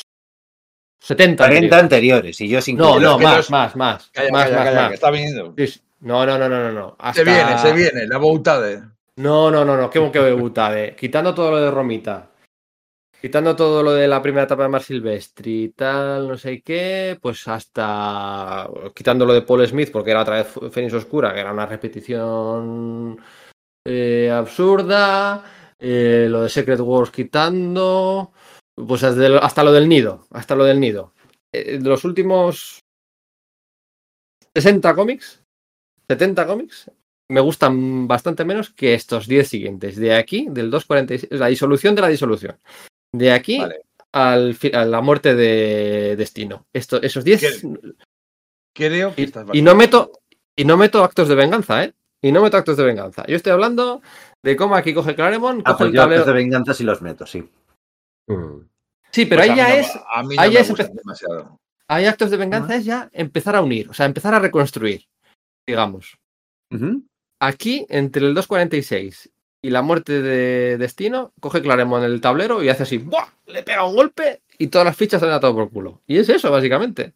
70. 1.00 1.44
40 1.46 1.78
anteriores. 1.78 2.40
y 2.40 2.48
yo 2.48 2.60
sin 2.62 2.76
No, 2.76 2.98
no, 2.98 3.18
más, 3.18 3.36
los- 3.36 3.50
más, 3.50 3.76
más. 3.76 4.10
Calla, 4.12 4.30
más, 4.30 4.44
calla, 4.44 4.56
más, 4.56 4.64
calla, 4.64 4.80
más. 4.80 4.88
que 4.88 4.94
está 4.94 5.10
viniendo. 5.10 5.54
Sí, 5.58 5.66
sí. 5.66 5.80
No, 6.00 6.26
no, 6.26 6.38
no, 6.38 6.48
no, 6.48 6.62
no, 6.64 6.72
no. 6.72 6.96
Se 7.12 7.24
viene, 7.24 7.58
se 7.58 7.72
viene, 7.72 8.06
la 8.06 8.18
bouta 8.18 8.60
de. 8.60 8.82
No, 9.16 9.50
no, 9.50 9.64
no, 9.64 9.76
no, 9.76 9.90
qué 9.90 10.10
que 10.10 10.32
butade. 10.32 10.96
Quitando 10.96 11.34
todo 11.34 11.50
lo 11.52 11.60
de 11.60 11.70
Romita. 11.70 12.30
Quitando 13.22 13.54
todo 13.54 13.84
lo 13.84 13.92
de 13.92 14.08
la 14.08 14.20
primera 14.20 14.46
etapa 14.46 14.64
de 14.64 14.68
Mar 14.68 14.82
Silvestri 14.82 15.62
y 15.62 15.68
tal, 15.68 16.26
no 16.26 16.36
sé 16.36 16.60
qué, 16.60 17.16
pues 17.22 17.46
hasta 17.46 18.68
quitando 18.92 19.24
lo 19.24 19.32
de 19.32 19.42
Paul 19.42 19.64
Smith, 19.64 19.92
porque 19.92 20.10
era 20.10 20.22
otra 20.22 20.42
vez 20.42 20.52
Fénix 20.72 20.92
Oscura, 20.92 21.32
que 21.32 21.38
era 21.38 21.52
una 21.52 21.64
repetición 21.64 23.16
eh, 23.86 24.28
absurda, 24.28 25.44
eh, 25.78 26.26
lo 26.28 26.42
de 26.42 26.48
Secret 26.48 26.80
Wars 26.80 27.12
quitando, 27.12 28.32
pues 28.74 29.04
hasta 29.04 29.62
lo, 29.62 29.70
del 29.70 29.88
nido, 29.88 30.26
hasta 30.30 30.56
lo 30.56 30.64
del 30.64 30.80
nido. 30.80 31.14
Eh, 31.54 31.78
los 31.80 32.04
últimos 32.04 32.80
60 34.52 34.96
cómics, 34.96 35.44
70 36.08 36.44
cómics, 36.44 36.90
me 37.28 37.40
gustan 37.40 38.08
bastante 38.08 38.44
menos 38.44 38.70
que 38.70 38.94
estos 38.94 39.28
10 39.28 39.48
siguientes. 39.48 39.94
De 39.94 40.12
aquí, 40.12 40.48
del 40.50 40.72
246, 40.72 41.38
la 41.38 41.46
disolución 41.46 41.94
de 41.94 42.02
la 42.02 42.08
disolución. 42.08 42.58
De 43.14 43.32
aquí 43.32 43.58
Vale. 43.58 43.82
al, 44.12 44.56
a 44.72 44.84
la 44.84 45.00
muerte 45.00 45.34
de 45.34 46.16
Destino. 46.16 46.66
Esto, 46.72 47.00
esos 47.02 47.24
10. 47.24 47.40
¿Qué? 47.40 47.68
Creo 48.74 49.14
que 49.14 49.22
Y, 49.22 49.24
estás 49.26 49.46
y 49.52 49.62
no 49.62 49.74
meto 49.74 50.12
y 50.56 50.64
no 50.64 50.76
meto 50.76 51.04
actos 51.04 51.28
de 51.28 51.34
venganza, 51.34 51.84
¿eh? 51.84 51.94
Y 52.22 52.30
no 52.32 52.40
meto 52.42 52.56
actos 52.56 52.76
de 52.76 52.84
venganza. 52.84 53.24
Yo 53.26 53.36
estoy 53.36 53.52
hablando 53.52 54.00
de 54.42 54.56
cómo 54.56 54.76
aquí 54.76 54.94
coge 54.94 55.14
Claremont, 55.14 55.60
Ah, 55.64 55.72
coge 55.72 55.78
pues 55.78 55.88
el 55.88 55.94
yo 55.96 56.02
actos 56.02 56.26
de 56.26 56.32
venganza 56.32 56.72
sí 56.74 56.84
los 56.84 57.02
meto, 57.02 57.26
sí. 57.26 57.40
Mm. 58.28 58.60
Sí, 59.10 59.26
pero 59.26 59.40
Pues 59.40 59.50
ahí 59.50 59.56
ya 59.56 59.68
no- 59.68 59.74
es. 59.74 59.90
A 60.10 60.22
mí 60.22 60.36
no 60.36 60.42
ahí 60.42 60.54
me 60.54 60.60
es 60.60 60.94
demasiado. 60.94 61.58
Hay 61.88 62.06
actos 62.06 62.30
de 62.30 62.36
venganza, 62.38 62.76
es 62.76 62.84
ya 62.86 63.10
empezar 63.12 63.56
a 63.56 63.60
unir, 63.62 63.90
o 63.90 63.92
sea, 63.94 64.06
empezar 64.06 64.32
a 64.34 64.38
reconstruir, 64.38 65.04
digamos. 65.66 66.16
Aquí, 67.40 67.84
entre 67.90 68.24
el 68.26 68.34
2.46 68.34 69.30
y 69.62 69.70
la 69.70 69.80
muerte 69.80 70.20
de 70.20 70.76
Destino, 70.76 71.32
coge 71.40 71.62
Claremont 71.62 72.04
el 72.04 72.20
tablero 72.20 72.62
y 72.62 72.68
hace 72.68 72.82
así, 72.82 72.98
¡buah! 72.98 73.28
Le 73.46 73.62
pega 73.62 73.84
un 73.84 73.94
golpe 73.94 74.42
y 74.58 74.66
todas 74.66 74.84
las 74.84 74.96
fichas 74.96 75.20
salen 75.20 75.36
a 75.36 75.40
todo 75.40 75.54
por 75.54 75.70
culo. 75.70 76.00
Y 76.06 76.18
es 76.18 76.28
eso, 76.28 76.50
básicamente. 76.50 77.12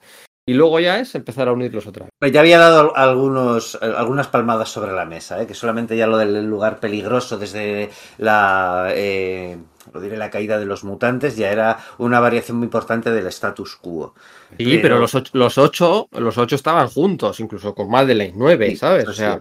Y 0.49 0.55
luego 0.55 0.79
ya 0.79 1.01
es 1.01 1.13
empezar 1.17 1.49
a 1.49 1.53
unirlos 1.53 1.89
otra 1.89 2.05
vez. 2.05 2.13
Pues 2.21 2.31
Ya 2.31 2.39
había 2.41 2.59
dado 2.61 2.97
algunos, 2.97 3.75
eh, 3.83 3.93
algunas 3.97 4.29
palmadas 4.29 4.69
sobre 4.69 4.93
la 4.93 5.05
mesa, 5.05 5.43
¿eh? 5.43 5.47
que 5.47 5.55
solamente 5.55 5.97
ya 5.97 6.07
lo 6.07 6.19
del 6.19 6.47
lugar 6.47 6.79
peligroso 6.79 7.37
desde 7.37 7.91
la, 8.19 8.89
eh, 8.95 9.59
lo 9.93 10.01
diré, 10.01 10.17
la 10.17 10.31
caída 10.31 10.57
de 10.61 10.65
los 10.65 10.85
mutantes 10.85 11.37
ya 11.37 11.51
era 11.51 11.79
una 11.99 12.21
variación 12.21 12.59
muy 12.59 12.67
importante 12.67 13.11
del 13.11 13.27
status 13.27 13.75
quo. 13.75 14.15
Sí, 14.57 14.65
Pero- 14.65 14.83
pero 14.83 14.99
los 15.01 15.15
ocho, 15.17 15.31
los 15.35 15.59
ocho, 15.59 16.09
los 16.13 16.39
ocho 16.39 16.55
estaban 16.55 16.87
juntos, 16.89 17.41
incluso 17.41 17.75
con 17.75 17.91
Madeleine, 17.91 18.35
nueve, 18.37 18.71
Sí, 18.71 18.77
¿sabes? 18.77 19.09
O 19.09 19.13
sea, 19.13 19.41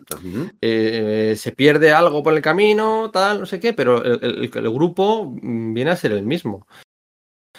eh, 0.60 1.36
se 1.38 1.52
pierde 1.52 1.94
algo 1.94 2.24
por 2.24 2.34
el 2.34 2.42
camino, 2.42 3.12
tal, 3.12 3.42
no 3.42 3.46
sé 3.46 3.60
qué, 3.60 3.74
pero 3.74 4.04
el, 4.04 4.20
el- 4.24 4.52
el 4.54 4.70
grupo 4.72 5.32
mm, 5.40 5.74
viene 5.76 5.92
a 5.92 5.96
ser 5.96 6.14
el 6.14 6.24
mismo. 6.24 6.66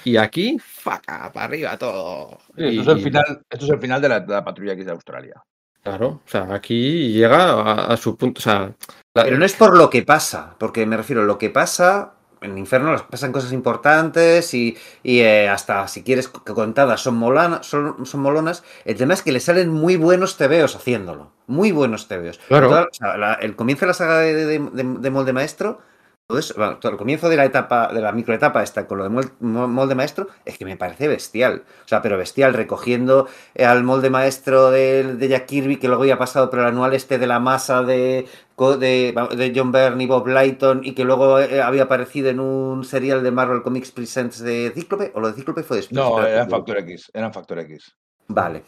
Y 0.07 0.17
aquí, 0.19 0.57
faca, 0.61 1.33
para 1.33 1.47
arriba 1.47 1.77
todo. 1.77 2.39
Sí, 2.57 2.63
esto, 2.65 2.71
Y- 2.71 2.79
es 2.81 2.87
el 2.87 3.03
final, 3.03 3.25
esto 3.51 3.65
es 3.65 3.71
el 3.73 3.81
final 3.81 4.01
de 4.01 4.09
la, 4.09 4.21
de 4.21 4.33
la 4.33 4.45
patrulla 4.45 4.73
X 4.75 4.87
de 4.87 4.93
Australia. 4.93 5.43
Claro, 5.83 6.07
o 6.25 6.29
sea, 6.29 6.47
aquí 6.55 7.13
llega 7.13 7.51
a, 7.55 7.87
a 7.93 7.97
su 7.97 8.17
punto, 8.17 8.39
o 8.39 8.43
sea, 8.43 8.73
la- 9.15 9.25
Pero 9.25 9.37
no 9.37 9.45
es 9.45 9.55
por 9.55 9.77
lo 9.77 9.91
que 9.91 10.03
pasa, 10.05 10.55
porque 10.59 10.87
me 10.87 10.97
refiero, 10.97 11.25
lo 11.25 11.39
que 11.39 11.51
pasa, 11.51 12.13
en 12.41 12.57
Inferno 12.57 12.95
pasan 13.11 13.33
cosas 13.33 13.53
importantes 13.53 14.55
y, 14.55 14.77
y, 15.03 15.19
eh, 15.21 15.49
hasta 15.49 15.89
si 15.89 16.05
quieres 16.05 16.29
que 16.29 16.53
contadas 16.55 17.01
son, 17.01 17.17
molana- 17.19 17.65
son, 17.65 18.07
son 18.07 18.21
molonas. 18.21 18.63
El 18.85 18.97
tema 18.97 19.13
es 19.15 19.23
que 19.23 19.33
le 19.33 19.41
salen 19.41 19.71
muy 19.71 19.97
buenos 19.97 20.37
tebeos 20.37 20.77
haciéndolo. 20.77 21.33
Muy 21.49 21.73
buenos 21.73 22.07
tebeos. 22.07 22.39
Claro. 22.47 22.69
Toda- 22.69 22.83
o 22.85 22.95
sea, 22.95 23.17
la- 23.17 23.35
el 23.35 23.57
comienzo 23.57 23.87
de 23.87 23.89
la 23.89 23.95
saga 23.95 24.19
de, 24.21 24.35
de- 24.35 24.59
de- 24.61 24.99
de 25.01 25.11
Molde 25.11 25.33
Maestro, 25.33 25.81
todo 26.29 26.39
eso, 26.41 26.55
bueno, 26.57 26.79
todo 26.79 26.91
el 26.91 26.99
comienzo 26.99 27.29
de 27.29 27.37
la 27.37 27.45
etapa, 27.45 27.93
de 27.93 28.01
la 28.01 28.11
microetapa 28.11 28.61
esta 28.65 28.89
con 28.89 28.99
lo 28.99 29.05
de 29.05 29.11
mol- 29.11 29.33
mo- 29.39 29.69
Molde 29.69 29.95
Maestro, 29.95 30.27
es 30.45 30.59
que 30.59 30.65
me 30.65 30.77
parece 30.77 31.07
bestial. 31.07 31.63
O 31.85 31.89
sea, 31.89 32.03
pero 32.03 32.19
bestial, 32.19 32.53
recogiendo 32.53 33.29
eh, 33.55 33.65
al 33.65 33.85
molde 33.85 34.11
maestro 34.11 34.73
de, 34.73 35.15
de 35.15 35.29
Jack 35.29 35.47
Kirby, 35.47 35.77
que 35.77 35.87
luego 35.87 36.03
había 36.03 36.19
pasado 36.19 36.51
por 36.51 36.59
el 36.59 36.67
anual 36.67 36.95
este 36.95 37.19
de 37.19 37.29
la 37.29 37.39
masa 37.39 37.85
de, 37.85 38.27
co- 38.57 38.77
de, 38.77 39.15
de 39.37 39.53
John 39.55 39.71
Byrne 39.71 40.03
y 40.03 40.07
Bob 40.09 40.27
Lighton, 40.27 40.81
y 40.83 40.95
que 40.95 41.05
luego 41.05 41.39
eh, 41.39 41.63
había 41.63 41.85
aparecido 41.85 42.29
en 42.29 42.41
un 42.41 42.83
serial 42.85 43.23
de 43.23 43.31
Marvel 43.31 43.63
Comics 43.63 43.93
Presents 43.93 44.41
de 44.41 44.73
Cíclope, 44.75 45.13
o 45.15 45.21
lo 45.21 45.29
de 45.29 45.35
Cíclope 45.35 45.63
fue 45.63 45.77
después. 45.77 45.97
No, 45.97 46.27
eran 46.27 46.51
Factor 46.51 46.79
X. 46.79 47.11
Eran 47.15 47.33
Factor 47.33 47.61
X. 47.61 47.95
Vale. 48.27 48.65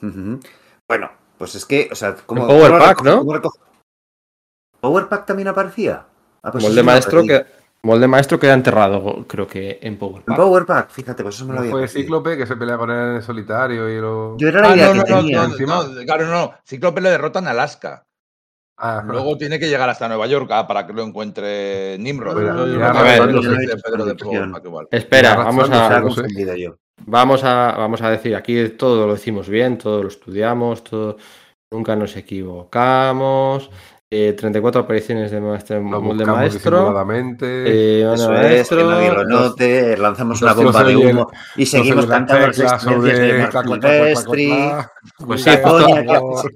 Bueno, 0.86 1.10
pues 1.36 1.56
es 1.56 1.64
que, 1.64 1.89
o 1.90 1.97
sea, 1.97 2.14
como. 2.14 2.47
Power 2.47 2.78
Pack, 2.78 3.02
¿no? 3.02 3.24
¿Power 4.80 5.09
Pack 5.09 5.26
también 5.26 5.48
aparecía? 5.48 6.06
Ah, 6.43 6.51
pues 6.52 6.65
molde 6.65 6.77
lo 6.81 6.85
maestro 6.85 7.23
que 7.24 7.47
molde 7.82 8.09
maestro 8.09 8.39
queda 8.40 8.55
enterrado, 8.55 9.24
creo 9.27 9.47
que 9.47 9.78
en 9.82 9.97
Power 9.98 10.19
En 10.19 10.24
Pack. 10.24 10.36
Power 10.36 10.66
Pack, 10.66 10.90
fíjate, 10.90 11.23
pues 11.23 11.36
eso 11.36 11.44
me 11.44 11.51
lo 11.51 11.55
¿No 11.56 11.60
había 11.60 11.70
fue 11.73 11.81
perdido. 11.82 12.01
Cíclope 12.02 12.36
que 12.36 12.47
se 12.47 12.56
pelea 12.56 12.77
con 12.77 12.90
él 12.90 13.16
en 13.16 13.23
solitario 13.23 13.89
y 13.89 14.01
lo. 14.01 14.36
Yo 14.39 14.48
era 14.48 14.60
la 14.62 14.69
Ah, 14.70 14.77
idea 14.77 14.86
no, 14.94 15.05
que 15.05 15.10
no, 15.10 15.16
no, 15.16 15.23
tenía. 15.23 15.43
no, 15.66 15.85
no, 15.85 16.05
claro, 16.05 16.27
no. 16.27 16.55
Cíclope 16.66 17.01
le 17.01 17.10
derrota 17.10 17.39
en 17.39 17.48
Alaska. 17.48 18.05
Ah, 18.81 19.02
Luego 19.05 19.36
tiene 19.36 19.59
que 19.59 19.69
llegar 19.69 19.89
hasta 19.90 20.06
Nueva 20.06 20.27
York 20.28 20.48
ah, 20.52 20.66
para 20.69 20.86
que 20.86 20.93
lo 20.93 21.02
encuentre 21.02 21.97
Nimrod. 21.98 22.36
Pero 22.36 22.55
Eso 22.55 22.66
yo 22.74 22.78
ya 22.78 22.90
creo 22.90 22.93
que 22.93 22.98
a 22.98 23.02
ver, 23.02 23.12
es 23.12 23.35
no 23.35 23.40
de 23.43 23.48
he 23.48 23.59
visto 23.59 23.77
Pedro 23.82 24.05
de 24.05 24.12
esta 24.12 24.24
Power 24.24 24.39
traducción. 24.39 24.52
Pack 24.52 24.65
igual. 24.66 24.89
Espera, 24.93 25.35
vamos 25.36 25.70
a, 25.70 26.01
no 26.01 26.10
sé. 26.12 26.23
vamos 27.06 27.44
a 27.44 27.74
vamos 27.77 28.02
a 28.02 28.10
decir, 28.10 28.36
aquí 28.36 28.69
todo 28.70 29.06
lo 29.09 29.15
decimos 29.15 29.48
bien, 29.48 29.78
todo 29.78 30.02
lo 30.02 30.09
estudiamos, 30.09 30.85
todo 30.85 31.16
nunca 31.73 31.97
nos 31.97 32.16
equivocamos. 32.16 33.70
Eh, 34.10 34.32
34 34.32 34.80
apariciones 34.80 35.30
de 35.30 35.40
molde 35.40 35.59
buscamos 35.80 36.26
maestro. 36.39 36.78
eh, 37.43 38.01
Eso 38.14 38.35
es, 38.35 38.43
maestro, 38.43 38.78
que 38.78 38.85
nadie 38.85 39.09
lo 39.12 39.24
los- 39.24 39.40
note, 39.51 39.97
lanzamos 39.98 40.40
una 40.43 40.55
bomba 40.55 40.82
de 40.85 40.97
humo 40.97 41.30
y 41.56 41.66
seguimos 41.66 42.06
cantando 42.06 42.47
las 42.47 42.56
teclas 42.56 42.72
existencias 42.86 43.18
de. 43.18 43.39
Pues 45.26 45.43
sí, 45.43 45.51
la 45.51 45.56
justo- 45.56 45.85
coña 45.85 46.05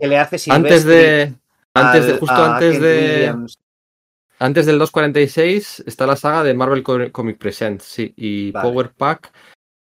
que, 0.00 0.06
le 0.08 0.18
hace 0.18 0.50
antes 0.50 0.84
de 0.84 1.34
antes 1.74 2.06
de 2.06 2.18
justo 2.18 2.34
antes 2.34 2.80
de. 2.80 3.34
Antes 4.38 4.66
del 4.66 4.78
246 4.78 5.84
está 5.86 6.04
la 6.06 6.16
saga 6.16 6.42
de 6.42 6.52
Marvel 6.54 6.82
Co- 6.82 7.12
Comic 7.12 7.38
Presents, 7.38 7.84
sí, 7.84 8.12
y 8.16 8.50
Vale. 8.50 8.68
Power 8.68 8.90
Pack 8.90 9.30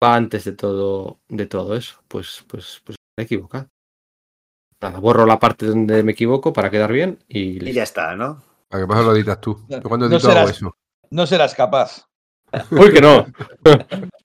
va 0.02 0.16
antes 0.16 0.44
de 0.44 0.52
todo, 0.52 1.18
de 1.28 1.46
todo 1.46 1.76
eso. 1.76 2.00
Pues, 2.08 2.42
pues, 2.48 2.80
pues 2.84 2.96
me 3.16 3.22
he 3.22 3.24
equivocado. 3.26 3.68
Nada, 4.80 5.00
borro 5.00 5.26
la 5.26 5.38
parte 5.38 5.66
donde 5.66 6.02
me 6.02 6.12
equivoco 6.12 6.52
para 6.52 6.70
quedar 6.70 6.92
bien 6.92 7.18
y 7.28 7.68
Y 7.68 7.72
ya 7.72 7.82
está, 7.82 8.14
¿no? 8.14 8.42
¿A 8.70 8.78
qué 8.78 8.86
pasa 8.86 9.02
lo 9.02 9.14
editas 9.16 9.40
tú? 9.40 9.64
Yo 9.68 9.82
cuando 9.82 10.08
No 10.08 10.16
hago 10.16 10.28
serás- 10.28 10.50
eso. 10.50 10.76
No 11.10 11.26
serás 11.26 11.54
capaz. 11.54 12.06
Uy, 12.70 12.92
que 12.92 13.00
no. 13.00 13.26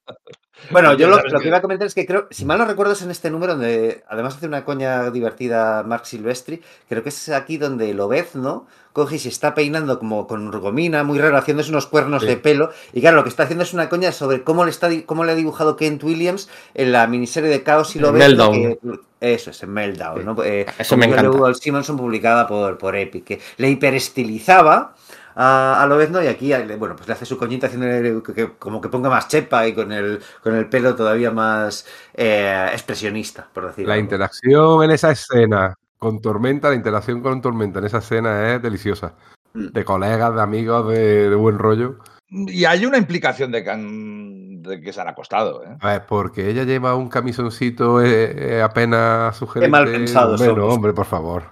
Bueno, 0.71 0.93
yo 0.93 1.07
lo, 1.07 1.21
lo 1.21 1.39
que- 1.39 1.47
iba 1.47 1.57
a 1.57 1.61
comentar 1.61 1.87
es 1.87 1.93
que 1.95 2.05
creo, 2.05 2.27
si 2.31 2.45
mal 2.45 2.57
no 2.57 2.65
recuerdo, 2.65 2.93
es 2.93 3.01
en 3.01 3.11
este 3.11 3.29
número 3.29 3.53
donde 3.53 4.03
además 4.09 4.35
hace 4.35 4.47
una 4.47 4.63
coña 4.65 5.09
divertida 5.11 5.83
Mark 5.83 6.05
Silvestri. 6.05 6.61
Creo 6.89 7.03
que 7.03 7.09
es 7.09 7.29
aquí 7.29 7.57
donde 7.57 7.93
Lobezno 7.93 8.65
coge 8.93 9.15
y 9.15 9.19
se 9.19 9.29
está 9.29 9.55
peinando 9.55 9.97
como 9.97 10.27
con 10.27 10.51
gomina, 10.51 11.03
muy 11.03 11.17
raro, 11.17 11.37
haciéndose 11.37 11.71
unos 11.71 11.87
cuernos 11.87 12.21
Sí. 12.21 12.27
de 12.27 12.37
pelo. 12.37 12.69
Y 12.93 13.01
claro, 13.01 13.17
lo 13.17 13.23
que 13.23 13.29
está 13.29 13.43
haciendo 13.43 13.63
es 13.63 13.73
una 13.73 13.89
coña 13.89 14.11
sobre 14.11 14.43
cómo 14.43 14.65
le, 14.65 14.71
está, 14.71 14.89
cómo 15.05 15.23
le 15.23 15.31
ha 15.31 15.35
dibujado 15.35 15.75
Kent 15.75 16.03
Williams 16.03 16.47
en 16.75 16.91
la 16.91 17.07
miniserie 17.07 17.49
de 17.49 17.63
Caos 17.63 17.95
y. 17.95 17.99
Meltdown. 17.99 18.53
que- 18.53 18.79
eso 19.19 19.51
es, 19.51 19.63
en 19.63 19.71
Meltdown, 19.71 20.19
Sí. 20.19 20.25
¿no? 20.25 20.43
Eh, 20.43 20.65
Eso 20.77 20.97
me 20.97 21.05
encanta. 21.05 21.53
Simonson 21.55 21.95
publicada 21.97 22.45
por, 22.45 22.77
por 22.77 22.95
Epic, 22.95 23.23
que 23.23 23.41
le 23.57 23.69
hiperestilizaba 23.69 24.95
a, 25.35 25.81
a 25.81 25.87
Lobezno 25.87 26.21
y 26.23 26.27
aquí 26.27 26.47
le- 26.49 26.75
bueno 26.75 26.95
pues 26.95 27.07
le 27.07 27.13
hace 27.13 27.25
su 27.25 27.37
coñita 27.37 27.67
haciendo 27.67 28.21
que, 28.23 28.33
que- 28.33 28.51
como 28.59 28.79
que 28.81 28.89
ponga 28.89 29.09
más 29.09 29.27
chepa 29.27 29.67
y 29.67 29.73
con 29.73 29.91
el 29.91 30.19
con 30.41 30.55
el 30.55 30.67
pelo 30.69 30.95
todavía 30.95 31.31
más 31.31 31.85
eh, 32.13 32.67
expresionista 32.71 33.47
por 33.53 33.67
decirlo 33.67 33.89
La 33.89 33.97
interacción 33.97 34.83
en 34.83 34.91
esa 34.91 35.11
escena 35.11 35.73
con 35.97 36.19
Tormenta, 36.21 36.69
la 36.69 36.75
interacción 36.75 37.21
con 37.21 37.41
Tormenta 37.41 37.79
en 37.79 37.85
esa 37.85 37.99
escena 37.99 38.53
es 38.55 38.61
deliciosa. 38.61 39.13
Mm. 39.53 39.67
De 39.67 39.85
colegas, 39.85 40.35
de 40.35 40.41
amigos, 40.41 40.89
de, 40.89 41.29
de 41.29 41.35
buen 41.35 41.57
rollo. 41.57 41.99
Y 42.29 42.65
hay 42.65 42.85
una 42.85 42.97
implicación 42.97 43.51
de 43.53 43.63
que, 43.63 43.69
han- 43.69 44.61
de 44.61 44.81
que 44.81 44.91
se 44.91 44.99
han 44.99 45.07
acostado. 45.07 45.63
¿eh? 45.63 45.77
A 45.79 45.87
ver, 45.93 46.05
porque 46.05 46.49
ella 46.49 46.65
lleva 46.65 46.95
un 46.95 47.07
camisoncito 47.07 48.01
eh, 48.01 48.57
eh, 48.57 48.61
apenas 48.61 49.37
sugerente. 49.37 49.71
mal 49.71 49.85
pensados 49.85 50.39
Bueno, 50.39 50.55
somos. 50.55 50.75
hombre, 50.75 50.91
por 50.91 51.05
favor. 51.05 51.43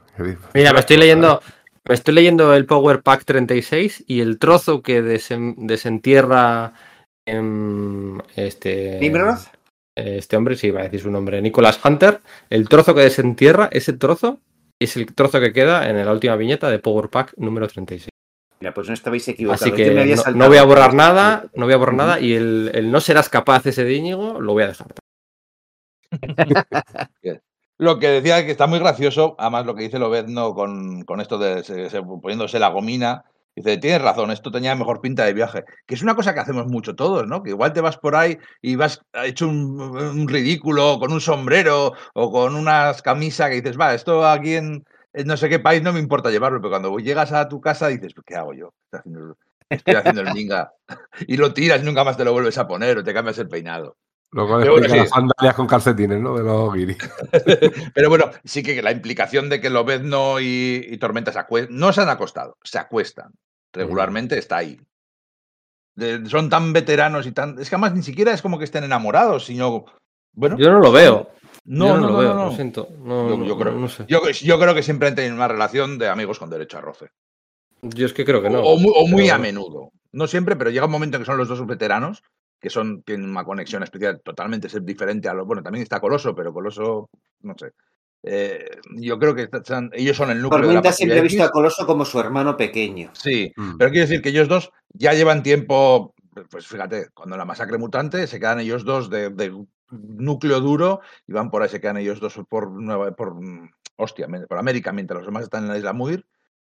Mira, 0.54 0.74
me 0.74 0.80
estoy 0.82 0.98
leyendo, 0.98 1.42
me 1.88 1.96
estoy 1.96 2.14
leyendo 2.14 2.54
el 2.54 2.66
Power 2.66 3.02
Pack 3.02 3.26
36 3.26 4.04
y 4.08 4.22
el 4.22 4.40
trozo 4.40 4.82
que 4.82 5.04
desen- 5.04 5.56
desentierra 5.58 6.74
en 7.26 8.22
este 8.36 9.00
Nimrod 9.00 9.38
este 9.96 10.38
hombre, 10.38 10.56
sí, 10.56 10.72
va 10.72 10.82
a 10.82 10.84
decir 10.84 11.02
su 11.02 11.12
nombre, 11.12 11.42
Nicholas 11.42 11.80
Hunter, 11.84 12.22
el 12.50 12.70
trozo 12.70 12.96
que 12.96 13.02
desentierra, 13.02 13.70
ese 13.72 13.94
trozo 13.94 14.40
es 14.80 14.96
el 14.98 15.14
trozo 15.14 15.40
que 15.40 15.54
queda 15.54 15.90
en 15.90 16.04
la 16.04 16.12
última 16.12 16.36
viñeta 16.36 16.70
de 16.70 16.80
Power 16.80 17.10
Pack 17.10 17.34
número 17.38 17.68
36. 17.68 18.10
mira 18.60 18.74
pues 18.74 18.88
no 18.88 18.94
estabais 18.94 19.28
equivocados. 19.28 19.62
Así 19.62 19.72
Yo 19.72 19.76
que 19.76 19.92
me 19.92 20.02
había 20.02 20.16
no, 20.34 20.48
voy 20.48 20.58
a 20.58 20.64
borrar 20.64 20.94
nada, 20.94 21.46
no 21.56 21.66
voy 21.66 21.74
a 21.74 21.78
borrar 21.78 21.96
nada 21.96 22.20
y 22.20 22.34
el, 22.34 22.72
el 22.74 22.92
no 22.92 23.02
serás 23.02 23.30
capaz 23.30 23.66
ese 23.66 23.84
de 23.84 23.94
Íñigo 23.94 24.40
lo 24.40 24.54
voy 24.54 24.64
a 24.64 24.68
dejar. 24.68 24.88
Lo 27.86 27.98
que 28.00 28.08
decía 28.10 28.46
que 28.46 28.52
está 28.52 28.68
muy 28.68 28.78
gracioso, 28.80 29.36
además 29.40 29.66
lo 29.66 29.74
que 29.76 29.84
dice 29.84 29.98
Lobezno 29.98 30.54
con, 30.54 31.02
con 31.04 31.20
esto 31.20 31.40
de 31.40 31.64
se- 31.64 31.90
se- 31.90 32.04
poniéndose 32.04 32.60
la 32.60 32.70
gomina. 32.70 33.26
Dice, 33.56 33.78
tienes 33.80 34.02
razón, 34.04 34.30
esto 34.32 34.52
tenía 34.52 34.76
mejor 34.76 35.02
pinta 35.02 35.26
de 35.26 35.34
viaje. 35.34 35.64
Que 35.88 35.96
es 35.96 36.04
una 36.04 36.16
cosa 36.16 36.34
que 36.34 36.40
hacemos 36.42 36.68
mucho 36.68 36.96
todos, 36.96 37.26
¿no? 37.28 37.42
Que 37.44 37.50
igual 37.50 37.74
te 37.74 37.82
vas 37.82 37.98
por 37.98 38.16
ahí 38.16 38.38
y 38.62 38.76
vas 38.76 39.02
hecho 39.26 39.48
un, 39.48 40.28
ridículo 40.28 41.00
con 41.00 41.12
un 41.12 41.20
sombrero 41.22 41.94
o 42.14 42.32
con 42.32 42.56
unas 42.56 43.02
camisas 43.02 43.50
que 43.50 43.56
dices, 43.62 43.80
va, 43.80 43.94
esto 43.96 44.26
aquí 44.28 44.54
en, 44.56 44.86
en 45.14 45.28
no 45.28 45.36
sé 45.36 45.50
qué 45.50 45.60
país 45.60 45.82
no 45.82 45.92
me 45.92 46.00
importa 46.00 46.30
llevarlo, 46.30 46.60
pero 46.62 46.70
cuando 46.70 46.96
llegas 47.00 47.32
a 47.34 47.50
tu 47.50 47.60
casa 47.60 47.88
dices, 47.88 48.14
¿qué 48.26 48.36
hago 48.36 48.54
yo? 48.54 48.74
Estoy 48.86 49.00
haciendo, 49.00 49.38
estoy 49.74 49.96
haciendo 49.96 50.22
el 50.22 50.30
minga. 50.30 50.72
Y 51.28 51.38
lo 51.38 51.52
tiras 51.54 51.82
y 51.82 51.86
nunca 51.86 52.04
más 52.04 52.16
te 52.18 52.26
lo 52.26 52.32
vuelves 52.34 52.58
a 52.60 52.68
poner 52.68 52.98
o 53.00 53.04
te 53.04 53.14
cambias 53.14 53.40
el 53.40 53.50
peinado. 53.50 53.98
Pero 54.34 54.48
bueno, 54.48 54.64
explica 54.78 54.94
sí. 54.94 55.00
las 55.00 55.10
sandalias 55.10 55.56
con 55.56 55.68
calcetines, 55.68 56.22
¿no? 56.22 56.38
De 56.38 56.44
los 56.44 56.74
guiris. 56.74 56.98
Pero 57.94 58.10
bueno, 58.10 58.32
sí 58.46 58.64
que 58.64 58.82
la 58.82 58.92
implicación 58.92 59.50
de 59.50 59.60
que 59.60 59.70
Lobezno 59.70 60.40
y, 60.40 60.86
y 60.90 60.98
Tormenta 60.98 61.34
se 61.34 61.68
no 61.70 61.92
se 61.92 62.02
han 62.02 62.10
acostado, 62.10 62.58
se 62.64 62.80
acuestan. 62.80 63.34
Regularmente 63.74 64.38
está 64.38 64.58
ahí. 64.58 64.80
De- 65.96 66.26
son 66.30 66.50
tan 66.50 66.72
veteranos 66.72 67.28
y 67.28 67.34
tan. 67.34 67.60
Es 67.60 67.70
que 67.70 67.76
además 67.76 67.94
ni 67.94 68.04
siquiera 68.04 68.32
es 68.34 68.42
como 68.42 68.58
que 68.58 68.64
estén 68.66 68.84
enamorados, 68.86 69.46
sino. 69.46 69.86
Bueno, 70.34 70.58
Yo 70.58 70.72
no 70.72 70.80
lo 70.80 70.92
veo. 70.94 71.30
no, 71.66 71.88
yo 71.88 71.94
no, 71.96 72.00
no, 72.00 72.08
lo 72.08 72.14
no, 72.14 72.18
veo, 72.20 72.34
no, 72.34 72.46
lo 72.46 72.52
siento. 72.54 72.88
No, 73.00 73.46
Yo- 73.46 73.58
creo- 73.58 73.74
no 73.74 73.90
sé. 73.90 74.06
Yo, 74.08 74.22
yo 74.30 74.60
creo 74.60 74.74
que 74.74 74.84
siempre 74.84 75.10
han 75.10 75.16
tenido 75.16 75.36
una 75.36 75.50
relación 75.50 75.98
de 75.98 76.08
amigos 76.08 76.40
con 76.40 76.50
derecho 76.50 76.78
a 76.78 76.82
roce. 76.82 77.10
Yo 77.82 78.06
es 78.06 78.14
que 78.14 78.24
creo 78.24 78.42
que 78.42 78.50
no. 78.50 78.62
o, 78.62 78.78
muy, 78.78 78.94
o 78.96 79.08
muy 79.08 79.24
pero 79.24 79.34
a 79.36 79.38
bueno. 79.38 79.42
menudo. 79.42 79.92
No 80.14 80.28
siempre, 80.28 80.56
pero 80.56 80.70
llega 80.70 80.86
un 80.86 80.92
momento 80.92 81.18
en 81.18 81.24
que 81.24 81.26
son 81.26 81.38
los 81.38 81.48
dos 81.50 81.66
veteranos, 81.68 82.24
que 82.62 82.70
son, 82.70 83.02
tienen 83.04 83.30
una 83.30 83.44
conexión 83.44 83.82
especial 83.84 84.22
totalmente 84.24 84.68
diferente 84.82 85.28
a 85.28 85.34
lo. 85.34 85.46
Bueno, 85.46 85.64
también 85.64 85.84
está 85.84 86.00
Coloso, 86.00 86.36
pero 86.36 86.54
Coloso, 86.54 87.10
no 87.42 87.56
sé. 87.58 87.72
Eh, 88.24 88.64
yo 88.98 89.18
creo 89.18 89.34
que 89.34 89.50
están- 89.52 89.90
ellos 89.94 90.16
son 90.16 90.30
el 90.30 90.42
núcleo 90.42 90.62
de 90.62 90.68
la 90.68 90.74
Tormenta 90.74 90.92
siempre 90.96 91.20
ha 91.20 91.24
visto 91.24 91.44
a. 91.44 91.50
Coloso 91.50 91.88
como 91.88 92.06
su 92.06 92.20
hermano 92.20 92.56
pequeño. 92.56 93.10
Sí, 93.14 93.52
Mm. 93.58 93.78
pero 93.78 93.90
quiero 93.90 94.08
decir 94.08 94.22
que 94.22 94.30
ellos 94.30 94.48
dos 94.48 94.72
ya 94.94 95.14
llevan 95.14 95.42
tiempo, 95.42 96.14
pues 96.52 96.68
fíjate, 96.68 97.08
cuando 97.16 97.36
la 97.36 97.46
masacre 97.46 97.80
mutante 97.80 98.28
se 98.28 98.40
quedan 98.40 98.60
ellos 98.60 98.86
dos 98.86 99.10
de, 99.10 99.32
de 99.32 99.52
núcleo 99.90 100.60
duro 100.62 101.02
y 101.28 101.34
van 101.34 101.50
por 101.50 101.64
ahí, 101.64 101.70
se 101.70 101.82
quedan 101.82 101.98
ellos 101.98 102.20
dos 102.20 102.40
por 102.48 102.70
Nueva, 102.70 103.12
por 103.16 103.36
hostia, 103.98 104.28
por 104.48 104.58
América, 104.60 104.92
mientras 104.94 105.18
los 105.18 105.26
demás 105.26 105.44
están 105.44 105.64
en 105.64 105.70
la 105.70 105.78
isla 105.80 105.94
Muir. 105.94 106.26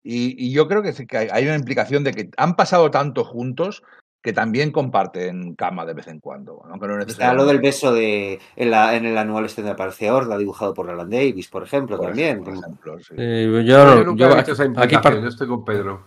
Y, 0.02 0.36
y 0.46 0.52
yo 0.52 0.68
creo 0.68 0.82
que, 0.82 0.92
que 1.06 1.16
hay, 1.16 1.28
hay 1.32 1.44
una 1.46 1.56
implicación 1.56 2.04
de 2.04 2.12
que 2.12 2.30
han 2.36 2.56
pasado 2.56 2.90
tanto 2.90 3.24
juntos 3.24 3.82
que 4.28 4.34
también 4.34 4.70
comparten 4.72 5.54
cama 5.54 5.86
de 5.86 5.94
vez 5.94 6.06
en 6.08 6.20
cuando. 6.20 6.62
No 6.68 6.98
Está 6.98 7.32
lo 7.32 7.46
del 7.46 7.60
beso 7.60 7.94
de 7.94 8.38
en, 8.56 8.70
la, 8.70 8.94
en 8.94 9.06
el 9.06 9.16
anual 9.16 9.46
este 9.46 9.62
de 9.62 9.70
aparece 9.70 10.10
Horda, 10.10 10.36
dibujado 10.36 10.74
por 10.74 10.90
Alan 10.90 11.08
Davis, 11.08 11.48
por 11.48 11.62
ejemplo, 11.62 11.96
Por 11.96 12.08
también. 12.08 12.42
ejemplo, 12.42 12.52
por 12.52 12.62
ejemplo, 12.62 12.98
sí. 12.98 13.14
Eh, 13.16 13.62
yo, 13.64 14.04
nunca 14.04 14.20
yo 14.26 14.30
he 14.30 14.34
visto 14.36 14.52
esa 14.52 14.66
implicación, 14.66 15.22
yo 15.22 15.28
estoy 15.28 15.48
con 15.48 15.64
Pedro. 15.64 16.02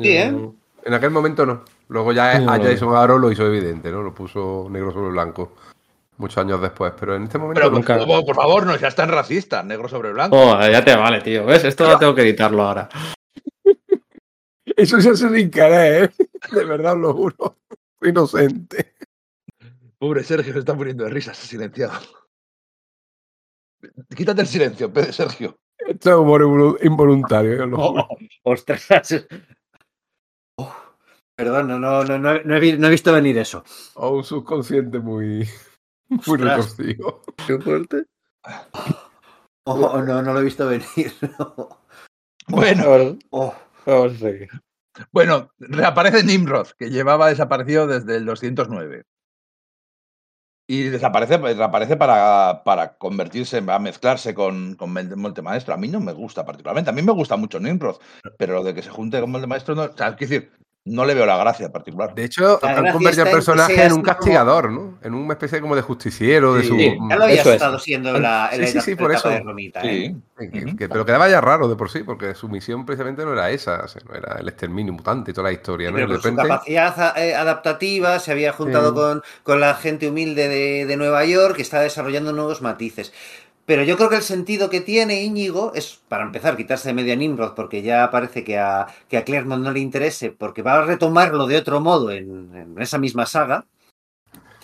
Sí, 0.00 0.08
¿eh? 0.08 0.32
En 0.84 0.94
aquel 0.94 1.10
momento 1.10 1.44
no. 1.44 1.62
Luego 1.88 2.12
ya 2.12 2.38
No. 2.38 2.52
a 2.52 2.60
Jason 2.60 2.94
Aaron 2.94 3.20
lo 3.20 3.32
hizo 3.32 3.44
evidente, 3.44 3.90
¿no? 3.90 4.02
Lo 4.02 4.14
puso 4.14 4.68
negro 4.70 4.92
sobre 4.92 5.10
blanco. 5.10 5.54
Muchos 6.18 6.38
años 6.38 6.60
después. 6.62 6.92
Pero 7.00 7.16
en 7.16 7.24
este 7.24 7.38
momento 7.38 7.60
Pero 7.60 7.72
nunca- 7.72 7.98
por, 8.06 8.24
por 8.24 8.36
favor, 8.36 8.66
no 8.66 8.78
seas 8.78 8.94
tan 8.94 9.08
racista, 9.08 9.64
negro 9.64 9.88
sobre 9.88 10.12
blanco. 10.12 10.36
Oh, 10.40 10.60
ya 10.60 10.84
te 10.84 10.94
vale, 10.94 11.22
tío. 11.22 11.44
¿Ves? 11.44 11.64
Esto 11.64 11.88
lo 11.88 11.98
tengo 11.98 12.14
que 12.14 12.22
editarlo 12.22 12.62
ahora. 12.62 12.88
Eso 14.76 15.00
se 15.00 15.10
hace 15.10 15.28
sin 15.28 15.50
querer, 15.50 16.04
¿eh? 16.04 16.24
De 16.52 16.64
verdad 16.64 16.96
lo 16.96 17.12
juro. 17.14 17.58
Inocente. 18.02 18.94
Pobre 19.98 20.22
Sergio, 20.24 20.52
se 20.52 20.58
está 20.58 20.74
muriendo 20.74 21.04
de 21.04 21.10
risa, 21.10 21.32
se 21.32 21.42
ha 21.44 21.48
silenciado. 21.48 21.94
Quítate 24.14 24.42
el 24.42 24.46
silencio, 24.46 24.92
Pedro 24.92 25.12
Sergio. 25.12 25.58
Esto 25.78 26.10
es 26.10 26.16
humor 26.16 26.42
involu- 26.42 26.78
involuntario, 26.82 27.56
yo 27.56 27.66
lo 27.66 27.76
juro. 27.76 28.08
Oh, 28.10 28.18
ostras. 28.52 28.86
Oh, 30.58 30.74
perdón, 31.36 31.68
no, 31.68 31.78
no, 31.78 32.04
no, 32.04 32.18
no, 32.18 32.40
no 32.42 32.56
he, 32.56 32.76
no 32.76 32.86
he 32.86 32.90
visto 32.90 33.12
venir 33.12 33.38
eso. 33.38 33.64
O 33.94 34.10
un 34.16 34.24
subconsciente 34.24 34.98
muy, 34.98 35.48
muy 36.08 36.38
retorcido. 36.38 37.22
Qué 37.46 37.58
fuerte. 37.58 38.04
Oh, 39.66 40.02
no, 40.02 40.22
no 40.22 40.32
lo 40.32 40.40
he 40.40 40.44
visto 40.44 40.66
venir. 40.66 41.12
Bueno, 42.46 42.90
Vamos, 42.90 43.16
Oh, 43.30 43.54
vamos 43.86 44.12
a 44.14 44.18
seguir. 44.18 44.48
Bueno, 45.12 45.50
reaparece 45.58 46.24
Nimrod, 46.24 46.68
que 46.78 46.90
llevaba 46.90 47.28
desaparecido 47.28 47.86
desde 47.86 48.16
el 48.16 48.24
209. 48.24 49.04
Y 50.66 50.84
desaparece, 50.84 51.36
reaparece 51.36 51.96
para, 51.96 52.62
para 52.64 52.96
convertirse, 52.96 53.62
a 53.66 53.78
mezclarse 53.78 54.34
con, 54.34 54.76
con 54.76 54.94
Monte 55.16 55.42
Maestro. 55.42 55.74
A 55.74 55.76
mí 55.76 55.88
no 55.88 56.00
me 56.00 56.12
gusta 56.12 56.46
particularmente. 56.46 56.90
A 56.90 56.94
mí 56.94 57.02
me 57.02 57.12
gusta 57.12 57.36
mucho 57.36 57.60
Nimrod, 57.60 57.96
pero 58.38 58.54
lo 58.54 58.64
de 58.64 58.72
que 58.72 58.82
se 58.82 58.88
junte 58.88 59.20
con 59.20 59.30
Monte 59.30 59.46
Maestro, 59.46 59.74
no, 59.74 59.82
o 59.82 59.96
sea, 59.96 60.08
es 60.08 60.16
decir, 60.16 60.50
no 60.86 61.06
le 61.06 61.14
veo 61.14 61.24
la 61.24 61.38
gracia 61.38 61.72
particular. 61.72 62.14
De 62.14 62.24
hecho, 62.24 62.58
La 62.62 62.70
han 62.76 62.92
convertido 62.92 63.22
al 63.22 63.28
en 63.28 63.34
personaje 63.34 63.82
en 63.84 63.92
un 63.92 64.02
como- 64.02 64.04
castigador, 64.04 64.70
¿no? 64.70 64.98
En 65.02 65.14
una 65.14 65.32
especie 65.32 65.60
como 65.62 65.74
de 65.74 65.80
justiciero, 65.82 66.54
de 66.54 66.62
su. 66.62 66.76
sí, 66.76 66.94
ya 67.08 67.16
lo 67.16 67.24
había 67.24 67.40
Eso 67.40 67.48
es. 67.50 67.54
estado 67.56 67.78
siendo 67.78 68.14
en 68.14 68.22
la, 68.22 68.50
en 68.52 68.60
la 68.60 68.66
Sí, 68.66 68.72
sí, 68.74 68.80
sí, 68.82 68.94
por 68.94 69.10
etapa 69.10 69.28
eso. 69.30 69.38
de 69.38 69.40
Romita. 69.44 69.80
Sí. 69.80 69.88
¿eh? 69.88 70.16
Que- 70.52 70.76
que- 70.76 70.88
pero 70.88 71.06
quedaba 71.06 71.28
ya 71.28 71.40
raro 71.40 71.68
de 71.68 71.76
por 71.76 71.88
sí, 71.90 72.02
porque 72.02 72.34
su 72.34 72.48
misión 72.48 72.84
precisamente 72.84 73.24
no 73.24 73.32
era 73.32 73.50
esa, 73.50 73.80
o 73.84 73.88
sea, 73.88 74.02
no 74.06 74.14
era 74.14 74.36
el 74.38 74.48
exterminio 74.48 74.92
mutante 74.92 75.30
y 75.30 75.34
toda 75.34 75.48
la 75.48 75.52
historia, 75.52 75.90
¿no? 75.90 75.98
Y 75.98 76.02
Pero 76.02 76.12
de 76.14 76.18
su 76.20 76.28
repente. 76.28 76.48
capacidad 76.48 77.16
eh, 77.18 77.34
adaptativa 77.34 78.18
se 78.18 78.32
había 78.32 78.52
juntado 78.52 78.90
Sí. 78.90 78.94
con, 78.94 79.22
con 79.42 79.60
la 79.60 79.74
gente 79.74 80.08
humilde 80.08 80.48
de, 80.48 80.84
de 80.86 80.96
Nueva 80.96 81.24
York 81.24 81.56
que 81.56 81.62
está 81.62 81.80
desarrollando 81.80 82.32
nuevos 82.32 82.60
matices. 82.62 83.12
Pero 83.66 83.82
yo 83.82 83.96
creo 83.96 84.10
que 84.10 84.16
el 84.16 84.22
sentido 84.22 84.68
que 84.68 84.82
tiene 84.82 85.22
Íñigo 85.22 85.72
es, 85.74 86.02
para 86.08 86.24
empezar, 86.24 86.56
quitarse 86.56 86.88
de 86.88 86.94
medio 86.94 87.14
a 87.14 87.16
Nimrod, 87.16 87.54
porque 87.54 87.82
ya 87.82 88.10
parece 88.10 88.44
que 88.44 88.58
a, 88.58 88.86
que 89.08 89.16
a 89.16 89.24
Claremont 89.24 89.64
no 89.64 89.72
le 89.72 89.80
interese, 89.80 90.30
porque 90.30 90.62
va 90.62 90.74
a 90.74 90.84
retomarlo 90.84 91.46
de 91.46 91.56
otro 91.56 91.80
modo 91.80 92.10
en, 92.10 92.54
en 92.54 92.80
esa 92.80 92.98
misma 92.98 93.24
saga. 93.24 93.66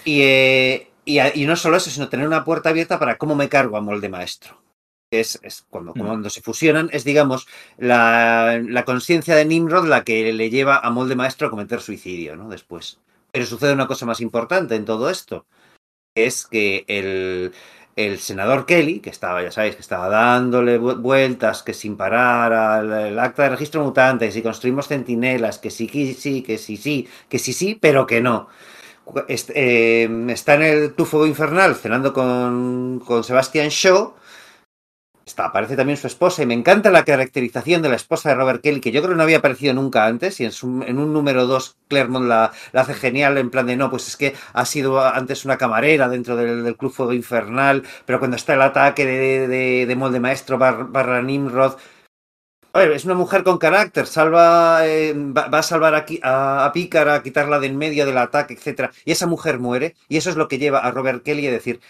Y, 0.05 0.21
eh, 0.23 0.91
y, 1.05 1.47
no 1.47 1.57
solo 1.57 1.77
eso, 1.77 1.91
sino 1.91 2.09
tener 2.09 2.27
una 2.27 2.45
puerta 2.45 2.69
abierta 2.69 2.99
para 2.99 3.17
cómo 3.17 3.35
me 3.35 3.49
cargo 3.49 3.77
a 3.77 3.81
Molde 3.81 4.09
Maestro. 4.09 4.63
Es, 5.11 5.41
es 5.43 5.67
cuando, 5.69 5.93
Mm. 5.95 5.99
cuando 5.99 6.31
se 6.31 6.43
fusionan, 6.43 6.89
es, 6.93 7.05
digamos, 7.05 7.49
la, 7.79 8.61
la 8.65 8.85
conciencia 8.85 9.35
de 9.35 9.45
Nimrod 9.45 9.89
la 9.89 10.05
que 10.05 10.33
le 10.33 10.51
lleva 10.51 10.79
a 10.79 10.91
Molde 10.91 11.17
Maestro 11.17 11.49
a 11.49 11.51
cometer 11.51 11.81
suicidio, 11.81 12.37
¿no? 12.37 12.49
Después. 12.49 13.01
Pero 13.33 13.47
sucede 13.47 13.73
una 13.73 13.87
cosa 13.87 14.07
más 14.07 14.21
importante 14.21 14.77
en 14.77 14.85
todo 14.85 15.11
esto, 15.11 15.47
que 16.15 16.27
es 16.27 16.47
que 16.47 16.85
el, 16.87 17.53
el 18.07 18.19
senador 18.19 18.67
Kelly, 18.67 19.01
que 19.01 19.11
estaba, 19.11 19.43
ya 19.43 19.51
sabéis, 19.51 19.75
que 19.77 19.81
estaba 19.83 20.09
dándole 20.09 20.79
vu- 20.79 20.97
vueltas, 21.01 21.63
que 21.63 21.75
sin 21.75 21.97
parar 21.97 22.53
al 22.53 23.19
acta 23.19 23.45
de 23.45 23.49
registro 23.51 23.83
mutante, 23.85 24.27
que 24.27 24.33
si 24.33 24.43
construimos 24.43 24.89
centinelas, 24.89 25.59
que 25.59 25.71
sí, 25.71 25.87
que 25.87 26.15
sí, 26.15 26.43
que 26.43 26.59
sí, 26.59 26.77
sí, 26.77 27.09
que 27.29 27.39
sí, 27.39 27.53
sí, 27.53 27.79
pero 27.81 28.07
que 28.07 28.21
no. 28.21 28.49
Eh, 29.29 30.09
está 30.29 30.55
en 30.55 30.63
el 30.63 30.95
tufo 30.95 31.27
infernal 31.27 31.75
cenando 31.75 32.13
con, 32.13 33.01
con 33.05 33.25
Sebastian 33.25 33.69
Shaw. 33.69 34.15
Aparece 35.39 35.77
también 35.77 35.97
su 35.97 36.07
esposa 36.07 36.43
y 36.43 36.47
me 36.47 36.55
encanta 36.55 36.91
la 36.91 37.05
caracterización 37.05 37.83
de 37.83 37.89
la 37.89 37.97
esposa 37.97 38.29
de 38.31 38.35
Robert 38.35 38.63
Kelly, 38.63 38.81
que 38.81 38.91
yo 38.93 39.01
creo 39.01 39.13
que 39.13 39.17
no 39.17 39.23
había 39.23 39.39
aparecido 39.39 39.75
nunca 39.75 40.07
antes 40.07 40.41
y 40.41 40.45
en, 40.45 40.53
su- 40.53 40.83
en 40.87 40.99
un 40.99 41.13
número 41.13 41.47
2 41.47 41.77
Claremont 41.89 42.27
la, 42.27 42.53
hace 42.75 42.95
genial 42.95 43.39
en 43.39 43.51
plan 43.51 43.67
de 43.67 43.77
no, 43.77 43.91
pues 43.91 44.09
es 44.09 44.17
que 44.17 44.35
ha 44.53 44.65
sido 44.65 45.01
antes 45.01 45.45
una 45.45 45.59
camarera 45.59 46.09
dentro 46.09 46.37
del, 46.37 46.77
Club 46.77 46.93
Fuego 46.93 47.13
Infernal, 47.13 47.83
pero 48.07 48.19
cuando 48.19 48.37
está 48.37 48.55
el 48.55 48.63
ataque 48.63 49.05
de, 49.07 49.49
de, 49.49 49.87
de 49.87 49.97
Molde 49.97 50.21
Maestro 50.21 50.59
bar- 50.59 50.87
barra 50.89 51.23
Nimrod, 51.23 51.75
es 52.75 53.05
una 53.05 53.15
mujer 53.15 53.43
con 53.43 53.59
carácter, 53.59 54.07
salva, 54.07 54.87
eh, 54.87 55.13
va, 55.17 55.59
a 55.59 55.63
salvar 55.63 55.95
a, 55.95 56.05
a, 56.23 56.65
a 56.67 56.73
Pícara, 56.73 57.15
a 57.17 57.23
quitarla 57.23 57.59
de 57.59 57.67
en 57.67 57.77
medio 57.77 58.07
del 58.07 58.17
ataque, 58.19 58.55
etcétera. 58.55 58.93
Y 59.05 59.11
esa 59.13 59.27
mujer 59.27 59.59
muere, 59.59 59.97
y 60.09 60.17
eso 60.19 60.31
es 60.31 60.37
lo 60.37 60.47
que 60.49 60.59
lleva 60.59 60.79
a 60.79 60.91
Robert 60.93 61.23
Kelly 61.25 61.47
a 61.49 61.51
decir, 61.53 61.81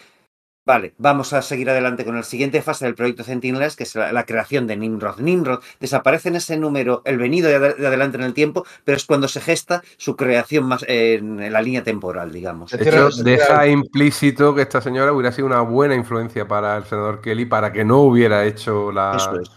vale, 0.73 0.95
vamos 0.99 1.33
a 1.33 1.43
seguir 1.43 1.69
adelante 1.71 2.05
con 2.05 2.15
la 2.17 2.23
siguiente 2.23 2.63
fase 2.63 2.85
del 2.87 2.95
proyecto 2.95 3.25
Centinelas, 3.25 3.77
que 3.77 3.85
es 3.85 3.95
la, 3.95 4.13
la 4.13 4.25
creación 4.25 4.67
de 4.67 4.77
Nimrod. 4.77 5.19
Nimrod 5.19 5.61
desaparece 5.81 6.29
en 6.29 6.37
ese 6.37 6.57
número, 6.57 7.03
el 7.05 7.19
venido 7.19 7.49
de, 7.49 7.57
ade- 7.59 7.77
de 7.77 7.87
adelante 7.87 8.17
en 8.19 8.25
el 8.25 8.35
tiempo, 8.35 8.65
pero 8.85 8.97
es 8.97 9.05
cuando 9.05 9.29
se 9.29 9.41
gesta 9.41 9.83
su 9.97 10.17
creación 10.17 10.65
más 10.65 10.85
en, 10.89 11.41
en 11.41 11.53
la 11.53 11.63
línea 11.63 11.83
temporal, 11.83 12.33
digamos. 12.33 12.71
De 12.71 12.85
hecho, 12.85 13.09
deja 13.25 13.67
implícito 13.67 14.55
que 14.55 14.63
esta 14.63 14.81
señora 14.81 15.13
hubiera 15.13 15.33
sido 15.33 15.47
una 15.47 15.61
buena 15.63 15.95
influencia 15.95 16.47
para 16.47 16.77
el 16.77 16.85
senador 16.85 17.21
Kelly 17.21 17.47
para 17.47 17.73
que 17.73 17.85
no 17.85 17.99
hubiera 18.03 18.45
hecho 18.45 18.93
la. 18.93 19.13
Eso 19.17 19.41
es. 19.41 19.51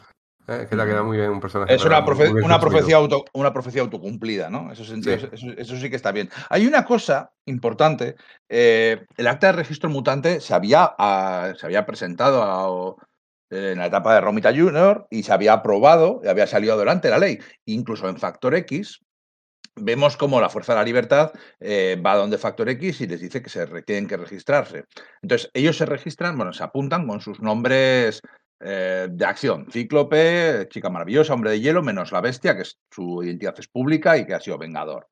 Eh, 0.62 0.68
que 0.70 0.76
le 0.76 0.84
ha 0.84 0.86
quedado 0.86 1.06
muy 1.06 1.18
bien 1.18 1.30
un 1.30 1.40
personaje. 1.40 1.74
Es 1.74 1.84
una, 1.86 2.06
profe- 2.06 2.44
una 2.44 2.60
profecía 2.60 2.96
auto, 2.98 3.26
una 3.34 3.52
profecía 3.54 3.82
autocumplida, 3.82 4.50
¿no? 4.50 4.72
Eso, 4.72 4.84
sentido- 4.86 5.18
Sí. 5.20 5.28
eso, 5.32 5.48
eso 5.58 5.78
sí 5.78 5.90
que 5.90 5.96
está 5.96 6.12
bien. 6.12 6.30
Hay 6.50 6.66
una 6.68 6.86
cosa 6.86 7.32
importante. 7.46 8.16
eh, 8.50 9.06
el 9.18 9.28
acta 9.28 9.48
de 9.48 9.54
registro 9.54 9.90
mutante 9.90 10.40
se 10.40 10.54
había, 10.54 10.94
ah, 10.98 11.54
se 11.58 11.66
había 11.66 11.86
presentado 11.86 12.44
a- 12.44 12.96
en 13.50 13.78
la 13.78 13.86
etapa 13.88 14.16
de 14.16 14.22
Romita 14.22 14.50
Junior 14.52 15.06
y 15.12 15.24
se 15.24 15.32
había 15.34 15.54
aprobado 15.54 16.22
y 16.24 16.28
había 16.28 16.48
salido 16.48 16.74
adelante 16.74 17.10
la 17.10 17.20
ley. 17.20 17.40
Incluso 17.66 18.08
en 18.10 18.18
Factor 18.18 18.56
X 18.56 19.00
vemos 19.76 20.18
como 20.18 20.40
la 20.40 20.50
Fuerza 20.50 20.74
de 20.74 20.80
la 20.80 20.86
Libertad 20.86 21.32
eh, 21.60 22.00
va 22.04 22.16
donde 22.16 22.38
Factor 22.38 22.70
X 22.70 23.02
y 23.02 23.08
les 23.08 23.22
dice 23.22 23.42
que 23.42 23.50
se 23.50 23.66
tienen 23.84 24.08
que 24.08 24.18
registrarse. 24.18 24.86
Entonces, 25.22 25.50
ellos 25.54 25.78
se 25.78 25.86
registran, 25.88 26.36
bueno, 26.38 26.54
se 26.54 26.64
apuntan 26.64 27.08
con 27.08 27.22
sus 27.22 27.40
nombres 27.42 28.22
eh, 28.60 29.08
de 29.10 29.26
acción. 29.26 29.68
Cíclope, 29.72 30.68
Chica 30.70 30.90
Maravillosa, 30.90 31.34
Hombre 31.34 31.52
de 31.52 31.60
Hielo, 31.60 31.82
menos 31.82 32.12
la 32.12 32.22
Bestia, 32.22 32.56
que 32.56 32.64
es, 32.64 32.78
su 32.92 33.24
identidad 33.24 33.56
es 33.58 33.68
pública 33.68 34.18
y 34.18 34.26
que 34.26 34.34
ha 34.34 34.40
sido 34.40 34.58
Vengador. 34.58 35.08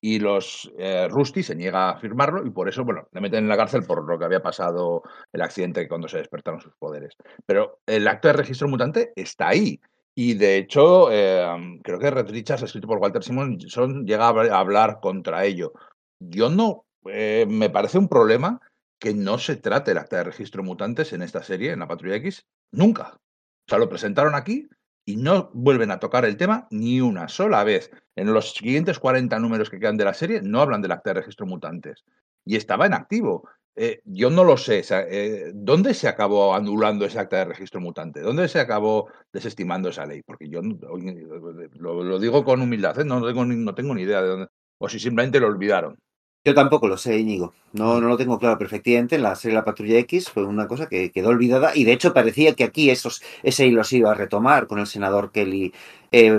Y 0.00 0.18
los 0.18 0.72
eh, 0.78 1.06
Rusty 1.08 1.42
se 1.44 1.54
niega 1.54 1.90
a 1.90 1.96
firmarlo 1.98 2.44
y 2.44 2.50
por 2.50 2.68
eso, 2.68 2.84
bueno, 2.84 3.06
le 3.12 3.20
meten 3.20 3.44
en 3.44 3.48
la 3.48 3.56
cárcel 3.56 3.84
por 3.84 4.04
lo 4.04 4.18
que 4.18 4.24
había 4.24 4.42
pasado 4.42 5.02
el 5.32 5.42
accidente 5.42 5.86
cuando 5.86 6.08
se 6.08 6.18
despertaron 6.18 6.60
sus 6.60 6.74
poderes. 6.74 7.14
Pero 7.46 7.78
el 7.86 8.08
acto 8.08 8.28
de 8.28 8.34
registro 8.34 8.66
mutante 8.66 9.12
está 9.14 9.48
ahí. 9.48 9.80
Y 10.14 10.34
de 10.34 10.56
hecho, 10.56 11.08
eh, 11.12 11.46
creo 11.82 11.98
que 11.98 12.10
Red 12.10 12.30
Richards, 12.30 12.64
escrito 12.64 12.88
por 12.88 12.98
Walter 12.98 13.22
Simonson, 13.22 14.04
llega 14.04 14.28
a 14.28 14.32
habl- 14.32 14.50
a 14.50 14.58
hablar 14.58 14.98
contra 15.00 15.44
ello. 15.44 15.72
Yo 16.18 16.50
no, 16.50 16.84
me 17.04 17.70
parece 17.70 17.98
un 17.98 18.08
problema 18.08 18.60
que 19.02 19.14
no 19.14 19.36
se 19.36 19.56
trate 19.56 19.90
el 19.90 19.98
acta 19.98 20.18
de 20.18 20.22
registro 20.22 20.62
mutantes 20.62 21.12
en 21.12 21.22
esta 21.22 21.42
serie, 21.42 21.72
en 21.72 21.80
la 21.80 21.88
Patrulla 21.88 22.14
X, 22.16 22.46
nunca. 22.70 23.14
O 23.16 23.68
sea, 23.68 23.78
lo 23.78 23.88
presentaron 23.88 24.36
aquí 24.36 24.68
y 25.04 25.16
no 25.16 25.50
vuelven 25.54 25.90
a 25.90 25.98
tocar 25.98 26.24
el 26.24 26.36
tema 26.36 26.68
ni 26.70 27.00
una 27.00 27.26
sola 27.26 27.64
vez. 27.64 27.90
En 28.14 28.32
los 28.32 28.52
siguientes 28.52 29.00
40 29.00 29.40
números 29.40 29.70
que 29.70 29.80
quedan 29.80 29.96
de 29.96 30.04
la 30.04 30.14
serie 30.14 30.40
no 30.40 30.60
hablan 30.60 30.82
del 30.82 30.92
acta 30.92 31.10
de 31.10 31.14
registro 31.14 31.46
mutantes. 31.46 32.04
Y 32.44 32.54
estaba 32.54 32.86
en 32.86 32.94
activo. 32.94 33.48
eh, 33.74 34.02
yo 34.04 34.30
no 34.30 34.44
lo 34.44 34.56
sé. 34.56 34.84
eh, 34.88 35.50
¿Dónde 35.52 35.94
se 35.94 36.06
acabó 36.06 36.54
anulando 36.54 37.04
ese 37.04 37.18
acta 37.18 37.38
de 37.38 37.46
registro 37.46 37.80
mutante? 37.80 38.20
¿Dónde 38.20 38.46
se 38.46 38.60
acabó 38.60 39.08
desestimando 39.32 39.88
esa 39.88 40.06
ley? 40.06 40.22
Porque 40.22 40.48
yo 40.48 40.60
lo, 40.62 42.18
digo 42.20 42.44
con 42.44 42.62
humildad, 42.62 43.00
¿eh? 43.00 43.04
no, 43.04 43.20
tengo 43.26 43.44
no 43.44 43.74
tengo 43.74 43.96
ni 43.96 44.02
idea 44.02 44.22
de 44.22 44.28
dónde. 44.28 44.48
O 44.78 44.88
si 44.88 45.00
simplemente 45.00 45.40
lo 45.40 45.48
olvidaron. 45.48 45.98
Yo 46.44 46.54
tampoco 46.54 46.88
lo 46.88 46.96
sé, 46.96 47.18
Íñigo. 47.18 47.54
No, 47.72 48.00
no 48.00 48.08
lo 48.08 48.16
tengo 48.16 48.36
claro, 48.40 48.58
pero 48.58 48.66
efectivamente 48.66 49.14
en 49.14 49.22
la 49.22 49.36
serie 49.36 49.54
La 49.54 49.64
Patrulla 49.64 49.96
X 50.00 50.28
fue 50.28 50.44
una 50.44 50.66
cosa 50.66 50.88
que 50.88 51.12
quedó 51.12 51.28
olvidada 51.28 51.70
y 51.74 51.84
de 51.84 51.92
hecho 51.92 52.12
parecía 52.12 52.54
que 52.54 52.64
aquí 52.64 52.90
esos, 52.90 53.22
ese 53.44 53.64
hilo 53.66 53.84
se 53.84 53.98
iba 53.98 54.10
a 54.10 54.14
retomar 54.14 54.66
con 54.66 54.80
el 54.80 54.88
senador 54.88 55.30
Kelly 55.30 55.72
eh, 56.10 56.36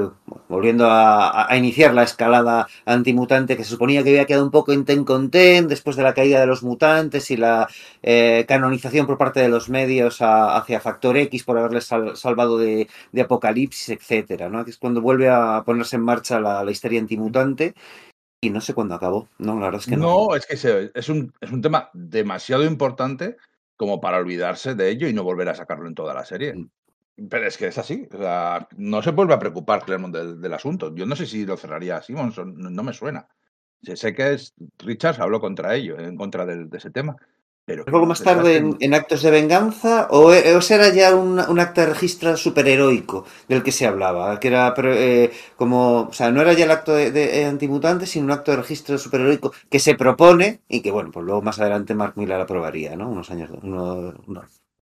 volviendo 0.50 0.88
a, 0.92 1.50
a 1.52 1.58
iniciar 1.58 1.94
la 1.94 2.04
escalada 2.04 2.68
antimutante 2.86 3.56
que 3.56 3.64
se 3.64 3.70
suponía 3.72 4.04
que 4.04 4.10
había 4.10 4.26
quedado 4.26 4.44
un 4.44 4.52
poco 4.52 4.74
en 4.74 4.84
ten 4.86 5.06
con 5.06 5.32
ten 5.32 5.70
después 5.70 5.96
de 5.96 6.04
la 6.04 6.14
caída 6.14 6.40
de 6.42 6.48
los 6.48 6.64
mutantes 6.64 7.32
y 7.32 7.38
la 7.38 7.68
eh, 8.04 8.44
canonización 8.48 9.08
por 9.08 9.18
parte 9.18 9.40
de 9.40 9.48
los 9.50 9.70
medios 9.70 10.22
a- 10.22 10.58
hacia 10.58 10.82
Factor 10.82 11.16
X 11.18 11.44
por 11.46 11.58
haberles 11.58 11.86
sal- 11.86 12.18
salvado 12.18 12.58
de, 12.58 12.88
de 13.14 13.22
apocalipsis, 13.22 13.90
etcétera, 13.90 14.50
¿no? 14.50 14.66
Que 14.66 14.72
es 14.72 14.78
cuando 14.78 15.02
vuelve 15.02 15.30
a 15.30 15.64
ponerse 15.66 15.96
en 15.96 16.04
marcha 16.04 16.40
la, 16.42 16.64
la 16.64 16.72
histeria 16.72 17.00
antimutante 17.00 17.74
y 18.46 18.50
no 18.50 18.62
sé 18.62 18.74
cuándo 18.74 18.96
acabó. 18.96 19.28
No, 19.38 19.56
la 19.60 19.66
verdad 19.66 19.82
es 19.82 19.88
que 19.88 19.98
no. 19.98 20.28
No, 20.28 20.36
es 20.36 20.46
que 20.46 20.58
se- 20.58 20.92
es, 20.94 21.10
un, 21.10 21.34
es 21.42 21.52
un 21.52 21.62
tema 21.62 21.90
demasiado 21.94 22.64
importante 22.66 23.38
como 23.76 24.00
para 24.02 24.18
olvidarse 24.18 24.76
de 24.76 24.90
ello 24.90 25.08
y 25.08 25.14
no 25.14 25.24
volver 25.24 25.50
a 25.50 25.56
sacarlo 25.56 25.88
en 25.88 25.96
toda 25.96 26.14
la 26.14 26.26
serie. 26.26 26.54
Mm. 26.56 26.70
Pero 27.30 27.46
es 27.48 27.58
que 27.58 27.68
es 27.68 27.78
así. 27.78 28.08
o 28.14 28.18
sea, 28.18 28.68
no 28.78 29.02
se 29.04 29.12
vuelve 29.12 29.34
a 29.36 29.40
preocupar 29.40 29.84
Claremont 29.86 30.16
del, 30.16 30.42
del 30.42 30.54
asunto. 30.54 30.94
Yo 30.96 31.06
no 31.06 31.16
sé 31.16 31.26
si 31.28 31.46
lo 31.46 31.58
cerraría 31.58 32.02
Simonson, 32.02 32.56
no, 32.58 32.70
no 32.70 32.84
me 32.84 32.94
suena. 32.94 33.28
Sé, 33.84 33.96
sé 33.98 34.14
que 34.16 34.34
es, 34.34 34.54
Richards 34.80 35.20
habló 35.20 35.40
contra 35.40 35.76
ello, 35.76 36.00
en 36.00 36.16
contra 36.18 36.46
del- 36.46 36.70
de 36.70 36.78
ese 36.78 36.90
tema. 36.90 37.16
Pero 37.66 37.84
Luego 37.88 38.06
que 38.06 38.10
más 38.10 38.22
tarde 38.24 38.58
en, 38.80 38.94
Actos 38.94 39.22
de 39.24 39.32
Venganza, 39.32 40.08
o, 40.12 40.34
e- 40.34 40.54
o 40.56 40.60
ese 40.60 40.76
era 40.76 40.90
ya 41.00 41.16
un, 41.16 41.40
un 41.40 41.60
acta 41.60 41.82
de 41.82 41.88
registro 41.94 42.36
superheroico 42.36 43.26
del 43.48 43.64
que 43.64 43.72
se 43.72 43.86
hablaba, 43.88 44.40
que 44.40 44.50
era 44.50 44.74
pero, 44.74 44.94
eh, 44.94 45.32
como, 45.56 46.02
o 46.12 46.14
sea, 46.14 46.30
no 46.32 46.42
era 46.42 46.54
ya 46.54 46.66
el 46.66 46.72
acto 46.72 46.94
de, 46.94 47.12
de, 47.12 47.24
eh, 47.42 47.46
antimutante, 47.46 48.06
sino 48.06 48.26
un 48.26 48.32
acto 48.32 48.52
de 48.52 48.58
registro 48.58 48.98
superheroico 48.98 49.54
que 49.72 49.80
se 49.80 49.96
propone 49.96 50.62
y 50.68 50.82
que, 50.82 50.92
bueno, 50.92 51.10
pues 51.12 51.26
luego 51.26 51.42
más 51.42 51.60
adelante 51.60 51.96
Mark 51.96 52.14
Millar 52.18 52.42
aprobaría, 52.42 52.96
¿no? 52.98 53.10
Unos 53.10 53.32
años, 53.32 53.50
uno- 53.62 54.14
uno- 54.28 54.44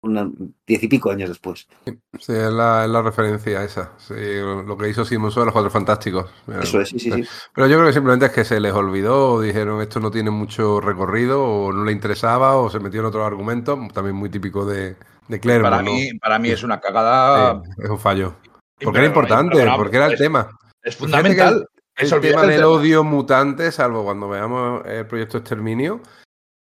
una- 0.06 0.30
diez 0.68 0.84
y 0.84 0.88
pico 0.88 1.12
años 1.12 1.30
después. 1.30 1.68
Sí, 1.86 2.34
es 2.34 2.52
la, 2.52 2.86
es 2.86 2.90
la 2.90 3.02
referencia 3.02 3.64
esa. 3.64 3.92
Sí, 3.98 4.14
lo 4.16 4.78
que 4.78 4.90
hizo 4.90 5.04
Simonson 5.06 5.42
de 5.42 5.46
los 5.46 5.54
Cuatro 5.54 5.70
Fantásticos. 5.72 6.30
Eso 6.62 6.82
es, 6.82 6.90
sí, 6.90 7.00
sí, 7.00 7.12
sí. 7.12 7.24
Pero 7.54 7.68
yo 7.68 7.76
creo 7.78 7.88
que 7.88 7.94
simplemente 7.94 8.28
es 8.28 8.32
que 8.32 8.46
se 8.46 8.60
les 8.60 8.74
olvidó, 8.74 9.34
o 9.34 9.42
dijeron 9.42 9.82
esto 9.82 10.00
no 10.00 10.12
tiene 10.12 10.30
mucho 10.32 10.80
recorrido, 10.82 11.44
o 11.44 11.72
no 11.74 11.84
le 11.84 11.92
interesaba, 11.92 12.56
o 12.58 12.70
se 12.70 12.80
metió 12.80 13.00
en 13.02 13.08
otros 13.08 13.26
argumentos, 13.26 13.78
también 13.94 14.16
muy 14.16 14.30
típico 14.30 14.66
de, 14.66 14.96
de 15.28 15.40
Claremont, 15.40 15.72
para, 15.72 15.84
¿no? 15.84 15.92
mí, 15.92 16.10
para 16.20 16.40
mí 16.40 16.50
es 16.50 16.64
una 16.64 16.80
cagada. 16.80 17.62
Sí, 17.64 17.72
es 17.84 17.90
un 17.90 18.00
fallo. 18.00 18.36
Porque 18.82 19.00
era 19.00 19.08
importante, 19.08 19.56
pero- 19.58 19.76
porque 19.78 19.98
era 19.98 20.08
el 20.08 20.14
es- 20.14 20.20
tema. 20.20 20.50
Es 20.84 20.96
fundamental. 20.96 21.68
El 21.98 22.10
tema 22.20 22.42
el 22.42 22.48
del 22.50 22.58
tema. 22.58 22.68
odio 22.68 23.04
mutante, 23.06 23.72
salvo 23.72 24.04
cuando 24.04 24.28
veamos 24.28 24.86
el 24.86 25.06
proyecto 25.08 25.38
Exterminio, 25.38 26.02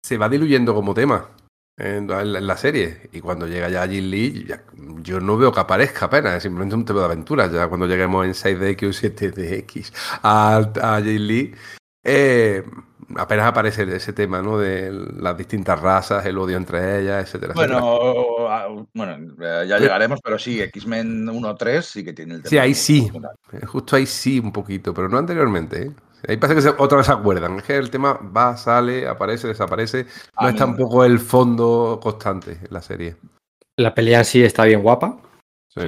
se 0.03 0.17
va 0.17 0.27
diluyendo 0.27 0.73
como 0.73 0.93
tema 0.95 1.27
en, 1.80 2.08
la- 2.08 2.58
serie. 2.58 3.09
Y 3.14 3.22
cuando 3.22 3.48
llega 3.48 3.69
ya 3.69 3.88
Jin 3.88 4.09
Lee, 4.11 4.45
ya- 4.48 4.64
yo 5.01 5.19
no 5.19 5.38
veo 5.38 5.51
que 5.51 5.59
aparezca 5.61 6.06
apenas, 6.08 6.35
es 6.35 6.43
simplemente 6.43 6.75
un 6.75 6.85
tema 6.85 6.99
de 6.99 7.06
aventuras. 7.06 7.51
Ya 7.51 7.67
cuando 7.67 7.88
lleguemos 7.88 8.25
en 8.25 8.33
6DX 8.33 8.83
o 8.88 8.93
7DX 8.93 9.91
a, 10.24 10.58
a 10.82 11.01
Jin 11.01 11.27
Lee, 11.27 11.56
eh, 12.03 12.64
apenas 13.16 13.48
aparece 13.48 13.83
ese 13.95 14.14
tema, 14.14 14.41
¿no? 14.41 14.58
De 14.58 14.91
las 14.91 15.38
distintas 15.38 15.80
razas, 15.80 16.25
el 16.25 16.38
odio 16.38 16.58
entre 16.58 17.01
ellas, 17.01 17.24
etcétera. 17.25 17.53
etcétera. 17.53 17.80
Bueno, 17.80 18.48
ah, 18.49 18.67
bueno, 18.93 19.17
ya 19.66 19.80
llegaremos, 19.80 20.19
pero 20.24 20.38
sí, 20.38 20.61
X-Men 20.61 21.25
1-3 21.27 21.82
sí 21.82 22.03
que 22.03 22.14
tiene 22.14 22.35
el 22.35 22.41
tema. 22.41 22.49
Sí, 22.49 22.58
ahí 22.58 22.74
sí. 22.74 23.09
Justo 23.66 23.95
ahí 23.95 24.06
sí 24.06 24.40
un 24.40 24.51
poquito, 24.51 24.93
pero 24.93 25.09
no 25.09 25.17
anteriormente. 25.17 25.83
¿eh? 25.83 25.91
Ahí 26.27 26.38
parece 26.38 26.56
que 26.56 26.61
se- 26.61 26.75
otra 26.77 26.98
vez 26.98 27.07
se 27.07 27.14
acuerdan. 27.14 27.57
Es 27.57 27.64
que 27.64 27.77
el 27.77 27.89
tema 27.89 28.14
va, 28.14 28.57
sale, 28.57 29.07
aparece, 29.07 29.48
desaparece. 29.48 30.06
No 30.39 30.48
A 30.48 30.49
es 30.49 30.56
tampoco 30.56 31.06
el 31.06 31.19
fondo 31.19 31.99
constante 32.01 32.51
en 32.53 32.67
la 32.69 32.81
serie. 32.81 33.15
La 33.77 33.93
pelea 33.95 34.19
en 34.19 34.25
sí 34.25 34.43
está 34.43 34.65
bien 34.65 34.81
guapa 34.81 35.17
Sí. 35.73 35.81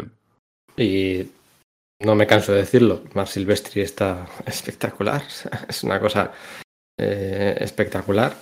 y 0.77 1.31
no 2.05 2.15
me 2.15 2.25
canso 2.27 2.53
de 2.53 2.59
decirlo. 2.59 3.01
Mar 3.13 3.27
Silvestri 3.27 3.81
está 3.81 4.25
espectacular. 4.45 5.21
Es 5.67 5.83
una 5.83 5.99
cosa 5.99 6.31
eh, 6.97 7.57
espectacular. 7.59 8.33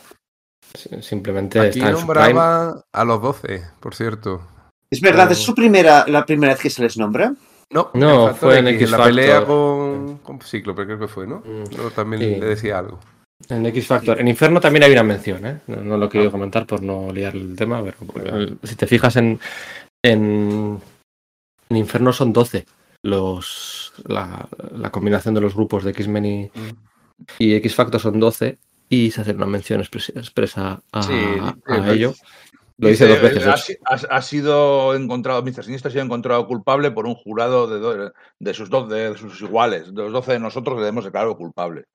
Simplemente 1.01 1.59
Aquí 1.59 1.80
está 1.80 1.90
en 1.92 1.98
su 1.98 2.06
prime. 2.06 2.34
nombraba 2.34 2.84
a 2.93 3.03
los 3.03 3.22
12, 3.22 3.64
por 3.80 3.95
cierto. 3.95 4.42
Es 4.92 5.01
verdad, 5.01 5.24
Pero- 5.26 5.32
es 5.34 5.40
su 5.40 5.56
primera, 5.56 6.06
la 6.08 6.26
primera 6.26 6.53
vez 6.53 6.61
que 6.61 6.69
se 6.69 6.82
les 6.84 6.98
nombra. 6.98 7.34
No, 7.72 7.91
No, 7.93 8.33
fue 8.33 8.59
en 8.59 8.67
X, 8.67 8.81
X 8.81 8.91
la 8.91 8.98
Factor. 8.98 9.15
pelea 9.15 9.45
con, 9.45 10.17
con 10.19 10.41
Cíclope, 10.41 10.85
creo 10.85 10.99
que 10.99 11.07
fue, 11.07 11.27
¿no? 11.27 11.43
Mm. 11.45 11.91
También 11.95 12.22
Sí. 12.22 12.39
le 12.39 12.45
decía 12.48 12.80
algo. 12.80 12.99
En 13.48 13.65
X 13.67 13.88
Factor. 13.88 14.19
En 14.19 14.27
Inferno 14.27 14.59
también 14.59 14.83
hay 14.83 14.91
una 14.91 15.03
mención, 15.03 15.45
¿eh? 15.45 15.59
No, 15.67 15.77
no 15.77 15.98
lo 15.98 16.09
quiero 16.09 16.31
comentar 16.31 16.65
por 16.65 16.81
no 16.81 17.11
liar 17.14 17.35
el 17.35 17.56
tema, 17.56 17.81
pero 17.83 18.57
si 18.64 18.75
te 18.75 18.85
fijas 18.88 19.15
en, 19.15 19.39
en, 20.03 20.80
en 21.69 21.77
Inferno 21.77 22.11
son 22.11 22.33
12 22.33 22.65
los, 23.03 23.93
la, 24.07 24.48
la 24.75 24.89
combinación 24.91 25.33
de 25.35 25.41
los 25.41 25.56
grupos 25.56 25.83
de 25.85 25.91
X-Men 25.91 26.25
y, 26.25 26.51
y 27.38 27.53
X 27.56 27.75
Factor 27.75 28.01
son 28.01 28.19
12 28.19 28.57
y 28.89 29.11
se 29.11 29.22
hace 29.22 29.31
una 29.31 29.45
mención 29.45 29.80
expres- 29.81 30.09
expresa 30.17 30.81
a, 30.91 31.03
Sí, 31.03 31.14
a 31.14 31.53
sí, 31.85 31.89
ello. 31.91 32.14
Lo 32.80 32.88
dice 32.88 33.06
Dice, 33.08 33.19
dos 33.19 33.45
veces. 33.45 33.77
Ha, 34.09 34.22
sido 34.22 34.95
encontrado, 34.95 35.43
Mr. 35.43 35.64
Sinister 35.66 35.90
ha 35.90 35.91
sido 35.91 36.03
encontrado 36.06 36.48
culpable 36.48 36.91
por 36.91 37.06
un 37.06 37.16
jurado 37.16 37.67
de, 37.67 37.77
do- 37.80 38.14
de 38.40 38.53
sus, 38.53 38.69
do- 38.69 38.88
de 38.88 39.16
sus 39.17 39.41
iguales. 39.41 39.93
De 39.93 40.01
los 40.03 40.14
12 40.14 40.32
de 40.33 40.40
nosotros 40.40 40.80
le 40.80 40.88
hemos 40.88 41.03
declarado 41.03 41.35
culpable. 41.35 41.85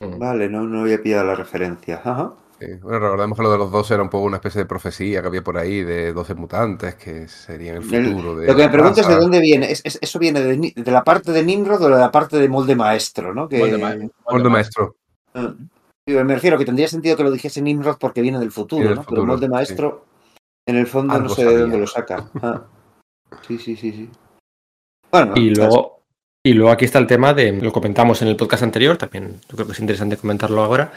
Mm. 0.00 0.18
Vale, 0.18 0.48
no, 0.48 0.62
no 0.62 0.82
había 0.82 1.02
pillado 1.02 1.26
la 1.26 1.34
referencia. 1.34 1.96
Ajá. 2.04 2.34
Sí. 2.60 2.66
Bueno, 2.82 2.98
recordemos 3.00 3.36
que 3.36 3.42
lo 3.42 3.52
de 3.52 3.58
los 3.58 3.70
12 3.72 3.94
era 3.94 4.02
un 4.02 4.08
poco 4.10 4.24
una 4.26 4.36
especie 4.36 4.60
de 4.60 4.66
profecía 4.66 5.20
que 5.22 5.26
había 5.28 5.42
por 5.42 5.58
ahí 5.58 5.82
de 5.82 6.12
12 6.12 6.34
mutantes 6.34 6.94
que 6.96 7.26
serían 7.28 7.76
el 7.82 7.94
El- 7.94 8.12
futuro. 8.12 8.36
de 8.36 8.46
Lo 8.46 8.54
que 8.56 8.62
me 8.62 8.68
pregunto 8.68 9.00
es 9.00 9.08
de 9.08 9.14
dónde 9.16 9.40
viene. 9.40 9.70
¿Es, 9.72 9.80
es- 9.84 9.98
eso 10.00 10.18
viene 10.20 10.40
de, 10.40 10.90
la 10.92 11.02
parte 11.04 11.32
de 11.32 11.42
Nimrod 11.42 11.82
o 11.82 11.88
de 11.88 11.98
la 11.98 12.10
parte 12.12 12.36
de 12.38 12.48
molde 12.48 12.76
maestro, 12.76 13.34
¿no? 13.34 13.48
Que, 13.48 13.58
Molde 13.58 13.78
ma- 13.78 13.88
Molde 13.90 14.10
molde 14.30 14.48
maestro. 14.50 14.94
Ah. 15.34 15.52
Digo, 16.06 16.24
me 16.24 16.34
refiero 16.34 16.56
que 16.58 16.64
tendría 16.64 16.88
sentido 16.88 17.16
que 17.16 17.22
lo 17.24 17.30
dijese 17.30 17.60
Nimrod 17.60 17.96
porque 17.98 18.22
viene 18.22 18.38
del 18.38 18.50
futuro, 18.52 18.80
Viene 18.82 18.94
¿no? 18.94 19.00
Pero 19.02 19.08
futuro, 19.08 19.26
molde 19.26 19.48
maestro, 19.48 20.04
en 20.68 20.76
el 20.76 20.86
fondo 20.86 21.12
Algo 21.14 21.28
no 21.28 21.34
sé 21.34 21.44
de 21.44 21.58
dónde 21.58 21.78
lo 21.78 21.86
saca. 21.86 22.30
Ah. 22.40 22.64
Sí, 23.46 23.58
sí, 23.58 23.74
sí, 23.76 23.90
sí. 23.92 24.10
Bueno, 25.10 25.32
Y 25.36 25.50
luego, 25.54 26.02
y 26.44 26.52
luego 26.54 26.70
aquí 26.70 26.84
está 26.84 26.98
el 26.98 27.06
tema 27.06 27.34
de, 27.34 27.52
lo 27.52 27.72
comentamos 27.72 28.22
en 28.22 28.28
el 28.28 28.36
podcast 28.36 28.62
anterior, 28.62 28.96
también 28.96 29.40
yo 29.48 29.56
creo 29.56 29.66
que 29.66 29.72
es 29.72 29.80
interesante 29.80 30.16
comentarlo 30.16 30.62
ahora, 30.62 30.92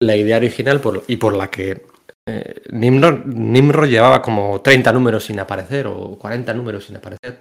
la 0.00 0.16
idea 0.16 0.36
original 0.36 0.80
por, 0.80 1.02
y 1.06 1.16
por 1.16 1.34
la 1.34 1.50
que 1.50 1.84
eh, 2.28 2.62
Nimrod, 2.70 3.24
Nimrod 3.24 3.88
llevaba 3.88 4.22
como 4.22 4.60
30 4.60 4.92
números 4.92 5.24
sin 5.24 5.40
aparecer 5.40 5.86
o 5.86 6.16
40 6.18 6.54
números 6.54 6.84
sin 6.84 6.96
aparecer. 6.96 7.40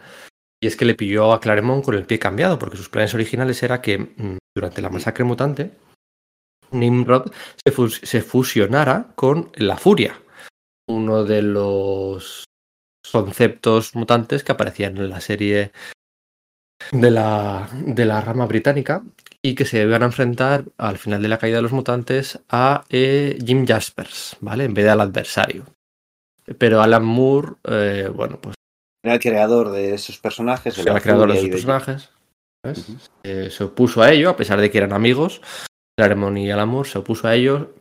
Y 0.61 0.67
es 0.67 0.75
que 0.75 0.83
le 0.85 0.95
pilló 0.95 1.31
a 1.31 1.39
Claremont 1.39 1.85
con 1.85 1.95
el 1.95 2.05
pie 2.05 2.19
cambiado, 2.19 2.59
porque 2.59 2.75
sus 2.77 2.89
planes 2.89 3.13
originales 3.13 3.61
era 3.63 3.81
que 3.81 3.97
mm, 3.97 4.37
durante 4.55 4.81
la 4.81 4.89
masacre 4.89 5.23
mutante, 5.23 5.71
Nimrod 6.71 7.31
se, 7.65 7.71
fus- 7.73 8.01
se 8.03 8.21
fusionara 8.21 9.07
con 9.15 9.51
la 9.55 9.77
Furia, 9.77 10.19
uno 10.89 11.23
de 11.23 11.41
los 11.41 12.45
conceptos 13.11 13.95
mutantes 13.95 14.43
que 14.43 14.51
aparecían 14.51 14.97
en 14.97 15.09
la 15.09 15.21
serie 15.21 15.71
de 16.91 17.11
la, 17.11 17.69
de 17.73 18.05
la 18.05 18.21
rama 18.21 18.45
británica 18.45 19.03
y 19.41 19.55
que 19.55 19.65
se 19.65 19.83
iban 19.83 20.03
a 20.03 20.07
enfrentar 20.07 20.65
al 20.77 20.97
final 20.97 21.21
de 21.21 21.27
la 21.27 21.37
caída 21.37 21.57
de 21.57 21.61
los 21.63 21.71
mutantes 21.71 22.39
a 22.49 22.83
eh, 22.89 23.37
Jim 23.45 23.65
Jaspers, 23.65 24.37
¿vale? 24.41 24.65
En 24.65 24.73
vez 24.73 24.85
de 24.85 24.91
al 24.91 25.01
adversario. 25.01 25.65
Pero 26.57 26.81
Alan 26.81 27.05
Moore, 27.05 27.53
eh, 27.65 28.09
bueno, 28.13 28.39
pues 28.41 28.55
era 29.03 29.13
el 29.13 29.19
creador 29.19 29.71
de 29.71 29.93
esos 29.93 30.17
personajes. 30.17 30.75
de 30.75 30.81
era 30.81 30.95
el 30.95 31.01
creador 31.01 31.31
de 31.31 31.37
esos 31.37 31.49
personajes. 31.49 32.09
Eh, 33.23 33.49
se 33.49 33.63
opuso 33.63 34.01
a 34.01 34.11
ello, 34.11 34.29
a 34.29 34.35
pesar 34.35 34.59
de 34.59 34.69
que 34.69 34.79
eran 34.79 34.93
amigos. 34.93 35.41
Claremont 35.97 36.37
y 36.37 36.51
Alan 36.51 36.67
Moore 36.67 36.89
se 36.89 36.97
opuso 36.97 37.27
a 37.27 37.35
ello 37.35 37.73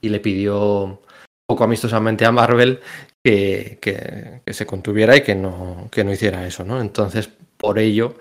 y 0.00 0.08
le 0.08 0.20
pidió 0.20 1.02
poco 1.46 1.64
amistosamente 1.64 2.24
a 2.24 2.32
Marvel 2.32 2.80
que, 3.22 3.78
que- 3.80 4.42
se 4.52 4.66
contuviera 4.66 5.16
y 5.16 5.22
que 5.22 5.34
no, 5.34 5.88
que 5.90 6.04
no 6.04 6.12
hiciera 6.12 6.46
eso, 6.46 6.64
¿no? 6.64 6.80
Entonces, 6.80 7.28
por 7.56 7.78
ello, 7.78 8.16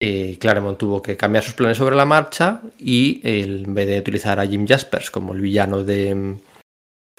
eh, 0.00 0.38
Claremont 0.40 0.78
tuvo 0.78 1.02
que 1.02 1.16
cambiar 1.16 1.44
sus 1.44 1.54
planes 1.54 1.78
sobre 1.78 1.96
la 1.96 2.04
marcha 2.04 2.62
y 2.78 3.20
él, 3.24 3.64
en 3.66 3.74
vez 3.74 3.86
de 3.88 3.98
utilizar 4.00 4.40
a 4.40 4.46
Jim 4.46 4.66
Jaspers 4.66 5.10
como 5.10 5.32
el 5.34 5.40
villano 5.40 5.84
de 5.84 6.14
mm, 6.14 6.40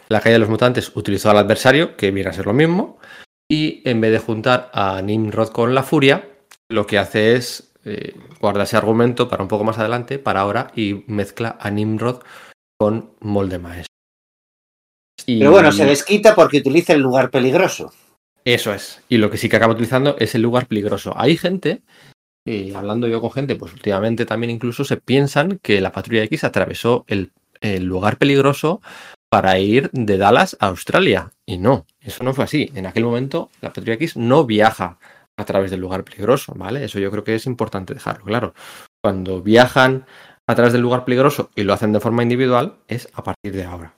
la 0.09 0.21
caída 0.21 0.35
de 0.35 0.39
los 0.39 0.49
mutantes, 0.49 0.91
utilizó 0.95 1.29
al 1.31 1.37
adversario, 1.37 1.95
que 1.97 2.11
viene 2.11 2.29
a 2.29 2.33
ser 2.33 2.45
lo 2.45 2.53
mismo, 2.53 2.99
y 3.49 3.81
en 3.89 4.01
vez 4.01 4.11
de 4.11 4.19
juntar 4.19 4.69
a 4.73 5.01
Nimrod 5.01 5.49
con 5.49 5.73
la 5.75 5.83
furia, 5.83 6.27
lo 6.69 6.85
que 6.87 6.97
hace 6.97 7.35
es 7.35 7.73
eh, 7.85 8.15
guarda 8.39 8.63
ese 8.63 8.77
argumento 8.77 9.29
para 9.29 9.43
un 9.43 9.49
poco 9.49 9.63
más 9.63 9.79
adelante, 9.79 10.19
para 10.19 10.41
ahora, 10.41 10.71
y 10.75 11.03
mezcla 11.07 11.57
a 11.59 11.69
Nimrod 11.71 12.21
con 12.79 13.11
Molde 13.21 13.59
Maestro. 13.59 13.92
Y 15.25 15.39
Pero 15.39 15.51
bueno, 15.51 15.71
se 15.71 15.85
desquita 15.85 16.35
porque 16.35 16.57
utiliza 16.57 16.93
el 16.93 17.01
lugar 17.01 17.29
peligroso. 17.29 17.93
Eso 18.45 18.73
es. 18.73 19.01
Y 19.07 19.17
lo 19.17 19.29
que 19.29 19.37
sí 19.37 19.49
que 19.49 19.55
acaba 19.55 19.73
utilizando 19.73 20.15
es 20.19 20.35
el 20.35 20.41
lugar 20.41 20.67
peligroso. 20.67 21.13
Hay 21.15 21.37
gente, 21.37 21.81
y 22.45 22.73
hablando 22.73 23.07
yo 23.07 23.21
con 23.21 23.31
gente, 23.31 23.55
pues 23.55 23.73
últimamente 23.73 24.25
también 24.25 24.51
incluso 24.51 24.83
se 24.83 24.97
piensan 24.97 25.59
que 25.61 25.79
la 25.81 25.91
patrulla 25.91 26.23
X 26.23 26.43
atravesó 26.43 27.05
el, 27.07 27.31
el 27.61 27.85
lugar 27.85 28.17
peligroso 28.17 28.81
para 29.29 29.57
ir 29.59 29.89
de 29.93 30.17
Dallas 30.17 30.57
a 30.59 30.67
Australia. 30.67 31.31
Y 31.45 31.57
no, 31.57 31.85
eso 32.01 32.23
no 32.23 32.33
fue 32.33 32.43
así. 32.43 32.71
En 32.75 32.85
aquel 32.85 33.05
momento 33.05 33.49
la 33.61 33.69
patrulla 33.69 33.93
X 33.93 34.17
no 34.17 34.45
viaja 34.45 34.99
a 35.37 35.45
través 35.45 35.71
del 35.71 35.79
lugar 35.79 36.03
peligroso, 36.03 36.53
¿vale? 36.55 36.83
Eso 36.83 36.99
yo 36.99 37.09
creo 37.09 37.23
que 37.23 37.35
es 37.35 37.45
importante 37.45 37.93
dejarlo 37.93 38.25
claro. 38.25 38.53
Cuando 39.01 39.41
viajan 39.41 40.05
a 40.47 40.55
través 40.55 40.73
del 40.73 40.81
lugar 40.81 41.05
peligroso 41.05 41.49
y 41.55 41.63
lo 41.63 41.73
hacen 41.73 41.93
de 41.93 41.99
forma 41.99 42.23
individual, 42.23 42.75
es 42.87 43.09
a 43.13 43.23
partir 43.23 43.53
de 43.53 43.63
ahora. 43.63 43.95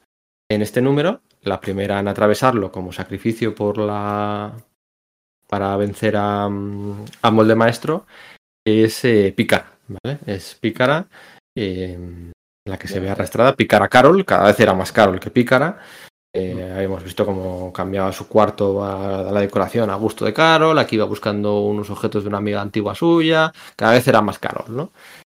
En 0.50 0.62
este 0.62 0.82
número, 0.82 1.22
la 1.42 1.60
primera 1.60 2.00
en 2.00 2.08
atravesarlo 2.08 2.72
como 2.72 2.92
sacrificio 2.92 3.56
por 3.56 3.78
la 3.78 4.54
para 5.48 5.76
vencer 5.78 6.16
a, 6.18 6.50
mm, 6.50 7.06
a 7.22 7.32
Molde 7.32 7.56
Maestro 7.56 8.06
es 8.66 9.06
eh, 9.06 9.34
Pícara, 9.36 9.78
¿vale? 9.88 10.20
Es 10.26 10.56
Pícara, 10.56 11.08
eh, 11.56 12.32
la 12.66 12.78
que 12.78 12.88
se 12.88 13.00
ve 13.00 13.10
arrastrada, 13.10 13.56
Pícara 13.56 13.88
Carol, 13.88 14.26
cada 14.26 14.48
vez 14.48 14.60
era 14.60 14.74
más 14.74 14.92
Carol 14.92 15.20
que 15.20 15.30
Pícara. 15.30 15.80
Eh, 16.34 16.74
habíamos 16.76 17.04
visto 17.04 17.26
cómo 17.26 17.72
cambiaba 17.72 18.12
su 18.12 18.28
cuarto 18.28 18.84
a, 18.84 19.30
a 19.30 19.32
la 19.32 19.40
decoración 19.40 19.90
a 19.90 19.96
gusto 19.96 20.26
de 20.26 20.34
Carol, 20.34 20.78
aquí 20.78 20.96
iba 20.96 21.06
buscando 21.06 21.62
unos 21.62 21.90
objetos 21.90 22.24
de 22.24 22.30
una 22.30 22.40
amiga 22.40 22.62
antigua 22.62 22.94
suya, 22.94 23.54
cada 23.78 23.94
vez 23.94 24.08
era 24.08 24.22
más 24.22 24.38
Carol, 24.38 24.76
¿no? 24.76 24.92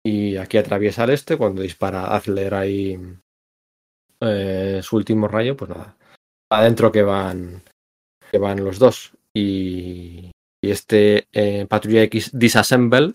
Y 0.03 0.37
aquí 0.37 0.57
atraviesa 0.57 1.05
el 1.05 1.11
este, 1.11 1.37
cuando 1.37 1.63
dispara 1.63 2.15
Adler 2.15 2.55
ahí 2.55 2.99
eh, 4.21 4.81
su 4.83 4.97
último 4.97 5.29
rayo, 5.29 5.57
pues 5.57 5.71
nada, 5.71 5.97
adentro 6.51 6.93
que 6.93 7.03
van, 7.03 7.63
que 8.31 8.39
van 8.39 8.65
los 8.65 8.79
dos. 8.79 9.13
Y, 9.35 10.31
este 10.63 11.29
eh, 11.33 11.65
Patrulla 11.69 12.03
X 12.05 12.31
Disassemble, 12.33 13.13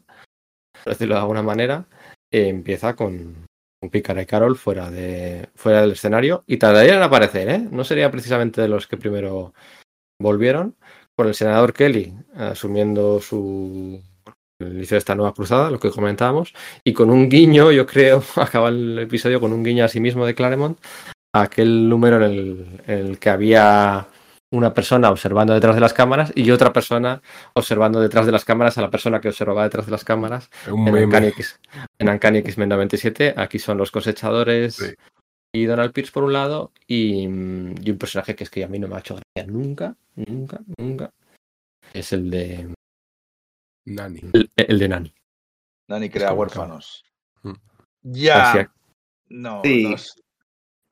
por 0.72 0.94
decirlo 0.94 1.16
de 1.16 1.22
alguna 1.22 1.44
manera, 1.44 1.86
eh, 2.32 2.48
empieza 2.48 2.96
con, 2.96 3.46
con 3.82 3.90
y 3.94 4.26
Carol 4.26 4.56
fuera, 4.56 4.90
de, 4.90 5.50
fuera 5.56 5.82
del 5.82 5.92
escenario 5.92 6.46
y 6.48 6.58
tardarían 6.58 6.98
en 6.98 7.04
aparecer, 7.04 7.50
¿eh? 7.50 7.60
No 7.60 7.84
sería 7.84 8.10
precisamente 8.10 8.62
de 8.62 8.70
los 8.70 8.88
que 8.88 8.96
primero 8.96 9.54
volvieron, 10.18 10.78
con 11.18 11.28
el 11.28 11.36
senador 11.36 11.74
Kelly 11.74 12.14
asumiendo 12.36 13.20
su 13.20 14.02
de 14.70 14.98
esta 14.98 15.16
nueva 15.16 15.34
cruzada, 15.34 15.70
lo 15.70 15.80
que 15.80 15.92
comentábamos, 15.92 16.54
y 16.84 16.94
con 16.94 17.10
un 17.10 17.30
guiño, 17.30 17.72
yo 17.72 17.86
creo, 17.86 18.24
acaba 18.36 18.70
el 18.70 19.00
episodio 19.00 19.40
con 19.40 19.54
un 19.54 19.64
guiño 19.64 19.86
a 19.86 19.88
sí 19.88 20.00
mismo 20.00 20.26
de 20.26 20.36
Claremont, 20.36 20.78
a 21.34 21.44
aquel 21.44 21.88
número 21.90 22.18
en 22.18 22.24
el, 22.24 22.66
en 22.88 22.98
el 23.08 23.20
que 23.20 23.30
había 23.30 24.08
una 24.54 24.74
persona 24.74 25.10
observando 25.10 25.54
detrás 25.54 25.76
de 25.76 25.82
las 25.82 25.94
cámaras 25.94 26.34
y 26.36 26.52
otra 26.52 26.74
persona 26.74 27.22
observando 27.54 28.02
detrás 28.02 28.26
de 28.26 28.34
las 28.34 28.44
cámaras 28.44 28.78
a 28.78 28.82
la 28.82 28.90
persona 28.90 29.22
que 29.22 29.30
observaba 29.30 29.64
detrás 29.64 29.86
de 29.86 29.94
las 29.94 30.04
cámaras 30.04 30.50
Un 30.70 30.88
en. 30.90 31.06
Uncanny, 31.06 31.28
X, 31.28 31.58
en 31.98 32.10
Uncanny 32.10 32.40
X-Men 32.40 32.68
97. 32.70 33.34
Aquí 33.38 33.60
son 33.60 33.78
los 33.78 33.92
cosechadores 33.92 34.76
Sí. 34.76 34.94
y 35.56 35.64
Donald 35.66 35.94
Pierce 35.94 36.12
por 36.12 36.26
un 36.26 36.34
lado 36.34 36.72
y, 36.86 37.28
mm, 37.30 37.76
y 37.82 37.92
un 37.92 37.98
personaje 37.98 38.36
que 38.36 38.44
es 38.44 38.50
que 38.50 38.66
a 38.66 38.68
mí 38.68 38.78
no 38.78 38.90
me 38.90 38.96
ha 38.96 39.00
hecho 39.00 39.16
gracia 39.16 39.50
nunca, 39.50 39.96
nunca, 40.16 40.60
nunca. 40.78 41.12
Es 41.94 42.12
el 42.12 42.30
de 42.30 42.68
Nani. 43.86 44.22
el, 44.34 44.50
el 44.56 44.80
de 44.80 44.88
Nani. 44.90 45.14
Dani 45.88 46.10
crea 46.10 46.34
huérfanos. 46.34 47.04
Mm. 47.44 47.54
Ya. 48.04 48.72
No, 49.30 49.62
Sí. 49.64 49.84
no 49.90 49.98
sé. 49.98 50.22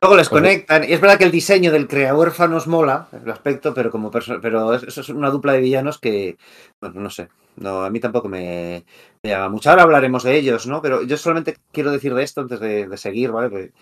Luego 0.02 0.16
les 0.16 0.30
conectan. 0.30 0.84
Y 0.86 0.94
es 0.94 1.02
verdad 1.02 1.18
que 1.18 1.26
el 1.26 1.32
diseño 1.32 1.72
del 1.74 1.88
crea 1.88 2.16
huérfanos 2.16 2.68
mola, 2.68 3.10
el 3.12 3.30
aspecto, 3.30 3.74
pero 3.74 3.92
como 3.92 4.10
pero 4.12 4.74
es- 4.74 4.84
eso 4.84 5.02
es 5.02 5.10
una 5.10 5.30
dupla 5.30 5.52
de 5.54 5.60
villanos 5.60 6.00
que, 6.00 6.38
bueno, 6.80 7.02
no 7.02 7.10
sé. 7.10 7.28
No, 7.58 7.84
a 7.84 7.90
mí 7.90 8.00
tampoco 8.00 8.30
me, 8.30 8.86
me 9.22 9.30
llama 9.30 9.50
mucho. 9.50 9.70
Ahora 9.70 9.84
hablaremos 9.84 10.24
de 10.24 10.38
ellos, 10.38 10.68
¿no? 10.68 10.82
Pero 10.82 11.04
yo 11.04 11.18
solamente 11.18 11.58
quiero 11.74 11.92
decir 11.92 12.14
de 12.14 12.24
esto 12.24 12.40
antes 12.40 12.62
de, 12.62 12.88
de 12.88 12.98
seguir, 12.98 13.32
¿vale? 13.32 13.50
Porque 13.50 13.74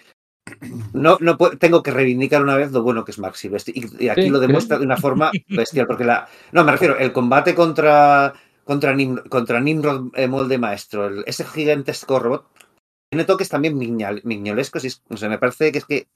no, 0.94 1.18
no 1.20 1.38
puedo- 1.38 1.58
tengo 1.58 1.84
que 1.84 1.92
reivindicar 1.92 2.42
una 2.42 2.56
vez 2.56 2.72
lo 2.72 2.82
bueno 2.82 3.06
que 3.06 3.12
es 3.12 3.18
Silvestri. 3.34 3.74
Y, 3.76 4.06
y 4.06 4.10
aquí 4.10 4.24
Sí, 4.24 4.30
lo 4.30 4.40
demuestra 4.40 4.80
de 4.80 4.86
una 4.86 4.98
forma 4.98 5.32
bestial. 5.50 5.86
Porque 5.86 6.04
la. 6.06 6.28
No, 6.52 6.64
me 6.64 6.72
refiero, 6.72 6.98
el 6.98 7.12
combate 7.14 7.54
contra. 7.54 8.34
Contra, 8.68 8.94
Nim- 8.94 9.28
contra 9.30 9.60
Nimrod 9.62 10.10
eh, 10.16 10.28
Molde 10.28 10.58
Maestro, 10.60 11.08
el- 11.08 11.24
ese 11.26 11.46
gigantesco 11.46 12.20
robot, 12.20 12.46
tiene 13.10 13.24
toques 13.24 13.50
también 13.50 13.78
miñal- 13.78 14.22
miñolescos. 14.26 14.84
Y 14.84 14.88
es- 14.88 15.02
o 15.10 15.18
sea, 15.18 15.30
me 15.30 15.40
parece 15.40 15.72
que 15.72 15.78
es 15.80 15.86
que 15.86 16.08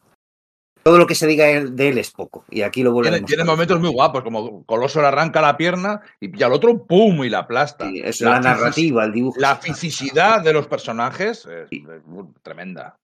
todo 0.83 0.97
lo 0.97 1.07
que 1.07 1.15
se 1.15 1.27
diga 1.27 1.45
de 1.45 1.89
él 1.89 1.97
es 1.97 2.11
poco. 2.11 2.43
Y 2.49 2.63
aquí 2.63 2.83
lo 2.83 2.91
vuelve 2.91 3.09
a 3.09 3.11
Tiene, 3.13 3.27
tiene 3.27 3.43
momentos 3.45 3.79
muy 3.79 3.89
guapos, 3.91 4.23
como 4.23 4.63
Coloso 4.65 4.99
le 4.99 5.07
arranca 5.07 5.39
la 5.39 5.55
pierna 5.55 6.01
y, 6.19 6.37
y 6.37 6.43
al 6.43 6.51
otro 6.53 6.85
¡pum! 6.85 7.23
y 7.23 7.29
la 7.29 7.39
aplasta. 7.39 7.87
Sí, 7.89 8.01
La 8.23 8.39
narrativa, 8.39 9.05
el 9.05 9.13
dibujo. 9.13 9.39
La 9.39 9.55
fisicidad 9.55 10.41
de 10.43 10.53
los 10.53 10.67
personajes 10.67 11.45
es, 11.45 11.69
Sí. 11.69 11.85
es 11.89 12.05
muy 12.05 12.25
tremenda. 12.43 12.97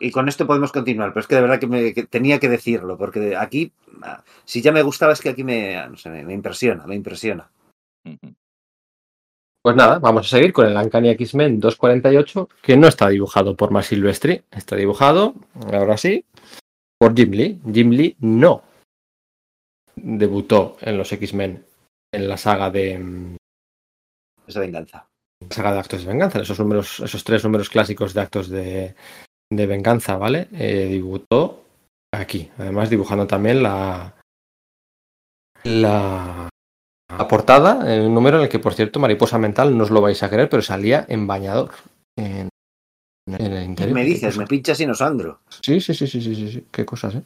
Y, 0.00 0.10
con 0.10 0.28
esto 0.28 0.46
podemos 0.46 0.72
continuar, 0.72 1.10
pero 1.10 1.20
es 1.20 1.26
que 1.26 1.34
de 1.34 1.40
verdad 1.40 1.60
que, 1.60 1.66
me, 1.66 1.94
que 1.94 2.04
tenía 2.04 2.38
que 2.38 2.48
decirlo, 2.48 2.96
porque 2.96 3.36
aquí, 3.36 3.72
ah, 4.02 4.22
si 4.44 4.62
ya 4.62 4.72
me 4.72 4.82
gustaba, 4.82 5.12
es 5.12 5.20
que 5.20 5.30
aquí 5.30 5.44
me, 5.44 5.76
ah, 5.76 5.88
no 5.88 5.96
sé, 5.96 6.10
me, 6.10 6.24
me 6.24 6.34
impresiona, 6.34 6.86
me 6.86 6.94
impresiona. 6.94 7.50
Pues 9.66 9.74
nada, 9.74 9.98
vamos 9.98 10.26
a 10.26 10.36
seguir 10.36 10.52
con 10.52 10.66
el 10.66 10.76
Uncanny 10.76 11.08
X-Men 11.10 11.58
248, 11.58 12.48
que 12.62 12.76
no 12.76 12.86
está 12.86 13.08
dibujado 13.08 13.56
por 13.56 13.72
Mark 13.72 13.86
Silvestri, 13.86 14.42
está 14.52 14.76
dibujado, 14.76 15.34
ahora 15.72 15.96
sí, 15.96 16.24
por 16.98 17.16
Jim 17.16 17.32
Lee. 17.32 17.60
Jim 17.72 17.90
Lee 17.90 18.16
no 18.20 18.62
debutó 19.96 20.76
en 20.80 20.96
los 20.96 21.12
X-Men 21.12 21.64
en 22.12 22.28
la 22.28 22.36
saga 22.36 22.70
de 22.70 22.98
mm, 22.98 23.36
Esa 24.46 24.60
venganza. 24.60 25.08
saga 25.50 25.72
de 25.72 25.78
actos 25.80 26.02
de 26.02 26.12
venganza, 26.12 26.40
esos 26.40 26.60
números, 26.60 27.00
esos 27.00 27.24
tres 27.24 27.42
números 27.42 27.68
clásicos 27.68 28.14
de 28.14 28.20
actos 28.20 28.48
de, 28.48 28.94
de 29.50 29.66
venganza, 29.66 30.16
¿vale? 30.16 30.48
Eh, 30.52 31.02
aquí, 32.12 32.50
además 32.58 32.90
dibujando 32.90 33.26
también 33.26 33.62
la 33.62 34.14
la, 35.64 36.48
la 37.16 37.28
portada, 37.28 37.78
un 38.04 38.14
número 38.14 38.36
en 38.38 38.44
el 38.44 38.48
que, 38.48 38.58
por 38.58 38.74
cierto, 38.74 39.00
Mariposa 39.00 39.38
Mental 39.38 39.76
no 39.76 39.84
os 39.84 39.90
lo 39.90 40.00
vais 40.00 40.22
a 40.22 40.30
creer, 40.30 40.48
pero 40.48 40.62
salía 40.62 41.04
en 41.08 41.26
bañador. 41.26 41.70
En, 42.16 42.48
en 43.28 43.52
el 43.52 43.64
interior. 43.64 43.94
Me 43.94 44.04
dices, 44.04 44.36
me 44.36 44.46
pinchas 44.46 44.80
y 44.80 44.86
no 44.86 44.94
sangro. 44.94 45.40
Sí, 45.62 45.80
sí, 45.80 45.92
sí, 45.94 46.06
sí, 46.06 46.20
sí, 46.20 46.34
sí, 46.34 46.52
sí, 46.52 46.66
qué 46.70 46.84
cosas, 46.84 47.16
¿eh? 47.16 47.22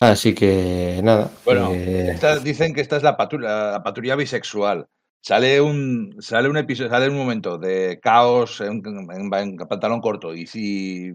Así 0.00 0.34
que 0.34 1.00
nada. 1.02 1.30
Bueno, 1.44 1.70
eh, 1.72 2.10
Esta- 2.12 2.38
dicen 2.38 2.74
que 2.74 2.80
esta 2.80 2.96
es 2.96 3.02
la 3.02 3.16
patrulla, 3.16 3.72
la 3.72 3.82
patrulla 3.82 4.16
bisexual. 4.16 4.86
Sale 5.24 5.60
un, 5.60 6.16
sale 6.20 6.48
un 6.48 6.56
episodio, 6.56 6.90
sale 6.90 7.08
un 7.08 7.16
momento 7.16 7.56
de 7.56 8.00
caos 8.02 8.60
en, 8.60 8.82
en- 8.84 9.32
en 9.34 9.56
pantalón 9.56 10.00
corto 10.00 10.34
y, 10.34 10.46
sí- 10.46 11.14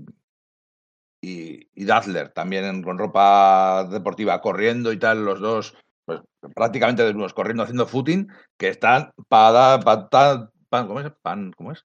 y, 1.28 1.70
y 1.76 1.86
Dazzler 1.86 2.30
también 2.30 2.66
en- 2.66 2.84
con 2.84 2.98
ropa 2.98 3.86
deportiva 3.90 4.40
corriendo 4.42 4.92
y 4.94 4.98
tal, 5.00 5.26
los 5.26 5.40
dos 5.40 5.76
pues, 6.06 6.22
prácticamente 6.56 7.04
desnudos, 7.04 7.34
corriendo 7.34 7.64
haciendo 7.64 7.86
footing, 7.86 8.28
que 8.58 8.70
están 8.70 9.12
para, 9.28 9.80
para, 9.80 10.50
pan, 10.70 10.88
¿cómo 10.88 11.00
es? 11.02 11.12
Pan, 11.22 11.52
¿cómo 11.58 11.72
es? 11.72 11.84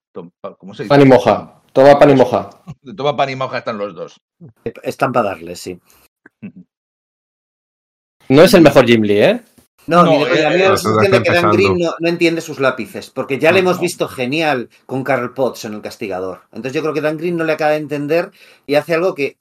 ¿Cómo 0.57 0.73
se 0.73 0.83
dice? 0.83 0.89
pan 0.89 1.01
y 1.01 1.05
moja. 1.05 1.61
Toma 1.73 1.97
pan 1.99 2.09
y 2.11 2.15
moja. 2.15 2.49
Toma 2.97 3.15
pan 3.17 3.29
y 3.29 3.35
moja 3.35 3.57
están 3.57 3.77
los 3.77 3.93
dos. 3.95 4.21
Están 4.83 5.11
para 5.11 5.29
darles, 5.29 5.59
sí. 5.59 5.79
No 8.29 8.41
es 8.43 8.53
el 8.53 8.61
mejor 8.61 8.85
Jim 8.85 9.01
Lee, 9.01 9.21
¿eh? 9.21 9.43
No, 9.87 10.03
No, 10.03 10.11
mira, 10.19 10.33
eh, 10.35 10.45
a 10.45 10.49
mí 10.49 10.55
me 10.55 10.61
eh, 10.61 10.63
da 10.63 10.69
la 10.71 10.77
sensación 10.77 11.11
de 11.11 11.23
que 11.23 11.33
Dan. 11.33 11.51
Green 11.51 11.77
no, 11.77 11.95
no 11.99 12.09
entiende 12.09 12.41
sus 12.41 12.59
lápices, 12.59 13.09
porque 13.09 13.39
ya 13.39 13.51
le 13.51 13.59
hemos 13.59 13.77
No. 13.77 13.81
visto 13.81 14.07
genial 14.07 14.69
con 14.85 15.03
Carl 15.03 15.33
Potts 15.33 15.65
en 15.65 15.73
El 15.73 15.81
Castigador. 15.81 16.41
Entonces 16.51 16.73
yo 16.73 16.81
creo 16.81 16.93
que 16.93 17.01
Dan 17.01 17.17
Green 17.17 17.37
no 17.37 17.43
le 17.43 17.53
acaba 17.53 17.71
de 17.71 17.77
entender 17.77 18.31
y 18.65 18.75
hace 18.75 18.93
algo 18.93 19.13
que 19.13 19.37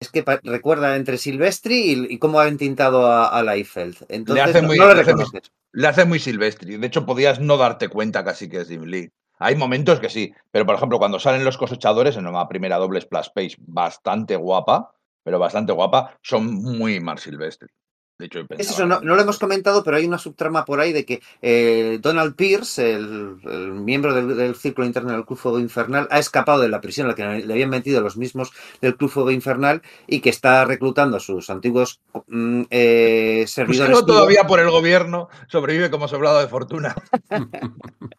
es 0.00 0.10
que 0.10 0.24
recuerda 0.42 0.96
entre 0.96 1.18
Silvestri 1.18 1.92
y, 1.92 2.14
y 2.14 2.18
cómo 2.18 2.40
ha 2.40 2.48
entintado 2.48 3.06
a, 3.06 3.28
a 3.28 3.42
Liefeld. 3.42 3.96
Entonces 4.08 4.44
hace 4.44 4.62
no, 4.62 4.68
muy- 4.68 4.78
no 4.78 4.86
lo 4.86 4.94
le 4.94 5.00
hace 5.02 5.14
muy-. 5.14 5.26
Le 5.72 5.88
hace 5.88 6.04
muy 6.04 6.18
silvestri. 6.20 6.76
De 6.76 6.86
hecho, 6.86 7.04
podías 7.04 7.40
no 7.40 7.56
darte 7.56 7.88
cuenta 7.88 8.22
casi 8.24 8.48
que 8.48 8.60
es 8.60 8.68
Jim 8.68 8.82
Lee. 8.84 9.10
Hay 9.38 9.56
momentos 9.56 9.98
que 9.98 10.08
sí, 10.08 10.32
pero 10.52 10.64
por 10.64 10.76
ejemplo, 10.76 10.98
cuando 10.98 11.18
salen 11.18 11.44
los 11.44 11.58
cosechadores 11.58 12.16
en 12.16 12.26
una 12.28 12.46
primera 12.48 12.76
doble 12.76 13.00
splash 13.00 13.28
page 13.34 13.56
bastante 13.58 14.36
guapa, 14.36 14.94
pero 15.24 15.40
bastante 15.40 15.72
guapa, 15.72 16.16
son 16.22 16.54
muy 16.54 17.00
Mar 17.00 17.18
Silvestri. 17.18 17.68
De 18.18 18.26
hecho, 18.26 18.46
Es 18.50 18.70
eso, 18.70 18.86
no, 18.86 19.00
lo 19.00 19.20
hemos 19.20 19.40
comentado, 19.40 19.82
pero 19.82 19.96
hay 19.96 20.04
una 20.04 20.18
subtrama 20.18 20.64
por 20.64 20.78
ahí 20.78 20.92
de 20.92 21.04
que 21.04 21.20
eh, 21.42 21.98
Donald 22.00 22.36
Pierce, 22.36 22.94
el, 22.94 23.38
el 23.44 23.72
miembro 23.72 24.14
del, 24.14 24.36
del 24.36 24.54
círculo 24.54 24.86
interno 24.86 25.10
del 25.10 25.24
Club 25.24 25.38
Fuego 25.38 25.58
Infernal, 25.58 26.06
ha 26.10 26.20
escapado 26.20 26.60
de 26.60 26.68
la 26.68 26.80
prisión 26.80 27.06
a 27.06 27.10
la 27.10 27.16
que 27.16 27.24
le 27.24 27.52
habían 27.52 27.70
metido 27.70 28.00
los 28.00 28.16
mismos 28.16 28.52
del 28.80 28.96
Club 28.96 29.10
Fuego 29.10 29.30
Infernal 29.32 29.82
y 30.06 30.20
que 30.20 30.30
está 30.30 30.64
reclutando 30.64 31.16
a 31.16 31.20
sus 31.20 31.50
antiguos 31.50 32.00
mm, 32.28 32.62
eh, 32.70 33.44
servidores. 33.48 33.90
Usado 33.90 34.06
vivos. 34.06 34.06
todavía 34.06 34.46
por 34.46 34.60
el 34.60 34.70
gobierno, 34.70 35.28
sobrevive 35.48 35.90
como 35.90 36.06
sobrado 36.06 36.38
de 36.38 36.46
fortuna. 36.46 36.94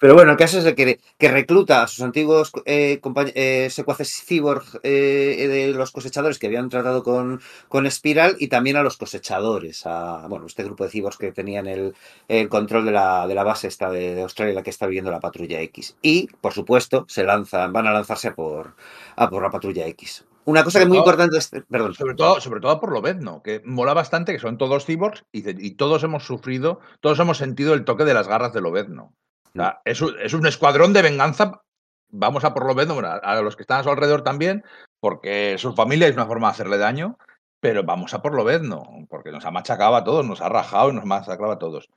Pero 0.00 0.14
bueno, 0.14 0.32
el 0.32 0.36
caso 0.36 0.58
es 0.58 0.64
el 0.64 0.74
que, 0.74 1.00
que 1.18 1.28
recluta 1.28 1.82
a 1.82 1.86
sus 1.86 2.02
antiguos 2.02 2.52
eh, 2.64 3.00
eh, 3.34 3.68
secuaces 3.70 4.22
cyborg 4.26 4.64
eh, 4.82 5.46
de 5.48 5.72
los 5.72 5.90
cosechadores 5.90 6.38
que 6.38 6.46
habían 6.46 6.68
tratado 6.68 7.02
con, 7.02 7.40
con 7.68 7.86
Espiral 7.86 8.36
y 8.38 8.48
también 8.48 8.76
a 8.76 8.82
los 8.82 8.96
cosechadores, 8.96 9.23
a 9.32 10.26
bueno, 10.28 10.46
este 10.46 10.64
grupo 10.64 10.84
de 10.84 10.90
cyborgs 10.90 11.18
que 11.18 11.32
tenían 11.32 11.66
el, 11.66 11.94
el 12.28 12.48
control 12.48 12.84
de 12.84 12.92
la, 12.92 13.26
de 13.26 13.34
la 13.34 13.44
base 13.44 13.68
esta 13.68 13.90
de, 13.90 14.14
de 14.14 14.22
Australia 14.22 14.54
la 14.54 14.62
que 14.62 14.70
está 14.70 14.86
viviendo 14.86 15.10
la 15.10 15.20
patrulla 15.20 15.60
X. 15.60 15.96
Y, 16.02 16.28
por 16.40 16.52
supuesto, 16.52 17.04
se 17.08 17.24
lanzan, 17.24 17.72
van 17.72 17.86
a 17.86 17.92
lanzarse 17.92 18.28
a 18.28 18.34
por, 18.34 18.74
a 19.16 19.30
por 19.30 19.42
la 19.42 19.50
patrulla 19.50 19.86
X. 19.86 20.24
Una 20.46 20.62
cosa 20.62 20.78
que 20.78 20.82
es 20.82 20.88
muy 20.88 20.98
importante 20.98 21.38
es. 21.38 21.50
Perdón. 21.70 21.94
Sobre 21.94 22.14
todo, 22.14 22.40
sobre 22.40 22.60
todo 22.60 22.78
por 22.78 22.92
Lobezno, 22.92 23.42
que 23.42 23.62
mola 23.64 23.94
bastante, 23.94 24.32
que 24.32 24.38
son 24.38 24.58
todos 24.58 24.84
cyborgs 24.84 25.24
y, 25.32 25.70
todos 25.72 26.02
hemos 26.04 26.24
sufrido, 26.24 26.80
todos 27.00 27.18
hemos 27.18 27.38
sentido 27.38 27.72
el 27.72 27.84
toque 27.84 28.04
de 28.04 28.14
las 28.14 28.28
garras 28.28 28.52
de 28.52 28.60
Lobezno. 28.60 29.14
O 29.46 29.58
sea, 29.58 29.80
es, 29.84 30.02
un, 30.02 30.14
es 30.20 30.34
un 30.34 30.46
escuadrón 30.46 30.92
de 30.92 31.02
venganza. 31.02 31.62
Vamos 32.10 32.44
a 32.44 32.52
por 32.52 32.66
Lobezno, 32.66 32.98
a, 33.00 33.16
a 33.16 33.40
los 33.40 33.56
que 33.56 33.62
están 33.62 33.80
a 33.80 33.84
su 33.84 33.90
alrededor 33.90 34.22
también, 34.22 34.64
porque 35.00 35.56
su 35.58 35.72
familia 35.74 36.08
es 36.08 36.14
una 36.14 36.26
forma 36.26 36.48
de 36.48 36.52
hacerle 36.52 36.78
daño, 36.78 37.16
pero 37.64 37.82
vamos 37.82 38.12
a 38.12 38.20
por 38.20 38.34
Lobezno, 38.34 39.06
porque 39.08 39.32
nos 39.32 39.46
ha 39.46 39.50
machacado 39.50 39.96
a 39.96 40.04
todos, 40.04 40.26
nos 40.26 40.42
ha 40.42 40.50
rajado 40.50 40.90
y 40.90 40.96
nos 40.96 41.06
masacrado 41.06 41.52
a 41.52 41.58
todos. 41.58 41.88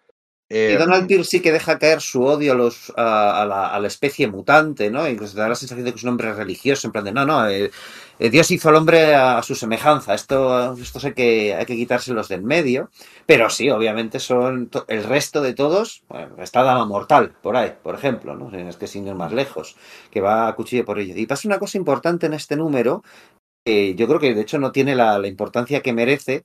Y 0.50 0.56
Eh, 0.56 0.78
Donald 0.80 1.08
Pierce 1.08 1.30
sí 1.30 1.42
que 1.42 1.52
deja 1.52 1.78
caer 1.78 2.00
su 2.00 2.24
odio 2.24 2.54
a, 2.54 2.56
los, 2.56 2.94
a, 2.96 3.42
a 3.42 3.46
la, 3.46 3.68
a 3.68 3.78
la 3.78 3.88
especie 3.88 4.30
mutante, 4.30 4.90
¿no? 4.90 5.06
Incluso 5.10 5.36
te 5.36 5.42
da 5.42 5.50
la 5.50 5.56
sensación 5.56 5.84
de 5.84 5.92
que 5.92 5.98
es 5.98 6.04
un 6.04 6.12
hombre 6.12 6.34
religioso, 6.34 6.88
en 6.88 6.94
plan 6.94 7.04
de, 7.04 7.12
no, 7.12 7.26
no, 7.26 7.50
eh, 7.50 7.70
eh, 8.20 8.30
Dios 8.30 8.50
hizo 8.50 8.70
al 8.70 8.76
hombre 8.76 9.14
a, 9.14 9.44
su 9.44 9.56
semejanza, 9.56 10.14
esto, 10.14 10.74
estos 10.76 11.04
hay 11.04 11.14
que, 11.14 11.54
hay 11.54 11.66
que 11.66 11.76
quitárselos 11.76 12.30
de 12.30 12.36
en 12.36 12.46
medio, 12.46 12.90
pero 13.26 13.50
sí, 13.50 13.70
obviamente 13.70 14.22
son, 14.22 14.70
el 14.88 15.04
resto 15.04 15.42
de 15.42 15.54
todos, 15.54 16.04
bueno, 16.08 16.42
está 16.42 16.64
Dama 16.64 16.86
Mortal, 16.86 17.34
por 17.42 17.58
ahí, 17.58 17.74
por 17.84 17.96
ejemplo, 17.96 18.38
¿no? 18.38 18.50
Es 18.58 18.78
que 18.78 18.88
sin 18.88 19.06
ir 19.06 19.16
más 19.16 19.34
lejos, 19.34 19.76
que 20.12 20.22
va 20.22 20.48
a 20.48 20.56
cuchillo 20.56 20.86
por 20.86 20.98
ello. 20.98 21.14
Y 21.18 21.26
pasa 21.26 21.50
una 21.50 21.60
cosa 21.60 21.78
importante 21.78 22.26
en 22.26 22.34
este 22.34 22.56
número, 22.56 23.04
que 23.68 23.96
yo 23.96 24.08
creo 24.08 24.20
que 24.20 24.34
de 24.34 24.42
hecho 24.42 24.58
no 24.60 24.72
tiene 24.72 24.96
la, 24.96 25.20
la 25.20 25.28
importancia 25.28 25.82
que 25.82 25.92
merece, 25.94 26.44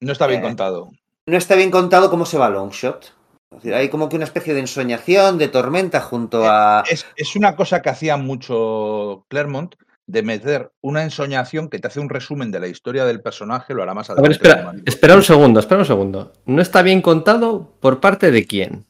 no 0.00 0.12
está 0.12 0.26
bien 0.26 0.40
eh, 0.40 0.44
contado. 0.44 0.90
no 1.26 1.36
está 1.36 1.54
bien 1.56 1.70
contado 1.70 2.08
cómo 2.10 2.24
se 2.24 2.38
va 2.38 2.48
Longshot. 2.48 3.12
Es 3.50 3.58
decir, 3.58 3.74
hay 3.74 3.88
como 3.88 4.08
que 4.08 4.16
una 4.16 4.24
especie 4.24 4.54
de 4.54 4.60
ensoñación, 4.60 5.38
de 5.38 5.48
tormenta 5.48 6.00
junto 6.00 6.44
a... 6.48 6.82
Es, 6.90 7.06
es 7.16 7.36
una 7.36 7.54
cosa 7.54 7.82
que 7.82 7.90
hacía 7.90 8.16
mucho 8.16 9.24
Claremont 9.28 9.74
de 10.06 10.22
meter 10.22 10.72
una 10.82 11.02
ensoñación 11.04 11.68
que 11.68 11.78
te 11.78 11.86
hace 11.86 12.00
un 12.00 12.08
resumen 12.08 12.50
de 12.50 12.60
la 12.60 12.66
historia 12.66 13.04
del 13.04 13.22
personaje, 13.22 13.72
lo 13.74 13.82
hará 13.82 13.94
más 13.94 14.10
A 14.10 14.14
ver, 14.14 14.24
adelante. 14.32 14.48
espera, 14.48 14.64
como- 14.64 14.82
espera 14.84 15.14
un 15.14 15.22
segundo, 15.22 15.60
espera 15.60 15.80
un 15.80 15.86
segundo. 15.86 16.32
¿No 16.46 16.60
está 16.62 16.82
bien 16.82 17.00
contado 17.00 17.70
por 17.80 18.00
parte 18.00 18.30
de 18.30 18.46
quién? 18.46 18.86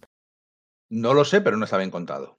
No 0.90 1.12
lo 1.12 1.24
sé, 1.24 1.40
pero 1.40 1.56
no 1.56 1.64
está 1.64 1.76
bien 1.76 1.90
contado. 1.90 2.38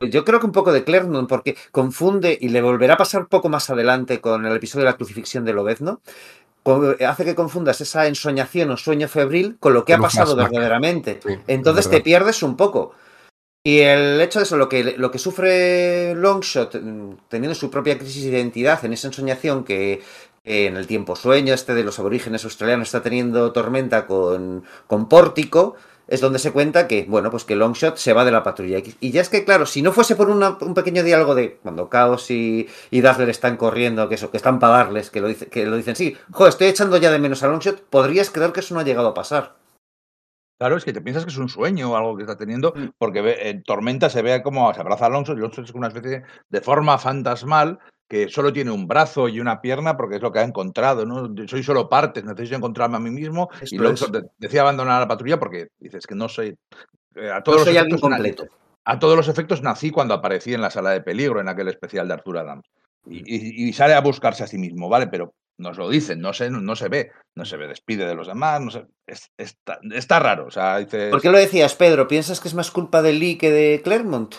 Yo 0.00 0.24
creo 0.24 0.40
que 0.40 0.46
un 0.46 0.52
poco 0.52 0.72
de 0.72 0.82
Claremont, 0.84 1.28
porque 1.28 1.56
confunde, 1.72 2.36
y 2.40 2.48
le 2.48 2.62
volverá 2.62 2.94
a 2.94 2.98
pasar 2.98 3.28
poco 3.28 3.48
más 3.50 3.68
adelante 3.68 4.20
con 4.20 4.46
el 4.46 4.56
episodio 4.56 4.84
de 4.86 4.90
la 4.92 4.96
crucifixión 4.96 5.44
de 5.44 5.52
Lobezno, 5.52 6.00
co- 6.62 6.94
hace 7.06 7.24
que 7.24 7.34
confundas 7.34 7.80
esa 7.82 8.06
ensoñación 8.06 8.70
o 8.70 8.76
sueño 8.78 9.08
febril 9.08 9.56
con 9.60 9.74
lo 9.74 9.84
que 9.84 9.92
ha 9.92 9.98
Con 9.98 10.04
pasado 10.04 10.34
verdaderamente. 10.36 11.20
Sí, 11.26 11.34
Entonces 11.48 11.84
es 11.86 11.90
te 11.90 12.00
pierdes 12.00 12.42
un 12.42 12.56
poco. 12.56 12.94
Y 13.62 13.80
el 13.80 14.18
hecho 14.22 14.38
de 14.38 14.44
eso, 14.44 14.56
lo 14.56 14.70
que, 14.70 14.94
lo 14.96 15.10
que 15.10 15.18
sufre 15.18 16.14
Longshot, 16.14 16.80
mm, 16.80 17.12
teniendo 17.28 17.54
su 17.54 17.70
propia 17.70 17.98
crisis 17.98 18.24
de 18.24 18.30
identidad 18.30 18.82
en 18.86 18.94
esa 18.94 19.08
ensoñación 19.08 19.64
que 19.64 20.00
eh, 20.44 20.66
en 20.66 20.78
el 20.78 20.86
tiempo 20.86 21.14
sueño 21.14 21.52
este 21.52 21.74
de 21.74 21.84
los 21.84 21.98
aborígenes 21.98 22.42
australianos 22.44 22.88
está 22.88 23.02
teniendo 23.02 23.52
tormenta 23.52 24.06
con, 24.06 24.64
con 24.86 25.10
Pórtico, 25.10 25.76
es 26.10 26.20
donde 26.20 26.38
se 26.38 26.52
cuenta 26.52 26.86
que, 26.88 27.06
bueno, 27.08 27.30
pues 27.30 27.44
que 27.44 27.54
Longshot 27.56 27.96
se 27.96 28.12
va 28.12 28.24
de 28.24 28.32
la 28.32 28.42
patrulla 28.42 28.78
X. 28.78 28.96
Y 29.00 29.12
ya 29.12 29.20
es 29.22 29.28
que, 29.30 29.44
claro, 29.44 29.64
si 29.64 29.80
no 29.80 29.92
fuese 29.92 30.16
por 30.16 30.28
una- 30.28 30.58
un 30.60 30.74
pequeño 30.74 31.02
diálogo 31.02 31.34
de 31.34 31.56
cuando 31.62 31.88
Chaos 31.88 32.30
y, 32.30 32.68
y 32.90 33.00
Dazzler 33.00 33.28
están 33.30 33.56
corriendo, 33.56 34.08
que 34.08 34.16
eso, 34.16 34.30
que 34.30 34.36
están 34.36 34.58
para 34.58 34.74
darles, 34.78 35.08
que 35.10 35.20
lo, 35.20 35.28
dice, 35.28 35.46
que 35.46 35.64
lo 35.66 35.76
dicen, 35.76 35.96
sí, 35.96 36.16
joder, 36.32 36.50
estoy 36.50 36.66
echando 36.66 36.96
ya 36.98 37.10
de 37.10 37.18
menos 37.18 37.42
a 37.42 37.46
Longshot, 37.48 37.80
podrías 37.88 38.28
creer 38.30 38.52
que 38.52 38.60
eso 38.60 38.74
no 38.74 38.80
ha 38.80 38.84
llegado 38.84 39.08
a 39.08 39.14
pasar. 39.14 39.56
Claro, 40.58 40.76
es 40.76 40.84
que 40.84 40.92
te 40.92 41.00
piensas 41.00 41.24
que 41.24 41.30
es 41.30 41.38
un 41.38 41.48
sueño 41.48 41.90
o 41.92 41.96
algo 41.96 42.16
que 42.16 42.24
está 42.24 42.36
teniendo, 42.36 42.74
Mm. 42.76 42.88
porque 42.98 43.22
ve- 43.22 43.48
en 43.48 43.62
Tormenta 43.62 44.10
se 44.10 44.20
ve 44.20 44.42
como 44.42 44.74
se 44.74 44.80
abraza 44.80 45.04
a 45.04 45.08
Alonso 45.08 45.32
y 45.32 45.36
Alonso 45.36 45.62
es 45.62 45.70
una 45.72 45.88
especie 45.88 46.22
de 46.50 46.60
forma 46.60 46.98
fantasmal 46.98 47.78
que 48.10 48.28
solo 48.28 48.52
tiene 48.52 48.72
un 48.72 48.88
brazo 48.88 49.28
y 49.28 49.38
una 49.38 49.60
pierna 49.60 49.96
porque 49.96 50.16
es 50.16 50.22
lo 50.22 50.32
que 50.32 50.40
ha 50.40 50.44
encontrado, 50.44 51.06
¿no? 51.06 51.32
Soy 51.46 51.62
solo 51.62 51.88
partes, 51.88 52.24
necesito 52.24 52.56
encontrarme 52.56 52.96
a 52.96 53.00
mí 53.00 53.10
mismo 53.10 53.48
Esto 53.60 53.76
y 53.76 54.10
de- 54.10 54.24
decía 54.36 54.62
abandonar 54.62 55.00
la 55.00 55.06
patrulla 55.06 55.38
porque 55.38 55.68
dices 55.78 56.08
que 56.08 56.16
no 56.16 56.28
soy... 56.28 56.56
eh, 57.14 57.30
a 57.30 57.36
No 57.36 57.42
todos 57.44 57.58
los 57.58 57.68
soy 57.68 57.76
alguien 57.76 58.00
completo. 58.00 58.46
a 58.84 58.98
todos 58.98 59.16
los 59.16 59.28
efectos 59.28 59.62
nací 59.62 59.92
cuando 59.92 60.14
aparecí 60.14 60.52
en 60.52 60.60
la 60.60 60.70
sala 60.70 60.90
de 60.90 61.02
peligro 61.02 61.40
en 61.40 61.48
aquel 61.48 61.68
especial 61.68 62.08
de 62.08 62.14
Arthur 62.14 62.38
Adams. 62.38 62.66
Y, 63.06 63.18
y- 63.18 63.68
y 63.68 63.72
sale 63.72 63.94
a 63.94 64.00
buscarse 64.00 64.42
a 64.42 64.48
sí 64.48 64.58
mismo, 64.58 64.88
¿vale? 64.88 65.06
Pero 65.06 65.32
nos 65.58 65.78
lo 65.78 65.88
dicen, 65.88 66.20
no 66.20 66.32
se, 66.32 66.50
no 66.50 66.74
se 66.74 66.88
ve, 66.88 67.12
no 67.36 67.44
se 67.44 67.56
ve, 67.58 67.68
despide 67.68 68.06
de 68.06 68.14
los 68.16 68.26
demás, 68.26 68.60
no 68.60 68.70
se, 68.72 68.86
es- 69.06 69.30
está, 69.38 69.78
está 69.92 70.18
raro. 70.18 70.46
O 70.46 70.50
sea, 70.50 70.78
dices, 70.78 71.10
¿Por 71.12 71.20
qué 71.22 71.30
lo 71.30 71.38
decías, 71.38 71.76
Pedro? 71.76 72.08
¿Piensas 72.08 72.40
que 72.40 72.48
es 72.48 72.54
más 72.54 72.72
culpa 72.72 73.02
de 73.02 73.12
Lee 73.12 73.38
que 73.38 73.52
de 73.52 73.80
Claremont? 73.84 74.34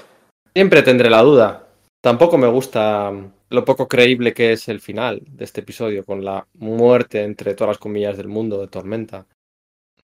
Siempre 0.53 0.81
tendré 0.83 1.09
la 1.09 1.21
duda. 1.21 1.67
Tampoco 2.03 2.37
me 2.37 2.47
gusta 2.47 3.11
lo 3.51 3.65
poco 3.65 3.87
creíble 3.87 4.33
que 4.33 4.53
es 4.53 4.67
el 4.69 4.79
final 4.79 5.21
de 5.27 5.43
este 5.43 5.61
episodio, 5.61 6.03
con 6.05 6.23
la 6.25 6.47
muerte 6.55 7.23
entre 7.23 7.53
todas 7.53 7.71
las 7.75 7.77
comillas 7.77 8.17
del 8.17 8.27
mundo 8.27 8.59
de 8.59 8.67
Tormenta. 8.67 9.27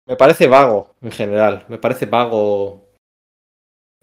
Me 0.08 0.16
parece 0.16 0.48
vago, 0.48 0.96
en 1.02 1.12
general. 1.12 1.66
Me 1.70 1.78
parece 1.78 2.06
vago 2.06 2.90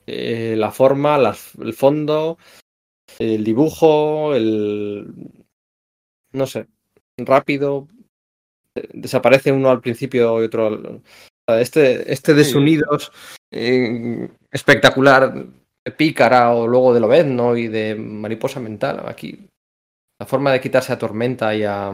eh, 0.06 0.54
la 0.56 0.70
forma, 0.70 1.18
las- 1.18 1.54
el 1.56 1.74
fondo, 1.74 2.38
el 3.18 3.44
dibujo, 3.44 4.34
el... 4.34 5.12
No 6.32 6.46
sé, 6.46 6.66
rápido. 7.18 7.88
Desaparece 8.94 9.52
uno 9.52 9.70
al 9.70 9.80
principio 9.80 10.40
y 10.40 10.46
otro 10.46 10.66
al... 10.68 11.02
Este, 11.60 12.10
este 12.12 12.34
desunidos 12.34 13.12
eh, 13.50 14.28
espectacular 14.50 15.34
pícara 15.90 16.52
o 16.52 16.66
luego 16.66 16.94
de 16.94 17.00
Lobezno 17.00 17.56
y 17.56 17.68
de 17.68 17.94
mariposa 17.94 18.60
mental. 18.60 19.02
Aquí 19.06 19.48
la 20.20 20.26
forma 20.26 20.52
de 20.52 20.60
quitarse 20.60 20.92
a 20.92 20.98
Tormenta 20.98 21.54
y 21.54 21.64
a, 21.64 21.92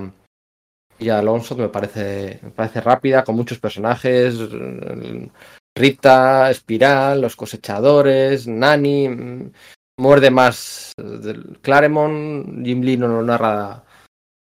y 0.98 1.08
a 1.08 1.18
Alonso 1.18 1.56
me 1.56 1.68
parece, 1.68 2.40
me 2.42 2.50
parece 2.50 2.80
rápida, 2.80 3.24
con 3.24 3.36
muchos 3.36 3.58
personajes. 3.58 4.36
Rita, 5.76 6.50
Espiral, 6.50 7.20
los 7.20 7.36
cosechadores, 7.36 8.46
Nani. 8.46 9.08
mm, 9.08 9.52
Muerde 9.98 10.30
más 10.30 10.92
eh, 10.96 11.02
del 11.02 11.58
Claremont. 11.60 12.64
Jim 12.64 12.82
Lee 12.82 12.96
no 12.96 13.08
lo 13.08 13.22
narra 13.22 13.84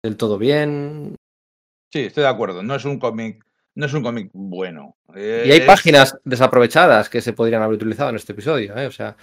del 0.03 0.17
todo 0.17 0.39
bien. 0.39 1.15
sí, 1.93 2.01
estoy 2.01 2.23
de 2.23 2.31
acuerdo. 2.31 2.63
No 2.63 2.75
es 2.75 2.85
un 2.85 2.99
cómic, 2.99 3.45
no 3.75 3.87
es 3.87 3.93
un 3.95 4.03
cómic 4.03 4.31
bueno. 4.33 4.97
Eh, 5.15 5.45
Y 5.47 5.53
hay 5.53 5.59
es- 5.61 5.67
páginas 5.67 6.19
desaprovechadas 6.25 7.09
que 7.09 7.21
se 7.21 7.33
podrían 7.33 7.63
haber 7.63 7.77
utilizado 7.77 8.11
en 8.11 8.17
este 8.17 8.33
episodio, 8.33 8.77
¿eh? 8.77 8.87
O 8.87 8.91
sea. 8.93 9.17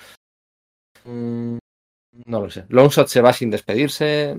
mm, 1.05 1.57
No 2.25 2.41
lo 2.41 2.49
sé. 2.49 2.65
Longshot 2.69 3.07
se 3.07 3.21
va 3.21 3.31
sin 3.33 3.49
despedirse. 3.51 4.35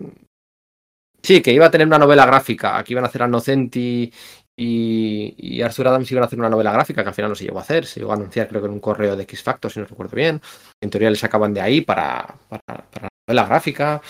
Sí, 1.22 1.40
que 1.42 1.52
iba 1.52 1.66
a 1.66 1.70
tener 1.70 1.86
una 1.86 1.98
novela 1.98 2.26
gráfica. 2.26 2.78
Aquí 2.78 2.92
iban 2.94 3.04
a 3.04 3.08
hacer 3.08 3.22
a 3.22 3.28
Nocenti 3.28 4.12
y, 4.56 5.34
y 5.36 5.62
Arthur 5.62 5.88
Adams 5.88 6.10
iban 6.10 6.22
a 6.24 6.26
hacer 6.26 6.38
una 6.38 6.48
novela 6.50 6.72
gráfica 6.72 7.02
que 7.02 7.08
al 7.08 7.14
final 7.14 7.30
no 7.30 7.34
se 7.34 7.44
llegó 7.44 7.58
a 7.58 7.62
hacer. 7.62 7.86
Se 7.86 8.00
llegó 8.00 8.12
a 8.12 8.16
anunciar, 8.16 8.48
creo 8.48 8.60
que 8.62 8.66
en 8.66 8.72
un 8.74 8.80
correo 8.80 9.16
de 9.16 9.22
X 9.24 9.42
Factor, 9.42 9.70
si 9.70 9.80
no 9.80 9.86
recuerdo 9.86 10.16
bien. 10.16 10.40
En 10.80 10.90
teoría 10.90 11.10
le 11.10 11.16
sacaban 11.16 11.54
de 11.54 11.60
ahí 11.60 11.80
para, 11.82 12.26
para, 12.48 12.62
para 12.90 13.08
la 13.08 13.08
novela 13.28 13.46
gráfica. 13.48 14.02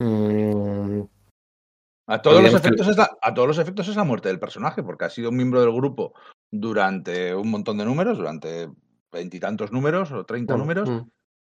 Mm, 0.00 1.00
A 2.08 2.22
todos, 2.22 2.42
los 2.42 2.50
que- 2.52 2.56
efectos 2.58 2.88
es 2.88 2.96
la, 2.96 3.10
a 3.20 3.34
todos 3.34 3.48
los 3.48 3.58
efectos 3.58 3.88
es 3.88 3.96
la 3.96 4.04
muerte 4.04 4.28
del 4.28 4.38
personaje, 4.38 4.82
porque 4.82 5.04
ha 5.06 5.10
sido 5.10 5.30
un 5.30 5.36
miembro 5.36 5.60
del 5.60 5.72
grupo 5.72 6.14
durante 6.50 7.34
un 7.34 7.50
montón 7.50 7.78
de 7.78 7.84
números, 7.84 8.18
durante 8.18 8.68
veintitantos 9.12 9.72
números 9.72 10.12
o 10.12 10.24
treinta 10.24 10.56
números, 10.56 10.88
mm. 10.88 11.00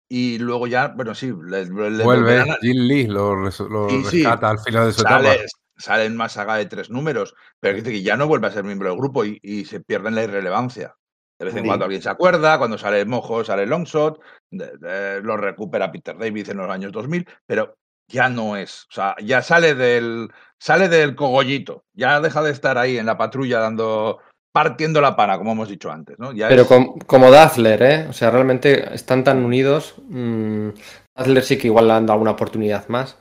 y 0.08 0.38
luego 0.38 0.66
ya, 0.66 0.88
bueno, 0.88 1.14
sí, 1.14 1.32
le, 1.46 1.66
le 1.66 2.04
Vuelve, 2.04 2.40
a- 2.40 2.56
Jim 2.60 2.76
Lee 2.86 3.06
lo, 3.06 3.36
res- 3.44 3.60
lo 3.60 3.88
Sí, 3.90 4.04
sí. 4.04 4.16
rescata 4.22 4.50
al 4.50 4.58
final 4.60 4.86
de 4.86 4.92
su 4.92 5.02
sale, 5.02 5.28
etapa. 5.32 5.48
sale 5.76 6.04
en 6.06 6.16
más 6.16 6.32
saga 6.32 6.56
de 6.56 6.66
tres 6.66 6.90
números, 6.90 7.34
pero 7.60 7.76
dice 7.76 7.90
que 7.90 8.02
ya 8.02 8.16
no 8.16 8.26
vuelve 8.26 8.46
a 8.46 8.50
ser 8.52 8.64
miembro 8.64 8.88
del 8.88 8.98
grupo 8.98 9.24
y, 9.24 9.38
y 9.42 9.64
se 9.66 9.80
pierde 9.80 10.08
en 10.08 10.14
la 10.14 10.24
irrelevancia. 10.24 10.94
De 11.38 11.46
vez 11.46 11.54
en 11.56 11.62
Sí. 11.62 11.66
cuando 11.66 11.84
alguien 11.84 12.00
se 12.02 12.08
acuerda, 12.10 12.58
cuando 12.58 12.78
sale 12.78 13.04
Mojo, 13.04 13.44
sale 13.44 13.66
Longshot, 13.66 14.20
de- 14.50 14.78
de- 14.78 15.20
lo 15.20 15.36
recupera 15.36 15.90
Peter 15.90 16.16
David 16.16 16.48
en 16.50 16.58
los 16.58 16.70
años 16.70 16.92
2000, 16.92 17.26
pero 17.44 17.76
ya 18.08 18.28
no 18.28 18.56
es. 18.56 18.84
O 18.90 18.92
sea, 18.92 19.16
ya 19.22 19.42
sale 19.42 19.74
del, 19.74 20.28
sale 20.64 20.88
del 20.88 21.14
cogollito, 21.14 21.84
ya 21.92 22.20
deja 22.20 22.42
de 22.42 22.50
estar 22.52 22.78
ahí 22.78 22.96
en 22.96 23.04
la 23.06 23.18
patrulla 23.18 23.58
dando 23.60 24.18
partiendo 24.52 25.00
la 25.00 25.14
pana, 25.16 25.36
como 25.36 25.52
hemos 25.52 25.68
dicho 25.68 25.90
antes, 25.90 26.18
¿no? 26.18 26.32
Ya 26.32 26.48
Pero 26.48 26.62
es- 26.62 26.68
com- 26.68 26.98
como 27.06 27.30
Dazzler, 27.30 27.82
¿eh? 27.82 28.06
O 28.08 28.12
sea, 28.12 28.30
realmente 28.30 28.94
están 28.94 29.24
tan 29.24 29.44
unidos. 29.44 29.96
mm, 30.08 30.68
Dazzler 31.16 31.42
sí 31.42 31.58
que 31.58 31.66
igual 31.66 31.88
le 31.88 31.92
han 31.94 32.06
dado 32.06 32.20
una 32.20 32.30
oportunidad 32.30 32.88
más. 32.88 33.18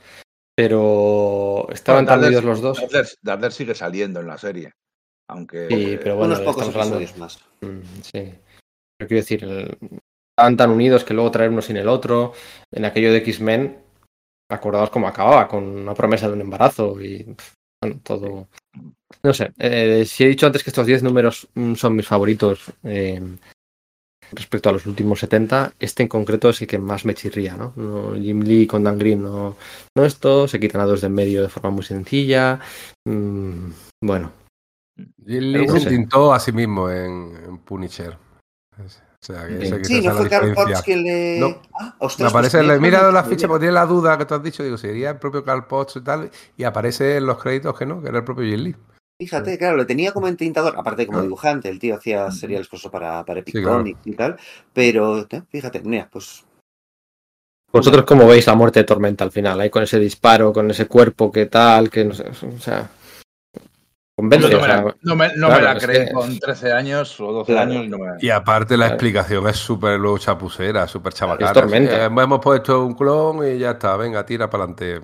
Pero 0.56 1.66
estaban 1.72 2.06
tan 2.06 2.20
Dazzler- 2.20 2.26
unidos 2.38 2.44
los 2.44 2.60
dos. 2.60 2.80
Dazzler, 2.80 3.06
Dazzler 3.22 3.52
sigue 3.52 3.74
saliendo 3.74 4.20
en 4.20 4.26
la 4.28 4.38
serie. 4.38 4.72
Aunque 5.28 5.66
Sí, 5.68 5.98
pero 6.02 6.16
bueno, 6.16 6.34
Unos 6.34 6.44
pocos 6.46 6.68
episodios 6.68 7.16
más. 7.18 7.38
Mm, 7.60 7.80
Sí. 8.02 8.34
Pero 8.96 9.08
quiero 9.08 9.20
decir, 9.20 9.42
el- 9.44 9.76
estaban 10.36 10.56
tan 10.56 10.70
unidos 10.70 11.02
que 11.04 11.14
luego 11.14 11.30
traer 11.30 11.50
uno 11.50 11.62
sin 11.62 11.76
el 11.76 11.88
otro. 11.88 12.32
En 12.72 12.84
aquello 12.84 13.10
de 13.12 13.18
X-Men, 13.18 13.83
acordaos 14.48 14.90
cómo 14.90 15.08
acababa, 15.08 15.48
con 15.48 15.64
una 15.64 15.94
promesa 15.94 16.26
de 16.28 16.34
un 16.34 16.40
embarazo 16.42 17.00
y 17.00 17.34
bueno, 17.82 18.00
todo. 18.02 18.48
No 19.22 19.34
sé, 19.34 19.52
eh, 19.58 20.04
si 20.06 20.24
he 20.24 20.28
dicho 20.28 20.46
antes 20.46 20.62
que 20.62 20.70
estos 20.70 20.86
10 20.86 21.02
números 21.02 21.48
mm, 21.54 21.74
son 21.74 21.96
mis 21.96 22.06
favoritos 22.06 22.72
eh, 22.82 23.20
respecto 24.32 24.68
a 24.68 24.72
los 24.72 24.86
últimos 24.86 25.20
70, 25.20 25.74
este 25.78 26.02
en 26.02 26.08
concreto 26.08 26.48
es 26.50 26.60
el 26.60 26.66
que 26.66 26.78
más 26.78 27.04
me 27.04 27.14
chirría, 27.14 27.56
¿no? 27.56 27.72
No, 27.76 28.14
Jim 28.14 28.40
Lee 28.42 28.66
con 28.66 28.82
Dan 28.84 28.98
Green 28.98 29.22
no, 29.22 29.56
no 29.96 30.04
esto, 30.04 30.48
se 30.48 30.58
quitan 30.60 30.80
a 30.80 30.86
dos 30.86 31.00
de 31.00 31.06
en 31.08 31.14
medio 31.14 31.42
de 31.42 31.48
forma 31.48 31.70
muy 31.70 31.84
sencilla. 31.84 32.60
mm, 33.06 33.70
bueno, 34.02 34.32
Jim 35.26 35.40
Lee 35.52 35.66
no 35.66 35.74
se 35.74 35.80
sé. 35.80 35.88
tintó 35.90 36.32
a 36.32 36.40
sí 36.40 36.52
mismo 36.52 36.90
en, 36.90 37.36
en 37.44 37.58
Punisher. 37.58 38.16
O 39.24 39.32
sea, 39.32 39.48
que 39.48 39.66
Sí. 39.66 39.84
Sí, 39.84 40.06
no 40.06 40.14
fue 40.14 40.28
Carl. 40.28 40.52
Potts 40.52 40.82
quien 40.82 41.02
le. 41.02 41.40
No. 41.40 41.62
Ah, 41.72 41.94
Me 41.98 42.06
ostras, 42.06 42.30
aparece, 42.30 42.58
pues 42.58 42.68
le 42.68 42.74
he 42.74 42.78
mirado 42.78 43.10
la 43.10 43.24
ficha 43.24 43.48
porque 43.48 43.62
tiene 43.62 43.72
la 43.72 43.86
duda 43.86 44.18
que 44.18 44.26
tú 44.26 44.34
has 44.34 44.42
dicho. 44.42 44.62
Digo, 44.62 44.76
sería 44.76 45.10
el 45.10 45.18
propio 45.18 45.42
Carl 45.42 45.66
Potts 45.66 45.96
y 45.96 46.00
tal. 46.02 46.30
Y 46.58 46.64
aparece 46.64 47.16
en 47.16 47.26
los 47.26 47.40
créditos 47.42 47.78
que 47.78 47.86
no, 47.86 48.02
que 48.02 48.08
era 48.08 48.18
el 48.18 48.24
propio 48.24 48.44
Jim 48.44 48.60
Lee. 48.60 48.76
Fíjate, 49.18 49.56
claro, 49.56 49.76
lo 49.78 49.86
tenía 49.86 50.12
como 50.12 50.28
entintador, 50.28 50.74
aparte 50.76 51.06
como 51.06 51.22
dibujante, 51.22 51.68
el 51.68 51.78
tío 51.78 51.94
hacía 51.94 52.30
seriales 52.32 52.68
cosas 52.68 52.90
para, 52.90 53.24
para 53.24 53.40
Epic 53.40 53.54
Sí, 53.54 53.62
claro. 53.62 53.78
Comics 53.78 54.00
y 54.06 54.12
tal, 54.12 54.36
pero 54.72 55.20
eh, 55.20 55.42
fíjate, 55.48 55.80
mira, 55.84 56.08
pues 56.10 56.44
¿Vosotros 57.72 58.04
cómo 58.04 58.26
veis 58.26 58.46
la 58.46 58.56
muerte 58.56 58.80
de 58.80 58.84
Tormenta 58.84 59.24
al 59.24 59.30
final? 59.30 59.60
Ahí 59.60 59.70
con 59.70 59.84
ese 59.84 60.00
disparo, 60.00 60.52
con 60.52 60.68
ese 60.70 60.86
cuerpo, 60.86 61.30
qué 61.30 61.46
tal, 61.46 61.90
que 61.90 62.04
no 62.04 62.12
sé, 62.14 62.24
o 62.28 62.60
sea... 62.60 62.90
Convence, 64.16 64.48
no, 64.48 64.56
o 64.58 64.60
me 64.60 64.66
sea, 64.66 64.76
la, 64.82 64.96
no 65.02 65.16
me- 65.16 65.28
no 65.36 65.46
claro, 65.48 65.54
me 65.56 65.62
la 65.62 65.72
es 65.72 65.86
que- 66.06 66.12
con 66.12 66.38
13 66.38 66.72
años 66.72 67.20
o 67.20 67.32
12 67.32 67.52
Claro. 67.52 67.70
años. 67.72 67.88
No 67.88 67.98
me... 67.98 68.12
Y 68.20 68.30
aparte 68.30 68.76
la 68.76 68.84
Claro. 68.86 68.94
explicación 68.94 69.48
es 69.48 69.56
súper 69.56 69.98
luego 69.98 70.18
chapucera, 70.18 70.86
súper 70.86 71.12
chabacana. 71.12 71.52
tormenta. 71.52 71.90
Sí, 71.96 72.00
eh, 72.00 72.04
hemos 72.22 72.38
puesto 72.40 72.84
un 72.84 72.94
clon 72.94 73.44
y 73.46 73.58
ya 73.58 73.72
está, 73.72 73.96
venga, 73.96 74.24
tira 74.24 74.48
para 74.48 74.64
adelante. 74.64 75.00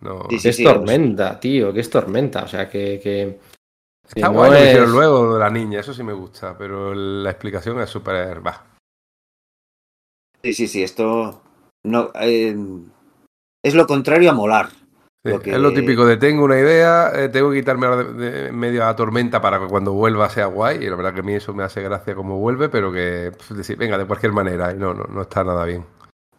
No. 0.00 0.22
Sí, 0.30 0.38
que 0.40 0.48
es 0.48 0.56
sí, 0.56 0.64
tormenta, 0.64 1.38
tío, 1.38 1.72
que 1.74 1.80
es 1.80 1.90
tormenta, 1.90 2.44
o 2.44 2.48
sea, 2.48 2.68
que... 2.68 3.00
que 3.02 3.38
Está 4.06 4.28
no 4.28 4.34
guay 4.34 4.50
lo 4.50 4.56
que 4.56 4.64
hicieron 4.64 4.88
es- 4.88 4.94
luego 4.94 5.34
de 5.34 5.40
la 5.40 5.50
niña, 5.50 5.80
eso 5.80 5.92
sí 5.94 6.02
me 6.02 6.12
gusta, 6.12 6.56
pero 6.56 6.94
la 6.94 7.30
explicación 7.30 7.80
es 7.80 7.90
súper... 7.90 8.46
va. 8.46 8.64
sí, 10.42 10.52
sí, 10.54 10.68
sí, 10.68 10.82
esto 10.82 11.42
no 11.84 12.10
eh, 12.20 12.54
es 13.62 13.74
lo 13.74 13.86
contrario 13.86 14.30
a 14.30 14.34
molar. 14.34 14.68
Sí, 15.24 15.30
Lo 15.30 15.40
que- 15.40 15.52
Es 15.52 15.58
lo 15.58 15.72
típico 15.72 16.04
de 16.04 16.18
tengo 16.18 16.44
una 16.44 16.58
idea, 16.58 17.10
eh, 17.14 17.30
tengo 17.30 17.50
que 17.50 17.56
quitarme 17.60 17.86
de, 17.88 18.52
medio 18.52 18.82
a 18.82 18.86
la 18.88 18.96
tormenta 18.96 19.40
para 19.40 19.58
que 19.58 19.66
cuando 19.68 19.92
vuelva 19.92 20.28
sea 20.28 20.46
guay. 20.46 20.84
Y 20.84 20.90
la 20.90 20.96
verdad 20.96 21.14
que 21.14 21.20
a 21.20 21.22
mí 21.22 21.32
eso 21.34 21.54
me 21.54 21.64
hace 21.64 21.80
gracia 21.82 22.14
como 22.14 22.38
vuelve, 22.38 22.68
pero 22.68 22.92
que 22.92 23.32
pf, 23.34 23.54
decir, 23.54 23.78
venga, 23.78 23.96
de 23.96 24.04
cualquier 24.06 24.32
manera. 24.32 24.72
Y 24.72 24.76
no, 24.76 24.92
no, 24.92 25.04
no 25.04 25.22
está 25.22 25.42
nada 25.42 25.64
bien. 25.64 25.86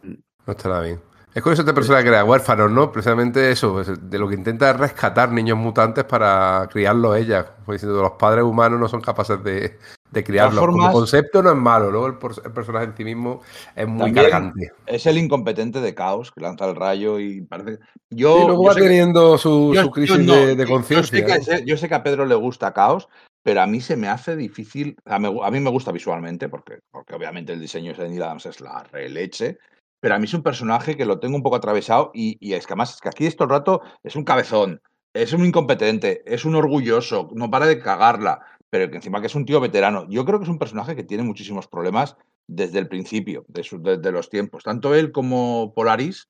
No 0.03 0.51
está 0.53 0.69
nada 0.69 0.81
bien. 0.81 1.01
Es 1.35 1.43
curioso 1.43 1.63
esta 1.63 1.73
persona 1.73 2.01
que 2.01 2.07
crea 2.07 2.23
huérfanos, 2.23 2.71
¿no? 2.71 2.89
Precisamente 2.93 3.51
eso, 3.51 3.73
pues, 3.73 4.09
de 4.09 4.17
lo 4.17 4.27
que 4.29 4.35
intenta 4.35 4.71
es 4.71 4.77
rescatar 4.77 5.33
niños 5.33 5.57
mutantes 5.57 6.05
para 6.05 6.65
criarlos 6.71 7.17
ella. 7.17 7.45
Como 7.57 7.73
diciendo, 7.73 8.01
los 8.01 8.13
padres 8.13 8.45
humanos 8.45 8.79
no 8.79 8.87
son 8.87 9.01
capaces 9.01 9.43
de, 9.43 9.77
de 10.11 10.23
criarlos. 10.23 10.61
Como 10.65 10.77
formas- 10.77 10.93
concepto 10.93 11.43
no 11.43 11.49
es 11.51 11.57
malo, 11.57 11.91
luego 11.91 12.07
el, 12.07 12.13
por- 12.15 12.41
el 12.43 12.51
personaje 12.53 12.85
en 12.85 12.95
sí 12.95 13.03
mismo 13.03 13.41
es 13.75 13.85
muy 13.85 14.13
cargante. 14.13 14.71
Es 14.85 15.05
el 15.07 15.17
incompetente 15.17 15.81
de 15.81 15.93
Caos 15.93 16.31
que 16.31 16.39
lanza 16.39 16.69
el 16.69 16.75
rayo 16.77 17.19
y 17.19 17.41
parece. 17.41 17.79
Yo, 18.09 18.37
y 18.43 18.45
luego 18.47 18.63
yo 18.63 18.69
va 18.69 18.75
que- 18.75 18.81
teniendo 18.83 19.37
su, 19.37 19.73
yo- 19.75 19.81
su 19.81 19.87
yo 19.87 19.91
crisis 19.91 20.19
no, 20.19 20.35
de, 20.35 20.55
yo 20.55 20.65
conciencia. 20.67 21.19
¿eh? 21.19 21.63
Yo 21.65 21.75
sé 21.75 21.89
que 21.89 21.95
a 21.95 22.01
Pedro 22.03 22.25
le 22.25 22.35
gusta 22.35 22.71
Caos, 22.73 23.09
pero 23.43 23.59
a 23.61 23.67
mí 23.67 23.81
se 23.81 23.97
me 23.97 24.07
hace 24.07 24.37
difícil. 24.37 24.95
A, 25.03 25.19
me- 25.19 25.37
a 25.43 25.51
mí 25.51 25.59
me 25.59 25.69
gusta 25.69 25.91
visualmente, 25.91 26.47
porque, 26.47 26.79
porque 26.89 27.13
obviamente 27.13 27.51
el 27.51 27.59
diseño 27.59 27.93
de 27.93 28.07
Neil 28.07 28.23
Adams 28.23 28.45
es 28.45 28.61
la 28.61 28.83
releche. 28.89 29.57
Pero 30.05 30.13
a 30.13 30.19
mí 30.19 30.25
es 30.25 30.35
un 30.35 30.43
personaje 30.43 30.95
que 30.95 31.03
lo 31.03 31.19
tengo 31.19 31.35
un 31.35 31.41
poco 31.41 31.55
atravesado 31.55 32.11
y, 32.13 32.37
y 32.39 32.53
es 32.53 32.67
que 32.67 32.73
además 32.73 32.93
es 32.93 33.01
que 33.01 33.09
aquí 33.09 33.25
esto 33.25 33.45
el 33.45 33.49
rato 33.49 33.81
es 34.03 34.15
un 34.15 34.23
cabezón, 34.23 34.79
es 35.15 35.33
un 35.33 35.43
incompetente, 35.43 36.21
es 36.31 36.45
un 36.45 36.53
orgulloso, 36.53 37.29
no 37.33 37.49
para 37.49 37.65
de 37.65 37.79
cagarla, 37.79 38.45
pero 38.69 38.87
que 38.91 38.97
encima 38.97 39.19
que 39.19 39.25
es 39.25 39.33
un 39.33 39.47
tío 39.47 39.59
veterano. 39.59 40.05
Yo 40.07 40.23
creo 40.23 40.37
que 40.37 40.43
es 40.43 40.49
un 40.51 40.59
personaje 40.59 40.95
que 40.95 41.01
tiene 41.01 41.23
muchísimos 41.23 41.67
problemas 41.67 42.17
desde 42.45 42.77
el 42.77 42.87
principio, 42.87 43.45
desde 43.47 44.11
los 44.11 44.29
tiempos. 44.29 44.63
Tanto 44.63 44.93
él 44.93 45.11
como 45.11 45.73
Polaris 45.73 46.29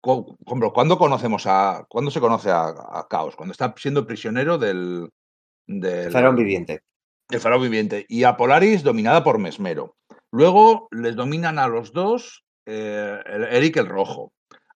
¿Cuándo 0.00 0.96
conocemos 0.96 1.46
a. 1.46 1.84
¿Cuándo 1.90 2.10
se 2.10 2.18
conoce 2.18 2.50
a, 2.50 2.68
a 2.68 3.06
Caos? 3.10 3.36
Cuando 3.36 3.52
está 3.52 3.74
siendo 3.76 4.06
prisionero 4.06 4.56
del. 4.56 5.10
del 5.66 6.10
Faraón 6.10 6.36
viviente. 6.36 6.82
el 7.28 7.40
faraón 7.40 7.62
viviente. 7.62 8.06
Y 8.08 8.24
a 8.24 8.38
Polaris 8.38 8.82
dominada 8.82 9.22
por 9.22 9.38
Mesmero. 9.38 9.96
Luego 10.30 10.88
les 10.90 11.14
dominan 11.14 11.58
a 11.58 11.68
los 11.68 11.92
dos 11.92 12.41
eh, 12.66 13.18
el- 13.26 13.44
Eric 13.44 13.76
el 13.78 13.86
Rojo. 13.88 14.32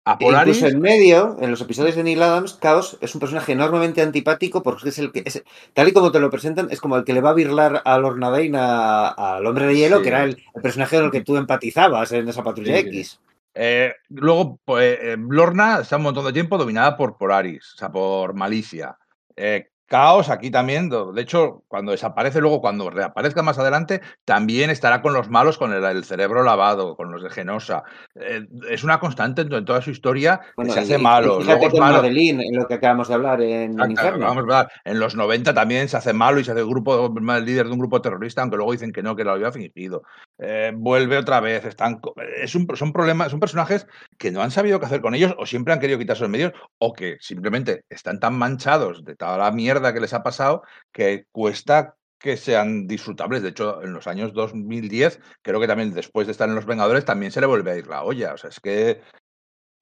A 0.08 0.18
Polaris. 0.18 0.58
Incluso 0.58 0.72
en 0.76 0.80
medio, 0.80 1.36
en 1.40 1.50
los 1.50 1.60
episodios 1.60 1.96
de 1.96 2.04
Neil 2.04 2.22
Adams, 2.22 2.60
Chaos 2.60 2.96
es 3.00 3.12
un 3.16 3.20
personaje 3.20 3.50
enormemente 3.52 4.02
antipático 4.02 4.62
porque 4.62 4.90
es 4.90 4.98
el 5.00 5.10
que, 5.10 5.22
es- 5.24 5.42
tal 5.74 5.88
y 5.88 5.92
como 5.92 6.12
te 6.12 6.20
lo 6.20 6.30
presentan, 6.30 6.68
es 6.70 6.80
como 6.80 6.96
el 6.96 7.02
que 7.04 7.12
le 7.12 7.20
va 7.20 7.30
a 7.30 7.34
birlar 7.34 7.82
a 7.84 7.94
a- 7.94 9.36
al 9.36 9.46
hombre 9.46 9.66
de 9.66 9.76
hielo, 9.76 9.96
Sí. 9.96 10.02
que 10.04 10.08
era 10.10 10.22
el, 10.22 10.36
el 10.54 10.62
personaje 10.62 10.96
con 10.96 11.06
el 11.06 11.10
que 11.10 11.22
tú 11.22 11.36
empatizabas 11.36 12.12
en 12.12 12.28
esa 12.28 12.44
patrulla 12.44 12.76
Sí, 12.76 12.82
sí. 12.82 12.88
X. 12.88 13.20
Eh, 13.54 13.94
luego, 14.10 14.60
pues, 14.64 14.96
eh, 15.02 15.16
Lorna 15.18 15.80
está 15.80 15.96
un 15.96 16.02
montón 16.04 16.24
de 16.26 16.32
tiempo 16.32 16.56
dominada 16.56 16.96
por 16.96 17.16
Polaris, 17.16 17.72
o 17.74 17.76
sea, 17.78 17.90
por 17.90 18.32
Malicia. 18.34 18.96
Eh, 19.34 19.70
Caos 19.86 20.28
aquí 20.30 20.50
también, 20.50 20.88
de 20.90 21.22
hecho, 21.22 21.62
cuando 21.68 21.92
desaparece, 21.92 22.40
luego 22.40 22.60
cuando 22.60 22.90
reaparezca 22.90 23.42
más 23.42 23.58
adelante, 23.58 24.00
también 24.24 24.70
estará 24.70 25.00
con 25.00 25.12
los 25.12 25.30
malos, 25.30 25.58
con 25.58 25.72
el, 25.72 25.84
el 25.84 26.04
cerebro 26.04 26.42
lavado, 26.42 26.96
con 26.96 27.12
los 27.12 27.22
de 27.22 27.30
Genosa. 27.30 27.84
Eh, 28.16 28.46
es 28.68 28.82
una 28.82 28.98
constante 28.98 29.42
en, 29.42 29.52
en 29.52 29.64
toda 29.64 29.80
su 29.82 29.90
historia 29.90 30.40
Bueno, 30.56 30.74
que 30.74 30.74
se 30.74 30.80
y- 30.80 30.82
hace 30.94 31.00
y 31.00 31.02
malo. 31.04 31.40
fíjate 31.40 31.52
Luego 31.52 31.66
es 31.66 31.70
con 31.72 31.80
malo. 31.80 31.96
Madeline, 31.98 32.40
en 32.42 32.56
lo 32.56 32.66
que 32.66 32.74
acabamos 32.74 33.06
de 33.08 33.14
hablar 33.14 33.40
en, 33.42 33.80
en 33.80 33.90
Inferno. 33.92 34.26
vamos 34.26 34.44
a 34.52 34.62
ver, 34.64 34.72
en 34.84 34.98
los 34.98 35.14
90 35.14 35.54
también 35.54 35.88
se 35.88 35.96
hace 35.96 36.12
malo 36.12 36.40
y 36.40 36.44
se 36.44 36.50
hace 36.52 36.64
grupo, 36.64 37.06
el 37.16 37.44
líder 37.44 37.66
de 37.66 37.72
un 37.72 37.78
grupo 37.78 38.02
terrorista, 38.02 38.42
aunque 38.42 38.56
luego 38.56 38.72
dicen 38.72 38.90
que 38.92 39.02
no, 39.04 39.14
que 39.14 39.22
lo 39.24 39.32
había 39.32 39.52
fingido. 39.52 40.02
Eh, 40.38 40.72
vuelve 40.74 41.16
otra 41.16 41.38
vez, 41.40 41.64
están, 41.64 42.00
es 42.42 42.54
un, 42.56 42.66
son 42.74 42.92
problemas, 42.92 43.30
son 43.30 43.38
personajes 43.40 43.86
que 44.18 44.32
no 44.32 44.42
han 44.42 44.50
sabido 44.50 44.80
qué 44.80 44.86
hacer 44.86 45.00
con 45.00 45.14
ellos, 45.14 45.34
o 45.38 45.46
siempre 45.46 45.72
han 45.72 45.80
querido 45.80 45.98
quitarse 45.98 46.22
los 46.22 46.30
medios, 46.30 46.52
o 46.78 46.92
que 46.92 47.16
simplemente 47.20 47.84
están 47.88 48.18
tan 48.18 48.36
manchados 48.36 49.04
de 49.04 49.14
toda 49.14 49.38
la 49.38 49.50
mierda 49.52 49.75
que 49.92 50.00
les 50.00 50.12
ha 50.14 50.22
pasado 50.22 50.62
que 50.92 51.26
cuesta 51.32 51.96
que 52.18 52.36
sean 52.36 52.86
disfrutables. 52.86 53.42
De 53.42 53.50
hecho, 53.50 53.82
en 53.82 53.92
los 53.92 54.06
años 54.06 54.32
2010, 54.32 55.20
creo 55.42 55.60
que 55.60 55.66
también 55.66 55.92
después 55.92 56.26
de 56.26 56.32
estar 56.32 56.48
en 56.48 56.54
Los 56.54 56.64
Vengadores, 56.66 57.04
también 57.04 57.30
se 57.30 57.40
le 57.40 57.46
vuelve 57.46 57.70
a 57.72 57.76
ir 57.76 57.86
la 57.86 58.02
olla. 58.04 58.32
O 58.34 58.36
sea, 58.38 58.50
es 58.50 58.58
que. 58.60 59.02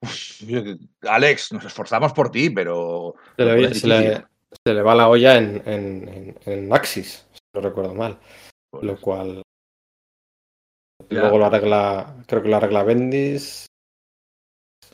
Uf, 0.03 0.43
Alex, 1.03 1.53
nos 1.53 1.65
esforzamos 1.65 2.13
por 2.13 2.31
ti, 2.31 2.51
pero. 2.51 3.15
Se 3.37 3.45
le, 3.45 3.55
pones 3.55 3.81
se 3.81 3.87
le- 3.87 4.01
difícil. 4.01 4.27
se 4.67 4.75
le 4.75 4.83
va 4.83 4.95
la 4.95 5.09
olla 5.09 5.37
en, 5.39 5.63
en, 5.65 6.09
en- 6.09 6.39
en 6.45 6.73
Axis, 6.75 7.27
si 7.33 7.41
no 7.55 7.61
recuerdo 7.61 7.95
mal. 7.95 8.19
Pues, 8.71 8.85
Lo 8.85 9.01
cual. 9.01 9.43
Ya. 11.11 11.21
Luego 11.21 11.39
lo 11.39 11.47
arregla. 11.47 12.17
Creo 12.27 12.43
que 12.43 12.49
lo 12.49 12.57
arregla 12.57 12.83
Bendis. 12.83 13.67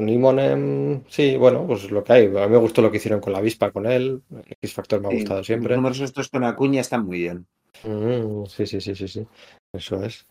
Nimonem. 0.00 1.02
Sí, 1.08 1.36
bueno, 1.36 1.66
pues 1.66 1.90
lo 1.90 2.02
que 2.04 2.12
hay. 2.12 2.26
A 2.26 2.46
mí 2.46 2.48
me 2.52 2.56
gustó 2.58 2.82
lo 2.82 2.90
que 2.90 2.96
hicieron 2.98 3.20
con 3.20 3.32
la 3.32 3.38
avispa 3.40 3.70
con 3.70 3.86
él. 3.86 4.22
X 4.60 4.74
Factor 4.74 5.00
me 5.00 5.08
ha 5.08 5.10
Sí, 5.10 5.16
gustado 5.18 5.38
Los 5.40 5.46
siempre. 5.46 5.76
números 5.76 6.00
estos 6.00 6.28
con 6.28 6.44
Acuña 6.44 6.80
están 6.80 7.04
muy 7.06 7.18
bien. 7.18 7.46
Mm, 7.84 8.44
sí, 8.46 8.66
sí, 8.66 8.80
sí, 8.80 8.94
sí, 8.94 9.08
sí. 9.08 9.26
Eso 9.72 10.02
es. 10.04 10.26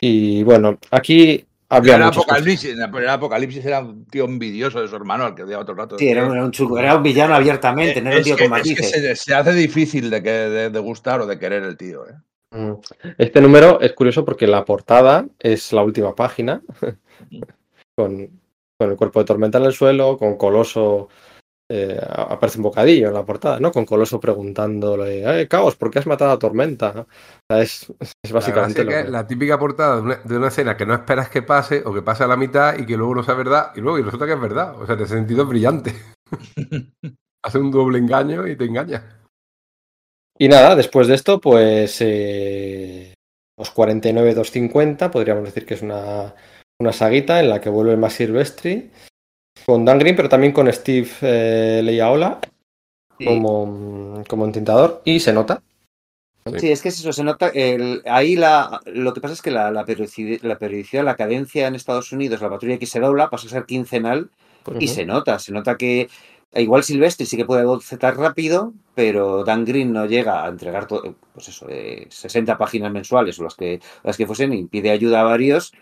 Y 0.00 0.42
bueno, 0.42 0.78
aquí 0.90 1.44
había 1.68 1.96
Era 1.96 2.06
muchas 2.06 2.24
cosas. 2.24 2.36
Apocalipsis, 2.38 2.70
en 2.72 2.78
la 2.78 2.90
primera 2.90 3.12
Apocalipsis 3.14 3.64
era 3.64 3.80
un 3.80 4.04
tío 4.06 4.24
envidioso 4.24 4.80
de 4.80 4.88
su 4.88 4.94
hermano 4.96 5.24
al 5.24 5.34
que 5.34 5.42
odiaba 5.44 5.64
todo 5.64 5.72
el 5.72 5.78
rato. 5.78 5.98
Sí, 5.98 6.08
era 6.08 6.26
un, 6.26 6.32
era 6.32 6.44
un 6.44 6.50
chuco, 6.50 6.78
era 6.78 6.96
un 6.96 7.02
villano 7.02 7.34
abiertamente, 7.34 8.00
no 8.02 8.10
era 8.10 8.18
un 8.18 8.18
Eh, 8.18 8.20
es 8.20 8.24
tío 8.26 8.36
que, 8.36 8.48
con 8.48 8.58
es 8.60 8.74
que 8.74 8.82
se, 8.82 9.16
se 9.16 9.34
hace 9.34 9.52
difícil 9.52 10.10
de, 10.10 10.22
que, 10.22 10.30
de, 10.30 10.70
de 10.70 10.78
gustar 10.78 11.20
o 11.22 11.26
de 11.26 11.38
querer 11.38 11.62
el 11.62 11.76
tío. 11.76 12.06
¿eh? 12.06 12.14
Mm. 12.52 12.72
Este 13.18 13.40
número 13.40 13.80
es 13.80 13.92
curioso 13.94 14.24
porque 14.24 14.46
la 14.46 14.64
portada 14.64 15.26
es 15.38 15.72
la 15.72 15.82
última 15.82 16.14
página 16.14 16.62
con, 17.96 18.30
con 18.78 18.90
el 18.90 18.96
cuerpo 18.96 19.20
de 19.20 19.26
tormenta 19.26 19.58
en 19.58 19.64
el 19.64 19.72
suelo, 19.72 20.16
con 20.18 20.36
Coloso. 20.36 21.08
eh, 21.68 21.98
aparece 22.00 22.58
un 22.58 22.64
bocadillo 22.64 23.08
en 23.08 23.14
la 23.14 23.24
portada, 23.24 23.58
¿no? 23.58 23.72
Con 23.72 23.84
Coloso 23.86 24.20
preguntándole, 24.20 25.42
eh, 25.42 25.48
Caos, 25.48 25.74
¿por 25.76 25.90
qué 25.90 25.98
has 25.98 26.06
matado 26.06 26.30
a 26.32 26.38
Tormenta? 26.38 26.90
O 27.00 27.06
sea, 27.50 27.62
es, 27.62 27.92
es 28.00 28.32
La, 28.32 28.34
básicamente 28.34 28.84
lo 28.84 28.90
que 28.90 29.04
la 29.04 29.26
típica 29.26 29.58
portada 29.58 29.96
de 29.96 30.02
una, 30.02 30.16
de 30.16 30.36
una 30.36 30.48
escena 30.48 30.76
que 30.76 30.86
no 30.86 30.94
esperas 30.94 31.28
que 31.28 31.42
pase 31.42 31.82
o 31.84 31.92
que 31.92 32.02
pase 32.02 32.24
a 32.24 32.28
la 32.28 32.36
mitad 32.36 32.78
y 32.78 32.86
que 32.86 32.96
luego 32.96 33.16
no 33.16 33.22
sea 33.24 33.34
verdad 33.34 33.72
y 33.74 33.80
luego 33.80 33.98
y 33.98 34.02
resulta 34.02 34.26
que 34.26 34.34
es 34.34 34.40
verdad. 34.40 34.80
O 34.80 34.86
sea, 34.86 34.94
en 34.94 35.02
ese 35.02 35.14
sentido 35.14 35.42
es 35.42 35.48
brillante. 35.48 35.94
Hace 37.44 37.58
un 37.58 37.70
doble 37.70 37.98
engaño 37.98 38.46
y 38.46 38.56
te 38.56 38.64
engaña. 38.64 39.22
Y 40.38 40.48
nada, 40.48 40.76
después 40.76 41.06
de 41.08 41.14
esto, 41.14 41.40
pues 41.40 41.98
eh, 42.00 43.14
los 43.56 43.70
49-250, 43.74 45.10
podríamos 45.10 45.44
decir 45.44 45.64
que 45.64 45.74
es 45.74 45.82
una, 45.82 46.34
una 46.78 46.92
saguita 46.92 47.40
en 47.40 47.48
la 47.50 47.60
que 47.60 47.70
vuelve 47.70 47.96
más 47.96 48.12
Silvestri 48.14 48.90
con 49.64 49.84
Dan 49.84 49.98
Green, 49.98 50.16
pero 50.16 50.28
también 50.28 50.52
con 50.52 50.70
Steve 50.72 51.08
eh, 51.22 51.80
Leiaola 51.82 52.40
Sí. 53.18 53.24
como, 53.24 54.22
como 54.28 54.44
intentador 54.44 55.00
y 55.04 55.20
se 55.20 55.32
nota. 55.32 55.62
Sí, 56.58 56.70
es 56.70 56.82
que 56.82 56.90
es 56.90 57.00
eso, 57.00 57.12
se 57.14 57.24
nota. 57.24 57.48
el- 57.48 58.02
ahí 58.04 58.36
la, 58.36 58.80
lo 58.84 59.14
que 59.14 59.22
pasa 59.22 59.32
es 59.34 59.40
que 59.42 59.50
la, 59.50 59.70
la, 59.70 59.86
periodici- 59.86 60.38
la 60.42 60.58
periodicidad, 60.58 61.02
la 61.02 61.16
cadencia 61.16 61.66
en 61.66 61.74
Estados 61.74 62.12
Unidos, 62.12 62.40
la 62.42 62.50
patrulla 62.50 62.74
X 62.74 62.90
se 62.90 63.00
dobla, 63.00 63.30
pasa 63.30 63.46
a 63.46 63.50
ser 63.50 63.64
quincenal 63.64 64.30
Pues, 64.62 64.76
y 64.82 64.88
se 64.88 65.06
nota. 65.06 65.38
Se 65.38 65.50
nota 65.50 65.76
que 65.78 66.08
igual 66.54 66.84
Silvestri 66.84 67.24
sí 67.26 67.36
que 67.38 67.46
puede 67.46 67.64
bocetar 67.64 68.16
rápido, 68.18 68.74
pero 68.94 69.42
Dan 69.44 69.64
Green 69.64 69.92
no 69.94 70.04
llega 70.04 70.44
a 70.44 70.48
entregar 70.48 70.86
to- 70.86 71.16
pues 71.32 71.48
eso, 71.48 71.66
eh, 71.70 72.06
60 72.10 72.58
páginas 72.58 72.92
mensuales 72.92 73.40
o 73.40 73.44
las 73.44 73.54
que, 73.54 73.80
las 74.04 74.16
que 74.18 74.26
fuesen 74.26 74.52
y 74.52 74.66
pide 74.66 74.90
ayuda 74.90 75.20
a 75.22 75.24
varios 75.24 75.72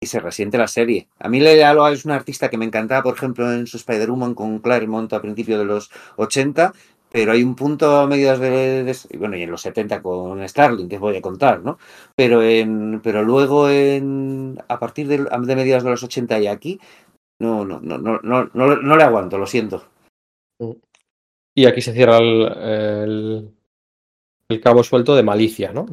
y 0.00 0.06
se 0.06 0.20
resiente 0.20 0.58
la 0.58 0.68
serie. 0.68 1.08
A 1.18 1.28
mí 1.28 1.40
Lealo 1.40 1.88
es 1.88 2.04
un 2.04 2.12
artista 2.12 2.50
que 2.50 2.58
me 2.58 2.64
encantaba, 2.64 3.02
por 3.02 3.14
ejemplo, 3.14 3.52
en 3.52 3.66
su 3.66 3.76
Spider-Woman 3.78 4.34
con 4.34 4.58
Claremont 4.58 5.12
a 5.12 5.22
principios 5.22 5.58
de 5.58 5.64
los 5.64 5.90
80, 6.16 6.72
pero 7.10 7.32
hay 7.32 7.42
un 7.42 7.54
punto 7.54 7.96
a 7.96 8.06
mediados 8.06 8.40
de, 8.40 8.94
bueno, 9.18 9.36
y 9.36 9.42
en 9.42 9.50
los 9.50 9.62
70 9.62 10.02
con 10.02 10.46
Starling, 10.46 10.88
que 10.88 10.96
os 10.96 11.00
voy 11.00 11.16
a 11.16 11.22
contar, 11.22 11.62
¿no? 11.62 11.78
Pero 12.14 12.42
en, 12.42 13.00
pero 13.02 13.22
luego 13.22 13.70
en, 13.70 14.58
a 14.68 14.78
partir 14.78 15.08
de, 15.08 15.18
de 15.18 15.56
mediados 15.56 15.84
de 15.84 15.90
los 15.90 16.02
80 16.02 16.40
y 16.40 16.46
aquí, 16.46 16.80
no, 17.40 17.64
no, 17.64 17.80
no, 17.80 17.98
no, 17.98 18.20
no, 18.22 18.50
no, 18.52 18.76
no 18.76 18.96
le 18.96 19.02
aguanto, 19.02 19.38
lo 19.38 19.46
siento. 19.46 19.84
Y 21.54 21.66
aquí 21.66 21.80
se 21.80 21.94
cierra 21.94 22.18
el, 22.18 23.50
el, 24.48 24.60
cabo 24.60 24.82
suelto 24.82 25.14
de 25.14 25.22
Malicia, 25.22 25.72
¿no? 25.72 25.86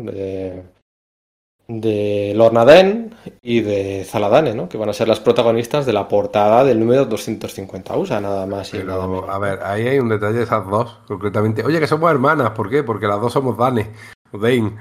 De 1.82 2.34
Lorna 2.36 2.66
Den 2.66 3.16
y 3.42 3.62
de 3.62 4.04
Zaladane, 4.06 4.54
¿no? 4.54 4.70
Que 4.70 4.78
van 4.78 4.90
a 4.90 4.94
ser 4.94 5.08
las 5.08 5.20
protagonistas 5.20 5.86
de 5.86 5.94
la 5.94 6.08
portada 6.08 6.64
del 6.64 6.80
número 6.80 7.06
250 7.06 7.98
USA, 7.98 8.22
nada 8.22 8.46
más 8.46 8.74
y 8.74 8.78
nada 8.78 9.02
Pero, 9.02 9.08
menos. 9.08 9.30
a 9.30 9.40
ver, 9.40 9.60
ahí 9.64 9.88
hay 9.88 10.00
un 10.00 10.10
detalle 10.10 10.38
de 10.38 10.44
esas 10.44 10.68
dos, 10.68 11.00
concretamente. 11.08 11.64
Oye, 11.64 11.80
que 11.80 11.88
somos 11.88 12.12
hermanas, 12.12 12.52
¿por 12.52 12.70
qué? 12.70 12.84
Porque 12.84 13.08
las 13.08 13.20
dos 13.22 13.34
somos 13.34 13.58
Dane 13.58 13.92
Dane. 14.32 14.74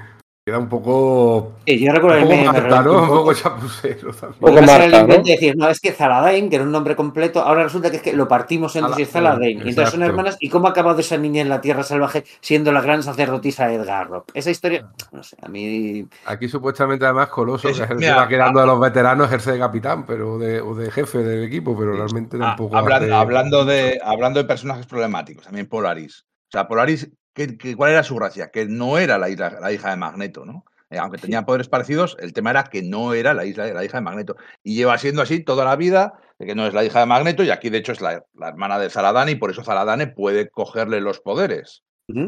Queda 0.45 0.59
un 0.59 0.67
poco. 0.67 1.53
Yo 1.65 1.93
recuerdo 1.93 2.17
Un 2.21 2.27
que 2.27 2.35
poco 2.35 2.45
Marta, 2.51 2.81
revolvió 2.81 2.91
¿no? 2.91 3.01
un 3.03 3.07
poco 3.07 3.33
chapucero 3.33 4.11
también. 4.13 4.39
Poco 4.41 4.57
a 4.57 4.83
el 4.83 5.23
decir, 5.23 5.55
no, 5.55 5.69
es 5.69 5.79
que 5.79 5.93
Zaladain, 5.93 6.49
que 6.49 6.57
era 6.57 6.65
un 6.65 6.71
nombre 6.73 6.97
completo, 6.97 7.39
ahora 7.41 7.63
resulta 7.63 7.89
que 7.89 7.95
es 7.97 8.01
que 8.03 8.11
lo 8.11 8.27
partimos 8.27 8.75
en 8.75 8.81
dos 8.81 8.99
y 8.99 9.03
es 9.03 9.09
Zaladain. 9.09 9.59
Y 9.65 9.69
entonces 9.69 9.91
son 9.93 10.03
hermanas. 10.03 10.35
¿Y 10.41 10.49
cómo 10.49 10.67
ha 10.67 10.71
acabado 10.71 10.99
esa 10.99 11.15
niña 11.15 11.41
en 11.41 11.47
la 11.47 11.61
Tierra 11.61 11.83
Salvaje 11.83 12.25
siendo 12.41 12.73
la 12.73 12.81
gran 12.81 13.01
sacerdotisa 13.03 13.67
de 13.67 13.75
Edgar 13.75 14.09
Rock? 14.09 14.31
Esa 14.33 14.51
historia, 14.51 14.85
no 15.13 15.23
sé, 15.23 15.37
a 15.41 15.47
mí. 15.47 16.05
Aquí 16.25 16.49
supuestamente 16.49 17.05
además 17.05 17.29
Coloso, 17.29 17.69
Es- 17.69 17.79
que 17.79 17.93
el 17.93 17.99
mira, 17.99 18.17
va 18.17 18.27
quedando 18.27 18.59
de 18.59 18.65
los 18.67 18.81
veteranos, 18.81 19.27
ejerce 19.27 19.53
de 19.53 19.59
capitán, 19.59 20.05
pero 20.05 20.37
de, 20.39 20.59
o 20.59 20.75
de 20.75 20.91
jefe 20.91 21.19
del 21.19 21.45
equipo, 21.45 21.73
pero 21.79 21.93
realmente 21.93 22.35
Ah, 22.41 22.47
tampoco. 22.47 22.75
hablan- 22.75 23.03
hace- 23.03 23.13
hablando, 23.13 23.63
de, 23.63 23.97
hablando 24.03 24.41
de 24.41 24.45
personajes 24.45 24.85
problemáticos, 24.87 25.45
también 25.45 25.67
Polaris. 25.69 26.25
O 26.49 26.51
sea, 26.51 26.67
Polaris, 26.67 27.09
¿qué, 27.33 27.57
qué- 27.57 27.75
cuál 27.75 27.91
era 27.91 28.03
su 28.03 28.15
gracia? 28.15 28.49
Que 28.51 28.65
no 28.65 28.97
era 28.97 29.17
la, 29.17 29.29
hija- 29.29 29.59
la 29.59 29.71
hija 29.71 29.89
de 29.91 29.97
Magneto, 29.97 30.45
¿no? 30.45 30.65
Eh, 30.89 30.97
aunque 30.99 31.17
tenía 31.17 31.43
poderes 31.45 31.69
parecidos, 31.69 32.17
el 32.19 32.33
tema 32.33 32.51
era 32.51 32.65
que 32.65 32.83
no 32.83 33.13
era 33.13 33.33
la, 33.33 33.45
isla, 33.45 33.67
la 33.73 33.83
hija 33.83 33.97
de 33.97 34.01
Magneto. 34.03 34.35
Y 34.63 34.75
lleva 34.75 34.97
siendo 34.97 35.21
así 35.21 35.43
toda 35.43 35.65
la 35.65 35.75
vida, 35.75 36.13
de 36.37 36.45
que 36.45 36.55
no 36.55 36.67
es 36.67 36.73
la 36.73 36.83
hija 36.83 36.99
de 36.99 37.05
Magneto, 37.07 37.43
y 37.43 37.49
aquí 37.49 37.69
de 37.69 37.79
hecho 37.79 37.91
es 37.93 38.01
la, 38.01 38.23
la 38.35 38.49
hermana 38.49 38.77
de 38.79 38.89
Zaladane, 38.89 39.31
y 39.31 39.35
por 39.35 39.49
eso 39.51 39.63
Zaladane 39.63 40.07
puede 40.07 40.49
cogerle 40.49 41.01
los 41.01 41.19
poderes. 41.19 41.83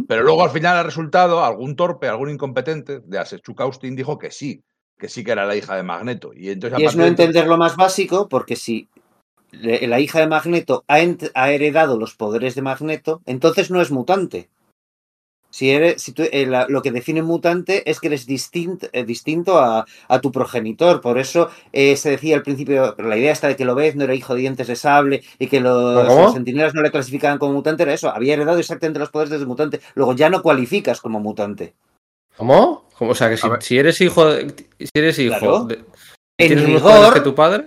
Pero 0.08 0.24
luego 0.24 0.44
al 0.44 0.52
final 0.52 0.78
ha 0.78 0.84
resultado, 0.84 1.44
algún 1.44 1.76
torpe, 1.76 2.08
algún 2.08 2.30
incompetente 2.30 3.02
de 3.04 3.20
Asechuk 3.20 3.60
Austin 3.62 3.96
dijo 3.96 4.18
que 4.18 4.32
sí, 4.32 4.64
que 4.98 5.10
sí 5.10 5.24
que 5.24 5.32
era 5.32 5.46
la 5.46 5.56
hija 5.56 5.76
de 5.76 5.84
Magneto. 5.84 6.32
Y 6.34 6.50
entonces 6.50 6.80
Y 6.80 6.84
es 6.86 6.96
no 6.96 7.04
de 7.04 7.10
entender 7.10 7.48
lo 7.48 7.58
más 7.58 7.76
básico, 7.76 8.28
porque 8.30 8.56
si 8.56 8.88
la 9.52 10.00
hija 10.00 10.20
de 10.20 10.28
Magneto 10.28 10.84
ha 10.88 11.52
heredado 11.52 11.98
los 11.98 12.16
poderes 12.16 12.56
de 12.56 12.62
Magneto, 12.62 13.22
entonces 13.26 13.72
no 13.72 13.82
es 13.82 13.92
mutante. 13.92 14.50
Si 15.56 15.72
eres, 15.72 16.02
si 16.02 16.12
tú, 16.12 16.24
eh, 16.34 16.46
la- 16.46 16.66
lo 16.68 16.82
que 16.82 16.92
define 16.92 17.22
mutante 17.22 17.90
es 17.90 18.02
que 18.02 18.08
eres 18.08 18.26
distinto, 18.26 18.88
distinto 19.08 19.58
a, 19.58 19.86
a 20.10 20.20
tu 20.20 20.30
progenitor. 20.30 21.00
Por 21.00 21.18
eso 21.18 21.50
eh, 21.72 21.96
se 21.96 22.10
decía 22.10 22.36
al 22.36 22.44
principio, 22.44 22.94
pero 22.98 23.08
la 23.08 23.16
idea 23.16 23.32
esta 23.32 23.48
de 23.48 23.56
que 23.56 23.64
Lobez 23.64 23.96
no 23.96 24.04
era 24.04 24.14
hijo 24.14 24.34
de 24.36 24.42
dientes 24.42 24.68
de 24.68 24.76
sable 24.76 25.24
y 25.40 25.48
que 25.48 25.62
los, 25.62 26.06
los 26.14 26.34
centinelas 26.34 26.74
no 26.74 26.82
le 26.82 26.92
clasificaban 26.92 27.38
como 27.38 27.54
mutante, 27.54 27.84
era 27.84 27.94
eso. 27.94 28.10
Había 28.10 28.34
heredado 28.34 28.60
exactamente 28.60 29.00
los 29.00 29.12
poderes 29.12 29.40
de 29.40 29.46
mutante. 29.46 29.80
Luego 29.94 30.14
ya 30.14 30.30
no 30.30 30.42
cualificas 30.42 31.00
como 31.00 31.22
mutante. 31.22 31.74
¿Cómo? 32.36 32.90
¿Cómo? 32.98 33.12
O 33.12 33.16
sea, 33.16 33.30
que 33.30 33.38
si, 33.62 33.78
eres 33.78 34.02
hijo, 34.02 34.26
de- 34.26 34.54
si 34.78 34.90
eres 34.94 35.18
hijo, 35.20 35.40
Claro. 35.40 35.64
de- 35.68 35.76
En 36.38 36.48
tienes 36.50 36.82
poderes 36.82 37.00
rigor, 37.00 37.14
que 37.14 37.22
tu 37.22 37.34
padre. 37.34 37.64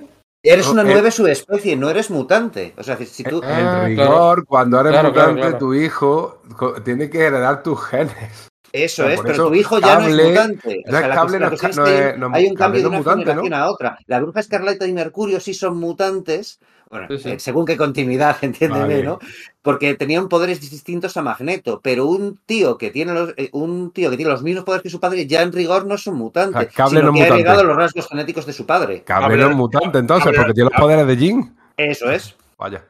Eres 0.52 0.68
una 0.68 0.82
eh. 0.82 0.86
nueva 0.86 1.10
subespecie, 1.10 1.76
no 1.76 1.90
eres 1.90 2.10
mutante. 2.10 2.74
O 2.76 2.82
sea, 2.82 2.96
si 2.96 3.24
tú... 3.24 3.40
Ah, 3.44 3.84
en 3.86 3.94
claro. 3.96 4.10
rigor, 4.12 4.44
cuando 4.46 4.80
eres 4.80 4.92
Claro, 4.92 5.08
mutante, 5.08 5.40
claro. 5.40 5.58
tu 5.58 5.74
hijo 5.74 6.42
tiene 6.84 7.08
que 7.10 7.20
heredar 7.20 7.62
tus 7.62 7.80
genes. 7.84 8.48
Eso 8.70 9.08
es, 9.08 9.18
pero 9.22 9.32
eso 9.32 9.48
tu 9.48 9.54
hijo 9.54 9.78
ya 9.78 9.98
no 9.98 10.08
es 10.08 10.28
mutante. 10.28 10.82
O 10.86 10.90
ya 10.90 10.98
sea, 10.98 11.08
la, 11.08 11.14
Cable 11.14 11.38
cuestión- 11.38 11.40
la 11.40 11.48
no 11.48 11.54
es 11.54 11.60
que 11.60 11.66
hay, 12.04 12.10
es- 12.12 12.18
no- 12.18 12.30
hay 12.34 12.46
un 12.46 12.54
cambio 12.54 12.80
de 12.82 12.88
una 12.88 12.98
mutante, 12.98 13.24
generación 13.24 13.54
a 13.54 13.70
otra. 13.70 13.98
La 14.06 14.20
bruja 14.20 14.40
escarlata 14.40 14.86
y 14.86 14.92
Mercurio 14.92 15.40
sí 15.40 15.54
son 15.54 15.78
mutantes. 15.78 16.60
Bueno, 16.90 17.06
Sí, 17.10 17.18
sí. 17.18 17.30
eh, 17.30 17.38
según 17.38 17.66
qué 17.66 17.76
continuidad, 17.76 18.36
entiéndeme, 18.42 18.82
Vale. 18.82 19.02
¿no? 19.02 19.18
Porque 19.62 19.94
tenían 19.94 20.28
poderes 20.28 20.60
distintos 20.60 21.16
a 21.16 21.22
Magneto, 21.22 21.80
pero 21.82 22.06
un 22.06 22.38
tío 22.46 22.78
que 22.78 22.90
tiene 22.90 23.12
los, 23.12 23.34
eh, 23.36 23.50
un 23.52 23.90
tío 23.92 24.10
que 24.10 24.16
tiene 24.16 24.32
los 24.32 24.42
mismos 24.42 24.64
poderes 24.64 24.82
que 24.82 24.90
su 24.90 24.98
padre 25.00 25.26
ya 25.26 25.42
en 25.42 25.52
rigor 25.52 25.84
no 25.86 25.96
es 25.96 26.06
un 26.06 26.16
mutante, 26.16 26.56
O 26.56 26.60
sea, 26.62 26.70
Cable 26.70 27.00
sino 27.00 27.02
no 27.08 27.12
que 27.12 27.18
es 27.18 27.24
ha 27.24 27.28
mutante. 27.28 27.40
heredado 27.42 27.64
los 27.64 27.76
rasgos 27.76 28.08
genéticos 28.08 28.46
de 28.46 28.52
su 28.54 28.64
padre. 28.64 29.02
Cable 29.02 29.26
Cable- 29.36 29.38
no 29.44 29.50
es 29.50 29.56
mutante, 29.56 29.98
entonces, 29.98 30.24
Cable- 30.32 30.36
porque 30.38 30.54
tiene 30.54 30.70
los 30.70 30.80
poderes 30.80 31.06
de 31.06 31.16
Jin. 31.16 31.56
Eso 31.76 32.10
es. 32.10 32.34
Vaya. 32.58 32.84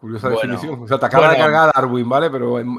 Curiosa 0.00 0.28
Bueno. 0.30 0.40
definición. 0.54 0.82
O 0.82 0.88
sea, 0.88 0.98
te 0.98 1.06
acaba 1.06 1.30
de 1.30 1.36
cargar 1.36 1.70
Darwin, 1.72 2.08
¿vale? 2.08 2.28
Pero 2.28 2.58
en- 2.58 2.74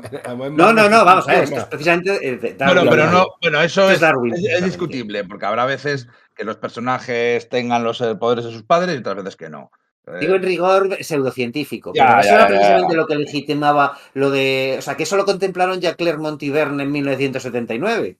No, 0.58 0.74
no, 0.74 0.90
no, 0.90 1.06
vamos 1.06 1.26
a 1.30 1.32
ver, 1.32 1.44
esto 1.46 1.56
es 1.60 1.66
precisamente 1.66 2.12
eh, 2.22 2.36
de 2.38 2.54
Bueno, 2.56 2.74
Darwin. 2.84 2.90
pero 2.90 3.12
no, 3.12 3.28
bueno, 3.42 3.62
eso 3.62 3.88
Es 3.88 3.94
es, 3.96 4.00
Darwin, 4.02 4.34
es- 4.36 4.66
discutible, 4.66 5.24
porque 5.24 5.46
habrá 5.46 5.64
veces 5.66 6.10
que 6.36 6.44
los 6.44 6.58
personajes 6.58 7.48
tengan 7.48 7.86
los 7.86 8.00
poderes 8.20 8.44
de 8.44 8.52
sus 8.52 8.64
padres 8.64 8.96
y 8.96 8.98
otras 9.00 9.16
veces 9.16 9.38
que 9.38 9.50
no. 9.50 9.72
Digo 10.20 10.36
en 10.36 10.44
rigor 10.44 10.98
pseudocientífico. 11.02 11.94
Ya, 11.96 12.08
pero 12.08 12.20
eso 12.20 12.30
ya, 12.30 12.36
era 12.36 12.44
ya, 12.44 12.48
precisamente 12.48 12.94
ya. 12.94 12.98
lo 12.98 13.08
que 13.08 13.16
legitimaba 13.16 13.98
lo 14.14 14.32
de. 14.32 14.76
O 14.80 14.82
sea, 14.82 14.98
que 14.98 15.04
eso 15.04 15.16
lo 15.16 15.26
contemplaron 15.26 15.80
ya 15.80 15.96
Clermont 15.96 16.42
y 16.44 16.50
Verne 16.50 16.84
en 16.84 16.92
1979. 16.92 18.18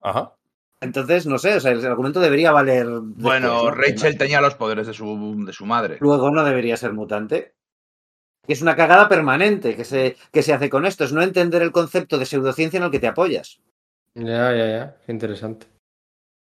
Ajá. 0.00 0.34
Entonces, 0.80 1.26
no 1.26 1.38
sé, 1.38 1.56
o 1.56 1.60
sea, 1.60 1.72
el 1.72 1.84
argumento 1.84 2.20
debería 2.20 2.52
valer. 2.52 2.86
después, 2.86 3.16
bueno, 3.16 3.64
¿no? 3.64 3.70
Rachel 3.72 4.16
tenía 4.16 4.40
los 4.40 4.54
poderes 4.54 4.86
de 4.86 4.94
su, 4.94 5.44
de 5.44 5.52
su 5.52 5.66
madre. 5.66 5.96
Luego 6.00 6.30
no 6.30 6.44
debería 6.44 6.76
ser 6.76 6.92
mutante. 6.92 7.54
Que 8.46 8.52
es 8.52 8.62
una 8.62 8.76
cagada 8.76 9.08
permanente 9.08 9.74
que 9.76 9.84
se, 9.84 10.16
que 10.32 10.42
se 10.42 10.54
hace 10.54 10.70
con 10.70 10.86
esto. 10.86 11.02
Es 11.04 11.12
no 11.12 11.22
entender 11.22 11.62
el 11.62 11.72
concepto 11.72 12.16
de 12.16 12.24
pseudociencia 12.24 12.78
en 12.78 12.84
el 12.84 12.90
que 12.92 13.00
te 13.00 13.08
apoyas. 13.08 13.60
Ya, 14.14 14.54
ya, 14.54 14.66
ya. 14.66 14.96
Qué 15.04 15.12
interesante. 15.12 15.66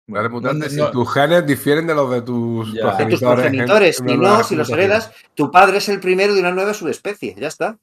No, 0.08 0.68
si 0.68 0.76
no- 0.76 0.90
tus 0.90 1.12
genes 1.12 1.46
difieren 1.46 1.86
de 1.86 1.94
los 1.94 2.10
de 2.10 2.22
tus 2.22 2.72
Ya. 2.72 2.94
De 2.96 3.06
tus 3.06 3.20
progenitores. 3.20 3.20
en- 3.20 3.34
progenitores. 3.34 4.00
en 4.00 4.08
Y 4.08 4.12
una 4.14 4.38
no, 4.38 4.44
si 4.44 4.56
los 4.56 4.70
heredas, 4.70 5.12
tu 5.34 5.50
padre 5.50 5.78
es 5.78 5.88
el 5.90 6.00
primero 6.00 6.32
de 6.34 6.40
una 6.40 6.50
nueva 6.50 6.72
subespecie. 6.74 7.34
Ya 7.38 7.48
está. 7.48 7.76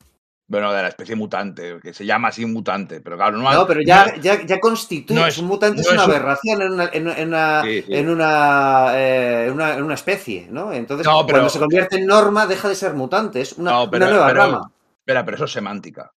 Bueno, 0.47 0.71
de 0.73 0.81
la 0.83 0.89
especie 0.89 1.15
mutante, 1.15 1.79
que 1.81 1.91
se 1.93 2.05
llama 2.05 2.27
así 2.27 2.45
mutante, 2.45 3.01
pero 3.01 3.15
claro, 3.15 3.35
no, 3.37 3.51
No, 3.51 3.65
pero 3.65 3.81
ya, 3.81 4.05
no- 4.07 4.21
ya, 4.21 4.43
ya 4.45 4.59
constituye. 4.59 5.19
no 5.19 5.25
es- 5.25 5.37
un 5.39 5.45
mutante 5.47 5.81
es 5.81 5.87
una 5.87 6.01
es 6.01 6.07
un- 6.07 6.11
aberración 6.13 6.61
en 6.61 6.71
una, 6.71 6.89
en, 6.93 7.07
en 7.09 7.27
una, 7.29 7.61
Sí, 7.63 7.81
sí. 7.81 7.95
en 7.95 8.09
una, 8.09 8.87
eh, 8.93 9.45
en 9.47 9.53
una, 9.53 9.73
en 9.73 9.83
una 9.83 9.93
especie, 9.95 10.47
¿no? 10.51 10.71
Entonces, 10.71 11.05
No, 11.07 11.25
pero- 11.25 11.37
cuando 11.37 11.49
se 11.49 11.57
convierte 11.59 11.97
en 11.97 12.05
norma, 12.05 12.45
deja 12.45 12.69
de 12.69 12.75
ser 12.75 12.93
mutante. 12.93 13.41
Es 13.41 13.53
una, 13.53 13.71
No, 13.71 13.89
pero- 13.89 14.05
una 14.05 14.13
nueva 14.13 14.27
pero- 14.27 14.39
rama. 14.41 14.71
Espera, 14.99 15.25
pero 15.25 15.35
eso 15.35 15.45
es 15.45 15.51
semántica. 15.51 16.11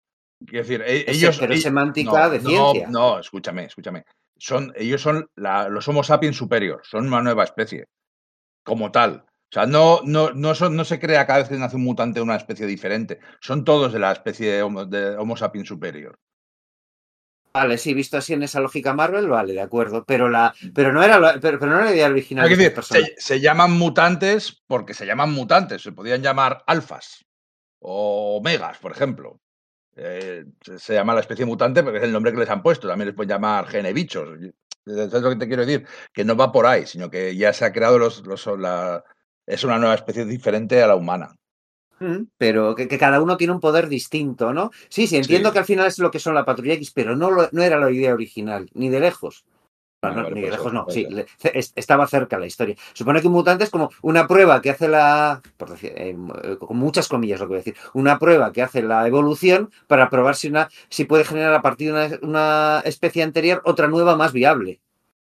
Quiero 0.46 0.64
decir, 0.64 0.82
e- 0.86 1.10
Es- 1.10 1.18
ellos. 1.18 1.38
pero 1.40 1.54
es 1.54 1.60
e- 1.60 1.64
semántica 1.64 2.24
no, 2.26 2.30
de 2.30 2.40
no, 2.40 2.50
ciencia. 2.50 2.88
No, 2.90 3.20
escúchame, 3.20 3.66
escúchame. 3.66 4.04
Son, 4.40 4.74
ellos 4.76 5.02
son 5.02 5.30
la- 5.36 5.70
los 5.70 5.88
Homo 5.88 6.04
sapiens 6.04 6.36
superior, 6.38 6.82
son 6.84 7.08
una 7.08 7.22
nueva 7.22 7.44
especie. 7.44 7.86
Como 8.64 8.92
tal. 8.92 9.26
O 9.50 9.54
sea, 9.54 9.66
no, 9.66 10.02
no, 10.04 10.32
no, 10.32 10.54
son, 10.56 10.76
no 10.76 10.84
se 10.84 11.00
crea 11.00 11.26
cada 11.26 11.40
vez 11.40 11.48
que 11.50 11.56
nace 11.56 11.78
un 11.78 11.84
mutante 11.86 12.20
una 12.22 12.36
especie 12.36 12.66
diferente. 12.66 13.20
Son 13.40 13.64
todos 13.64 13.94
de 13.94 14.00
la 14.00 14.12
especie 14.12 14.52
de 14.52 14.62
Homo, 14.64 14.86
de 14.86 15.16
Homo 15.16 15.38
sapiens 15.38 15.68
superior. 15.70 16.20
Vale, 17.54 17.78
sí, 17.78 17.94
visto 17.94 18.18
así 18.18 18.34
en 18.34 18.44
esa 18.44 18.60
lógica 18.60 18.94
Marvel, 18.94 19.28
vale, 19.30 19.54
de 19.54 19.62
acuerdo. 19.62 20.04
Pero 20.06 20.30
la, 20.30 20.54
pero 20.76 20.92
no 20.94 21.02
era, 21.02 21.20
la- 21.20 21.40
pero, 21.40 21.58
pero 21.60 21.72
no 21.72 21.78
era 21.78 21.86
la 21.86 21.96
idea 21.96 22.08
original 22.08 22.46
de 22.50 22.56
se 23.18 23.40
llaman 23.40 23.72
mutantes 23.72 24.62
porque 24.68 24.94
se 24.94 25.06
llaman 25.06 25.32
mutantes. 25.32 25.82
Se 25.82 25.92
podían 25.92 26.22
llamar 26.22 26.64
alfas 26.68 27.26
o 27.80 28.38
omegas, 28.38 28.78
por 28.78 28.92
ejemplo. 28.92 29.40
Eh, 29.98 30.46
se, 30.78 30.94
llama 30.94 31.14
la 31.16 31.22
especie 31.22 31.46
mutante 31.46 31.82
porque 31.84 31.98
es 31.98 32.04
el 32.04 32.12
nombre 32.12 32.32
que 32.32 32.38
les 32.40 32.50
han 32.50 32.62
puesto. 32.62 32.88
También 32.88 33.08
les 33.08 33.16
pueden 33.16 33.30
llamar 33.30 33.68
genebichos. 33.68 34.30
¿Sabes 34.86 35.22
lo 35.22 35.30
que 35.32 35.36
te 35.36 35.48
quiero 35.48 35.66
decir? 35.66 35.86
Que 36.14 36.24
no 36.24 36.36
va 36.38 36.52
por 36.52 36.66
ahí, 36.66 36.86
sino 36.86 37.10
que 37.10 37.36
ya 37.36 37.52
se 37.52 37.66
ha 37.66 37.74
creado 37.74 37.98
los, 38.00 38.26
los- 38.26 38.46
la- 38.60 39.04
es 39.46 39.64
una 39.64 39.78
nueva 39.80 39.96
especie 39.96 40.24
diferente 40.26 40.82
a 40.82 40.88
la 40.88 40.96
humana. 40.96 41.36
Pero 42.38 42.76
que, 42.76 42.88
que 42.88 42.98
cada 43.00 43.20
uno 43.22 43.38
tiene 43.38 43.54
un 43.54 43.60
poder 43.60 43.88
distinto, 43.90 44.54
¿no? 44.54 44.70
Sí, 44.88 45.08
sí, 45.08 45.18
entiendo 45.18 45.50
Sí. 45.50 45.54
que 45.54 45.60
al 45.60 45.66
final 45.66 45.88
es 45.88 45.98
lo 45.98 46.12
que 46.12 46.20
son 46.20 46.36
la 46.36 46.46
Patrulla 46.46 46.74
X, 46.74 46.92
pero 46.92 47.16
no, 47.16 47.32
lo- 47.32 47.50
no 47.52 47.64
era 47.64 47.80
la 47.80 47.90
idea 47.92 48.14
original, 48.14 48.70
ni 48.76 48.90
de 48.90 49.00
lejos. 49.00 49.46
No, 50.00 50.10
Vale, 50.10 50.30
no, 50.30 50.36
ni 50.36 50.42
lejos 50.44 50.64
ser, 50.66 50.74
no, 50.74 50.86
sí, 50.90 51.06
le- 51.10 51.26
estaba 51.76 52.08
cerca 52.08 52.38
la 52.38 52.46
historia. 52.46 52.76
Supone 52.94 53.20
que 53.20 53.28
un 53.28 53.34
mutante 53.34 53.64
es 53.64 53.72
como 53.72 53.90
una 54.04 54.28
prueba 54.28 54.62
que 54.62 54.70
hace 54.70 54.88
la, 54.88 55.42
por 55.58 55.72
decir, 55.72 55.92
eh, 55.96 56.16
con 56.60 56.78
muchas 56.78 57.08
comillas 57.08 57.40
lo 57.40 57.46
que 57.48 57.50
voy 57.50 57.56
a 57.58 57.60
decir, 57.60 57.76
una 57.94 58.20
prueba 58.20 58.52
que 58.52 58.62
hace 58.62 58.84
la 58.84 59.08
evolución 59.08 59.72
para 59.88 60.10
probar 60.10 60.36
si, 60.36 60.50
una, 60.50 60.70
si 60.90 61.06
puede 61.06 61.26
generar 61.26 61.54
a 61.56 61.62
partir 61.64 61.94
de 61.94 62.20
una, 62.20 62.20
una 62.22 62.82
especie 62.86 63.24
anterior 63.24 63.62
otra 63.66 63.88
nueva 63.88 64.16
más 64.16 64.34
viable. 64.34 64.82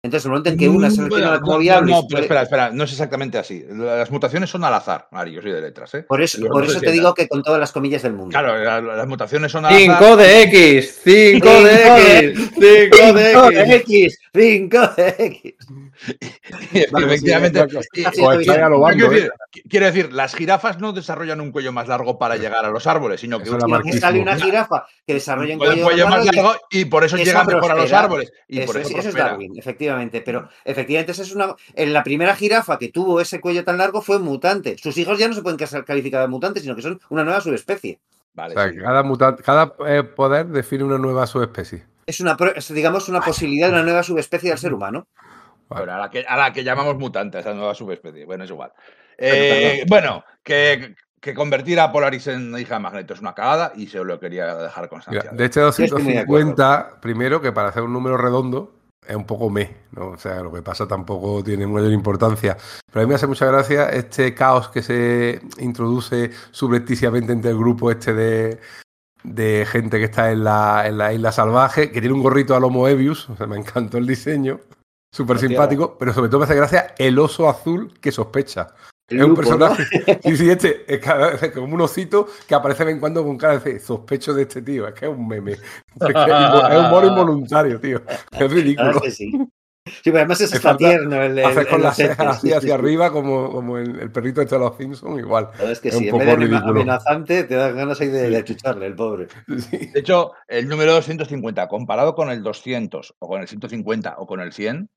Entonces, 0.00 0.26
el 0.26 0.30
momento 0.30 0.50
en 0.50 0.56
que 0.56 0.68
una 0.68 0.76
Mm, 0.76 0.78
bueno, 0.78 0.94
seleccionada 0.94 1.40
como 1.40 1.52
no, 1.54 1.58
viable, 1.58 1.92
No, 1.92 2.02
pero 2.08 2.22
espera, 2.22 2.42
espera, 2.42 2.70
no 2.70 2.84
es 2.84 2.92
exactamente 2.92 3.36
así. 3.36 3.64
Las 3.68 4.12
mutaciones 4.12 4.48
son 4.48 4.62
al 4.62 4.72
azar, 4.72 5.08
Mari, 5.10 5.32
yo 5.32 5.42
soy 5.42 5.50
de 5.50 5.60
letras, 5.60 5.92
¿eh? 5.94 6.02
por 6.04 6.22
eso, 6.22 6.40
por 6.46 6.64
eso 6.64 6.78
te 6.80 6.92
digo 6.92 7.12
que 7.14 7.26
con 7.26 7.42
todas 7.42 7.58
las 7.58 7.72
comillas 7.72 8.02
del 8.02 8.12
mundo. 8.12 8.30
Claro, 8.30 8.56
la- 8.62 8.80
las 8.80 9.06
mutaciones 9.08 9.50
son 9.50 9.64
al 9.64 9.74
5 9.76 9.92
azar. 9.94 10.16
de 10.16 10.42
X, 10.42 11.00
5 11.02 11.48
de 11.64 12.20
X, 12.30 12.50
5 12.54 13.12
de 13.12 13.30
5 13.32 13.50
X. 13.50 13.56
de 13.66 13.74
X, 13.74 14.18
5 14.32 14.78
de 14.96 15.14
X. 15.18 15.54
Vamos, 16.92 17.08
efectivamente. 17.12 17.66
Quiero 17.90 18.10
decir, 18.38 18.52
¿eh? 18.52 19.28
qu- 19.50 19.62
quiero 19.68 19.86
decir, 19.86 20.12
las 20.12 20.34
jirafas 20.36 20.78
no 20.78 20.92
desarrollan 20.92 21.40
un 21.40 21.50
cuello 21.50 21.72
más 21.72 21.88
largo 21.88 22.18
para 22.18 22.36
llegar 22.36 22.64
a 22.64 22.70
los 22.70 22.86
árboles, 22.86 23.20
sino 23.20 23.40
que 23.40 23.46
sale 23.98 24.20
una 24.20 24.36
jirafa 24.36 24.86
que 25.04 25.14
desarrolla 25.14 25.54
un 25.54 25.58
cuello, 25.58 26.08
más 26.08 26.24
largo 26.24 26.52
y- 26.70 26.84
por 26.84 27.02
eso 27.02 27.16
esa 27.16 27.24
llegan 27.24 27.46
mejor 27.48 27.72
a 27.72 27.74
los 27.74 27.92
árboles. 27.92 28.32
Y 28.46 28.58
eso, 28.60 28.66
por 28.72 28.80
eso, 28.80 28.96
es. 28.96 29.12
Darwin, 29.14 29.58
efectivamente. 29.58 29.87
Pero 30.22 30.48
efectivamente, 30.64 31.12
esa 31.12 31.22
es 31.22 31.34
una. 31.34 31.54
En 31.74 31.92
la 31.92 32.02
primera 32.02 32.34
jirafa 32.36 32.78
que 32.78 32.88
tuvo 32.88 33.20
ese 33.20 33.40
cuello 33.40 33.64
tan 33.64 33.78
largo 33.78 34.02
fue 34.02 34.18
mutante. 34.18 34.76
Sus 34.78 34.96
hijos 34.98 35.18
ya 35.18 35.28
no 35.28 35.34
se 35.34 35.42
pueden 35.42 35.58
calificar 35.84 36.20
de 36.22 36.28
mutantes, 36.28 36.62
sino 36.62 36.74
que 36.76 36.82
son 36.82 37.00
una 37.10 37.24
nueva 37.24 37.40
subespecie. 37.40 37.98
Vale, 38.34 38.54
O 38.54 38.58
sea, 38.60 38.70
sí. 38.70 38.76
cada, 38.78 39.02
muta- 39.02 39.36
cada 39.36 39.74
eh, 39.86 40.02
poder 40.04 40.46
define 40.46 40.84
una 40.84 40.98
nueva 40.98 41.26
subespecie. 41.26 41.84
Es 42.06 42.20
una, 42.20 42.36
es, 42.54 42.72
digamos, 42.72 43.08
una 43.08 43.20
posibilidad 43.20 43.66
de 43.68 43.72
una 43.74 43.82
nueva 43.82 44.02
subespecie 44.02 44.50
del 44.50 44.58
ser 44.58 44.72
humano. 44.72 45.08
Bueno, 45.68 45.92
a 45.92 45.98
la, 45.98 46.08
que, 46.10 46.24
a 46.26 46.36
la 46.36 46.52
que 46.52 46.64
llamamos 46.64 46.96
mutante, 46.96 47.38
esa 47.40 47.52
nueva 47.52 47.74
subespecie. 47.74 48.24
Bueno, 48.24 48.44
es 48.44 48.50
igual. 48.50 48.72
Eh, 49.18 49.84
bueno, 49.88 50.24
que, 50.42 50.94
que 51.20 51.34
convertir 51.34 51.78
a 51.80 51.90
Polaris 51.92 52.28
en 52.28 52.56
hija 52.58 52.74
de 52.76 52.80
Magneto 52.80 53.12
es 53.12 53.20
una 53.20 53.34
cagada 53.34 53.72
y 53.74 53.88
se 53.88 53.98
lo 54.02 54.18
quería 54.20 54.54
dejar 54.54 54.88
constancia. 54.88 55.30
de 55.32 55.44
este 55.44 55.60
acuerdo. 55.60 55.86
250, 55.86 57.00
primero 57.02 57.40
que 57.42 57.52
para 57.52 57.68
hacer 57.68 57.82
un 57.82 57.92
número 57.92 58.16
redondo 58.16 58.77
es 59.08 59.16
un 59.16 59.24
poco 59.24 59.48
me, 59.48 59.74
¿no? 59.92 60.10
O 60.10 60.18
sea, 60.18 60.42
lo 60.42 60.52
que 60.52 60.62
pasa 60.62 60.86
tampoco 60.86 61.42
tiene 61.42 61.66
mayor 61.66 61.92
importancia. 61.92 62.56
Pero 62.86 63.00
a 63.00 63.04
mí 63.04 63.08
me 63.08 63.14
hace 63.14 63.26
mucha 63.26 63.46
gracia 63.46 63.88
este 63.88 64.34
caos 64.34 64.68
que 64.68 64.82
se 64.82 65.40
introduce 65.58 66.30
subrepticiamente 66.50 67.32
entre 67.32 67.50
el 67.50 67.58
grupo 67.58 67.90
este 67.90 68.12
de, 68.12 68.60
de 69.24 69.66
gente 69.66 69.98
que 69.98 70.04
está 70.04 70.30
en 70.30 70.44
la, 70.44 70.86
en 70.86 70.98
la 70.98 71.12
isla 71.12 71.32
salvaje, 71.32 71.90
que 71.90 72.00
tiene 72.00 72.14
un 72.14 72.22
gorrito 72.22 72.54
a 72.54 72.60
lo 72.60 72.70
Moebius, 72.70 73.30
o 73.30 73.36
sea, 73.36 73.46
me 73.46 73.56
encantó 73.56 73.96
el 73.96 74.06
diseño, 74.06 74.60
súper 75.10 75.38
simpático, 75.38 75.96
pero 75.98 76.12
sobre 76.12 76.28
todo 76.28 76.40
me 76.40 76.44
hace 76.44 76.54
gracia 76.54 76.94
el 76.98 77.18
oso 77.18 77.48
azul 77.48 77.94
que 78.00 78.12
sospecha. 78.12 78.68
Es 79.08 79.22
un 79.22 79.30
lupo, 79.30 79.42
¿no? 79.42 79.58
personaje. 79.58 79.84
Sí, 80.22 80.36
sí, 80.36 80.50
este 80.50 80.84
es, 80.94 81.00
cada- 81.00 81.32
es 81.32 81.50
como 81.52 81.74
un 81.74 81.80
osito 81.80 82.28
que 82.46 82.54
aparece 82.54 82.80
de 82.80 82.84
vez 82.86 82.94
en 82.94 83.00
cuando 83.00 83.24
con 83.24 83.38
cara 83.38 83.58
de 83.58 83.80
sospecho 83.80 84.34
de 84.34 84.42
este 84.42 84.60
tío. 84.62 84.86
Es 84.86 84.94
que 84.94 85.06
es 85.06 85.10
un 85.12 85.26
meme. 85.26 85.52
Es, 85.98 85.98
que 85.98 86.08
es 86.10 86.78
humor 86.78 87.04
involuntario, 87.06 87.80
tío. 87.80 88.02
Es 88.32 88.52
ridículo. 88.52 89.00
que 89.00 89.10
sí. 89.10 89.32
Sí, 89.86 89.92
pero 90.04 90.18
además 90.18 90.38
es 90.42 90.52
hasta 90.52 90.76
tierno 90.76 91.16
el, 91.22 91.38
el, 91.38 91.44
Haces 91.46 91.66
con 91.66 91.76
el 91.76 91.82
las 91.84 91.96
cejas 91.96 92.18
así 92.26 92.40
sí, 92.42 92.48
sí, 92.48 92.52
hacia 92.52 92.68
sí. 92.68 92.70
arriba 92.72 93.10
como, 93.10 93.50
como 93.50 93.78
el, 93.78 93.98
el 94.00 94.12
perrito 94.12 94.42
este 94.42 94.56
de 94.56 94.58
los 94.60 94.76
Simpsons, 94.76 95.18
igual. 95.18 95.48
Es 95.64 95.80
que 95.80 95.88
Es 95.88 95.94
sí, 95.96 96.00
un 96.00 96.04
en 96.04 96.10
poco 96.10 96.18
vez 96.18 96.26
de 96.26 96.32
anima- 96.34 96.46
ridículo. 96.58 96.80
amenazante, 96.82 97.44
te 97.44 97.54
das 97.54 97.74
ganas 97.74 97.98
ahí 98.02 98.08
de, 98.08 98.26
Sí. 98.26 98.30
de 98.32 98.36
achucharle, 98.36 98.84
el 98.86 98.94
pobre. 98.94 99.28
Sí. 99.70 99.78
De 99.86 100.00
hecho, 100.00 100.32
el 100.46 100.68
número 100.68 100.92
250 100.92 101.66
comparado 101.68 102.14
con 102.14 102.28
el 102.30 102.42
200 102.42 103.14
o 103.18 103.28
con 103.28 103.40
el 103.40 103.48
150 103.48 104.16
o 104.18 104.26
con 104.26 104.40
el 104.40 104.52
100 104.52 104.90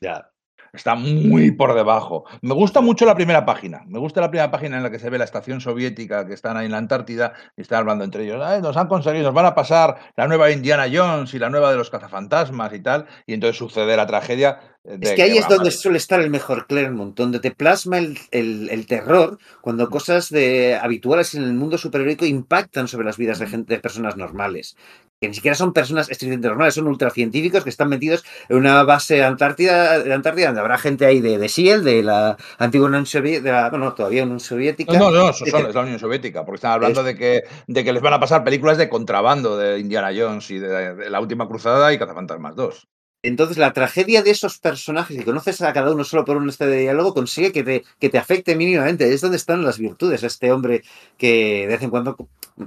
Ya. 0.00 0.30
Está 0.72 0.94
muy 0.94 1.50
por 1.50 1.74
debajo. 1.74 2.24
Me 2.42 2.54
gusta 2.54 2.80
mucho 2.80 3.04
la 3.06 3.14
primera 3.14 3.44
página. 3.44 3.82
Me 3.86 3.98
gusta 3.98 4.20
la 4.20 4.30
primera 4.30 4.50
página 4.50 4.76
en 4.76 4.82
la 4.82 4.90
que 4.90 4.98
se 4.98 5.10
ve 5.10 5.18
la 5.18 5.24
estación 5.24 5.60
soviética 5.60 6.26
que 6.26 6.34
están 6.34 6.56
ahí 6.56 6.66
en 6.66 6.72
la 6.72 6.78
Antártida 6.78 7.32
y 7.56 7.62
están 7.62 7.78
hablando 7.80 8.04
entre 8.04 8.24
ellos. 8.24 8.40
"Ay, 8.44 8.60
nos 8.62 8.76
han 8.76 8.88
conseguido, 8.88 9.24
nos 9.24 9.34
van 9.34 9.46
a 9.46 9.54
pasar 9.54 9.96
la 10.16 10.26
nueva 10.28 10.50
Indiana 10.50 10.86
Jones 10.92 11.34
y 11.34 11.38
la 11.38 11.50
nueva 11.50 11.70
de 11.70 11.76
los 11.76 11.90
cazafantasmas 11.90 12.72
y 12.74 12.80
tal. 12.80 13.06
Y 13.26 13.34
entonces 13.34 13.56
sucede 13.56 13.96
la 13.96 14.06
tragedia. 14.06 14.60
de 14.82 14.94
Es 15.10 15.12
que 15.12 15.22
ahí 15.22 15.36
es 15.36 15.46
donde 15.46 15.70
suele 15.70 15.98
estar 15.98 16.20
el 16.22 16.30
mejor 16.30 16.66
Claremont, 16.66 17.14
donde 17.14 17.38
te 17.38 17.50
plasma 17.50 17.98
el, 17.98 18.16
el- 18.30 18.70
el 18.70 18.86
terror 18.86 19.36
cuando 19.60 19.90
cosas 19.90 20.30
de, 20.30 20.74
habituales 20.80 21.34
en 21.34 21.42
el 21.44 21.52
mundo 21.52 21.76
superheroico 21.76 22.24
impactan 22.24 22.88
sobre 22.88 23.04
las 23.04 23.18
vidas 23.18 23.38
de, 23.40 23.46
gente, 23.46 23.74
de 23.74 23.80
personas 23.80 24.16
normales. 24.16 24.76
Que 25.20 25.28
ni 25.28 25.34
siquiera 25.34 25.54
son 25.54 25.74
personas 25.74 26.10
estrictamente 26.10 26.48
normales, 26.48 26.72
son 26.72 26.86
ultracientíficos 26.86 27.62
que 27.62 27.68
están 27.68 27.90
metidos 27.90 28.24
en 28.48 28.56
una 28.56 28.82
base 28.84 29.22
antártida, 29.22 29.98
de 29.98 30.14
Antártida 30.14 30.46
donde 30.46 30.62
habrá 30.62 30.78
gente 30.78 31.04
ahí 31.04 31.20
de, 31.20 31.36
de 31.36 31.46
SEAL, 31.50 31.84
de 31.84 32.02
la 32.02 32.38
antigua 32.56 32.86
Unión 32.88 33.04
Soviética, 33.04 33.68
bueno, 33.68 33.92
todavía 33.92 34.22
Unión 34.22 34.40
Soviética. 34.40 34.94
No, 34.98 35.10
no, 35.10 35.18
no, 35.18 35.26
de 35.26 35.32
son- 35.34 35.62
que- 35.62 35.68
es 35.68 35.74
la 35.74 35.82
Unión 35.82 35.98
Soviética, 35.98 36.46
porque 36.46 36.54
están 36.56 36.72
hablando 36.72 37.02
de 37.02 37.16
que, 37.16 37.42
de 37.66 37.84
que 37.84 37.92
les 37.92 38.00
van 38.00 38.14
a 38.14 38.20
pasar 38.20 38.42
películas 38.44 38.78
de 38.78 38.88
contrabando 38.88 39.58
de 39.58 39.78
Indiana 39.78 40.08
Jones 40.16 40.50
y 40.50 40.58
de, 40.58 40.94
de 40.94 41.10
La 41.10 41.20
Última 41.20 41.46
Cruzada 41.46 41.92
y 41.92 41.98
Cazafantasmas 41.98 42.56
2. 42.56 42.88
Entonces, 43.22 43.58
la 43.58 43.74
tragedia 43.74 44.22
de 44.22 44.30
esos 44.30 44.58
personajes, 44.58 45.18
y 45.18 45.22
conoces 45.24 45.60
a 45.60 45.74
cada 45.74 45.92
uno 45.92 46.02
solo 46.04 46.24
por 46.24 46.38
un 46.38 46.48
este 46.48 46.66
de 46.66 46.78
diálogo, 46.78 47.12
consigue 47.12 47.52
que 47.52 47.62
te, 47.62 47.84
que 47.98 48.08
te 48.08 48.16
afecte 48.16 48.56
mínimamente. 48.56 49.12
Es 49.12 49.20
donde 49.20 49.36
están 49.36 49.62
las 49.66 49.78
virtudes. 49.78 50.22
Este 50.22 50.50
hombre 50.50 50.80
que 51.18 51.66
de 51.66 51.74
vez 51.74 51.82
en 51.82 51.90
cuando 51.90 52.16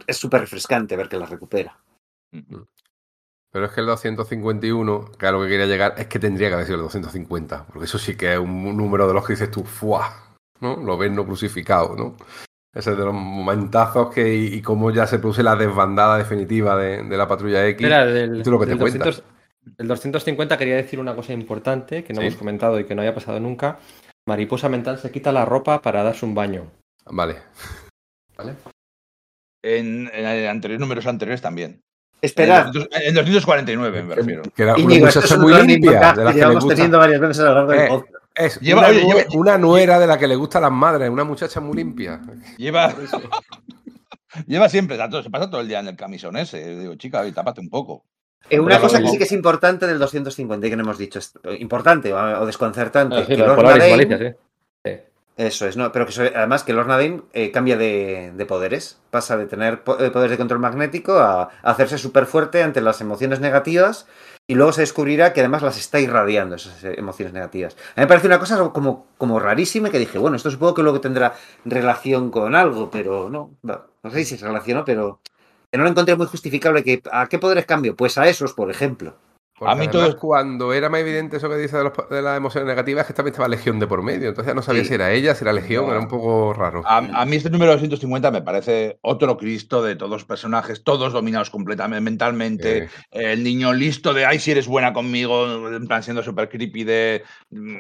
es 0.06 0.18
súper 0.18 0.42
refrescante 0.42 0.96
ver 0.96 1.10
que 1.10 1.18
las 1.18 1.32
recupera. 1.32 1.80
Pero 3.52 3.66
es 3.66 3.72
que 3.72 3.82
el 3.82 3.88
251, 3.88 5.12
que 5.18 5.28
a 5.28 5.32
lo 5.32 5.42
que 5.44 5.50
quería 5.50 5.68
llegar, 5.68 5.94
es 5.98 6.08
que 6.08 6.20
tendría 6.20 6.48
que 6.48 6.56
haber 6.56 6.66
sido 6.66 6.78
el 6.78 6.84
250. 6.84 7.68
Porque 7.68 7.86
eso 7.86 8.00
sí 8.00 8.16
que 8.16 8.34
es 8.34 8.40
un 8.40 8.76
número 8.76 9.08
de 9.08 9.14
los 9.14 9.26
que 9.26 9.34
dices 9.34 9.52
tú, 9.52 9.64
¡fuah! 9.64 10.10
¿no? 10.60 10.78
Lo 10.78 10.98
ves 10.98 11.12
no 11.12 11.26
crucificado, 11.26 11.96
¿no? 11.96 12.16
Ese 12.74 12.92
es 12.92 12.98
de 12.98 13.06
los 13.06 13.14
momentazos 13.14 14.12
que 14.12 14.34
y, 14.36 14.46
y 14.56 14.62
cómo 14.62 14.90
ya 14.90 15.06
se 15.06 15.20
produce 15.20 15.44
la 15.44 15.56
desbandada 15.56 16.18
definitiva 16.18 16.76
de, 16.78 17.04
de 17.04 17.18
la 17.18 17.28
patrulla 17.28 17.68
X. 17.68 17.84
Espera, 17.86 18.06
del, 18.06 18.42
tú 18.42 18.50
lo 18.50 18.60
que 18.60 18.66
te 18.66 18.72
del 18.72 18.80
cuentas. 18.80 19.06
200 19.18 19.34
el 19.78 19.88
250 19.88 20.58
quería 20.58 20.76
decir 20.76 21.00
una 21.00 21.16
cosa 21.16 21.32
importante 21.34 22.04
que 22.04 22.12
no 22.14 22.20
Sí. 22.22 22.28
hemos 22.28 22.40
comentado 22.40 22.80
y 22.80 22.86
que 22.86 22.96
no 22.96 23.02
había 23.02 23.14
pasado 23.14 23.40
nunca. 23.40 23.78
Mariposa 24.26 24.68
mental 24.70 24.98
se 24.98 25.12
quita 25.12 25.32
la 25.32 25.46
ropa 25.46 25.82
para 25.82 26.02
darse 26.04 26.26
un 26.26 26.34
baño. 26.34 26.72
Vale. 27.06 27.38
¿Vale? 28.36 28.56
En, 29.62 30.10
en 30.14 30.48
anteriores 30.48 30.80
números 30.82 31.06
anteriores 31.06 31.42
también. 31.42 31.82
Esperad. 32.24 32.68
En, 32.68 32.74
200 32.74 33.02
en 33.08 33.16
249, 33.16 34.04
me 34.04 34.16
refiero. 34.16 34.42
Que 34.56 34.64
era 34.64 34.76
una 34.76 34.84
muchacha 35.06 35.38
muy 35.38 35.54
limpia, 35.54 35.92
de 35.92 35.98
que 35.98 35.98
las 36.00 36.14
que 36.16 36.24
le 36.24 36.34
llevamos 36.34 36.64
gusta. 36.64 36.76
teniendo 36.76 36.98
varias 36.98 37.22
veces 37.22 37.40
a 37.40 37.44
lo 37.44 37.54
largo 37.56 37.72
del 37.72 37.80
Eh, 37.82 37.88
podcast. 37.90 38.14
Es 38.36 38.60
Lleva- 38.62 38.80
una, 38.80 38.88
oye, 38.90 39.04
nue- 39.04 39.08
lleva- 39.28 39.40
una 39.40 39.58
nuera 39.60 40.00
de 40.00 40.08
la 40.08 40.18
que 40.18 40.28
le 40.28 40.36
gustan 40.36 40.64
las 40.64 40.72
madres, 40.72 41.10
una 41.10 41.24
muchacha 41.24 41.60
muy 41.60 41.76
limpia. 41.78 42.20
Lleva, 42.58 42.92
lleva 44.48 44.70
siempre, 44.70 44.98
tanto- 44.98 45.22
se 45.22 45.30
pasa 45.30 45.50
todo 45.50 45.62
el 45.62 45.68
día 45.68 45.80
en 45.80 45.88
el 45.90 45.96
camisón 45.96 46.38
ese. 46.38 46.76
Digo, 46.80 46.96
chica, 46.96 47.20
oye, 47.22 47.32
tápate 47.32 47.62
un 47.62 47.70
poco. 47.70 48.04
Eh, 48.50 48.60
una 48.60 48.76
Pero 48.76 48.82
cosa 48.82 49.02
que 49.02 49.08
sí 49.08 49.18
que 49.18 49.24
es 49.26 49.32
importante 49.32 49.88
del 49.88 50.00
250 50.00 50.68
y 50.68 50.70
que 50.70 50.76
no 50.76 50.84
hemos 50.84 50.98
dicho, 50.98 51.20
es 51.20 51.34
importante 51.60 52.12
o, 52.14 52.46
desconcertante, 52.46 53.16
Ah, 53.18 53.26
sí, 53.28 53.36
que 53.36 53.44
Polaris 53.44 53.90
Malicia, 53.92 54.18
sí. 54.18 54.26
Eso 55.36 55.66
es, 55.66 55.78
¿no? 55.78 55.92
Pero 55.92 56.06
que 56.06 56.14
además 56.36 56.64
que 56.64 56.74
Lord 56.74 56.88
Nadain 56.88 57.24
eh, 57.34 57.52
cambia 57.52 57.76
de, 57.76 58.32
de 58.36 58.46
poderes. 58.46 59.00
Pasa 59.10 59.36
de 59.36 59.48
tener 59.48 59.82
eh, 60.00 60.12
poderes 60.12 60.32
de 60.32 60.38
control 60.38 60.60
magnético 60.60 61.14
a, 61.14 61.44
a 61.44 61.50
hacerse 61.64 61.98
súper 61.98 62.28
fuerte 62.28 62.62
ante 62.62 62.82
las 62.82 63.02
emociones 63.02 63.40
negativas 63.40 64.06
y 64.46 64.56
luego 64.56 64.74
se 64.74 64.82
descubrirá 64.82 65.32
que 65.32 65.40
además 65.40 65.62
las 65.62 65.78
está 65.78 66.00
irradiando 66.00 66.56
esas 66.56 66.84
eh, 66.84 66.96
emociones 66.98 67.34
negativas. 67.34 67.76
A 67.96 68.02
mí 68.02 68.04
me 68.04 68.08
parece 68.08 68.28
una 68.28 68.40
cosa 68.40 68.58
como, 68.72 69.08
como 69.18 69.40
rarísima 69.40 69.90
que 69.90 70.00
dije, 70.00 70.18
bueno, 70.18 70.36
esto 70.36 70.52
supongo 70.52 70.74
que 70.74 70.84
luego 70.84 71.00
tendrá 71.02 71.34
relación 71.66 72.30
con 72.30 72.54
algo, 72.54 72.90
pero 72.92 73.30
no, 73.30 73.52
no, 73.62 74.12
sé 74.12 74.26
si 74.26 74.38
se 74.38 74.46
relacionó, 74.46 74.84
pero 74.84 75.22
no 75.72 75.84
lo 75.84 75.90
encontré 75.90 76.16
muy 76.16 76.28
justificable. 76.28 76.84
Que, 76.84 77.02
¿A 77.12 77.28
qué 77.28 77.40
poderes 77.40 77.66
cambio? 77.66 77.96
Pues 77.96 78.18
a 78.18 78.28
esos, 78.28 78.54
por 78.54 78.70
ejemplo. 78.70 79.16
Porque 79.58 79.72
A 79.72 79.76
mí 79.76 79.86
además, 79.88 80.10
todo- 80.10 80.18
cuando 80.20 80.74
era 80.74 80.90
más 80.90 81.02
evidente 81.02 81.38
eso 81.38 81.48
que 81.48 81.58
dice 81.58 81.78
de, 81.78 81.84
los- 81.84 82.10
de 82.10 82.22
las 82.24 82.36
emociones 82.38 82.68
negativas, 82.68 83.04
es 83.04 83.08
que 83.08 83.14
también 83.14 83.34
estaba 83.34 83.48
Legión 83.48 83.80
de 83.80 83.86
por 83.88 84.02
medio. 84.02 84.30
Entonces 84.30 84.50
ya 84.52 84.56
no 84.56 84.64
sabía 84.64 84.82
Sí. 84.82 84.88
si 84.90 84.94
era 84.96 85.12
ella, 85.12 85.36
si 85.36 85.44
era 85.44 85.54
Legión, 85.54 85.86
No. 85.86 85.92
era 85.92 86.00
un 86.00 86.08
poco 86.08 86.54
raro. 86.54 86.82
A, 86.86 86.98
a 86.98 87.26
mí 87.26 87.36
este 87.36 87.52
número 87.52 87.72
250 87.74 88.32
me 88.32 88.42
parece 88.42 88.98
otro 89.02 89.38
Cristo 89.38 89.84
de 89.84 89.96
todos 89.96 90.10
los 90.12 90.26
personajes, 90.26 90.84
todos 90.84 91.14
dominados 91.14 91.52
completamente 91.52 92.02
mentalmente. 92.02 92.90
El 93.12 93.44
niño 93.44 93.74
listo 93.74 94.14
de, 94.14 94.26
ay, 94.26 94.40
si 94.40 94.52
eres 94.52 94.68
buena 94.68 94.92
conmigo, 94.92 95.70
en 95.72 95.86
plan 95.88 96.02
siendo 96.02 96.24
súper 96.24 96.50
creepy 96.50 96.84
de, 96.84 97.24
mm, 97.52 97.76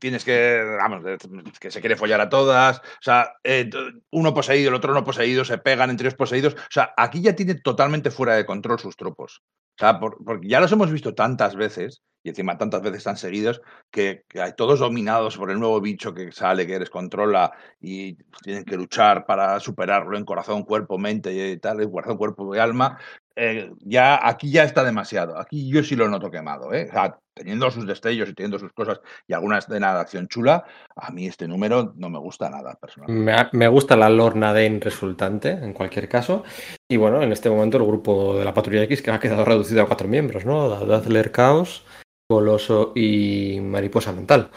tienes 0.00 0.24
que, 0.24 0.62
vamos, 0.80 1.04
de- 1.04 1.18
que 1.60 1.70
se 1.70 1.80
quiere 1.80 1.96
follar 1.96 2.22
a 2.22 2.30
todas. 2.30 2.78
O 2.78 3.02
sea, 3.02 3.32
eh, 3.44 3.68
uno 4.12 4.32
poseído, 4.32 4.70
el 4.70 4.74
otro 4.74 4.94
no 4.94 5.04
poseído, 5.04 5.44
se 5.44 5.58
pegan 5.58 5.90
entre 5.90 6.06
ellos 6.08 6.16
poseídos. 6.16 6.54
O 6.54 6.70
sea, 6.70 6.94
aquí 6.96 7.20
ya 7.20 7.36
tiene 7.36 7.54
totalmente 7.56 8.10
fuera 8.10 8.34
de 8.34 8.46
control 8.46 8.78
sus 8.78 8.96
tropos. 8.96 9.42
O 9.78 9.80
sea, 9.80 10.00
por- 10.00 10.22
porque 10.24 10.48
ya 10.48 10.58
los 10.60 10.72
hemos 10.72 10.90
visto 10.90 11.14
tantas 11.14 11.54
veces, 11.54 12.02
y 12.24 12.30
encima 12.30 12.58
tantas 12.58 12.82
veces 12.82 13.04
tan 13.04 13.16
seguidos, 13.16 13.62
que, 13.92 14.24
hay 14.34 14.52
todos 14.56 14.80
dominados 14.80 15.36
por 15.36 15.50
el 15.52 15.60
nuevo 15.60 15.80
bicho 15.80 16.12
que 16.14 16.32
sale, 16.32 16.66
que 16.66 16.80
les 16.80 16.90
controla, 16.90 17.52
y 17.80 18.14
tienen 18.42 18.64
que 18.64 18.76
luchar 18.76 19.24
para 19.24 19.60
superarlo 19.60 20.16
en 20.18 20.24
corazón, 20.24 20.64
cuerpo, 20.64 20.98
mente 20.98 21.32
y 21.52 21.58
tal, 21.58 21.80
en 21.80 21.90
corazón, 21.92 22.16
cuerpo 22.18 22.54
y 22.56 22.58
alma. 22.58 22.98
Eh, 23.40 23.70
ya 23.80 24.26
aquí 24.28 24.50
ya 24.50 24.64
está 24.64 24.82
demasiado. 24.82 25.38
Aquí 25.38 25.68
yo 25.68 25.84
sí 25.84 25.94
lo 25.94 26.08
noto 26.08 26.28
quemado, 26.28 26.74
¿eh? 26.74 26.88
O 26.90 26.92
sea, 26.92 27.20
teniendo 27.32 27.70
sus 27.70 27.86
destellos 27.86 28.28
y 28.28 28.34
teniendo 28.34 28.58
sus 28.58 28.72
cosas 28.72 29.00
y 29.28 29.32
alguna 29.32 29.58
escena 29.58 29.94
de 29.94 30.00
acción 30.00 30.26
chula, 30.26 30.64
a 30.96 31.12
mí 31.12 31.28
este 31.28 31.46
número 31.46 31.94
no 31.96 32.10
me 32.10 32.18
gusta 32.18 32.50
nada, 32.50 32.76
personalmente. 32.80 33.56
Me, 33.56 33.68
gusta 33.68 33.96
la 33.96 34.10
Lorna 34.10 34.52
Dane 34.52 34.80
resultante, 34.80 35.50
en 35.50 35.72
cualquier 35.72 36.08
caso. 36.08 36.42
Y 36.90 36.96
bueno, 36.96 37.22
en 37.22 37.30
este 37.30 37.48
momento 37.48 37.76
el 37.76 37.86
grupo 37.86 38.36
de 38.36 38.44
la 38.44 38.52
Patrulla 38.52 38.82
X 38.82 39.02
que 39.02 39.12
ha 39.12 39.20
quedado 39.20 39.44
reducido 39.44 39.82
a 39.82 39.86
cuatro 39.86 40.08
miembros, 40.08 40.44
¿no? 40.44 40.68
Dazzler 40.84 41.30
Chaos, 41.30 41.86
Coloso 42.28 42.90
y 42.96 43.60
Mariposa 43.60 44.12
Mental. 44.12 44.50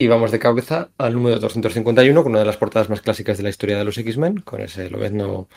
Y 0.00 0.06
vamos 0.06 0.30
de 0.30 0.38
cabeza 0.38 0.90
al 0.96 1.14
número 1.14 1.40
251, 1.40 2.22
con 2.22 2.30
una 2.30 2.38
de 2.38 2.46
las 2.46 2.56
portadas 2.56 2.88
más 2.88 3.02
clásicas 3.02 3.36
de 3.36 3.42
la 3.42 3.50
historia 3.50 3.78
de 3.78 3.84
los 3.84 3.98
X-Men, 3.98 4.42
con 4.42 4.60
ese 4.60 4.88
Lobezno 4.90 5.48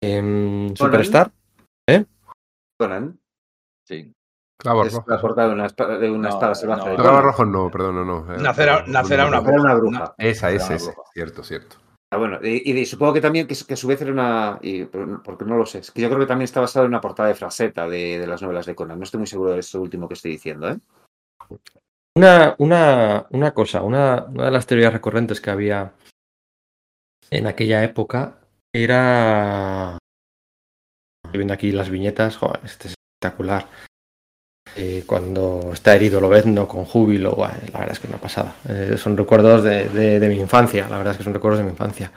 em, 0.00 0.76
Superstar. 0.76 1.32
Conan. 2.78 3.18
Sí. 3.86 4.12
Clavos 4.60 4.86
Es 4.88 4.92
rojos. 4.94 5.08
la 5.08 5.20
portada 5.20 5.48
de 5.48 5.54
una, 5.54 5.66
espa- 5.66 5.98
de 5.98 6.10
una 6.10 6.28
No, 6.28 6.34
espada 6.34 6.54
salvaje. 6.54 6.84
no. 6.84 6.90
de 6.90 6.96
Clavos 6.96 7.22
rojos 7.22 7.48
no, 7.48 7.70
perdón, 7.70 7.94
no, 7.96 8.04
no. 8.04 8.36
Nacer 8.38 8.68
a- 8.68 8.84
nacer 8.86 9.20
a 9.20 9.26
una 9.26 9.38
Era 9.38 9.60
una 9.60 9.74
bruja. 9.74 10.14
Esa, 10.18 10.48
una 10.48 10.56
esa. 10.56 10.74
bruja. 10.76 11.02
Cierto, 11.12 11.44
cierto. 11.44 11.76
Ah, 12.12 12.16
bueno, 12.16 12.38
y, 12.42 12.70
y 12.78 12.86
supongo 12.86 13.12
que 13.14 13.20
también 13.20 13.46
que, 13.46 13.56
que 13.66 13.74
a 13.74 13.76
su 13.76 13.88
vez 13.88 14.00
era 14.00 14.12
una. 14.12 14.58
y- 14.62 14.84
porque 14.84 15.44
no 15.44 15.56
lo 15.56 15.66
sé. 15.66 15.78
Es 15.80 15.90
que 15.90 16.00
yo 16.02 16.08
creo 16.08 16.20
que 16.20 16.26
también 16.26 16.44
está 16.44 16.60
basado 16.60 16.84
en 16.86 16.90
una 16.90 17.00
portada 17.00 17.28
de 17.28 17.34
fraseta 17.34 17.88
de, 17.88 18.18
de 18.18 18.26
las 18.26 18.40
novelas 18.42 18.66
de 18.66 18.74
Conan. 18.74 18.98
No 18.98 19.04
estoy 19.04 19.18
muy 19.18 19.26
seguro 19.26 19.52
de 19.52 19.60
eso 19.60 19.80
último 19.80 20.08
que 20.08 20.14
estoy 20.14 20.32
diciendo, 20.32 20.68
¿eh? 20.70 20.78
Una, 22.16 22.54
una, 22.58 23.26
una 23.30 23.52
cosa, 23.52 23.82
una, 23.82 24.24
una 24.28 24.44
de 24.46 24.50
las 24.52 24.66
teorías 24.66 24.92
recurrentes 24.92 25.40
que 25.40 25.50
había 25.50 25.92
en 27.30 27.46
aquella 27.46 27.82
época 27.84 28.38
era. 28.72 29.98
Viendo 31.36 31.54
aquí 31.54 31.72
las 31.72 31.90
viñetas, 31.90 32.36
joder, 32.36 32.60
este 32.64 32.88
es 32.88 32.94
espectacular. 32.94 33.68
Cuando 35.06 35.70
está 35.72 35.94
herido 35.94 36.20
Lobezno 36.20 36.66
con 36.66 36.84
júbilo, 36.84 37.36
la 37.38 37.78
verdad 37.78 37.92
es 37.92 38.00
que 38.00 38.06
es 38.06 38.12
una 38.12 38.20
pasada. 38.20 38.56
Eh, 38.68 38.96
son 38.98 39.16
recuerdos 39.16 39.62
de, 39.62 40.26
mi 40.28 40.40
infancia, 40.40 40.88
la 40.88 40.96
verdad 40.96 41.12
es 41.12 41.18
que 41.18 41.24
son 41.24 41.34
recuerdos 41.34 41.58
de 41.58 41.64
mi 41.64 41.70
infancia. 41.70 42.10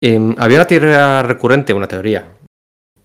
Eh, 0.00 0.34
había 0.38 0.58
una 0.58 0.66
teoría 0.66 1.22
recurrente, 1.22 1.72
una 1.72 1.88
teoría, 1.88 2.28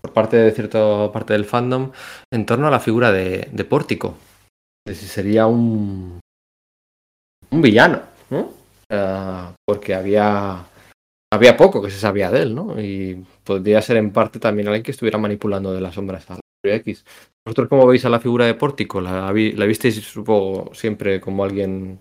por 0.00 0.12
parte 0.12 0.36
de 0.36 0.52
cierta 0.52 1.10
parte 1.10 1.32
del 1.32 1.44
fandom, 1.44 1.90
en 2.32 2.46
torno 2.46 2.68
a 2.68 2.70
la 2.70 2.80
figura 2.80 3.10
de, 3.10 3.48
de 3.50 3.64
Pórtico. 3.64 4.16
De 4.86 4.94
si 4.94 5.06
sería 5.06 5.46
un, 5.46 6.20
un 7.50 7.62
villano, 7.62 8.02
¿no? 8.30 8.52
Ah, 8.90 9.52
porque 9.64 9.94
había, 9.94 10.64
había 11.32 11.56
poco 11.56 11.80
que 11.80 11.90
se 11.90 11.98
sabía 11.98 12.30
de 12.30 12.42
él, 12.42 12.54
¿no? 12.54 12.78
Y 12.78 13.24
podría 13.42 13.80
ser 13.80 13.96
en 13.96 14.12
parte 14.12 14.38
también 14.38 14.68
alguien 14.68 14.82
que 14.82 14.90
estuviera 14.90 15.18
manipulando 15.18 15.72
de 15.72 15.80
las 15.80 15.94
sombras 15.94 16.30
a 16.30 16.34
la 16.34 16.74
X. 16.74 17.04
¿Vosotros 17.46 17.68
cómo 17.68 17.86
veis 17.86 18.04
a 18.04 18.10
la 18.10 18.20
figura 18.20 18.44
de 18.44 18.54
Pórtico? 18.54 19.00
¿La, 19.00 19.32
vi- 19.32 19.52
la 19.52 19.64
visteis, 19.64 19.96
supongo, 20.04 20.74
siempre 20.74 21.20
como 21.22 21.42
alguien 21.42 21.98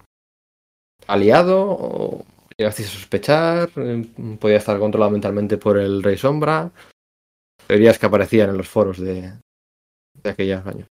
aliado? 1.08 1.66
¿O 1.66 2.26
llegasteis 2.58 2.90
a 2.90 2.92
sospechar? 2.92 3.70
Eh, 3.78 4.06
¿Podía 4.40 4.58
estar 4.58 4.78
controlado 4.78 5.12
mentalmente 5.12 5.58
por 5.58 5.78
el 5.78 6.04
Rey 6.04 6.18
Sombra? 6.18 6.70
Teorías 7.68 7.98
que 7.98 8.06
aparecían 8.08 8.50
en 8.50 8.58
los 8.58 8.68
foros 8.68 9.00
de, 9.00 9.32
de 10.24 10.30
aquellos 10.30 10.66
años. 10.68 10.88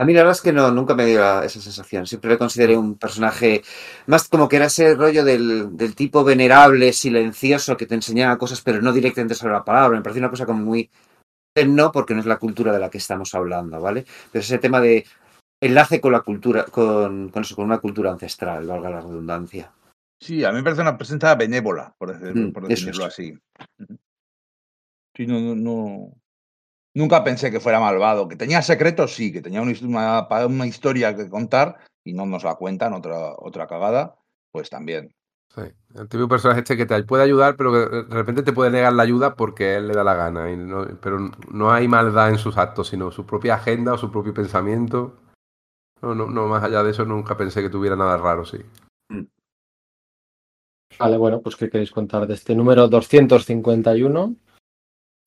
A 0.00 0.04
mí 0.04 0.12
la 0.12 0.20
verdad 0.20 0.36
es 0.36 0.42
que 0.42 0.52
no, 0.52 0.70
nunca 0.70 0.94
me 0.94 1.06
dio 1.06 1.18
la- 1.20 1.44
esa 1.44 1.60
sensación. 1.60 2.06
Siempre 2.06 2.30
le 2.30 2.38
consideré 2.38 2.76
un 2.76 2.96
personaje 2.96 3.62
más 4.06 4.28
como 4.28 4.48
que 4.48 4.56
era 4.56 4.66
ese 4.66 4.94
rollo 4.94 5.24
del, 5.24 5.76
del 5.76 5.94
tipo 5.96 6.22
venerable, 6.22 6.92
silencioso, 6.92 7.76
que 7.76 7.86
te 7.86 7.96
enseñaba 7.96 8.38
cosas, 8.38 8.60
pero 8.60 8.80
no 8.80 8.92
directamente 8.92 9.34
sobre 9.34 9.54
la 9.54 9.64
palabra. 9.64 9.96
Me 9.96 10.02
parecía 10.02 10.20
una 10.22 10.30
cosa 10.30 10.46
como 10.46 10.62
muy... 10.62 10.88
No, 11.66 11.90
porque 11.90 12.14
no 12.14 12.20
es 12.20 12.26
la 12.26 12.38
cultura 12.38 12.72
de 12.72 12.78
la 12.78 12.88
que 12.90 12.98
estamos 12.98 13.34
hablando, 13.34 13.80
¿vale? 13.80 14.04
Pero 14.30 14.40
ese 14.42 14.58
tema 14.58 14.80
de 14.80 15.04
enlace 15.60 16.00
con 16.00 16.12
la 16.12 16.20
cultura, 16.20 16.64
con, 16.64 17.30
con 17.30 17.42
eso, 17.42 17.56
con 17.56 17.64
una 17.64 17.78
cultura 17.78 18.12
ancestral, 18.12 18.64
valga 18.68 18.90
la 18.90 19.00
redundancia. 19.00 19.72
Sí, 20.22 20.44
a 20.44 20.50
mí 20.50 20.58
me 20.58 20.62
parece 20.62 20.82
una 20.82 20.96
presencia 20.96 21.34
benévola, 21.34 21.92
por, 21.98 22.16
decir- 22.16 22.36
Mm, 22.36 22.52
por 22.52 22.70
es. 22.70 22.86
así. 23.00 23.36
Sí, 25.16 25.26
no, 25.26 25.40
no, 25.40 25.54
no- 25.56 26.12
Nunca 26.98 27.22
pensé 27.22 27.52
que 27.52 27.60
fuera 27.60 27.78
malvado. 27.78 28.26
Que 28.26 28.34
tenía 28.34 28.60
secretos, 28.60 29.14
sí, 29.14 29.32
que 29.32 29.40
tenía 29.40 29.62
una, 29.62 30.66
historia 30.66 31.14
que 31.14 31.28
contar 31.28 31.76
y 32.02 32.12
no 32.12 32.26
nos 32.26 32.42
la 32.42 32.56
cuentan, 32.56 32.92
otra, 32.92 33.34
otra 33.38 33.68
cagada, 33.68 34.16
pues 34.50 34.68
también. 34.68 35.14
Sí. 35.54 35.60
El 35.94 36.08
típico 36.08 36.26
personaje 36.26 36.58
este 36.58 36.76
que 36.76 36.86
te 36.86 37.00
puede 37.04 37.22
ayudar, 37.22 37.54
pero 37.56 37.70
que 37.70 37.78
de 37.78 38.14
repente 38.14 38.42
te 38.42 38.52
puede 38.52 38.72
negar 38.72 38.92
la 38.94 39.04
ayuda 39.04 39.36
porque 39.36 39.76
él 39.76 39.86
le 39.86 39.94
da 39.94 40.02
la 40.02 40.14
gana. 40.14 40.50
y 40.50 40.56
no- 40.56 40.88
pero 41.00 41.20
no 41.52 41.70
hay 41.70 41.86
maldad 41.86 42.30
en 42.30 42.38
sus 42.38 42.58
actos, 42.58 42.88
sino 42.88 43.12
su 43.12 43.24
propia 43.24 43.54
agenda 43.54 43.92
o 43.92 43.98
su 43.98 44.10
propio 44.10 44.34
pensamiento. 44.34 45.20
No, 46.02 46.16
no, 46.16 46.26
no, 46.26 46.48
más 46.48 46.64
allá 46.64 46.82
de 46.82 46.90
eso 46.90 47.04
nunca 47.04 47.36
pensé 47.36 47.62
que 47.62 47.70
tuviera 47.70 47.94
nada 47.94 48.16
raro, 48.16 48.44
sí. 48.44 48.58
Vale, 50.98 51.16
bueno, 51.16 51.40
pues 51.42 51.54
¿qué 51.54 51.70
queréis 51.70 51.92
contar 51.92 52.26
de 52.26 52.34
este 52.34 52.56
número 52.56 52.88
251? 52.88 54.34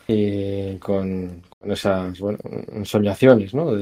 Y 0.08 0.78
con, 0.78 1.42
esas 1.62 2.20
bueno, 2.20 2.40
ensoñaciones, 2.74 3.54
¿no? 3.54 3.76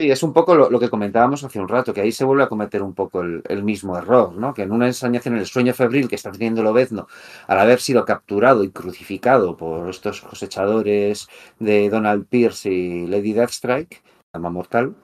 Sí, 0.00 0.10
es 0.10 0.22
un 0.22 0.32
poco 0.32 0.54
lo, 0.54 0.80
que 0.80 0.90
comentábamos 0.90 1.44
hace 1.44 1.60
un 1.60 1.68
rato, 1.68 1.94
que 1.94 2.00
ahí 2.00 2.10
se 2.10 2.24
vuelve 2.24 2.42
a 2.42 2.48
cometer 2.48 2.82
un 2.82 2.94
poco 2.94 3.20
el, 3.20 3.42
el 3.48 3.62
mismo 3.62 3.96
error, 3.96 4.34
¿no? 4.34 4.52
Que 4.52 4.62
en 4.62 4.72
una 4.72 4.86
ensoñación, 4.86 5.36
el 5.36 5.46
sueño 5.46 5.74
febril 5.74 6.08
que 6.08 6.16
está 6.16 6.32
teniendo 6.32 6.62
Lobezno, 6.62 7.06
al 7.46 7.60
haber 7.60 7.80
sido 7.80 8.04
capturado 8.04 8.64
y 8.64 8.70
crucificado 8.70 9.56
por 9.56 9.90
estos 9.90 10.20
cosechadores 10.22 11.28
de 11.60 11.88
Donald 11.88 12.26
Pierce 12.26 12.70
y 12.70 13.06
Lady 13.06 13.32
Deathstrike, 13.32 14.02
alma 14.32 14.50
mortal, 14.50 14.96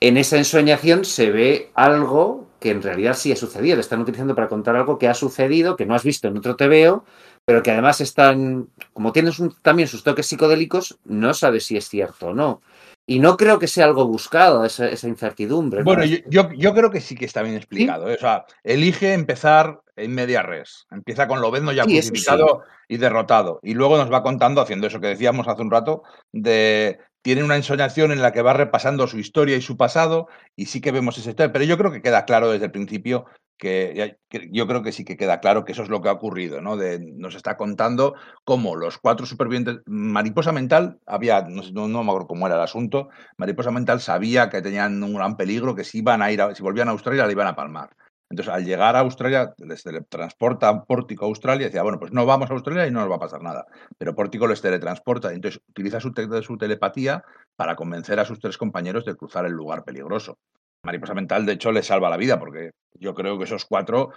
en 0.00 0.16
esa 0.18 0.36
ensoñación 0.36 1.04
se 1.04 1.30
ve 1.30 1.70
algo 1.74 2.46
que 2.60 2.70
en 2.70 2.82
realidad 2.82 3.14
sí 3.14 3.32
ha 3.32 3.36
sucedido. 3.36 3.76
Le 3.76 3.80
están 3.80 4.00
utilizando 4.00 4.34
para 4.34 4.48
contar 4.48 4.76
algo 4.76 4.98
que 4.98 5.08
ha 5.08 5.14
sucedido, 5.14 5.76
que 5.76 5.86
no 5.86 5.94
has 5.94 6.04
visto 6.04 6.28
en 6.28 6.36
otro 6.36 6.56
TVO, 6.56 7.04
pero 7.46 7.62
que 7.62 7.70
además 7.70 8.00
están, 8.00 8.68
como 8.92 9.12
tienes 9.12 9.38
un- 9.38 9.54
también 9.62 9.88
sus 9.88 10.02
toques 10.02 10.26
psicodélicos, 10.26 10.98
no 11.04 11.32
sabes 11.32 11.64
si 11.64 11.76
es 11.76 11.88
cierto 11.88 12.26
o 12.28 12.34
no. 12.34 12.60
Y 13.06 13.20
no 13.20 13.36
creo 13.36 13.60
que 13.60 13.68
sea 13.68 13.84
algo 13.84 14.04
buscado, 14.08 14.64
esa, 14.64 14.88
esa 14.88 15.06
incertidumbre. 15.06 15.78
¿no? 15.80 15.84
Bueno, 15.84 16.04
yo, 16.04 16.16
yo, 16.28 16.50
yo 16.58 16.74
creo 16.74 16.90
que 16.90 17.00
sí 17.00 17.14
que 17.14 17.24
está 17.24 17.42
bien 17.42 17.54
explicado. 17.54 18.10
¿eh? 18.10 18.14
O 18.16 18.18
sea, 18.18 18.44
elige 18.64 19.12
empezar 19.14 19.80
en 19.94 20.12
media 20.12 20.42
res. 20.42 20.88
Empieza 20.90 21.28
con 21.28 21.40
Lobezno 21.40 21.70
ya 21.70 21.84
Sí, 21.84 21.92
crucificado 21.92 22.62
y 22.88 22.96
derrotado. 22.96 23.60
Y 23.62 23.74
luego 23.74 23.96
nos 23.96 24.12
va 24.12 24.24
contando, 24.24 24.60
haciendo 24.60 24.88
eso 24.88 24.98
que 25.00 25.06
decíamos 25.06 25.46
hace 25.46 25.62
un 25.62 25.70
rato, 25.70 26.02
de 26.32 26.98
tiene 27.26 27.42
una 27.42 27.56
ensoñación 27.56 28.12
en 28.12 28.22
la 28.22 28.30
que 28.30 28.40
va 28.40 28.52
repasando 28.52 29.08
su 29.08 29.18
historia 29.18 29.56
y 29.56 29.60
su 29.60 29.76
pasado, 29.76 30.28
y 30.54 30.66
sí 30.66 30.80
que 30.80 30.92
vemos 30.92 31.18
esa 31.18 31.30
historia. 31.30 31.52
Pero 31.52 31.64
yo 31.64 31.76
creo 31.76 31.90
que 31.90 32.00
queda 32.00 32.24
claro 32.24 32.52
desde 32.52 32.66
el 32.66 32.70
principio 32.70 33.26
que, 33.58 34.16
yo 34.52 34.68
creo 34.68 34.84
que 34.84 34.92
sí 34.92 35.04
que 35.04 35.16
queda 35.16 35.40
claro 35.40 35.64
que 35.64 35.72
eso 35.72 35.82
es 35.82 35.88
lo 35.88 36.00
que 36.00 36.08
ha 36.08 36.12
ocurrido, 36.12 36.60
¿no? 36.60 36.76
De, 36.76 37.00
nos 37.00 37.34
está 37.34 37.56
contando 37.56 38.14
cómo 38.44 38.76
los 38.76 38.98
cuatro 38.98 39.26
supervivientes. 39.26 39.78
Mariposa 39.86 40.52
Mental, 40.52 41.00
había, 41.04 41.42
no, 41.42 41.88
no, 41.88 42.04
me 42.04 42.10
acuerdo 42.10 42.28
cómo 42.28 42.46
era 42.46 42.54
el 42.54 42.62
asunto, 42.62 43.08
Mariposa 43.38 43.72
Mental 43.72 44.00
sabía 44.00 44.48
que 44.48 44.62
tenían 44.62 45.02
un 45.02 45.14
gran 45.14 45.36
peligro, 45.36 45.74
que 45.74 45.82
si 45.82 45.98
iban 45.98 46.22
a 46.22 46.30
ir, 46.30 46.40
a- 46.42 46.54
si 46.54 46.62
volvían 46.62 46.86
a 46.86 46.92
Australia, 46.92 47.26
le 47.26 47.32
iban 47.32 47.48
a 47.48 47.56
palmar. 47.56 47.90
Entonces, 48.28 48.52
al 48.52 48.64
llegar 48.64 48.96
a 48.96 49.00
Australia, 49.00 49.54
les 49.58 49.82
teletransporta 49.82 50.84
Pórtico 50.84 51.24
a 51.24 51.28
Australia 51.28 51.62
y 51.62 51.68
decía, 51.68 51.82
bueno, 51.82 51.98
pues 52.00 52.12
no 52.12 52.26
vamos 52.26 52.50
a 52.50 52.54
Australia 52.54 52.86
y 52.86 52.90
no 52.90 53.00
nos 53.00 53.10
va 53.10 53.16
a 53.16 53.20
pasar 53.20 53.42
nada. 53.42 53.66
Pero 53.98 54.14
Pórtico 54.14 54.46
les 54.46 54.60
teletransporta 54.60 55.32
y 55.32 55.36
entonces 55.36 55.60
utiliza 55.68 56.00
su, 56.00 56.12
su 56.42 56.58
telepatía 56.58 57.22
para 57.54 57.76
convencer 57.76 58.18
a 58.18 58.24
sus 58.24 58.40
tres 58.40 58.58
compañeros 58.58 59.04
de 59.04 59.14
cruzar 59.14 59.46
el 59.46 59.52
lugar 59.52 59.84
peligroso. 59.84 60.38
Mariposa 60.82 61.14
Mental, 61.14 61.44
de 61.46 61.52
hecho, 61.52 61.72
les 61.72 61.86
salva 61.86 62.08
la 62.10 62.16
vida 62.16 62.38
porque 62.38 62.70
yo 62.94 63.14
creo 63.14 63.38
que 63.38 63.44
esos 63.44 63.64
cuatro 63.64 64.10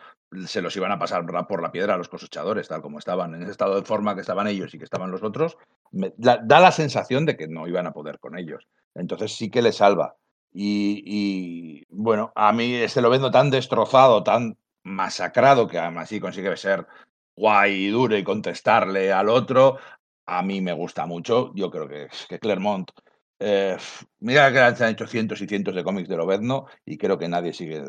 se 0.45 0.61
los 0.61 0.75
iban 0.75 0.91
a 0.91 0.99
pasar 0.99 1.25
por 1.47 1.61
la- 1.63 1.71
piedra 1.71 1.95
a 1.95 1.97
los 1.97 2.09
cosechadores, 2.09 2.67
tal 2.67 2.81
como 2.81 2.99
estaban, 2.99 3.33
en 3.33 3.41
ese 3.41 3.51
estado 3.51 3.75
de 3.75 3.85
forma 3.85 4.13
que 4.15 4.21
estaban 4.21 4.47
ellos 4.47 4.73
y 4.73 4.77
que 4.77 4.83
estaban 4.83 5.09
los 5.11 5.23
otros, 5.23 5.57
da 5.91 6.59
la 6.59 6.71
sensación 6.71 7.25
de 7.25 7.35
que 7.35 7.47
no 7.47 7.67
iban 7.67 7.87
a 7.87 7.91
poder 7.91 8.19
con 8.19 8.37
ellos. 8.37 8.67
Entonces 8.93 9.35
sí 9.35 9.49
que 9.49 9.61
les 9.61 9.77
salva. 9.77 10.15
Y, 10.51 11.85
bueno, 11.89 12.31
a 12.35 12.51
mí 12.53 12.73
este 12.75 13.01
lo 13.01 13.09
vendo 13.09 13.31
tan 13.31 13.49
destrozado, 13.49 14.23
tan 14.23 14.57
masacrado, 14.83 15.67
que 15.67 15.77
aún 15.79 15.97
así 15.97 16.19
consigue 16.19 16.55
ser 16.57 16.87
guay 17.35 17.85
y 17.85 17.89
duro 17.89 18.17
y 18.17 18.23
contestarle 18.23 19.11
al 19.13 19.29
otro. 19.29 19.77
A 20.25 20.41
mí 20.43 20.61
me 20.61 20.73
gusta 20.73 21.05
mucho. 21.05 21.51
Yo 21.55 21.69
creo 21.71 21.87
que, 21.87 22.07
que 22.27 22.39
Claremont. 22.39 22.91
eh, 23.39 23.77
mira 24.19 24.51
que 24.51 24.83
han 24.83 24.91
hecho 24.91 25.07
cientos 25.07 25.41
y 25.41 25.47
cientos 25.47 25.73
de 25.75 25.83
cómics 25.83 26.09
de 26.09 26.17
Lobezno 26.17 26.65
y 26.85 26.97
creo 26.97 27.17
que 27.17 27.29
nadie 27.29 27.53
sigue. 27.53 27.83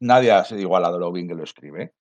Nadie 0.00 0.32
ha 0.32 0.44
igualado 0.50 0.98
lo 0.98 1.12
bien 1.12 1.28
que 1.28 1.34
lo 1.34 1.44
escribe. 1.44 1.92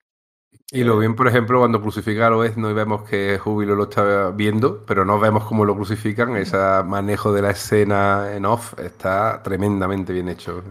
Y 0.72 0.84
lo 0.84 0.98
bien, 0.98 1.16
por 1.16 1.28
ejemplo, 1.28 1.60
cuando 1.60 1.82
crucifica 1.82 2.28
a 2.28 2.30
Lobezno 2.32 2.70
y 2.70 2.74
vemos 2.74 3.08
que 3.08 3.38
Júbilo 3.38 3.76
lo 3.76 3.84
está 3.84 4.30
viendo, 4.32 4.84
pero 4.86 5.06
no 5.06 5.20
vemos 5.20 5.46
cómo 5.46 5.64
lo 5.64 5.76
crucifican, 5.76 6.36
ese 6.36 6.58
manejo 6.84 7.32
de 7.32 7.42
la 7.42 7.52
escena 7.52 8.34
en 8.34 8.46
off 8.46 8.78
está 8.80 9.42
tremendamente 9.44 10.12
bien 10.12 10.28
hecho. 10.30 10.64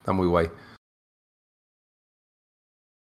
Está 0.00 0.12
muy 0.12 0.26
guay. 0.26 0.50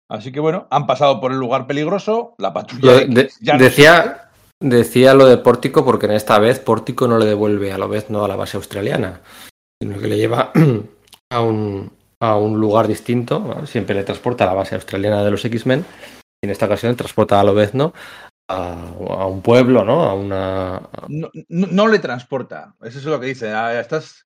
Así 0.09 0.31
que 0.31 0.41
bueno, 0.41 0.67
han 0.69 0.85
pasado 0.85 1.21
por 1.21 1.31
el 1.31 1.37
lugar 1.39 1.67
peligroso, 1.67 2.35
la 2.37 2.53
patrulla 2.53 3.05
de- 3.05 3.31
ya 3.39 3.53
no 3.53 3.63
decía, 3.63 4.29
decía 4.59 5.13
lo 5.13 5.25
de 5.25 5.37
Pórtico 5.37 5.85
porque 5.85 6.07
en 6.07 6.11
esta 6.11 6.37
vez 6.37 6.59
Pórtico 6.59 7.07
no 7.07 7.17
le 7.17 7.25
devuelve 7.25 7.71
a 7.71 7.77
la 7.77 7.87
vez 7.87 8.09
no 8.09 8.25
a 8.25 8.27
la 8.27 8.35
base 8.35 8.57
australiana, 8.57 9.21
sino 9.81 9.97
que 9.99 10.07
le 10.09 10.17
lleva 10.17 10.51
a 11.31 11.41
un, 11.41 11.93
a 12.21 12.37
un 12.37 12.59
lugar 12.59 12.87
distinto. 12.87 13.39
¿no? 13.39 13.65
Siempre 13.67 13.95
le 13.95 14.03
transporta 14.03 14.45
a 14.45 14.47
la 14.47 14.53
base 14.53 14.75
australiana 14.75 15.23
de 15.23 15.31
los 15.31 15.43
X-Men. 15.43 15.83
Y 16.41 16.47
en 16.47 16.51
esta 16.51 16.65
ocasión 16.67 16.95
transporta 16.95 17.39
a 17.39 17.43
Lobezno 17.43 17.93
a, 18.49 18.73
a 18.73 19.25
un 19.27 19.41
pueblo, 19.41 19.83
¿no? 19.85 20.03
A 20.03 20.13
una. 20.13 20.81
no, 21.07 21.29
no- 21.49 21.67
no 21.69 21.87
le 21.87 21.99
transporta. 21.99 22.75
Eso 22.81 22.99
es 22.99 23.05
lo 23.05 23.19
que 23.19 23.27
dice. 23.27 23.51
ah, 23.51 23.79
estás. 23.79 24.25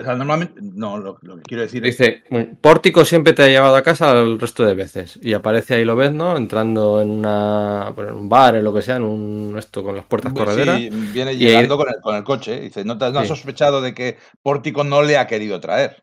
O 0.00 0.02
sea, 0.02 0.14
normalmente. 0.14 0.58
No, 0.62 0.96
lo, 0.98 1.18
lo 1.20 1.36
que 1.36 1.42
quiero 1.42 1.62
decir 1.62 1.86
es. 1.86 1.96
Dice, 1.98 2.24
Pórtico 2.60 3.04
siempre 3.04 3.34
te 3.34 3.42
ha 3.42 3.48
llevado 3.48 3.76
a 3.76 3.82
casa 3.82 4.12
el 4.12 4.40
resto 4.40 4.64
de 4.64 4.74
veces. 4.74 5.18
Y 5.22 5.34
aparece 5.34 5.74
ahí 5.74 5.84
Lobezno 5.84 6.36
entrando 6.38 7.02
en, 7.02 7.10
una, 7.10 7.92
bueno, 7.94 8.10
en 8.12 8.16
un 8.16 8.28
bar, 8.28 8.56
en 8.56 8.64
lo 8.64 8.72
que 8.72 8.80
sea, 8.82 8.96
en 8.96 9.02
un 9.04 9.54
esto 9.58 9.82
con 9.84 9.94
las 9.94 10.06
puertas 10.06 10.32
Pues 10.32 10.44
correderas. 10.46 10.78
sí, 10.78 10.88
viene 10.90 11.34
Y- 11.34 11.38
llegando 11.38 11.76
con, 11.76 11.88
el, 11.88 12.00
con 12.00 12.16
el 12.16 12.24
coche. 12.24 12.58
Dice, 12.60 12.84
¿no, 12.84 12.96
te, 12.98 13.04
has- 13.04 13.28
sospechado 13.28 13.80
de 13.82 13.92
que 13.94 14.16
Pórtico 14.42 14.82
no 14.84 15.02
le 15.02 15.18
ha 15.18 15.26
querido 15.26 15.60
traer? 15.60 16.02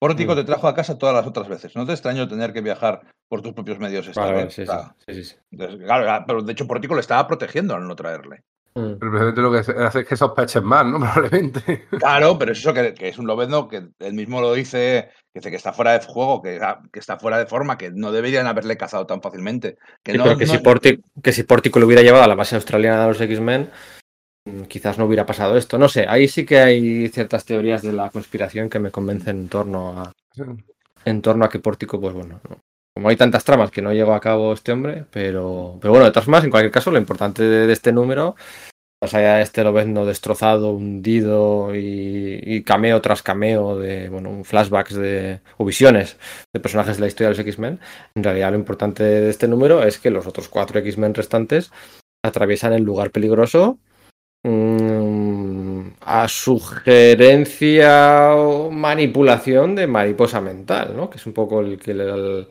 Pórtico 0.00 0.34
te 0.34 0.44
trajo 0.44 0.66
a 0.66 0.74
casa 0.74 0.96
todas 0.98 1.14
las 1.14 1.26
otras 1.26 1.46
veces. 1.46 1.76
No 1.76 1.84
te 1.86 1.92
extraño 1.92 2.26
tener 2.26 2.52
que 2.54 2.62
viajar 2.62 3.02
por 3.28 3.42
tus 3.42 3.52
propios 3.52 3.78
medios 3.78 4.08
esta 4.08 4.22
Vale, 4.22 4.44
vez. 4.44 4.54
sí, 4.54 4.62
sí, 4.62 4.66
Claro. 4.66 4.94
sí, 5.06 5.78
claro, 5.84 6.24
pero 6.26 6.42
de 6.42 6.52
hecho 6.52 6.66
Pórtico 6.66 6.94
le 6.94 7.02
estaba 7.02 7.26
protegiendo 7.28 7.74
al 7.74 7.86
no 7.86 7.94
traerle. 7.94 8.42
Mm. 8.74 8.98
Pero 8.98 9.10
precisamente 9.10 9.40
lo 9.42 9.50
que 9.52 9.58
hace 9.58 10.00
es 10.00 10.06
que 10.06 10.16
sospeches 10.16 10.62
más, 10.62 10.86
¿no? 10.86 10.98
Probablemente. 11.00 11.86
Claro, 11.98 12.38
pero 12.38 12.52
es 12.52 12.58
eso 12.60 12.72
que, 12.72 12.94
que 12.94 13.08
es 13.08 13.18
un 13.18 13.26
Lobezno 13.26 13.68
que 13.68 13.88
él 13.98 14.14
mismo 14.14 14.40
lo 14.40 14.54
dice, 14.54 15.10
que 15.34 15.40
dice 15.40 15.50
que 15.50 15.56
está 15.56 15.72
fuera 15.72 15.98
de 15.98 16.04
juego, 16.06 16.40
que, 16.40 16.58
ah, 16.62 16.80
que 16.92 16.98
está 17.00 17.18
fuera 17.18 17.36
de 17.38 17.46
forma, 17.46 17.76
que 17.76 17.90
no 17.90 18.10
deberían 18.12 18.46
haberle 18.46 18.76
cazado 18.78 19.06
tan 19.06 19.20
fácilmente. 19.20 19.76
Que 20.02 20.12
Sí, 20.12 20.18
no, 20.18 20.24
pero 20.24 20.38
que, 20.38 20.46
no- 20.46 20.52
si 20.52 20.58
Pórtico, 20.58 21.02
que 21.22 21.32
si 21.32 21.42
Pórtico 21.42 21.78
lo 21.80 21.86
hubiera 21.86 22.02
llevado 22.02 22.24
a 22.24 22.28
la 22.28 22.36
base 22.36 22.54
australiana 22.54 23.02
de 23.02 23.08
los 23.08 23.20
X-Men, 23.20 23.70
quizás 24.68 24.98
no 24.98 25.04
hubiera 25.06 25.26
pasado 25.26 25.56
esto. 25.56 25.78
No 25.78 25.88
sé, 25.88 26.06
ahí 26.08 26.28
sí 26.28 26.44
que 26.44 26.58
hay 26.58 27.08
ciertas 27.08 27.44
teorías 27.44 27.82
de 27.82 27.92
la 27.92 28.10
conspiración 28.10 28.68
que 28.68 28.78
me 28.78 28.90
convencen 28.90 29.38
en 29.40 29.48
torno 29.48 30.00
a, 30.00 30.12
en 31.04 31.22
torno 31.22 31.44
a 31.44 31.48
que 31.48 31.58
Pórtico, 31.58 32.00
pues 32.00 32.14
bueno, 32.14 32.40
no. 32.48 32.58
como 32.94 33.08
hay 33.08 33.16
tantas 33.16 33.44
tramas 33.44 33.70
que 33.70 33.82
no 33.82 33.92
llegó 33.92 34.14
a 34.14 34.20
cabo 34.20 34.52
este 34.52 34.72
hombre, 34.72 35.04
pero, 35.10 35.78
pero 35.80 35.92
bueno, 35.92 36.06
de 36.06 36.12
todas 36.12 36.24
formas, 36.24 36.44
en 36.44 36.50
cualquier 36.50 36.72
caso, 36.72 36.90
lo 36.90 36.98
importante 36.98 37.42
de, 37.42 37.66
de 37.66 37.72
este 37.72 37.92
número, 37.92 38.36
más 39.02 39.14
allá 39.14 39.36
de 39.36 39.42
este 39.42 39.64
Lobezno 39.64 40.04
destrozado, 40.04 40.72
hundido 40.72 41.74
y, 41.74 42.40
y 42.42 42.62
cameo 42.62 43.00
tras 43.00 43.22
cameo 43.22 43.78
de, 43.78 44.10
bueno, 44.10 44.28
un 44.30 44.44
flashbacks 44.44 44.94
de, 44.94 45.40
o 45.56 45.64
visiones 45.64 46.18
de 46.52 46.60
personajes 46.60 46.96
de 46.96 47.00
la 47.00 47.06
historia 47.06 47.28
de 47.30 47.36
los 47.36 47.46
X-Men, 47.46 47.80
en 48.14 48.24
realidad 48.24 48.50
lo 48.50 48.58
importante 48.58 49.02
de 49.02 49.30
este 49.30 49.48
número 49.48 49.82
es 49.84 49.98
que 49.98 50.10
los 50.10 50.26
otros 50.26 50.48
cuatro 50.48 50.78
X-Men 50.80 51.14
restantes 51.14 51.70
atraviesan 52.22 52.74
el 52.74 52.82
lugar 52.82 53.10
peligroso 53.10 53.78
mm, 54.44 55.80
a 56.00 56.28
sugerencia 56.28 58.34
o 58.36 58.70
manipulación 58.70 59.74
de 59.74 59.86
mariposa 59.86 60.40
mental, 60.40 60.94
¿no? 60.96 61.10
Que 61.10 61.18
es 61.18 61.26
un 61.26 61.32
poco 61.32 61.60
el 61.60 61.78
que, 61.78 61.94
le- 61.94 62.46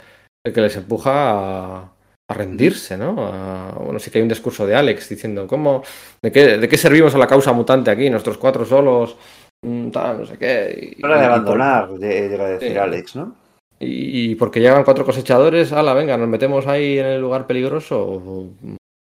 el 0.46 0.54
que 0.54 0.62
les 0.62 0.76
empuja 0.78 1.12
a, 1.14 1.92
a 2.30 2.34
rendirse, 2.34 2.98
¿no? 2.98 3.16
A- 3.20 3.72
bueno, 3.80 4.00
sí 4.00 4.12
que 4.12 4.20
hay 4.20 4.24
un 4.24 4.30
discurso 4.30 4.66
de 4.68 4.76
Alex 4.76 5.10
diciendo, 5.10 5.48
¿cómo, 5.48 5.84
de 6.22 6.32
qué, 6.32 6.58
de 6.58 6.70
qué 6.70 6.78
servimos 6.78 7.16
a 7.16 7.18
la 7.18 7.28
causa 7.28 7.54
mutante 7.54 7.92
aquí, 7.92 8.10
nosotros 8.10 8.38
cuatro 8.38 8.66
solos, 8.66 9.18
Mm, 9.62 9.90
tal, 9.92 10.20
no 10.22 10.26
sé 10.26 10.38
qué. 10.38 10.96
y- 10.98 11.04
Hora 11.04 11.20
de 11.20 11.26
abandonar, 11.26 11.90
de- 11.90 12.30
llega 12.30 12.46
a 12.46 12.50
decir 12.52 12.72
Sí. 12.72 12.78
Alex, 12.78 13.16
¿no? 13.18 13.36
y, 13.82 14.32
y 14.32 14.36
porque 14.36 14.62
llegan 14.62 14.86
cuatro 14.86 15.04
cosechadores, 15.04 15.74
ala, 15.74 15.94
venga, 15.94 16.16
nos 16.16 16.30
metemos 16.30 16.66
ahí 16.66 16.98
en 16.98 17.06
el 17.08 17.20
lugar 17.22 17.46
peligroso. 17.46 18.48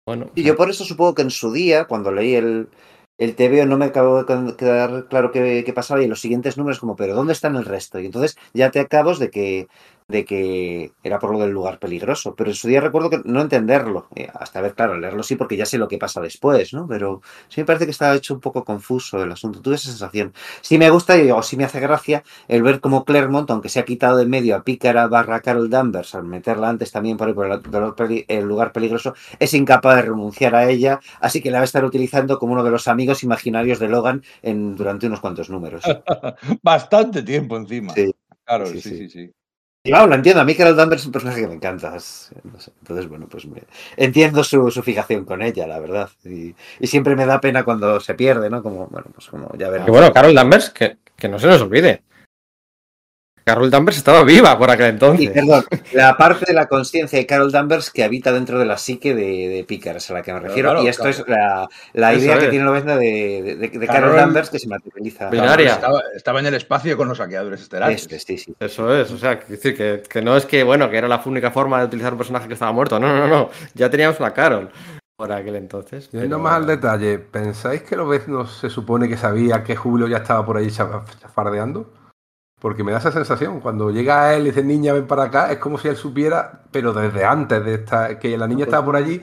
Bueno, 0.05 0.29
Y 0.35 0.43
yo 0.43 0.55
por 0.55 0.69
eso 0.69 0.85
supongo 0.85 1.15
que 1.15 1.23
en 1.23 1.31
su 1.31 1.51
día, 1.51 1.85
cuando 1.85 2.11
leí 2.11 2.35
el, 2.35 2.69
el 3.17 3.35
TVO, 3.35 3.65
no 3.65 3.77
me 3.77 3.85
acabó 3.85 4.23
de 4.23 4.55
quedar 4.55 5.07
claro 5.07 5.31
qué, 5.31 5.63
qué 5.65 5.73
pasaba 5.73 6.01
y 6.01 6.03
en 6.03 6.11
los 6.11 6.21
siguientes 6.21 6.57
números 6.57 6.79
como, 6.79 6.95
pero 6.95 7.15
¿dónde 7.15 7.33
están 7.33 7.55
el 7.55 7.65
resto? 7.65 7.99
Y 7.99 8.05
entonces 8.05 8.37
ya 8.53 8.69
te 8.69 8.79
acabas 8.79 9.17
de 9.17 9.31
que, 9.31 9.67
de 10.07 10.23
que 10.23 10.91
era 11.03 11.19
por 11.19 11.31
lo 11.31 11.39
del 11.39 11.51
lugar 11.51 11.79
peligroso. 11.79 12.35
Pero 12.35 12.51
en 12.51 12.55
su 12.55 12.67
día 12.67 12.79
recuerdo 12.81 13.09
que 13.09 13.21
no 13.25 13.41
entenderlo. 13.41 14.07
Eh, 14.15 14.29
Hasta 14.33 14.61
ver, 14.61 14.75
claro, 14.75 14.97
leerlo 14.97 15.23
sí 15.23 15.35
porque 15.35 15.57
ya 15.57 15.65
sé 15.65 15.77
lo 15.77 15.87
que 15.87 15.97
pasa 15.97 16.21
después, 16.21 16.73
¿no? 16.73 16.87
Pero 16.87 17.21
sí 17.47 17.61
me 17.61 17.65
parece 17.65 17.85
que 17.85 17.91
estaba 17.91 18.15
hecho 18.15 18.35
un 18.35 18.39
poco 18.39 18.63
confuso 18.63 19.21
el 19.23 19.31
asunto. 19.31 19.61
Tuve 19.61 19.75
esa 19.75 19.89
sensación. 19.89 20.33
Sí 20.61 20.77
me 20.77 20.89
gusta 20.89 21.15
o 21.33 21.41
sí 21.43 21.57
me 21.57 21.63
hace 21.63 21.79
gracia 21.79 22.23
el 22.47 22.61
ver 22.63 22.79
cómo 22.79 23.03
Claremont, 23.05 23.49
aunque 23.49 23.69
se 23.69 23.79
ha 23.79 23.85
quitado 23.85 24.17
de 24.17 24.25
medio 24.25 24.55
a 24.55 24.63
Pícara 24.63 25.07
barra 25.07 25.41
Carol 25.41 25.69
Danvers, 25.69 26.13
al 26.15 26.23
meterla 26.25 26.69
antes 26.69 26.91
también 26.91 27.17
por, 27.17 27.29
el, 27.29 28.25
el 28.27 28.43
lugar 28.45 28.71
peligroso, 28.71 29.13
es 29.39 29.53
incapaz 29.53 29.95
de 29.95 30.01
renunciar 30.03 30.55
a 30.55 30.69
ella, 30.69 30.99
así 31.19 31.41
que 31.41 31.51
la 31.51 31.59
va 31.59 31.61
a 31.61 31.65
estar 31.65 31.83
utilizando 31.85 32.37
como 32.39 32.53
uno 32.53 32.63
de 32.63 32.71
los 32.71 32.87
amigos 32.87 33.23
imaginarios 33.23 33.79
de 33.79 33.89
Logan 33.89 34.23
en, 34.41 34.75
durante 34.75 35.07
unos 35.07 35.19
cuantos 35.19 35.49
números. 35.49 35.83
Bastante 36.63 37.23
tiempo 37.23 37.57
encima. 37.57 37.93
Sí, 37.93 38.13
Claro, 38.45 38.67
sí. 38.67 38.79
sí, 38.81 39.09
sí. 39.09 39.31
Y 39.85 39.89
claro, 39.91 40.07
lo 40.07 40.15
entiendo. 40.15 40.41
A 40.41 40.45
mí 40.45 40.55
Carol 40.55 40.75
Danvers 40.75 41.01
es 41.03 41.05
un 41.05 41.11
personaje 41.13 41.41
que 41.41 41.47
me 41.47 41.53
encanta. 41.53 41.89
Entonces, 41.89 43.07
bueno, 43.07 43.27
pues 43.29 43.45
me- 43.45 43.63
entiendo 43.97 44.43
su, 44.43 44.69
su 44.71 44.81
fijación 44.83 45.25
con 45.25 45.41
ella, 45.41 45.67
la 45.67 45.79
verdad. 45.79 46.09
Y, 46.25 46.55
y 46.79 46.87
siempre 46.87 47.15
me 47.15 47.25
da 47.25 47.39
pena 47.39 47.63
cuando 47.63 47.99
se 47.99 48.13
pierde, 48.15 48.49
¿no? 48.49 48.61
Como, 48.63 48.87
bueno, 48.87 49.07
pues 49.13 49.27
como 49.27 49.49
ya 49.57 49.69
verás. 49.69 49.85
que 49.85 49.91
bueno, 49.91 50.11
Carol 50.11 50.33
Danvers, 50.33 50.71
que, 50.71 50.97
que 51.15 51.29
no 51.29 51.39
se 51.39 51.47
nos 51.47 51.61
olvide. 51.61 52.01
Carol 53.45 53.69
Danvers 53.69 53.97
estaba 53.97 54.23
viva 54.23 54.57
por 54.57 54.71
aquel 54.71 54.87
Y, 54.87 54.89
entonces. 54.89 55.29
perdón, 55.29 55.63
la 55.93 56.17
parte 56.17 56.45
de 56.47 56.53
la 56.53 56.65
conciencia 56.65 57.19
de 57.19 57.27
Carol 57.27 57.51
Danvers 57.51 57.91
que 57.91 58.03
habita 58.03 58.31
dentro 58.33 58.57
de 58.57 58.65
la 58.65 58.75
psique 58.79 59.13
de, 59.13 59.47
de 59.49 59.63
Pickard, 59.67 59.97
es 59.97 60.09
a 60.09 60.15
la 60.15 60.23
que 60.23 60.33
me 60.33 60.39
refiero. 60.39 60.69
claro, 60.71 60.83
y 60.83 60.87
esto 60.87 61.03
claro. 61.03 61.17
es 61.19 61.27
la, 61.27 61.69
la 61.93 62.13
Eso 62.13 62.25
idea 62.25 62.39
que 62.39 62.45
es. 62.45 62.49
tiene 62.49 62.65
Lobezno 62.65 62.97
de, 62.97 63.41
de, 63.43 63.55
de- 63.55 63.69
de 63.79 63.87
Carol 63.87 64.09
Carol- 64.09 64.15
Danvers 64.15 64.49
que 64.49 64.57
se 64.57 64.67
materializa. 64.67 65.29
Binaria. 65.29 65.73
Estaba, 65.73 66.01
estaba 66.15 66.39
en 66.39 66.47
el 66.47 66.55
espacio 66.55 66.97
con 66.97 67.07
los 67.07 67.19
saqueadores 67.19 67.61
estelares. 67.61 68.01
Este, 68.11 68.17
sí, 68.19 68.37
sí. 68.39 68.55
Eso 68.59 68.95
es, 68.95 69.11
o 69.11 69.17
sea, 69.19 69.35
decir 69.47 69.77
que, 69.77 70.01
que 70.09 70.21
no 70.23 70.35
es 70.35 70.45
que, 70.47 70.63
bueno, 70.63 70.89
que 70.89 70.97
era 70.97 71.07
la 71.07 71.21
única 71.23 71.51
forma 71.51 71.77
de 71.79 71.85
utilizar 71.85 72.13
un 72.13 72.17
personaje 72.17 72.47
que 72.47 72.53
estaba 72.55 72.71
muerto. 72.71 72.99
No, 72.99 73.15
no, 73.15 73.27
no. 73.27 73.51
Ya 73.75 73.91
teníamos 73.91 74.19
una 74.19 74.33
Carol 74.33 74.71
por 75.15 75.31
aquel 75.31 75.55
entonces. 75.57 76.09
Yendo 76.11 76.27
pero- 76.29 76.39
más 76.39 76.55
al 76.55 76.65
detalle, 76.65 77.19
¿pensáis 77.19 77.83
que 77.83 77.95
Lobezno 77.95 78.47
se 78.47 78.71
supone 78.71 79.07
que 79.07 79.17
sabía 79.17 79.63
que 79.63 79.75
Júbilo 79.75 80.07
ya 80.07 80.17
estaba 80.17 80.43
por 80.43 80.57
ahí 80.57 80.65
chaf- 80.67 81.03
chafardeando? 81.21 81.93
Porque 82.65 82.83
me 82.83 82.91
da 82.91 82.97
esa 82.97 83.11
sensación. 83.11 83.59
Cuando 83.59 83.91
llega 83.91 84.23
a 84.23 84.33
él 84.33 84.41
y 84.41 84.45
dice, 84.45 84.63
niña, 84.63 84.91
ven 84.91 85.05
para 85.05 85.25
acá, 85.25 85.51
es 85.51 85.59
como 85.59 85.77
si 85.77 85.87
él 85.87 85.95
supiera, 85.95 86.63
pero 86.71 86.93
desde 86.93 87.23
antes 87.23 87.63
de 87.63 87.75
esta, 87.75 88.17
que 88.17 88.35
la 88.39 88.47
niña 88.47 88.63
estaba 88.65 88.83
por 88.83 88.95
allí, 88.95 89.21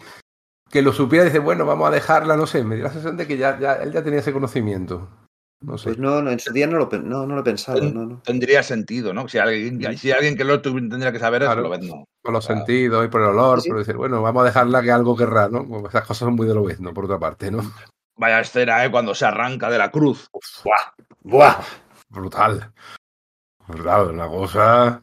que 0.71 0.81
lo 0.81 0.93
supiera 0.93 1.25
y 1.25 1.29
dice, 1.29 1.41
bueno, 1.41 1.67
vamos 1.67 1.89
a 1.89 1.91
dejarla, 1.91 2.37
no 2.37 2.47
sé. 2.47 2.63
Me 2.63 2.77
dio 2.77 2.85
la 2.85 2.91
sensación 2.91 3.17
de 3.17 3.27
que 3.27 3.37
ya, 3.37 3.59
ya 3.59 3.73
él 3.73 3.91
ya 3.91 4.05
tenía 4.05 4.21
ese 4.21 4.33
conocimiento. 4.33 5.09
No 5.61 5.77
sé. 5.77 5.87
Pues 5.89 5.99
no, 5.99 6.23
no, 6.23 6.31
en 6.31 6.39
su 6.39 6.53
día 6.53 6.69
no 6.69 6.77
lo, 6.79 6.89
no, 7.03 7.27
no 7.27 7.35
lo 7.35 7.41
he 7.41 7.43
pensado. 7.43 7.81
No, 7.83 8.07
no. 8.07 8.23
Tendría 8.25 8.63
sentido, 8.63 9.13
¿no? 9.13 9.27
Si 9.27 9.39
alguien, 9.39 9.99
si 9.99 10.13
alguien 10.13 10.37
que 10.37 10.45
lo 10.45 10.63
tendría 10.63 11.11
que 11.11 11.19
saber 11.19 11.43
Claro. 11.43 11.63
es 11.63 11.65
Lobezno. 11.65 12.05
Por 12.23 12.33
los 12.33 12.47
Claro. 12.47 12.61
sentidos 12.61 13.05
y 13.05 13.09
por 13.09 13.23
el 13.23 13.27
olor, 13.27 13.61
Sí, 13.61 13.71
pero 13.71 13.81
decir, 13.81 13.97
bueno, 13.97 14.23
vamos 14.23 14.43
a 14.43 14.47
dejarla 14.47 14.83
que 14.83 14.93
algo 14.93 15.17
querrá, 15.17 15.49
¿no? 15.49 15.67
Pues 15.67 15.87
esas 15.87 16.03
cosas 16.03 16.19
son 16.19 16.37
muy 16.37 16.47
de 16.47 16.55
Lobezno, 16.55 16.95
por 16.95 17.07
otra 17.07 17.19
parte, 17.19 17.51
¿no? 17.51 17.59
Vaya 18.17 18.39
escena, 18.39 18.85
¿eh? 18.85 18.91
Cuando 18.93 19.17
se 19.17 19.25
arranca 19.27 19.69
de 19.69 19.79
la 19.79 19.91
cruz. 19.91 20.29
¡Buah! 21.25 21.57
Brutal. 22.09 22.73
Brutal, 23.69 24.09
una 24.11 24.29
cosa. 24.29 25.01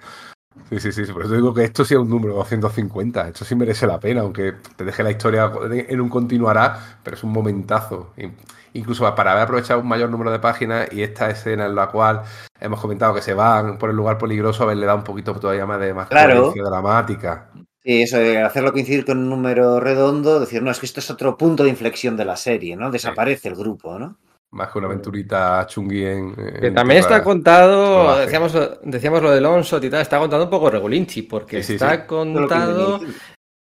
Sí, 0.70 0.80
sí, 0.80 0.92
sí. 0.92 1.06
Por 1.14 1.24
eso 1.26 1.36
digo 1.36 1.54
que 1.54 1.64
esto 1.66 1.86
sí 1.86 1.94
es 1.96 2.00
un 2.00 2.10
número 2.10 2.36
250. 2.36 3.28
Esto 3.28 3.46
sí 3.46 3.56
merece 3.56 3.88
la 3.88 4.00
pena, 4.00 4.22
aunque 4.22 4.56
te 4.76 4.84
deje 4.86 5.04
la 5.04 5.12
historia 5.12 5.52
en 5.72 6.02
un 6.02 6.10
continuará, 6.10 7.00
pero 7.04 7.18
es 7.18 7.24
un 7.24 7.32
momentazo. 7.32 8.14
In- 8.18 8.36
Incluso 8.74 9.04
para 9.16 9.32
haber 9.32 9.44
aprovechado 9.46 9.80
un 9.82 9.88
mayor 9.88 10.12
número 10.12 10.32
de 10.32 10.40
páginas 10.40 10.90
y 10.94 11.02
esta 11.02 11.30
escena 11.32 11.66
en 11.66 11.76
la 11.76 11.88
cual 11.88 12.22
hemos 12.60 12.80
comentado 12.80 13.16
que 13.16 13.22
se 13.24 13.34
van 13.34 13.80
por 13.80 13.90
el 13.90 13.96
lugar 13.96 14.20
peligroso, 14.20 14.64
haberle 14.64 14.86
dado 14.86 15.00
un 15.00 15.04
poquito 15.04 15.34
todavía 15.36 15.66
más 15.66 15.80
de 15.80 15.94
más 15.94 16.08
Claro. 16.10 16.54
dramática. 16.54 17.50
Sí, 17.82 18.04
eso 18.04 18.18
de 18.18 18.42
hacerlo 18.44 18.72
coincidir 18.72 19.06
con 19.06 19.18
un 19.20 19.30
número 19.30 19.80
redondo, 19.80 20.40
decir, 20.40 20.62
no, 20.62 20.70
es 20.70 20.80
que 20.80 20.86
esto 20.86 21.00
es 21.00 21.10
otro 21.10 21.38
punto 21.38 21.64
de 21.64 21.70
inflexión 21.72 22.16
de 22.18 22.26
la 22.26 22.36
serie, 22.36 22.76
¿no? 22.76 22.92
Desaparece 22.92 23.48
el 23.50 23.56
grupo, 23.56 23.98
¿no? 23.98 24.18
Más 24.52 24.72
que 24.72 24.80
una 24.80 24.88
aventurita 24.88 25.66
chungui 25.68 26.06
en. 26.06 26.36
Que 26.36 26.72
también 26.72 27.00
está 27.02 27.24
contado, 27.24 28.18
decíamos, 28.18 28.52
decíamos 28.84 29.22
lo 29.22 29.30
de 29.32 29.42
Lonso 29.42 29.78
y 29.84 29.90
tal, 29.90 30.02
está 30.02 30.18
contado 30.18 30.46
un 30.46 30.50
poco 30.50 30.72
Regulinchi, 30.72 31.22
porque 31.24 31.58
Sí, 31.62 31.68
sí, 31.68 31.74
está 31.76 31.96
sí. 32.02 32.08
Contado 32.08 33.00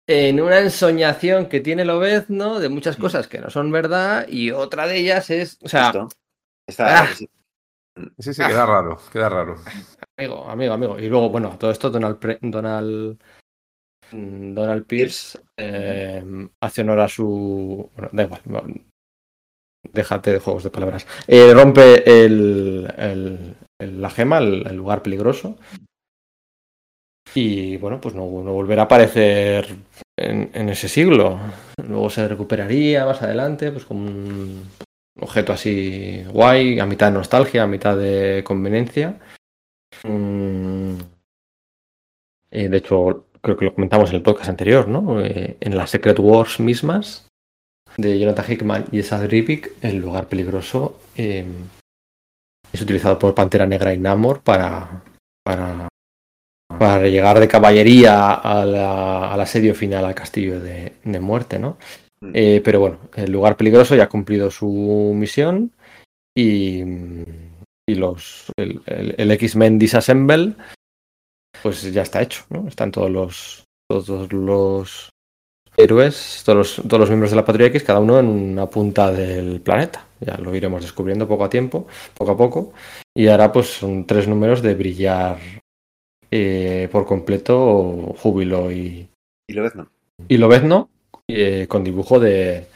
en 0.07 0.41
una 0.41 0.61
ensoñación 0.61 1.47
que 1.47 1.61
tiene 1.61 1.85
Lobezno 1.85 2.61
de 2.61 2.69
muchas 2.69 2.97
Mm. 2.99 3.03
cosas 3.03 3.27
que 3.29 3.41
no 3.41 3.51
son 3.51 3.73
verdad 3.73 4.27
y 4.29 4.53
otra 4.53 4.87
de 4.87 4.99
ellas 4.99 5.31
es, 5.31 5.59
o 5.63 5.69
sea. 5.69 5.93
Está- 6.67 7.03
ah. 7.03 7.07
sí. 7.15 7.29
Sí, 8.21 8.31
queda 8.33 8.65
raro, 8.65 8.97
queda 9.13 9.29
raro. 9.29 9.57
Amigo, 10.17 10.49
amigo, 10.49 10.75
amigo. 10.75 10.99
Y 11.01 11.09
luego, 11.09 11.31
bueno, 11.31 11.57
todo 11.59 11.73
esto 11.73 11.91
Donald, 11.91 12.19
Pre- 12.21 12.39
Donald, 12.41 13.19
mm, 14.13 14.55
Donald 14.55 14.87
Pierce 14.87 15.41
eh, 15.57 16.25
hace 16.61 16.83
honor 16.83 17.01
a 17.01 17.09
su... 17.09 17.91
Bueno, 17.97 18.11
da 18.13 18.23
igual. 18.23 18.43
Déjate 19.93 20.33
de 20.33 20.41
juegos 20.41 20.65
de 20.65 20.71
palabras. 20.71 21.07
Eh, 21.27 21.53
rompe 21.55 22.25
el, 22.25 23.57
la 23.79 24.11
gema, 24.11 24.39
el, 24.39 24.77
lugar 24.77 25.03
peligroso. 25.03 25.57
Y 27.35 27.77
bueno, 27.77 28.01
pues 28.01 28.15
no, 28.15 28.25
volverá 28.27 28.83
a 28.83 28.85
aparecer 28.87 29.77
en, 30.17 30.69
ese 30.69 30.89
siglo. 30.89 31.39
Luego 31.87 32.11
se 32.11 32.27
recuperaría 32.27 33.05
más 33.05 33.23
adelante, 33.23 33.71
pues 33.71 33.85
con 33.85 33.99
un 33.99 34.63
objeto 35.21 35.53
así 35.53 36.25
guay, 36.33 36.81
a 36.81 36.87
mitad 36.87 37.09
de 37.09 37.19
nostalgia, 37.19 37.65
a 37.65 37.67
mitad 37.67 37.97
de 37.97 38.43
conveniencia. 38.45 39.19
Mm, 40.05 40.95
eh, 42.51 42.69
de 42.69 42.77
hecho, 42.79 43.27
creo 43.43 43.57
que 43.57 43.67
lo 43.67 43.75
comentamos 43.75 44.11
en 44.11 44.17
el 44.17 44.23
podcast 44.23 44.49
anterior, 44.49 44.89
¿no? 44.89 45.21
Eh, 45.23 45.59
en 45.61 45.77
las 45.77 45.91
Secret 45.91 46.19
Wars 46.19 46.61
mismas 46.61 47.28
de 47.99 48.19
Jonathan 48.19 48.45
Hickman 48.49 48.85
y 48.93 49.01
Esad 49.01 49.29
Ripik, 49.29 49.73
el 49.83 49.97
lugar 49.97 50.29
peligroso 50.29 51.01
eh, 51.17 51.45
es 52.73 52.81
utilizado 52.81 53.19
por 53.19 53.35
Pantera 53.35 53.67
Negra 53.67 53.93
y 53.93 53.99
Namor 53.99 54.41
para, 54.41 55.03
para, 55.45 55.89
para 56.79 57.09
llegar 57.09 57.41
de 57.41 57.49
caballería 57.49 58.35
a 58.35 58.65
la- 58.65 59.33
al 59.33 59.41
asedio 59.41 59.75
final 59.75 60.05
al 60.05 60.15
castillo 60.15 60.61
de, 60.61 60.93
de 61.03 61.21
muerte, 61.21 61.59
¿no? 61.59 61.77
Mm. 62.21 62.31
Eh, 62.35 62.63
pero 62.65 62.81
bueno, 62.81 62.99
el 63.17 63.33
lugar 63.33 63.57
peligroso 63.57 63.97
ya 63.97 64.05
ha 64.05 64.09
cumplido 64.09 64.51
su 64.51 65.13
misión 65.15 65.73
y, 66.37 66.83
y 67.89 67.95
los 67.97 68.53
el, 68.57 68.81
el- 68.87 69.15
el 69.19 69.31
X-Men 69.33 69.79
Disassemble 69.79 70.55
pues 71.63 71.83
ya 71.93 72.03
está 72.03 72.23
hecho, 72.23 72.45
¿no? 72.51 72.69
Están 72.69 72.93
todos 72.93 73.11
los 73.11 73.65
todos 73.91 74.33
los 74.33 75.11
héroes, 75.79 76.43
todos 76.45 76.59
los, 76.79 76.89
todos 76.89 77.01
los 77.01 77.09
miembros 77.09 77.31
de 77.31 77.37
la 77.37 77.45
Patrulla 77.45 77.69
X, 77.69 77.85
cada 77.85 78.01
uno 78.01 78.19
en 78.19 78.27
una 78.27 78.67
punta 78.67 79.11
del 79.13 79.61
planeta. 79.61 80.05
Ya 80.21 80.37
lo 80.37 80.55
iremos 80.55 80.83
descubriendo 80.83 81.29
poco 81.29 81.45
a 81.45 81.51
tiempo, 81.51 81.87
poco 82.15 82.33
a 82.33 82.37
poco. 82.37 82.73
Y 83.17 83.29
ahora 83.29 83.53
pues 83.53 83.69
son 83.69 84.05
tres 84.07 84.27
números 84.29 84.61
de 84.63 84.75
brillar 84.75 85.39
eh, 86.31 86.89
por 86.91 87.07
completo 87.07 88.15
Júbilo 88.19 88.71
y, 88.73 89.09
Y 89.49 89.53
lo 89.55 89.63
ves, 89.63 89.75
no. 89.77 89.89
y 90.29 90.37
Lobezno, 90.37 90.91
eh, 91.29 91.67
con 91.69 91.85
dibujo 91.85 92.19
de, 92.19 92.67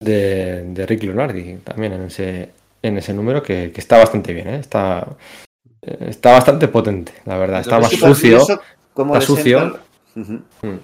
de, 0.00 0.62
de 0.64 0.86
Rick 0.86 1.02
Leonardi 1.02 1.56
también 1.64 1.92
en 1.94 2.02
ese, 2.02 2.50
en 2.82 2.96
ese 2.98 3.12
número 3.12 3.42
que, 3.42 3.72
que 3.72 3.80
está 3.80 3.98
bastante 3.98 4.32
bien, 4.32 4.48
¿eh? 4.48 4.58
está, 4.60 5.06
eh, 5.82 6.06
está 6.08 6.32
bastante 6.32 6.68
potente, 6.68 7.12
la 7.26 7.36
verdad. 7.38 7.60
Está 7.60 7.78
Es 7.78 7.82
más 7.82 7.92
sucio. 7.92 8.60
cómo 8.94 9.14
está 9.14 9.26
sucio. 9.26 9.78
Mm. 10.14 10.76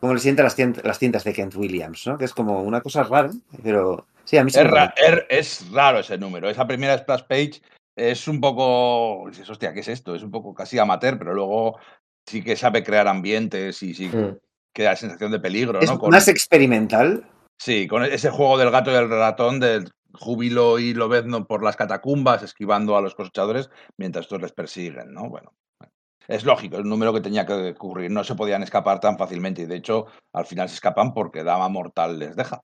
Cómo 0.00 0.14
le 0.14 0.20
sientan 0.20 0.44
las, 0.44 0.56
las 0.84 0.98
cintas 0.98 1.24
de 1.24 1.32
Kent 1.32 1.54
Williams, 1.56 2.06
¿no? 2.06 2.16
Que 2.16 2.24
es 2.24 2.32
como 2.32 2.62
una 2.62 2.80
cosa 2.80 3.02
rara, 3.04 3.30
pero 3.62 4.06
sí, 4.24 4.38
a 4.38 4.44
mí 4.44 4.50
sí 4.50 4.58
Es, 4.58 4.64
me 4.64 4.70
ra- 4.70 4.94
er- 4.96 5.26
es 5.28 5.70
raro 5.70 5.98
ese 5.98 6.16
número. 6.16 6.48
Esa 6.48 6.66
primera 6.66 6.96
splash 6.96 7.22
page 7.24 7.60
es 7.96 8.26
un 8.26 8.40
poco. 8.40 9.28
dices, 9.28 9.48
Hostia, 9.50 9.74
¿qué 9.74 9.80
es 9.80 9.88
esto? 9.88 10.14
Es 10.14 10.22
un 10.22 10.30
poco 10.30 10.54
casi 10.54 10.78
amateur, 10.78 11.18
pero 11.18 11.34
luego 11.34 11.78
sí 12.26 12.42
que 12.42 12.56
sabe 12.56 12.82
crear 12.82 13.08
ambientes 13.08 13.82
y 13.82 13.92
sí 13.94 14.08
Mm. 14.08 14.38
que 14.74 14.82
da 14.84 14.96
sensación 14.96 15.32
de 15.32 15.40
peligro, 15.40 15.80
Es 15.80 15.90
¿no? 15.90 15.98
Con, 15.98 16.10
más 16.10 16.28
experimental. 16.28 17.26
sí, 17.60 17.86
con 17.86 18.02
ese 18.04 18.30
juego 18.30 18.56
del 18.56 18.70
gato 18.70 18.90
y 18.90 18.94
el 18.94 19.10
ratón, 19.10 19.60
del 19.60 19.90
júbilo 20.14 20.78
y 20.78 20.94
lobezno 20.94 21.46
por 21.46 21.62
las 21.62 21.76
catacumbas, 21.76 22.42
esquivando 22.42 22.96
a 22.96 23.00
los 23.02 23.14
cosechadores 23.14 23.70
mientras 23.98 24.24
estos 24.24 24.40
les 24.40 24.52
persiguen, 24.52 25.12
¿no? 25.12 25.28
Bueno. 25.28 25.52
Es 26.30 26.44
lógico, 26.44 26.76
es 26.76 26.82
un 26.84 26.88
número 26.88 27.12
que 27.12 27.20
tenía 27.20 27.44
que 27.44 27.70
ocurrir. 27.72 28.08
No 28.10 28.22
se 28.22 28.36
podían 28.36 28.62
escapar 28.62 29.00
tan 29.00 29.18
fácilmente 29.18 29.62
y 29.62 29.66
de 29.66 29.74
hecho 29.76 30.06
al 30.32 30.46
final 30.46 30.68
se 30.68 30.76
escapan 30.76 31.12
porque 31.12 31.42
Dama 31.42 31.68
Mortal 31.68 32.20
les 32.20 32.36
deja. 32.36 32.60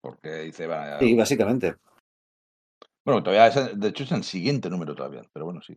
Porque 0.00 0.38
dice, 0.44 0.66
"Va, 0.66 0.98
Sí, 0.98 1.14
básicamente. 1.14 1.74
Bueno, 3.04 3.22
todavía 3.22 3.48
es, 3.48 3.78
de 3.78 3.88
hecho 3.88 4.04
es 4.04 4.12
el 4.12 4.24
siguiente 4.24 4.70
número 4.70 4.94
todavía, 4.94 5.22
pero 5.34 5.44
bueno, 5.44 5.60
sí. 5.60 5.76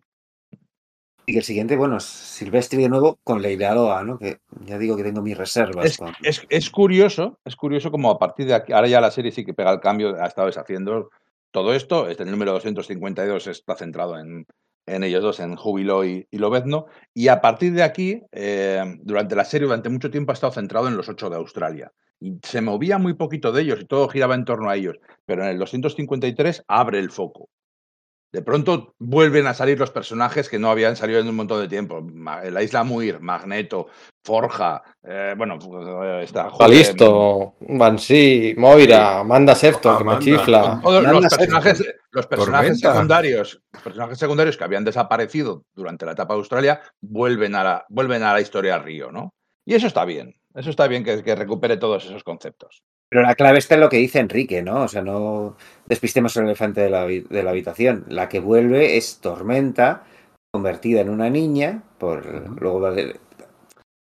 Y 1.25 1.33
que 1.33 1.39
el 1.39 1.43
siguiente, 1.43 1.75
bueno, 1.75 1.97
es 1.97 2.03
Silvestri 2.05 2.81
de 2.81 2.89
nuevo 2.89 3.19
con 3.25 3.41
Leila 3.41 3.75
Loa, 3.75 4.03
¿no? 4.03 4.17
Que 4.17 4.39
ya 4.65 4.77
digo 4.77 4.95
que 4.95 5.03
tengo 5.03 5.21
mis 5.21 5.37
reservas. 5.37 5.85
Es, 5.85 5.97
con- 5.97 6.13
es, 6.23 6.41
es 6.49 6.69
curioso, 6.69 7.39
es 7.43 7.57
curioso 7.57 7.91
como 7.91 8.09
a 8.09 8.19
partir 8.19 8.47
de 8.47 8.53
aquí, 8.53 8.71
ahora 8.71 8.87
ya 8.87 9.01
la 9.01 9.11
serie 9.11 9.31
sí 9.33 9.43
que 9.43 9.53
pega 9.53 9.71
el 9.71 9.81
cambio, 9.81 10.15
ha 10.21 10.27
estado 10.27 10.47
deshaciendo 10.47 11.09
todo 11.51 11.73
esto, 11.73 12.07
este 12.07 12.23
el 12.23 12.31
número 12.31 12.53
252 12.53 13.47
está 13.47 13.75
centrado 13.75 14.17
en, 14.17 14.45
en 14.85 15.03
ellos 15.03 15.21
dos, 15.23 15.39
en 15.39 15.55
Júbilo 15.55 16.03
y, 16.05 16.27
y 16.31 16.37
Lobezno, 16.37 16.85
y 17.13 17.27
a 17.27 17.41
partir 17.41 17.73
de 17.73 17.83
aquí, 17.83 18.21
eh, 18.31 18.83
durante 19.01 19.35
la 19.35 19.45
serie, 19.45 19.67
durante 19.67 19.89
mucho 19.89 20.09
tiempo 20.11 20.31
ha 20.31 20.33
estado 20.33 20.53
centrado 20.53 20.87
en 20.87 20.97
los 20.97 21.09
ocho 21.09 21.29
de 21.29 21.37
Australia. 21.37 21.91
Y 22.19 22.37
se 22.43 22.61
movía 22.61 22.97
muy 22.99 23.13
poquito 23.15 23.51
de 23.51 23.63
ellos 23.63 23.79
y 23.81 23.85
todo 23.85 24.07
giraba 24.07 24.35
en 24.35 24.45
torno 24.45 24.69
a 24.69 24.75
ellos, 24.75 24.97
pero 25.25 25.43
en 25.43 25.49
el 25.49 25.57
253 25.59 26.63
abre 26.67 26.99
el 26.99 27.09
foco. 27.11 27.49
De 28.33 28.41
pronto 28.41 28.93
vuelven 28.97 29.45
a 29.47 29.53
salir 29.53 29.77
los 29.77 29.91
personajes 29.91 30.47
que 30.47 30.57
no 30.57 30.69
habían 30.71 30.95
salido 30.95 31.19
en 31.19 31.27
un 31.27 31.35
montón 31.35 31.59
de 31.61 31.67
tiempo. 31.67 32.01
Ma- 32.01 32.41
La 32.45 32.63
isla 32.63 32.83
Muir, 32.85 33.19
Magneto, 33.19 33.87
Forja, 34.23 34.81
eh, 35.03 35.33
bueno, 35.37 35.59
pues, 35.59 35.85
eh, 35.85 36.21
está 36.23 36.49
Listo, 36.67 37.55
Banshee, 37.59 38.55
Moira, 38.57 39.23
Manda 39.25 39.53
Septon, 39.53 39.97
que 39.97 40.03
me 40.05 40.11
Amanda. 40.11 40.23
chifla. 40.23 40.79
Todos 40.81 41.03
Manda 41.03 41.19
los 41.19 41.29
personajes, 41.37 41.83
los 42.11 42.27
personajes 42.27 42.79
Tormenta. 42.81 42.93
secundarios, 42.93 43.63
personajes 43.83 44.17
secundarios 44.19 44.57
que 44.57 44.63
habían 44.63 44.83
desaparecido 44.85 45.63
durante 45.73 46.05
la 46.05 46.11
etapa 46.13 46.33
de 46.33 46.39
Australia 46.39 46.81
vuelven 47.01 47.55
a 47.55 47.63
la, 47.63 47.85
vuelven 47.89 48.23
a 48.23 48.33
la 48.33 48.41
historia 48.41 48.77
Río, 48.79 49.11
¿no? 49.11 49.33
Y 49.65 49.75
eso 49.75 49.87
está 49.87 50.05
bien, 50.05 50.35
eso 50.55 50.69
está 50.69 50.87
bien 50.87 51.03
que, 51.03 51.23
que 51.23 51.35
recupere 51.35 51.77
todos 51.77 52.05
esos 52.05 52.23
conceptos. 52.23 52.81
Pero 53.09 53.23
la 53.23 53.35
clave 53.35 53.59
está 53.59 53.75
en 53.75 53.81
lo 53.81 53.89
que 53.89 53.97
dice 53.97 54.19
Enrique, 54.19 54.61
¿no? 54.63 54.83
O 54.83 54.87
sea, 54.87 55.01
no 55.01 55.57
despistemos 55.85 56.35
el 56.37 56.45
elefante 56.45 56.81
de 56.81 56.89
la, 56.89 57.05
de 57.05 57.43
la 57.43 57.49
habitación. 57.51 58.05
La 58.07 58.29
que 58.29 58.39
vuelve 58.39 58.95
es 58.97 59.19
Tormenta, 59.19 60.03
convertida 60.53 61.01
en 61.01 61.09
una 61.09 61.29
niña, 61.29 61.83
por 61.97 62.25
luego 62.61 62.79
va 62.81 62.91
de- 62.91 63.19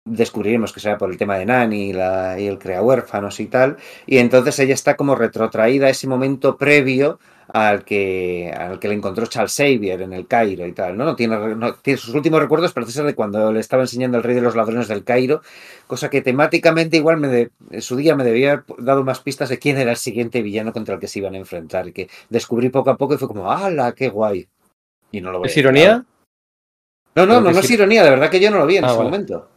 descubriremos 0.06 0.74
que 0.74 0.80
será 0.82 0.98
por 0.98 1.10
el 1.10 1.18
tema 1.18 1.38
de 1.38 1.46
Nani 1.46 1.90
y, 1.90 1.94
la, 1.94 2.38
y 2.40 2.48
el 2.48 2.60
crea 2.60 2.82
huérfanos 2.82 3.40
y 3.40 3.46
tal, 3.48 3.78
y 4.06 4.18
entonces 4.18 4.60
ella 4.60 4.74
está 4.74 4.96
como 4.96 5.16
retrotraída 5.16 5.88
a 5.88 5.90
ese 5.92 6.08
momento 6.08 6.58
previo 6.58 7.20
al 7.48 7.84
que, 7.86 8.54
al 8.58 8.80
que 8.80 8.88
le 8.90 8.96
encontró 8.96 9.26
Charles 9.28 9.54
Xavier 9.56 10.02
en 10.02 10.12
el 10.14 10.28
Cairo 10.28 10.66
y 10.66 10.72
tal, 10.74 10.98
¿no? 10.98 11.06
no 11.06 11.16
tiene, 11.16 11.56
no- 11.56 11.76
tiene 11.76 11.98
sus 11.98 12.14
últimos 12.16 12.42
recuerdos 12.42 12.74
ser 12.88 13.04
de 13.06 13.16
cuando 13.16 13.52
le 13.54 13.60
estaba 13.60 13.84
enseñando 13.84 14.18
el 14.18 14.24
rey 14.24 14.36
de 14.36 14.42
los 14.42 14.56
ladrones 14.56 14.88
del 14.88 15.04
Cairo, 15.04 15.42
cosa 15.88 16.10
que 16.10 16.22
temáticamente 16.22 16.98
igual 16.98 17.18
me 17.18 17.28
de- 17.30 17.52
en 17.72 17.82
su 17.82 17.96
día 17.96 18.16
me 18.16 18.24
debía 18.24 18.54
haber 18.54 18.64
dado 18.80 19.04
más 19.04 19.20
pistas 19.22 19.50
de 19.50 19.60
quién 19.60 19.78
era 19.78 19.92
el 19.92 19.98
siguiente 19.98 20.42
villano 20.42 20.74
contra 20.74 20.96
el 20.96 21.00
que 21.00 21.08
se 21.08 21.20
iban 21.20 21.36
a 21.36 21.38
enfrentar, 21.38 21.88
y 21.88 21.94
que 21.94 22.10
descubrí 22.30 22.70
poco 22.70 22.90
a 22.90 22.98
poco 22.98 23.14
y 23.14 23.18
fue 23.18 23.28
como, 23.30 23.50
¡hala, 23.52 23.94
qué 23.94 24.10
guay! 24.10 24.48
Y 25.12 25.22
no 25.22 25.32
lo 25.32 25.44
¿Es 25.44 25.52
veía, 25.52 25.60
ironía? 25.60 26.06
No, 27.16 27.26
no, 27.26 27.40
no, 27.40 27.52
no 27.52 27.60
es 27.60 27.70
ironía, 27.72 28.04
de 28.04 28.10
verdad 28.10 28.30
que 28.30 28.40
yo 28.40 28.50
no 28.52 28.58
lo 28.58 28.66
vi 28.66 28.78
en 28.78 28.86
Ah, 28.86 28.88
ese 28.88 28.98
vale. 28.98 29.10
momento. 29.12 29.50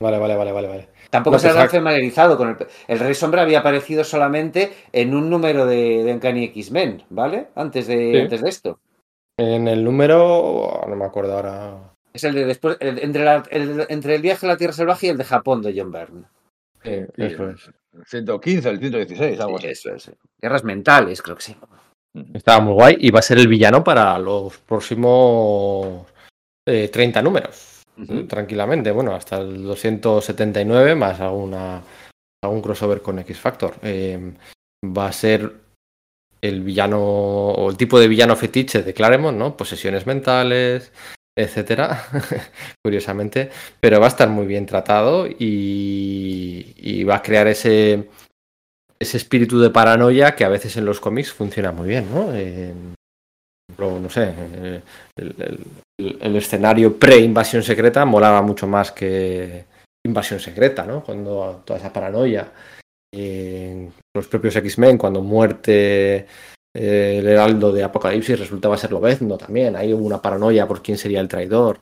Vale, 0.00 0.18
vale, 0.18 0.34
vale, 0.36 0.52
vale, 0.52 0.68
vale. 0.68 0.88
Tampoco 1.10 1.34
No, 1.36 1.38
se 1.40 1.48
ha 1.48 1.52
pensaba- 1.52 1.68
familiarizado 1.68 2.36
con 2.36 2.48
el... 2.48 2.56
El 2.88 2.98
Rey 2.98 3.14
Sombra 3.14 3.42
había 3.42 3.58
aparecido 3.60 4.02
solamente 4.02 4.72
en 4.92 5.14
un 5.14 5.28
número 5.28 5.66
de, 5.66 6.02
de 6.04 6.12
Uncanny 6.14 6.44
X-Men, 6.44 7.02
¿vale? 7.10 7.48
Antes 7.54 7.86
de, 7.86 8.12
Sí. 8.14 8.18
antes 8.20 8.40
de 8.40 8.48
esto. 8.48 8.78
En 9.38 9.68
el 9.68 9.84
número, 9.84 10.82
no 10.88 10.96
me 10.96 11.04
acuerdo 11.04 11.34
ahora. 11.34 11.92
Es 12.12 12.24
el 12.24 12.34
de 12.34 12.46
después, 12.46 12.76
el- 12.80 12.98
entre, 13.00 13.24
la- 13.24 13.42
el, 13.50 13.86
entre 13.88 14.14
el 14.14 14.22
viaje 14.22 14.46
a 14.46 14.48
la 14.50 14.56
Tierra 14.56 14.72
Salvaje 14.72 15.06
y 15.08 15.10
el 15.10 15.18
de 15.18 15.24
Japón 15.24 15.60
de 15.62 15.74
John 15.78 15.92
Byrne. 15.92 16.24
Sí, 16.82 16.90
Sí, 17.16 17.22
eso 17.22 17.50
es. 17.50 17.70
El 17.92 18.06
115, 18.06 18.68
el 18.70 18.78
116, 18.78 19.40
algo 19.40 19.58
así. 19.58 19.66
Eso 19.66 19.94
es. 19.94 20.10
Guerras 20.40 20.64
mentales, 20.64 21.20
creo 21.20 21.36
que 21.36 21.42
sí. 21.42 21.56
Estaba 22.32 22.60
muy 22.60 22.72
guay 22.74 22.96
y 23.00 23.10
va 23.10 23.18
a 23.18 23.22
ser 23.22 23.38
el 23.38 23.48
villano 23.48 23.84
para 23.84 24.18
los 24.18 24.56
próximos 24.58 26.06
eh, 26.66 26.88
30 26.88 27.20
números. 27.22 27.69
Tranquilamente, 28.28 28.90
bueno, 28.90 29.14
hasta 29.14 29.38
el 29.38 29.62
279 29.62 30.94
más 30.94 31.20
alguna 31.20 31.82
algún 32.42 32.62
crossover 32.62 33.02
con 33.02 33.18
X 33.18 33.38
Factor. 33.38 33.74
Eh, 33.82 34.32
va 34.84 35.06
a 35.06 35.12
ser 35.12 35.52
el 36.40 36.62
villano 36.62 37.00
o 37.00 37.70
el 37.70 37.76
tipo 37.76 38.00
de 38.00 38.08
villano 38.08 38.34
fetiche 38.36 38.82
de 38.82 38.94
Claremont, 38.94 39.36
¿no? 39.36 39.56
Posesiones 39.56 40.06
mentales, 40.06 40.92
etcétera, 41.36 42.06
curiosamente, 42.82 43.50
pero 43.78 44.00
va 44.00 44.06
a 44.06 44.08
estar 44.08 44.28
muy 44.28 44.46
bien 44.46 44.66
tratado 44.66 45.26
y, 45.26 47.04
va 47.04 47.16
a 47.16 47.22
crear 47.22 47.48
ese 47.48 48.08
ese 48.98 49.16
espíritu 49.16 49.58
de 49.58 49.70
paranoia 49.70 50.36
que 50.36 50.44
a 50.44 50.50
veces 50.50 50.76
en 50.76 50.84
los 50.84 51.00
cómics 51.00 51.32
funciona 51.32 51.72
muy 51.72 51.88
bien, 51.88 52.06
¿no? 52.14 52.30
No 53.80 54.10
sé, 54.10 54.34
eh, 54.36 54.82
el, 55.16 56.36
escenario 56.36 56.98
pre-invasión 56.98 57.62
secreta 57.62 58.04
molaba 58.04 58.42
mucho 58.42 58.66
más 58.66 58.92
que 58.92 59.64
invasión 60.04 60.40
secreta, 60.40 60.84
¿no? 60.84 61.02
Cuando 61.02 61.62
toda 61.64 61.78
esa 61.78 61.92
paranoia. 61.92 62.52
eh, 63.12 63.90
los 64.14 64.28
propios 64.28 64.56
X-Men, 64.56 64.98
cuando 64.98 65.22
muerte 65.22 66.26
eh, 66.74 67.18
el 67.18 67.26
heraldo 67.28 67.72
de 67.72 67.82
Apocalipsis 67.82 68.38
resultaba 68.38 68.76
ser 68.76 68.92
Lobezno 68.92 69.36
también. 69.36 69.76
Hay 69.76 69.92
una 69.92 70.22
paranoia 70.22 70.66
por 70.68 70.82
quién 70.82 70.98
sería 70.98 71.20
el 71.20 71.28
traidor. 71.28 71.80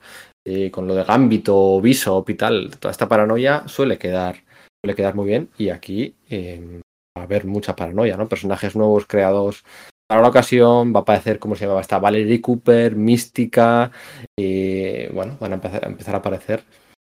con 0.71 0.87
lo 0.87 0.95
de 0.95 1.03
Gambito, 1.03 1.79
Bishop 1.79 2.27
y 2.29 2.35
tal, 2.35 2.71
toda 2.79 2.91
esta 2.91 3.07
paranoia 3.07 3.67
suele 3.67 3.99
quedar, 3.99 4.37
suele 4.83 4.95
quedar 4.95 5.13
muy 5.15 5.27
bien. 5.27 5.49
Y 5.57 5.69
aquí 5.69 6.15
va 6.31 7.21
a 7.21 7.25
haber 7.25 7.45
mucha 7.45 7.75
paranoia, 7.75 8.17
¿no? 8.17 8.27
Personajes 8.27 8.75
nuevos 8.75 9.05
creados 9.05 9.63
para 10.09 10.23
la 10.23 10.29
ocasión. 10.29 10.91
Va 10.91 10.99
a 10.99 11.01
aparecer, 11.03 11.37
¿cómo 11.37 11.55
se 11.55 11.65
llamaba? 11.65 11.81
Está 11.81 11.99
Valerie 11.99 12.41
Cooper, 12.41 12.95
Mística. 12.95 13.91
eh, 14.37 15.09
bueno, 15.13 15.37
van 15.39 15.51
a 15.51 15.55
empezar, 15.55 15.85
a 15.85 15.87
empezar 15.87 16.15
a 16.15 16.17
aparecer 16.17 16.63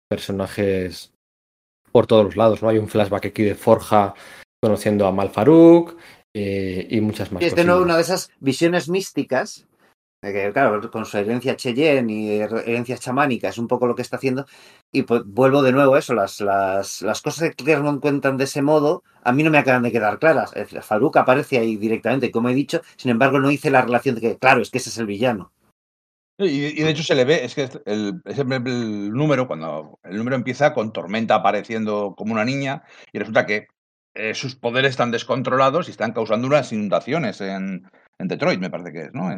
personajes 0.09 1.13
por 1.93 2.07
todos 2.07 2.25
los 2.25 2.37
lados, 2.37 2.63
¿no? 2.63 2.71
Hay 2.71 2.79
un 2.79 2.89
flashback 2.89 3.27
aquí 3.27 3.43
de 3.43 3.55
Forja 3.55 4.15
conociendo 4.63 5.07
a 5.07 5.13
Malfaruk 5.13 5.97
eh, 6.35 6.87
y 6.89 7.01
muchas 7.03 7.33
más 7.33 7.43
Es 7.43 7.55
de 7.55 7.65
nuevo 7.65 7.83
una 7.83 7.97
de 7.97 8.03
esas 8.03 8.31
visiones 8.41 8.89
místicas, 8.89 9.67
claro, 10.53 10.91
con 10.91 11.05
su 11.05 11.19
herencia 11.19 11.57
Cheyenne 11.57 12.13
y 12.13 12.31
herencia 12.41 12.99
chamánica 12.99 13.49
es 13.49 13.59
un 13.59 13.69
poco 13.69 13.87
lo 13.87 13.95
que 13.95 14.03
está 14.03 14.17
haciendo. 14.17 14.47
Y 14.93 15.03
pues 15.03 15.23
vuelvo 15.25 15.63
de 15.63 15.73
nuevo 15.73 15.95
a 15.95 15.99
eso, 15.99 16.15
las, 16.15 16.41
las, 16.41 17.03
las 17.03 17.23
cosas 17.23 17.51
que 17.51 17.65
Claremont 17.65 18.01
cuentan 18.01 18.37
de 18.37 18.45
ese 18.45 18.63
modo, 18.63 19.03
a 19.25 19.33
mí 19.33 19.43
no 19.43 19.51
me 19.51 19.59
acaban 19.59 19.83
de 19.83 19.93
quedar 19.93 20.19
claras. 20.19 20.53
Farouk 20.83 21.17
aparece 21.17 21.59
ahí 21.59 21.77
directamente, 21.77 22.31
como 22.31 22.49
he 22.49 22.55
dicho, 22.55 22.81
sin 22.97 23.11
embargo 23.11 23.41
no 23.41 23.51
hice 23.51 23.71
la 23.71 23.83
relación 23.83 24.15
de 24.15 24.21
que, 24.21 24.39
claro, 24.39 24.63
es 24.63 24.71
que 24.71 24.79
ese 24.79 24.91
es 24.91 24.99
el 24.99 25.07
villano. 25.07 25.53
Y, 26.39 26.83
de 26.83 26.91
hecho 26.91 27.03
se 27.03 27.15
le 27.15 27.25
ve, 27.25 27.45
es 27.45 27.55
que 27.55 27.69
el, 27.87 28.21
es 28.27 28.39
el- 28.39 29.11
número, 29.13 29.47
cuando 29.47 29.99
el 30.05 30.19
número 30.19 30.37
empieza 30.37 30.75
con 30.75 30.93
Tormenta 30.93 31.37
apareciendo 31.37 32.15
como 32.17 32.35
una 32.35 32.45
niña, 32.45 32.83
y 33.11 33.19
resulta 33.19 33.47
que 33.47 33.69
eh, 34.15 34.35
sus 34.35 34.55
poderes 34.55 34.91
están 34.91 35.11
descontrolados 35.11 35.89
y 35.89 35.93
están 35.93 36.13
causando 36.13 36.47
unas 36.47 36.73
inundaciones 36.73 37.41
en, 37.41 37.89
en 38.19 38.29
Detroit, 38.29 38.61
me 38.61 38.69
parece 38.71 38.93
que 38.93 39.01
es, 39.05 39.15
¿no? 39.15 39.31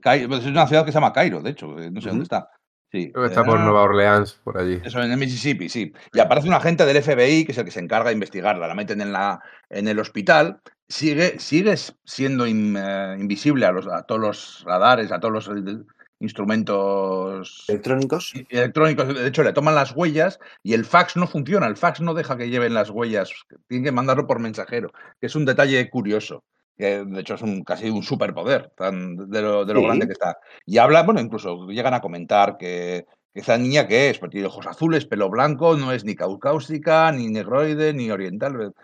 Cai- 0.00 0.26
pues 0.28 0.40
es 0.40 0.46
una 0.46 0.66
ciudad 0.66 0.84
que 0.84 0.92
se 0.92 0.96
llama 0.96 1.12
Cairo, 1.12 1.40
de 1.42 1.50
hecho, 1.50 1.78
eh, 1.80 1.90
no 1.90 2.00
sé 2.00 2.08
dónde 2.08 2.24
está. 2.24 2.48
Sí, 2.92 3.10
Creo 3.12 3.24
que 3.24 3.28
está 3.30 3.40
eh, 3.40 3.44
por 3.44 3.54
no, 3.54 3.60
no, 3.60 3.64
Nueva 3.70 3.82
Orleans, 3.82 4.34
por 4.44 4.58
allí. 4.58 4.80
Eso, 4.84 5.02
en 5.02 5.10
el 5.10 5.18
Mississippi, 5.18 5.68
sí. 5.68 5.92
Y 6.14 6.20
aparece 6.20 6.46
un 6.48 6.54
agente 6.54 6.86
del 6.86 7.02
FBI, 7.02 7.44
que 7.44 7.52
es 7.52 7.58
el 7.58 7.64
que 7.64 7.70
se 7.72 7.80
encarga 7.80 8.08
de 8.10 8.14
investigarla. 8.14 8.68
La 8.68 8.74
meten 8.74 9.00
en, 9.00 9.12
la, 9.12 9.40
en 9.70 9.88
el 9.88 9.98
hospital. 9.98 10.60
Sigue, 10.88 11.38
sigue 11.40 11.74
siendo 12.04 12.46
in- 12.46 12.76
eh, 12.78 13.16
invisible 13.18 13.66
a, 13.66 13.72
los, 13.72 13.88
a 13.88 14.02
todos 14.04 14.20
los 14.20 14.64
radares, 14.64 15.10
a 15.10 15.18
todos 15.18 15.34
los 15.34 15.48
eh, 15.48 15.78
instrumentos 16.20 17.64
Electrónicos. 17.68 18.32
electrónicos. 18.48 19.08
De 19.14 19.26
hecho, 19.26 19.42
le 19.42 19.52
toman 19.52 19.74
las 19.74 19.92
huellas 19.94 20.38
y 20.62 20.74
el 20.74 20.84
fax 20.84 21.16
no 21.16 21.26
funciona. 21.26 21.66
El 21.66 21.76
fax 21.76 22.00
no 22.00 22.14
deja 22.14 22.36
que 22.36 22.48
lleven 22.50 22.72
las 22.74 22.90
huellas. 22.90 23.30
Tienen 23.68 23.84
que 23.84 23.92
mandarlo 23.92 24.26
por 24.26 24.38
mensajero. 24.38 24.92
Que 25.20 25.26
es 25.26 25.34
un 25.34 25.44
detalle 25.44 25.90
curioso. 25.90 26.44
Que 26.76 27.04
de 27.04 27.20
hecho 27.20 27.34
es 27.34 27.42
un, 27.42 27.64
casi 27.64 27.88
un 27.88 28.02
superpoder 28.02 28.70
tan, 28.76 29.16
de, 29.30 29.42
lo, 29.42 29.64
de 29.64 29.74
lo 29.74 29.80
Sí. 29.80 29.86
grande 29.86 30.06
que 30.06 30.12
está. 30.12 30.38
Y 30.66 30.78
habla, 30.78 31.02
bueno, 31.02 31.20
incluso 31.20 31.66
llegan 31.68 31.94
a 31.94 32.00
comentar 32.00 32.56
que, 32.58 33.06
que 33.32 33.40
esa 33.40 33.56
niña 33.56 33.86
que 33.86 34.10
es, 34.10 34.18
pues 34.18 34.30
tiene 34.30 34.46
ojos 34.46 34.66
azules, 34.66 35.06
pelo 35.06 35.30
blanco, 35.30 35.76
no 35.76 35.92
es 35.92 36.04
ni 36.04 36.14
caucáustica, 36.14 37.10
ni 37.12 37.28
negroide, 37.28 37.94
ni 37.94 38.10
oriental. 38.10 38.74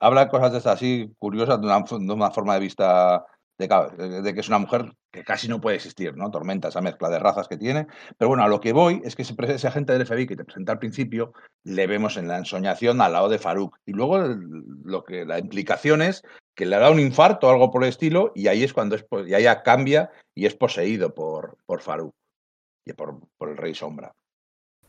Habla 0.00 0.28
cosas 0.28 0.52
de 0.52 0.58
esas 0.58 0.74
así 0.74 1.10
curiosas 1.18 1.60
de 1.60 1.66
una, 1.66 1.80
de 1.80 2.12
una 2.14 2.30
forma 2.30 2.54
de 2.54 2.60
vista 2.60 3.24
de, 3.58 3.66
que 4.34 4.40
es 4.40 4.48
una 4.48 4.58
mujer 4.60 4.92
que 5.10 5.24
casi 5.24 5.48
no 5.48 5.60
puede 5.60 5.76
existir, 5.76 6.16
¿no? 6.16 6.30
Tormenta, 6.30 6.68
esa 6.68 6.80
mezcla 6.80 7.08
de 7.08 7.18
razas 7.18 7.48
que 7.48 7.56
tiene. 7.56 7.88
Pero 8.16 8.28
bueno, 8.28 8.44
a 8.44 8.48
lo 8.48 8.60
que 8.60 8.72
voy 8.72 9.02
es 9.04 9.16
que 9.16 9.22
ese, 9.22 9.34
ese 9.48 9.66
agente 9.66 9.92
del 9.94 10.06
FBI 10.06 10.26
que 10.28 10.36
te 10.36 10.44
presenta 10.44 10.72
al 10.72 10.78
principio, 10.78 11.32
le 11.64 11.86
vemos 11.88 12.16
en 12.16 12.28
la 12.28 12.38
ensoñación 12.38 13.00
al 13.00 13.14
lado 13.14 13.28
de 13.28 13.38
Farouk. 13.40 13.76
Y 13.84 13.92
luego 13.94 14.18
el- 14.18 14.62
lo 14.84 15.02
que 15.02 15.24
la 15.24 15.40
implicación 15.40 16.02
es 16.02 16.22
que 16.58 16.66
le 16.66 16.76
da 16.76 16.90
un 16.90 16.98
infarto 16.98 17.46
o 17.46 17.50
algo 17.50 17.70
por 17.70 17.84
el 17.84 17.88
estilo, 17.88 18.32
y 18.34 18.48
ahí 18.48 18.64
es 18.64 18.72
cuando 18.72 18.96
es, 18.96 19.06
y 19.24 19.32
ahí 19.32 19.44
ya 19.44 19.62
cambia 19.62 20.10
y 20.34 20.44
es 20.44 20.56
poseído 20.56 21.14
por, 21.14 21.56
por 21.64 21.82
Farouk 21.82 22.12
y 22.84 22.92
por, 22.94 23.20
por 23.38 23.50
el 23.50 23.56
Rey 23.56 23.76
Sombra. 23.76 24.10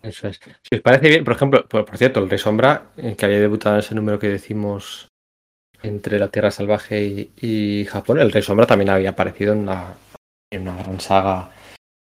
Eso 0.02 0.28
es. 0.30 0.40
Si 0.64 0.76
os 0.78 0.82
parece 0.82 1.10
bien, 1.10 1.24
por 1.24 1.36
ejemplo, 1.36 1.68
por, 1.68 1.86
por 1.86 1.96
cierto, 1.96 2.22
el 2.22 2.30
Rey 2.30 2.40
Sombra, 2.40 2.90
eh, 2.98 3.16
que 3.16 3.26
había 3.26 3.40
debutado 3.40 3.76
en 3.76 3.82
ese 3.82 3.94
número 3.94 4.18
que 4.18 4.30
decimos 4.30 5.10
entre 5.84 6.18
la 6.18 6.30
Tierra 6.30 6.50
Salvaje 6.50 7.04
y, 7.04 7.32
y 7.40 7.86
Japón, 7.86 8.20
el 8.20 8.32
Rey 8.32 8.42
Sombra 8.42 8.66
también 8.66 8.90
había 8.90 9.12
aparecido 9.12 9.54
en 9.54 9.60
una, 9.60 9.94
en 10.52 10.64
una 10.64 10.76
gran 10.76 11.00
saga 11.00 11.52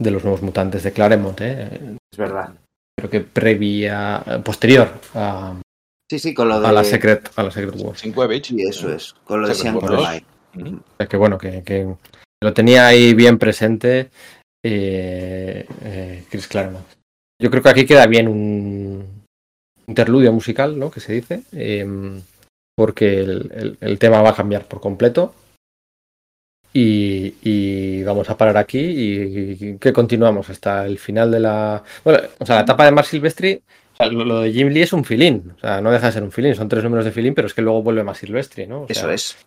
de 0.02 0.12
los 0.12 0.24
nuevos 0.24 0.42
mutantes 0.42 0.82
de 0.82 0.94
Claremont, 0.94 1.40
¿eh? 1.42 1.98
Es 2.12 2.18
verdad. 2.18 2.56
creo 2.98 3.10
que 3.12 3.22
previa, 3.22 4.24
eh, 4.26 4.40
posterior 4.44 4.90
a, 5.14 5.62
Sí, 6.14 6.20
sí, 6.20 6.34
con 6.36 6.48
lo 6.48 6.62
de. 6.62 6.68
a 6.68 6.72
la 6.72 6.84
Secret, 6.84 7.32
a 7.36 7.42
la 7.42 7.50
Secret 7.50 7.74
Wars. 7.82 8.04
Sí, 8.50 8.62
eso 8.62 8.94
es. 8.94 9.14
Con 9.24 9.42
lo 9.42 9.48
de 9.48 9.56
Sean 9.56 9.74
sea, 11.00 11.08
que 11.08 11.18
bueno, 11.18 11.40
que, 11.40 11.64
que 11.64 11.88
lo 12.44 12.54
tenía 12.54 12.86
ahí 12.86 13.16
bien 13.16 13.40
presente 13.40 14.12
eh, 14.64 15.66
eh, 15.84 16.24
Chris 16.30 16.48
Claremont. 16.48 16.86
Yo 17.42 17.50
creo 17.50 17.64
que 17.64 17.70
aquí 17.70 17.86
queda 17.88 18.06
bien 18.06 18.28
un 18.28 19.24
interludio 19.88 20.32
musical, 20.32 20.78
¿no? 20.78 20.92
Que 20.92 21.00
se 21.00 21.14
dice, 21.14 21.42
em, 21.52 22.22
porque 22.78 23.20
el, 23.22 23.52
el- 23.56 23.78
el 23.82 23.98
tema 23.98 24.22
va 24.22 24.30
a 24.30 24.36
cambiar 24.36 24.66
por 24.68 24.80
completo. 24.80 25.34
Y, 26.76 27.36
y 27.42 28.04
vamos 28.04 28.30
a 28.30 28.38
parar 28.38 28.58
aquí 28.58 28.80
y, 28.80 29.58
y 29.60 29.78
que 29.80 29.92
continuamos 29.94 30.50
hasta 30.52 30.86
el 30.86 31.00
final 31.00 31.32
de 31.32 31.40
la. 31.40 31.84
Bueno, 32.04 32.20
o 32.38 32.46
sea, 32.46 32.58
la 32.58 32.62
etapa 32.62 32.86
de 32.86 32.92
Mark 32.92 33.08
Silvestri, 33.08 33.62
sea, 34.04 34.12
lo, 34.12 34.26
lo 34.26 34.40
de 34.42 34.52
Jim 34.52 34.68
Lee 34.70 34.82
es 34.84 34.94
un 34.94 35.04
filín, 35.06 35.54
o 35.56 35.60
sea, 35.60 35.82
no 35.82 35.92
deja 35.92 36.08
de 36.08 36.12
ser 36.14 36.24
un 36.24 36.32
filín, 36.32 36.56
son 36.56 36.68
tres 36.68 36.84
números 36.84 37.06
de 37.06 37.12
filín, 37.12 37.34
pero 37.34 37.48
es 37.48 37.54
que 37.54 37.62
luego 37.62 37.84
vuelve 37.84 38.04
Mark 38.04 38.18
Silvestri, 38.18 38.68
¿no? 38.68 38.82
O 38.84 38.86
Eso 38.88 39.02
sea, 39.02 39.14
es. 39.14 39.38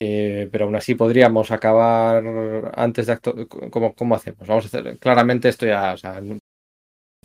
eh, 0.00 0.48
pero 0.50 0.64
aún 0.66 0.76
así 0.76 0.94
podríamos 0.94 1.50
acabar 1.50 2.22
antes 2.74 3.06
de 3.06 3.12
acto. 3.12 3.34
¿Cómo, 3.70 3.94
cómo 3.94 4.14
hacemos? 4.14 4.46
Vamos 4.46 4.64
a 4.64 4.68
hacer. 4.68 4.98
Claramente 4.98 5.48
esto 5.48 5.66
ya. 5.66 5.92
O 5.92 5.96
sea, 5.96 6.20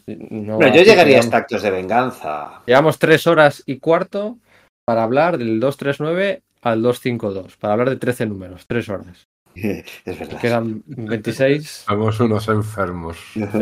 no, 0.07 0.59
yo 0.61 0.83
llegaría 0.83 1.19
hasta 1.19 1.37
actos 1.37 1.63
de 1.63 1.71
venganza. 1.71 2.61
Llevamos 2.65 2.99
tres 2.99 3.25
horas 3.27 3.63
y 3.65 3.79
cuarto 3.79 4.37
para 4.85 5.03
hablar 5.03 5.37
del 5.37 5.59
239 5.59 6.43
al 6.61 6.81
252. 6.81 7.57
Para 7.57 7.73
hablar 7.73 7.89
de 7.89 7.95
13 7.97 8.25
números. 8.27 8.65
Tres 8.67 8.89
horas. 8.89 9.25
Es 10.06 10.19
verdad. 10.19 10.40
Quedan 10.40 10.84
26. 10.85 11.85
Somos 11.88 12.19
unos 12.19 12.48
enfermos. 12.50 13.17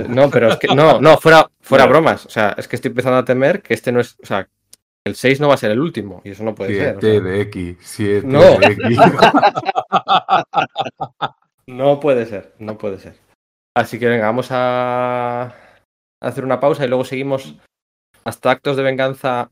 No, 0.10 0.30
pero 0.30 0.50
es 0.50 0.58
que. 0.58 0.68
No, 0.68 1.00
no, 1.00 1.18
fuera, 1.18 1.50
fuera 1.62 1.86
Bueno. 1.86 2.02
bromas. 2.02 2.26
O 2.26 2.30
sea, 2.30 2.56
es 2.58 2.68
que 2.68 2.76
estoy 2.76 2.90
empezando 2.90 3.18
a 3.20 3.26
temer 3.26 3.62
que 3.62 3.74
este 3.74 3.92
no 3.92 4.00
es. 4.00 4.18
O 4.22 4.26
sea, 4.26 4.48
el 5.06 5.16
6 5.16 5.40
no 5.42 5.50
va 5.50 5.56
a 5.56 5.58
ser 5.58 5.72
el 5.72 5.80
último. 5.80 6.22
Y 6.24 6.32
eso 6.32 6.44
no 6.44 6.56
puede 6.56 6.76
ser. 6.76 6.98
o 6.98 7.02
7 7.02 7.12
sea, 7.12 7.22
de 7.22 7.42
X, 7.42 7.78
7 7.82 8.28
No. 8.28 8.58
de 8.58 8.66
X. 8.68 8.98
No 11.68 12.00
puede 12.00 12.26
ser, 12.26 12.54
no 12.60 12.78
puede 12.78 13.00
ser. 13.00 13.16
Así 13.76 13.98
que 13.98 14.08
venga, 14.08 14.26
vamos 14.26 14.48
a 14.52 15.56
hacer 16.22 16.44
una 16.44 16.60
pausa 16.60 16.86
y 16.86 16.90
luego 16.90 17.06
seguimos 17.06 17.56
hasta 18.26 18.52
actos 18.52 18.76
de 18.76 18.84
venganza 18.84 19.50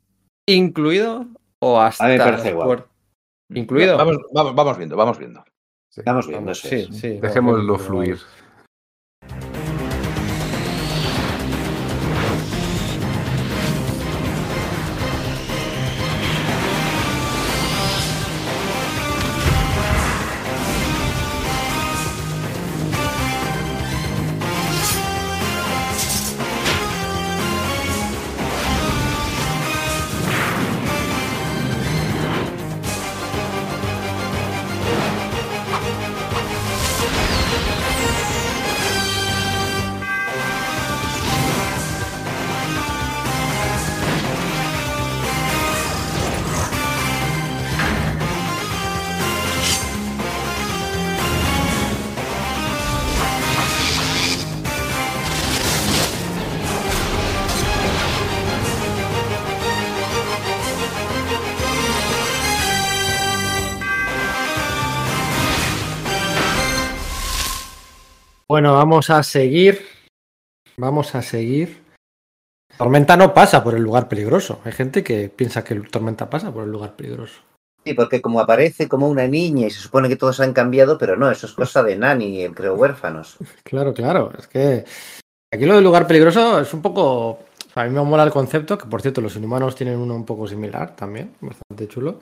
incluido 0.48 1.28
o 1.60 1.80
hasta 1.80 2.06
A 2.06 2.08
mí 2.10 2.14
me 2.18 2.20
parece 2.20 2.50
igual. 2.50 2.86
incluido. 3.50 3.98
Vamos, 3.98 4.18
vamos, 4.34 4.56
vamos 4.56 4.78
viendo, 4.78 4.98
vamos 4.98 5.18
viendo. 5.18 5.44
Estamos 5.95 6.28
viendo 6.28 6.52
eso. 6.52 6.68
sí, 6.68 6.88
sí, 6.92 7.20
Dejémoslo 7.20 7.78
fluir. 7.78 8.18
Vamos 68.82 69.11
a 69.11 69.22
seguir. 69.22 69.85
Vamos 70.76 71.14
a 71.14 71.22
seguir. 71.22 71.84
Tormenta 72.80 73.16
no 73.16 73.32
pasa 73.32 73.64
por 73.64 73.76
el 73.76 73.84
lugar 73.84 74.10
peligroso. 74.10 74.60
Hay 74.64 74.72
gente 74.72 75.03
que 75.03 75.30
piensa 75.30 75.64
que 75.64 75.76
Tormenta 75.82 76.32
pasa 76.32 76.51
por 76.51 76.64
el 76.64 76.72
lugar 76.72 76.95
peligroso. 76.95 77.42
Sí, 77.85 77.93
porque 77.93 78.24
como 78.24 78.40
aparece 78.40 78.90
como 78.90 79.08
una 79.08 79.27
niña 79.27 79.68
y 79.68 79.69
se 79.69 79.82
supone 79.82 80.10
que 80.10 80.16
todos 80.16 80.40
han 80.40 80.53
cambiado, 80.53 80.98
pero 80.98 81.16
no, 81.16 81.30
eso 81.30 81.45
es 81.45 81.53
cosa 81.53 81.84
de 81.84 81.95
Nani, 81.95 82.50
creo 82.56 82.74
huérfanos. 82.74 83.38
Claro, 83.64 83.93
claro. 83.93 84.32
Es 84.38 84.48
que 84.48 84.84
aquí 85.53 85.66
lo 85.66 85.76
del 85.76 85.84
lugar 85.84 86.08
peligroso 86.08 86.60
es 86.60 86.74
un 86.74 86.82
poco. 86.82 87.40
A 87.76 87.84
mí 87.84 87.92
me 87.92 88.01
mola 88.01 88.24
el 88.24 88.32
concepto, 88.32 88.80
que 88.80 88.88
por 88.88 89.03
cierto, 89.03 89.22
los 89.22 89.35
inhumanos 89.35 89.76
tienen 89.76 90.00
uno 90.00 90.16
un 90.16 90.26
poco 90.26 90.48
similar 90.48 90.95
también, 90.95 91.35
bastante 91.40 91.88
chulo. 91.88 92.19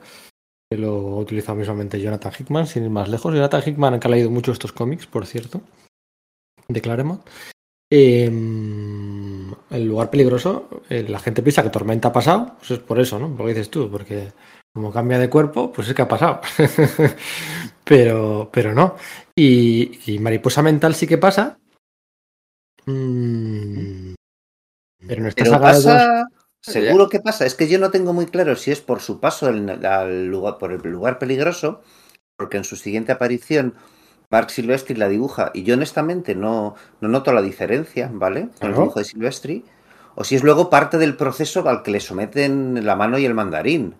Que 0.70 0.76
lo 0.76 1.16
utiliza 1.16 1.54
mismamente 1.54 1.98
Jonathan 1.98 2.32
Hickman, 2.38 2.66
sin 2.66 2.84
ir 2.84 2.90
más 2.90 3.08
lejos. 3.08 3.32
Jonathan 3.32 3.62
Hickman 3.64 3.98
que 3.98 4.08
ha 4.08 4.10
leído 4.10 4.30
mucho 4.30 4.52
estos 4.52 4.72
cómics, 4.72 5.06
por 5.06 5.26
cierto, 5.26 5.62
de 6.72 6.80
Claremont. 6.80 7.22
Eh, 7.92 8.24
el 8.26 9.84
lugar 9.84 10.10
peligroso, 10.10 10.82
eh, 10.88 11.04
la 11.08 11.18
gente 11.18 11.42
piensa 11.42 11.62
que 11.62 11.70
Tormenta 11.70 12.08
ha 12.08 12.12
pasado, 12.12 12.56
pues 12.58 12.70
es 12.72 12.78
por 12.78 13.00
eso, 13.00 13.18
¿no? 13.18 13.28
Lo 13.28 13.44
que 13.44 13.50
dices 13.50 13.70
tú, 13.70 13.90
porque 13.90 14.32
como 14.72 14.92
cambia 14.92 15.18
de 15.18 15.28
cuerpo, 15.28 15.72
pues 15.72 15.88
es 15.88 15.94
que 15.94 16.02
ha 16.02 16.08
pasado. 16.08 16.40
pero, 17.84 18.48
pero 18.52 18.74
no. 18.74 18.96
Y, 19.34 19.98
y 20.06 20.18
mariposa 20.20 20.62
mental 20.62 20.94
sí 20.94 21.06
que 21.06 21.18
pasa. 21.18 21.58
Mm, 22.86 24.14
pero 25.06 25.26
en 25.26 25.34
dos- 25.50 25.60
pasa, 25.60 26.26
seguro 26.60 27.08
que 27.08 27.20
pasa. 27.20 27.46
Es 27.46 27.54
que 27.54 27.68
yo 27.68 27.78
no 27.78 27.90
tengo 27.90 28.12
muy 28.12 28.26
claro 28.26 28.54
si 28.56 28.70
es 28.70 28.80
por 28.80 29.00
su 29.00 29.18
paso 29.20 29.46
al, 29.46 29.84
al 29.84 30.26
lugar, 30.26 30.58
por 30.58 30.72
el 30.72 30.82
lugar 30.90 31.18
peligroso, 31.18 31.82
porque 32.36 32.56
en 32.56 32.64
su 32.64 32.76
siguiente 32.76 33.12
aparición 33.12 33.74
Mark 34.30 34.50
Silvestri 34.50 34.94
la 34.94 35.08
dibuja 35.08 35.50
y 35.52 35.64
yo 35.64 35.74
honestamente 35.74 36.34
no, 36.34 36.76
no 37.00 37.08
noto 37.08 37.32
la 37.32 37.42
diferencia, 37.42 38.10
¿vale? 38.12 38.48
Con 38.60 38.70
el 38.70 38.76
dibujo 38.76 38.98
de 39.00 39.04
Silvestri. 39.04 39.64
O 40.14 40.24
si 40.24 40.36
es 40.36 40.42
luego 40.42 40.70
parte 40.70 40.98
del 40.98 41.16
proceso 41.16 41.68
al 41.68 41.82
que 41.82 41.90
le 41.90 42.00
someten 42.00 42.84
la 42.84 42.96
mano 42.96 43.18
y 43.18 43.24
el 43.24 43.34
mandarín. 43.34 43.94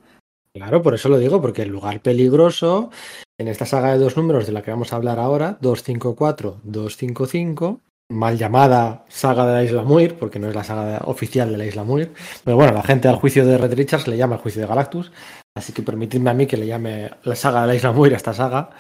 Claro, 0.55 0.83
por 0.83 0.95
eso 0.95 1.09
lo 1.09 1.19
digo, 1.19 1.41
porque 1.41 1.63
el 1.63 1.69
lugar 1.69 2.01
peligroso, 2.01 2.91
en 3.39 3.49
esta 3.49 3.67
saga 3.67 3.93
de 3.93 3.99
dos 3.99 4.17
números 4.17 4.47
de 4.47 4.53
la 4.53 4.63
que 4.63 4.73
vamos 4.73 4.93
a 4.93 4.97
hablar 4.97 5.21
ahora, 5.21 5.57
254, 5.61 6.61
255, 6.65 7.81
mal 8.11 8.37
llamada 8.37 9.05
saga 9.09 9.47
de 9.47 9.53
la 9.53 9.65
Isla 9.65 9.83
Muir, 9.83 10.17
porque 10.17 10.41
no 10.41 10.49
es 10.49 10.55
la 10.55 10.65
saga 10.65 11.03
oficial 11.05 11.53
de 11.53 11.57
la 11.57 11.67
Isla 11.67 11.85
Muir, 11.85 12.13
pero 12.43 12.57
bueno, 12.57 12.73
la 12.73 12.83
gente 12.83 13.07
al 13.07 13.17
juicio 13.17 13.47
de 13.47 13.59
Red 13.59 13.75
Richards 13.75 14.09
le 14.09 14.17
llama 14.17 14.35
el 14.35 14.43
juicio 14.43 14.61
de 14.61 14.67
Galactus, 14.67 15.13
así 15.57 15.73
que 15.73 15.83
permitidme 15.83 16.31
a 16.31 16.35
mí 16.35 16.47
que 16.49 16.57
le 16.57 16.67
llame 16.67 17.11
la 17.23 17.37
saga 17.37 17.63
de 17.63 17.69
la 17.69 17.75
Isla 17.77 17.93
Muir 17.93 18.15
a 18.15 18.17
esta 18.17 18.35
saga. 18.35 18.71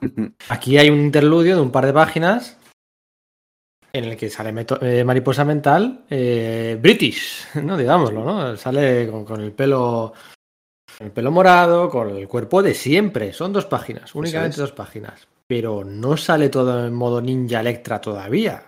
Aquí 0.48 0.78
hay 0.78 0.90
un 0.90 1.00
interludio 1.00 1.56
de 1.56 1.62
un 1.62 1.70
par 1.70 1.86
de 1.86 1.92
páginas 1.92 2.56
en 3.92 4.04
el 4.04 4.16
que 4.16 4.30
sale 4.30 4.54
eh, 4.82 5.04
Mariposa 5.04 5.44
Mental 5.44 6.04
eh, 6.08 6.78
British, 6.80 7.46
¿no? 7.62 7.76
Digámoslo, 7.76 8.24
¿no? 8.24 8.56
Sale 8.56 9.08
con, 9.10 9.24
con 9.24 9.40
el 9.40 9.52
pelo 9.52 10.12
el 10.98 11.10
pelo 11.12 11.30
morado, 11.30 11.88
con 11.88 12.10
el 12.10 12.28
cuerpo 12.28 12.62
de 12.62 12.74
siempre. 12.74 13.32
Son 13.32 13.52
dos 13.52 13.64
páginas, 13.66 14.14
únicamente 14.14 14.54
es. 14.54 14.58
dos 14.58 14.72
páginas. 14.72 15.26
Pero 15.46 15.82
no 15.84 16.16
sale 16.16 16.48
todo 16.50 16.86
en 16.86 16.92
modo 16.94 17.20
ninja 17.20 17.60
Electra 17.60 18.00
todavía. 18.00 18.64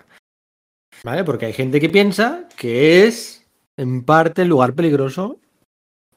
¿Vale? 1.04 1.24
Porque 1.24 1.46
hay 1.46 1.52
gente 1.52 1.80
que 1.80 1.88
piensa 1.88 2.48
que 2.56 3.06
es 3.06 3.46
en 3.76 4.04
parte 4.04 4.42
el 4.42 4.48
lugar 4.48 4.74
peligroso 4.74 5.38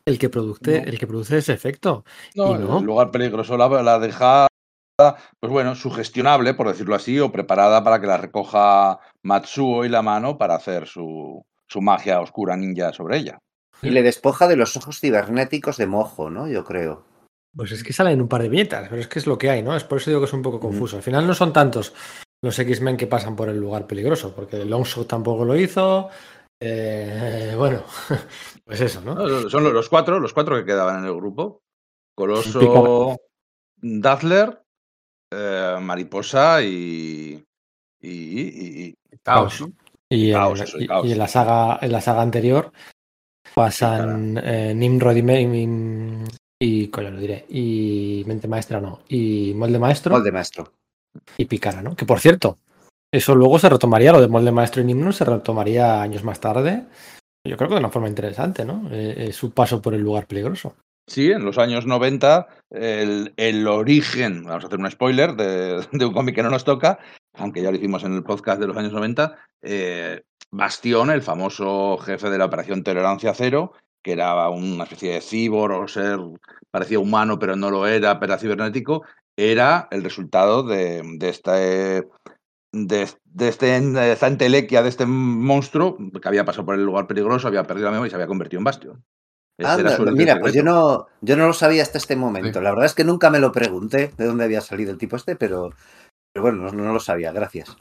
el 0.06 0.18
que 0.20 0.30
produce, 0.30 0.82
No. 0.82 0.88
el 0.88 1.00
que 1.00 1.08
produce 1.08 1.38
ese 1.40 1.54
efecto. 1.54 2.06
No, 2.36 2.52
Y 2.56 2.60
no. 2.60 2.80
el 2.80 2.86
lugar 2.86 3.12
peligroso 3.12 3.58
la, 3.58 3.68
la 3.82 4.00
deja, 4.00 4.48
pues 4.98 5.52
bueno, 5.52 5.76
sugestionable, 5.76 6.54
por 6.54 6.68
decirlo 6.68 6.96
así, 6.96 7.20
o 7.20 7.32
preparada 7.32 7.84
para 7.84 8.00
que 8.00 8.08
la 8.08 8.18
recoja 8.18 9.00
Matsuo 9.24 9.86
y 9.86 9.90
la 9.90 10.02
mano 10.02 10.38
para 10.38 10.56
hacer 10.56 10.88
su, 10.88 11.46
su 11.68 11.82
magia 11.82 12.22
oscura 12.22 12.56
ninja 12.56 12.94
sobre 12.94 13.18
ella. 13.18 13.40
Y 13.82 13.90
le 13.90 14.04
despoja 14.04 14.48
de 14.48 14.56
los 14.56 14.78
ojos 14.78 15.00
cibernéticos 15.00 15.78
de 15.78 15.88
mojo, 15.88 16.30
¿no? 16.30 16.48
Yo 16.48 16.64
creo. 16.64 17.04
Pues 17.56 17.72
es 17.72 17.84
que 17.84 17.94
salen 17.94 18.22
un 18.22 18.28
par 18.28 18.42
de 18.42 18.50
viñetas, 18.50 18.88
pero 18.90 19.02
es 19.02 19.08
que 19.08 19.20
es 19.20 19.28
lo 19.28 19.38
que 19.38 19.50
hay, 19.50 19.64
¿no? 19.64 19.76
Es 19.76 19.84
por 19.84 19.98
eso 19.98 20.10
digo 20.10 20.22
que 20.22 20.28
es 20.28 20.34
un 20.34 20.42
poco 20.42 20.60
confuso. 20.60 20.98
Al 20.98 21.04
final 21.04 21.28
no 21.28 21.34
son 21.34 21.54
tantos 21.54 21.94
los 22.42 22.60
X-Men 22.60 22.98
que 22.98 23.08
pasan 23.08 23.36
por 23.36 23.50
el 23.50 23.58
lugar 23.58 23.88
peligroso, 23.88 24.34
porque 24.36 24.64
Longshot 24.64 25.08
tampoco 25.08 25.46
lo 25.46 25.56
hizo. 25.56 26.10
Eh, 26.60 27.54
bueno, 27.58 27.84
pues 28.64 28.82
eso, 28.82 29.02
¿no? 29.02 29.16
No, 29.16 29.50
Son 29.50 29.64
los, 29.64 29.90
cuatro, 29.90 30.20
los 30.20 30.34
cuatro 30.34 30.56
que 30.58 30.66
quedaban 30.66 31.00
en 31.00 31.06
el 31.06 31.16
grupo. 31.16 31.62
Coloso. 32.14 33.18
Dazzler, 33.78 34.65
eh, 35.32 35.78
Mariposa 35.82 36.62
y, 36.62 37.44
y, 38.02 38.10
y- 38.10 38.86
y- 38.88 38.96
Caos. 39.24 39.64
Y, 40.10 40.30
en, 40.30 40.34
Caos, 40.36 40.62
eso, 40.62 40.80
y 40.80 40.84
y- 40.84 40.88
caos. 40.88 41.06
y 41.08 41.12
en 41.12 41.18
la 41.18 41.28
saga, 41.28 41.80
en 41.82 41.92
la 41.92 42.02
saga 42.02 42.22
anterior 42.22 42.72
pasan 43.54 44.40
eh, 44.44 44.74
Nimrod 44.76 45.16
y, 45.16 45.22
y, 45.22 46.24
y 46.60 46.88
coño, 46.90 47.12
lo 47.12 47.20
diré. 47.20 47.46
Y 47.50 48.24
Mente 48.28 48.48
Maestra 48.48 48.80
no. 48.82 49.02
Y 49.10 49.54
Molde 49.56 49.80
Maestro 49.80 50.14
Molde 50.14 50.32
maestro. 50.32 50.72
y 51.38 51.46
Picara, 51.46 51.82
¿no? 51.82 51.96
Que 51.96 52.06
por 52.06 52.20
cierto, 52.20 52.60
eso 53.12 53.36
luego 53.36 53.58
se 53.60 53.70
retomaría, 53.70 54.12
lo 54.12 54.22
de 54.22 54.28
Molde 54.28 54.52
Maestro 54.52 54.82
y 54.82 54.86
Nimrod 54.86 55.14
se 55.14 55.26
retomaría 55.26 56.02
años 56.02 56.24
más 56.24 56.40
tarde. 56.40 56.86
Yo 57.48 57.58
creo 57.58 57.70
que 57.70 57.76
de 57.76 57.80
una 57.80 57.92
forma 57.92 58.10
interesante, 58.10 58.66
¿no? 58.66 58.90
Eh, 58.92 59.28
eh, 59.28 59.34
su 59.34 59.52
paso 59.52 59.82
por 59.82 59.94
el 59.94 60.02
lugar 60.02 60.26
peligroso. 60.28 60.76
Sí, 61.08 61.32
en 61.32 61.46
los 61.46 61.60
años 61.60 61.86
90, 61.86 62.48
el, 62.72 63.34
el 63.38 63.68
origen, 63.68 64.44
vamos 64.44 64.64
a 64.64 64.68
hacer 64.68 64.80
un 64.80 64.90
spoiler 64.90 65.36
de, 65.36 65.86
un 66.06 66.14
cómic 66.14 66.36
que 66.36 66.44
no 66.44 66.50
nos 66.50 66.64
toca, 66.64 66.98
aunque 67.34 67.62
ya 67.62 67.70
lo 67.70 67.78
hicimos 67.78 68.04
en 68.04 68.16
el 68.16 68.24
podcast 68.24 68.60
de 68.60 68.68
los 68.68 68.76
años 68.76 68.92
90, 68.92 69.38
eh, 69.62 70.24
Bastión, 70.50 71.12
el 71.12 71.22
famoso 71.22 71.98
jefe 71.98 72.30
de 72.30 72.38
la 72.38 72.46
Operación 72.46 72.84
Tolerancia 72.84 73.34
Cero, 73.36 73.74
que 74.02 74.14
era 74.14 74.50
una 74.50 74.86
especie 74.86 75.14
de 75.14 75.22
cibor 75.22 75.74
o 75.74 75.88
ser, 75.88 76.20
parecía 76.72 77.00
humano 77.00 77.38
pero 77.38 77.56
no 77.56 77.70
lo 77.70 77.86
era, 77.86 78.20
pero 78.20 78.34
era 78.34 78.40
cibernético, 78.40 79.04
era 79.36 79.88
el 79.92 80.04
resultado 80.04 80.64
de, 80.64 81.02
de 81.18 81.30
este... 81.30 81.52
De, 82.78 83.08
de, 83.24 83.48
este, 83.48 83.80
de 83.80 84.12
esta 84.12 84.28
entelequia 84.28 84.84
de 84.84 84.90
este 84.90 85.06
monstruo 85.06 85.98
que 86.22 86.28
había 86.28 86.44
pasado 86.44 86.66
por 86.66 86.76
el 86.76 86.84
lugar 86.84 87.08
peligroso, 87.08 87.48
había 87.48 87.64
perdido 87.64 87.86
la 87.86 87.92
memoria 87.92 88.08
y 88.08 88.10
se 88.10 88.16
había 88.18 88.28
convertido 88.28 88.60
en 88.60 88.66
Bastión. 88.66 89.06
Anda, 89.58 89.98
mira, 90.12 90.38
pues 90.40 90.54
yo 90.54 90.62
no, 90.64 91.08
yo 91.22 91.38
no 91.38 91.48
lo 91.48 91.54
sabía 91.54 91.84
hasta 91.84 91.98
este 91.98 92.18
momento. 92.18 92.60
Sí. 92.60 92.64
La 92.64 92.72
verdad 92.72 92.86
es 92.86 92.94
que 92.94 93.06
nunca 93.06 93.30
me 93.30 93.40
lo 93.40 93.54
pregunté 93.54 94.12
de 94.18 94.26
dónde 94.26 94.44
había 94.44 94.60
salido 94.62 94.92
el 94.92 94.98
tipo 94.98 95.16
este, 95.16 95.38
pero, 95.38 95.72
pero 96.34 96.44
bueno, 96.44 96.64
no, 96.64 96.72
no 96.72 96.94
lo 96.94 97.00
sabía, 97.00 97.32
gracias. 97.32 97.78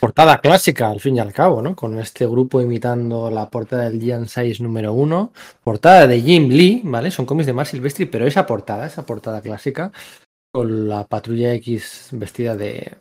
portada 0.00 0.40
clásica 0.40 0.90
al 0.90 1.00
fin 1.00 1.16
y 1.16 1.20
al 1.20 1.32
cabo, 1.32 1.60
¿no? 1.62 1.76
Con 1.76 1.98
este 1.98 2.26
grupo 2.26 2.60
imitando 2.60 3.30
la 3.30 3.48
portada 3.48 3.88
del 3.88 4.00
Gian 4.00 4.26
6 4.26 4.60
número 4.60 4.92
1. 4.94 5.32
Portada 5.62 6.06
de 6.06 6.20
Jim 6.20 6.48
Lee, 6.48 6.80
¿vale? 6.84 7.10
Son 7.10 7.26
cómics 7.26 7.46
de 7.46 7.52
Mark 7.52 7.68
Silvestri, 7.68 8.06
pero 8.06 8.26
esa 8.26 8.46
portada, 8.46 8.86
esa 8.86 9.04
portada 9.04 9.42
clásica, 9.42 9.92
con 10.52 10.88
la 10.88 11.06
patrulla 11.06 11.52
X 11.54 12.08
vestida 12.12 12.56
de 12.56 12.96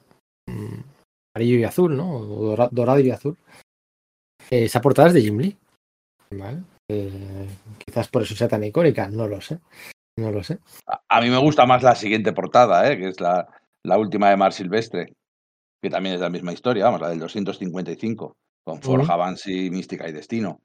mm, 0.47 0.79
amarillo 1.35 1.57
y 1.57 1.63
azul, 1.63 1.95
¿no? 1.95 2.19
Dorado 2.71 2.99
y 2.99 3.11
azul. 3.11 3.37
Eh, 4.51 4.65
Esa 4.65 4.81
portada 4.81 5.07
es 5.07 5.13
de 5.13 5.21
Jim 5.21 5.39
Lee. 5.39 5.57
¿Vale? 6.31 6.59
Eh, 6.91 7.47
quizás 7.77 8.07
por 8.07 8.23
eso 8.23 8.35
sea 8.35 8.47
tan 8.47 8.63
icónica, 8.63 9.07
no 9.09 9.27
lo 9.27 9.41
sé. 9.41 9.59
No 10.17 10.31
lo 10.31 10.43
sé. 10.43 10.59
A, 10.85 11.01
a 11.07 11.21
mí 11.21 11.29
me 11.29 11.37
gusta 11.37 11.65
más 11.65 11.81
la 11.81 11.95
siguiente 11.95 12.33
portada, 12.33 12.91
¿eh? 12.91 12.97
que 12.97 13.09
es 13.09 13.19
la, 13.21 13.47
la 13.85 13.97
última 13.97 14.29
de 14.29 14.37
Mar 14.37 14.51
Silvestre, 14.51 15.13
que 15.81 15.89
también 15.89 16.15
es 16.15 16.21
la 16.21 16.29
misma 16.29 16.53
historia, 16.53 16.85
vamos, 16.85 17.01
la 17.01 17.09
del 17.09 17.19
255, 17.19 18.37
con 18.63 18.81
Forja, 18.81 19.15
Banshee, 19.15 19.69
Mística 19.71 20.07
y 20.07 20.11
Destino. 20.11 20.59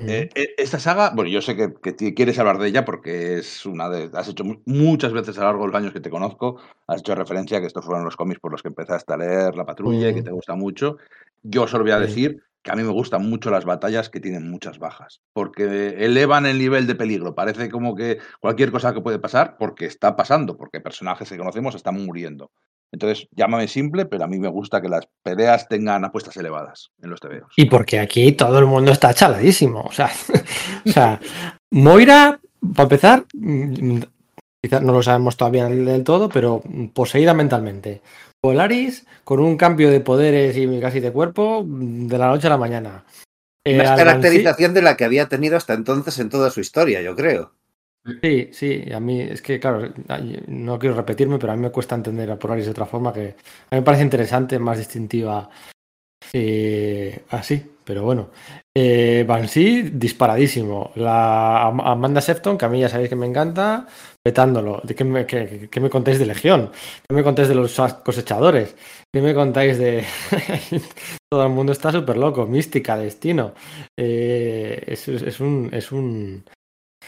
Eh, 0.00 0.28
eh, 0.34 0.54
esta 0.58 0.78
saga, 0.78 1.10
bueno, 1.14 1.28
yo 1.30 1.42
sé 1.42 1.56
que, 1.56 1.74
que 1.96 2.14
quieres 2.14 2.38
hablar 2.38 2.58
de 2.58 2.68
ella 2.68 2.84
porque 2.84 3.38
es 3.38 3.66
una 3.66 3.88
de. 3.88 4.10
Has 4.14 4.28
hecho 4.28 4.44
mu- 4.44 4.62
muchas 4.64 5.12
veces 5.12 5.36
a 5.38 5.40
lo 5.40 5.46
largo 5.48 5.62
de 5.62 5.68
los 5.72 5.76
años 5.76 5.92
que 5.92 6.00
te 6.00 6.10
conozco, 6.10 6.60
has 6.86 7.00
hecho 7.00 7.14
referencia 7.16 7.58
a 7.58 7.60
que 7.60 7.66
estos 7.66 7.84
fueron 7.84 8.04
los 8.04 8.16
cómics 8.16 8.40
por 8.40 8.52
los 8.52 8.62
que 8.62 8.68
empezaste 8.68 9.12
a 9.12 9.16
leer 9.16 9.56
La 9.56 9.66
Patrulla 9.66 10.08
y 10.10 10.14
que 10.14 10.22
te 10.22 10.30
gusta 10.30 10.54
mucho. 10.54 10.98
Yo 11.42 11.66
solo 11.66 11.84
voy 11.84 11.92
a 11.92 11.98
decir 12.00 12.42
que 12.62 12.70
a 12.70 12.76
mí 12.76 12.82
me 12.84 12.90
gustan 12.92 13.28
mucho 13.28 13.50
las 13.50 13.64
batallas 13.64 14.08
que 14.10 14.20
tienen 14.20 14.48
muchas 14.50 14.78
bajas, 14.78 15.20
porque 15.32 15.96
elevan 16.04 16.46
el 16.46 16.58
nivel 16.58 16.86
de 16.86 16.94
peligro. 16.94 17.34
Parece 17.34 17.68
como 17.68 17.94
que 17.96 18.18
cualquier 18.40 18.70
cosa 18.70 18.92
que 18.94 19.00
puede 19.00 19.18
pasar, 19.18 19.56
porque 19.58 19.86
está 19.86 20.14
pasando, 20.16 20.56
porque 20.56 20.80
personajes 20.80 21.28
que 21.28 21.38
conocemos 21.38 21.74
están 21.74 21.94
muriendo. 22.04 22.50
Entonces, 22.92 23.28
llámame 23.32 23.68
simple, 23.68 24.06
pero 24.06 24.24
a 24.24 24.26
mí 24.26 24.38
me 24.38 24.48
gusta 24.48 24.80
que 24.80 24.88
las 24.88 25.08
peleas 25.22 25.68
tengan 25.68 26.04
apuestas 26.04 26.36
elevadas 26.36 26.90
en 27.02 27.10
los 27.10 27.20
TVOs. 27.20 27.52
Y 27.56 27.66
porque 27.66 27.98
aquí 28.00 28.32
todo 28.32 28.58
el 28.58 28.66
mundo 28.66 28.92
está 28.92 29.12
chaladísimo. 29.12 29.82
O 29.82 29.92
sea, 29.92 30.10
o 30.86 30.90
sea 30.90 31.20
Moira, 31.70 32.40
para 32.74 32.84
empezar, 32.84 33.26
mm, 33.34 33.98
quizás 34.62 34.82
no 34.82 34.92
lo 34.92 35.02
sabemos 35.02 35.36
todavía 35.36 35.66
del 35.66 36.04
todo, 36.04 36.28
pero 36.28 36.62
poseída 36.94 37.34
mentalmente. 37.34 38.00
Polaris 38.40 39.06
con 39.24 39.40
un 39.40 39.56
cambio 39.56 39.90
de 39.90 40.00
poderes 40.00 40.56
y 40.56 40.80
casi 40.80 41.00
de 41.00 41.12
cuerpo 41.12 41.64
de 41.66 42.18
la 42.18 42.28
noche 42.28 42.46
a 42.46 42.50
la 42.50 42.56
mañana. 42.56 43.04
Eh, 43.66 43.76
Más 43.76 43.88
Albansi- 43.90 43.96
caracterización 43.96 44.72
de 44.74 44.82
la 44.82 44.96
que 44.96 45.04
había 45.04 45.28
tenido 45.28 45.56
hasta 45.56 45.74
entonces 45.74 46.18
en 46.20 46.30
toda 46.30 46.50
su 46.50 46.60
historia, 46.60 47.02
yo 47.02 47.14
creo. 47.14 47.52
Sí, 48.22 48.48
sí, 48.52 48.92
a 48.92 49.00
mí 49.00 49.20
es 49.20 49.42
que, 49.42 49.60
claro, 49.60 49.92
no 50.46 50.78
quiero 50.78 50.96
repetirme, 50.96 51.38
pero 51.38 51.52
a 51.52 51.56
mí 51.56 51.62
me 51.62 51.70
cuesta 51.70 51.94
entender 51.94 52.30
a 52.30 52.38
Polaris 52.38 52.64
de 52.64 52.70
otra 52.70 52.86
forma 52.86 53.12
que 53.12 53.20
a 53.20 53.74
mí 53.74 53.80
me 53.80 53.82
parece 53.82 54.04
interesante, 54.04 54.58
más 54.58 54.78
distintiva 54.78 55.50
eh, 56.32 57.24
así, 57.30 57.62
pero 57.84 58.02
bueno. 58.04 58.30
Eh, 58.76 59.26
disparadísimo. 59.92 60.92
La 60.96 61.66
Am- 61.66 61.80
Amanda 61.80 62.20
Sefton, 62.20 62.58
que 62.58 62.64
a 62.64 62.68
mí 62.68 62.80
ya 62.80 62.88
sabéis 62.88 63.08
que 63.08 63.16
me 63.16 63.26
encanta, 63.26 63.86
petándolo. 64.22 64.80
¿De 64.84 64.94
qué, 64.94 65.04
me, 65.04 65.90
contáis 65.90 66.18
de 66.18 66.26
Legión? 66.26 66.70
¿Qué 67.08 67.14
me 67.14 67.22
contáis 67.22 67.48
de 67.48 67.54
los 67.54 67.76
cosechadores? 68.04 68.76
¿Qué 69.12 69.20
me 69.22 69.34
contáis 69.34 69.78
de...? 69.78 70.04
Todo 71.30 71.44
el 71.44 71.50
mundo 71.50 71.72
está 71.72 71.92
súper 71.92 72.16
loco. 72.16 72.46
Mística, 72.46 72.96
destino. 72.96 73.54
Eh, 73.98 74.82
es, 74.86 75.40
un... 75.40 75.70
Es 75.72 75.92
un 75.92 76.44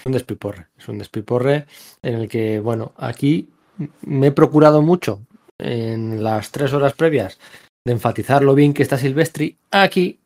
un 0.06 0.12
despiporre, 0.12 0.68
es 0.78 0.88
un 0.88 0.98
despiporre 0.98 1.66
en 2.02 2.14
el 2.14 2.28
que, 2.28 2.60
bueno, 2.60 2.92
aquí 2.96 3.48
me 4.02 4.28
he 4.28 4.32
procurado 4.32 4.82
mucho 4.82 5.26
en 5.58 6.22
las 6.22 6.50
tres 6.50 6.72
horas 6.72 6.94
previas 6.94 7.38
de 7.84 7.92
enfatizar 7.92 8.42
lo 8.42 8.54
bien 8.54 8.74
que 8.74 8.82
está 8.82 8.98
Silvestri. 8.98 9.56
Aquí 9.70 10.20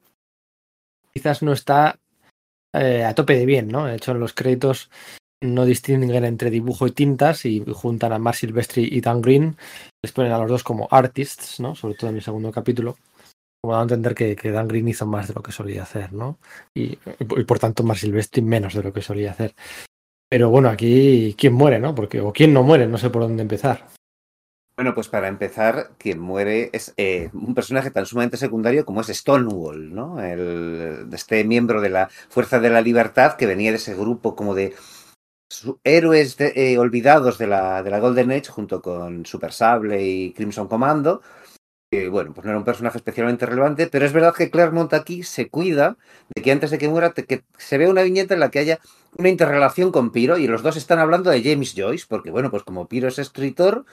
quizás 1.13 1.43
no 1.43 1.53
está 1.53 1.99
eh, 2.73 3.05
a 3.05 3.15
tope 3.15 3.37
de 3.37 3.47
bien, 3.47 3.69
¿no? 3.69 3.87
De 3.87 3.97
hecho, 3.97 4.13
en 4.13 4.21
los 4.21 4.33
créditos 4.33 4.91
no 5.41 5.65
distinguen 5.65 6.25
entre 6.25 6.51
dibujo 6.51 6.87
y 6.87 6.93
tintas 6.93 7.45
y 7.45 7.63
juntan 7.73 8.13
a 8.13 8.19
Mark 8.19 8.37
Silvestri 8.37 8.89
y 8.91 9.01
Dan 9.01 9.21
Green, 9.21 9.57
les 10.03 10.13
ponen 10.13 10.33
a 10.33 10.39
los 10.39 10.49
dos 10.49 10.65
como 10.65 10.89
artists, 10.91 11.61
¿no? 11.61 11.75
Sobre 11.75 11.95
todo 11.95 12.11
en 12.11 12.17
el 12.17 12.23
segundo 12.23 12.51
capítulo, 12.51 12.97
como 13.65 13.79
a 13.79 13.83
entender 13.83 14.15
que, 14.15 14.37
que 14.37 14.51
Dan 14.51 14.69
Green 14.69 14.89
hizo 14.89 15.07
más 15.07 15.29
de 15.29 15.33
lo 15.33 15.43
que 15.43 15.51
solía 15.51 15.85
hacer, 15.85 16.13
¿no? 16.13 16.39
Y, 16.75 16.97
por 17.47 17.59
tanto 17.59 17.83
Mark 17.83 17.99
Silvestri 17.99 18.43
menos 18.43 18.75
de 18.75 18.83
lo 18.83 18.93
que 18.93 19.01
solía 19.01 19.31
hacer. 19.31 19.55
Pero 20.29 20.51
bueno, 20.51 20.69
aquí 20.69 21.35
quién 21.39 21.55
muere, 21.55 21.79
¿no? 21.81 21.95
Porque 21.95 22.21
o 22.21 22.31
quién 22.31 22.53
no 22.53 22.63
muere, 22.63 22.87
no 22.87 22.99
sé 22.99 23.09
por 23.09 23.23
dónde 23.23 23.41
empezar. 23.41 23.87
Bueno, 24.77 24.95
pues 24.95 25.09
para 25.09 25.29
empezar, 25.29 25.93
quien 25.97 26.19
muere 26.19 26.69
es 26.75 26.93
eh, 26.99 27.31
un 27.33 27.55
personaje 27.55 27.91
tan 27.91 28.05
sumamente 28.05 28.37
secundario 28.37 28.85
como 28.85 29.01
es 29.01 29.07
Stonewall, 29.07 29.95
¿no? 29.95 30.21
El, 30.23 31.09
este 31.15 31.43
miembro 31.45 31.81
de 31.81 31.89
la 31.89 32.11
Fuerza 32.29 32.61
de 32.61 32.69
la 32.69 32.83
Libertad 32.83 33.37
que 33.37 33.47
venía 33.47 33.71
de 33.71 33.79
ese 33.79 33.95
grupo 33.95 34.37
como 34.37 34.55
de 34.55 34.75
héroes 35.85 36.37
de- 36.37 36.53
eh, 36.55 36.77
olvidados 36.79 37.39
de 37.39 37.47
la, 37.47 37.83
de 37.83 37.91
la 37.91 38.01
Golden 38.01 38.31
Age 38.31 38.51
junto 38.51 38.83
con 38.83 39.25
Super 39.25 39.53
Sable 39.53 40.03
y 40.05 40.33
Crimson 40.35 40.69
Commando. 40.69 41.23
Que, 41.95 42.09
bueno, 42.09 42.33
pues 42.35 42.45
no 42.45 42.51
era 42.51 42.59
un 42.59 42.65
personaje 42.65 42.99
especialmente 42.99 43.47
relevante, 43.47 43.87
pero 43.87 44.05
es 44.05 44.13
verdad 44.13 44.35
que 44.35 44.51
Claremont 44.51 44.93
aquí 44.95 45.23
se 45.23 45.49
cuida 45.49 45.97
de 46.35 46.43
que 46.43 46.51
antes 46.53 46.71
de 46.71 46.79
que 46.79 46.89
muera 46.89 47.13
que 47.13 47.43
se 47.59 47.79
vea 47.79 47.89
una 47.91 48.03
viñeta 48.03 48.35
en 48.35 48.41
la 48.41 48.51
que 48.51 48.59
haya 48.59 48.79
una 49.17 49.29
interrelación 49.29 49.93
con 49.93 50.11
Piro 50.11 50.39
y 50.39 50.47
los 50.47 50.63
dos 50.63 50.77
están 50.77 50.99
hablando 50.99 51.31
de 51.31 51.43
James 51.43 51.75
Joyce, 51.77 52.07
porque 52.09 52.31
bueno, 52.31 52.51
pues 52.51 52.63
como 52.65 52.87
Piro 52.89 53.09
es 53.09 53.19
escritor, 53.19 53.85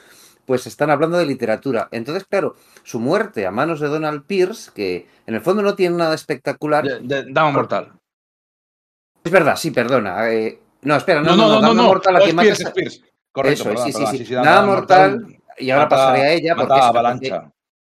pues 0.45 0.65
están 0.67 0.89
hablando 0.89 1.17
de 1.17 1.25
literatura. 1.25 1.87
Entonces, 1.91 2.25
claro, 2.25 2.55
su 2.83 2.99
muerte 2.99 3.45
a 3.45 3.51
manos 3.51 3.79
de 3.79 3.87
Donald 3.87 4.25
Pierce, 4.25 4.71
que 4.73 5.07
en 5.27 5.35
el 5.35 5.41
fondo 5.41 5.61
no 5.61 5.75
tiene 5.75 5.95
nada 5.97 6.15
espectacular. 6.15 6.85
Dama 7.03 7.51
mortal. 7.51 7.93
Es 9.23 9.31
verdad, 9.31 9.55
sí, 9.55 9.69
perdona. 9.71 10.31
eh, 10.31 10.59
no, 10.81 10.95
espera, 10.95 11.21
no, 11.21 11.35
No, 11.35 11.35
no, 11.35 11.47
no, 11.47 11.55
no. 11.55 11.61
Dama 11.61 11.73
no, 11.75 11.83
Mortal, 11.83 12.13
la 12.15 12.19
que 12.25 12.33
mata. 12.33 12.49
Correcto, 13.31 13.61
Eso 13.61 13.69
perdón, 13.69 13.85
sí, 13.93 14.17
sí, 14.17 14.25
sí. 14.25 14.33
Dama 14.33 14.45
Nada 14.49 14.65
mortal, 14.65 15.37
y 15.59 15.69
ahora 15.69 15.85
mata- 15.85 15.95
pasaré 15.95 16.21
a 16.21 16.31
ella 16.33 16.55
porque, 16.55 16.69
mata 16.69 16.79
es- 16.79 16.85
Avalancha. 16.89 17.51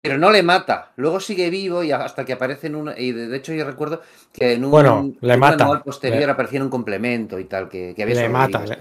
Pero 0.02 0.18
no 0.18 0.30
le 0.30 0.42
mata. 0.42 0.90
Luego 0.96 1.20
sigue 1.20 1.48
vivo 1.48 1.84
y 1.84 1.92
hasta 1.92 2.24
que 2.24 2.32
aparece 2.32 2.66
en 2.66 2.74
un 2.74 2.92
y 2.96 3.12
de, 3.12 3.34
hecho 3.36 3.54
yo 3.54 3.64
recuerdo 3.64 4.02
que 4.32 4.54
en 4.54 4.64
un, 4.64 4.70
Bueno, 4.72 5.12
le 5.20 5.36
mata. 5.36 5.58
manual 5.58 5.82
posterior 5.82 6.18
Le- 6.26 6.30
aparecía 6.32 6.56
en 6.58 6.64
un 6.64 6.70
complemento 6.70 7.38
y 7.38 7.44
tal 7.44 7.68
que, 7.68 7.94
que 7.94 8.02
había 8.02 8.16
Le 8.16 8.28
mata, 8.28 8.64
le, 8.66 8.78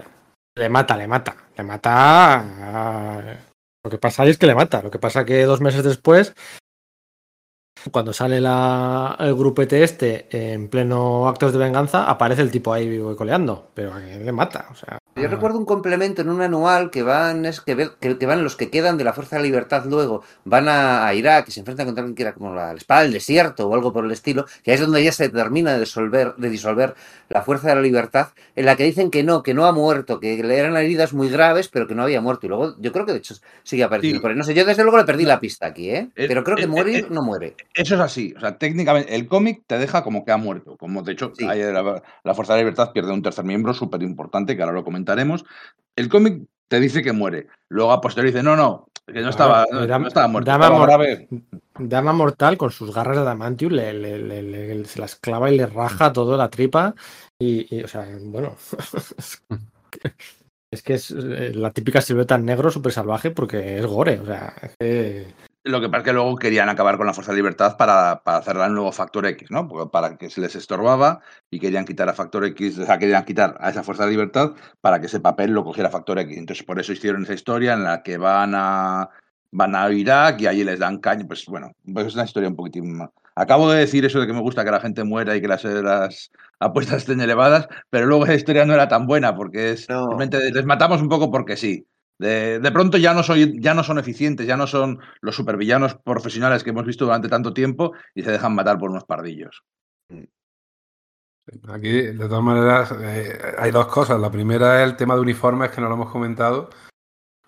le 0.56 0.68
mata, 0.68 0.96
le 0.96 1.06
mata. 1.06 1.36
Le 1.56 1.62
mata. 1.64 2.34
a- 2.40 3.36
Lo 3.84 3.90
que 3.90 3.98
pasa 3.98 4.24
ahí 4.24 4.30
es 4.30 4.38
que 4.38 4.46
le 4.48 4.54
mata. 4.56 4.82
Lo 4.82 4.90
que 4.90 4.98
pasa 4.98 5.24
que 5.24 5.44
dos 5.44 5.60
meses 5.60 5.84
después, 5.84 6.34
cuando 7.92 8.12
sale 8.12 8.40
la, 8.40 9.16
el 9.20 9.34
grupete 9.34 9.82
este 9.84 10.26
en 10.52 10.68
pleno 10.68 11.28
actos 11.28 11.52
de 11.52 11.58
venganza, 11.58 12.08
aparece 12.10 12.42
el 12.42 12.50
tipo 12.50 12.72
ahí 12.72 12.88
vivo 12.88 13.12
y 13.12 13.16
coleando. 13.16 13.70
Pero 13.74 13.96
le 13.98 14.32
mata. 14.32 14.66
O 14.70 14.74
sea, 14.74 14.98
Yo 15.22 15.28
recuerdo 15.28 15.58
un 15.58 15.64
complemento 15.64 16.22
en 16.22 16.28
un 16.30 16.42
anual 16.42 16.90
que 16.90 17.02
van 17.02 17.44
es 17.46 17.60
que, 17.60 17.90
que, 18.00 18.18
que 18.18 18.26
van 18.26 18.42
los 18.44 18.56
que 18.56 18.70
quedan 18.70 18.96
de 18.98 19.04
la 19.04 19.12
Fuerza 19.12 19.36
de 19.36 19.42
la 19.42 19.46
Libertad 19.46 19.84
luego, 19.86 20.22
van 20.44 20.68
a, 20.68 21.06
a 21.06 21.14
Irak 21.14 21.48
y 21.48 21.52
se 21.52 21.60
enfrentan 21.60 21.86
contra 21.86 22.02
alguien 22.02 22.14
que 22.16 22.22
era 22.22 22.34
como 22.34 22.54
la, 22.54 22.72
espada 22.72 23.02
del 23.02 23.12
desierto 23.12 23.68
o 23.68 23.74
algo 23.74 23.92
por 23.92 24.04
el 24.04 24.10
estilo, 24.10 24.44
que 24.62 24.70
ahí 24.72 24.74
es 24.76 24.80
donde 24.80 25.02
ya 25.02 25.12
se 25.12 25.28
termina 25.28 25.72
de 25.74 25.80
disolver, 25.80 26.34
de 26.36 26.50
disolver 26.50 26.94
la 27.28 27.42
Fuerza 27.42 27.68
de 27.68 27.76
la 27.76 27.80
Libertad, 27.82 28.28
en 28.56 28.66
la 28.66 28.76
que 28.76 28.84
dicen 28.84 29.10
que 29.10 29.22
no, 29.22 29.42
que 29.42 29.54
no 29.54 29.64
ha 29.66 29.72
muerto, 29.72 30.20
que 30.20 30.42
le 30.42 30.58
eran 30.58 30.76
heridas 30.76 31.12
muy 31.14 31.28
graves, 31.28 31.68
pero 31.68 31.86
que 31.86 31.94
no 31.94 32.02
había 32.02 32.20
muerto. 32.20 32.46
Y 32.46 32.48
luego 32.50 32.74
yo 32.78 32.92
creo 32.92 33.06
que 33.06 33.12
de 33.12 33.18
hecho 33.18 33.34
sigue 33.62 33.84
apareciendo 33.84 34.18
Sí. 34.18 34.22
por 34.22 34.30
ahí. 34.30 34.36
No 34.36 34.44
sé, 34.44 34.54
yo 34.54 34.64
desde 34.64 34.82
luego 34.82 34.98
le 34.98 35.04
perdí 35.04 35.24
la 35.24 35.40
pista 35.40 35.66
aquí, 35.66 35.90
¿eh? 35.90 36.08
Eh, 36.16 36.26
Pero 36.28 36.44
creo 36.44 36.56
que 36.56 36.64
eh, 36.64 36.66
morir 36.66 37.04
eh, 37.04 37.06
no 37.10 37.22
muere. 37.22 37.54
Eso 37.74 37.94
es 37.94 38.00
así. 38.00 38.34
O 38.36 38.40
sea, 38.40 38.58
técnicamente, 38.58 39.14
el 39.14 39.26
cómic 39.26 39.62
te 39.66 39.78
deja 39.78 40.02
como 40.02 40.24
que 40.24 40.32
ha 40.32 40.36
muerto. 40.36 40.76
Como 40.76 41.02
de 41.02 41.12
hecho, 41.12 41.32
Sí. 41.36 41.44
la, 41.44 42.02
la 42.24 42.34
Fuerza 42.34 42.52
de 42.54 42.58
la 42.58 42.64
Libertad 42.64 42.92
pierde 42.92 43.12
un 43.12 43.22
tercer 43.22 43.44
miembro 43.44 43.72
súper 43.72 44.02
importante, 44.02 44.56
que 44.56 44.62
ahora 44.62 44.74
lo 44.74 44.84
comentaremos. 45.14 45.44
El 45.96 46.08
cómic 46.08 46.42
te 46.68 46.80
dice 46.80 47.02
que 47.02 47.12
muere. 47.12 47.48
Luego 47.68 47.92
a 47.92 48.00
posteriori 48.00 48.32
dice, 48.32 48.42
no, 48.42 48.56
no, 48.56 48.88
que 49.06 49.20
no 49.20 49.28
estaba, 49.30 49.66
no, 49.70 49.86
Dama- 49.86 50.02
no 50.04 50.08
estaba 50.08 50.28
muerto. 50.28 50.50
Dama 50.50 50.64
estaba 50.66 50.78
mor- 50.78 50.88
grave. 50.88 51.28
Dama 51.78 52.12
Mortal 52.12 52.56
con 52.56 52.70
sus 52.70 52.94
garras 52.94 53.16
de 53.16 53.22
adamantium 53.22 53.72
le, 53.72 53.92
le- 53.92 54.18
le- 54.18 54.42
le- 54.42 54.84
se 54.84 55.00
las 55.00 55.16
clava 55.16 55.50
y 55.50 55.56
le 55.56 55.66
raja 55.66 56.12
toda 56.12 56.36
la 56.36 56.48
tripa. 56.50 56.94
Y, 57.38 57.74
y, 57.76 57.82
o 57.82 57.88
sea, 57.88 58.06
bueno. 58.22 58.56
es 60.70 60.82
que 60.82 60.94
es 60.94 61.10
eh, 61.10 61.52
la 61.54 61.70
típica 61.70 62.00
silueta 62.00 62.34
en 62.36 62.46
negro 62.46 62.70
súper 62.70 62.92
salvaje 62.92 63.30
porque 63.30 63.78
es 63.78 63.86
gore. 63.86 64.18
O 64.20 64.26
sea, 64.26 64.54
es 64.62 64.76
que- 64.78 65.26
Lo 65.64 65.80
que 65.80 65.88
pasa 65.88 65.98
es 65.98 66.04
que 66.06 66.12
luego 66.12 66.36
querían 66.36 66.68
acabar 66.68 66.96
con 66.96 67.06
la 67.06 67.14
Fuerza 67.14 67.30
de 67.30 67.36
Libertad 67.36 67.76
para, 67.76 68.22
para 68.24 68.38
hacerla 68.38 68.66
el 68.66 68.74
nuevo 68.74 68.90
Factor 68.90 69.26
X, 69.26 69.50
¿no? 69.50 69.68
Porque 69.68 69.88
para 69.90 70.16
que 70.16 70.28
se 70.28 70.40
les 70.40 70.56
estorbaba 70.56 71.20
y 71.50 71.60
querían 71.60 71.84
quitar 71.84 72.08
a 72.08 72.14
Factor 72.14 72.44
X, 72.46 72.78
o 72.78 72.84
sea, 72.84 72.98
querían 72.98 73.24
quitar 73.24 73.56
a 73.60 73.70
esa 73.70 73.84
Fuerza 73.84 74.04
de 74.04 74.10
Libertad 74.10 74.52
para 74.80 75.00
que 75.00 75.06
ese 75.06 75.20
papel 75.20 75.52
lo 75.52 75.62
cogiera 75.64 75.88
Factor 75.88 76.18
X. 76.18 76.36
Entonces, 76.36 76.66
por 76.66 76.80
eso 76.80 76.92
hicieron 76.92 77.22
esa 77.22 77.34
historia 77.34 77.74
en 77.74 77.84
la 77.84 78.02
que 78.02 78.18
van 78.18 78.54
a 78.56 79.08
van 79.52 79.74
a 79.76 79.90
Irak 79.90 80.40
y 80.40 80.46
allí 80.46 80.64
les 80.64 80.80
dan 80.80 80.98
caña. 80.98 81.26
Pues 81.26 81.46
bueno, 81.46 81.72
pues 81.92 82.06
es 82.08 82.14
una 82.14 82.24
historia 82.24 82.48
un 82.48 82.56
poquitín 82.56 82.96
más. 82.96 83.10
Acabo 83.34 83.70
de 83.70 83.78
decir 83.78 84.04
eso 84.04 84.20
de 84.20 84.26
que 84.26 84.32
me 84.32 84.40
gusta 84.40 84.64
que 84.64 84.70
la 84.70 84.80
gente 84.80 85.04
muera 85.04 85.36
y 85.36 85.40
que 85.40 85.48
las, 85.48 85.64
las 85.64 86.30
apuestas 86.58 86.98
estén 86.98 87.20
elevadas, 87.20 87.68
pero 87.88 88.06
luego 88.06 88.24
esa 88.24 88.34
historia 88.34 88.66
no 88.66 88.74
era 88.74 88.88
tan 88.88 89.06
buena 89.06 89.34
porque 89.34 89.70
es 89.72 89.88
No. 89.88 90.00
simplemente 90.00 90.50
les 90.50 90.64
matamos 90.64 91.00
un 91.00 91.08
poco 91.08 91.30
porque 91.30 91.56
sí. 91.56 91.86
De, 92.22 92.60
de 92.60 92.70
pronto 92.70 92.98
ya 92.98 93.12
no, 93.14 93.24
soy, 93.24 93.60
ya 93.60 93.74
no 93.74 93.82
son 93.82 93.98
eficientes, 93.98 94.46
ya 94.46 94.56
no 94.56 94.68
son 94.68 95.00
los 95.20 95.34
supervillanos 95.34 95.96
profesionales 95.96 96.62
que 96.62 96.70
hemos 96.70 96.86
visto 96.86 97.04
durante 97.04 97.28
tanto 97.28 97.52
tiempo 97.52 97.92
y 98.14 98.22
se 98.22 98.30
dejan 98.30 98.54
matar 98.54 98.78
por 98.78 98.90
unos 98.90 99.04
pardillos. 99.04 99.64
Aquí, 101.68 101.90
de 101.90 102.28
todas 102.28 102.42
maneras, 102.44 102.94
eh, 103.00 103.36
hay 103.58 103.72
dos 103.72 103.88
cosas. 103.88 104.20
La 104.20 104.30
primera 104.30 104.80
es 104.84 104.88
el 104.90 104.96
tema 104.96 105.16
de 105.16 105.20
uniformes, 105.22 105.70
que 105.72 105.80
no 105.80 105.88
lo 105.88 105.94
hemos 105.94 106.10
comentado. 106.10 106.70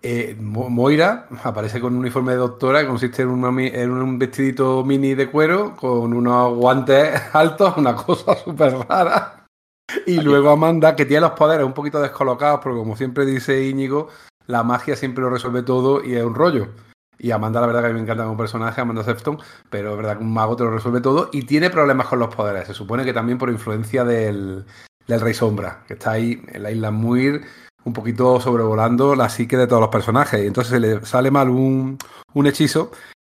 Eh, 0.01 0.35
Mo- 0.39 0.69
Moira 0.69 1.27
aparece 1.43 1.79
con 1.79 1.93
un 1.93 1.99
uniforme 1.99 2.33
de 2.33 2.39
doctora 2.39 2.81
que 2.81 2.87
consiste 2.87 3.21
en, 3.21 3.55
mi- 3.55 3.67
en 3.67 3.91
un 3.91 4.19
vestidito 4.19 4.83
mini 4.83 5.15
de 5.15 5.31
cuero 5.31 5.73
con 5.77 6.13
unos 6.13 6.53
guantes 6.55 7.19
altos, 7.33 7.77
una 7.77 7.95
cosa 7.95 8.35
súper 8.35 8.73
rara. 8.89 9.45
Y 10.05 10.19
luego 10.19 10.49
Amanda, 10.49 10.95
que 10.97 11.05
tiene 11.05 11.21
los 11.21 11.31
poderes 11.31 11.65
un 11.65 11.73
poquito 11.73 12.01
descolocados, 12.01 12.59
porque 12.61 12.77
como 12.79 12.97
siempre 12.97 13.25
dice 13.25 13.65
Íñigo, 13.65 14.09
la 14.47 14.63
magia 14.63 14.95
siempre 14.95 15.23
lo 15.23 15.29
resuelve 15.29 15.63
todo 15.63 16.03
y 16.03 16.15
es 16.15 16.23
un 16.23 16.35
rollo. 16.35 16.69
Y 17.17 17.31
Amanda, 17.31 17.61
la 17.61 17.67
verdad 17.67 17.81
que 17.81 17.87
a 17.87 17.89
mí 17.89 17.95
me 17.95 18.01
encanta 18.01 18.23
como 18.23 18.37
personaje, 18.37 18.81
Amanda 18.81 19.03
Sefton, 19.03 19.39
pero 19.69 19.91
es 19.91 19.97
verdad 19.97 20.17
que 20.17 20.23
un 20.23 20.33
mago 20.33 20.55
te 20.55 20.63
lo 20.63 20.71
resuelve 20.71 21.01
todo 21.01 21.29
y 21.31 21.43
tiene 21.43 21.69
problemas 21.69 22.07
con 22.07 22.19
los 22.19 22.33
poderes. 22.33 22.67
Se 22.67 22.73
supone 22.73 23.05
que 23.05 23.13
también 23.13 23.37
por 23.37 23.49
influencia 23.49 24.03
del, 24.03 24.65
del 25.07 25.21
Rey 25.21 25.33
Sombra, 25.33 25.83
que 25.87 25.93
está 25.93 26.11
ahí 26.11 26.41
en 26.47 26.63
la 26.63 26.71
isla 26.71 26.91
Muir, 26.91 27.41
un 27.85 27.93
poquito 27.93 28.39
sobrevolando 28.41 29.15
la 29.15 29.29
psique 29.29 29.57
de 29.57 29.67
todos 29.67 29.81
los 29.81 29.89
personajes. 29.89 30.43
Y 30.43 30.47
entonces 30.47 30.73
se 30.73 30.79
le 30.79 31.05
sale 31.05 31.31
mal 31.31 31.49
un, 31.49 31.97
un 32.33 32.47
hechizo 32.47 32.91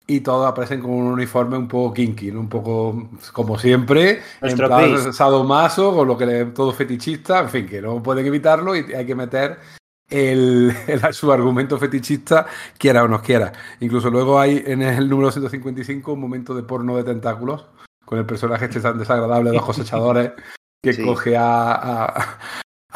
y 0.07 0.21
todos 0.21 0.47
aparecen 0.47 0.81
con 0.81 0.93
un 0.93 1.07
uniforme 1.07 1.59
un 1.59 1.69
poco 1.69 1.93
kinky, 1.93 2.31
¿no? 2.31 2.41
un 2.41 2.49
poco 2.49 3.11
como 3.33 3.59
siempre, 3.59 4.23
Nuestro 4.41 4.67
en 4.67 4.73
plan 4.73 5.13
sadomaso, 5.13 5.95
con 5.95 6.07
lo 6.07 6.17
que 6.17 6.27
le, 6.27 6.45
todo 6.47 6.73
fetichista, 6.73 7.41
en 7.41 7.49
fin, 7.49 7.67
que 7.67 7.83
no 7.83 8.03
pueden 8.03 8.25
evitarlo 8.25 8.77
y 8.77 8.93
hay 8.95 9.05
que 9.05 9.17
meter 9.17 9.59
el, 10.09 10.73
el- 10.87 11.15
su 11.15 11.33
argumento 11.33 11.79
fetichista, 11.79 12.47
quiera 12.79 13.05
o 13.05 13.09
no 13.09 13.23
quiera. 13.23 13.53
Incluso 13.81 14.11
luego 14.11 14.39
hay 14.41 14.63
en 14.67 14.83
el 14.83 15.09
número 15.09 15.31
155 15.31 16.13
un 16.13 16.21
momento 16.21 16.55
de 16.55 16.63
porno 16.63 16.97
de 16.97 17.05
tentáculos 17.05 17.67
con 18.05 18.19
el 18.19 18.27
personaje 18.27 18.67
este 18.67 18.81
tan 18.81 18.99
desagradable 18.99 19.51
de 19.51 19.57
los 19.57 19.65
cosechadores 19.67 20.33
que 20.83 20.93
Sí. 20.93 21.03
coge 21.05 21.37
a, 21.37 21.73
a, 21.73 22.39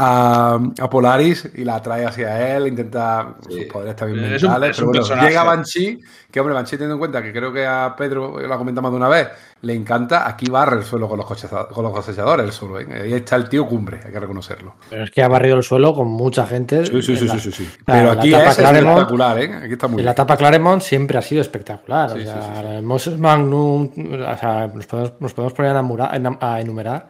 a, 0.03 0.59
a 0.81 0.89
Polaris 0.91 1.47
y 1.55 1.63
la 1.65 1.75
atrae 1.77 2.07
hacia 2.07 2.57
él, 2.57 2.69
intenta 2.69 3.35
Sí. 3.49 3.55
sus 3.57 3.65
poderes 3.67 3.97
también 3.97 4.25
Es 4.33 4.43
un- 4.43 4.49
mentales. 4.49 4.71
es 4.71 4.77
pero 4.77 4.87
un 4.87 4.93
bueno, 4.93 5.01
personaje. 5.07 5.29
llega 5.29 5.45
Banshee, 5.45 6.01
que 6.31 6.41
hombre, 6.41 6.55
Banshee 6.55 6.77
teniendo 6.77 6.95
en 6.95 6.99
cuenta 7.01 7.23
que 7.23 7.33
creo 7.33 7.53
que 7.53 7.67
a 7.67 7.95
Pedro 7.97 8.41
lo 8.41 8.55
ha 8.55 8.57
comentado 8.57 8.83
más 8.83 8.93
de 8.93 8.97
una 8.97 9.09
vez, 9.09 9.29
le 9.63 9.75
encanta, 9.75 10.27
aquí 10.27 10.49
barre 10.49 10.79
el 10.79 10.85
suelo 10.85 11.07
con 11.07 11.19
los, 11.19 11.27
cosechadores, 11.27 11.75
con 11.75 11.85
los 11.85 11.93
cosechadores, 11.93 12.47
el 12.47 12.53
solo, 12.53 12.81
¿eh? 12.81 12.87
Ahí 13.03 13.13
está 13.13 13.37
el 13.37 13.47
tío 13.49 13.67
cumbre, 13.67 14.01
hay 14.03 14.11
que 14.11 14.19
reconocerlo. 14.21 14.77
Pero 14.89 15.05
es 15.05 15.11
que 15.11 15.23
ha 15.23 15.29
barrido 15.29 15.57
el 15.59 15.63
suelo 15.63 15.93
con 15.95 16.09
mucha 16.09 16.47
gente. 16.47 16.87
Sí, 16.87 17.03
sí, 17.03 17.17
sí, 17.17 17.27
la- 17.27 17.35
sí, 17.35 17.41
sí, 17.41 17.53
sí. 17.53 17.71
Pero 17.85 18.07
la 18.07 18.13
aquí 18.13 18.33
es 18.33 18.41
Claremont- 18.59 18.89
espectacular, 18.95 19.39
¿eh? 19.39 19.55
Aquí 19.65 19.73
está 19.75 19.87
muy 19.87 19.93
En 19.95 19.97
bien. 19.99 20.05
la 20.07 20.13
etapa 20.13 20.37
Claremont 20.39 20.81
siempre 20.81 21.19
ha 21.19 21.23
sido 21.23 21.43
espectacular. 21.43 22.11
Sí, 22.13 22.21
o 22.21 22.23
sea, 22.23 22.43
sí, 22.43 22.49
sí, 22.61 22.67
el 22.77 22.83
Moses 22.85 23.19
Magnum, 23.19 23.91
o 24.33 24.37
sea, 24.39 24.67
nos 24.73 24.87
podemos, 24.87 25.13
nos 25.21 25.35
podemos 25.35 25.53
poner 25.53 25.77
a, 25.77 25.83
mura- 25.83 26.13
enam- 26.15 26.39
a 26.41 26.59
enumerar. 26.61 27.09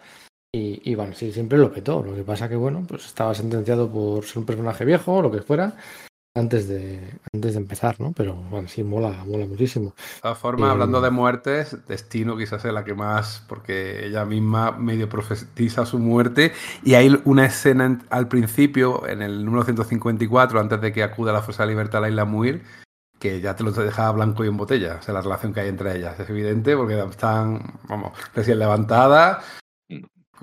Y, 0.53 0.81
y 0.91 0.95
bueno, 0.97 1.15
sí, 1.15 1.33
siempre 1.33 1.59
lo 1.59 1.73
petó. 1.73 2.03
Lo 2.03 2.15
que 2.15 2.25
pasa 2.25 2.49
que, 2.49 2.57
bueno, 2.57 2.85
pues 2.89 3.07
estaba 3.07 3.35
sentenciado 3.35 3.89
por 3.91 4.25
ser 4.25 4.39
un 4.39 4.47
personaje 4.47 4.85
viejo 4.85 5.15
o 5.15 5.23
lo 5.23 5.31
que 5.31 5.43
fuera 5.43 5.77
antes 6.37 6.69
de, 6.69 7.01
antes 7.33 7.55
de 7.55 7.59
empezar, 7.61 8.01
¿no? 8.01 8.13
Pero 8.13 8.35
bueno, 8.35 8.69
sí, 8.69 8.83
mola, 8.83 9.25
mola 9.27 9.47
muchísimo. 9.47 9.95
De 9.97 10.21
todas 10.23 10.39
formas, 10.39 10.69
Eh, 10.69 10.73
hablando 10.73 11.01
de 11.01 11.11
muertes, 11.11 11.77
Destino 11.87 12.37
quizás 12.37 12.65
es 12.65 12.73
la 12.73 12.85
que 12.85 12.95
más, 12.95 13.45
porque 13.49 14.07
ella 14.07 14.25
misma 14.25 14.73
medio 14.73 15.09
profetiza 15.09 15.87
su 15.87 15.99
muerte. 15.99 16.53
Y 16.85 16.95
hay 16.95 17.21
una 17.25 17.47
escena 17.47 17.87
en- 17.87 18.03
al 18.11 18.29
principio, 18.29 19.07
en 19.09 19.23
el 19.23 19.45
número 19.45 19.65
154, 19.65 20.59
antes 20.61 20.81
de 20.81 20.93
que 20.93 21.03
acuda 21.03 21.33
la 21.33 21.43
Fuerza 21.43 21.65
de 21.65 21.71
Libertad 21.71 21.99
a 21.99 22.03
la 22.03 22.09
isla 22.11 22.25
Muir, 22.25 22.63
que 23.19 23.41
ya 23.41 23.55
te 23.55 23.63
lo 23.65 23.71
deja 23.73 24.11
blanco 24.13 24.45
y 24.45 24.49
en 24.49 24.57
botella. 24.57 24.97
O 25.01 25.03
sea, 25.03 25.15
la 25.15 25.21
relación 25.21 25.53
que 25.53 25.61
hay 25.61 25.69
entre 25.69 25.97
ellas. 25.97 26.19
Es 26.19 26.31
evidente 26.31 26.77
porque 26.77 26.99
están, 26.99 27.75
vamos, 27.89 28.13
recién 28.35 28.59
levantadas. 28.59 29.45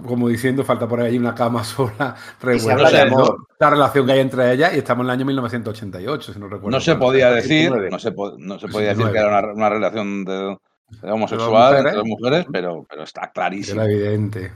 Como 0.05 0.27
diciendo, 0.29 0.63
falta 0.63 0.87
por 0.87 0.99
ahí 1.01 1.17
una 1.17 1.33
cama 1.33 1.63
sola, 1.63 2.15
Y 2.53 2.59
se 2.59 2.71
habla 2.71 2.91
de 2.91 3.03
revuelta. 3.05 3.31
amor. 3.31 3.47
La 3.59 3.69
relación 3.71 4.05
que 4.05 4.11
hay 4.11 4.19
entre 4.19 4.53
ellas 4.53 4.73
y 4.75 4.77
estamos 4.79 5.03
en 5.03 5.07
el 5.07 5.11
año 5.13 5.25
1988, 5.25 6.33
si 6.33 6.39
no 6.39 6.45
recuerdo. 6.47 6.69
No 6.69 6.79
se 6.81 6.95
podía 6.95 7.31
decir, 7.31 7.71
89. 7.71 7.89
no 7.91 7.99
se, 7.99 8.11
po- 8.11 8.35
no 8.37 8.59
se 8.59 8.67
podía 8.67 8.89
decir 8.89 9.05
89. 9.05 9.13
que 9.13 9.19
era 9.19 9.39
una, 9.39 9.53
una 9.53 9.69
relación 9.69 10.23
de, 10.25 10.57
de 11.01 11.11
homosexual 11.11 11.73
dos 11.73 11.79
entre 11.79 11.91
mujeres. 11.91 11.95
dos 11.95 12.05
mujeres, 12.07 12.45
pero, 12.51 12.85
pero 12.89 13.03
está 13.03 13.31
clarísimo. 13.31 13.81
Era 13.81 13.91
evidente. 13.91 14.51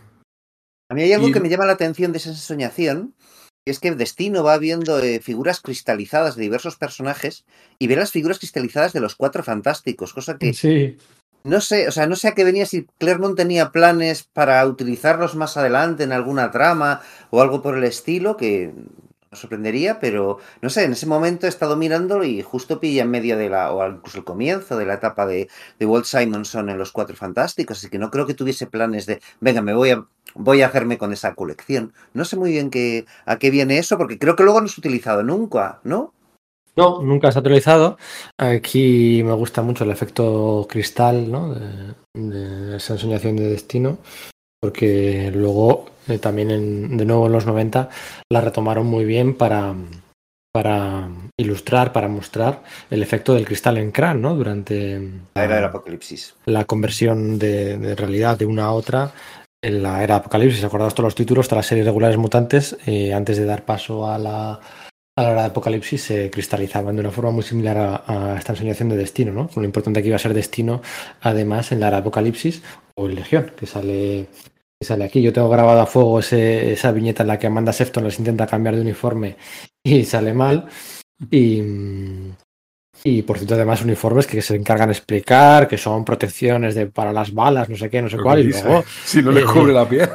A 0.90 0.94
mí 0.94 1.04
hay 1.04 1.14
algo 1.14 1.30
Y- 1.30 1.32
que 1.32 1.40
me 1.40 1.50
llama 1.50 1.66
la 1.66 1.74
atención 1.74 2.12
de 2.12 2.20
esa 2.20 2.34
soñación, 2.34 3.16
y 3.66 3.72
es 3.72 3.80
que 3.80 3.92
Destino 3.92 4.44
va 4.44 4.58
viendo 4.58 5.00
eh, 5.00 5.20
figuras 5.22 5.62
cristalizadas 5.62 6.36
de 6.36 6.44
diversos 6.44 6.76
personajes 6.78 7.46
y 7.80 7.88
ve 7.88 7.96
las 7.96 8.12
figuras 8.12 8.40
cristalizadas 8.40 8.92
de 8.94 9.00
los 9.00 9.16
cuatro 9.16 9.42
fantásticos, 9.44 10.14
cosa 10.14 10.38
que 10.38 10.54
Sí, 10.54 10.98
no 11.44 11.62
sé, 11.62 11.88
o 11.88 11.92
sea, 11.92 12.08
no 12.08 12.16
sé 12.16 12.30
a 12.30 12.34
qué 12.34 12.44
venía 12.44 12.66
si 12.66 12.86
Claremont 12.98 13.36
tenía 13.36 13.72
planes 13.72 14.24
para 14.24 14.66
utilizarlos 14.66 15.36
más 15.36 15.58
adelante 15.58 16.04
en 16.04 16.12
alguna 16.12 16.52
trama 16.52 17.02
o 17.30 17.42
algo 17.42 17.62
por 17.62 17.78
el 17.78 17.84
estilo, 17.84 18.38
que 18.38 18.74
me 19.32 19.38
sorprendería, 19.38 20.00
pero 20.00 20.40
no 20.62 20.70
sé, 20.70 20.84
en 20.84 20.92
ese 20.92 21.06
momento 21.06 21.46
he 21.46 21.50
estado 21.50 21.78
mirando 21.78 22.24
y 22.24 22.42
justo 22.42 22.82
pilla 22.82 23.04
en 23.04 23.12
medio 23.12 23.38
de 23.38 23.50
la, 23.50 23.72
o 23.72 23.88
incluso 23.88 24.18
el 24.18 24.26
comienzo 24.26 24.78
de 24.78 24.86
la 24.86 24.96
etapa 24.96 25.26
de, 25.26 25.48
de 25.80 25.86
Walt 25.86 26.06
Simonson 26.06 26.70
en 26.70 26.78
Los 26.78 26.92
Cuatro 26.92 27.16
Fantásticos, 27.16 27.78
así 27.78 27.90
que 27.90 27.98
no 27.98 28.12
creo 28.12 28.28
que 28.28 28.34
tuviese 28.34 28.68
planes 28.68 29.06
de, 29.06 29.22
venga, 29.40 29.62
me 29.62 29.74
voy 29.74 29.92
a, 29.92 30.06
voy 30.36 30.62
a 30.62 30.68
hacerme 30.68 30.98
con 30.98 31.14
esa 31.14 31.34
colección. 31.34 31.94
No 32.14 32.26
sé 32.26 32.36
muy 32.36 32.52
bien 32.52 32.70
qué, 32.70 33.06
a 33.26 33.38
qué 33.38 33.52
viene 33.52 33.78
eso, 33.78 33.98
porque 33.98 34.20
creo 34.20 34.36
que 34.36 34.44
luego 34.44 34.60
no 34.60 34.68
ha 34.68 34.80
utilizado 34.80 35.24
nunca, 35.24 35.80
¿no? 35.84 36.14
No, 36.76 37.02
nunca 37.02 37.32
se 37.32 37.38
ha 37.40 37.42
utilizado. 37.42 37.98
Aquí 38.38 39.22
me 39.24 39.34
gusta 39.34 39.62
mucho 39.62 39.84
el 39.84 39.92
efecto 39.92 40.66
cristal, 40.70 41.30
¿no? 41.32 41.54
De, 41.54 41.94
de 42.16 42.78
esa 42.78 42.94
ensoñación 42.94 43.36
de 43.36 43.50
destino, 43.50 43.98
porque 44.62 45.32
luego 45.34 45.86
eh, 46.08 46.18
también 46.18 46.52
en- 46.52 46.98
de 46.98 47.06
nuevo 47.06 47.26
en 47.28 47.32
los 47.34 47.46
90 47.46 47.90
la 48.32 48.42
retomaron 48.42 48.86
muy 48.88 49.06
bien 49.06 49.36
para, 49.36 49.74
para 50.54 51.10
ilustrar, 51.38 51.92
para 51.94 52.08
mostrar 52.08 52.64
el 52.90 53.04
efecto 53.04 53.34
del 53.34 53.46
cristal 53.46 53.78
en 53.78 53.92
Cran, 53.92 54.22
¿no? 54.22 54.36
Durante 54.36 55.00
La 55.36 55.44
era 55.46 55.56
del 55.56 55.66
apocalipsis. 55.66 56.36
la 56.46 56.66
conversión 56.66 57.38
de, 57.40 57.78
de 57.78 57.96
realidad 57.96 58.38
de 58.38 58.46
una 58.46 58.66
a 58.66 58.72
otra 58.74 59.12
en 59.64 59.84
la 59.84 60.04
era 60.04 60.16
Apocalipsis. 60.16 60.64
Acordaos 60.64 60.96
todos 60.96 61.06
los 61.08 61.16
títulos, 61.16 61.48
todas 61.48 61.60
las 61.60 61.68
series 61.68 61.86
regulares 61.86 62.18
mutantes, 62.18 62.78
eh, 62.88 63.14
antes 63.14 63.38
de 63.38 63.46
dar 63.46 63.64
paso 63.64 64.08
a 64.10 64.18
la, 64.18 64.60
a 65.16 65.24
la 65.24 65.32
era 65.32 65.42
de 65.42 65.48
Apocalipsis, 65.48 66.02
se 66.02 66.30
cristalizaban 66.32 66.96
de 66.96 67.02
una 67.02 67.12
forma 67.12 67.32
muy 67.32 67.44
similar 67.44 67.78
a, 67.78 68.34
a 68.34 68.38
esta 68.38 68.54
ensoñación 68.54 68.90
de 68.90 68.98
destino, 68.98 69.32
¿no? 69.34 69.48
Con 69.50 69.64
lo 69.64 69.68
importante 69.68 70.02
que 70.02 70.08
iba 70.08 70.16
a 70.16 70.20
ser 70.20 70.34
destino, 70.34 70.82
además, 71.22 71.72
en 71.72 71.80
la 71.82 71.88
era 71.88 71.98
de 71.98 72.02
Apocalipsis 72.02 72.62
o 72.96 73.08
en 73.08 73.16
Legión, 73.16 73.52
que 73.58 73.66
sale. 73.68 74.28
que 74.80 74.86
sale 74.88 75.04
aquí. 75.06 75.22
Yo 75.22 75.34
tengo 75.34 75.50
grabado 75.50 75.82
a 75.82 75.86
fuego 75.86 76.20
ese- 76.20 76.72
esa 76.74 76.92
viñeta 76.92 77.24
en 77.24 77.28
la 77.28 77.38
que 77.40 77.48
Amanda 77.48 77.74
Sefton 77.74 78.04
les 78.06 78.18
intenta 78.20 78.48
cambiar 78.48 78.76
de 78.76 78.82
uniforme 78.82 79.36
y 79.84 80.06
sale 80.06 80.34
mal. 80.34 80.66
Y, 81.30 81.62
y 83.04 83.22
por 83.24 83.38
cierto, 83.38 83.56
además, 83.56 83.82
uniformes 83.84 84.28
que 84.28 84.42
se 84.42 84.56
encargan 84.56 84.90
de 84.90 84.94
explicar 84.94 85.68
que 85.68 85.78
son 85.78 86.06
protecciones 86.06 86.76
de, 86.76 86.88
para 86.88 87.12
las 87.14 87.34
balas, 87.34 87.70
no 87.70 87.76
sé 87.76 87.90
qué, 87.90 88.02
no 88.02 88.10
sé 88.10 88.18
Lo 88.18 88.24
cuál, 88.24 88.40
y 88.40 88.44
luego 88.64 88.84
Si 89.06 89.22
no 89.22 89.32
le 89.32 89.42
Eh, 89.42 89.46
cubre 89.46 89.74
la 89.74 89.88
piel. 89.90 90.10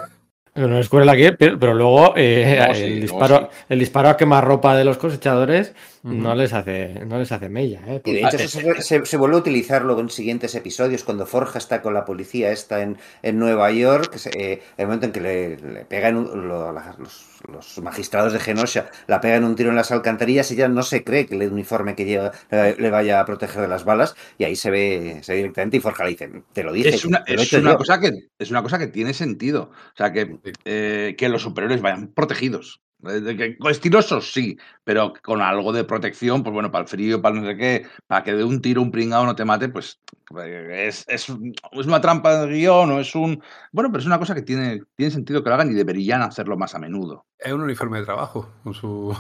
No 0.57 0.69
les 0.79 0.89
cubre 0.89 1.05
la 1.05 1.15
que, 1.17 1.33
pero, 1.33 1.59
pero 1.59 1.75
luego 1.75 2.15
eh, 2.17 2.57
No, 2.59 2.65
el, 2.67 2.75
sí, 2.77 2.83
luego 2.89 3.01
disparo, 3.03 3.51
el 3.69 3.79
disparo 3.79 4.09
a 4.09 4.17
quemarropa 4.17 4.77
de 4.77 4.85
los 4.85 4.97
cosechadores 4.99 5.75
no 6.03 6.35
les 6.37 6.53
hace, 6.53 7.05
no 7.05 7.19
les 7.19 7.33
hace 7.33 7.49
mella. 7.49 7.81
¿eh? 7.87 8.01
Y 8.05 8.13
de 8.13 8.21
hecho 8.21 8.37
eso 8.37 8.61
se, 8.61 8.83
se- 8.83 9.07
se 9.07 9.17
vuelve 9.17 9.37
a 9.37 9.41
utilizar 9.41 9.83
luego 9.83 10.01
en 10.01 10.09
siguientes 10.09 10.55
episodios, 10.55 11.03
cuando 11.03 11.27
Forja 11.27 11.59
está 11.59 11.83
con 11.83 11.95
la 11.95 12.05
policía, 12.05 12.53
está 12.53 12.81
en, 12.83 12.97
en 13.23 13.39
Nueva 13.41 13.71
York, 13.73 14.17
eh, 14.37 14.63
el 14.77 14.87
momento 14.87 15.07
en 15.07 15.13
que 15.13 15.21
le, 15.21 15.57
le 15.57 15.85
pegan 15.85 16.15
lo- 16.49 16.73
los, 16.73 17.36
los 17.49 17.79
magistrados 17.79 18.33
de 18.33 18.41
Genosha 18.41 18.91
la 19.07 19.21
pegan 19.21 19.45
un 19.45 19.57
tiro 19.57 19.71
en 19.71 19.77
las 19.77 19.91
alcantarillas, 19.93 20.51
ella 20.51 20.69
no 20.69 20.83
se 20.83 21.05
cree 21.05 21.27
que 21.27 21.37
el 21.37 21.53
uniforme 21.53 21.95
que 21.95 22.05
lleva 22.05 22.33
eh, 22.51 22.77
le 22.79 22.91
vaya 22.91 23.21
a 23.21 23.25
proteger 23.25 23.63
de 23.63 23.69
las 23.69 23.85
balas, 23.85 24.15
y 24.39 24.45
ahí 24.45 24.57
se 24.57 24.71
ve, 24.71 25.21
se 25.23 25.33
ve 25.33 25.39
directamente 25.39 25.77
y 25.77 25.81
Forja 25.81 26.05
le 26.05 26.11
dice, 26.11 26.43
te 26.53 26.63
lo 26.63 26.73
dije. 26.73 26.91
Es 26.91 27.05
una, 27.05 27.23
he 27.27 27.35
es, 27.35 27.53
una 27.53 27.73
yo". 27.73 27.79
cosa 27.79 28.01
que, 28.01 28.13
es 28.39 28.51
una 28.51 28.63
cosa 28.63 28.79
que 28.79 28.87
tiene 28.89 29.15
sentido. 29.15 29.71
O 29.73 29.97
sea, 29.97 30.13
que, 30.13 30.39
eh, 30.65 31.15
que 31.17 31.29
los 31.29 31.43
superiores 31.43 31.81
vayan 31.81 32.09
protegidos. 32.09 32.81
Eh, 33.05 33.21
de 33.21 33.37
que- 33.37 33.57
Estilosos, 33.69 34.33
sí, 34.33 34.59
pero 34.83 35.13
con 35.23 35.43
algo 35.43 35.73
de 35.73 35.85
protección, 35.85 36.43
pues 36.43 36.55
bueno, 36.55 36.71
para 36.71 36.83
el 36.83 36.89
frío, 36.89 37.21
para 37.21 37.35
el 37.37 37.43
no 37.43 37.49
sé 37.49 37.57
qué, 37.57 37.87
para 38.07 38.25
que 38.25 38.35
de 38.35 38.45
un 38.45 38.61
tiro 38.61 38.81
un 38.83 38.91
pringado 38.91 39.27
no 39.27 39.37
te 39.37 39.45
mate, 39.45 39.69
pues 39.69 40.01
eh, 40.43 40.87
es, 40.89 41.05
es, 41.09 41.29
es 41.29 41.87
una 41.87 42.01
trampa 42.01 42.47
de 42.47 42.53
guion 42.53 42.91
o 42.91 43.01
es 43.01 43.15
un... 43.15 43.43
Bueno, 43.71 43.91
pero 43.91 44.01
es 44.01 44.07
una 44.07 44.19
cosa 44.19 44.35
que 44.35 44.43
tiene, 44.43 44.83
tiene 44.97 45.13
sentido 45.13 45.43
que 45.43 45.49
lo 45.51 45.55
hagan 45.55 45.71
y 45.71 45.75
deberían 45.75 46.23
hacerlo 46.23 46.57
más 46.57 46.75
a 46.75 46.79
menudo. 46.79 47.27
Es 47.39 47.53
un 47.53 47.61
uniforme 47.63 47.99
de 47.99 48.07
trabajo 48.07 48.49
con 48.65 48.75
su. 48.75 49.17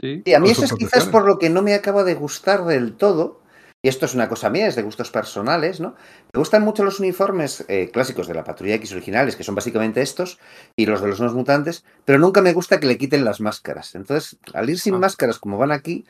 Sí. 0.00 0.22
Y 0.24 0.34
a 0.34 0.40
mí 0.40 0.50
eso 0.50 0.64
es 0.64 0.72
quizás 0.74 1.06
por 1.06 1.26
lo 1.26 1.38
que 1.38 1.50
no 1.50 1.62
me 1.62 1.74
acaba 1.74 2.04
de 2.04 2.14
gustar 2.14 2.64
del 2.66 2.94
todo. 2.96 3.42
Y 3.86 3.88
esto 3.88 4.04
es 4.04 4.16
una 4.16 4.28
cosa 4.28 4.50
mía, 4.50 4.66
es 4.66 4.74
de 4.74 4.82
gustos 4.82 5.12
personales, 5.12 5.78
¿no? 5.78 5.94
Me 6.34 6.38
gustan 6.40 6.64
mucho 6.64 6.82
los 6.82 6.98
uniformes 6.98 7.64
eh, 7.68 7.88
clásicos 7.92 8.26
de 8.26 8.34
la 8.34 8.42
Patrulla 8.42 8.74
X 8.74 8.90
originales, 8.90 9.36
que 9.36 9.44
son 9.44 9.54
básicamente 9.54 10.02
estos, 10.02 10.40
y 10.74 10.86
los 10.86 11.00
de 11.00 11.06
los 11.06 11.20
nuevos 11.20 11.36
mutantes, 11.36 11.84
pero 12.04 12.18
nunca 12.18 12.42
me 12.42 12.52
gusta 12.52 12.80
que 12.80 12.88
le 12.88 12.98
quiten 12.98 13.24
las 13.24 13.40
máscaras. 13.40 13.94
Entonces, 13.94 14.40
al 14.54 14.68
ir 14.68 14.80
sin 14.80 14.94
Ah. 14.96 14.98
máscaras 14.98 15.38
como 15.38 15.56
van 15.56 15.70
aquí, 15.70 16.04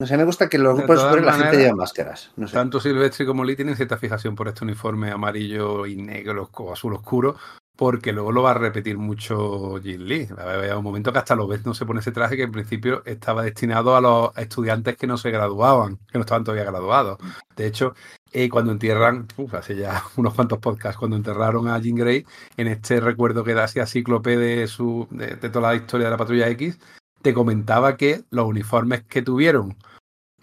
no 0.00 0.06
sé, 0.06 0.16
me 0.16 0.24
gusta 0.24 0.48
que 0.48 0.56
los 0.56 0.78
grupos 0.78 0.98
superiores 0.98 1.26
la 1.26 1.32
gente 1.34 1.58
lleve 1.58 1.74
máscaras. 1.74 2.32
No 2.36 2.48
sé. 2.48 2.54
Tanto 2.54 2.80
Silvestri 2.80 3.26
como 3.26 3.44
Lee 3.44 3.54
tienen 3.56 3.76
cierta 3.76 3.98
fijación 3.98 4.34
por 4.34 4.48
este 4.48 4.64
uniforme 4.64 5.10
amarillo 5.10 5.84
y 5.84 5.96
negro 5.96 6.48
o 6.54 6.72
azul 6.72 6.94
oscuro, 6.94 7.36
porque 7.76 8.12
luego 8.12 8.32
lo 8.32 8.42
va 8.42 8.52
a 8.52 8.54
repetir 8.54 8.98
mucho 8.98 9.80
Jin 9.82 10.06
Lee. 10.06 10.26
Va 10.26 10.44
a 10.44 10.54
haber 10.54 10.76
un 10.76 10.84
momento 10.84 11.12
que 11.12 11.18
hasta 11.18 11.34
lo 11.34 11.46
ves 11.46 11.66
no 11.66 11.74
se 11.74 11.84
pone 11.84 12.00
ese 12.00 12.12
traje 12.12 12.36
que 12.36 12.44
en 12.44 12.52
principio 12.52 13.02
estaba 13.04 13.42
destinado 13.42 13.96
a 13.96 14.00
los 14.00 14.36
estudiantes 14.36 14.96
que 14.96 15.06
no 15.06 15.16
se 15.16 15.30
graduaban, 15.30 15.96
que 16.10 16.18
no 16.18 16.20
estaban 16.20 16.44
todavía 16.44 16.64
graduados. 16.64 17.18
De 17.56 17.66
hecho, 17.66 17.94
eh, 18.32 18.48
cuando 18.48 18.72
entierran, 18.72 19.26
uf, 19.36 19.54
hace 19.54 19.76
ya 19.76 20.02
unos 20.16 20.34
cuantos 20.34 20.58
podcasts, 20.58 20.98
cuando 20.98 21.16
enterraron 21.16 21.68
a 21.68 21.78
Jean 21.78 21.96
Grey, 21.96 22.24
en 22.56 22.68
este 22.68 23.00
recuerdo 23.00 23.44
que 23.44 23.54
da 23.54 23.64
así 23.64 23.80
a 23.80 23.86
Cíclope 23.86 24.36
de, 24.36 24.66
su, 24.68 25.08
de, 25.10 25.36
de 25.36 25.50
toda 25.50 25.70
la 25.70 25.76
historia 25.76 26.06
de 26.06 26.10
la 26.12 26.16
Patrulla 26.16 26.48
X, 26.50 26.78
te 27.22 27.34
comentaba 27.34 27.96
que 27.96 28.22
los 28.30 28.46
uniformes 28.46 29.02
que 29.04 29.22
tuvieron 29.22 29.76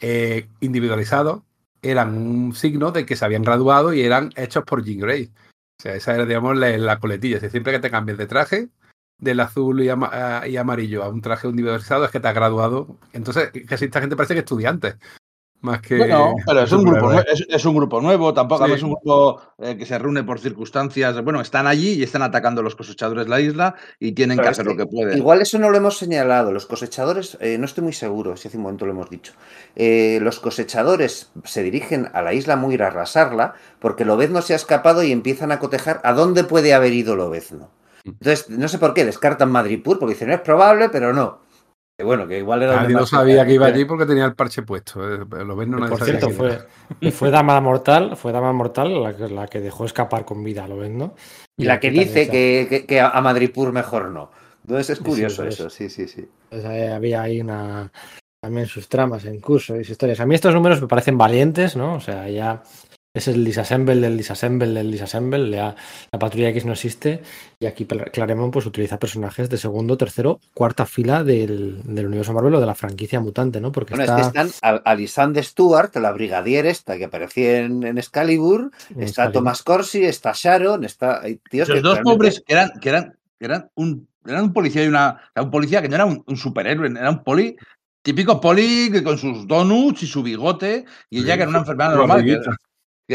eh, 0.01 0.47
individualizados 0.61 1.43
eran 1.83 2.17
un 2.17 2.55
signo 2.55 2.91
de 2.91 3.05
que 3.05 3.15
se 3.15 3.23
habían 3.23 3.43
graduado 3.43 3.93
y 3.93 4.01
eran 4.01 4.31
hechos 4.35 4.63
por 4.63 4.83
Jean 4.83 4.99
Grey. 4.99 5.31
O 5.81 5.83
sea, 5.83 5.95
esa 5.95 6.13
era, 6.13 6.27
digamos, 6.27 6.55
la, 6.55 6.77
la 6.77 6.99
coletilla. 6.99 7.37
Decir, 7.37 7.49
siempre 7.49 7.73
que 7.73 7.79
te 7.79 7.89
cambies 7.89 8.15
de 8.19 8.27
traje, 8.27 8.69
del 9.17 9.39
azul 9.39 9.81
y, 9.81 9.89
ama- 9.89 10.43
y 10.47 10.55
amarillo 10.57 11.01
a 11.03 11.09
un 11.09 11.21
traje 11.21 11.47
individualizado, 11.47 12.05
es 12.05 12.11
que 12.11 12.19
te 12.19 12.27
has 12.27 12.35
graduado. 12.35 12.99
Entonces, 13.13 13.49
que 13.51 13.77
si 13.79 13.85
esta 13.85 13.99
gente 13.99 14.15
parece 14.15 14.35
que 14.35 14.41
estudiantes. 14.41 14.97
Más 15.61 15.79
que. 15.79 15.95
Bueno, 15.97 16.33
pero 16.45 16.61
es 16.61 16.71
un, 16.71 16.83
grupo, 16.83 17.11
es, 17.11 17.45
es 17.47 17.65
un 17.65 17.75
grupo 17.75 18.01
nuevo, 18.01 18.33
tampoco 18.33 18.65
Sí. 18.65 18.73
es 18.73 18.83
un 18.83 18.91
grupo 18.91 19.41
eh, 19.59 19.77
que 19.77 19.85
se 19.85 19.97
reúne 19.99 20.23
por 20.23 20.39
circunstancias. 20.39 21.23
Bueno, 21.23 21.39
están 21.39 21.67
allí 21.67 21.93
y 21.93 22.03
están 22.03 22.23
atacando 22.23 22.61
a 22.61 22.63
los 22.63 22.75
cosechadores 22.75 23.25
de 23.25 23.29
la 23.29 23.39
isla 23.39 23.75
y 23.99 24.13
tienen 24.13 24.37
Pero 24.37 24.45
que 24.45 24.49
hacer 24.49 24.65
que 24.65 24.71
lo 24.71 24.77
que 24.77 24.85
pueden. 24.87 25.17
Igual 25.17 25.41
eso 25.41 25.59
no 25.59 25.69
lo 25.69 25.77
hemos 25.77 25.97
señalado. 25.97 26.51
Los 26.51 26.65
cosechadores, 26.65 27.37
eh, 27.41 27.57
no 27.59 27.65
estoy 27.65 27.83
muy 27.83 27.93
seguro, 27.93 28.35
si 28.37 28.47
hace 28.47 28.57
un 28.57 28.63
momento 28.63 28.85
lo 28.87 28.91
hemos 28.93 29.09
dicho. 29.11 29.33
Eh, 29.75 30.17
los 30.21 30.39
cosechadores 30.39 31.31
se 31.43 31.61
dirigen 31.61 32.09
a 32.13 32.23
la 32.23 32.33
isla 32.33 32.55
Muir 32.55 32.81
a 32.81 32.87
arrasarla 32.87 33.53
porque 33.79 34.03
Lobezno 34.03 34.41
se 34.41 34.53
ha 34.53 34.55
escapado 34.55 35.03
y 35.03 35.11
empiezan 35.11 35.51
a 35.51 35.59
cotejar 35.59 36.01
a 36.03 36.13
dónde 36.13 36.43
puede 36.43 36.73
haber 36.73 36.93
ido 36.93 37.15
Lobezno. 37.15 37.69
Entonces, 38.03 38.49
no 38.49 38.67
sé 38.67 38.79
por 38.79 38.95
qué 38.95 39.05
descartan 39.05 39.51
Madripur, 39.51 39.99
porque 39.99 40.15
dicen, 40.15 40.29
no 40.29 40.33
es 40.33 40.41
probable, 40.41 40.89
pero 40.89 41.13
no. 41.13 41.39
Que 41.97 42.03
bueno, 42.03 42.27
que 42.27 42.39
igual 42.39 42.63
era 42.63 42.81
Nadie 42.81 42.95
no 42.95 43.05
sabía 43.05 43.45
que 43.45 43.53
iba 43.53 43.67
allí 43.67 43.85
porque 43.85 44.05
tenía 44.05 44.25
el 44.25 44.35
parche 44.35 44.63
puesto. 44.63 45.01
eh, 45.03 45.25
Lo 45.45 45.55
ves, 45.55 45.67
no 45.67 45.77
nadie 45.77 45.89
Por 45.91 45.99
sabía 45.99 46.19
cierto, 46.19 46.29
fue, 46.99 47.11
fue 47.11 47.31
Dama 47.31 47.59
Mortal, 47.61 48.15
fue 48.17 48.31
Dama 48.31 48.53
Mortal 48.53 49.03
la 49.03 49.15
que, 49.15 49.27
la 49.27 49.47
que 49.47 49.59
dejó 49.59 49.85
escapar 49.85 50.25
con 50.25 50.43
vida, 50.43 50.67
¿lo 50.67 50.77
ven, 50.77 50.97
no? 50.97 51.15
Y 51.57 51.65
la 51.65 51.79
que 51.79 51.91
dice 51.91 52.27
que, 52.27 52.67
que, 52.69 52.85
que 52.85 53.01
a 53.01 53.21
Madripur 53.21 53.71
mejor 53.71 54.09
no. 54.09 54.31
Entonces 54.63 54.91
es 54.91 54.97
Sí, 54.99 55.03
curioso 55.03 55.43
eso, 55.43 55.69
sí, 55.69 55.89
sí, 55.89 56.07
sí. 56.07 56.27
Pues, 56.49 56.65
había 56.65 57.21
ahí 57.21 57.41
una 57.41 57.91
también 58.41 58.65
sus 58.65 58.89
tramas 58.89 59.25
en 59.25 59.39
curso 59.39 59.75
y 59.75 59.83
sus 59.83 59.91
historias. 59.91 60.19
A 60.19 60.25
mí 60.25 60.33
estos 60.33 60.53
números 60.53 60.81
me 60.81 60.87
parecen 60.87 61.17
valientes, 61.17 61.75
¿no? 61.75 61.95
O 61.95 61.99
sea, 61.99 62.27
ya 62.27 62.63
es 63.13 63.27
el 63.27 63.43
disassemble 63.43 63.95
del 63.95 64.17
disassemble 64.17 64.67
del 64.67 64.91
disassemble. 64.91 65.49
La 65.49 65.75
patrulla 66.17 66.49
X 66.49 66.65
no 66.65 66.73
existe 66.73 67.21
y 67.59 67.65
aquí 67.65 67.85
Claremont 67.85 68.53
pues 68.53 68.65
utiliza 68.65 68.99
personajes 68.99 69.49
de 69.49 69.57
segundo, 69.57 69.97
tercero, 69.97 70.39
cuarta 70.53 70.85
fila 70.85 71.23
del, 71.23 71.81
del 71.83 72.07
universo 72.07 72.33
Marvel 72.33 72.55
o 72.55 72.59
de 72.59 72.65
la 72.65 72.75
franquicia 72.75 73.19
mutante, 73.19 73.59
¿no? 73.59 73.71
Porque 73.71 73.95
Bueno, 73.95 74.03
está 74.03 74.21
es 74.21 74.27
que 74.33 74.39
están 74.39 74.49
Al- 74.69 74.81
Alisande 74.85 75.43
Stewart, 75.43 75.95
la 75.97 76.11
brigadier 76.13 76.65
esta 76.65 76.97
que 76.97 77.05
aparecía 77.05 77.59
en, 77.59 77.83
en 77.83 77.97
Excalibur, 77.97 78.71
en 78.89 79.03
está 79.03 79.23
Excalibur. 79.23 79.33
Thomas 79.33 79.63
Corsi, 79.63 80.05
está 80.05 80.31
Sharon, 80.33 80.85
está... 80.85 81.21
tíos 81.49 81.67
Los 81.67 81.75
que 81.77 81.81
dos 81.81 81.93
realmente- 81.95 82.03
pobres 82.17 82.43
que 82.45 82.53
eran, 82.53 82.71
que 82.79 82.89
eran, 82.89 83.17
que 83.37 83.45
eran 83.45 83.69
un, 83.75 84.07
eran 84.25 84.43
un 84.45 84.53
policía 84.53 84.83
y 84.85 84.87
una. 84.87 85.17
Un 85.35 85.51
policía 85.51 85.81
que 85.81 85.89
no 85.89 85.95
era 85.95 86.05
un, 86.05 86.23
un 86.25 86.37
superhéroe, 86.37 86.87
era 86.87 87.09
un 87.09 87.23
poli. 87.23 87.55
Típico 88.03 88.39
poli 88.41 88.89
que 88.91 89.03
con 89.03 89.17
sus 89.17 89.45
donuts 89.47 90.01
y 90.03 90.07
su 90.07 90.23
bigote, 90.23 90.85
y 91.09 91.19
ella 91.19 91.35
que 91.35 91.41
era 91.43 91.49
una 91.49 91.59
enfermedad 91.59 91.95
normal, 91.95 92.41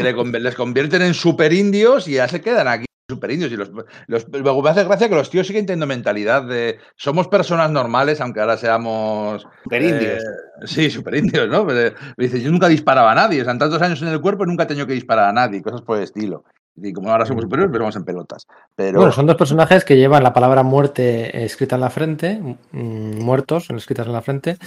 que, 0.03 0.39
les 0.39 0.55
convierten 0.55 1.01
en 1.01 1.13
superindios 1.13 2.07
y 2.07 2.13
ya 2.13 2.27
se 2.27 2.41
quedan 2.41 2.67
aquí 2.67 2.87
superindios. 3.09 3.51
Y 3.51 3.55
los, 3.55 3.71
los, 4.07 4.27
luego 4.29 4.61
me 4.61 4.69
hace 4.69 4.83
gracia 4.83 5.07
que 5.07 5.15
los 5.15 5.29
tíos 5.29 5.47
siguen 5.47 5.65
teniendo 5.65 5.87
mentalidad 5.87 6.43
de 6.43 6.77
somos 6.95 7.27
personas 7.27 7.71
normales, 7.71 8.19
aunque 8.21 8.41
ahora 8.41 8.57
seamos 8.57 9.47
Superindios. 9.63 10.23
eh, 10.23 10.65
sí, 10.65 10.89
superindios, 10.89 11.47
¿no? 11.47 11.65
Pero, 11.65 11.95
me 12.17 12.25
dice, 12.25 12.41
yo 12.41 12.51
nunca 12.51 12.67
disparaba 12.67 13.11
a 13.11 13.15
nadie, 13.15 13.41
o 13.41 13.43
sea, 13.43 13.53
en 13.53 13.59
tantos 13.59 13.81
años 13.81 14.01
en 14.01 14.09
el 14.09 14.21
cuerpo 14.21 14.43
y 14.43 14.47
nunca 14.47 14.63
he 14.63 14.67
tenido 14.67 14.87
que 14.87 14.93
disparar 14.93 15.29
a 15.29 15.33
nadie, 15.33 15.61
cosas 15.61 15.81
por 15.81 15.97
el 15.97 16.03
estilo. 16.03 16.43
Y 16.75 16.93
como 16.93 17.09
ahora 17.11 17.25
somos 17.25 17.43
superiores, 17.43 17.71
pero 17.71 17.85
vamos 17.85 17.95
en 17.95 18.03
pelotas. 18.03 18.45
Pero 18.75 18.99
Bueno, 18.99 19.11
son 19.11 19.25
dos 19.25 19.35
personajes 19.35 19.83
que 19.83 19.97
llevan 19.97 20.21
la 20.21 20.33
palabra 20.33 20.61
muerte 20.61 21.43
escrita 21.43 21.75
en 21.75 21.81
la 21.81 21.89
frente, 21.89 22.39
mm, 22.71 23.19
muertos 23.19 23.69
escritas 23.71 24.05
en 24.05 24.13
la 24.13 24.21
frente, 24.21 24.57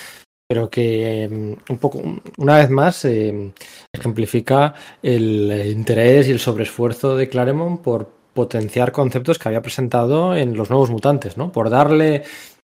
pero 0.50 0.68
que 0.68 1.28
mm, 1.30 1.72
un 1.72 1.78
poco, 1.78 2.02
una 2.38 2.56
vez 2.56 2.70
más, 2.70 3.04
eh, 3.04 3.52
ejemplifica 3.92 4.74
el 5.00 5.64
interés 5.70 6.26
y 6.26 6.32
el 6.32 6.40
sobreesfuerzo 6.40 7.16
de 7.16 7.28
Claremont 7.28 7.80
por 7.80 8.10
potenciar 8.34 8.90
conceptos 8.90 9.38
que 9.38 9.46
había 9.48 9.62
presentado 9.62 10.34
en 10.34 10.56
los 10.56 10.68
nuevos 10.68 10.90
mutantes, 10.90 11.36
¿no? 11.36 11.52
Por 11.52 11.70
darle 11.70 12.24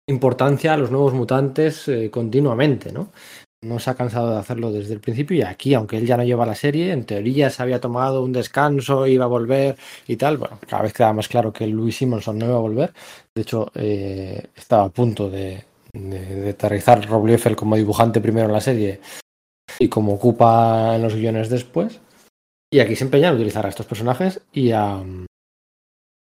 importancia 0.06 0.74
a 0.74 0.76
los 0.76 0.92
nuevos 0.92 1.12
mutantes 1.12 1.88
eh, 1.88 2.08
continuamente, 2.08 2.92
¿no? 2.92 3.10
No 3.62 3.80
se 3.80 3.90
ha 3.90 3.94
cansado 3.96 4.30
de 4.30 4.38
hacerlo 4.38 4.70
desde 4.70 4.94
el 4.94 5.00
principio 5.00 5.38
y 5.38 5.42
aquí, 5.42 5.74
aunque 5.74 5.96
él 5.96 6.06
ya 6.06 6.16
no 6.16 6.22
lleva 6.22 6.46
la 6.46 6.54
serie, 6.54 6.92
en 6.92 7.04
teoría 7.04 7.50
se 7.50 7.64
había 7.64 7.80
tomado 7.80 8.22
un 8.22 8.32
descanso, 8.32 9.08
iba 9.08 9.24
a 9.24 9.28
volver 9.28 9.76
y 10.06 10.16
tal. 10.16 10.36
Bueno, 10.36 10.60
cada 10.68 10.84
vez 10.84 10.92
queda 10.92 11.12
más 11.12 11.26
claro 11.26 11.52
que 11.52 11.66
Louis 11.66 11.96
Simonson 11.96 12.38
no 12.38 12.46
iba 12.46 12.56
a 12.56 12.60
volver. 12.60 12.92
De 13.34 13.42
hecho, 13.42 13.72
eh, 13.74 14.50
estaba 14.54 14.84
a 14.84 14.88
punto 14.88 15.28
de, 15.28 15.64
de, 15.92 16.24
de 16.24 16.50
aterrizar 16.50 17.06
Rob 17.08 17.26
Liefeld 17.26 17.56
como 17.56 17.76
dibujante 17.76 18.20
primero 18.20 18.46
en 18.46 18.52
la 18.52 18.60
serie 18.60 19.00
y 19.78 19.88
como 19.88 20.14
ocupa 20.14 20.96
en 20.96 21.02
los 21.02 21.14
guiones 21.14 21.48
después. 21.48 22.00
Y 22.72 22.80
aquí 22.80 22.96
se 22.96 23.04
empeña 23.04 23.28
en 23.28 23.34
utilizar 23.34 23.66
a 23.66 23.68
estos 23.68 23.86
personajes 23.86 24.40
y 24.52 24.72
a. 24.72 25.02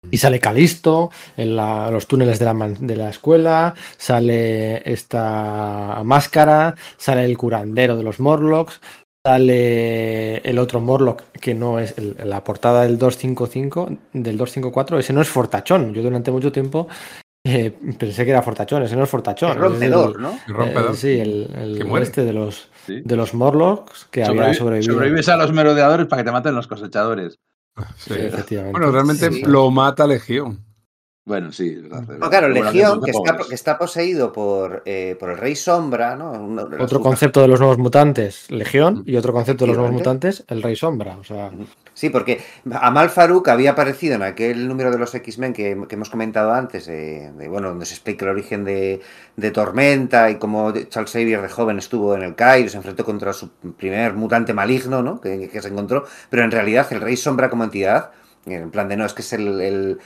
Y 0.09 0.17
sale 0.17 0.39
Calisto 0.39 1.11
en 1.37 1.55
los 1.55 2.07
túneles 2.07 2.39
de 2.39 2.45
la, 2.45 2.53
de 2.53 2.95
la 2.95 3.09
escuela, 3.09 3.75
sale 3.97 4.81
esta 4.91 6.01
máscara, 6.03 6.75
sale 6.97 7.23
el 7.23 7.37
curandero 7.37 7.95
de 7.95 8.03
los 8.03 8.19
Morlocks, 8.19 8.81
sale 9.23 10.37
el 10.37 10.57
otro 10.57 10.81
Morlock 10.81 11.21
que 11.39 11.53
no 11.53 11.77
es 11.77 11.93
la 12.25 12.43
portada 12.43 12.81
del 12.81 12.97
255, 12.97 13.89
del 14.13 14.37
254, 14.37 14.97
ese 14.97 15.13
no 15.13 15.21
es 15.21 15.29
Fortachón. 15.29 15.93
Yo 15.93 16.01
durante 16.01 16.31
mucho 16.31 16.51
tiempo 16.51 16.87
eh, 17.43 17.71
pensé 17.97 18.23
que 18.25 18.31
era 18.31 18.41
Fortachón, 18.41 18.83
ese 18.83 18.95
no 18.95 19.03
es 19.03 19.09
Fortachón. 19.09 19.51
El 19.51 19.57
rompedor, 19.57 20.19
¿no? 20.19 20.37
El 20.47 20.53
rompedor. 20.53 20.91
eh, 20.91 20.95
sí, 20.95 21.19
el, 21.19 21.87
este 22.01 22.23
de 22.23 22.33
los, 22.33 22.69
Sí. 22.85 23.01
de 23.03 23.15
los 23.15 23.33
Morlocks 23.33 24.07
que 24.11 24.23
había 24.23 24.49
sobrevi- 24.51 24.53
sobrevivido. 24.57 24.93
sobrevives 24.93 25.29
a 25.29 25.37
los 25.37 25.51
merodeadores 25.53 26.07
para 26.07 26.21
que 26.21 26.25
te 26.25 26.31
maten 26.31 26.55
los 26.55 26.67
cosechadores. 26.67 27.39
Sí. 27.97 28.13
Sí, 28.13 28.19
efectivamente. 28.19 28.77
Bueno, 28.77 28.91
realmente 28.91 29.31
Sí. 29.31 29.43
lo 29.43 29.69
mata 29.71 30.05
Legión. 30.07 30.65
Bueno, 31.23 31.51
sí. 31.51 31.69
es 31.69 31.83
verdad, 31.83 32.03
es 32.11 32.19
No, 32.19 32.29
claro, 32.31 32.49
Legión, 32.49 33.01
que 33.01 33.11
está, 33.11 33.31
pobres. 33.33 33.47
que 33.47 33.55
está 33.55 33.77
poseído 33.77 34.33
por, 34.33 34.81
eh, 34.85 35.15
por 35.19 35.29
el 35.29 35.37
Rey 35.37 35.55
Sombra, 35.55 36.15
¿no? 36.15 36.31
Uno 36.31 36.67
Otro 36.79 36.99
concepto 36.99 37.41
de 37.41 37.47
los 37.47 37.59
nuevos 37.59 37.77
mutantes, 37.77 38.49
Legión, 38.49 39.03
y 39.05 39.15
otro 39.15 39.31
concepto 39.31 39.63
de 39.65 39.67
los 39.69 39.77
nuevos 39.77 39.93
mutantes, 39.95 40.43
el 40.47 40.63
Rey 40.63 40.75
Sombra. 40.75 41.17
O 41.17 41.23
sea, 41.23 41.51
Sí, 42.01 42.09
porque 42.09 42.41
Amal 42.73 43.11
Farouk 43.11 43.47
había 43.49 43.73
aparecido 43.73 44.15
en 44.15 44.23
aquel 44.23 44.67
número 44.67 44.89
de 44.89 44.97
los 44.97 45.13
X-Men 45.13 45.53
que, 45.53 45.77
hemos 45.87 46.09
comentado 46.09 46.51
antes, 46.51 46.87
eh, 46.87 47.31
de, 47.37 47.47
bueno, 47.47 47.69
donde 47.69 47.85
se 47.85 47.93
explica 47.93 48.25
el 48.25 48.31
origen 48.31 48.63
de, 48.65 49.01
Tormenta 49.53 50.31
y 50.31 50.39
cómo 50.39 50.71
Charles 50.71 51.11
Xavier 51.11 51.43
de 51.43 51.49
joven 51.49 51.77
estuvo 51.77 52.15
en 52.15 52.23
el 52.23 52.33
Cairo, 52.33 52.69
se 52.69 52.77
enfrentó 52.77 53.05
contra 53.05 53.33
su 53.33 53.51
primer 53.77 54.13
mutante 54.15 54.51
maligno, 54.51 55.03
¿no? 55.03 55.21
Que, 55.21 55.47
se 55.61 55.67
encontró, 55.67 56.05
pero 56.31 56.43
en 56.43 56.49
realidad 56.49 56.87
el 56.89 57.01
Rey 57.01 57.15
Sombra 57.17 57.51
como 57.51 57.65
entidad, 57.65 58.09
en 58.47 58.71
plan 58.71 58.89
de 58.89 58.97
no, 58.97 59.05
es 59.05 59.13
que 59.13 59.21
es 59.21 59.33
el- 59.33 59.99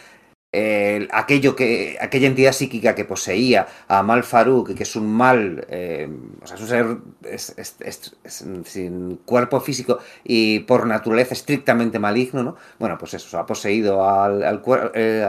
el- 0.55 1.09
aquello 1.11 1.55
que, 1.55 1.97
aquella 1.99 2.27
entidad 2.27 2.53
psíquica 2.53 2.95
que 2.95 3.05
poseía 3.05 3.67
a 3.87 3.99
Amal 3.99 4.23
Farouk, 4.23 4.73
que 4.73 4.83
es 4.83 4.95
un 4.95 5.07
mal, 5.11 5.65
eh, 5.69 6.07
o 6.41 6.47
sea, 6.47 6.55
es 6.55 6.61
un 6.61 6.67
ser 6.67 6.97
es- 7.29 7.53
es- 7.57 8.13
sin 8.65 9.17
cuerpo 9.25 9.59
físico 9.59 9.99
y 10.23 10.59
por 10.59 10.87
naturaleza 10.87 11.33
estrictamente 11.33 11.99
maligno, 11.99 12.43
¿no? 12.43 12.55
Bueno, 12.79 12.97
pues 12.97 13.13
eso, 13.15 13.37
ha 13.37 13.45
poseído 13.45 14.07
al, 14.09 14.43
al, 14.43 14.61
eh, 14.93 15.25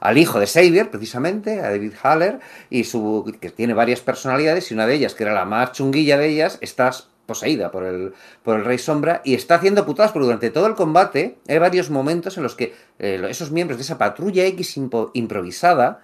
al 0.00 0.16
hijo 0.18 0.40
de 0.40 0.46
Xavier, 0.46 0.90
precisamente, 0.90 1.60
a 1.60 1.70
David 1.70 1.92
Haller, 2.02 2.40
y 2.70 2.84
su, 2.84 3.36
que 3.40 3.50
tiene 3.50 3.74
varias 3.74 4.00
personalidades, 4.00 4.70
y 4.70 4.74
una 4.74 4.86
de 4.86 4.94
ellas, 4.94 5.14
que 5.14 5.24
era 5.24 5.34
la 5.34 5.44
más 5.44 5.72
chunguilla 5.72 6.16
de 6.16 6.28
ellas, 6.28 6.58
está 6.62 6.90
poseída 7.30 7.70
por 7.70 7.82
el, 7.84 8.12
por 8.44 8.58
el 8.58 8.64
Rey 8.64 8.78
Sombra 8.78 9.22
y 9.24 9.34
está 9.34 9.54
haciendo 9.54 9.86
putadas, 9.86 10.12
porque 10.12 10.26
durante 10.26 10.50
todo 10.50 10.66
el 10.66 10.74
combate 10.74 11.38
hay 11.48 11.58
varios 11.58 11.88
momentos 11.88 12.36
en 12.36 12.42
los 12.42 12.54
que 12.58 12.74
eh, 12.98 13.22
esos 13.28 13.50
miembros 13.50 13.78
de 13.78 13.84
esa 13.86 13.98
patrulla 14.04 14.44
X 14.46 14.76
improvisada 15.14 16.00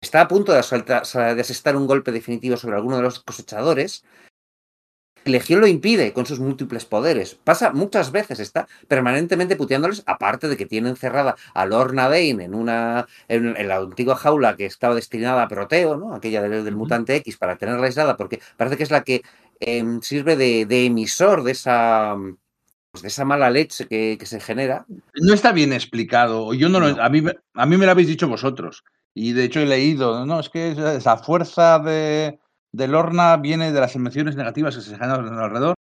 está 0.00 0.20
a 0.20 0.28
punto 0.28 0.52
de, 0.52 0.60
asaltar- 0.60 1.34
de 1.34 1.40
asestar 1.40 1.74
un 1.76 1.86
golpe 1.86 2.12
definitivo 2.12 2.56
sobre 2.56 2.76
alguno 2.76 2.96
de 2.98 3.02
los 3.02 3.18
cosechadores. 3.28 4.04
Legión 5.28 5.60
lo 5.60 5.66
impide 5.66 6.12
con 6.12 6.26
sus 6.26 6.40
múltiples 6.40 6.84
poderes. 6.84 7.34
Pasa 7.36 7.72
muchas 7.72 8.10
veces, 8.12 8.40
está 8.40 8.66
permanentemente 8.88 9.56
puteándoles, 9.56 10.02
aparte 10.06 10.48
de 10.48 10.56
que 10.56 10.66
tiene 10.66 10.88
encerrada 10.88 11.36
a 11.54 11.66
Lorna 11.66 12.04
Dane 12.08 12.44
en 12.44 12.54
una 12.54 13.06
en, 13.28 13.56
en 13.56 13.68
la 13.68 13.76
antigua 13.76 14.16
jaula 14.16 14.56
que 14.56 14.66
estaba 14.66 14.94
destinada 14.94 15.42
a 15.42 15.48
Proteo, 15.48 15.96
¿no? 15.96 16.14
Aquella 16.14 16.42
del, 16.42 16.64
del 16.64 16.76
mutante 16.76 17.16
X, 17.16 17.36
para 17.36 17.56
tenerla 17.56 17.86
aislada, 17.86 18.16
porque 18.16 18.40
parece 18.56 18.76
que 18.76 18.82
es 18.82 18.90
la 18.90 19.04
que 19.04 19.22
em, 19.60 20.00
sirve 20.02 20.36
de, 20.36 20.66
de 20.66 20.86
emisor 20.86 21.42
de 21.42 21.52
esa 21.52 22.16
pues, 22.90 23.02
de 23.02 23.08
esa 23.08 23.24
mala 23.24 23.50
leche 23.50 23.86
que, 23.86 24.16
que 24.18 24.26
se 24.26 24.40
genera. 24.40 24.86
No 25.14 25.34
está 25.34 25.52
bien 25.52 25.72
explicado. 25.72 26.54
Yo 26.54 26.68
no, 26.68 26.80
lo- 26.80 27.02
a, 27.02 27.08
mí, 27.08 27.20
me- 27.22 27.36
a 27.54 27.66
mí 27.66 27.76
me 27.76 27.84
lo 27.86 27.92
habéis 27.92 28.08
dicho 28.08 28.28
vosotros. 28.28 28.84
Y 29.14 29.32
de 29.32 29.44
hecho 29.44 29.60
he 29.60 29.66
leído, 29.66 30.24
no, 30.26 30.38
es 30.40 30.48
que 30.48 30.70
esa 30.96 31.16
fuerza 31.16 31.78
de, 31.80 32.38
de 32.72 32.88
Lorna 32.88 33.36
viene 33.36 33.72
de 33.72 33.80
las 33.80 33.94
emociones 33.96 34.36
negativas 34.36 34.74
que 34.76 34.82
se 34.82 34.90
generan 34.96 35.26
alrededor. 35.38 35.74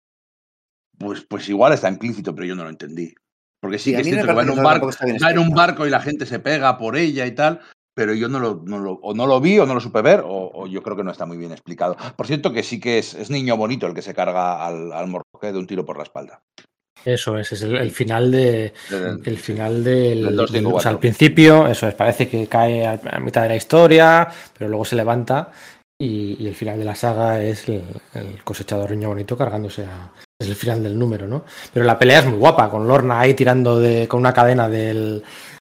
Pues, 0.99 1.27
pues 1.29 1.49
igual 1.49 1.73
está 1.73 1.89
implícito, 1.89 2.35
pero 2.35 2.47
yo 2.47 2.55
no 2.55 2.65
lo 2.65 2.71
entendí. 2.71 3.15
Porque 3.61 3.79
sí, 3.79 3.91
Sí, 3.91 3.97
que 3.97 4.03
es 4.03 4.09
cierto 4.09 4.27
que 4.27 4.33
va 4.35 4.43
en 4.43 4.51
un 4.51 4.63
barco, 4.63 4.87
va 4.89 5.31
en 5.31 5.39
un 5.39 5.87
y 5.87 5.91
la 5.91 6.01
gente 6.01 6.27
se 6.27 6.39
pega 6.39 6.79
por 6.79 6.97
ella 6.97 7.27
y 7.27 7.35
tal, 7.35 7.61
pero 7.95 8.15
yo 8.15 8.29
no 8.29 8.39
lo, 8.39 8.63
no 8.65 8.79
lo- 8.79 8.93
o 9.03 9.15
no 9.15 9.27
lo 9.27 9.41
vi 9.41 9.59
o 9.59 9.67
no 9.67 9.75
lo 9.75 9.81
supe 9.81 10.03
ver, 10.03 10.21
o, 10.21 10.51
o 10.55 10.67
yo 10.67 10.83
creo 10.83 10.97
que 10.97 11.05
no 11.05 11.11
está 11.11 11.27
muy 11.27 11.37
bien 11.37 11.53
explicado. 11.53 11.97
Por 12.17 12.27
cierto, 12.27 12.53
que 12.53 12.63
sí 12.63 12.79
que 12.79 12.99
es, 12.99 13.15
es 13.15 13.31
niño 13.31 13.57
bonito 13.57 13.87
el 13.87 13.95
que 13.95 14.03
se 14.03 14.15
carga 14.15 14.65
al, 14.67 14.93
al 14.93 15.07
morroque 15.09 15.53
de 15.53 15.59
un 15.59 15.67
tiro 15.67 15.85
por 15.85 15.97
la 15.97 16.03
espalda. 16.05 16.43
eso 17.05 17.39
es, 17.39 17.53
es 17.53 17.63
el, 17.63 17.77
el 17.77 17.91
final 17.91 18.31
de, 18.31 18.75
De- 18.91 19.21
el 19.25 19.39
final 19.39 19.83
del, 19.83 20.23
Del 20.25 20.37
254. 20.37 20.77
o 20.77 20.81
sea, 20.81 20.91
al 20.91 20.99
principio, 20.99 21.67
eso 21.67 21.89
es, 21.89 21.95
parece 21.95 22.29
que 22.29 22.47
cae 22.47 22.87
a, 22.87 23.01
a 23.11 23.21
mitad 23.21 23.43
de 23.43 23.49
la 23.49 23.57
historia, 23.57 24.29
pero 24.57 24.69
luego 24.69 24.85
se 24.85 24.97
levanta 24.97 25.51
y, 25.99 26.36
y 26.42 26.47
el 26.47 26.55
final 26.55 26.78
de 26.78 26.84
la 26.84 26.94
saga 26.94 27.42
es 27.42 27.68
el, 27.68 27.83
cosechador 28.44 28.91
niño 28.91 29.08
bonito 29.08 29.36
cargándose 29.36 29.84
a. 29.84 30.12
Es 30.39 30.49
el 30.49 30.55
final 30.55 30.83
del 30.83 30.99
número, 30.99 31.26
¿no? 31.26 31.44
Pero 31.73 31.86
la 31.86 31.99
pelea 31.99 32.18
es 32.20 32.26
muy 32.26 32.36
guapa, 32.39 32.68
con 32.70 32.86
Lorna 32.86 33.20
ahí 33.20 33.33
tirando 33.33 33.78
de, 33.81 34.07
con 34.07 34.20
una 34.20 34.34
cadena 34.34 34.68
del, 34.68 35.23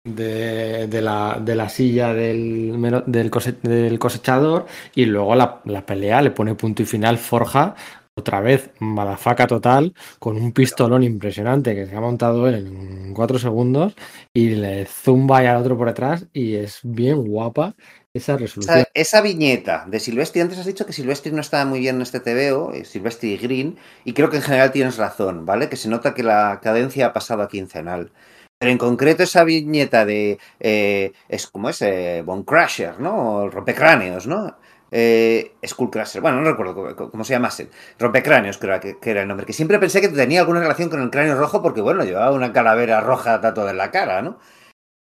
de, 0.03 0.88
de 0.88 1.01
la, 1.01 1.39
de 1.41 1.56
la 1.56 1.69
silla 1.69 2.14
del, 2.14 2.75
del, 3.06 3.30
cose- 3.31 3.57
del 3.61 3.97
cosechador 3.99 4.65
y 4.93 5.06
luego 5.06 5.35
la, 5.35 5.61
pelea 5.85 6.22
le 6.22 6.31
pone 6.31 6.56
punto 6.56 6.81
y 6.81 6.85
final 6.85 7.17
Forja 7.17 7.75
otra 8.15 8.41
vez, 8.41 8.72
malafaca 8.80 9.45
total, 9.45 9.93
con 10.17 10.38
un 10.38 10.51
pistolón 10.51 11.03
impresionante 11.03 11.75
que 11.75 11.85
se 11.85 11.95
ha 11.95 12.01
montado 12.01 12.49
en 12.49 13.14
cuatro 13.14 13.38
segundos 13.38 13.93
y 14.33 14.49
le 14.49 14.85
zumba 14.88 15.43
ya 15.43 15.51
al 15.51 15.61
otro 15.61 15.77
por 15.77 15.88
detrás 15.88 16.25
y 16.33 16.56
es 16.56 16.80
bien 16.83 17.23
guapa 17.23 17.75
esa 18.18 18.38
resolución. 18.38 18.78
Esa, 18.78 18.90
esa 18.94 19.22
viñeta 19.22 19.86
de 19.88 20.00
Silvestri, 20.00 20.42
antes 20.42 20.60
has 20.60 20.66
dicho 20.66 20.86
que 20.86 20.94
Silvestri 20.94 21.32
no 21.32 21.42
estaba 21.42 21.66
muy 21.66 21.80
bien 21.80 21.98
en 21.98 22.02
este 22.02 22.20
TVO, 22.20 22.74
eh, 22.74 22.86
Silvestri 22.86 23.34
y 23.34 23.38
Green, 23.38 23.78
y 24.04 24.14
creo 24.14 24.30
que 24.30 24.38
en 24.38 24.44
general 24.44 24.72
tienes 24.72 24.98
razón, 24.98 25.46
¿vale? 25.46 25.70
Que 25.70 25.78
se 25.78 25.90
nota 25.90 26.14
que 26.14 26.24
la 26.24 26.60
cadencia 26.62 27.08
ha 27.08 27.14
pasado 27.14 27.44
a 27.44 27.48
quincenal. 27.48 28.12
Pero 28.60 28.72
en 28.72 28.78
concreto 28.78 29.24
esa 29.24 29.44
viñeta 29.44 30.06
de, 30.06 30.40
eh, 30.60 31.12
es 31.30 31.48
como 31.48 31.70
es, 31.70 31.82
eh, 31.82 32.24
Bone 32.26 32.44
Crusher, 32.44 33.00
¿no? 33.00 33.16
O 33.16 33.46
el 33.46 33.52
rompecráneos, 33.52 34.26
¿no? 34.26 34.58
Eh, 34.90 35.56
Skullcrusher, 35.66 36.22
bueno, 36.22 36.42
no 36.42 36.50
recuerdo 36.50 36.96
cómo, 36.96 37.12
cómo 37.12 37.24
se 37.24 37.34
llamase. 37.34 37.70
Rompecráneos 38.00 38.58
creo 38.58 38.80
que, 38.80 38.98
que 39.00 39.12
era 39.12 39.22
el 39.22 39.28
nombre. 39.28 39.46
Que 39.46 39.54
siempre 39.54 39.80
pensé 39.80 40.02
que 40.02 40.08
tenía 40.10 40.40
alguna 40.42 40.62
relación 40.62 40.90
con 40.90 41.02
el 41.02 41.10
cráneo 41.10 41.36
rojo 41.36 41.62
porque, 41.62 41.82
bueno, 41.82 42.04
llevaba 42.04 42.32
una 42.32 42.54
calavera 42.54 43.02
roja 43.02 43.42
tatuada 43.42 43.72
en 43.72 43.78
la 43.78 43.92
cara, 43.92 44.22
¿no? 44.22 44.40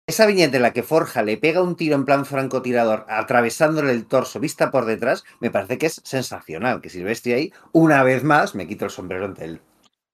Esa 0.08 0.24
viñeta 0.24 0.56
en 0.56 0.62
la 0.62 0.72
que 0.72 0.82
Forja 0.82 1.22
le 1.22 1.36
pega 1.36 1.62
un 1.62 1.76
tiro 1.76 1.94
en 1.94 2.06
plan 2.06 2.24
francotirador 2.24 3.04
atravesándole 3.10 3.92
el 3.92 4.06
torso 4.06 4.40
vista 4.40 4.70
por 4.70 4.86
detrás, 4.86 5.22
me 5.38 5.50
parece 5.50 5.76
que 5.76 5.84
es 5.86 6.00
sensacional. 6.02 6.80
Que 6.80 6.88
Silvestri 6.88 7.34
ahí, 7.34 7.52
una 7.72 8.02
vez 8.02 8.24
más, 8.24 8.54
me 8.54 8.66
quito 8.66 8.86
el 8.86 8.90
sombrero 8.90 9.26
ante 9.26 9.44
él. 9.44 9.60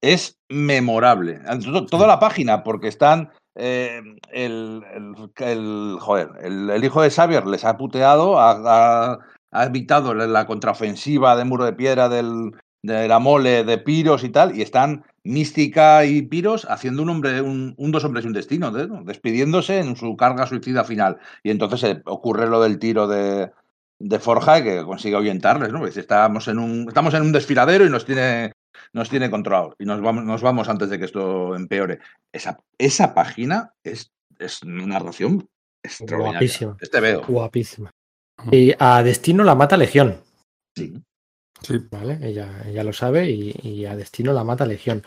Es 0.02 0.36
memorable. 0.48 1.38
To- 1.62 1.86
Toda 1.86 2.08
la 2.08 2.18
página, 2.18 2.64
porque 2.64 2.88
están. 2.88 3.30
eh, 3.56 4.02
el, 4.32 4.82
el- 4.92 5.14
el- 5.36 5.96
joder, 6.00 6.28
el, 6.42 6.70
el 6.70 6.84
hijo 6.84 7.00
de 7.00 7.10
Xavier 7.10 7.46
les 7.46 7.64
ha 7.64 7.76
puteado, 7.76 8.40
ha, 8.40 8.50
ha- 9.12 9.18
ha 9.52 9.64
evitado 9.64 10.12
la 10.12 10.44
contraofensiva 10.44 11.36
de 11.36 11.44
muro 11.44 11.64
de 11.64 11.72
piedra 11.72 12.08
del, 12.08 12.50
de 12.84 13.08
la 13.08 13.18
mole 13.18 13.64
de 13.64 13.78
Piros 13.78 14.24
y 14.24 14.28
tal, 14.28 14.54
y 14.54 14.60
están 14.60 15.04
Mística 15.22 16.04
y 16.04 16.20
Piros 16.20 16.66
haciendo 16.68 17.02
un 17.02 17.08
hombre, 17.08 17.40
un, 17.40 17.74
un 17.78 17.90
dos 17.90 18.04
hombres 18.04 18.26
y 18.26 18.28
un 18.28 18.34
destino, 18.34 18.78
¿eh? 18.78 18.86
despidiéndose 19.04 19.78
en 19.78 19.96
su 19.96 20.14
carga 20.18 20.46
suicida 20.46 20.84
final. 20.84 21.16
Y 21.42 21.50
entonces 21.50 21.82
eh, 21.84 22.02
ocurre 22.04 22.46
lo 22.46 22.60
del 22.60 22.78
tiro 22.78 23.08
de, 23.08 23.50
de 23.98 24.18
Forja 24.18 24.58
y 24.58 24.64
que 24.64 24.84
consigue 24.84 25.16
ahuyentarles, 25.16 25.72
¿no? 25.72 25.86
Dice, 25.86 26.00
estamos 26.00 26.46
en 26.48 26.58
un, 26.58 26.84
estamos 26.86 27.14
en 27.14 27.22
un 27.22 27.32
desfiladero 27.32 27.86
y 27.86 27.88
nos 27.88 28.04
tiene, 28.04 28.52
nos 28.92 29.08
tiene 29.08 29.30
controlado. 29.30 29.74
Y 29.78 29.86
nos 29.86 30.02
vamos, 30.02 30.24
nos 30.24 30.42
vamos 30.42 30.68
antes 30.68 30.90
de 30.90 30.98
que 30.98 31.06
esto 31.06 31.56
empeore. 31.56 32.00
Esa, 32.34 32.58
esa 32.76 33.14
página 33.14 33.72
es, 33.82 34.12
es 34.38 34.62
una 34.62 34.84
narración 34.84 35.48
extraordinaria. 35.82 36.38
Guapísima. 36.38 36.76
Este 36.78 37.00
veo. 37.00 37.22
Guapísima. 37.26 37.90
Y 38.52 38.74
a 38.78 39.02
Destino 39.02 39.42
la 39.42 39.54
mata 39.54 39.78
Legión. 39.78 40.20
Sí. 40.76 41.02
Sí. 41.64 41.80
¿Vale? 41.90 42.18
Ella, 42.22 42.62
ella 42.66 42.84
lo 42.84 42.92
sabe 42.92 43.30
y, 43.30 43.84
a 43.86 43.96
Destino 43.96 44.32
la 44.32 44.44
mata 44.44 44.66
Legión. 44.66 45.02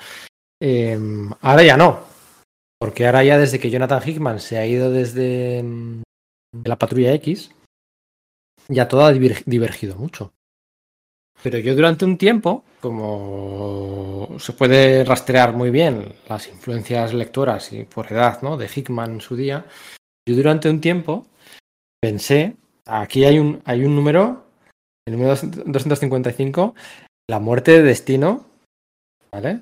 Eh, 0.59 0.99
ahora 1.41 1.63
ya 1.63 1.77
no. 1.77 1.99
Porque 2.79 3.05
ahora 3.05 3.23
ya 3.23 3.37
desde 3.37 3.59
que 3.59 3.69
Jonathan 3.69 4.01
Hickman 4.05 4.39
se 4.39 4.57
ha 4.57 4.65
ido 4.65 4.91
desde 4.91 5.63
mm, 5.63 6.01
la 6.63 6.77
patrulla 6.77 7.13
X, 7.13 7.51
ya 8.67 8.87
todo 8.87 9.05
ha 9.05 9.13
divergido 9.13 9.95
mucho. 9.95 10.33
Pero 11.43 11.59
yo 11.59 11.75
durante 11.75 12.05
un 12.05 12.17
tiempo, 12.17 12.63
como 12.81 14.37
se 14.39 14.53
puede 14.53 15.03
rastrear 15.03 15.53
muy 15.53 15.69
bien 15.69 16.15
las 16.27 16.47
influencias 16.47 17.13
lectoras 17.13 17.71
y 17.73 17.83
por 17.83 18.11
edad 18.11 18.41
¿no? 18.41 18.57
de 18.57 18.69
Hickman 18.73 19.13
en 19.13 19.21
su 19.21 19.35
día, 19.35 19.65
yo 20.27 20.35
durante 20.35 20.69
un 20.69 20.81
tiempo 20.81 21.27
pensé, 22.01 22.55
aquí 22.85 23.23
hay 23.23 23.37
un, 23.39 23.61
hay 23.65 23.85
un 23.85 23.95
número, 23.95 24.46
el 25.07 25.13
número 25.13 25.35
255, 25.35 26.75
la 27.29 27.39
muerte 27.39 27.71
de 27.71 27.81
Destino, 27.83 28.45
¿vale? 29.31 29.61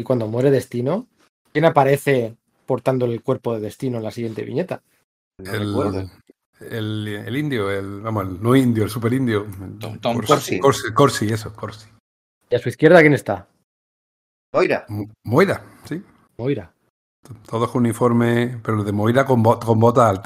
Y 0.00 0.04
cuando 0.04 0.26
muere 0.26 0.50
Destino, 0.50 1.06
¿quién 1.52 1.64
aparece 1.66 2.36
portando 2.66 3.06
el 3.06 3.22
cuerpo 3.22 3.54
de 3.54 3.60
Destino 3.60 3.98
en 3.98 4.04
la 4.04 4.10
siguiente 4.10 4.42
viñeta? 4.44 4.82
No 5.38 5.52
recuerdo. 5.52 6.00
El, 6.60 7.06
el, 7.06 7.08
el 7.26 7.36
indio, 7.36 7.70
el, 7.70 8.00
vamos, 8.00 8.26
el 8.26 8.42
no 8.42 8.56
indio, 8.56 8.84
el 8.84 8.90
super 8.90 9.12
indio. 9.12 9.46
Tom- 9.78 9.98
Tom 10.00 10.20
Corsi. 10.26 10.58
Corsi, 10.58 10.92
Corsi, 10.92 11.26
eso, 11.32 11.52
Corsi. 11.54 11.88
Y 12.50 12.56
a 12.56 12.58
su 12.58 12.68
izquierda, 12.68 13.00
¿quién 13.00 13.12
está? 13.14 13.46
Moira. 14.54 14.86
Mo- 14.88 15.10
Moira, 15.24 15.62
sí. 15.84 16.02
Moira. 16.38 16.72
Todos 17.46 17.70
con 17.70 17.82
uniforme, 17.82 18.58
pero 18.62 18.82
de 18.84 18.92
Moira 18.92 19.26
con, 19.26 19.42
bot, 19.42 19.62
con 19.64 19.78
botas 19.78 20.20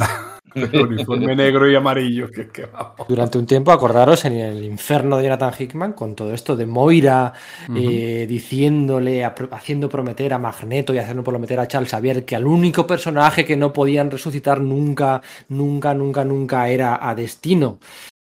altas. 0.60 0.80
uniforme 0.80 1.34
negro 1.36 1.70
y 1.70 1.74
amarillo. 1.74 2.30
Que, 2.30 2.48
que. 2.48 2.66
Durante 3.08 3.38
un 3.38 3.46
tiempo, 3.46 3.72
acordaros 3.72 4.24
en 4.24 4.34
el 4.34 4.64
infierno 4.64 5.16
de 5.16 5.24
Jonathan 5.24 5.52
Hickman, 5.58 5.92
con 5.92 6.14
todo 6.14 6.32
esto 6.32 6.56
de 6.56 6.66
Moira 6.66 7.32
eh, 7.74 8.26
diciéndole, 8.28 9.24
a- 9.24 9.34
haciendo 9.50 9.88
prometer 9.88 10.32
a 10.32 10.38
Magneto 10.38 10.94
y 10.94 10.98
haciendo 10.98 11.22
prometer 11.24 11.60
a 11.60 11.68
Charles 11.68 11.90
Xavier 11.90 12.24
que 12.24 12.36
al 12.36 12.46
único 12.46 12.86
personaje 12.86 13.44
que 13.44 13.56
no 13.56 13.72
podían 13.72 14.10
resucitar 14.10 14.60
nunca, 14.60 15.22
nunca, 15.48 15.94
nunca, 15.94 16.24
nunca 16.24 16.68
era 16.68 16.98
a 17.08 17.14
Destino, 17.14 17.78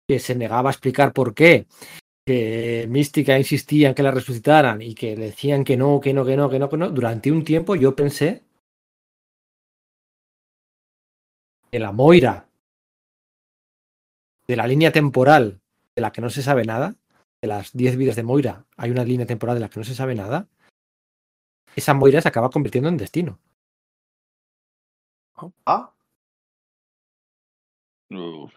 que 0.09 0.19
se 0.19 0.35
negaba 0.35 0.71
a 0.71 0.73
explicar 0.73 1.13
por 1.13 1.35
qué, 1.35 1.67
que 2.27 2.87
Mística 2.89 3.37
insistía 3.39 3.89
en 3.89 3.95
que 3.95 4.03
la 4.03 4.11
resucitaran 4.11 4.83
y 4.83 4.95
que 4.95 5.17
le 5.17 5.27
decían 5.27 5.65
que 5.65 5.77
no, 5.77 6.01
que 6.01 6.13
no, 6.15 6.25
que 6.25 6.37
no, 6.37 6.49
que 6.49 6.59
no, 6.59 6.69
que 6.69 6.77
no. 6.77 6.91
Durante 6.91 7.33
un 7.33 7.45
tiempo 7.45 7.75
yo 7.77 7.97
pensé 7.97 8.43
que 11.71 11.79
la 11.79 11.93
Moira 11.93 12.47
de 14.47 14.57
la 14.57 14.67
línea 14.67 14.91
temporal 14.93 15.61
de 15.95 16.03
la 16.03 16.11
que 16.13 16.21
no 16.21 16.31
se 16.31 16.43
sabe 16.43 16.65
nada, 16.65 16.97
de 17.41 17.49
las 17.49 17.73
10 17.73 17.97
vidas 17.97 18.17
de 18.17 18.23
Moira, 18.23 18.65
hay 18.77 18.91
una 18.91 19.05
línea 19.05 19.27
temporal 19.27 19.55
de 19.57 19.61
la 19.61 19.69
que 19.69 19.79
no 19.81 19.85
se 19.85 19.95
sabe 19.95 20.15
nada, 20.15 20.49
esa 21.77 21.95
Moira 21.95 22.21
se 22.21 22.29
acaba 22.29 22.51
convirtiendo 22.51 22.89
en 22.89 22.97
destino. 22.97 23.39
Ah, 25.65 25.93
Uf, 28.11 28.53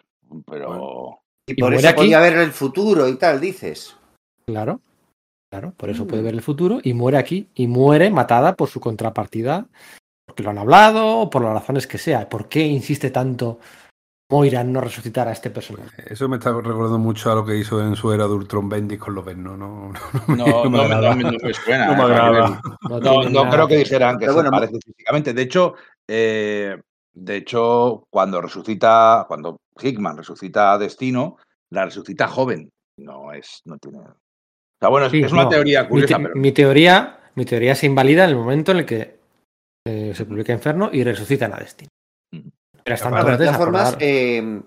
pero. 0.48 1.20
y 1.46 1.54
por 1.54 1.74
eso 1.76 1.88
aquí. 1.88 1.96
podía 1.98 2.20
ver 2.20 2.38
el 2.38 2.52
futuro 2.52 3.08
y 3.08 3.18
tal, 3.18 3.40
dices. 3.40 3.96
Claro, 4.48 4.82
claro, 5.52 5.74
por 5.78 5.90
eso 5.92 6.04
Mm. 6.04 6.08
puede 6.08 6.24
ver 6.24 6.34
el 6.34 6.42
futuro 6.42 6.80
y 6.84 6.94
muere 6.96 7.18
aquí 7.20 7.48
y 7.54 7.68
muere 7.68 8.10
matada 8.10 8.56
por 8.56 8.68
su 8.70 8.80
contrapartida, 8.80 9.68
porque 10.26 10.44
lo 10.44 10.50
han 10.50 10.58
hablado 10.58 11.20
o 11.20 11.30
por 11.30 11.44
las 11.44 11.54
razones 11.54 11.88
que 11.88 11.98
sea. 11.98 12.28
¿Por 12.30 12.48
qué 12.48 12.62
insiste 12.62 13.12
tanto 13.12 13.60
Moira 14.32 14.62
en 14.62 14.72
no 14.74 14.82
resucitar 14.82 15.28
a 15.28 15.32
este 15.32 15.50
personaje? 15.50 16.04
Eso 16.12 16.28
me 16.30 16.38
está 16.38 16.52
recordando 16.54 16.98
mucho 16.98 17.32
a 17.32 17.36
lo 17.36 17.46
que 17.46 17.58
hizo 17.58 17.86
en 17.86 17.96
su 17.96 18.12
era 18.12 18.26
de 18.28 18.34
Ultron 18.34 18.70
Bendis 18.70 19.00
con 19.00 19.16
los 19.16 19.26
no, 19.38 19.58
no, 19.58 19.92
No, 20.28 20.64
no, 20.66 20.70
me- 20.70 20.88
no 20.96 21.16
me- 21.16 21.24
no 21.24 21.32
me 21.44 21.54
suena. 21.54 21.86
no 21.88 21.96
me 21.96 22.00
¿eh? 22.00 22.06
agrada. 22.06 22.62
No, 22.90 23.00
tiene 23.02 23.30
no 23.30 23.44
nada 23.44 23.50
creo 23.52 23.68
que 23.68 23.78
dijeran 23.78 24.16
que 24.18 24.26
Pero 24.26 24.32
se 24.32 24.36
bueno, 24.36 24.52
parece 24.52 24.78
físicamente. 24.84 25.34
De 25.34 25.42
hecho, 25.42 25.76
eh, 26.08 26.78
de 27.14 27.36
hecho, 27.36 28.06
cuando 28.10 28.42
resucita, 28.42 29.26
cuando 29.28 29.58
Hickman 29.80 30.18
resucita 30.18 30.74
a 30.74 30.78
Destino, 30.78 31.38
la 31.70 31.86
resucita 31.86 32.28
joven. 32.28 32.70
No 32.98 33.34
es, 33.34 33.62
no 33.66 33.78
tiene. 33.78 34.00
O 34.00 34.16
sea, 34.80 34.90
bueno, 34.90 35.08
es, 35.08 35.12
Sí, 35.12 35.22
es 35.22 35.32
una 35.32 35.44
no. 35.44 35.50
teoría 35.50 35.84
Mi, 35.84 35.90
curiosa, 35.90 36.18
te- 36.18 36.24
pero 36.24 36.36
mi 36.36 36.52
teoría, 36.52 37.20
mi 37.36 37.46
teoría 37.46 37.76
se 37.76 37.88
invalida 37.88 38.24
en 38.24 38.30
el 38.32 38.36
momento 38.36 38.72
en 38.72 38.78
el 38.80 38.86
que 38.86 39.20
eh, 39.86 40.14
se 40.16 40.26
publica 40.26 40.54
Inferno 40.54 40.90
y 40.92 41.04
resucitan 41.04 41.54
a 41.54 41.58
Destino. 41.58 41.90
Mm. 42.32 42.50
Pero 42.84 42.96
hasta 42.96 43.08
Aparte, 43.08 43.32
De 43.32 43.38
todas 43.38 43.58
formas, 43.58 43.96
eh, 44.00 44.62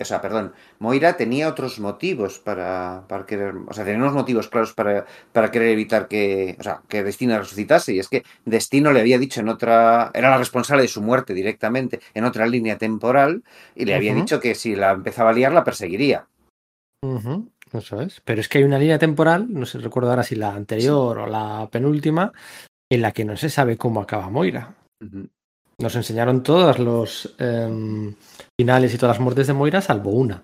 o 0.00 0.04
sea, 0.04 0.22
perdón, 0.22 0.54
Moira 0.78 1.18
tenía 1.18 1.48
otros 1.48 1.78
motivos 1.80 2.38
para, 2.38 3.04
para 3.06 3.26
querer, 3.26 3.54
o 3.66 3.72
sea, 3.74 3.84
tenía 3.84 4.00
unos 4.00 4.14
motivos 4.14 4.48
claros 4.48 4.72
para, 4.72 5.04
para 5.32 5.50
querer 5.50 5.68
evitar 5.68 6.08
que, 6.08 6.56
o 6.58 6.62
sea, 6.62 6.80
que 6.88 7.04
Destino 7.04 7.38
resucitase, 7.38 7.92
y 7.92 7.98
es 7.98 8.08
que 8.08 8.22
Destino 8.46 8.90
le 8.90 9.00
había 9.00 9.18
dicho 9.18 9.40
en 9.40 9.50
otra, 9.50 10.10
era 10.14 10.30
la 10.30 10.38
responsable 10.38 10.82
de 10.82 10.88
su 10.88 11.02
muerte 11.02 11.34
directamente, 11.34 12.00
en 12.14 12.24
otra 12.24 12.46
línea 12.46 12.78
temporal, 12.78 13.42
y 13.74 13.84
le 13.84 13.94
había 13.94 14.14
dicho 14.14 14.40
que 14.40 14.54
si 14.54 14.74
la 14.74 14.92
empezaba 14.92 15.28
a 15.28 15.34
liar, 15.34 15.52
la 15.52 15.64
perseguiría. 15.64 16.26
Eso 17.72 18.00
es. 18.00 18.22
Pero 18.24 18.40
es 18.40 18.48
que 18.48 18.58
hay 18.58 18.64
una 18.64 18.78
línea 18.78 18.98
temporal, 18.98 19.46
no 19.50 19.66
sé 19.66 19.78
recuerdo 19.78 20.08
ahora 20.10 20.22
si 20.22 20.36
la 20.36 20.54
anterior 20.54 21.18
o 21.18 21.26
la 21.26 21.68
penúltima, 21.70 22.32
en 22.90 23.02
la 23.02 23.12
que 23.12 23.24
no 23.24 23.36
se 23.36 23.50
sabe 23.50 23.76
cómo 23.76 24.00
acaba 24.00 24.30
Moira. 24.30 24.74
Nos 25.78 25.94
enseñaron 25.94 26.42
todos 26.42 26.78
los 26.78 27.34
em, 27.38 28.14
finales 28.58 28.94
y 28.94 28.98
todas 28.98 29.16
las 29.16 29.22
muertes 29.22 29.46
de 29.46 29.52
Moira, 29.52 29.80
salvo 29.80 30.10
una. 30.10 30.42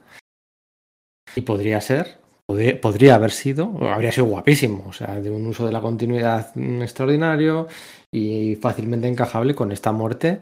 Y 1.34 1.40
podría 1.40 1.80
ser, 1.80 2.18
podría, 2.46 2.80
podría 2.80 3.14
haber 3.16 3.32
sido, 3.32 3.76
habría 3.88 4.12
sido 4.12 4.26
guapísimo, 4.26 4.84
o 4.88 4.92
sea, 4.92 5.20
de 5.20 5.30
un 5.30 5.46
uso 5.46 5.66
de 5.66 5.72
la 5.72 5.80
continuidad 5.80 6.56
extraordinario 6.56 7.66
y 8.12 8.56
fácilmente 8.56 9.08
encajable 9.08 9.54
con 9.54 9.72
esta 9.72 9.90
muerte, 9.90 10.40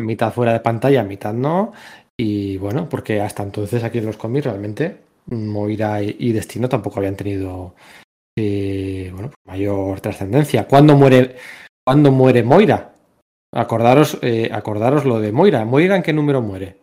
mitad 0.00 0.32
fuera 0.32 0.52
de 0.52 0.60
pantalla, 0.60 1.02
mitad 1.02 1.34
no. 1.34 1.72
Y 2.16 2.58
bueno, 2.58 2.88
porque 2.88 3.20
hasta 3.20 3.42
entonces 3.42 3.82
aquí 3.82 3.98
en 3.98 4.06
los 4.06 4.16
cómics 4.16 4.46
realmente 4.46 4.98
Moira 5.26 6.02
y 6.02 6.32
Destino 6.32 6.68
tampoco 6.68 6.98
habían 6.98 7.16
tenido 7.16 7.74
eh, 8.38 9.10
bueno, 9.12 9.30
mayor 9.44 10.00
trascendencia. 10.00 10.66
¿Cuándo 10.66 10.96
muere, 10.96 11.36
¿Cuándo 11.86 12.12
muere 12.12 12.42
Moira? 12.42 12.94
Acordaros, 13.54 14.18
eh, 14.22 14.50
acordaros 14.52 15.04
lo 15.04 15.20
de 15.20 15.32
Moira. 15.32 15.64
¿Moira 15.64 15.96
en 15.96 16.02
qué 16.02 16.12
número 16.12 16.40
muere? 16.42 16.80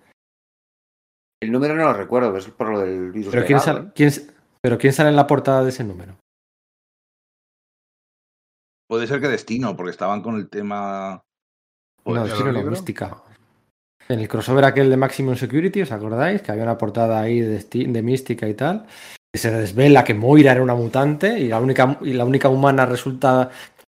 El 1.42 1.52
número 1.52 1.76
no 1.76 1.84
lo 1.84 1.94
recuerdo, 1.94 2.36
es 2.38 2.48
por 2.48 2.70
lo 2.70 2.80
del 2.80 3.12
virus. 3.12 3.32
¿Pero 3.32 3.46
quién, 3.46 3.60
legado, 3.60 3.78
sale, 3.80 3.92
quién- 3.94 4.32
pero 4.62 4.78
quién 4.78 4.94
sale 4.94 5.10
en 5.10 5.16
la 5.16 5.28
portada 5.28 5.64
de 5.64 5.70
ese 5.70 5.84
número? 5.84 6.18
puede 8.88 9.08
ser 9.08 9.20
que 9.20 9.28
Destino, 9.28 9.76
porque 9.76 9.92
estaban 9.92 10.22
con 10.22 10.36
el 10.36 10.48
tema. 10.50 11.24
No, 11.98 12.04
¿Puede 12.04 12.28
ser 12.28 12.38
Destino 12.38 12.64
no? 12.64 12.70
Mística. 12.72 13.24
En 14.08 14.20
el 14.20 14.28
crossover 14.28 14.64
aquel 14.64 14.90
de 14.92 14.98
Maximum 14.98 15.36
Security, 15.36 15.82
¿os 15.82 15.92
acordáis? 15.92 16.42
Que 16.44 16.52
había 16.52 16.64
una 16.64 16.78
portada 16.78 17.20
ahí 17.20 17.40
de 17.42 18.02
Mística 18.04 18.48
y 18.48 18.54
tal. 18.54 18.86
Se 19.38 19.52
desvela 19.52 20.04
que 20.04 20.14
Moira 20.14 20.52
era 20.52 20.62
una 20.64 20.76
mutante 20.76 21.40
y 21.40 21.48
la 21.48 21.60
única, 21.60 21.98
y 22.02 22.14
la 22.14 22.26
única 22.26 22.50
humana 22.50 22.86
resulta. 22.86 23.50
o 23.50 23.50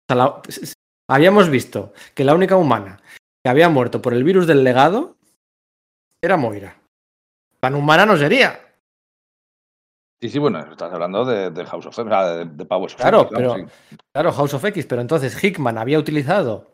sea, 0.08 0.16
la- 0.16 0.42
s- 0.48 0.60
s- 0.64 0.74
habíamos 1.08 1.48
visto 1.48 1.92
que 2.14 2.24
la 2.24 2.34
única 2.34 2.56
humana 2.56 3.00
que 3.44 3.50
había 3.50 3.68
muerto 3.68 4.02
por 4.02 4.12
el 4.14 4.24
virus 4.24 4.46
del 4.46 4.64
legado 4.64 5.16
era 6.22 6.36
Moira. 6.36 6.76
Tan 7.60 7.74
humana 7.74 8.06
no 8.06 8.16
sería. 8.16 8.60
Sí, 10.22 10.28
sí, 10.28 10.38
bueno, 10.38 10.60
estás 10.70 10.92
hablando 10.92 11.24
de, 11.24 11.50
de 11.50 11.64
House 11.64 11.86
of 11.86 11.94
sea, 11.94 12.04
de, 12.36 12.44
de 12.44 12.64
Powers 12.66 12.94
of 12.94 13.00
Claro, 13.00 13.20
X, 13.22 13.32
pero- 13.34 13.54
sí. 13.56 13.96
Claro, 14.12 14.32
House 14.32 14.54
of 14.54 14.64
X, 14.64 14.86
pero 14.86 15.00
entonces 15.00 15.42
Hickman 15.42 15.78
había 15.78 15.98
utilizado. 15.98 16.70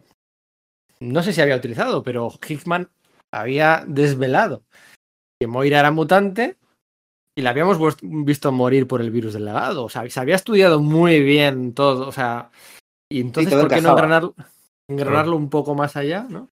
No 0.99 1.23
sé 1.23 1.33
si 1.33 1.41
había 1.41 1.57
utilizado, 1.57 2.03
pero 2.03 2.29
Hickman 2.49 2.89
había 3.33 3.85
desvelado 3.87 4.63
que 5.41 5.47
Moira 5.47 5.79
era 5.81 5.91
mutante 5.93 6.57
y 7.37 7.43
la 7.43 7.51
habíamos 7.51 7.79
visto 8.03 8.51
morir 8.51 8.87
por 8.89 9.03
el 9.03 9.11
virus 9.11 9.35
del 9.35 9.45
legado. 9.45 9.85
O 9.85 9.89
sea, 9.91 10.09
se 10.09 10.21
había 10.21 10.35
estudiado 10.35 10.81
muy 10.81 11.21
bien 11.21 11.75
todo. 11.75 12.09
O 12.09 12.13
sea, 12.13 12.51
y 13.11 13.21
entonces, 13.21 13.53
¿por 13.53 13.69
qué 13.69 13.75
no 13.75 13.81
encajaba. 13.81 14.01
engranarlo, 14.01 14.35
engranarlo 14.89 15.37
un 15.37 15.51
poco 15.51 15.75
más 15.75 15.97
allá? 15.97 16.27
¿no? 16.31 16.49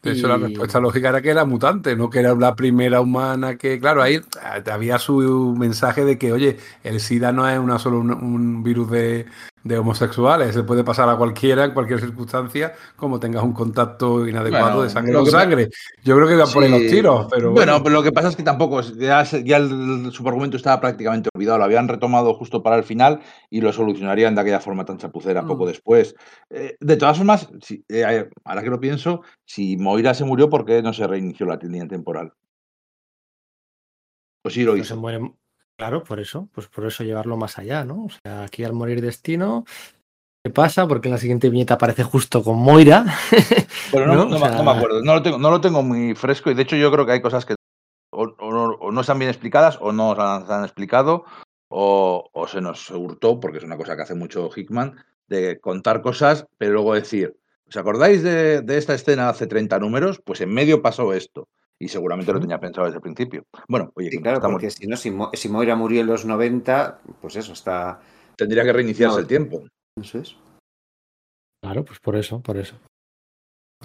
De 0.00 0.12
hecho, 0.12 0.28
la 0.28 0.36
respuesta 0.36 0.78
lógica 0.78 1.08
era 1.08 1.20
que 1.22 1.30
era 1.30 1.44
mutante, 1.44 1.96
no 1.96 2.08
que 2.08 2.20
era 2.20 2.34
la 2.36 2.54
primera 2.54 3.00
humana 3.00 3.56
que, 3.56 3.80
claro, 3.80 4.00
ahí 4.00 4.20
ah, 4.40 4.62
había 4.72 4.98
su 4.98 5.54
mensaje 5.58 6.04
de 6.04 6.18
que, 6.18 6.32
oye, 6.32 6.56
el 6.84 7.00
SIDA 7.00 7.32
no 7.32 7.48
es 7.48 7.58
una 7.58 7.80
solo 7.80 7.98
un, 7.98 8.12
un 8.12 8.62
virus 8.62 8.90
de, 8.90 9.26
de 9.64 9.78
homosexuales, 9.78 10.54
se 10.54 10.62
puede 10.64 10.82
pasar 10.84 11.08
a 11.08 11.16
cualquiera 11.16 11.64
en 11.64 11.72
cualquier 11.72 12.00
circunstancia, 12.00 12.72
como 12.96 13.20
tengas 13.20 13.42
un 13.44 13.52
contacto 13.52 14.26
inadecuado 14.26 14.64
Bueno, 14.66 14.82
de 14.82 14.90
sangre 14.90 15.12
con 15.14 15.26
sangre. 15.26 15.68
Yo 16.02 16.16
creo 16.16 16.26
que 16.26 16.34
iban 16.34 16.50
por 16.52 16.64
ahí 16.64 16.70
los 16.70 16.80
Sí. 16.80 16.90
tiros, 16.90 17.26
pero 17.30 17.52
bueno, 17.52 17.72
bueno. 17.72 17.82
pero 17.84 17.94
lo 17.96 18.02
que 18.02 18.12
pasa 18.12 18.28
es 18.28 18.36
que 18.36 18.42
tampoco, 18.42 18.80
ya, 18.80 19.20
el 19.22 20.10
subargumento 20.12 20.56
estaba 20.56 20.80
prácticamente 20.80 21.28
olvidado, 21.34 21.58
lo 21.58 21.64
habían 21.64 21.86
retomado 21.88 22.34
justo 22.34 22.62
para 22.62 22.76
el 22.76 22.84
final 22.84 23.20
y 23.50 23.60
lo 23.60 23.72
solucionarían 23.72 24.34
de 24.34 24.40
aquella 24.40 24.60
forma 24.60 24.84
tan 24.84 24.98
chapucera 24.98 25.46
poco 25.46 25.64
Mm. 25.64 25.68
después. 25.68 26.14
Eh, 26.50 26.76
de 26.80 26.96
todas 26.96 27.16
formas, 27.18 27.48
si- 27.60 27.84
eh, 27.88 28.28
ahora 28.44 28.62
que 28.62 28.70
lo 28.70 28.80
pienso, 28.80 29.22
si 29.44 29.76
Moira 29.76 30.14
se 30.14 30.24
murió, 30.24 30.50
¿por 30.50 30.64
qué 30.64 30.82
no 30.82 30.92
se 30.92 31.06
reinició 31.06 31.46
la 31.46 31.56
línea 31.56 31.86
temporal? 31.86 32.32
Pues 34.42 34.54
sí 34.54 34.64
lo 34.64 34.76
No 34.76 34.82
se 34.84 34.94
muere. 34.96 35.20
Claro, 35.82 36.04
por 36.04 36.20
eso, 36.20 36.48
pues 36.54 36.68
por 36.68 36.86
eso 36.86 37.02
llevarlo 37.02 37.36
más 37.36 37.58
allá, 37.58 37.84
¿no? 37.84 38.04
O 38.04 38.08
sea, 38.22 38.44
aquí 38.44 38.62
al 38.62 38.72
morir 38.72 39.00
destino, 39.00 39.64
¿qué 40.44 40.50
pasa? 40.52 40.86
Porque 40.86 41.08
en 41.08 41.12
la 41.14 41.18
siguiente 41.18 41.50
viñeta 41.50 41.74
aparece 41.74 42.04
justo 42.04 42.44
con 42.44 42.56
Moira. 42.58 43.04
Pero 43.90 44.06
no, 44.06 44.14
¿no? 44.14 44.24
no 44.26 44.36
O 44.36 44.38
me- 44.38 44.48
no 44.50 44.62
me 44.62 44.62
sea- 44.70 44.76
acuerdo, 44.78 45.02
no 45.02 45.14
lo, 45.14 45.22
tengo, 45.22 45.38
no 45.38 45.50
lo 45.50 45.60
tengo 45.60 45.82
muy 45.82 46.14
fresco 46.14 46.52
y 46.52 46.54
de 46.54 46.62
hecho 46.62 46.76
yo 46.76 46.92
creo 46.92 47.04
que 47.04 47.12
hay 47.12 47.20
cosas 47.20 47.44
que 47.44 47.56
o, 48.12 48.22
o 48.22 48.52
no, 48.52 48.64
o 48.74 48.92
no 48.92 49.00
están 49.00 49.18
bien 49.18 49.28
explicadas 49.28 49.76
o 49.80 49.90
no 49.90 50.14
se 50.14 50.52
han, 50.52 50.62
explicado 50.62 51.24
o, 51.68 52.28
o 52.32 52.46
se 52.46 52.60
nos 52.60 52.88
hurtó, 52.90 53.40
porque 53.40 53.58
es 53.58 53.64
una 53.64 53.76
cosa 53.76 53.96
que 53.96 54.02
hace 54.02 54.14
mucho 54.14 54.50
Hickman, 54.54 55.04
de 55.26 55.58
contar 55.58 56.00
cosas 56.00 56.46
pero 56.58 56.74
luego 56.74 56.94
decir, 56.94 57.36
¿os 57.66 57.76
acordáis 57.76 58.22
de, 58.22 58.60
de 58.62 58.78
esta 58.78 58.94
escena 58.94 59.28
hace 59.30 59.48
30 59.48 59.80
números? 59.80 60.20
Pues 60.24 60.40
en 60.42 60.54
medio 60.54 60.80
pasó 60.80 61.12
esto 61.12 61.48
y 61.82 61.88
seguramente 61.88 62.32
lo 62.32 62.38
tenía 62.40 62.60
pensado 62.60 62.86
desde 62.86 62.98
el 62.98 63.02
principio. 63.02 63.44
Bueno, 63.68 63.90
oye, 63.96 64.08
Sí, 64.10 64.18
claro, 64.20 64.36
estamos- 64.36 64.54
porque 64.54 64.70
si 64.70 64.86
no, 64.86 64.96
si, 64.96 65.10
Mo- 65.10 65.30
si 65.34 65.48
Moira 65.48 65.74
murió 65.74 66.00
en 66.00 66.06
los 66.06 66.24
90, 66.24 67.00
pues 67.20 67.34
eso 67.36 67.52
está. 67.52 68.00
tendría 68.36 68.62
que 68.64 68.72
reiniciarse 68.72 69.16
No. 69.16 69.20
el 69.20 69.26
tiempo. 69.26 69.64
Eso 70.00 70.18
es. 70.18 70.36
Claro, 71.62 71.84
pues 71.84 71.98
por 72.00 72.16
eso, 72.16 72.40
por 72.40 72.56
eso. 72.56 72.76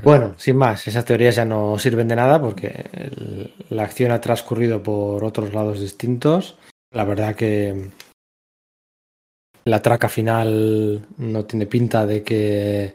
Bueno, 0.03 0.35
sin 0.37 0.55
más, 0.57 0.87
esas 0.87 1.05
teorías 1.05 1.35
ya 1.35 1.43
no 1.45 1.77
sirven 1.79 2.07
de 2.07 2.15
nada 2.15 2.39
porque 2.39 2.67
el- 2.93 3.53
la 3.69 3.83
acción 3.83 4.11
ha 4.11 4.21
transcurrido 4.21 4.81
por 4.81 5.23
otros 5.23 5.53
lados 5.53 5.79
distintos. 5.79 6.57
La 6.91 7.03
verdad 7.03 7.35
que 7.35 7.89
la 9.65 9.81
traca 9.81 10.07
final 10.07 11.05
no 11.17 11.45
tiene 11.45 11.65
pinta 11.65 12.05
de 12.05 12.23
que 12.23 12.93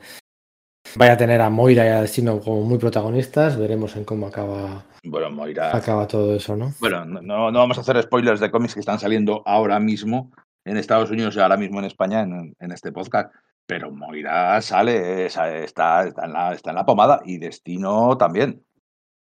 vaya 0.97 1.12
a 1.12 1.17
tener 1.17 1.41
a 1.41 1.51
Moira 1.51 1.85
y 1.85 1.89
a 1.89 2.01
Destino 2.02 2.41
como 2.41 2.62
muy 2.62 2.78
protagonistas. 2.78 3.57
Veremos 3.59 3.97
en 3.97 4.05
cómo 4.05 4.27
acaba, 4.27 4.85
Bueno, 5.05 5.31
Moira. 5.31 5.75
acaba 5.77 6.07
todo 6.07 6.35
eso, 6.35 6.57
¿no? 6.57 6.73
Bueno, 6.81 7.05
no, 7.05 7.52
vamos 7.52 7.78
a 7.78 7.81
hacer 7.83 8.01
spoilers 8.02 8.41
de 8.41 8.51
cómics 8.51 8.75
que 8.75 8.81
están 8.81 8.99
saliendo 8.99 9.43
ahora 9.47 9.78
mismo 9.81 10.31
en 10.65 10.77
Estados 10.77 11.11
Unidos 11.11 11.35
y 11.36 11.41
ahora 11.41 11.57
mismo 11.57 11.78
en 11.78 11.86
España 11.86 12.20
en, 12.23 12.55
en 12.59 12.73
este 12.73 12.93
podcast. 12.93 13.35
Pero 13.67 13.91
Moira 13.91 14.61
sale, 14.61 15.27
está, 15.27 15.57
está, 15.59 16.02
en 16.02 16.33
la, 16.33 16.52
está 16.52 16.70
en 16.70 16.77
la 16.77 16.85
pomada 16.85 17.23
y 17.25 17.39
Destino 17.39 18.17
también. 18.19 18.65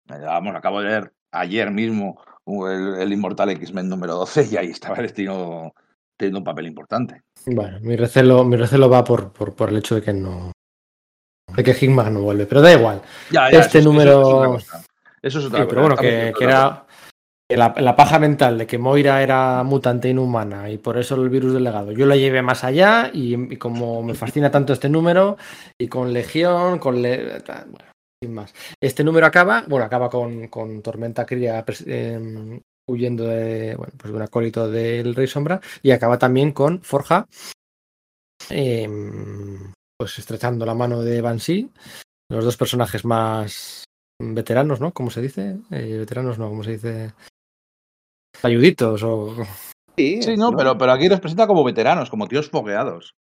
Vamos, 0.08 0.56
acabo 0.56 0.82
de 0.82 0.88
ver 0.88 1.14
ayer 1.32 1.72
mismo 1.72 2.22
el, 2.46 3.02
el 3.02 3.14
Inmortal 3.14 3.50
X-Men 3.52 3.90
número 3.90 4.16
12 4.16 4.48
y 4.52 4.58
ahí 4.58 4.68
estaba 4.72 4.96
Destino 4.96 5.74
teniendo 6.18 6.40
un 6.40 6.44
papel 6.46 6.68
importante. 6.68 7.22
Bueno, 7.46 7.80
mi 7.82 7.96
recelo, 7.98 8.44
mi 8.46 8.56
recelo 8.56 8.90
va 8.90 9.04
por, 9.04 9.34
por, 9.34 9.56
por 9.56 9.70
el 9.70 9.78
hecho 9.78 9.96
de 9.96 10.02
que 10.02 10.14
no. 10.14 10.53
De 11.56 11.64
que 11.64 11.72
Hickman 11.80 12.14
no 12.14 12.22
vuelve, 12.22 12.46
pero 12.46 12.62
da 12.62 12.72
igual. 12.74 13.02
Ya, 13.32 13.50
Este 13.50 13.80
eso 13.80 13.90
número- 13.90 14.22
Eso 14.22 14.30
es 14.30 14.34
otra 14.36 14.48
cosa. 14.48 14.84
Eso 15.22 15.40
es 15.40 15.46
otra 15.46 15.58
Sí, 15.60 15.64
cosa, 15.64 15.70
pero 15.70 15.82
bueno, 15.82 15.96
que, 15.98 16.34
era 16.44 16.86
que 17.50 17.58
la, 17.58 17.74
la 17.78 17.96
paja 17.96 18.20
mental 18.20 18.58
de 18.58 18.66
que 18.68 18.78
Moira 18.78 19.22
era 19.22 19.64
mutante 19.64 20.10
inhumana 20.10 20.70
y 20.70 20.78
por 20.78 20.98
eso 20.98 21.16
el 21.16 21.30
virus 21.30 21.54
del 21.54 21.64
legado. 21.66 21.92
Yo 21.92 22.06
la 22.06 22.16
llevé 22.16 22.42
más 22.42 22.64
allá 22.64 23.10
y, 23.14 23.54
y 23.54 23.58
como 23.58 24.02
me 24.02 24.14
fascina 24.16 24.50
tanto 24.50 24.74
este 24.74 24.90
número 24.90 25.38
y 25.80 25.88
con 25.88 26.12
Legión, 26.14 26.80
con 26.80 27.02
Le- 27.02 27.40
bueno, 27.68 27.92
sin 28.22 28.34
más. 28.34 28.54
Este 28.82 29.04
número 29.04 29.26
acaba, 29.28 29.64
bueno, 29.68 29.86
acaba 29.86 30.10
con, 30.10 30.48
con 30.48 30.82
Tormenta 30.82 31.26
Cría 31.26 31.64
em, 31.86 32.60
huyendo 32.90 33.26
de, 33.26 33.76
bueno, 33.76 33.94
pues 33.98 34.12
de 34.12 34.18
un 34.18 34.24
acólito 34.24 34.70
del 34.70 35.14
Rey 35.14 35.28
Sombra 35.28 35.60
y 35.82 35.92
acaba 35.92 36.18
también 36.18 36.52
con 36.54 36.82
Forja, 36.82 37.28
em, 38.50 39.63
pues 40.04 40.20
estrechando 40.20 40.66
la 40.66 40.74
mano 40.76 41.02
de 41.02 41.22
Banshee, 41.22 41.72
los 42.30 42.44
dos 42.44 42.58
personajes 42.58 43.06
más 43.06 43.86
veteranos, 44.22 44.82
¿no? 44.82 44.92
¿Cómo 44.94 45.10
se 45.10 45.22
dice? 45.22 45.60
Eh, 45.72 45.96
veteranos 46.00 46.38
no, 46.38 46.50
¿cómo 46.50 46.62
se 46.62 46.72
dice? 46.72 47.14
Ayuditos 48.42 49.02
o... 49.04 49.34
Sí, 49.96 50.22
Sí, 50.22 50.36
no, 50.36 50.52
Pero, 50.58 50.78
pero 50.78 50.92
aquí 50.92 51.08
los 51.08 51.22
presenta 51.22 51.48
como 51.48 51.64
veteranos, 51.64 52.10
como 52.10 52.28
tíos 52.28 52.50
fogueados. 52.50 53.16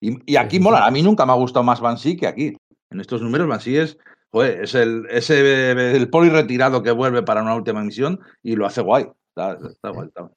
Y, 0.00 0.32
y 0.32 0.36
aquí 0.36 0.56
Sí, 0.56 0.62
mola. 0.62 0.78
sí. 0.78 0.84
A 0.86 0.90
mí 0.90 1.02
nunca 1.02 1.26
me 1.26 1.32
ha 1.32 1.36
gustado 1.36 1.64
más 1.64 1.80
Banshee 1.82 2.16
que 2.16 2.26
aquí. 2.26 2.56
En 2.90 3.00
estos 3.00 3.20
números, 3.20 3.46
Banshee 3.46 3.76
es, 3.76 3.98
joder, 4.32 4.62
es 4.62 4.74
el, 4.74 5.04
ese, 5.10 5.72
el 5.94 6.08
poli 6.08 6.30
retirado 6.30 6.82
que 6.82 6.92
vuelve 6.92 7.22
para 7.22 7.42
una 7.42 7.54
última 7.54 7.82
misión 7.82 8.20
y 8.42 8.56
lo 8.56 8.64
hace 8.64 8.80
guay. 8.80 9.06
Está, 9.36 9.58
está 9.68 9.90
guay. 9.90 10.08
está 10.08 10.22
guay. 10.22 10.34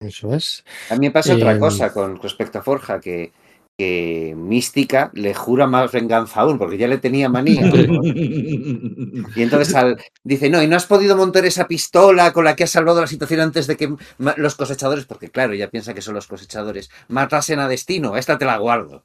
Eso 0.00 0.34
es. 0.34 0.62
A 0.90 0.96
mí 0.96 1.06
me 1.06 1.10
pasa 1.12 1.34
otra 1.34 1.52
Em, 1.52 1.58
cosa 1.60 1.90
con 1.94 2.20
respecto 2.20 2.58
a 2.58 2.62
Forja, 2.62 3.00
que, 3.00 3.32
que 3.78 4.34
Mística 4.36 5.10
le 5.14 5.34
jura 5.34 5.66
más 5.66 5.92
venganza 5.92 6.40
aún, 6.40 6.58
porque 6.58 6.78
ya 6.78 6.88
le 6.88 6.98
tenía 6.98 7.28
manía. 7.28 7.70
Y 9.34 9.42
entonces 9.42 9.74
al- 9.74 9.96
dice, 10.24 10.48
no, 10.50 10.62
y 10.62 10.66
no 10.66 10.76
has 10.76 10.86
podido 10.86 11.16
montar 11.16 11.44
esa 11.44 11.66
pistola 11.66 12.32
con 12.32 12.44
la 12.44 12.56
que 12.56 12.64
has 12.64 12.70
salvado 12.70 13.00
la 13.00 13.06
situación 13.06 13.40
antes 13.40 13.66
de 13.66 13.76
que 13.76 13.94
los 14.36 14.54
cosechadores, 14.54 15.04
porque 15.04 15.30
claro, 15.30 15.54
ya 15.54 15.68
piensa 15.68 15.94
que 15.94 16.02
son 16.02 16.14
los 16.14 16.26
cosechadores, 16.26 16.90
matasen 17.08 17.58
a 17.58 17.68
destino, 17.68 18.16
esta 18.16 18.38
te 18.38 18.44
la 18.44 18.58
guardo. 18.58 19.04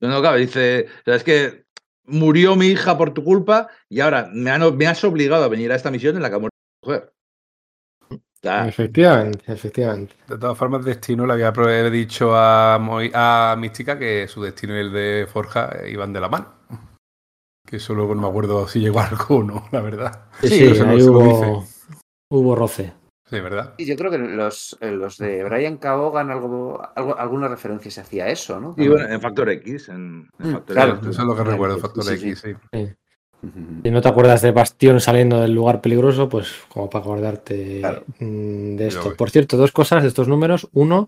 No, 0.00 0.08
no, 0.08 0.20
claro, 0.20 0.36
dice, 0.36 0.86
es 1.04 1.24
que 1.24 1.64
murió 2.04 2.56
mi 2.56 2.66
hija 2.68 2.96
por 2.96 3.12
tu 3.12 3.22
culpa 3.24 3.68
y 3.88 4.00
ahora 4.00 4.30
me, 4.32 4.50
han- 4.50 4.76
me 4.76 4.86
has 4.86 5.02
obligado 5.04 5.44
a 5.44 5.48
venir 5.48 5.72
a 5.72 5.76
esta 5.76 5.90
misión 5.90 6.16
en 6.16 6.22
la 6.22 6.30
que 6.30 6.36
ha 6.36 6.38
muerto 6.38 6.56
mi 6.82 6.88
mujer. 6.88 7.12
Efectivamente, 8.42 9.52
efectivamente. 9.52 10.14
De 10.28 10.38
todas 10.38 10.56
formas, 10.56 10.84
Destino 10.84 11.26
le 11.26 11.32
había 11.32 11.52
dicho 11.90 12.36
a, 12.36 12.78
Moi- 12.78 13.10
a 13.14 13.56
Mística 13.58 13.98
que 13.98 14.28
su 14.28 14.42
destino 14.42 14.76
y 14.76 14.80
el 14.80 14.92
de 14.92 15.26
Forja 15.30 15.70
eh, 15.80 15.90
iban 15.90 16.12
de 16.12 16.20
la 16.20 16.28
mano. 16.28 16.54
Que 17.66 17.76
eso 17.76 17.94
luego 17.94 18.14
no 18.14 18.22
me 18.22 18.28
acuerdo 18.28 18.66
si 18.68 18.80
llegó 18.80 19.00
algo 19.00 19.36
o 19.38 19.42
no, 19.42 19.68
la 19.72 19.80
verdad. 19.80 20.26
Sí, 20.40 20.48
Sí, 20.48 20.80
no 20.82 20.90
ahí 20.90 21.02
hubo, 21.02 21.64
hubo 22.30 22.54
roce. 22.54 22.92
Sí, 23.28 23.40
¿verdad? 23.40 23.74
Y 23.76 23.84
yo 23.84 23.94
creo 23.96 24.10
que 24.10 24.16
los, 24.16 24.78
eh, 24.80 24.90
los 24.90 25.18
de 25.18 25.44
Brian 25.44 25.76
Cahogan 25.76 26.30
algo, 26.30 26.80
algo, 26.96 27.18
alguna 27.18 27.46
referencia 27.48 27.90
se 27.90 28.00
hacía 28.00 28.24
a 28.24 28.28
eso, 28.30 28.58
¿no? 28.58 28.74
y 28.78 28.88
bueno, 28.88 29.06
en 29.06 29.20
Factor 29.20 29.50
X. 29.50 29.90
En, 29.90 30.28
en 30.38 30.48
Mm, 30.48 30.52
Factor 30.54 30.74
claro. 30.74 30.94
X. 30.94 31.08
Eso 31.08 31.22
es 31.22 31.28
lo 31.28 31.36
que 31.36 31.44
recuerdo, 31.44 31.76
Factor 31.78 32.04
sí, 32.04 32.14
X, 32.14 32.38
sí. 32.40 32.54
Si 33.84 33.90
no 33.92 34.00
te 34.00 34.08
acuerdas 34.08 34.42
de 34.42 34.50
Bastión 34.50 35.00
saliendo 35.00 35.40
del 35.40 35.54
lugar 35.54 35.80
peligroso, 35.80 36.28
pues 36.28 36.52
como 36.68 36.90
para 36.90 37.04
acordarte 37.04 37.78
Claro. 37.78 38.04
mm, 38.18 38.74
de 38.76 38.88
esto. 38.88 39.14
Por 39.16 39.30
cierto, 39.30 39.56
dos 39.56 39.70
cosas 39.70 40.02
de 40.02 40.08
estos 40.08 40.26
números. 40.26 40.68
Uno, 40.72 41.06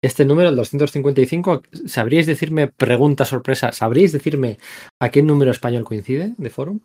este 0.00 0.24
número, 0.24 0.48
el 0.50 0.56
255, 0.56 1.62
¿sabríais 1.86 2.26
decirme, 2.26 2.68
pregunta 2.68 3.24
sorpresa, 3.24 3.72
¿sabríais 3.72 4.12
decirme 4.12 4.58
a 5.00 5.08
qué 5.10 5.22
número 5.22 5.50
español 5.50 5.82
coincide 5.84 6.34
de 6.36 6.50
Forum? 6.50 6.80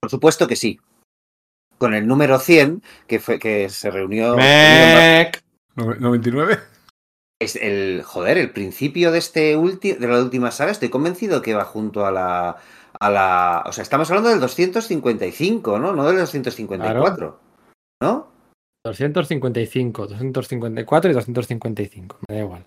Por 0.00 0.10
supuesto 0.10 0.46
que 0.46 0.54
sí. 0.56 0.78
Con 1.78 1.92
el 1.92 2.06
número 2.06 2.38
100, 2.38 2.82
que 3.08 3.18
fue 3.18 3.38
que 3.40 3.68
se 3.68 3.90
reunió... 3.90 4.36
Mec. 4.36 5.42
¿No- 5.74 5.94
¿99? 5.94 6.60
Es 7.38 7.56
el, 7.56 8.02
joder, 8.02 8.38
el 8.38 8.50
principio 8.50 9.10
de 9.12 9.18
este 9.18 9.56
último, 9.56 9.98
de 9.98 10.08
la 10.08 10.22
última 10.22 10.50
saga, 10.52 10.70
estoy 10.70 10.88
convencido 10.88 11.42
que 11.42 11.52
va 11.54 11.64
junto 11.64 12.06
a 12.06 12.10
la, 12.10 12.56
a 13.00 13.10
la, 13.10 13.64
o 13.66 13.72
sea, 13.72 13.82
estamos 13.82 14.08
hablando 14.10 14.30
del 14.30 14.40
255, 14.40 15.78
¿no? 15.78 15.92
No 15.92 16.04
del 16.06 16.18
254, 16.18 17.38
¿no? 18.02 18.28
255, 18.84 20.06
254 20.06 21.10
y 21.10 21.14
255, 21.14 22.18
me 22.28 22.34
da 22.36 22.40
igual. 22.42 22.64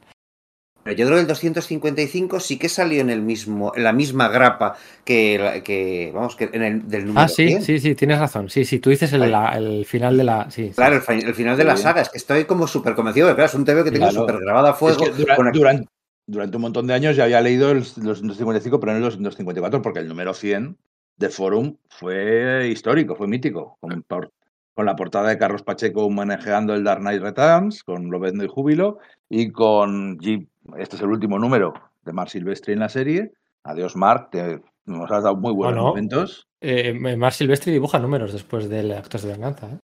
Pero 0.83 0.95
yo 0.95 1.05
creo 1.05 1.17
que 1.17 1.21
el 1.21 1.27
255 1.27 2.39
sí 2.39 2.57
que 2.57 2.69
salió 2.69 3.01
en 3.01 3.09
el 3.09 3.21
mismo, 3.21 3.73
en 3.75 3.83
la 3.83 3.91
misma 3.93 4.29
grapa 4.29 4.75
que, 5.03 5.61
que 5.63 6.11
vamos, 6.13 6.35
que 6.37 6.49
en 6.53 6.63
el 6.63 6.87
del 6.89 7.05
número 7.05 7.21
Ah, 7.25 7.27
sí, 7.27 7.47
100. 7.47 7.61
sí, 7.63 7.79
sí, 7.79 7.95
tienes 7.95 8.17
razón. 8.19 8.49
Sí, 8.49 8.63
sí, 8.65 8.79
tú 8.79 8.89
dices 8.89 9.11
el, 9.13 9.29
la- 9.29 9.57
el 9.57 9.85
final 9.85 10.17
de 10.17 10.23
la. 10.23 10.49
Sí, 10.49 10.69
sí. 10.69 10.73
Claro, 10.75 10.95
el, 10.95 11.01
fi- 11.01 11.25
el 11.25 11.35
final 11.35 11.57
de 11.57 11.65
la 11.65 11.75
saga, 11.77 12.01
es 12.01 12.09
que 12.09 12.17
estoy 12.17 12.45
como 12.45 12.65
súper 12.65 12.95
convencido, 12.95 13.27
claro, 13.35 13.45
es 13.45 13.53
un 13.55 13.65
TV 13.65 13.83
que 13.83 13.91
tengo 13.91 14.07
Claro. 14.09 14.21
súper 14.21 14.39
grabado 14.41 14.67
a 14.67 14.71
Es 14.71 14.77
fuego. 14.77 15.03
que 15.03 15.11
dura- 15.11 15.35
con- 15.35 15.51
durante, 15.51 15.87
durante 16.29 16.57
un 16.57 16.61
montón 16.61 16.85
de 16.87 16.93
años 16.93 17.15
ya 17.15 17.23
había 17.23 17.41
leído 17.41 17.71
el- 17.71 17.79
los 17.79 18.21
255, 18.21 18.79
pero 18.79 18.91
no 18.93 18.97
el 18.97 19.03
254, 19.03 19.81
porque 19.81 19.99
el 19.99 20.07
número 20.07 20.33
100 20.33 20.77
de 21.17 21.29
Forum 21.29 21.77
fue 21.89 22.67
histórico, 22.69 23.15
fue 23.15 23.27
mítico. 23.27 23.77
Con, 23.81 24.03
por- 24.03 24.31
con 24.73 24.85
la 24.85 24.95
portada 24.95 25.29
de 25.29 25.37
Carlos 25.37 25.63
Pacheco 25.63 26.09
manejando 26.09 26.73
el 26.73 26.83
Dark 26.83 27.01
Knight 27.01 27.21
Returns, 27.21 27.83
con 27.83 28.09
Lobezno 28.09 28.43
y 28.45 28.47
Júbilo, 28.47 28.99
y 29.27 29.51
con 29.51 30.17
Jeep, 30.19 30.47
este 30.77 30.95
es 30.95 31.01
el 31.01 31.09
último 31.09 31.37
número 31.37 31.73
de 32.05 32.13
Mark 32.13 32.29
Silvestri 32.29 32.73
en 32.73 32.79
la 32.79 32.89
serie. 32.89 33.33
Adiós, 33.63 33.95
Mark, 33.97 34.29
te, 34.31 34.61
nos 34.85 35.11
has 35.11 35.23
dado 35.23 35.35
muy 35.35 35.51
buenos 35.53 35.75
no. 35.75 35.83
momentos. 35.89 36.47
Eh, 36.61 36.93
Mar 36.93 37.33
Silvestri 37.33 37.71
dibuja 37.73 37.99
números 37.99 38.31
después 38.31 38.69
de 38.69 38.95
Actos 38.95 39.23
de 39.23 39.31
Venganza. 39.33 39.67
¿eh? 39.67 39.79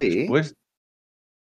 Sí, 0.00 0.24
Pues, 0.28 0.54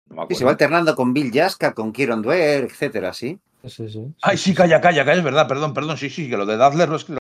no 0.10 0.22
me 0.22 0.28
Sí, 0.30 0.36
se 0.36 0.46
va 0.46 0.52
alternando 0.52 0.96
con 0.96 1.14
Bill 1.14 1.32
Jaska, 1.34 1.74
con 1.74 1.92
Kieron 1.92 2.22
Dwyer, 2.22 2.66
etcétera, 2.66 3.14
sí. 3.14 3.40
Sí, 3.64 3.70
sí, 3.70 3.90
sí. 3.90 4.16
Ay, 4.22 4.38
sí, 4.38 4.54
calla, 4.54 4.82
calla, 4.82 5.06
calla, 5.06 5.18
es 5.20 5.24
verdad, 5.24 5.48
perdón, 5.48 5.74
perdón, 5.74 5.98
sí, 5.98 6.10
sí, 6.10 6.30
que 6.30 6.38
lo 6.38 6.46
de 6.46 6.58
Dadler 6.58 6.90
lo 6.90 6.96
es 6.98 7.06
que- 7.06 7.18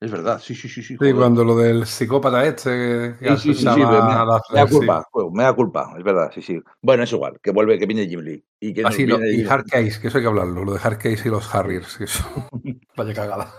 Es 0.00 0.10
verdad, 0.12 0.40
sí, 0.42 0.54
sí, 0.54 0.68
sí, 0.68 0.80
sí. 0.82 0.96
Sí, 0.98 1.12
cuando 1.12 1.44
lo 1.44 1.56
del 1.56 1.84
psicópata 1.84 2.44
este 2.46 3.16
que 3.20 3.36
Sí, 3.36 3.52
sí, 3.52 3.54
sí, 3.54 3.60
sí, 3.60 3.66
asociaba 3.66 4.02
me, 4.02 4.14
da 4.14 4.24
Dazzler, 4.24 4.68
sí. 4.68 4.74
culpa, 4.76 5.04
me 5.32 5.42
da 5.42 5.52
culpa, 5.52 5.94
es 5.98 6.04
verdad, 6.04 6.30
sí, 6.32 6.40
sí. 6.40 6.60
Bueno, 6.80 7.02
es 7.02 7.12
igual, 7.12 7.38
que 7.42 7.50
vuelve, 7.50 7.78
que 7.78 7.86
viene 7.86 8.06
Jim 8.06 8.20
Lee. 8.20 8.42
Y 8.60 8.72
que 8.72 8.82
Así, 8.84 9.06
lo- 9.06 9.18
viene 9.18 9.32
y 9.32 9.36
Jim- 9.38 9.48
Hardcase, 9.48 10.00
que 10.00 10.06
eso 10.08 10.18
hay 10.18 10.22
que 10.24 10.28
hablarlo, 10.28 10.64
lo 10.64 10.72
de 10.72 10.78
Hardcase 10.78 11.28
y 11.28 11.30
los 11.30 11.52
Harriers, 11.54 11.96
que 11.98 12.04
eso. 12.04 12.24
Vaya 12.96 13.12
cagada. 13.14 13.52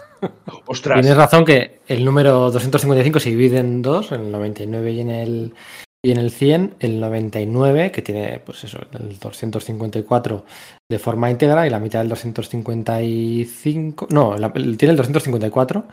Ostras, 0.66 1.02
Tienes 1.02 1.18
razón 1.18 1.46
que 1.46 1.82
el 1.88 2.04
número 2.06 2.50
255 2.52 3.20
se 3.20 3.30
divide 3.30 3.60
en 3.60 3.82
dos, 3.82 4.12
en 4.14 4.22
el 4.22 4.32
99 4.32 4.92
y 4.92 5.00
en 5.02 5.10
el 5.10 5.54
y 6.04 6.12
en 6.12 6.18
el 6.18 6.32
100, 6.32 6.76
el 6.80 7.00
99, 7.00 7.92
que 7.92 8.02
tiene 8.02 8.40
pues 8.40 8.64
eso, 8.64 8.80
el 8.94 9.20
254 9.20 10.46
de 10.90 11.00
forma 11.00 11.30
íntegra 11.30 11.68
y 11.68 11.70
la 11.70 11.80
mitad 11.80 12.00
del 12.00 12.10
255, 12.10 14.08
no, 14.10 14.36
tiene 14.78 14.92
el 14.92 14.98
254 14.98 15.88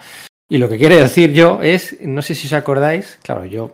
y 0.49 0.59
lo 0.59 0.69
que 0.69 0.79
quiere 0.79 0.97
decir 0.97 1.33
yo 1.33 1.61
es, 1.61 2.01
no 2.03 2.23
sé 2.23 2.37
si 2.37 2.47
os 2.47 2.53
acordáis, 2.53 3.19
claro, 3.23 3.45
yo 3.45 3.73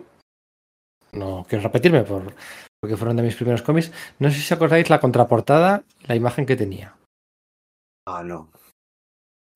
no 1.13 1.45
quiero 1.49 1.65
repetirme 1.65 2.03
por 2.03 2.35
porque 2.81 2.97
fueron 2.97 3.17
de 3.17 3.23
mis 3.23 3.37
primeros 3.37 3.63
cómics, 3.63 3.93
no 4.19 4.29
sé 4.29 4.37
si 4.37 4.43
os 4.43 4.53
acordáis 4.53 4.91
la 4.91 4.99
contraportada, 4.99 5.85
la 6.03 6.17
imagen 6.17 6.47
que 6.47 6.57
tenía. 6.57 6.97
Ah, 8.07 8.25
no. 8.25 8.51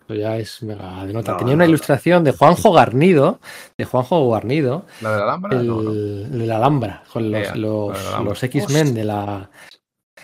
Eso 0.09 0.15
ya 0.15 0.37
es 0.37 0.63
mega 0.63 1.05
de 1.05 1.13
nota. 1.13 1.33
No, 1.33 1.39
Tenía 1.39 1.53
no, 1.53 1.57
una 1.57 1.65
no. 1.65 1.69
ilustración 1.71 2.23
de 2.25 2.33
Juanjo 2.33 2.73
Garnido, 2.73 3.41
de 3.77 3.85
Juanjo 3.85 4.31
Garnido, 4.31 4.85
¿La 5.01 5.11
de 5.13 5.19
la 5.19 5.27
lámpara? 5.27 5.61
el, 5.61 5.67
No, 5.67 5.83
no. 5.83 5.93
de 5.93 6.47
la 6.47 6.57
Alhambra, 6.57 7.03
con 7.13 7.31
los, 7.33 7.43
de 7.43 7.49
Alhambra. 7.49 8.35
X-Men 8.41 8.95
de 8.95 9.05
la, 9.05 9.51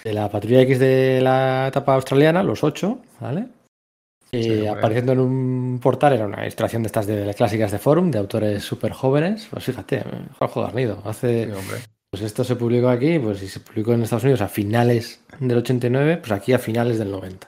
de 0.05 0.13
la 0.13 0.29
Patrulla 0.31 0.61
X 0.63 0.79
de 0.79 1.21
la 1.21 1.67
etapa 1.69 1.95
australiana, 1.95 2.43
los 2.45 2.63
ocho, 2.63 3.01
¿vale? 3.21 3.47
Eh, 4.31 4.43
Sí, 4.63 4.67
apareciendo 4.67 5.13
en 5.13 5.21
un 5.21 5.81
portal, 5.83 6.15
era 6.15 6.27
una 6.27 6.43
ilustración 6.43 6.83
de 6.83 6.87
estas 6.87 7.07
de 7.07 7.35
clásicas 7.35 7.71
de 7.73 7.79
Forum, 7.79 8.11
de 8.11 8.19
autores 8.19 8.63
súper 8.65 8.93
jóvenes. 8.93 9.47
Pues 9.51 9.65
fíjate, 9.65 9.97
eh, 9.99 10.05
Juanjo 10.39 10.63
Garnido. 10.63 11.03
Hace, 11.05 11.45
Sí, 11.47 11.51
hombre. 11.53 11.77
pues 12.11 12.23
esto 12.23 12.43
se 12.45 12.57
publicó 12.57 12.89
aquí, 12.89 13.19
pues 13.19 13.41
si 13.41 13.49
se 13.49 13.61
publicó 13.61 13.93
en 13.93 14.03
Estados 14.05 14.23
Unidos 14.25 14.41
a 14.41 14.49
finales 14.49 15.21
del 15.39 15.59
89, 15.59 16.17
pues 16.19 16.33
aquí 16.33 16.53
a 16.55 16.59
finales 16.59 16.99
del 16.99 17.11
90. 17.11 17.47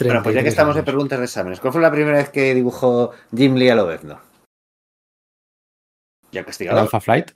Bueno, 0.00 0.22
pues 0.22 0.34
ya 0.34 0.42
que 0.42 0.48
estamos 0.48 0.74
años. 0.74 0.84
de 0.84 0.90
preguntas 0.90 1.18
de 1.18 1.24
exámenes, 1.26 1.60
¿cuál 1.60 1.72
fue 1.72 1.82
la 1.82 1.90
primera 1.90 2.16
vez 2.16 2.30
que 2.30 2.54
dibujó 2.54 3.12
Jim 3.36 3.54
Lee 3.54 3.68
a 3.68 3.74
Lobezno? 3.74 4.20
Ya 6.32 6.44
castigado. 6.44 6.78
¿El 6.78 6.84
Alpha 6.84 7.00
Flight? 7.00 7.30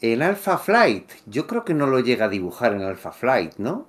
En 0.00 0.22
Alpha 0.22 0.58
Flight, 0.58 1.10
yo 1.26 1.46
creo 1.46 1.64
que 1.64 1.74
no 1.74 1.86
lo 1.86 2.00
llega 2.00 2.26
a 2.26 2.28
dibujar 2.28 2.74
en 2.74 2.82
Alpha 2.82 3.12
Flight, 3.12 3.56
¿no? 3.58 3.88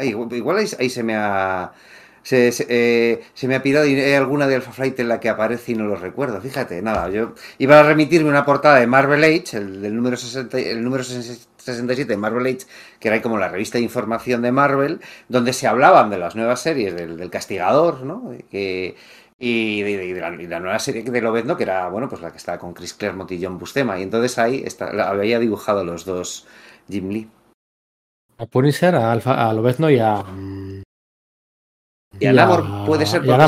Igual 0.00 0.58
ahí, 0.58 0.90
se 0.90 1.02
me 1.02 1.14
ha. 1.16 1.72
Eh, 2.30 3.22
se, 3.32 3.48
me 3.48 3.54
ha 3.54 3.62
pirado 3.62 3.86
y 3.86 3.94
hay 3.94 4.12
alguna 4.12 4.46
de 4.46 4.56
Alpha 4.56 4.72
Flight 4.72 5.00
en 5.00 5.08
la 5.08 5.18
que 5.18 5.30
aparece 5.30 5.72
y 5.72 5.74
no 5.76 5.86
lo 5.86 5.96
recuerdo. 5.96 6.40
Fíjate, 6.40 6.82
nada, 6.82 7.08
yo 7.08 7.34
iba 7.58 7.80
a 7.80 7.82
remitirme 7.82 8.28
una 8.28 8.44
portada 8.44 8.80
de 8.80 8.86
Marvel 8.86 9.24
Age, 9.24 9.56
el, 9.56 9.80
del 9.80 9.96
número 9.96 10.16
60, 10.16 10.58
el 10.58 10.84
número 10.84 11.04
66 11.04 11.48
1967, 11.72 12.16
Marvel 12.16 12.46
Age, 12.46 12.66
que 13.00 13.08
era 13.08 13.22
como 13.22 13.38
la 13.38 13.48
revista 13.48 13.78
de 13.78 13.84
información 13.84 14.42
de 14.42 14.52
Marvel, 14.52 15.00
donde 15.28 15.52
se 15.52 15.66
hablaban 15.66 16.10
de 16.10 16.18
las 16.18 16.36
nuevas 16.36 16.60
series 16.60 16.94
del, 16.94 17.30
Castigador, 17.30 18.02
¿no? 18.04 18.32
Y 18.50 19.82
de, 19.82 20.46
la, 20.48 20.60
nueva 20.60 20.78
serie 20.78 21.02
de 21.02 21.20
Lobezno, 21.20 21.56
que 21.56 21.62
era, 21.62 21.88
bueno, 21.88 22.08
pues 22.08 22.20
la 22.20 22.30
que 22.30 22.38
estaba 22.38 22.58
con 22.58 22.74
Chris 22.74 22.94
Claremont 22.94 23.30
y 23.32 23.44
John 23.44 23.58
Bustema. 23.58 23.98
Y 23.98 24.02
entonces 24.02 24.38
ahí 24.38 24.62
está, 24.64 24.88
había 25.08 25.38
dibujado 25.38 25.84
los 25.84 26.04
dos 26.04 26.46
Jim 26.88 27.10
Lee. 27.10 27.30
A 28.38 28.46
Punisher, 28.46 28.94
a, 28.94 29.12
Alfa, 29.12 29.48
a 29.48 29.52
Lobezno 29.52 29.90
y 29.90 29.98
a... 29.98 30.24
Y, 32.18 32.24
y 32.24 32.26
a 32.26 32.32
Namor, 32.32 32.86
puede 32.86 33.06
ser. 33.06 33.24
Y 33.24 33.30
a 33.30 33.38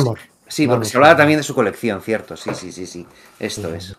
Sí, 0.51 0.67
porque 0.67 0.85
se 0.85 0.97
hablaba 0.97 1.17
también 1.17 1.39
de 1.39 1.45
su 1.45 1.55
colección, 1.55 2.03
cierto. 2.03 2.37
Sí, 2.37 2.51
sí, 2.55 2.73
sí, 2.73 2.85
sí. 2.85 3.07
Esto 3.39 3.73
es. 3.73 3.97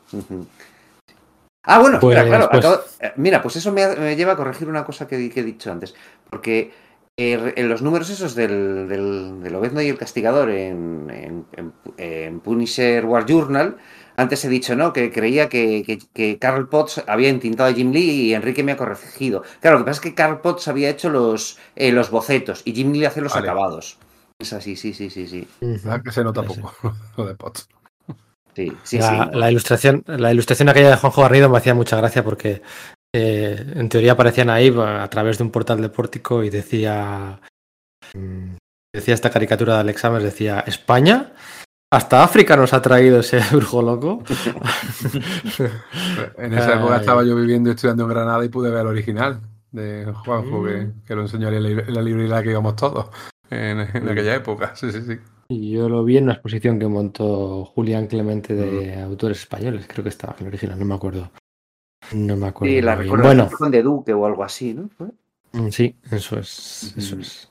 Ah, 1.63 1.79
bueno, 1.79 1.99
Pues, 1.99 2.17
espera, 2.17 2.47
claro. 2.47 2.49
pues- 2.51 2.65
acabo- 2.65 2.83
eh, 2.99 3.13
mira, 3.17 3.41
pues 3.41 3.55
eso 3.55 3.71
me, 3.71 3.87
me 3.95 4.15
lleva 4.15 4.33
a 4.33 4.35
corregir 4.35 4.67
una 4.67 4.83
cosa 4.83 5.07
que, 5.07 5.29
que 5.29 5.41
he 5.41 5.43
dicho 5.43 5.71
antes. 5.71 5.93
Porque 6.29 6.71
eh, 7.17 7.53
en 7.55 7.69
los 7.69 7.81
números 7.83 8.09
esos 8.09 8.33
del, 8.35 8.87
del, 8.87 9.41
del 9.43 9.53
Lobezno 9.53 9.81
y 9.81 9.89
el 9.89 9.97
Castigador 9.97 10.49
en, 10.49 11.09
en, 11.11 11.45
en- 11.53 11.73
en 11.97 12.39
Punisher 12.39 13.05
War 13.05 13.25
Journal, 13.27 13.77
antes 14.17 14.43
he 14.43 14.49
dicho, 14.49 14.75
¿no? 14.75 14.91
Que 14.91 15.11
creía 15.11 15.49
que, 15.49 15.83
que, 15.85 15.99
que 16.13 16.39
Carl 16.39 16.67
Potts 16.67 17.03
había 17.07 17.29
intentado 17.29 17.69
a 17.69 17.73
Jim 17.73 17.91
Lee 17.91 18.29
y 18.29 18.33
Enrique 18.33 18.63
me 18.63 18.71
ha 18.71 18.77
corregido. 18.77 19.43
Claro, 19.59 19.77
lo 19.79 19.85
que 19.85 19.89
pasa 19.91 19.99
es 19.99 20.03
que 20.09 20.15
Carl 20.15 20.41
Potts 20.41 20.67
había 20.67 20.89
hecho 20.89 21.09
los, 21.09 21.59
eh, 21.75 21.91
los 21.91 22.09
bocetos 22.09 22.61
y 22.65 22.73
Jim 22.73 22.91
Lee 22.91 23.05
hace 23.05 23.21
los 23.21 23.33
Vale. 23.33 23.47
acabados. 23.47 23.97
Es 24.39 24.53
así, 24.53 24.75
sí, 24.75 24.93
sí, 24.93 25.09
sí, 25.11 25.27
sí. 25.27 25.47
Ujú. 25.61 25.91
Ah, 25.91 26.01
que 26.03 26.11
se 26.11 26.23
nota 26.23 26.41
Sí, 26.41 26.55
sí. 26.55 26.61
poco 26.61 26.95
lo 27.17 27.25
de 27.27 27.35
Potts. 27.35 27.69
Sí, 28.55 28.71
sí, 28.83 28.97
la, 28.99 29.29
sí. 29.31 29.37
la 29.39 29.49
ilustración, 29.51 30.03
la 30.07 30.31
ilustración 30.31 30.69
aquella 30.69 30.89
de 30.89 30.97
Juanjo 30.97 31.21
Garrido 31.21 31.49
me 31.49 31.57
hacía 31.57 31.73
mucha 31.73 31.95
gracia 31.97 32.23
porque 32.23 32.61
eh, 33.15 33.73
en 33.75 33.89
teoría 33.89 34.13
aparecían 34.13 34.49
ahí 34.49 34.73
a 34.77 35.07
través 35.09 35.37
de 35.37 35.43
un 35.45 35.51
portal 35.51 35.81
de 35.81 35.89
pórtico 35.89 36.43
y 36.43 36.49
decía 36.49 37.39
mm, 38.13 38.55
decía 38.93 39.13
esta 39.13 39.29
caricatura 39.29 39.75
de 39.75 39.79
Alex 39.81 40.01
Summers, 40.01 40.23
decía 40.23 40.63
España 40.67 41.31
hasta 41.93 42.23
África 42.23 42.55
nos 42.55 42.73
ha 42.73 42.81
traído 42.81 43.19
ese 43.19 43.39
brujo 43.51 43.81
loco. 43.81 44.23
En 46.37 46.53
esa 46.53 46.75
época 46.75 46.97
estaba 46.97 47.23
yo 47.23 47.35
viviendo 47.35 47.69
y 47.69 47.73
estudiando 47.73 48.03
en 48.03 48.09
Granada 48.09 48.43
y 48.45 48.49
pude 48.49 48.69
ver 48.69 48.81
el 48.81 48.87
original 48.87 49.39
de 49.71 50.11
Juanjo, 50.25 50.63
que, 50.65 50.71
Mm. 50.77 51.01
que 51.05 51.15
lo 51.15 51.21
enseñó 51.21 51.49
en 51.49 51.63
la, 51.63 51.69
en 51.83 51.93
la 51.93 52.01
librería 52.01 52.43
que 52.43 52.51
íbamos 52.51 52.75
todos 52.75 53.07
en, 53.49 53.79
en 53.81 54.05
Mm. 54.05 54.09
aquella 54.09 54.35
época. 54.35 54.75
Sí, 54.75 54.91
sí, 54.91 55.01
sí. 55.01 55.17
Yo 55.51 55.89
lo 55.89 56.03
vi 56.05 56.17
en 56.17 56.25
una 56.25 56.33
exposición 56.33 56.79
que 56.79 56.87
montó 56.87 57.65
Julián 57.65 58.07
Clemente 58.07 58.53
de 58.53 59.01
autores 59.01 59.39
españoles, 59.39 59.85
creo 59.87 60.03
que 60.03 60.09
estaba 60.09 60.33
en 60.39 60.45
el 60.45 60.47
original, 60.47 60.79
no 60.79 60.85
me 60.85 60.95
acuerdo. 60.95 61.29
No 62.13 62.37
me 62.37 62.47
acuerdo. 62.47 62.73
Sí, 62.73 62.81
la 62.81 62.95
recuerdo 62.95 63.25
Bueno, 63.25 63.49
de 63.69 63.83
Duque 63.83 64.13
o 64.13 64.25
algo 64.25 64.43
así, 64.43 64.73
¿no? 64.73 64.89
Mm, 65.51 65.69
Sí, 65.69 65.95
eso 66.09 66.39
es, 66.39 66.93
eso 66.95 67.17
es. 67.19 67.49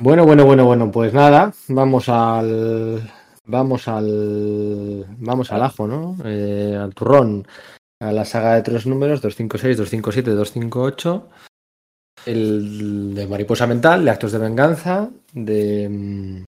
Bueno, 0.00 0.24
bueno, 0.24 0.44
bueno, 0.44 0.64
bueno, 0.64 0.90
pues 0.90 1.12
nada, 1.14 1.52
vamos 1.68 2.08
al, 2.08 3.08
vamos 3.44 3.86
al, 3.86 5.06
vamos 5.18 5.52
al 5.52 5.62
ajo, 5.62 5.86
¿no? 5.86 6.16
Eh, 6.24 6.76
al 6.80 6.94
turrón, 6.94 7.46
a 8.00 8.10
la 8.10 8.24
saga 8.24 8.54
de 8.54 8.62
tres 8.62 8.86
números, 8.86 9.20
256, 9.20 9.76
257, 9.76 10.30
258, 10.30 11.28
el 12.26 13.14
de 13.14 13.26
Mariposa 13.26 13.66
Mental, 13.66 14.04
de 14.04 14.10
Actos 14.10 14.32
de 14.32 14.38
Venganza, 14.38 15.10
de, 15.32 15.88
mm, 15.88 16.44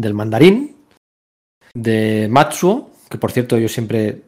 del 0.00 0.14
Mandarín, 0.14 0.76
de 1.74 2.26
Matsuo, 2.30 2.90
que 3.08 3.18
por 3.18 3.32
cierto 3.32 3.58
yo 3.58 3.68
siempre 3.68 4.22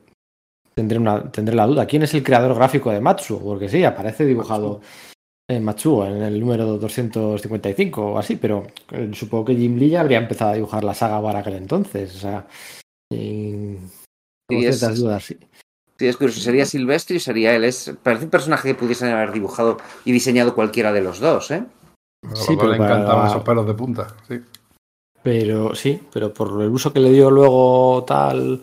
tendré, 0.75 0.99
una, 0.99 1.31
tendré 1.33 1.55
la 1.57 1.67
duda, 1.67 1.87
¿quién 1.87 2.03
es 2.03 2.13
el 2.15 2.23
creador 2.23 2.55
gráfico 2.55 2.91
de 2.91 3.01
Matsuo? 3.01 3.41
Porque 3.41 3.69
sí, 3.69 3.83
aparece 3.85 4.27
dibujado 4.27 4.81
en 5.51 5.65
Matsuo, 5.65 6.07
en 6.07 6.23
el 6.23 6.39
número 6.39 6.79
255 6.79 8.13
o 8.13 8.19
así, 8.19 8.37
pero 8.37 8.67
eh, 8.91 9.11
supongo 9.15 9.47
que 9.47 9.57
Jim 9.57 9.77
Lee 9.77 9.91
ya 9.91 10.01
habría 10.03 10.19
empezado 10.19 10.53
a 10.53 10.55
dibujar 10.55 10.85
la 10.85 10.95
saga 10.95 11.23
para 11.23 11.41
aquel 11.41 11.55
entonces, 11.55 12.15
o 12.17 12.19
sea, 12.19 12.47
y- 13.13 13.77
tengo 14.49 14.63
Sí, 14.63 14.67
es- 14.67 14.79
ciertas 14.79 14.99
dudas, 14.99 15.25
sí. 15.25 15.37
Sí, 15.99 16.09
es 16.09 16.17
curioso, 16.17 16.41
sería 16.41 16.67
Silvestri 16.67 17.17
y 17.17 17.21
sería 17.21 17.55
él. 17.55 17.65
Es, 17.65 17.95
parece 18.03 18.25
un 18.25 18.31
personaje 18.31 18.69
que 18.69 18.75
pudiesen 18.75 19.09
haber 19.11 19.31
dibujado 19.31 19.77
y 20.05 20.11
diseñado 20.11 20.55
cualquiera 20.55 20.91
de 20.93 21.01
los 21.01 21.21
dos, 21.21 21.51
¿eh? 21.53 21.65
A 22.29 22.35
Sí, 22.35 22.57
pero 22.57 22.73
le 22.73 22.79
para- 22.79 22.95
encantaban 22.95 23.29
esos 23.29 23.45
pelos 23.45 23.67
de 23.67 23.75
punta. 23.75 24.09
Sí. 24.27 24.41
Pero 25.23 25.75
sí, 25.75 26.01
pero 26.13 26.33
por 26.35 26.61
el 26.63 26.69
uso 26.71 26.93
que 26.93 27.01
le 27.01 27.13
dio 27.13 27.31
luego 27.31 28.05
tal 28.07 28.63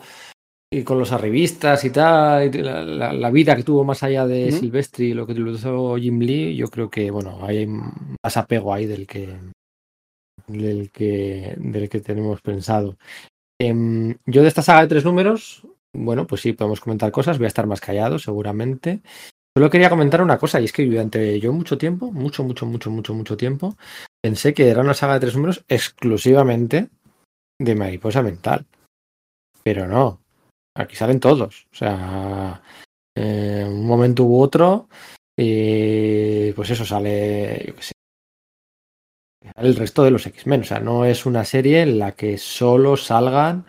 y 0.71 0.83
con 0.83 0.99
los 0.99 1.11
arribistas 1.11 1.83
y 1.85 1.89
tal, 1.89 2.53
y 2.53 2.61
la, 2.61 2.83
la- 2.83 3.13
la 3.13 3.31
vida 3.31 3.55
que 3.55 3.63
tuvo 3.63 3.83
más 3.83 4.03
allá 4.03 4.27
de. 4.27 4.47
Silvestri 4.51 5.07
y 5.07 5.13
lo 5.13 5.25
que 5.25 5.31
utilizó 5.33 5.95
Jim 5.97 6.19
Lee, 6.19 6.55
yo 6.55 6.67
creo 6.67 6.89
que 6.89 7.09
bueno, 7.11 7.39
hay 7.41 7.65
más 7.65 8.37
apego 8.37 8.73
ahí 8.73 8.85
del 8.85 9.07
que 9.07 9.35
del 10.47 10.91
que 10.91 11.55
del 11.57 11.89
que 11.89 12.01
tenemos 12.01 12.41
pensado. 12.41 12.97
Em, 13.61 14.15
yo 14.25 14.41
de 14.41 14.47
esta 14.47 14.61
saga 14.61 14.81
de 14.81 14.87
tres 14.87 15.05
números, 15.05 15.65
bueno, 15.93 16.27
pues 16.27 16.41
sí, 16.41 16.53
podemos 16.53 16.79
comentar 16.81 17.11
cosas, 17.11 17.37
voy 17.37 17.45
a 17.45 17.49
estar 17.49 17.67
más 17.67 17.81
callado 17.81 18.19
seguramente. 18.19 19.01
Solo 19.55 19.69
quería 19.69 19.89
comentar 19.89 20.21
una 20.21 20.37
cosa, 20.37 20.61
y 20.61 20.65
es 20.65 20.71
que 20.71 20.85
durante 20.85 21.39
yo 21.39 21.51
mucho 21.51 21.77
tiempo, 21.77 22.11
mucho, 22.11 22.43
mucho, 22.43 22.65
mucho, 22.65 22.91
mucho, 22.91 23.13
mucho 23.13 23.35
tiempo, 23.35 23.75
pensé 24.21 24.53
que 24.53 24.69
era 24.69 24.81
una 24.81 24.93
saga 24.93 25.15
de 25.15 25.19
tres 25.21 25.35
números 25.35 25.65
exclusivamente 25.67 26.89
de 27.59 27.75
mariposa 27.75 28.21
mental. 28.21 28.65
Pero 29.63 29.87
no, 29.87 30.21
aquí 30.75 30.95
salen 30.95 31.19
todos. 31.19 31.67
O 31.71 31.75
sea, 31.75 32.61
eh, 33.15 33.65
un 33.67 33.85
momento 33.85 34.23
u 34.23 34.39
otro, 34.39 34.87
y 35.37 36.53
pues 36.53 36.69
eso 36.69 36.85
sale, 36.85 37.65
yo 37.67 37.75
qué 37.75 37.81
sé, 37.81 37.91
el 39.55 39.75
resto 39.75 40.03
de 40.03 40.11
los 40.11 40.25
X-Men. 40.25 40.61
O 40.61 40.65
sea, 40.65 40.79
no 40.79 41.05
es 41.05 41.25
una 41.25 41.43
serie 41.43 41.81
en 41.81 41.99
la 41.99 42.13
que 42.13 42.37
solo 42.37 42.97
salgan 42.97 43.65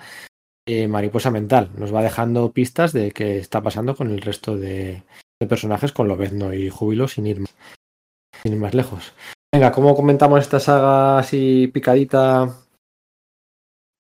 eh, 0.67 0.89
mariposa 0.89 1.31
mental. 1.31 1.71
Nos 1.77 1.93
va 1.95 2.03
dejando 2.03 2.53
pistas 2.53 2.93
de 2.93 3.11
qué 3.13 3.39
está 3.39 3.63
pasando 3.63 3.97
con 3.97 4.11
el 4.11 4.21
resto 4.21 4.57
de, 4.57 5.03
de 5.41 5.47
personajes, 5.47 5.93
con 5.93 6.07
Lobezno 6.07 6.53
y 6.53 6.69
Júbilo, 6.69 7.09
sin 7.09 7.27
ir, 7.27 7.45
sin 8.43 8.53
ir 8.53 8.59
más 8.59 8.75
lejos. 8.75 9.13
Venga, 9.53 9.73
¿cómo 9.73 9.97
comentamos 9.97 10.41
esta 10.41 10.61
saga 10.61 11.19
así 11.19 11.69
picadita? 11.73 12.57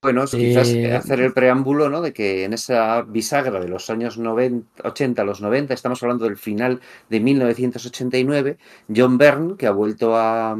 Bueno, 0.02 0.24
es 0.24 0.30
quizás 0.30 0.68
Eh, 0.68 0.94
hacer 0.94 1.20
el 1.20 1.32
preámbulo, 1.32 1.88
¿no? 1.90 2.00
De 2.00 2.12
que 2.12 2.44
en 2.44 2.52
esa 2.52 3.02
bisagra 3.02 3.58
de 3.58 3.68
los 3.68 3.90
años 3.90 4.16
90, 4.16 4.88
80 4.88 5.22
a 5.22 5.24
los 5.24 5.40
90, 5.40 5.74
estamos 5.74 6.02
hablando 6.02 6.24
del 6.24 6.36
final 6.36 6.80
de 7.08 7.20
1989, 7.20 8.58
John 8.94 9.18
Byrne, 9.18 9.56
que 9.56 9.66
ha 9.66 9.72
vuelto 9.72 10.16
a, 10.16 10.56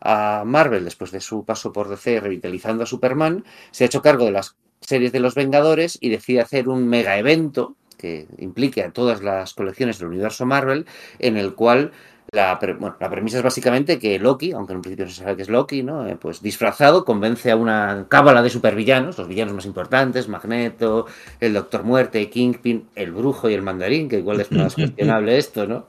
a 0.00 0.42
Marvel 0.44 0.84
después 0.84 1.10
de 1.10 1.20
su 1.20 1.44
paso 1.44 1.72
por 1.72 1.88
DC 1.88 2.20
revitalizando 2.20 2.84
a 2.84 2.86
Superman, 2.86 3.44
se 3.70 3.84
ha 3.84 3.86
hecho 3.86 4.02
cargo 4.02 4.24
de 4.24 4.32
las 4.32 4.56
series 4.80 5.12
de 5.12 5.20
los 5.20 5.34
Vengadores 5.34 5.98
y 6.00 6.08
decide 6.08 6.40
hacer 6.40 6.68
un 6.68 6.88
mega 6.88 7.18
evento 7.18 7.76
que 8.02 8.26
implique 8.38 8.82
a 8.82 8.90
todas 8.90 9.22
las 9.22 9.54
colecciones 9.54 9.98
del 9.98 10.08
universo 10.08 10.44
Marvel, 10.44 10.84
en 11.18 11.38
el 11.38 11.54
cual 11.54 11.92
la, 12.34 12.58
pre- 12.58 12.74
bueno, 12.74 12.96
la 12.98 13.10
premisa 13.10 13.36
es 13.38 13.42
básicamente 13.42 13.98
que 13.98 14.18
Loki, 14.18 14.52
aunque 14.52 14.72
en 14.72 14.78
un 14.78 14.82
principio 14.82 15.04
no 15.04 15.10
se 15.10 15.22
sabe 15.22 15.36
que 15.36 15.42
es 15.42 15.50
Loki, 15.50 15.82
¿no? 15.82 16.06
Eh, 16.06 16.16
pues 16.20 16.40
disfrazado 16.42 17.04
convence 17.04 17.50
a 17.50 17.56
una 17.56 18.06
cábala 18.08 18.42
de 18.42 18.50
supervillanos, 18.50 19.18
los 19.18 19.28
villanos 19.28 19.54
más 19.54 19.66
importantes, 19.66 20.28
Magneto, 20.28 21.06
el 21.40 21.52
Doctor 21.52 21.84
Muerte, 21.84 22.28
Kingpin, 22.30 22.88
el 22.94 23.12
Brujo 23.12 23.48
y 23.48 23.54
el 23.54 23.62
Mandarín, 23.62 24.08
que 24.08 24.18
igual 24.18 24.40
es 24.40 24.50
más 24.50 24.74
cuestionable 24.74 25.36
esto, 25.38 25.66
¿no? 25.66 25.86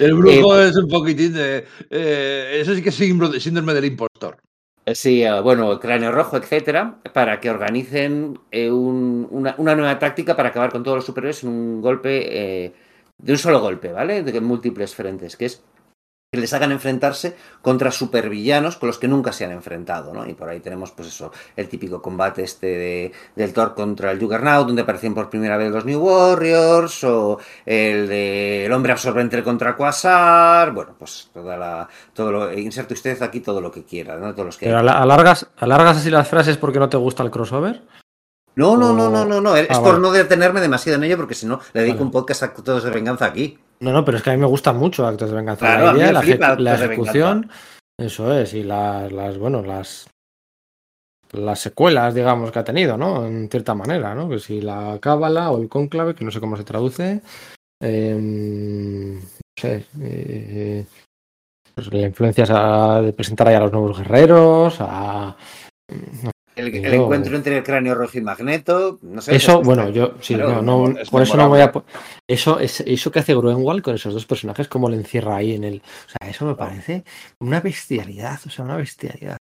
El 0.00 0.14
brujo 0.14 0.58
Eh, 0.58 0.68
es 0.68 0.76
un 0.76 0.88
poquitín 0.88 1.34
de. 1.34 1.64
eh, 1.90 2.58
eso 2.60 2.74
sí 2.74 2.82
que 2.82 2.88
es 2.88 2.94
síndrome 3.42 3.74
del 3.74 3.84
impostor. 3.84 4.38
Sí, 4.86 5.22
eh, 5.22 5.40
bueno, 5.40 5.78
Cráneo 5.78 6.10
Rojo, 6.10 6.36
etcétera, 6.36 7.00
para 7.14 7.38
que 7.38 7.50
organicen 7.50 8.40
eh, 8.50 8.70
un- 8.70 9.28
una, 9.30 9.54
una 9.58 9.76
nueva 9.76 9.98
táctica 9.98 10.36
para 10.36 10.48
acabar 10.48 10.72
con 10.72 10.82
todos 10.82 10.96
los 10.96 11.04
superhéroes 11.06 11.44
en 11.44 11.50
un 11.50 11.80
golpe, 11.80 12.64
eh, 12.66 12.74
de 13.18 13.32
un 13.32 13.38
solo 13.38 13.60
golpe, 13.60 13.92
¿vale? 13.92 14.22
De 14.22 14.40
múltiples 14.40 14.94
frentes, 14.94 15.36
que 15.36 15.44
es 15.46 15.62
que 16.32 16.38
les 16.40 16.52
hagan 16.52 16.70
enfrentarse 16.70 17.36
contra 17.60 17.90
supervillanos 17.90 18.76
con 18.76 18.86
los 18.86 19.00
que 19.00 19.08
nunca 19.08 19.32
se 19.32 19.44
han 19.44 19.50
enfrentado, 19.50 20.14
¿no? 20.14 20.28
Y 20.28 20.34
por 20.34 20.48
ahí 20.48 20.60
tenemos, 20.60 20.92
pues 20.92 21.08
eso, 21.08 21.32
el 21.56 21.68
típico 21.68 22.00
combate 22.00 22.44
este 22.44 22.66
de, 22.68 23.12
del 23.34 23.52
Thor 23.52 23.74
contra 23.74 24.12
el 24.12 24.20
Juggernaut, 24.20 24.64
donde 24.68 24.82
aparecen 24.82 25.12
por 25.12 25.28
primera 25.28 25.56
vez 25.56 25.72
los 25.72 25.84
New 25.84 25.98
Warriors, 26.00 27.02
o 27.02 27.40
el 27.66 28.06
de 28.08 28.66
el 28.66 28.72
hombre 28.72 28.92
absorbente 28.92 29.42
contra 29.42 29.74
Quasar, 29.74 30.70
bueno, 30.72 30.94
pues 30.96 31.30
toda 31.34 31.56
la, 31.56 31.88
todo 32.14 32.30
lo, 32.30 32.52
inserte 32.56 32.94
usted 32.94 33.20
aquí 33.22 33.40
todo 33.40 33.60
lo 33.60 33.72
que 33.72 33.82
quiera, 33.84 34.16
¿no? 34.16 34.32
Todos 34.32 34.46
los 34.46 34.56
que 34.56 34.66
Pero 34.66 34.78
ala- 34.78 35.00
alargas, 35.02 35.48
alargas 35.56 35.96
así 35.96 36.10
las 36.10 36.28
frases 36.28 36.56
porque 36.58 36.78
no 36.78 36.88
te 36.88 36.96
gusta 36.96 37.24
el 37.24 37.32
crossover. 37.32 37.82
No, 38.54 38.76
no, 38.76 38.92
no, 38.92 39.10
no, 39.10 39.24
no, 39.24 39.40
no. 39.40 39.56
Es 39.56 39.66
Ah, 39.70 39.80
por 39.80 39.94
vale. 39.94 40.00
no 40.02 40.12
detenerme 40.12 40.60
demasiado 40.60 40.96
en 40.98 41.04
ello, 41.04 41.16
porque 41.16 41.34
si 41.34 41.46
no, 41.46 41.60
le 41.72 41.80
dedico 41.80 41.96
Vale. 41.98 42.06
un 42.06 42.10
podcast 42.12 42.42
a 42.44 42.54
todos 42.54 42.84
de 42.84 42.90
venganza 42.90 43.24
aquí. 43.24 43.58
No, 43.82 43.92
no, 43.92 44.04
pero 44.04 44.18
es 44.18 44.22
que 44.22 44.30
a 44.30 44.34
mí 44.34 44.38
me 44.40 44.46
gusta 44.46 44.72
mucho 44.72 45.06
Actos 45.06 45.30
de 45.30 45.36
Venganza. 45.36 45.66
Claro, 45.66 45.86
la 45.92 45.96
idea, 45.98 46.12
la, 46.12 46.22
flipa 46.22 46.56
la 46.56 46.74
ejecución, 46.74 47.50
eso 47.98 48.38
es, 48.38 48.54
y 48.54 48.62
las, 48.62 49.10
las, 49.10 49.38
bueno, 49.38 49.62
las 49.62 50.06
las 51.32 51.60
secuelas, 51.60 52.12
digamos, 52.14 52.50
que 52.50 52.58
ha 52.58 52.64
tenido, 52.64 52.96
¿no? 52.96 53.24
En 53.24 53.48
cierta 53.48 53.72
manera, 53.74 54.14
¿no? 54.16 54.28
Que 54.28 54.40
si 54.40 54.60
la 54.60 54.98
cábala 55.00 55.50
o 55.52 55.62
el 55.62 55.68
cónclave, 55.68 56.14
que 56.14 56.24
no 56.24 56.30
sé 56.32 56.40
cómo 56.40 56.56
se 56.56 56.64
traduce, 56.64 57.22
em, 57.80 59.14
no 59.20 59.22
sé, 59.56 59.86
eh, 60.00 60.84
pues 61.74 61.92
la 61.92 62.00
influencia 62.00 62.44
a- 62.48 63.00
de 63.00 63.12
presentar 63.12 63.46
ahí 63.48 63.54
a 63.54 63.60
los 63.60 63.70
nuevos 63.72 63.96
guerreros, 63.98 64.76
a 64.80 65.36
El, 66.60 66.74
el 66.74 66.82
Yo- 66.92 67.02
encuentro 67.04 67.36
entre 67.36 67.56
el 67.58 67.62
cráneo 67.64 67.94
rojo 67.94 68.18
y 68.18 68.20
Magneto, 68.20 68.98
no 69.02 69.20
sé. 69.20 69.34
Eso, 69.36 69.60
es- 69.60 69.66
bueno, 69.66 69.88
yo 69.90 70.14
sí, 70.20 70.34
Claro, 70.34 70.62
no, 70.62 70.88
no, 70.88 70.98
es 71.00 71.10
por 71.10 71.22
eso 71.22 71.36
no 71.36 71.48
voy 71.48 71.60
a. 71.60 71.72
Eso, 72.28 72.60
es, 72.60 72.80
eso 72.80 73.10
que 73.10 73.18
hace 73.18 73.34
Gruenwald 73.34 73.82
con 73.82 73.94
esos 73.94 74.14
dos 74.14 74.26
personajes, 74.26 74.68
cómo 74.68 74.88
le 74.88 74.96
encierra 74.96 75.36
ahí 75.36 75.54
en 75.54 75.64
el. 75.64 75.76
O 75.78 76.08
sea, 76.10 76.30
eso 76.30 76.44
me 76.46 76.54
parece 76.54 77.04
una 77.40 77.60
bestialidad, 77.60 78.38
o 78.46 78.50
sea, 78.50 78.64
una 78.64 78.76
bestialidad. 78.76 79.36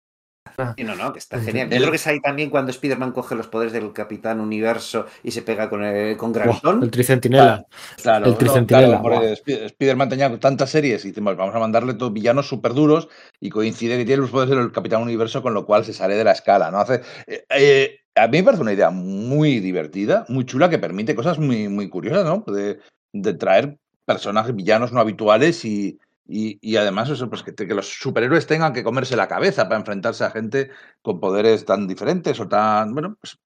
Sí, 0.75 0.83
no, 0.83 0.95
no, 0.95 1.13
que 1.13 1.19
está 1.19 1.39
genial. 1.39 1.69
Yo 1.69 1.77
creo 1.77 1.91
que 1.91 1.97
es 1.97 2.07
ahí 2.07 2.19
también 2.19 2.49
cuando 2.49 2.71
Spider-Man 2.71 3.11
coge 3.11 3.35
los 3.35 3.47
poderes 3.47 3.73
del 3.73 3.93
Capitán 3.93 4.39
Universo 4.39 5.05
y 5.23 5.29
se 5.31 5.43
pega 5.43 5.69
con, 5.69 5.83
el, 5.83 6.17
con 6.17 6.31
Buah, 6.33 6.45
Gravitón. 6.45 6.83
el 6.83 6.89
tricentinela. 6.89 7.63
Claro, 8.01 8.25
El 8.25 8.31
no, 8.31 8.37
tricentinela, 8.37 8.87
claro, 8.87 9.03
porque 9.03 9.17
guau. 9.19 9.33
Sp- 9.37 9.65
Spider-Man 9.65 10.09
tenía 10.09 10.39
tantas 10.39 10.71
series 10.71 11.05
y 11.05 11.09
decimos, 11.09 11.35
vamos 11.37 11.53
a 11.53 11.59
mandarle 11.59 11.93
todos 11.93 12.11
villanos 12.11 12.47
súper 12.47 12.73
duros 12.73 13.07
y 13.39 13.49
coincide 13.49 13.97
que 13.97 14.05
tiene 14.05 14.21
los 14.21 14.31
poderes 14.31 14.55
del 14.55 14.71
Capitán 14.71 15.03
Universo, 15.03 15.43
con 15.43 15.53
lo 15.53 15.63
cual 15.65 15.85
se 15.85 15.93
sale 15.93 16.15
de 16.15 16.23
la 16.23 16.31
escala, 16.31 16.71
¿no? 16.71 16.79
Hace, 16.79 17.01
eh, 17.27 17.45
eh, 17.49 17.99
a 18.15 18.27
mí 18.27 18.39
me 18.39 18.43
parece 18.43 18.63
una 18.63 18.73
idea 18.73 18.89
muy 18.89 19.59
divertida, 19.59 20.25
muy 20.27 20.45
chula, 20.45 20.69
que 20.71 20.79
permite 20.79 21.13
cosas 21.15 21.37
muy, 21.37 21.67
muy 21.69 21.87
curiosas, 21.87 22.25
¿no? 22.25 22.43
De, 22.51 22.79
de 23.13 23.33
traer 23.35 23.77
personajes 24.05 24.55
villanos 24.55 24.91
no 24.91 24.99
habituales 25.01 25.63
y, 25.65 25.99
y, 26.27 26.59
y 26.61 26.75
además 26.77 27.09
eso, 27.09 27.29
pues 27.29 27.43
que, 27.43 27.55
que 27.55 27.73
los 27.73 27.87
superhéroes 27.87 28.47
tengan 28.47 28.73
que 28.73 28.83
comerse 28.83 29.15
la 29.15 29.27
cabeza 29.27 29.63
para 29.65 29.79
enfrentarse 29.79 30.23
a 30.23 30.31
gente 30.31 30.69
con 31.01 31.19
poderes 31.19 31.65
tan 31.65 31.87
diferentes 31.87 32.39
o 32.39 32.47
tan, 32.47 32.93
bueno, 32.93 33.17
pues... 33.19 33.37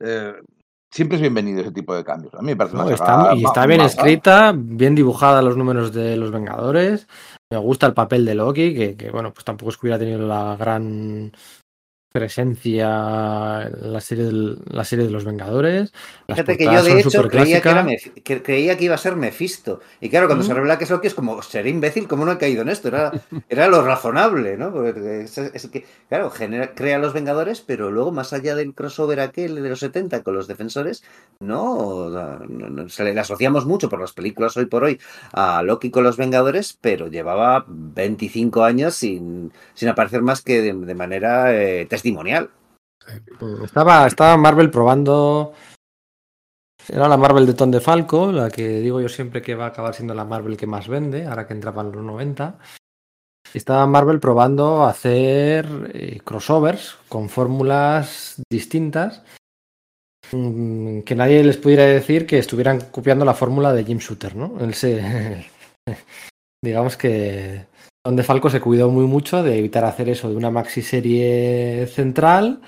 eh, 0.00 0.34
Siempre 0.92 1.14
es 1.14 1.20
bienvenido 1.20 1.60
ese 1.60 1.70
tipo 1.70 1.94
de 1.94 2.02
cambios. 2.02 2.34
A 2.34 2.40
mí 2.40 2.46
me 2.46 2.56
parece 2.56 2.76
No, 2.76 2.84
una 2.84 2.94
está, 2.94 3.32
y 3.36 3.44
está 3.44 3.64
bien 3.64 3.80
escrita, 3.80 4.52
bien 4.52 4.96
dibujada 4.96 5.40
los 5.40 5.56
números 5.56 5.92
de 5.92 6.16
los 6.16 6.32
Vengadores. 6.32 7.06
Me 7.48 7.58
gusta 7.58 7.86
el 7.86 7.94
papel 7.94 8.24
de 8.24 8.34
Loki, 8.34 8.74
que, 8.74 8.96
que, 8.96 9.08
bueno, 9.12 9.32
pues 9.32 9.44
tampoco 9.44 9.70
es 9.70 9.76
que 9.76 9.86
hubiera 9.86 10.00
tenido 10.00 10.26
la 10.26 10.56
gran 10.56 11.30
presencia 12.12 13.68
en 13.72 13.92
la 13.92 14.00
serie, 14.00 14.24
del- 14.24 14.58
la 14.66 14.84
serie 14.84 15.04
de 15.06 15.10
los 15.10 15.24
Vengadores. 15.24 15.92
Fíjate 16.26 16.56
que 16.56 16.64
yo 16.64 16.82
de 16.82 17.00
hecho 17.00 17.28
creía 17.28 17.60
que, 17.62 17.70
era 17.70 17.82
que 18.24 18.42
creía 18.42 18.76
que 18.76 18.84
iba 18.84 18.94
a 18.94 18.98
ser 18.98 19.16
Mephisto. 19.16 19.80
Y 20.00 20.10
claro, 20.10 20.26
cuando 20.26 20.44
se 20.44 20.54
revela 20.54 20.78
que 20.78 20.84
es 20.84 20.90
Loki 20.90 21.06
es 21.06 21.14
como, 21.14 21.40
seré 21.42 21.70
imbécil, 21.70 22.08
¿cómo 22.08 22.24
no 22.24 22.32
he 22.32 22.38
caído 22.38 22.62
en 22.62 22.68
esto? 22.68 22.88
Era, 22.88 23.12
era 23.48 23.68
lo 23.68 23.82
razonable, 23.84 24.56
¿no? 24.56 24.72
Porque 24.72 25.22
es, 25.22 25.38
es 25.38 25.66
que, 25.68 25.84
claro, 26.08 26.30
genera- 26.30 26.74
crea 26.74 26.98
los 26.98 27.12
Vengadores, 27.12 27.60
pero 27.60 27.90
luego 27.90 28.12
más 28.12 28.32
allá 28.32 28.54
del 28.54 28.74
crossover 28.74 29.20
aquel 29.20 29.54
de 29.62 29.68
los 29.68 29.80
70 29.80 30.22
con 30.22 30.34
los 30.34 30.48
defensores, 30.48 31.02
no, 31.40 32.10
no, 32.10 32.38
no, 32.70 32.88
se 32.88 33.04
le, 33.04 33.14
le 33.14 33.20
asociamos 33.20 33.66
mucho 33.66 33.88
por 33.88 34.00
las 34.00 34.12
películas 34.12 34.56
hoy 34.56 34.66
por 34.66 34.84
hoy 34.84 35.00
a 35.32 35.62
Loki 35.62 35.90
con 35.90 36.04
los 36.04 36.16
Vengadores, 36.16 36.76
pero 36.80 37.08
llevaba 37.08 37.64
25 37.68 38.64
años 38.64 38.94
sin, 38.94 39.52
sin 39.74 39.88
aparecer 39.88 40.22
más 40.22 40.42
que 40.42 40.60
de, 40.60 40.72
de 40.74 40.94
manera 40.94 41.54
eh, 41.54 41.86
testimonial. 42.00 42.50
Mm, 43.40 43.64
Estaba, 43.64 44.06
estaba 44.06 44.36
Marvel 44.36 44.70
probando. 44.70 45.52
Era 46.88 47.08
la 47.08 47.16
Marvel 47.16 47.46
de 47.46 47.54
Tom 47.54 47.70
de 47.70 47.80
Falco, 47.80 48.32
la 48.32 48.50
que 48.50 48.80
digo 48.80 49.00
yo 49.00 49.08
siempre 49.08 49.42
que 49.42 49.54
va 49.54 49.66
a 49.66 49.68
acabar 49.68 49.94
siendo 49.94 50.14
la 50.14 50.24
Marvel 50.24 50.56
que 50.56 50.66
más 50.66 50.88
vende, 50.88 51.26
ahora 51.26 51.46
que 51.46 51.52
entraban 51.52 51.92
los 51.92 52.02
90. 52.02 52.58
Estaba 53.52 53.86
Marvel 53.86 54.18
probando 54.18 54.84
hacer 54.84 55.90
eh, 55.92 56.20
crossovers 56.24 56.96
con 57.08 57.28
fórmulas 57.28 58.40
distintas 58.50 59.22
mm, 60.32 61.00
que 61.00 61.14
nadie 61.14 61.44
les 61.44 61.58
pudiera 61.58 61.84
decir 61.84 62.26
que 62.26 62.38
estuvieran 62.38 62.80
copiando 62.90 63.24
la 63.24 63.34
fórmula 63.34 63.72
de 63.72 63.84
Jim 63.84 63.98
Shooter, 63.98 64.34
¿no? 64.34 64.58
Él 64.60 64.74
se, 64.74 65.46
digamos 66.64 66.96
que 66.96 67.66
Tom 68.02 68.16
de 68.16 68.22
Falco 68.22 68.48
se 68.48 68.60
cuidó 68.60 68.90
muy 68.90 69.06
mucho 69.06 69.42
de 69.42 69.58
evitar 69.58 69.84
hacer 69.84 70.08
eso 70.08 70.30
de 70.30 70.36
una 70.36 70.50
maxi 70.50 70.82
serie 70.82 71.86
central 71.86 72.60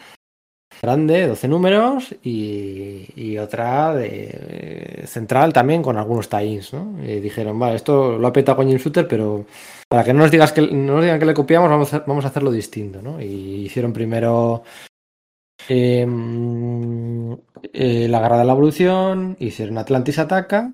grande, 0.82 1.28
12 1.28 1.48
números, 1.48 2.14
y, 2.22 3.38
otra 3.38 3.94
de 3.94 5.04
central 5.06 5.52
también 5.52 5.82
con 5.82 5.96
algunos 5.96 6.28
tie-ins, 6.28 6.72
¿no? 6.72 6.96
Dijeron, 7.02 7.58
vale, 7.58 7.76
esto 7.76 8.18
lo 8.18 8.26
ha 8.26 8.32
petado 8.32 8.56
con 8.56 8.68
Jim 8.68 8.78
Shooter, 8.78 9.06
pero 9.06 9.46
para 9.88 10.04
que 10.04 10.12
no 10.12 10.20
nos 10.20 10.30
digas 10.30 10.52
que 10.52 10.62
no 10.62 10.94
nos 10.94 11.02
digan 11.02 11.18
que 11.18 11.26
le 11.26 11.34
copiamos, 11.34 11.70
vamos 11.70 11.94
a, 11.94 12.00
vamos 12.00 12.24
a 12.24 12.28
hacerlo 12.28 12.50
distinto, 12.50 13.00
¿no? 13.00 13.20
Y 13.20 13.64
hicieron 13.64 13.92
primero 13.92 14.64
eh, 15.68 16.06
eh, 17.72 18.08
La 18.08 18.20
Guerra 18.20 18.38
de 18.38 18.44
la 18.44 18.52
Evolución, 18.52 19.36
hicieron 19.38 19.78
Atlantis 19.78 20.18
Ataca, 20.18 20.72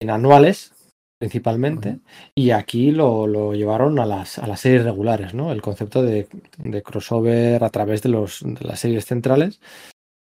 en 0.00 0.10
anuales 0.10 0.72
principalmente, 1.20 2.00
y 2.34 2.50
aquí 2.50 2.92
lo, 2.92 3.26
lo 3.26 3.52
llevaron 3.52 3.98
a 3.98 4.06
las, 4.06 4.38
a 4.38 4.46
las 4.46 4.60
series 4.60 4.84
regulares, 4.84 5.34
¿no? 5.34 5.52
El 5.52 5.60
concepto 5.60 6.02
de, 6.02 6.26
de 6.58 6.82
crossover 6.82 7.62
a 7.62 7.68
través 7.68 8.02
de, 8.02 8.08
los, 8.08 8.40
de 8.42 8.64
las 8.66 8.80
series 8.80 9.04
centrales, 9.04 9.60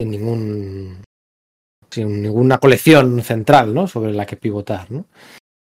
sin 0.01 0.09
ningún 0.11 1.03
sin 1.90 2.22
ninguna 2.22 2.58
colección 2.58 3.22
central, 3.22 3.74
¿no? 3.74 3.88
Sobre 3.88 4.11
la 4.14 4.26
que 4.26 4.35
pivotar, 4.38 4.92
¿no? 4.92 5.06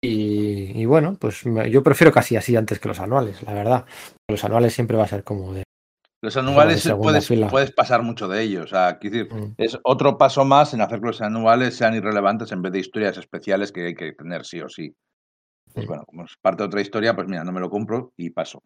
Y, 0.03 0.81
y 0.81 0.87
bueno, 0.87 1.17
pues 1.21 1.43
yo 1.69 1.83
prefiero 1.83 2.13
casi 2.13 2.37
así 2.37 2.55
antes 2.55 2.79
que 2.79 2.89
los 2.89 3.01
anuales, 3.01 3.43
la 3.43 3.53
verdad. 3.53 3.85
Los 4.31 4.45
anuales 4.45 4.73
siempre 4.73 4.97
va 4.97 5.05
a 5.05 5.09
ser 5.09 5.25
como 5.25 5.53
de 5.53 5.65
Los 6.23 6.37
anuales 6.37 6.89
puedes, 6.97 7.29
puedes 7.51 7.73
pasar 7.73 8.03
mucho 8.03 8.29
de 8.29 8.43
ellos. 8.43 8.67
O 8.67 8.69
sea, 8.69 8.93
decir, 9.01 9.29
Mm. 9.33 9.55
es 9.59 9.77
otro 9.83 10.17
paso 10.17 10.45
más 10.45 10.73
en 10.73 10.81
hacer 10.81 11.01
que 11.01 11.07
los 11.09 11.21
anuales 11.21 11.77
sean 11.77 11.95
irrelevantes 11.97 12.53
en 12.53 12.63
vez 12.63 12.73
de 12.73 12.79
historias 12.79 13.19
especiales 13.19 13.73
que 13.73 13.87
hay 13.87 13.95
que 13.95 14.13
tener 14.13 14.45
sí 14.47 14.61
o 14.61 14.69
sí. 14.69 14.95
Pues 15.73 15.87
bueno, 15.87 16.05
como 16.07 16.25
es 16.25 16.37
parte 16.41 16.63
de 16.63 16.67
otra 16.67 16.81
historia, 16.81 17.15
pues 17.15 17.29
mira, 17.29 17.45
no 17.45 17.53
me 17.53 17.61
lo 17.61 17.71
compro 17.71 18.13
y 18.17 18.31
paso. 18.31 18.63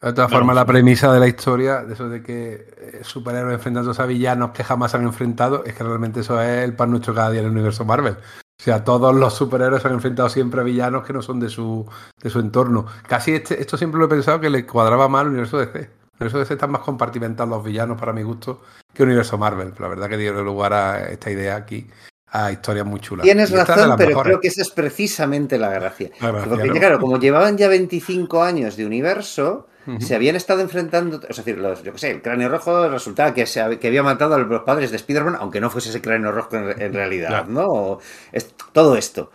De 0.00 0.12
todas 0.12 0.30
formas, 0.30 0.54
la 0.54 0.64
premisa 0.64 1.12
de 1.12 1.18
la 1.18 1.26
historia, 1.26 1.82
de 1.82 1.94
eso 1.94 2.08
de 2.08 2.22
que 2.22 2.52
eh, 2.78 3.00
superhéroes 3.02 3.54
enfrentándose 3.54 4.00
a 4.00 4.06
villanos 4.06 4.52
que 4.52 4.62
jamás 4.62 4.94
han 4.94 5.02
enfrentado, 5.02 5.64
es 5.64 5.74
que 5.74 5.82
realmente 5.82 6.20
eso 6.20 6.40
es 6.40 6.64
el 6.64 6.76
pan 6.76 6.92
nuestro 6.92 7.14
cada 7.14 7.32
día 7.32 7.40
en 7.40 7.46
el 7.46 7.52
universo 7.52 7.84
Marvel. 7.84 8.14
O 8.14 8.62
sea, 8.62 8.84
todos 8.84 9.12
los 9.14 9.34
superhéroes 9.34 9.82
se 9.82 9.88
han 9.88 9.94
enfrentado 9.94 10.28
siempre 10.28 10.60
a 10.60 10.64
villanos 10.64 11.04
que 11.04 11.12
no 11.12 11.20
son 11.20 11.40
de 11.40 11.48
su, 11.48 11.84
de 12.22 12.30
su 12.30 12.38
entorno. 12.38 12.86
Casi 13.08 13.32
este, 13.32 13.60
esto 13.60 13.76
siempre 13.76 13.98
lo 13.98 14.06
he 14.06 14.08
pensado 14.08 14.40
que 14.40 14.50
le 14.50 14.66
cuadraba 14.66 15.08
mal 15.08 15.22
al 15.22 15.28
universo 15.28 15.58
DC. 15.58 15.78
El 15.78 15.90
universo 16.14 16.38
DC 16.38 16.54
están 16.54 16.70
más 16.70 16.82
compartimentados 16.82 17.50
los 17.50 17.64
villanos, 17.64 17.98
para 17.98 18.12
mi 18.12 18.22
gusto, 18.22 18.62
que 18.92 19.02
el 19.02 19.08
universo 19.08 19.36
Marvel. 19.36 19.74
La 19.80 19.88
verdad 19.88 20.08
que 20.08 20.16
dio 20.16 20.32
lugar 20.44 20.72
a 20.74 21.08
esta 21.08 21.30
idea 21.30 21.56
aquí, 21.56 21.88
a 22.30 22.52
historias 22.52 22.84
muy 22.86 23.00
chulas. 23.00 23.24
Tienes 23.24 23.50
Y 23.50 23.54
razón, 23.56 23.94
pero 23.96 24.08
mejores. 24.10 24.22
creo 24.30 24.40
que 24.40 24.48
esa 24.48 24.62
es 24.62 24.70
precisamente 24.70 25.58
la 25.58 25.70
gracia. 25.70 26.10
La 26.20 26.30
gracia, 26.30 26.48
Porque, 26.50 26.68
¿no? 26.68 26.74
claro, 26.74 26.98
como 27.00 27.18
llevaban 27.18 27.56
ya 27.56 27.68
25 27.68 28.42
años 28.42 28.76
de 28.76 28.84
universo, 28.86 29.66
se 30.00 30.14
habían 30.14 30.36
estado 30.36 30.60
enfrentando, 30.60 31.18
es 31.26 31.36
decir, 31.38 31.56
los, 31.56 31.82
yo 31.82 31.92
qué 31.92 31.98
sé, 31.98 32.10
el 32.10 32.20
cráneo 32.20 32.50
rojo 32.50 32.90
resultaba 32.90 33.32
que, 33.32 33.46
se, 33.46 33.78
que 33.78 33.86
había 33.88 34.02
matado 34.02 34.34
a 34.34 34.38
los 34.38 34.60
padres 34.62 34.90
de 34.90 34.96
Spider-Man, 34.98 35.36
aunque 35.40 35.62
no 35.62 35.70
fuese 35.70 35.88
ese 35.88 36.02
cráneo 36.02 36.30
rojo 36.30 36.56
en, 36.56 36.82
en 36.82 36.92
realidad, 36.92 37.28
Claro. 37.28 37.46
¿no? 37.48 37.64
O 37.66 38.00
es- 38.30 38.54
todo 38.72 38.96
esto. 38.98 39.30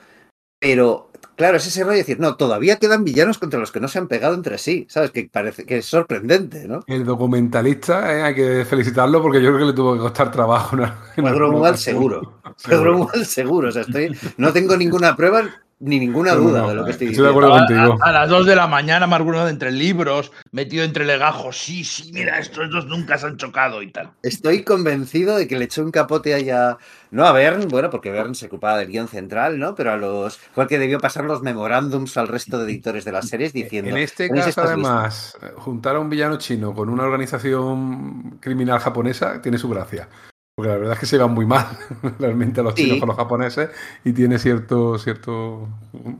Pero, 0.59 1.09
claro, 1.35 1.57
es 1.57 1.67
ese 1.67 1.83
rollo 1.83 1.93
de 1.93 1.99
decir, 1.99 2.19
no, 2.19 2.35
todavía 2.35 2.77
quedan 2.77 3.03
villanos 3.03 3.37
contra 3.37 3.59
los 3.59 3.71
que 3.71 3.79
no 3.79 3.87
se 3.87 3.99
han 3.99 4.07
pegado 4.07 4.35
entre 4.35 4.57
sí, 4.57 4.85
¿sabes? 4.89 5.11
Que 5.11 5.29
parece 5.31 5.65
que 5.65 5.77
es 5.77 5.85
sorprendente, 5.85 6.67
¿no? 6.67 6.81
El 6.87 7.05
documentalista, 7.05 8.17
eh, 8.17 8.21
hay 8.23 8.35
que 8.35 8.65
felicitarlo 8.65 9.21
porque 9.21 9.41
yo 9.41 9.49
creo 9.49 9.59
que 9.59 9.65
le 9.65 9.73
tuvo 9.73 9.93
que 9.93 9.99
costar 9.99 10.31
trabajo. 10.31 10.77
Pedro 11.15 11.51
Mual 11.51 11.77
seguro. 11.77 12.39
Pedro 12.67 12.97
Mual 12.97 13.25
seguro, 13.25 13.69
o 13.69 13.71
sea, 13.71 13.81
estoy, 13.83 14.17
no 14.37 14.53
tengo 14.53 14.77
ninguna 14.77 15.15
prueba 15.15 15.43
ni 15.85 15.99
ninguna 15.99 16.33
duda 16.33 16.61
no, 16.61 16.69
de 16.69 16.75
lo 16.75 16.85
que 16.85 16.91
estoy 16.91 17.07
estoy 17.09 17.23
de 17.25 17.29
diciendo. 17.29 17.29
acuerdo 17.47 17.53
A, 17.55 17.59
contigo. 17.67 17.97
a- 18.01 18.07
a 18.09 18.11
las 18.13 18.29
2 18.29 18.45
de 18.45 18.55
la 18.55 18.67
mañana, 18.67 19.05
Marguno 19.05 19.47
entre 19.47 19.71
libros, 19.71 20.31
metido 20.51 20.83
entre 20.85 21.05
legajos. 21.05 21.57
Sí, 21.57 21.83
sí, 21.83 22.11
mira, 22.13 22.39
estos 22.39 22.69
dos 22.71 22.85
nunca 22.85 23.17
se 23.17 23.27
han 23.27 23.37
chocado 23.37 23.81
y 23.81 23.91
tal. 23.91 24.11
Estoy 24.23 24.63
convencido 24.63 25.35
de 25.35 25.47
que 25.47 25.57
le 25.57 25.65
echó 25.65 25.83
un 25.83 25.91
capote 25.91 26.33
allá, 26.33 26.77
no 27.11 27.25
a 27.25 27.31
Bern, 27.33 27.67
bueno, 27.67 27.89
porque 27.89 28.11
Bern 28.11 28.33
se 28.33 28.45
ocupaba 28.45 28.77
del 28.77 28.87
guion 28.87 29.07
central, 29.07 29.59
¿no? 29.59 29.75
Pero 29.75 29.91
a 29.91 29.97
los. 29.97 30.37
Fue 30.37 30.63
el 30.63 30.69
que 30.69 30.79
debió 30.79 30.99
pasar 30.99 31.25
los 31.25 31.41
memorándums 31.41 32.15
al 32.17 32.27
resto 32.29 32.57
de 32.59 32.65
editores 32.71 33.03
de 33.05 33.11
las 33.11 33.27
series 33.27 33.51
diciendo. 33.53 33.91
En 33.91 33.97
este 33.97 34.27
"¿Tenéis 34.27 34.45
caso, 34.45 34.61
estas 34.61 34.77
listas?". 34.77 35.35
además, 35.35 35.37
juntar 35.57 35.95
a 35.97 35.99
un 35.99 36.09
villano 36.09 36.37
chino 36.37 36.73
con 36.73 36.87
una 36.89 37.03
organización 37.03 38.37
criminal 38.39 38.79
japonesa 38.79 39.41
tiene 39.41 39.57
su 39.57 39.69
gracia. 39.69 40.07
Porque 40.55 40.69
la 40.69 40.77
verdad 40.77 40.93
es 40.93 40.99
que 40.99 41.05
se 41.07 41.17
van 41.17 41.33
muy 41.33 41.45
mal 41.45 41.65
realmente 42.19 42.61
los 42.61 42.75
Sí. 42.75 42.83
chinos 42.83 42.99
con 42.99 43.07
los 43.09 43.17
japoneses 43.17 43.69
y 44.03 44.13
tiene 44.13 44.37
cierto. 44.37 44.97
cierto 44.99 45.67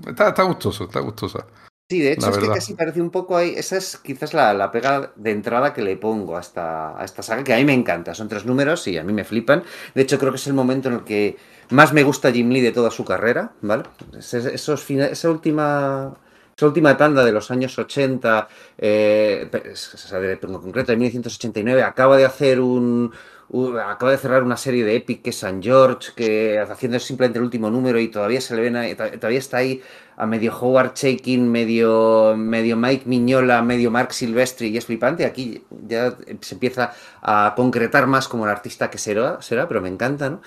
Está, 0.08 0.30
está 0.30 0.44
gustoso, 0.44 0.86
está 0.86 1.00
gustosa. 1.02 1.46
Sí, 1.90 2.00
de 2.00 2.14
hecho 2.14 2.22
la 2.28 2.32
es 2.32 2.38
que 2.40 2.48
casi 2.48 2.74
parece 2.74 3.02
un 3.02 3.12
poco 3.12 3.38
ahí. 3.38 3.54
Esa 3.56 3.78
es 3.78 3.98
quizás 3.98 4.34
la, 4.34 4.54
la 4.54 4.72
pega 4.72 5.12
de 5.16 5.32
entrada 5.32 5.74
que 5.74 5.84
le 5.84 5.98
pongo 5.98 6.38
a 6.38 6.40
esta, 6.42 7.00
a 7.00 7.06
esta 7.06 7.22
saga, 7.22 7.44
que 7.44 7.54
a 7.54 7.58
mí 7.58 7.66
me 7.66 7.74
encanta. 7.74 8.16
Son 8.16 8.28
tres 8.28 8.46
números 8.46 8.88
y 8.88 8.98
a 8.98 9.04
mí 9.04 9.14
me 9.14 9.24
flipan. 9.24 9.64
De 9.94 10.02
hecho, 10.02 10.18
creo 10.18 10.32
que 10.32 10.38
es 10.38 10.48
el 10.48 10.54
momento 10.54 10.88
en 10.88 10.96
el 10.96 11.04
que 11.04 11.38
más 11.70 11.94
me 11.94 12.02
gusta 12.04 12.32
Jim 12.32 12.50
Lee 12.50 12.62
de 12.62 12.72
toda 12.72 12.90
su 12.90 13.06
carrera, 13.06 13.52
¿vale? 13.62 13.84
Es- 14.18 14.34
es- 14.34 14.46
Esos 14.46 14.90
esa 14.90 15.30
última. 15.30 16.16
Esa 16.56 16.68
última 16.68 16.96
tanda 16.96 17.26
de 17.26 17.32
los 17.32 17.50
años 17.50 17.78
80, 17.80 18.48
eh, 18.78 19.50
en 19.52 20.54
concreto 20.54 20.92
de 20.92 20.98
1989, 20.98 21.82
acaba 21.82 22.16
de 22.16 22.26
hacer 22.26 22.60
un, 22.60 23.12
un- 23.54 23.78
acaba 23.80 24.12
de 24.12 24.18
cerrar 24.18 24.44
una 24.44 24.58
serie 24.58 24.84
de 24.84 24.96
Epic 24.96 25.22
que 25.22 25.30
es 25.30 25.38
San 25.38 25.62
George, 25.62 26.12
que 26.16 26.60
haciendo 26.60 27.00
simplemente 27.00 27.40
el 27.40 27.46
último 27.46 27.70
número 27.70 28.00
y 28.00 28.08
todavía 28.10 28.42
se 28.42 28.56
le 28.56 28.70
ven 28.70 28.98
todavía 28.98 29.40
está 29.40 29.58
ahí 29.58 29.82
a 30.18 30.26
medio 30.26 30.56
Howard 30.60 30.94
Chaykin, 30.94 31.50
medio, 31.52 32.36
medio 32.38 32.76
Mike 32.78 33.04
Miñola, 33.08 33.62
medio 33.62 33.90
Mark 33.92 34.14
Silvestri 34.14 34.68
y 34.70 34.78
es 34.78 34.86
flipante. 34.86 35.26
Aquí 35.26 35.64
ya 35.88 36.16
se 36.42 36.56
empieza 36.56 36.94
a 37.22 37.54
concretar 37.56 38.06
más 38.08 38.28
como 38.28 38.46
el 38.46 38.52
artista 38.52 38.90
que 38.90 38.98
será, 38.98 39.42
será 39.42 39.68
pero 39.68 39.82
me 39.82 39.90
encanta, 39.90 40.30
¿no? 40.30 40.42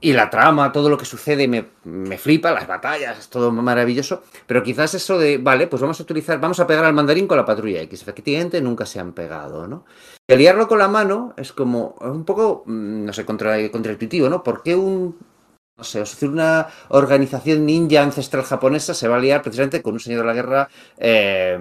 Y 0.00 0.12
la 0.12 0.30
trama, 0.30 0.70
todo 0.70 0.88
lo 0.90 0.96
que 0.98 1.04
sucede 1.04 1.48
me, 1.48 1.64
me 1.84 2.18
flipa, 2.18 2.52
las 2.52 2.68
batallas, 2.68 3.18
es 3.18 3.28
todo 3.28 3.50
maravilloso. 3.50 4.22
Pero 4.46 4.62
quizás 4.62 4.94
eso 4.94 5.18
de, 5.18 5.38
vale, 5.38 5.66
pues 5.66 5.82
vamos 5.82 5.98
a 5.98 6.02
utilizar, 6.04 6.38
vamos 6.40 6.60
a 6.60 6.66
pegar 6.68 6.84
al 6.84 6.92
mandarín 6.94 7.26
con 7.26 7.36
la 7.36 7.44
patrulla 7.44 7.80
X. 7.82 8.02
Efectivamente, 8.02 8.60
nunca 8.60 8.86
se 8.86 9.00
han 9.00 9.12
pegado, 9.12 9.66
¿no? 9.66 9.84
Liarlo 10.28 10.68
con 10.68 10.78
la 10.78 10.88
mano 10.88 11.32
es 11.38 11.52
como 11.54 11.94
un 12.00 12.24
poco, 12.24 12.62
mm, 12.66 13.04
no 13.06 13.12
sé, 13.14 13.24
contra, 13.24 13.56
contraintuitivo, 13.70 14.28
¿no? 14.28 14.42
¿Por 14.42 14.62
qué 14.62 14.76
un, 14.76 15.16
no 15.78 15.84
sé, 15.84 16.02
es 16.02 16.22
una 16.22 16.68
organización 16.90 17.64
ninja 17.64 18.02
ancestral 18.02 18.44
japonesa 18.44 18.92
se 18.92 19.08
va 19.08 19.16
a 19.16 19.20
liar 19.20 19.40
precisamente 19.42 19.82
con 19.82 19.94
un 19.94 20.00
señor 20.00 20.20
de 20.20 20.26
la 20.26 20.34
guerra, 20.34 20.68
eh, 20.98 21.58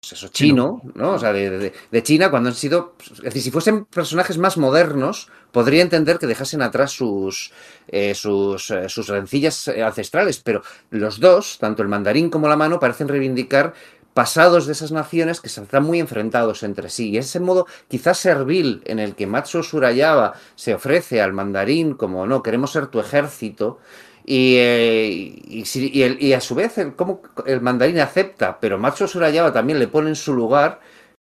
pues 0.00 0.12
eso, 0.12 0.28
chino, 0.28 0.82
¿no? 0.94 1.12
O 1.12 1.18
sea, 1.18 1.32
de, 1.32 1.50
de- 1.50 1.72
de 1.90 2.02
China, 2.02 2.30
cuando 2.30 2.50
han 2.50 2.54
sido, 2.54 2.94
es 3.00 3.22
decir, 3.22 3.42
si 3.42 3.50
fuesen 3.50 3.86
personajes 3.86 4.36
más 4.38 4.58
modernos, 4.58 5.28
podría 5.50 5.82
entender 5.82 6.18
que 6.18 6.26
dejasen 6.26 6.60
atrás 6.62 6.92
sus, 6.92 7.52
eh, 7.88 8.14
sus, 8.14 8.70
eh, 8.70 8.88
sus 8.90 9.08
rencillas 9.08 9.68
eh, 9.68 9.82
ancestrales, 9.82 10.40
pero 10.40 10.62
los 10.90 11.20
dos, 11.20 11.58
tanto 11.58 11.82
el 11.82 11.88
mandarín 11.88 12.28
como 12.30 12.48
la 12.48 12.56
mano, 12.56 12.78
parecen 12.80 13.08
reivindicar 13.08 13.72
pasados 14.14 14.66
de 14.66 14.72
esas 14.72 14.92
naciones 14.92 15.40
que 15.40 15.48
están 15.48 15.84
muy 15.84 16.00
enfrentados 16.00 16.62
entre 16.62 16.88
sí. 16.88 17.10
Y 17.10 17.18
ese 17.18 17.40
modo 17.40 17.66
quizás 17.88 18.16
servil 18.18 18.82
en 18.86 18.98
el 19.00 19.14
que 19.16 19.26
Matsuo 19.26 19.62
Surayaba 19.62 20.34
se 20.54 20.72
ofrece 20.74 21.20
al 21.20 21.32
mandarín 21.32 21.94
como, 21.94 22.26
no, 22.26 22.42
queremos 22.42 22.70
ser 22.72 22.86
tu 22.86 23.00
ejército, 23.00 23.78
y, 24.26 24.54
eh, 24.56 25.06
y, 25.46 26.02
el- 26.02 26.22
y 26.22 26.32
a 26.32 26.40
su 26.40 26.54
vez 26.54 26.78
el, 26.78 26.94
cómo 26.94 27.20
el 27.44 27.60
mandarín 27.60 27.98
acepta, 28.00 28.58
pero 28.58 28.78
Matsuo 28.78 29.06
Surayaba 29.06 29.52
también 29.52 29.78
le 29.78 29.88
pone 29.88 30.08
en 30.08 30.16
su 30.16 30.32
lugar, 30.32 30.80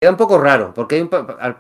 queda 0.01 0.11
un 0.11 0.17
poco 0.17 0.39
raro, 0.39 0.73
porque 0.73 0.95
hay 0.95 1.01
un 1.01 1.09
al- 1.39 1.57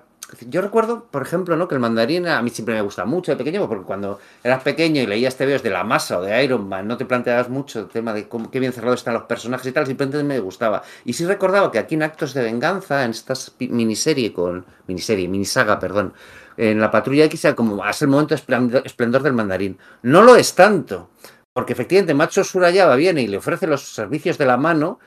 yo 0.47 0.61
recuerdo, 0.61 1.05
por 1.05 1.21
ejemplo, 1.21 1.55
¿no? 1.55 1.67
que 1.67 1.75
el 1.75 1.81
mandarín 1.81 2.27
a 2.27 2.41
mí 2.41 2.49
siempre 2.49 2.75
me 2.75 2.81
gusta 2.81 3.05
mucho 3.05 3.31
de 3.31 3.37
pequeño, 3.37 3.67
porque 3.67 3.83
cuando 3.83 4.19
eras 4.43 4.61
pequeño 4.63 5.01
y 5.01 5.07
leías 5.07 5.35
TVOs 5.35 5.63
de 5.63 5.69
la 5.69 5.83
masa 5.83 6.19
o 6.19 6.21
de 6.21 6.43
Iron 6.43 6.67
Man, 6.67 6.87
no 6.87 6.97
te 6.97 7.05
planteabas 7.05 7.49
mucho 7.49 7.79
el 7.79 7.87
tema 7.87 8.13
de 8.13 8.27
cómo, 8.27 8.51
qué 8.51 8.59
bien 8.59 8.71
cerrados 8.71 8.99
están 8.99 9.15
los 9.15 9.23
personajes 9.23 9.67
y 9.67 9.71
tal, 9.71 9.87
simplemente 9.87 10.23
me 10.23 10.39
gustaba. 10.39 10.83
Y 11.05 11.13
sí 11.13 11.25
recordaba 11.25 11.71
que 11.71 11.79
aquí 11.79 11.95
en 11.95 12.03
Actos 12.03 12.33
de 12.33 12.43
Venganza, 12.43 13.03
en 13.03 13.11
esta 13.11 13.33
miniserie 13.59 14.31
con. 14.31 14.65
miniserie, 14.87 15.27
minisaga, 15.27 15.79
perdón, 15.79 16.13
en 16.57 16.79
la 16.79 16.91
patrulla 16.91 17.25
X 17.25 17.45
era 17.45 17.55
como, 17.55 17.85
es 17.85 18.01
el 18.01 18.09
momento 18.09 18.35
esplendor, 18.35 18.81
esplendor 18.85 19.23
del 19.23 19.33
mandarín. 19.33 19.77
No 20.03 20.21
lo 20.21 20.35
es 20.35 20.53
tanto, 20.53 21.09
porque 21.53 21.73
efectivamente 21.73 22.13
Macho 22.13 22.43
Surayaba 22.43 22.95
viene 22.95 23.21
y 23.21 23.27
le 23.27 23.37
ofrece 23.37 23.65
los 23.65 23.81
servicios 23.81 24.37
de 24.37 24.45
la 24.45 24.57
mano. 24.57 24.99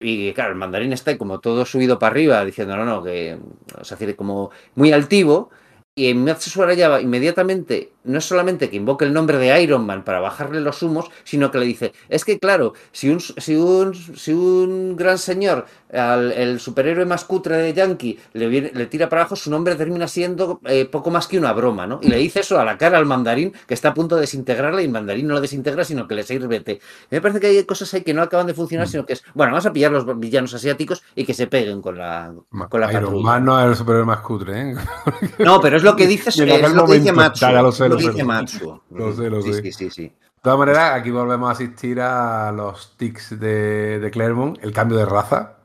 Y 0.00 0.32
claro, 0.32 0.52
el 0.52 0.56
mandarín 0.56 0.92
está 0.92 1.16
como 1.18 1.40
todo 1.40 1.66
subido 1.66 1.98
para 1.98 2.12
arriba, 2.12 2.44
diciendo, 2.44 2.76
no, 2.76 2.84
no, 2.84 3.02
que. 3.04 3.38
O 3.78 3.84
sea, 3.84 3.98
como 4.16 4.50
muy 4.74 4.92
altivo. 4.92 5.50
Y 5.94 6.08
en 6.08 6.24
Matsu 6.24 6.50
Surayaba 6.50 7.00
inmediatamente 7.02 7.92
no 8.04 8.18
es 8.18 8.24
solamente 8.24 8.70
que 8.70 8.76
invoque 8.76 9.04
el 9.04 9.12
nombre 9.12 9.38
de 9.38 9.62
Iron 9.62 9.84
Man 9.86 10.04
para 10.04 10.20
bajarle 10.20 10.60
los 10.60 10.82
humos, 10.82 11.10
sino 11.24 11.50
que 11.50 11.58
le 11.58 11.66
dice, 11.66 11.92
es 12.08 12.24
que 12.24 12.38
claro, 12.38 12.72
si 12.92 13.10
un, 13.10 13.20
si 13.20 13.56
un, 13.56 13.94
si 13.94 14.32
un 14.32 14.96
gran 14.96 15.18
señor, 15.18 15.66
al, 15.92 16.32
el 16.32 16.60
superhéroe 16.60 17.04
más 17.04 17.24
cutre 17.24 17.56
de 17.58 17.74
Yankee, 17.74 18.18
le, 18.32 18.46
viene- 18.48 18.70
le 18.74 18.86
tira 18.86 19.08
para 19.08 19.22
abajo, 19.22 19.36
su 19.36 19.50
nombre 19.50 19.74
termina 19.74 20.06
siendo 20.08 20.60
eh, 20.64 20.84
poco 20.86 21.10
más 21.10 21.26
que 21.26 21.36
una 21.38 21.52
broma, 21.52 21.86
¿no? 21.86 21.98
Y 22.02 22.08
le 22.08 22.16
dice 22.16 22.40
eso 22.40 22.58
a 22.60 22.64
la 22.64 22.78
cara 22.78 22.96
al 22.98 23.06
mandarín, 23.06 23.52
que 23.66 23.74
está 23.74 23.88
a 23.90 23.94
punto 23.94 24.14
de 24.14 24.22
desintegrarle, 24.22 24.82
y 24.82 24.86
el 24.86 24.90
mandarín 24.92 25.26
no 25.26 25.34
lo 25.34 25.40
desintegra, 25.40 25.84
sino 25.84 26.06
que 26.08 26.14
le 26.14 26.22
sirve 26.22 26.60
té. 26.60 26.80
Me 27.10 27.20
parece 27.20 27.40
que 27.40 27.48
hay 27.48 27.64
cosas 27.64 27.92
ahí 27.94 28.02
que 28.02 28.14
no 28.14 28.22
acaban 28.22 28.46
de 28.46 28.54
funcionar, 28.54 28.86
Mm. 28.86 28.90
sino 28.90 29.04
que 29.06 29.12
es, 29.14 29.22
bueno, 29.34 29.52
vamos 29.52 29.66
a 29.66 29.72
pillar 29.72 29.90
los 29.92 30.06
villanos 30.18 30.54
asiáticos 30.54 31.02
y 31.14 31.24
que 31.24 31.34
se 31.34 31.46
peguen 31.48 31.82
con 31.82 31.98
la, 31.98 32.32
con 32.68 32.80
la 32.80 32.86
Iron. 32.92 33.22
Man 33.22 33.44
no 33.44 33.60
es 33.60 33.66
el 33.66 33.76
superhéroe 33.76 34.06
más 34.06 34.20
cutre, 34.20 34.70
¿eh? 34.70 34.74
No, 35.38 35.60
pero 35.60 35.76
es 35.76 35.82
lo 35.82 35.96
que 35.96 36.06
dice, 36.06 36.30
es 36.66 36.72
lo 36.74 36.84
que 36.86 36.92
dice 37.00 37.12
ya 37.40 37.62
lo 37.94 38.00
sé, 38.00 38.06
lo 38.06 38.08
lo 38.08 38.12
que 38.12 38.12
sé, 38.12 38.12
dice 38.12 38.12
lo 38.12 38.16
sé. 38.16 38.24
Matsu. 38.24 38.80
Lo 38.90 39.12
sé, 39.12 39.30
lo 39.30 39.42
sí, 39.42 39.52
sé. 39.54 39.62
Sí, 39.62 39.72
sí, 39.72 39.90
sí. 39.90 40.02
De 40.02 40.42
todas 40.42 40.58
maneras, 40.58 40.92
aquí 40.94 41.10
volvemos 41.10 41.48
a 41.48 41.52
asistir 41.52 42.00
a 42.00 42.50
los 42.52 42.96
tics 42.96 43.38
de, 43.38 43.98
de 44.00 44.10
Claremont, 44.10 44.58
el 44.62 44.72
cambio 44.72 44.96
de 44.96 45.04
raza. 45.04 45.56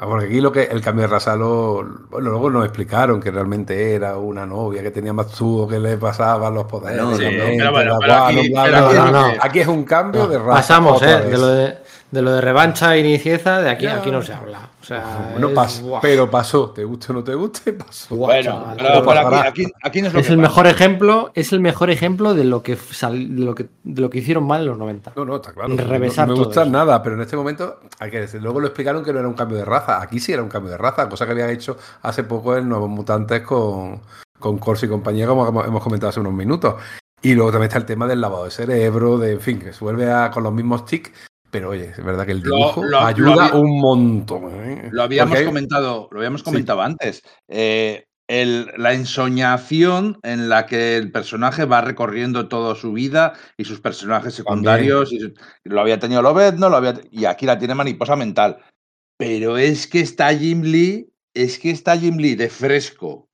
Ah, 0.00 0.06
Porque 0.06 0.26
aquí 0.26 0.40
lo 0.40 0.52
que 0.52 0.62
el 0.62 0.80
cambio 0.80 1.02
de 1.02 1.08
raza 1.08 1.34
lo, 1.34 1.84
bueno, 2.08 2.30
luego 2.30 2.48
nos 2.50 2.64
explicaron 2.64 3.20
que 3.20 3.32
realmente 3.32 3.94
era 3.94 4.16
una 4.16 4.46
novia 4.46 4.80
que 4.80 4.92
tenía 4.92 5.12
Matsuo 5.12 5.66
que 5.66 5.80
le 5.80 5.96
pasaban 5.98 6.54
los 6.54 6.66
poderes. 6.66 7.02
Bueno, 7.04 7.10
la 7.10 7.16
sí, 7.30 7.36
mente, 7.36 7.56
pero 7.58 7.72
bueno, 7.72 7.92
la 7.92 7.98
pero 7.98 8.14
aquí- 8.14 8.48
guano, 8.50 8.50
bla, 8.52 8.62
pero 8.64 8.78
bla, 8.78 8.86
aquí 8.86 8.94
bla. 8.94 9.04
es 9.06 9.12
lo 9.12 9.20
No, 9.26 9.32
que- 9.32 9.38
Aquí 9.42 9.58
es 9.60 9.66
un 9.68 9.84
cambio 9.84 10.26
de 10.28 10.38
raza. 10.38 10.52
Pasamos, 10.52 10.96
otra 10.98 11.18
¿eh? 11.18 11.24
De 11.30 11.36
lo 11.38 11.46
de, 11.48 11.78
de 12.10 12.22
lo 12.22 12.32
de 12.32 12.40
revancha 12.40 12.96
y 12.96 13.00
inicieza, 13.00 13.60
de 13.60 13.68
aquí 13.70 13.86
a 13.86 13.96
aquí 13.96 14.10
no 14.10 14.22
se 14.22 14.32
habla. 14.32 14.70
O 14.80 14.84
sea, 14.84 15.34
No 15.38 15.48
es- 15.48 15.54
pasa, 15.54 15.82
pero 16.00 16.30
pasó. 16.30 16.70
Te 16.70 16.82
guste 16.84 17.12
o 17.12 17.16
no 17.16 17.22
te 17.24 17.34
guste, 17.34 17.72
pasó. 17.74 18.16
Bueno, 18.16 18.72
pero, 18.78 19.04
pero 19.04 19.20
aquí, 19.20 19.64
aquí, 19.64 19.72
aquí 19.82 20.00
no 20.00 20.08
es 20.08 20.14
lo 20.14 20.20
es 20.20 20.26
que 20.26 20.32
el 20.32 20.38
pasa. 20.38 20.48
mejor 20.48 20.66
ejemplo, 20.68 21.30
es 21.34 21.52
el 21.52 21.60
mejor 21.60 21.90
ejemplo 21.90 22.32
de 22.34 22.44
lo 22.44 22.62
que 22.62 22.76
sal- 22.76 23.36
de 23.36 23.42
lo 23.44 23.54
que 23.54 23.68
de 23.84 24.00
lo 24.00 24.08
que 24.08 24.18
hicieron 24.18 24.46
mal 24.46 24.62
en 24.62 24.68
los 24.68 24.78
90. 24.78 25.12
No, 25.16 25.24
no, 25.26 25.36
está 25.36 25.52
claro. 25.52 25.68
No- 25.68 25.76
Revesar 25.84 26.26
no, 26.28 26.34
me 26.34 26.38
gusta 26.44 26.62
eso. 26.62 26.70
nada, 26.70 27.02
pero 27.02 27.16
en 27.16 27.20
este 27.22 27.36
momento 27.36 27.80
hay 27.98 28.10
que 28.10 28.20
decir. 28.20 28.40
Luego 28.42 28.60
lo 28.60 28.68
explicaron 28.68 29.04
que 29.04 29.12
no 29.12 29.18
era 29.18 29.28
un 29.28 29.34
cambio 29.34 29.58
de 29.58 29.64
raza. 29.66 30.00
Aquí 30.00 30.18
sí 30.20 30.32
era 30.32 30.42
un 30.42 30.48
cambio 30.48 30.70
de 30.72 30.78
raza, 30.78 31.08
cosa 31.08 31.26
que 31.26 31.32
había 31.32 31.50
hecho 31.50 31.76
hace 32.02 32.22
poco 32.24 32.56
en 32.56 32.68
Nuevos 32.68 32.88
Mutantes 32.88 33.42
con, 33.42 34.00
con 34.38 34.56
Corsi 34.58 34.86
y 34.86 34.88
compañía, 34.88 35.26
como 35.26 35.46
hemos- 35.46 35.66
hemos 35.66 35.82
comentado 35.82 36.08
hace 36.08 36.20
unos 36.20 36.32
minutos. 36.32 36.76
Y 37.20 37.34
luego 37.34 37.50
también 37.50 37.66
está 37.68 37.78
el 37.78 37.84
tema 37.84 38.06
del 38.06 38.20
lavado 38.20 38.44
de 38.44 38.50
cerebro, 38.52 39.18
de 39.18 39.32
en 39.32 39.40
fin, 39.40 39.58
que 39.58 39.72
se 39.72 39.84
vuelve 39.84 40.10
a, 40.10 40.30
con 40.30 40.44
los 40.44 40.52
mismos 40.52 40.84
tics. 40.86 41.10
Pero 41.50 41.70
oye, 41.70 41.90
es 41.96 42.04
verdad 42.04 42.26
que 42.26 42.32
el 42.32 42.42
dibujo 42.42 42.82
lo- 42.82 42.90
lo 42.90 43.00
ayuda 43.00 43.46
había- 43.46 43.60
un 43.60 43.80
montón. 43.80 44.50
¿eh? 44.52 44.88
Lo 44.92 45.02
habíamos 45.02 45.38
hay- 45.38 45.46
comentado, 45.46 46.08
lo 46.10 46.18
habíamos 46.18 46.40
Sí. 46.42 46.44
comentado 46.44 46.82
antes. 46.82 47.22
Eh, 47.48 48.04
el- 48.28 48.70
la 48.76 48.92
ensoñación 48.92 50.18
en 50.22 50.50
la 50.50 50.66
que 50.66 50.96
el 50.98 51.10
personaje 51.10 51.64
va 51.64 51.80
recorriendo 51.80 52.48
toda 52.48 52.74
su 52.74 52.92
vida 52.92 53.32
y 53.56 53.64
sus 53.64 53.80
personajes 53.80 54.34
secundarios. 54.34 55.12
y 55.12 55.20
su- 55.20 55.34
lo 55.64 55.80
había 55.80 55.98
tenido 55.98 56.20
Lobezno, 56.20 56.68
lo 56.68 56.76
había, 56.76 56.94
y 57.10 57.24
aquí 57.24 57.46
la 57.46 57.58
tiene 57.58 57.74
mariposa 57.74 58.16
mental. 58.16 58.58
Pero 59.16 59.56
es 59.56 59.86
que 59.86 60.00
está 60.00 60.34
Jim 60.34 60.60
Lee, 60.62 61.08
es 61.34 61.58
que 61.58 61.70
está 61.70 61.96
Jim 61.96 62.18
Lee 62.18 62.34
de 62.34 62.50
fresco, 62.50 63.26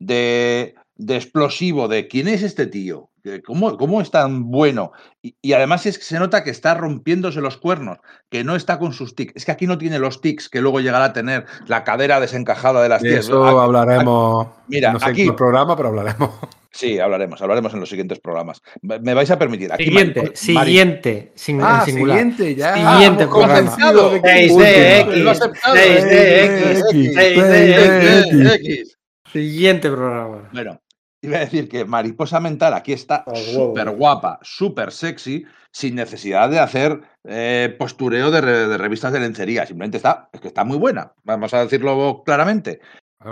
de, 0.00 0.74
de 0.96 1.16
explosivo, 1.16 1.86
de 1.86 2.08
quién 2.08 2.26
es 2.26 2.42
este 2.42 2.66
tío, 2.66 3.10
¿De 3.11 3.11
¿Cómo, 3.46 3.76
cómo 3.76 4.00
es 4.00 4.10
tan 4.10 4.50
bueno? 4.50 4.92
Y, 5.22 5.36
y 5.40 5.52
además 5.52 5.86
es 5.86 5.96
que 5.98 6.04
se 6.04 6.18
nota 6.18 6.42
que 6.42 6.50
está 6.50 6.74
rompiéndose 6.74 7.40
los 7.40 7.56
cuernos, 7.56 7.98
que 8.28 8.42
no 8.42 8.56
está 8.56 8.78
con 8.80 8.92
sus 8.92 9.14
tics. 9.14 9.32
Es 9.36 9.44
que 9.44 9.52
aquí 9.52 9.66
no 9.68 9.78
tiene 9.78 9.98
los 10.00 10.20
tics 10.20 10.48
que 10.48 10.60
luego 10.60 10.80
llegará 10.80 11.04
a 11.06 11.12
tener 11.12 11.46
la 11.68 11.84
cadera 11.84 12.18
desencajada 12.18 12.82
de 12.82 12.88
las 12.88 13.00
de 13.02 13.10
tías. 13.10 13.26
eso 13.26 13.46
Aquí- 13.46 13.56
hablaremos. 13.58 14.48
mira, 14.66 14.92
no 14.92 14.98
sé 14.98 15.06
aquí- 15.06 15.22
en 15.22 15.28
qué 15.30 15.34
programa, 15.34 15.76
pero 15.76 15.90
hablaremos. 15.90 16.30
Sí, 16.74 16.98
hablaremos, 16.98 17.42
hablaremos 17.42 17.74
en 17.74 17.80
los 17.80 17.88
siguientes 17.90 18.18
programas. 18.18 18.62
Me 18.80 19.12
vais 19.12 19.30
a 19.30 19.38
permitir. 19.38 19.70
Aquí 19.70 19.84
Siguiente, 19.84 20.32
siguiente, 20.34 21.32
sin, 21.34 21.60
Ah, 21.62 21.82
singular. 21.84 22.16
siguiente, 22.16 22.54
ya. 22.54 22.74
Siguiente 22.74 23.24
Hemos 23.24 23.36
programa. 23.36 23.70
convencido 23.76 24.10
de 24.10 24.22
que- 24.22 24.48
6DX, 24.48 25.16
Lo 25.18 25.28
ha 25.28 25.32
aceptado. 25.32 25.74
6DX, 25.74 26.82
6DX. 27.14 28.24
6DX. 28.30 28.96
Siguiente 29.32 29.90
programa. 29.90 30.48
Bueno, 30.50 30.80
iba 31.22 31.36
a 31.38 31.40
decir 31.40 31.68
que 31.68 31.84
Mariposa 31.84 32.40
Mental 32.40 32.74
aquí 32.74 32.92
está 32.92 33.24
huevo. 33.26 33.44
súper 33.68 33.90
guapa, 33.90 34.38
súper 34.42 34.92
sexy, 34.92 35.44
sin 35.70 35.94
necesidad 35.94 36.50
de 36.50 36.58
hacer 36.58 37.00
eh, 37.24 37.74
postureo 37.78 38.30
de, 38.30 38.40
re- 38.40 38.68
de 38.68 38.78
revistas 38.78 39.12
de 39.12 39.20
lencería. 39.20 39.66
Simplemente 39.66 39.96
está, 39.96 40.28
es 40.32 40.40
que 40.40 40.48
está 40.48 40.64
muy 40.64 40.76
buena, 40.78 41.12
vamos 41.24 41.54
a 41.54 41.60
decirlo 41.62 42.22
claramente. 42.24 42.80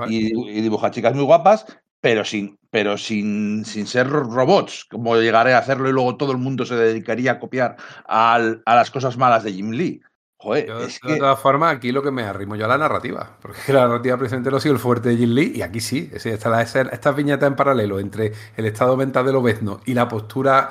Y, 0.09 0.33
y 0.51 0.61
dibuja 0.63 0.91
chicas 0.91 1.15
muy 1.15 1.25
guapas, 1.25 1.67
pero 2.01 2.25
sin, 2.25 2.57
pero 2.71 2.97
sin, 2.97 3.65
sin 3.65 3.87
ser 3.87 4.09
robots, 4.09 4.85
como 4.85 5.17
llegaré 5.17 5.53
a 5.53 5.59
hacerlo 5.59 5.89
y 5.89 5.93
luego 5.93 6.17
todo 6.17 6.33
el 6.33 6.39
mundo 6.39 6.65
se 6.65 6.77
dedicaría 6.77 7.33
a 7.33 7.39
copiar 7.41 7.77
al- 8.07 8.63
a 8.67 8.75
las 8.77 8.91
cosas 8.91 9.17
malas 9.19 9.43
de 9.45 9.53
Jim 9.53 9.71
Lee. 9.73 10.01
Joder, 10.43 10.67
Yo, 10.67 10.81
es 10.81 10.99
de 11.03 11.19
todas 11.19 11.39
formas, 11.39 11.77
aquí 11.77 11.93
lo 11.93 12.03
que 12.03 12.11
me 12.11 12.23
arrimo 12.23 12.57
yo 12.57 12.65
a 12.65 12.69
la 12.69 12.79
narrativa, 12.79 13.37
porque 13.43 13.73
la 13.75 13.83
narrativa 13.87 14.17
precisamente 14.17 14.51
lo 14.51 14.57
ha 14.57 14.61
sido 14.61 14.75
el 14.75 14.81
fuerte 14.81 15.11
de 15.11 15.17
Jim 15.19 15.31
Lee, 15.35 15.53
y 15.57 15.61
aquí 15.63 15.81
sí, 15.81 16.05
es 16.07 16.13
decir, 16.13 16.33
esta- 16.33 16.49
la- 16.49 16.63
esa- 16.63 16.81
estas 16.81 17.15
viñetas 17.15 17.47
en 17.47 17.57
paralelo 17.57 18.01
entre 18.01 18.33
el 18.57 18.65
estado 18.65 18.97
mental 18.97 19.27
del 19.27 19.37
obezno 19.37 19.81
y 19.85 19.93
la 19.93 20.09
postura 20.09 20.71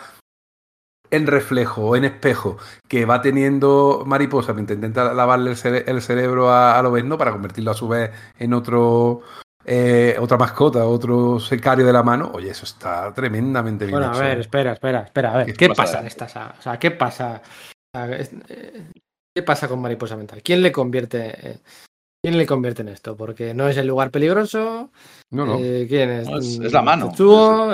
en 1.12 1.28
reflejo 1.28 1.86
o 1.88 1.96
en 1.96 2.06
espejo 2.06 2.58
que 2.88 3.06
va 3.06 3.22
teniendo 3.22 4.04
Mariposa 4.06 4.54
mientras 4.54 4.76
intenta 4.76 5.14
lavarle 5.14 5.52
el, 5.52 5.58
cere- 5.58 5.84
el 5.88 6.02
cerebro 6.02 6.50
a- 6.52 6.78
al 6.78 6.86
obezno 6.88 7.18
para 7.18 7.32
convertirlo 7.32 7.72
a 7.72 7.76
su 7.76 7.88
vez 7.88 8.12
en 8.40 8.54
otro 8.54 9.22
eh, 9.66 10.16
otra 10.20 10.38
mascota, 10.38 10.84
otro 10.86 11.40
secario 11.40 11.86
de 11.86 11.94
la 11.94 12.02
mano, 12.02 12.32
oye, 12.34 12.50
eso 12.50 12.66
está 12.66 13.14
tremendamente 13.14 13.86
bien 13.86 14.00
Bueno, 14.00 14.16
a 14.16 14.20
ver, 14.20 14.40
espera, 14.40 14.72
espera, 14.74 15.02
espera. 15.02 15.34
A 15.34 15.38
ver, 15.38 15.46
¿Qué 15.48 15.54
¿qué 15.54 15.68
pasa? 15.70 15.84
pasa 15.84 16.00
en 16.00 16.08
esta 16.08 16.28
saga? 16.28 16.56
O 16.58 16.62
sea, 16.62 16.80
¿qué 16.80 16.90
pasa? 16.92 17.42
¿Qué 19.36 19.44
pasa 19.44 19.68
con 19.68 19.80
Mariposa 19.82 20.16
Mental? 20.18 20.42
¿Quién 20.44 20.62
le 20.62 20.72
convierte, 20.72 21.50
eh, 21.52 21.58
quién 22.22 22.38
le 22.38 22.46
convierte 22.46 22.82
en 22.82 22.90
esto? 22.90 23.16
Porque 23.16 23.54
no 23.54 23.68
es 23.68 23.78
el 23.78 23.88
lugar 23.88 24.10
peligroso. 24.12 24.92
No, 25.32 25.46
no. 25.46 25.60
eh, 25.60 25.86
¿Quién 25.88 26.10
es? 26.10 26.28
No, 26.28 26.40
es- 26.40 26.60
es 26.60 26.74
la 26.74 26.82
mano. 26.82 27.12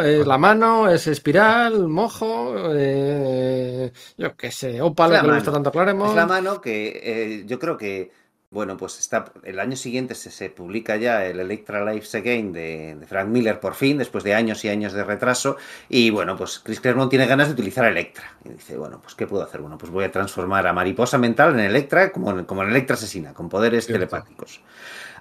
Es 0.01 0.27
la 0.27 0.37
mano, 0.37 0.89
es 0.89 1.07
espiral, 1.07 1.87
mojo, 1.87 2.53
eh, 2.73 3.91
yo 4.17 4.35
qué 4.35 4.51
sé, 4.51 4.81
opa, 4.81 5.05
Es 5.05 5.09
lo 5.11 5.15
la 5.15 5.21
que 5.21 5.27
le 5.27 5.33
gusta 5.35 5.51
tanto 5.53 5.69
a 5.69 5.71
Claremont. 5.71 6.09
Es 6.09 6.15
la 6.15 6.25
mano 6.27 6.61
que 6.61 7.01
eh, 7.03 7.43
yo 7.45 7.57
creo 7.57 7.77
que, 7.77 8.11
bueno, 8.55 8.77
pues 8.77 8.97
está 8.99 9.25
el 9.43 9.59
año 9.59 9.75
siguiente 9.75 10.15
se, 10.15 10.31
se 10.31 10.49
publica 10.49 10.95
ya 10.95 11.25
el 11.25 11.41
Electra 11.41 11.83
Lives 11.83 12.15
Again 12.15 12.53
de, 12.53 12.95
de 12.95 13.05
Frank 13.05 13.27
Miller 13.27 13.59
por 13.59 13.75
fin, 13.75 13.97
después 13.97 14.23
de 14.23 14.33
años 14.33 14.63
y 14.63 14.69
años 14.69 14.93
de 14.93 15.03
retraso. 15.03 15.57
Y 15.89 16.09
bueno, 16.09 16.37
pues 16.37 16.59
Chris 16.59 16.79
Claremont 16.79 17.09
tiene 17.09 17.27
ganas 17.27 17.49
de 17.49 17.53
utilizar 17.53 17.83
Electra. 17.85 18.31
Y 18.45 18.49
dice, 18.49 18.77
bueno, 18.77 19.01
pues 19.01 19.13
¿qué 19.13 19.27
puedo 19.27 19.43
hacer? 19.43 19.59
Bueno, 19.59 19.77
pues 19.77 19.91
voy 19.91 20.05
a 20.05 20.11
transformar 20.11 20.65
a 20.67 20.71
Mariposa 20.71 21.17
Mental 21.17 21.53
en 21.53 21.59
Electra 21.59 22.13
como 22.13 22.31
en, 22.31 22.45
como 22.45 22.63
en 22.63 22.69
Electra 22.69 22.93
Asesina, 22.93 23.33
con 23.33 23.49
poderes 23.49 23.85
Cierto. 23.87 23.99
telepáticos. 24.07 24.61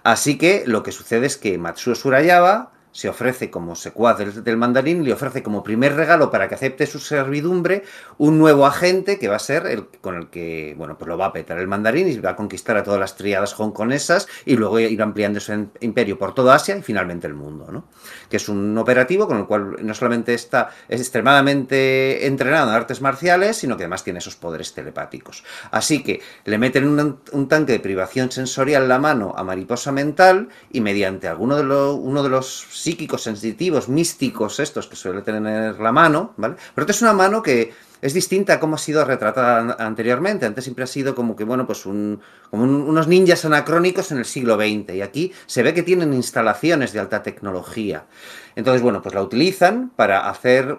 Así 0.05 0.39
que 0.39 0.63
lo 0.67 0.85
que 0.85 0.93
sucede 0.93 1.27
es 1.27 1.37
que 1.37 1.59
Matsuo 1.59 1.97
Surayaba 1.97 2.71
se 2.95 3.09
ofrece 3.09 3.51
como 3.51 3.75
secuaz 3.75 4.17
del, 4.17 4.45
del 4.45 4.57
mandarín, 4.57 5.05
le 5.05 5.13
ofrece 5.13 5.43
como 5.43 5.65
primer 5.65 5.97
regalo 5.97 6.31
para 6.31 6.49
que 6.49 6.55
acepte 6.55 6.87
su 6.87 7.01
servidumbre 7.01 7.83
un 8.19 8.39
nuevo 8.39 8.67
agente 8.67 9.19
que 9.19 9.27
va 9.27 9.37
a 9.37 9.41
ser 9.41 9.67
el 9.67 9.89
con 10.01 10.17
el 10.17 10.29
que, 10.29 10.75
bueno, 10.79 10.97
pues 10.97 11.09
lo 11.09 11.19
va 11.19 11.27
a 11.27 11.33
petar 11.33 11.59
el 11.59 11.67
mandarín 11.67 12.09
y 12.09 12.17
va 12.19 12.31
a 12.31 12.37
conquistar 12.37 12.77
a 12.77 12.85
todas 12.85 13.01
las 13.01 13.17
triadas 13.17 13.59
hongkonesas 13.59 14.29
y 14.45 14.57
luego 14.57 14.79
ir 14.79 15.03
ampliando 15.03 15.41
su 15.41 15.69
imperio 15.81 16.19
por 16.19 16.35
toda 16.35 16.55
Asia 16.55 16.77
y 16.77 16.83
finalmente 16.83 17.27
el 17.27 17.35
mundo, 17.35 17.67
¿no? 17.71 17.85
Que 18.31 18.37
es 18.37 18.49
un 18.49 18.79
operativo 18.79 19.27
con 19.27 19.39
el 19.39 19.47
cual 19.47 19.77
no 19.81 19.95
solamente 19.95 20.33
está 20.33 20.71
es 20.89 21.01
extremadamente 21.01 22.27
entrenado 22.27 22.69
en 22.69 22.75
artes 22.77 23.01
marciales, 23.01 23.57
sino 23.57 23.77
que 23.77 23.85
además 23.85 24.05
tiene 24.05 24.21
esos 24.21 24.37
poderes 24.37 24.73
telepáticos. 24.73 25.45
Así 25.71 26.03
que 26.03 26.21
le 26.45 26.59
meten 26.59 26.87
un, 26.87 27.49
tanque 27.49 27.73
de 27.73 27.81
privación 27.81 28.31
sensorial 28.31 28.85
en 28.85 28.89
la 28.89 28.99
mano 28.99 29.35
a 29.37 29.43
mariposa 29.43 29.93
mental 29.93 30.49
y 30.71 30.81
mediante 30.81 31.29
alguno 31.29 31.57
de 31.57 31.65
los, 31.65 31.99
uno 32.01 32.23
de 32.23 32.29
los 32.29 32.67
psíquicos 32.85 33.23
sensitivos, 33.23 33.89
místicos 33.89 34.61
estos 34.61 34.87
que 34.87 34.97
suele 34.97 35.23
tener 35.23 35.81
la 35.81 35.93
mano, 35.93 36.35
¿vale? 36.37 36.57
Pero 36.75 36.83
esta 36.85 36.93
es 36.93 37.03
una 37.03 37.13
mano 37.15 37.43
que 37.43 37.73
es 38.03 38.13
distinta 38.13 38.53
a 38.55 38.61
cómo 38.61 38.75
ha 38.77 38.79
sido 38.79 39.03
retratada 39.05 39.61
an- 39.61 39.77
anteriormente. 39.79 40.45
Antes 40.45 40.65
siempre 40.65 40.85
ha 40.85 40.87
sido 40.87 41.15
como 41.15 41.35
que, 41.35 41.45
bueno, 41.45 41.67
pues 41.67 41.87
un, 41.87 42.21
como 42.51 42.65
un- 42.65 42.83
unos 42.83 43.09
ninjas 43.09 43.45
anacrónicos 43.47 44.13
en 44.13 44.19
el 44.19 44.27
siglo 44.27 44.57
XX. 44.57 44.95
Y 44.95 45.01
aquí 45.01 45.33
se 45.47 45.63
ve 45.63 45.73
que 45.73 45.83
tienen 45.83 46.13
instalaciones 46.13 46.93
de 46.93 47.01
alta 47.01 47.23
tecnología. 47.23 48.05
Entonces, 48.55 48.83
bueno, 48.83 49.01
pues 49.01 49.15
la 49.15 49.23
utilizan 49.23 49.91
para 49.97 50.29
hacer 50.29 50.79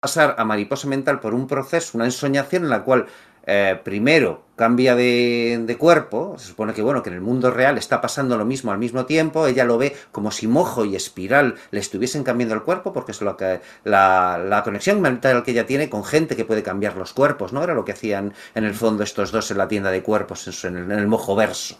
pasar 0.00 0.36
a 0.38 0.44
mariposa 0.44 0.86
mental 0.86 1.18
por 1.18 1.34
un 1.34 1.46
proceso, 1.46 1.96
una 1.98 2.04
ensoñación 2.04 2.64
en 2.64 2.70
la 2.70 2.84
cual 2.84 3.06
eh, 3.46 3.78
primero 3.84 4.42
cambia 4.56 4.94
de, 4.94 5.60
de 5.66 5.76
cuerpo, 5.76 6.36
se 6.38 6.46
supone 6.46 6.72
que 6.74 6.82
bueno, 6.82 7.02
que 7.02 7.10
en 7.10 7.16
el 7.16 7.20
mundo 7.20 7.50
real 7.50 7.76
está 7.76 8.00
pasando 8.00 8.38
lo 8.38 8.44
mismo 8.44 8.70
al 8.70 8.78
mismo 8.78 9.04
tiempo, 9.04 9.46
ella 9.46 9.64
lo 9.64 9.78
ve 9.78 9.96
como 10.12 10.30
si 10.30 10.46
mojo 10.46 10.84
y 10.84 10.94
espiral 10.94 11.56
le 11.72 11.80
estuviesen 11.80 12.22
cambiando 12.22 12.54
el 12.54 12.62
cuerpo, 12.62 12.92
porque 12.92 13.12
es 13.12 13.20
lo 13.20 13.36
que 13.36 13.60
la, 13.82 14.38
la 14.38 14.62
conexión 14.62 15.00
mental 15.00 15.42
que 15.42 15.50
ella 15.50 15.66
tiene 15.66 15.90
con 15.90 16.04
gente 16.04 16.36
que 16.36 16.44
puede 16.44 16.62
cambiar 16.62 16.96
los 16.96 17.12
cuerpos, 17.12 17.52
¿no? 17.52 17.64
Era 17.64 17.74
lo 17.74 17.84
que 17.84 17.92
hacían 17.92 18.32
en 18.54 18.64
el 18.64 18.74
fondo 18.74 19.02
estos 19.02 19.32
dos 19.32 19.50
en 19.50 19.58
la 19.58 19.66
tienda 19.68 19.90
de 19.90 20.02
cuerpos, 20.02 20.46
en, 20.46 20.52
su- 20.52 20.66
en 20.68 20.76
el, 20.76 20.84
en 20.92 20.98
el 21.00 21.06
mojo 21.08 21.34
verso. 21.34 21.76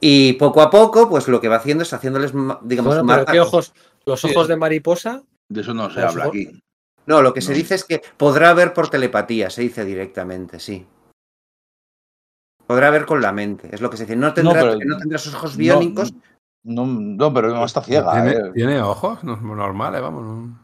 Y 0.00 0.34
poco 0.34 0.62
a 0.62 0.70
poco, 0.70 1.08
pues 1.08 1.28
lo 1.28 1.40
que 1.40 1.48
va 1.48 1.56
haciendo 1.56 1.82
es 1.82 1.92
haciéndoles, 1.92 2.32
digamos, 2.62 2.94
Bueno, 2.94 3.04
más- 3.04 3.18
pero 3.18 3.32
¿qué 3.32 3.40
ojos? 3.40 3.74
Los 4.06 4.24
ojos 4.24 4.48
de 4.48 4.56
mariposa. 4.56 5.22
De 5.48 5.60
eso 5.60 5.74
no 5.74 5.90
se 5.90 6.00
habla 6.00 6.24
aquí. 6.26 6.48
No, 7.10 7.22
lo 7.22 7.34
que 7.34 7.40
se 7.40 7.52
dice 7.52 7.74
es 7.74 7.82
que 7.82 8.00
podrá 8.16 8.54
ver 8.54 8.72
por 8.72 8.88
telepatía, 8.88 9.50
se 9.50 9.62
dice 9.62 9.84
directamente, 9.84 10.60
sí. 10.60 10.86
Podrá 12.68 12.90
ver 12.90 13.04
con 13.04 13.20
la 13.20 13.32
mente, 13.32 13.68
es 13.72 13.80
lo 13.80 13.90
que 13.90 13.96
se 13.96 14.04
dice. 14.04 14.14
No 14.14 14.32
tendrá, 14.32 14.60
pero- 14.60 14.76
no 14.84 14.96
tendrá 14.96 15.18
sus 15.18 15.34
ojos 15.34 15.56
biónicos, 15.56 16.14
No, 16.62 16.86
no, 16.86 17.34
pero 17.34 17.48
no 17.48 17.64
está 17.64 17.82
ciega. 17.82 18.12
¿Tiene, 18.12 18.30
eh. 18.36 18.50
tiene 18.54 18.80
ojos 18.80 19.24
no- 19.24 19.34
normales, 19.38 20.00
vamos. 20.00 20.22
no- 20.24 20.60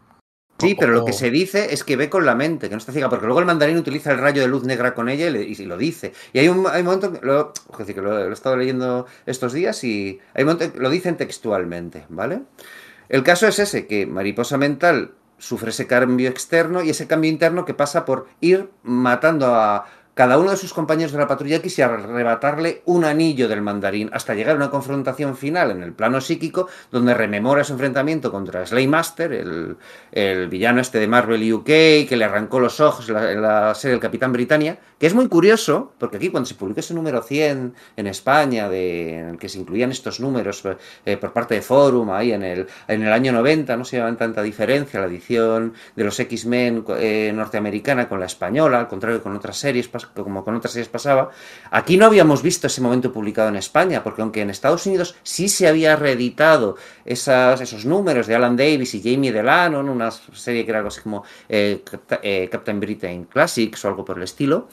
Sí, 0.60 0.76
pero 0.78 0.92
lo 0.92 1.04
que 1.04 1.12
se 1.12 1.30
dice 1.32 1.74
es 1.74 1.82
que 1.82 1.96
ve 1.96 2.08
con 2.08 2.24
la 2.24 2.34
mente, 2.36 2.68
que 2.68 2.74
no 2.74 2.78
está 2.78 2.92
ciega, 2.92 3.08
porque 3.10 3.26
luego 3.26 3.40
el 3.40 3.46
mandarín 3.46 3.76
utiliza 3.76 4.12
el 4.12 4.18
rayo 4.18 4.40
de 4.40 4.46
luz 4.48 4.62
negra 4.64 4.94
con 4.94 5.08
ella 5.08 5.26
y, 5.26 5.30
le- 5.32 5.42
y 5.42 5.54
lo 5.64 5.76
dice. 5.76 6.12
Y 6.32 6.38
hay 6.38 6.48
un, 6.48 6.64
hay 6.68 6.80
un 6.82 6.86
momento, 6.86 7.12
que 7.12 7.26
lo, 7.26 7.52
es 7.72 7.78
decir, 7.78 7.94
que 7.96 8.02
lo, 8.02 8.10
lo 8.12 8.30
he 8.30 8.32
estado 8.32 8.56
leyendo 8.56 9.06
estos 9.26 9.52
días 9.52 9.82
y 9.82 10.20
hay 10.34 10.44
un 10.44 10.50
momento 10.52 10.72
que 10.72 10.78
lo 10.78 10.90
dicen 10.90 11.16
textualmente, 11.16 12.06
¿vale? 12.08 12.42
El 13.08 13.22
caso 13.24 13.48
es 13.48 13.58
ese, 13.58 13.86
que 13.88 14.06
Mariposa 14.06 14.56
Mental 14.58 15.12
sufre 15.38 15.70
ese 15.70 15.86
cambio 15.86 16.28
externo 16.28 16.82
y 16.82 16.90
ese 16.90 17.06
cambio 17.06 17.30
interno 17.30 17.64
que 17.64 17.74
pasa 17.74 18.04
por 18.04 18.28
ir 18.40 18.70
matando 18.82 19.54
a 19.54 19.86
cada 20.16 20.38
uno 20.38 20.50
de 20.50 20.56
sus 20.56 20.72
compañeros 20.72 21.12
de 21.12 21.18
la 21.18 21.28
patrulla 21.28 21.56
X 21.56 21.78
y 21.78 21.82
arrebatarle 21.82 22.80
un 22.86 23.04
anillo 23.04 23.48
del 23.48 23.60
mandarín 23.60 24.08
hasta 24.14 24.34
llegar 24.34 24.54
a 24.54 24.56
una 24.56 24.70
confrontación 24.70 25.36
final 25.36 25.70
en 25.70 25.82
el 25.82 25.92
plano 25.92 26.22
psíquico 26.22 26.68
donde 26.90 27.12
rememora 27.12 27.64
su 27.64 27.74
enfrentamiento 27.74 28.32
contra 28.32 28.64
Slaymaster, 28.64 29.30
el, 29.34 29.76
el 30.12 30.48
villano 30.48 30.80
este 30.80 31.00
de 31.00 31.06
Marvel 31.06 31.52
UK 31.52 31.66
que 31.66 32.16
le 32.16 32.24
arrancó 32.24 32.60
los 32.60 32.80
ojos 32.80 33.10
en 33.10 33.14
la, 33.14 33.34
la 33.34 33.74
serie 33.74 33.92
del 33.92 34.00
Capitán 34.00 34.32
Britannia, 34.32 34.78
que 34.98 35.06
es 35.06 35.14
muy 35.14 35.28
curioso 35.28 35.92
porque 35.98 36.16
aquí 36.16 36.30
cuando 36.30 36.46
se 36.46 36.54
publicó 36.54 36.80
ese 36.80 36.94
número 36.94 37.22
100 37.22 37.74
en 37.96 38.06
España 38.06 38.68
de, 38.68 39.18
en 39.18 39.28
el 39.30 39.38
que 39.38 39.48
se 39.48 39.58
incluían 39.58 39.90
estos 39.90 40.20
números 40.20 40.62
eh, 41.04 41.16
por 41.16 41.32
parte 41.32 41.54
de 41.54 41.62
Forum 41.62 42.10
ahí 42.10 42.32
en 42.32 42.42
el, 42.42 42.66
en 42.88 43.02
el 43.02 43.12
año 43.12 43.32
90 43.32 43.76
no 43.76 43.84
se 43.84 43.96
llevaban 43.96 44.16
tanta 44.16 44.42
diferencia 44.42 45.00
la 45.00 45.06
edición 45.06 45.74
de 45.94 46.04
los 46.04 46.18
X-Men 46.18 46.84
eh, 46.98 47.32
norteamericana 47.34 48.08
con 48.08 48.20
la 48.20 48.26
española, 48.26 48.78
al 48.80 48.88
contrario 48.88 49.18
que 49.18 49.22
con 49.22 49.36
otras 49.36 49.56
series 49.56 49.90
como 50.14 50.44
con 50.44 50.54
otras 50.54 50.72
series 50.72 50.88
pasaba. 50.88 51.30
Aquí 51.70 51.96
no 51.96 52.06
habíamos 52.06 52.42
visto 52.42 52.66
ese 52.66 52.80
momento 52.80 53.12
publicado 53.12 53.48
en 53.48 53.56
España, 53.56 54.02
porque 54.02 54.22
aunque 54.22 54.42
en 54.42 54.50
Estados 54.50 54.86
Unidos 54.86 55.16
sí 55.22 55.48
se 55.48 55.68
había 55.68 55.96
reeditado 55.96 56.76
esas, 57.04 57.60
esos 57.60 57.84
números 57.84 58.26
de 58.26 58.34
Alan 58.34 58.56
Davis 58.56 58.94
y 58.94 59.02
Jamie 59.02 59.32
Delano, 59.32 59.80
en 59.80 59.88
una 59.88 60.10
serie 60.10 60.64
que 60.64 60.70
era 60.70 60.78
algo 60.78 60.88
así 60.88 61.00
como 61.00 61.24
eh, 61.48 61.82
eh, 62.22 62.48
Captain 62.50 62.80
Britain 62.80 63.24
Classics 63.24 63.84
o 63.84 63.88
algo 63.88 64.04
por 64.04 64.16
el 64.16 64.24
estilo. 64.24 64.68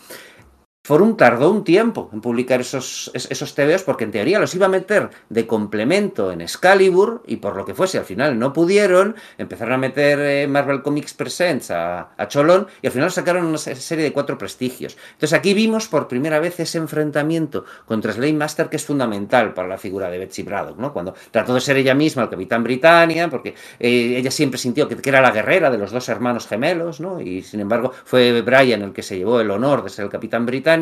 Forum 0.86 1.16
tardó 1.16 1.50
un 1.50 1.64
tiempo 1.64 2.10
en 2.12 2.20
publicar 2.20 2.60
esos, 2.60 3.10
es- 3.14 3.32
esos 3.32 3.56
TVOs 3.56 3.84
porque 3.84 4.04
en 4.04 4.12
teoría 4.12 4.38
los 4.38 4.54
iba 4.54 4.66
a 4.66 4.70
meter 4.70 5.12
de 5.30 5.48
complemento 5.48 6.30
en 6.30 6.42
Excalibur 6.42 7.24
y 7.26 7.38
por 7.38 7.56
lo 7.56 7.64
que 7.64 7.74
fuese 7.74 8.00
al 8.00 8.04
final 8.04 8.38
no 8.38 8.52
pudieron, 8.52 9.16
empezaron 9.38 9.76
a 9.76 9.78
meter 9.78 10.20
eh, 10.20 10.46
Marvel 10.46 10.82
Comics 10.82 11.14
Presents 11.14 11.72
a, 11.72 12.10
a 12.18 12.28
Cholón 12.28 12.68
y 12.82 12.88
al 12.88 12.92
final 12.92 13.10
sacaron 13.12 13.46
una 13.46 13.58
se- 13.60 13.78
serie 13.78 14.04
de 14.04 14.12
cuatro 14.12 14.38
prestigios. 14.38 14.98
Entonces 15.14 15.32
aquí 15.32 15.54
vimos 15.54 15.88
por 15.88 16.10
primera 16.10 16.40
vez 16.42 16.60
ese 16.60 16.80
enfrentamiento 16.80 17.64
contra 17.86 18.12
Slade 18.12 18.34
Master 18.34 18.68
que 18.68 18.76
es 18.76 18.86
fundamental 18.86 19.54
para 19.54 19.70
la 19.70 19.78
figura 19.78 20.10
de 20.10 20.18
Betsy 20.20 20.44
Braddock, 20.44 20.78
¿no? 20.80 20.92
Cuando 20.92 21.14
trató 21.32 21.54
de 21.54 21.62
ser 21.62 21.78
ella 21.78 21.94
misma 21.96 22.24
el 22.24 22.30
Capitán 22.30 22.62
Britannia, 22.62 23.30
porque 23.30 23.56
eh, 23.80 24.16
ella 24.18 24.32
siempre 24.32 24.58
sintió 24.58 24.90
que, 24.90 24.98
que 24.98 25.10
era 25.10 25.22
la 25.22 25.32
guerrera 25.32 25.72
de 25.72 25.78
los 25.78 25.92
dos 25.94 26.10
hermanos 26.10 26.46
gemelos, 26.46 27.00
¿no? 27.00 27.22
Y 27.22 27.42
sin 27.42 27.62
embargo 27.62 27.94
fue 28.04 28.42
Brian 28.42 28.82
el 28.82 28.92
que 28.92 29.02
se 29.02 29.18
llevó 29.18 29.40
el 29.40 29.50
honor 29.50 29.82
de 29.82 29.90
ser 29.90 30.04
el 30.04 30.12
Capitán 30.12 30.46
Britannia. 30.46 30.73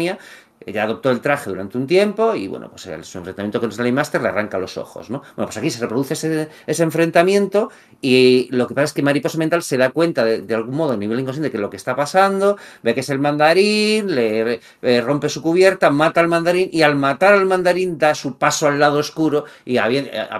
Ella 0.63 0.83
adoptó 0.83 1.09
el 1.09 1.21
traje 1.21 1.49
durante 1.49 1.75
un 1.75 1.87
tiempo 1.87 2.35
y 2.35 2.47
bueno, 2.47 2.69
pues 2.69 2.83
su 3.07 3.17
enfrentamiento 3.17 3.59
con 3.59 3.71
Slade 3.71 3.91
Master 3.91 4.21
le 4.21 4.27
arranca 4.27 4.59
los 4.59 4.77
ojos, 4.77 5.09
¿no? 5.09 5.19
Bueno, 5.35 5.47
pues 5.47 5.57
aquí 5.57 5.71
se 5.71 5.81
reproduce 5.81 6.13
ese, 6.13 6.83
enfrentamiento 6.83 7.71
y 7.99 8.47
lo 8.51 8.67
que 8.67 8.75
pasa 8.75 8.85
es 8.85 8.93
que 8.93 9.01
Mariposa 9.01 9.39
Mental 9.39 9.63
se 9.63 9.77
da 9.77 9.89
cuenta 9.89 10.23
de, 10.23 10.41
de 10.43 10.53
algún 10.53 10.75
modo 10.75 10.93
a 10.93 10.97
nivel 10.97 11.19
inconsciente 11.19 11.49
que 11.49 11.57
lo 11.57 11.71
que 11.71 11.77
está 11.77 11.95
pasando, 11.95 12.57
ve 12.83 12.93
que 12.93 12.99
es 12.99 13.09
el 13.09 13.17
mandarín, 13.17 14.13
le 14.13 14.59
eh, 14.83 15.01
rompe 15.01 15.29
su 15.29 15.41
cubierta, 15.41 15.89
mata 15.89 16.21
al 16.21 16.27
mandarín 16.27 16.69
y 16.71 16.83
al 16.83 16.95
matar 16.95 17.33
al 17.33 17.47
mandarín 17.47 17.97
da 17.97 18.13
su 18.13 18.37
paso 18.37 18.67
al 18.67 18.77
lado 18.79 18.99
oscuro 18.99 19.45
y 19.65 19.77
a 19.77 19.87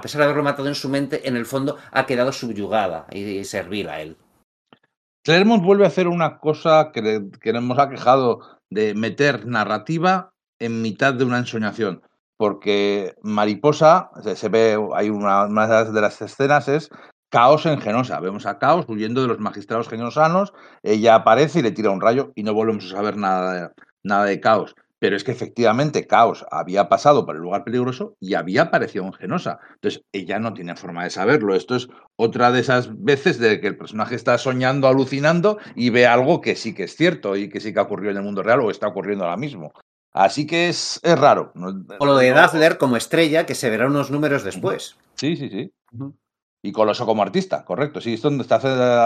pesar 0.03 0.19
de 0.19 0.25
haberlo 0.25 0.43
matado 0.43 0.67
en 0.67 0.75
su 0.75 0.87
mente, 0.87 1.27
en 1.27 1.35
el 1.35 1.47
fondo 1.47 1.77
ha 1.91 2.05
quedado 2.05 2.31
subyugada 2.31 3.07
y, 3.11 3.21
y 3.23 3.43
servil 3.43 3.89
a 3.89 4.01
él. 4.01 4.17
Claremont 5.23 5.63
vuelve 5.63 5.85
a 5.85 5.87
hacer 5.87 6.07
una 6.07 6.37
cosa 6.39 6.91
que, 6.93 7.01
le- 7.01 7.31
que 7.41 7.53
nos 7.53 7.79
ha 7.79 7.89
quejado 7.89 8.60
de 8.71 8.95
meter 8.95 9.45
narrativa 9.45 10.33
en 10.57 10.81
mitad 10.81 11.13
de 11.13 11.25
una 11.25 11.37
ensoñación. 11.37 12.01
Porque 12.37 13.13
Mariposa, 13.21 14.09
se, 14.35 14.49
ve, 14.49 14.75
hay 14.95 15.09
una, 15.11 15.47
de 15.47 16.01
las- 16.01 16.21
escenas 16.21 16.67
es 16.67 16.89
Caos 17.29 17.67
en 17.67 17.79
Genosa. 17.79 18.19
Vemos 18.19 18.47
a 18.47 18.57
Caos 18.57 18.85
huyendo 18.87 19.21
de 19.21 19.27
los 19.27 19.39
magistrados 19.39 19.87
genosanos, 19.87 20.53
ella 20.81 21.15
aparece 21.15 21.59
y 21.59 21.61
le 21.61 21.71
tira 21.71 21.91
un 21.91 22.01
rayo 22.01 22.31
y 22.33 22.41
no 22.41 22.53
volvemos 22.55 22.85
a 22.85 22.95
saber 22.95 23.15
nada 23.17 23.73
nada 24.03 24.25
de 24.25 24.39
Caos. 24.39 24.73
Pero 25.01 25.15
es 25.15 25.23
que 25.23 25.31
efectivamente 25.31 26.05
Caos 26.05 26.45
había 26.51 26.87
pasado 26.87 27.25
por 27.25 27.35
el 27.35 27.41
lugar 27.41 27.63
peligroso 27.63 28.15
y 28.19 28.35
había 28.35 28.61
aparecido 28.61 29.03
en 29.03 29.13
Genosa. 29.13 29.59
Entonces 29.73 30.03
ella 30.11 30.37
no 30.37 30.53
tiene 30.53 30.75
forma 30.75 31.03
de 31.03 31.09
saberlo. 31.09 31.55
Esto 31.55 31.75
es 31.75 31.87
otra 32.17 32.51
de 32.51 32.59
esas 32.59 33.03
veces 33.03 33.39
de 33.39 33.59
que 33.59 33.65
el 33.65 33.77
personaje 33.77 34.13
está 34.13 34.37
soñando, 34.37 34.87
alucinando 34.87 35.57
y 35.75 35.89
ve 35.89 36.05
algo 36.05 36.39
que 36.39 36.55
sí 36.55 36.75
que 36.75 36.83
es 36.83 36.95
cierto 36.95 37.35
y 37.35 37.49
que 37.49 37.59
sí 37.59 37.73
que 37.73 37.79
ha 37.79 37.83
ocurrido 37.83 38.11
en 38.11 38.17
el 38.17 38.23
mundo 38.23 38.43
real 38.43 38.61
o 38.61 38.69
está 38.69 38.89
ocurriendo 38.89 39.23
ahora 39.23 39.37
mismo. 39.37 39.73
Así 40.13 40.45
que 40.45 40.69
es, 40.69 40.99
es 41.01 41.17
raro. 41.17 41.51
O 41.97 42.05
lo 42.05 42.15
de 42.17 42.29
Dazzler 42.29 42.77
como 42.77 42.95
estrella, 42.95 43.47
que 43.47 43.55
se 43.55 43.71
verá 43.71 43.87
unos 43.87 44.11
números 44.11 44.43
después. 44.43 44.97
Sí, 45.15 45.35
sí, 45.35 45.49
sí. 45.49 45.73
Y 46.61 46.71
Coloso 46.71 47.07
como 47.07 47.23
artista, 47.23 47.65
correcto. 47.65 48.01
Sí, 48.01 48.13
esto 48.13 48.29
está 48.39 48.57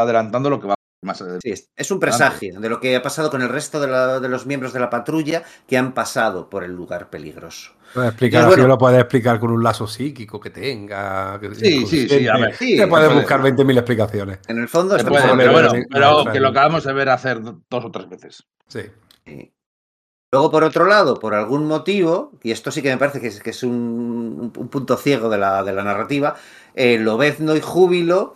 adelantando 0.01 0.49
lo 0.49 0.59
que 0.59 0.67
va 0.67 0.74
más. 1.05 1.21
eh, 1.21 1.39
Sí, 1.41 1.53
es- 1.75 1.91
un 1.91 1.99
presagio 1.99 2.59
de 2.59 2.67
lo 2.69 2.79
que 2.79 2.95
ha 2.95 3.01
pasado 3.01 3.29
con 3.31 3.41
el 3.41 3.49
resto 3.49 3.79
de, 3.79 3.87
la- 3.87 4.19
de 4.19 4.27
los 4.27 4.45
miembros 4.45 4.73
de 4.73 4.79
la 4.79 4.89
patrulla 4.89 5.43
que 5.67 5.77
han 5.77 5.93
pasado 5.93 6.49
por 6.49 6.63
el 6.63 6.71
lugar 6.73 7.09
peligroso. 7.09 7.71
Puede 7.93 8.07
explicar, 8.09 8.43
Y 8.43 8.47
bueno- 8.47 8.67
lo 8.67 8.77
puede 8.77 8.99
explicar 8.99 9.39
con 9.39 9.51
un 9.51 9.63
lazo 9.63 9.87
psíquico 9.87 10.39
que 10.39 10.49
tenga. 10.49 11.39
que- 11.39 11.55
Sí, 11.55 11.85
sí, 11.85 12.09
sí, 12.09 12.27
a 12.27 12.37
ver. 12.37 12.55
Sí, 12.55 12.75
Te 12.75 12.87
puedes 12.87 13.07
puede- 13.07 13.19
buscar 13.21 13.41
20.000 13.41 13.77
explicaciones. 13.77 14.39
En 14.47 14.57
el 14.57 14.67
fondo 14.67 14.97
puede, 14.97 15.35
pero 15.37 15.51
bueno, 15.53 15.71
pero 15.89 16.25
que 16.33 16.39
lo 16.41 16.49
acabamos 16.49 16.83
de 16.83 16.91
ver 16.93 17.09
hacer 17.09 17.41
dos 17.41 17.85
o 17.85 17.91
tres 17.91 18.09
veces. 18.09 18.43
Sí. 18.67 18.81
Sí. 19.25 19.51
Luego, 20.33 20.51
por 20.51 20.63
otro 20.65 20.85
lado, 20.85 21.17
por 21.19 21.33
algún 21.33 21.65
motivo, 21.65 22.31
y 22.43 22.51
esto 22.51 22.69
sí 22.71 22.81
que 22.81 22.89
me 22.89 22.97
parece 22.97 23.21
que 23.21 23.27
es, 23.27 23.39
que 23.41 23.51
es 23.51 23.63
un, 23.63 24.51
un 24.57 24.67
punto 24.67 24.97
ciego 24.97 25.29
de 25.29 25.37
la, 25.37 25.63
de 25.63 25.71
la 25.71 25.83
narrativa, 25.83 26.35
eh, 26.73 26.97
Lobezno 26.99 27.55
y 27.55 27.61
Júbilo, 27.61 28.35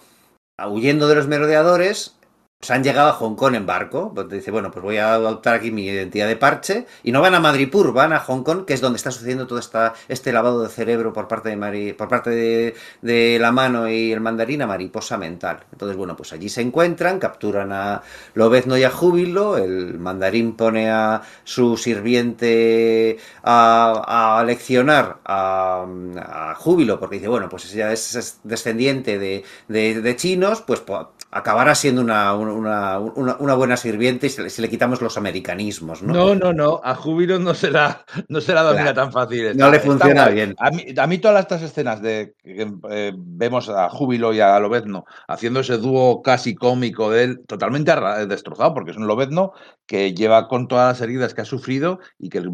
huyendo 0.69 1.07
de 1.09 1.15
los 1.15 1.27
merodeadores, 1.27 2.15
pues 2.59 2.71
han 2.71 2.83
llegado 2.83 3.07
a 3.09 3.13
Hong 3.13 3.35
Kong 3.35 3.55
en 3.55 3.65
barco. 3.65 4.11
Pues 4.13 4.27
dice, 4.29 4.51
bueno, 4.51 4.69
pues 4.69 4.83
voy 4.83 4.97
a 4.97 5.13
adoptar 5.13 5.55
aquí 5.55 5.71
mi 5.71 5.85
identidad 5.85 6.27
de 6.27 6.35
parche. 6.35 6.85
Y 7.03 7.13
no 7.13 7.21
van 7.21 7.33
a 7.33 7.39
Madripur, 7.39 7.93
van 7.93 8.11
a 8.11 8.19
Hong 8.19 8.43
Kong, 8.43 8.65
que 8.65 8.73
es 8.73 8.81
donde 8.81 8.97
está 8.97 9.11
sucediendo 9.11 9.47
todo 9.47 9.59
esta, 9.59 9.93
este 10.09 10.33
lavado 10.33 10.61
de 10.63 10.67
cerebro 10.69 11.13
por 11.13 11.29
parte 11.29 11.47
de 11.49 11.55
Mari- 11.55 11.93
por 11.93 12.09
parte 12.09 12.31
de, 12.31 12.75
de 13.01 13.37
la 13.39 13.53
mano 13.53 13.87
y 13.89 14.11
el 14.11 14.19
mandarín 14.19 14.61
a 14.61 14.67
mariposa 14.67 15.17
mental. 15.17 15.63
Entonces, 15.71 15.95
bueno, 15.95 16.17
pues 16.17 16.33
allí 16.33 16.49
se 16.49 16.59
encuentran, 16.61 17.17
capturan 17.19 17.71
a 17.71 18.01
Lobezno 18.33 18.77
y 18.77 18.83
a 18.83 18.91
Júbilo, 18.91 19.57
el 19.57 19.97
mandarín 19.97 20.57
pone 20.57 20.89
a 20.91 21.21
su 21.45 21.77
sirviente 21.77 23.17
a, 23.43 24.37
a 24.39 24.43
leccionar 24.43 25.19
a, 25.25 25.85
a 26.17 26.55
Júbilo, 26.55 26.99
porque 26.99 27.15
dice, 27.17 27.27
bueno, 27.29 27.47
pues 27.49 27.71
ya 27.71 27.91
es, 27.93 28.15
es 28.15 28.39
descendiente 28.43 29.17
de, 29.17 29.43
de- 29.69 30.01
de 30.01 30.15
chinos, 30.17 30.61
pues 30.61 30.81
acabará 31.31 31.75
siendo 31.75 32.01
una, 32.01 32.33
una, 32.35 32.99
una- 32.99 33.35
una 33.39 33.53
buena 33.53 33.77
sirviente 33.77 34.27
y 34.27 34.29
si 34.29 34.41
le, 34.41 34.49
si 34.49 34.61
le 34.61 34.69
quitamos 34.69 35.01
los 35.01 35.17
americanismos, 35.17 36.01
¿no? 36.01 36.13
No, 36.13 36.35
no, 36.35 36.53
no. 36.53 36.81
A 36.83 36.95
Júbilo 36.95 37.37
no 37.39 37.53
se 37.53 37.69
la, 37.71 38.03
no 38.27 38.41
se 38.41 38.53
la 38.53 38.63
domina 38.63 38.93
Claro. 38.93 38.95
tan 39.03 39.11
fácil. 39.11 39.55
No 39.57 39.69
le 39.69 39.79
funciona 39.79 40.27
bien. 40.29 40.55
A 40.59 40.71
mí, 40.71 40.85
a 40.97 41.07
mí 41.07 41.17
todas 41.19 41.41
estas 41.41 41.61
escenas 41.61 42.01
de 42.01 42.33
que 42.43 42.71
eh, 42.89 43.13
vemos 43.15 43.69
a 43.69 43.89
Júbilo 43.89 44.33
y 44.33 44.39
a 44.39 44.59
Lobezno 44.59 45.05
haciendo 45.27 45.59
ese 45.59 45.77
dúo 45.77 46.21
casi 46.21 46.55
cómico 46.55 47.11
de 47.11 47.23
él, 47.23 47.41
totalmente 47.47 47.91
arra- 47.91 48.25
destrozado, 48.25 48.73
porque 48.73 48.91
es 48.91 48.97
un 48.97 49.07
Lobezno 49.07 49.53
que 49.85 50.13
lleva 50.13 50.47
con 50.47 50.67
todas 50.67 50.87
las 50.87 51.01
heridas 51.01 51.33
que 51.33 51.41
ha 51.41 51.45
sufrido 51.45 51.99
y 52.19 52.29
que 52.29 52.37
el 52.39 52.49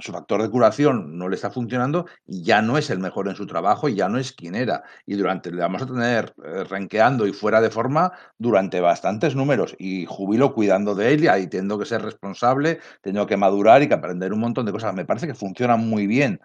su 0.00 0.12
factor 0.12 0.42
de 0.42 0.50
curación 0.50 1.16
no 1.18 1.28
le 1.28 1.36
está 1.36 1.50
funcionando 1.50 2.06
y 2.26 2.42
ya 2.42 2.62
no 2.62 2.76
es 2.78 2.90
el 2.90 2.98
mejor 2.98 3.28
en 3.28 3.36
su 3.36 3.46
trabajo 3.46 3.88
y 3.88 3.94
ya 3.94 4.08
no 4.08 4.18
es 4.18 4.32
quien 4.32 4.54
era. 4.54 4.82
Y 5.06 5.14
durante 5.16 5.50
le 5.50 5.60
vamos 5.60 5.82
a 5.82 5.86
tener 5.86 6.34
eh, 6.44 6.64
renqueando 6.64 7.26
y 7.26 7.32
fuera 7.32 7.60
de 7.60 7.70
forma 7.70 7.97
durante 8.38 8.80
bastantes 8.80 9.34
números 9.34 9.74
y 9.78 10.06
Júbilo 10.06 10.54
cuidando 10.54 10.94
de 10.94 11.12
él 11.12 11.24
y 11.24 11.28
ahí 11.28 11.46
teniendo 11.46 11.78
que 11.78 11.86
ser 11.86 12.02
responsable, 12.02 12.78
teniendo 13.02 13.26
que 13.26 13.36
madurar 13.36 13.82
y 13.82 13.88
que 13.88 13.94
aprender 13.94 14.32
un 14.32 14.40
montón 14.40 14.66
de 14.66 14.72
cosas. 14.72 14.94
Me 14.94 15.04
parece 15.04 15.26
que 15.26 15.34
funciona 15.34 15.76
muy 15.76 16.06
bien. 16.06 16.40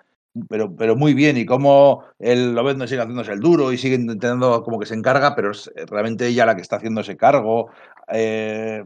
Pero, 0.49 0.75
pero 0.75 0.95
muy 0.95 1.13
bien, 1.13 1.37
y 1.37 1.45
cómo 1.45 2.05
el 2.17 2.55
Lobezno 2.55 2.87
sigue 2.87 3.01
haciéndose 3.01 3.33
el 3.33 3.39
duro 3.39 3.71
y 3.71 3.77
sigue 3.77 3.95
intentando 3.95 4.63
como 4.63 4.79
que 4.79 4.87
se 4.87 4.95
encarga, 4.95 5.35
pero 5.35 5.51
es 5.51 5.71
realmente 5.87 6.25
ella 6.25 6.47
la 6.47 6.55
que 6.55 6.63
está 6.63 6.77
haciendo 6.77 7.01
ese 7.01 7.15
cargo. 7.17 7.69
Eh, 8.07 8.83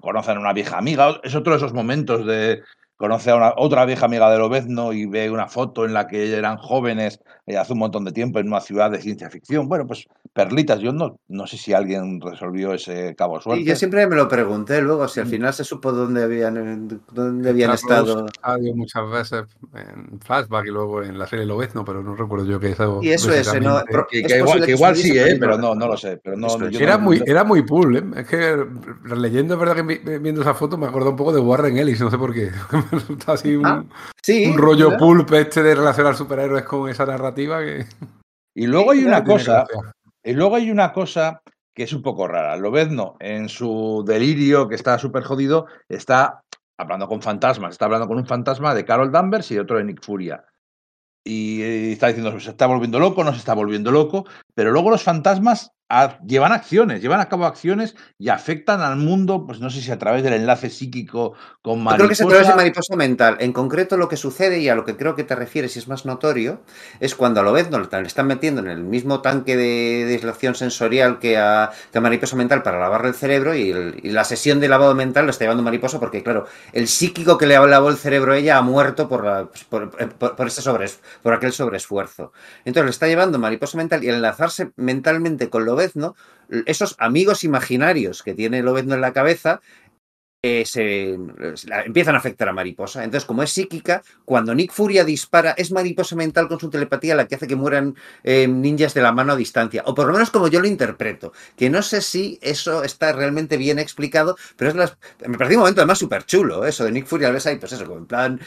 conocen 0.00 0.38
a 0.38 0.40
una 0.40 0.52
vieja 0.54 0.78
amiga, 0.78 1.20
es 1.22 1.34
otro 1.34 1.52
de 1.52 1.58
esos 1.58 1.74
momentos 1.74 2.26
de 2.26 2.62
conoce 2.96 3.30
a 3.30 3.36
una, 3.36 3.54
otra 3.56 3.84
vieja 3.84 4.06
amiga 4.06 4.30
de 4.30 4.38
Lobezno 4.38 4.92
y 4.92 5.06
ve 5.06 5.30
una 5.30 5.48
foto 5.48 5.84
en 5.84 5.92
la 5.92 6.06
que 6.06 6.34
eran 6.34 6.56
jóvenes 6.56 7.20
eh, 7.46 7.56
hace 7.56 7.74
un 7.74 7.80
montón 7.80 8.04
de 8.04 8.12
tiempo 8.12 8.38
en 8.38 8.48
una 8.48 8.60
ciudad 8.60 8.90
de 8.90 9.00
ciencia 9.00 9.30
ficción. 9.30 9.68
Bueno, 9.68 9.86
pues 9.86 10.08
perlitas. 10.36 10.78
Yo 10.80 10.92
no, 10.92 11.18
no 11.28 11.46
sé 11.46 11.56
si 11.56 11.72
alguien 11.72 12.20
resolvió 12.20 12.74
ese 12.74 13.14
cabo 13.16 13.38
Y 13.38 13.42
suerte. 13.42 13.64
yo 13.64 13.74
siempre 13.74 14.06
me 14.06 14.14
lo 14.16 14.28
pregunté 14.28 14.82
luego, 14.82 15.08
si 15.08 15.18
al 15.20 15.26
Mm. 15.26 15.30
final 15.30 15.54
se 15.54 15.64
supo 15.64 15.90
dónde 15.92 16.22
habían, 16.22 17.00
dónde 17.10 17.48
habían 17.50 17.72
estado. 17.72 18.26
salido 18.44 18.76
muchas 18.76 19.10
veces 19.10 19.44
en 19.74 20.20
flashback 20.20 20.66
y 20.66 20.70
luego 20.70 21.02
en 21.02 21.18
la 21.18 21.26
serie 21.26 21.46
Lobezno, 21.46 21.84
pero 21.84 22.02
no 22.02 22.14
recuerdo 22.14 22.44
yo 22.44 22.60
que 22.60 22.70
eso. 22.72 23.00
Y 23.02 23.08
eso 23.08 23.32
es, 23.32 23.48
Pro- 23.90 24.06
Que, 24.10 24.20
es 24.20 24.26
que 24.32 24.38
igual, 24.38 24.64
que 24.64 24.70
igual 24.72 24.94
sí, 24.96 25.18
¿eh? 25.18 25.36
pero 25.40 25.56
no, 25.56 25.74
no 25.74 25.88
lo 25.88 25.96
sé. 25.96 26.20
Pero 26.22 26.36
no, 26.36 26.68
yo 26.68 26.78
Era 26.78 26.98
no- 26.98 27.04
muy, 27.04 27.22
era 27.24 27.42
muy 27.42 27.62
pool, 27.62 27.96
¿eh? 27.96 28.04
Es 28.20 28.26
que 28.28 28.66
leyendo, 29.16 29.54
es 29.54 29.60
verdad 29.60 29.74
que 29.76 29.82
vi- 29.82 30.18
viendo 30.18 30.42
esa 30.42 30.52
foto 30.54 30.76
me 30.76 30.86
acuerdo 30.86 31.10
un 31.10 31.16
poco 31.16 31.32
de 31.32 31.40
Warren 31.40 31.78
Ellis, 31.78 32.00
no 32.00 32.10
sé 32.10 32.18
por 32.18 32.34
qué. 32.34 32.50
Me 32.72 32.84
resulta 32.98 33.32
así 33.32 33.56
un, 33.56 33.64
Ah, 33.66 33.84
Sí. 34.22 34.46
un 34.46 34.58
rollo 34.58 34.90
¿verdad? 34.90 34.98
pulp 34.98 35.32
este 35.32 35.62
de 35.62 35.74
relacionar 35.74 36.14
superhéroes 36.14 36.64
con 36.64 36.90
esa 36.90 37.06
narrativa 37.06 37.60
que 37.60 37.86
Y 38.54 38.66
luego 38.66 38.90
hay 38.90 39.04
una 39.04 39.22
cosa. 39.24 39.64
Y 40.26 40.32
luego 40.32 40.56
hay 40.56 40.72
una 40.72 40.92
cosa 40.92 41.40
que 41.72 41.84
es 41.84 41.92
un 41.92 42.02
poco 42.02 42.26
rara. 42.26 42.56
Lobezno, 42.56 43.16
en 43.20 43.48
su 43.48 44.02
delirio, 44.04 44.66
que 44.66 44.74
está 44.74 44.98
súper 44.98 45.22
jodido, 45.22 45.66
está 45.88 46.42
hablando 46.76 47.06
con 47.06 47.22
fantasmas. 47.22 47.72
Está 47.72 47.84
hablando 47.84 48.08
con 48.08 48.16
un 48.18 48.26
fantasma 48.26 48.74
de 48.74 48.84
Carol 48.84 49.12
Danvers 49.12 49.52
y 49.52 49.58
otro 49.58 49.76
de 49.76 49.84
Nick 49.84 50.02
Furia. 50.02 50.44
Y 51.22 51.62
eh, 51.62 51.92
está 51.92 52.08
diciendo, 52.08 52.40
se 52.40 52.50
está 52.50 52.66
volviendo 52.66 52.98
loco, 52.98 53.22
no 53.22 53.32
se 53.32 53.38
está 53.38 53.54
volviendo 53.54 53.92
loco. 53.92 54.26
Pero 54.56 54.72
luego 54.72 54.90
los 54.90 55.04
fantasmas 55.04 55.70
llevan 56.26 56.50
acciones, 56.50 57.00
llevan 57.00 57.20
a 57.20 57.28
cabo 57.28 57.46
acciones 57.46 57.94
y 58.18 58.28
afectan 58.28 58.80
al 58.80 58.96
mundo, 58.96 59.46
pues 59.46 59.60
no 59.60 59.70
sé 59.70 59.80
si 59.80 59.92
a 59.92 59.98
través 60.00 60.24
del 60.24 60.32
enlace 60.32 60.68
psíquico 60.68 61.34
con 61.62 61.84
Yo 61.84 61.90
creo 61.94 62.08
que 62.08 62.14
es 62.14 62.20
a 62.20 62.26
través 62.26 62.48
de 62.48 62.54
mariposa. 62.56 62.56
mariposa 62.56 62.96
mental. 62.96 63.36
En 63.38 63.52
concreto, 63.52 63.96
lo 63.96 64.08
que 64.08 64.16
sucede 64.16 64.58
y 64.58 64.68
a 64.68 64.74
lo 64.74 64.84
que 64.84 64.96
creo 64.96 65.14
que 65.14 65.22
te 65.22 65.36
refieres 65.36 65.76
y 65.76 65.78
es 65.78 65.86
más 65.86 66.04
notorio 66.04 66.60
es 66.98 67.14
cuando 67.14 67.38
a 67.38 67.44
Lobezno 67.44 67.78
le 67.78 67.86
le 68.00 68.06
están 68.08 68.26
metiendo 68.26 68.60
en 68.62 68.66
el 68.66 68.82
mismo 68.82 69.20
tanque 69.20 69.56
de 69.56 70.06
dislación 70.06 70.56
sensorial 70.56 71.20
que 71.20 71.38
a, 71.38 71.70
que 71.92 71.98
a 71.98 72.00
mariposa 72.00 72.34
mental 72.34 72.64
para 72.64 72.80
lavarle 72.80 73.10
el 73.10 73.14
cerebro 73.14 73.54
y, 73.54 73.70
el- 73.70 74.00
y 74.02 74.10
la 74.10 74.24
sesión 74.24 74.58
de 74.58 74.68
lavado 74.68 74.92
mental 74.96 75.26
lo 75.26 75.30
está 75.30 75.44
llevando 75.44 75.62
mariposa 75.62 76.00
porque, 76.00 76.24
claro, 76.24 76.46
el 76.72 76.88
psíquico 76.88 77.38
que 77.38 77.46
le 77.46 77.54
lavó 77.64 77.90
el 77.90 77.96
cerebro 77.96 78.32
a 78.32 78.38
ella 78.38 78.56
ha 78.58 78.62
muerto 78.62 79.08
por, 79.08 79.24
la- 79.24 79.48
por, 79.70 79.90
por- 80.18 80.34
por 80.34 80.46
ese 80.48 80.62
sobres- 80.62 80.98
por 81.22 81.32
aquel 81.32 81.52
sobreesfuerzo. 81.52 82.32
Entonces 82.64 82.86
le 82.86 82.90
está 82.90 83.06
llevando 83.06 83.38
mariposa 83.38 83.76
mental 83.78 84.02
y 84.02 84.08
al 84.10 84.20
mentalmente 84.76 85.50
con 85.50 85.64
Lobezno, 85.64 86.14
esos 86.66 86.94
amigos 86.98 87.44
imaginarios 87.44 88.22
que 88.22 88.34
tiene 88.34 88.62
Lobezno 88.62 88.94
en 88.94 89.00
la 89.00 89.12
cabeza 89.12 89.60
eh, 90.42 90.64
se 90.64 91.18
empiezan 91.86 92.14
a 92.14 92.18
afectar 92.18 92.48
a 92.48 92.52
Mariposa. 92.52 93.02
Entonces, 93.02 93.26
como 93.26 93.42
es 93.42 93.50
psíquica, 93.50 94.04
cuando 94.24 94.54
Nick 94.54 94.70
Furia 94.70 95.04
dispara, 95.04 95.52
es 95.52 95.72
Mariposa 95.72 96.14
mental 96.14 96.46
con 96.46 96.60
su 96.60 96.70
telepatía 96.70 97.16
la 97.16 97.26
que 97.26 97.34
hace 97.34 97.48
que 97.48 97.56
mueran 97.56 97.96
eh, 98.22 98.46
ninjas 98.46 98.94
de 98.94 99.02
la 99.02 99.10
mano 99.10 99.32
a 99.32 99.36
distancia. 99.36 99.82
O 99.86 99.94
por 99.94 100.06
lo 100.06 100.12
menos 100.12 100.30
como 100.30 100.46
yo 100.46 100.60
lo 100.60 100.68
interpreto. 100.68 101.32
Que 101.56 101.68
no 101.68 101.82
sé 101.82 102.00
si 102.00 102.38
eso 102.42 102.84
está 102.84 103.12
realmente 103.12 103.56
bien 103.56 103.80
explicado, 103.80 104.36
pero 104.56 104.70
es 104.70 104.96
me 105.26 105.36
pareció 105.36 105.58
un 105.58 105.62
momento 105.62 105.80
además 105.80 105.98
súper 105.98 106.24
chulo, 106.24 106.64
eso 106.64 106.84
de 106.84 106.92
Nick 106.92 107.06
Furia, 107.06 107.30
ves 107.30 107.46
ahí, 107.46 107.56
pues 107.56 107.72
eso, 107.72 107.84
como 107.84 107.98
en 107.98 108.06
plan... 108.06 108.40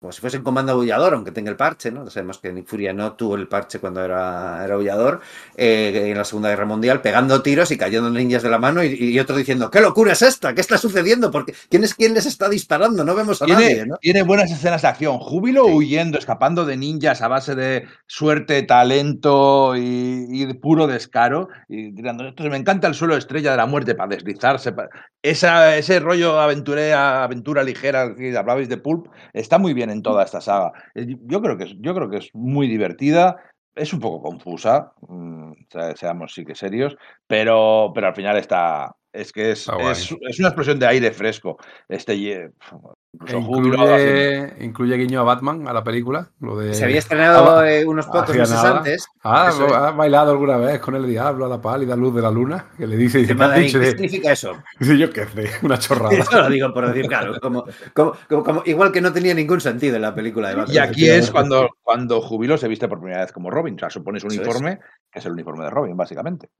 Como 0.00 0.12
si 0.12 0.20
fuese 0.20 0.36
un 0.38 0.44
comando 0.44 0.70
aullador, 0.74 1.12
aunque 1.14 1.32
tenga 1.32 1.50
el 1.50 1.56
parche, 1.56 1.90
¿no? 1.90 2.08
Sabemos 2.08 2.38
que 2.38 2.52
Nick 2.52 2.68
Furia 2.68 2.92
no 2.92 3.14
tuvo 3.14 3.34
el 3.34 3.48
parche 3.48 3.80
cuando 3.80 4.04
era, 4.04 4.64
era 4.64 4.74
aullador 4.74 5.20
eh, 5.56 6.10
en 6.12 6.16
la 6.16 6.24
Segunda 6.24 6.50
Guerra 6.50 6.66
Mundial, 6.66 7.02
pegando 7.02 7.42
tiros 7.42 7.72
y 7.72 7.76
cayendo 7.76 8.08
ninjas 8.08 8.44
de 8.44 8.48
la 8.48 8.58
mano 8.60 8.84
y, 8.84 8.94
y 8.94 9.18
otro 9.18 9.34
diciendo, 9.34 9.72
¿qué 9.72 9.80
locura 9.80 10.12
es 10.12 10.22
esta? 10.22 10.54
¿Qué 10.54 10.60
está 10.60 10.78
sucediendo? 10.78 11.32
Porque 11.32 11.52
¿quién 11.68 11.82
es 11.82 11.94
quien 11.94 12.14
les 12.14 12.26
está 12.26 12.48
disparando? 12.48 13.02
No 13.04 13.16
vemos 13.16 13.42
a 13.42 13.46
Tiene, 13.46 13.60
nadie, 13.60 13.86
¿no? 13.86 13.96
tiene 13.96 14.22
buenas 14.22 14.52
escenas 14.52 14.82
de 14.82 14.88
acción. 14.88 15.18
Júbilo 15.18 15.64
Sí. 15.66 15.72
huyendo, 15.72 16.16
escapando 16.16 16.64
de 16.64 16.76
ninjas 16.76 17.20
a 17.20 17.26
base 17.26 17.56
de 17.56 17.88
suerte, 18.06 18.62
talento 18.62 19.74
y, 19.76 20.26
y 20.30 20.54
puro 20.54 20.86
descaro. 20.86 21.48
Y 21.68 21.92
tirando. 21.92 22.22
Me 22.48 22.56
encanta 22.56 22.86
el 22.86 22.94
suelo 22.94 23.16
estrella 23.16 23.50
de 23.50 23.56
la 23.56 23.66
muerte 23.66 23.96
para 23.96 24.14
deslizarse. 24.14 24.70
pa- 24.70 24.88
Esa, 25.22 25.76
ese 25.76 25.98
rollo 25.98 26.38
aventura, 26.40 27.24
aventura 27.24 27.64
ligera 27.64 28.14
que 28.14 28.36
hablabais 28.38 28.68
de 28.68 28.76
Pulp 28.76 29.08
está 29.32 29.58
muy 29.58 29.74
bien 29.74 29.87
en 29.90 30.02
toda 30.02 30.24
esta 30.24 30.40
saga. 30.40 30.72
Eh, 30.94 31.06
Yo 31.22 31.40
creo 31.42 31.56
que 31.56 31.64
es, 31.64 31.74
yo 31.78 31.94
creo 31.94 32.08
que 32.10 32.18
es 32.18 32.30
muy 32.34 32.66
divertida. 32.68 33.36
Es 33.74 33.92
un 33.92 34.00
poco 34.00 34.22
confusa, 34.22 34.92
mm, 35.08 35.52
se- 35.70 35.96
seamos 35.96 36.34
sí 36.34 36.44
que 36.44 36.54
serios, 36.56 36.96
pero, 37.26 37.92
pero 37.94 38.08
al 38.08 38.14
final 38.14 38.36
está. 38.36 38.92
Es 39.12 39.32
que 39.32 39.52
es, 39.52 39.68
es, 39.92 40.10
es 40.28 40.38
una 40.40 40.48
explosión 40.48 40.78
de 40.78 40.86
aire 40.86 41.10
fresco. 41.12 41.56
Este, 41.88 42.50
E 43.26 43.36
incluye, 43.36 44.54
incluye 44.60 44.96
guiño 44.96 45.20
a 45.20 45.24
Batman, 45.24 45.66
a 45.66 45.72
la 45.72 45.82
película. 45.82 46.30
Lo 46.40 46.56
de, 46.56 46.72
Se 46.74 46.84
había 46.84 46.98
estrenado 46.98 47.58
Ah, 47.58 47.70
eh, 47.70 47.84
unos 47.86 48.06
pocos 48.06 48.22
hacía 48.30 48.42
meses 48.42 48.54
nada. 48.56 48.78
antes. 48.78 49.06
Ah, 49.24 49.46
Eso 49.50 49.66
es. 49.66 49.72
¿has 49.72 49.96
bailado 49.96 50.30
alguna 50.32 50.56
vez 50.56 50.78
con 50.80 50.94
el 50.94 51.06
diablo 51.06 51.46
a 51.46 51.48
la 51.48 51.60
pálida 51.60 51.96
luz 51.96 52.14
de 52.14 52.22
la 52.22 52.30
luna? 52.30 52.66
Que 52.76 52.86
le 52.86 52.96
dice, 52.96 53.18
dice, 53.18 53.34
¿Qué 53.36 53.90
significa 53.90 54.32
eso? 54.32 54.56
Dice, 54.78 54.96
yo 54.98 55.10
qué 55.10 55.26
sé, 55.26 55.50
una 55.62 55.78
chorrada. 55.78 56.10
Eso 56.18 56.40
lo 56.42 56.48
digo 56.48 56.72
por 56.72 56.86
decir, 56.88 57.06
claro, 57.08 57.40
como, 57.40 57.64
como- 57.92 58.12
como- 58.28 58.44
como- 58.44 58.62
igual 58.66 58.92
que 58.92 59.00
no 59.00 59.12
tenía 59.12 59.34
ningún 59.34 59.60
sentido 59.60 59.96
en 59.96 60.02
la 60.02 60.14
película 60.14 60.50
de 60.50 60.54
Batman. 60.54 60.74
Y 60.74 60.78
aquí 60.78 61.08
es 61.08 61.30
cuando, 61.30 61.68
cuando 61.82 62.20
Júbilo 62.20 62.56
se 62.56 62.68
viste 62.68 62.88
por 62.88 63.00
primera 63.00 63.22
vez 63.22 63.32
como 63.32 63.50
Robin. 63.50 63.74
O 63.74 63.78
sea, 63.78 63.90
supone 63.90 64.20
su 64.20 64.28
Eso 64.28 64.40
es. 64.42 64.46
uniforme, 64.48 64.78
que 65.10 65.18
es 65.18 65.26
el 65.26 65.32
uniforme 65.32 65.64
de 65.64 65.70
Robin, 65.70 65.96
básicamente. 65.96 66.50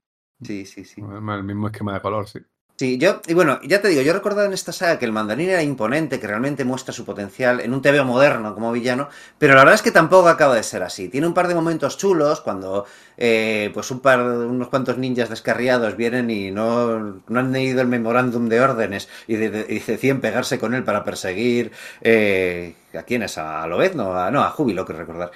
Sí, 0.41 0.65
sí, 0.65 0.83
sí. 0.85 1.01
El 1.01 1.43
mismo 1.43 1.67
esquema 1.67 1.93
de 1.93 2.01
color, 2.01 2.27
sí. 2.27 2.39
Sí, 2.79 2.97
yo, 2.97 3.19
y 3.27 3.33
bueno, 3.33 3.59
ya 3.63 3.81
te 3.81 3.89
digo, 3.89 4.01
yo 4.01 4.11
he 4.11 4.13
recordado 4.13 4.47
en 4.47 4.53
esta 4.53 4.71
saga 4.71 4.97
que 4.97 5.03
el 5.03 5.11
mandarín 5.11 5.49
era 5.49 5.61
imponente, 5.61 6.17
que 6.17 6.27
realmente 6.27 6.63
muestra 6.63 6.93
su 6.93 7.03
potencial 7.03 7.59
en 7.59 7.73
un 7.73 7.81
TVO 7.81 8.05
moderno 8.05 8.53
como 8.53 8.71
villano, 8.71 9.09
pero 9.37 9.53
la 9.53 9.59
verdad 9.61 9.75
es 9.75 9.81
que 9.81 9.91
tampoco 9.91 10.29
acaba 10.29 10.55
de 10.55 10.63
ser 10.63 10.83
así. 10.83 11.09
Tiene 11.09 11.27
un 11.27 11.33
par 11.33 11.49
de 11.49 11.55
momentos 11.55 11.97
chulos 11.97 12.39
cuando 12.39 12.85
eh, 13.17 13.69
pues 13.73 13.91
un 13.91 13.99
par, 13.99 14.21
unos 14.21 14.69
cuantos 14.69 14.97
ninjas 14.97 15.27
descarriados 15.29 15.97
vienen 15.97 16.29
y 16.29 16.51
no, 16.51 17.21
no 17.27 17.39
han 17.41 17.51
leído 17.51 17.81
el 17.81 17.87
memorándum 17.89 18.47
de 18.47 18.61
órdenes 18.61 19.09
y, 19.27 19.35
de- 19.35 20.15
pegarse 20.21 20.57
con 20.57 20.73
él 20.73 20.85
para 20.85 21.03
perseguir 21.03 21.73
eh, 21.99 22.75
a 22.97 23.03
quién 23.03 23.23
es, 23.23 23.37
a 23.37 23.67
Lobezno, 23.67 24.31
no, 24.31 24.41
a 24.41 24.51
Júbilo, 24.51 24.85
que 24.85 24.93
recordar. 24.93 25.31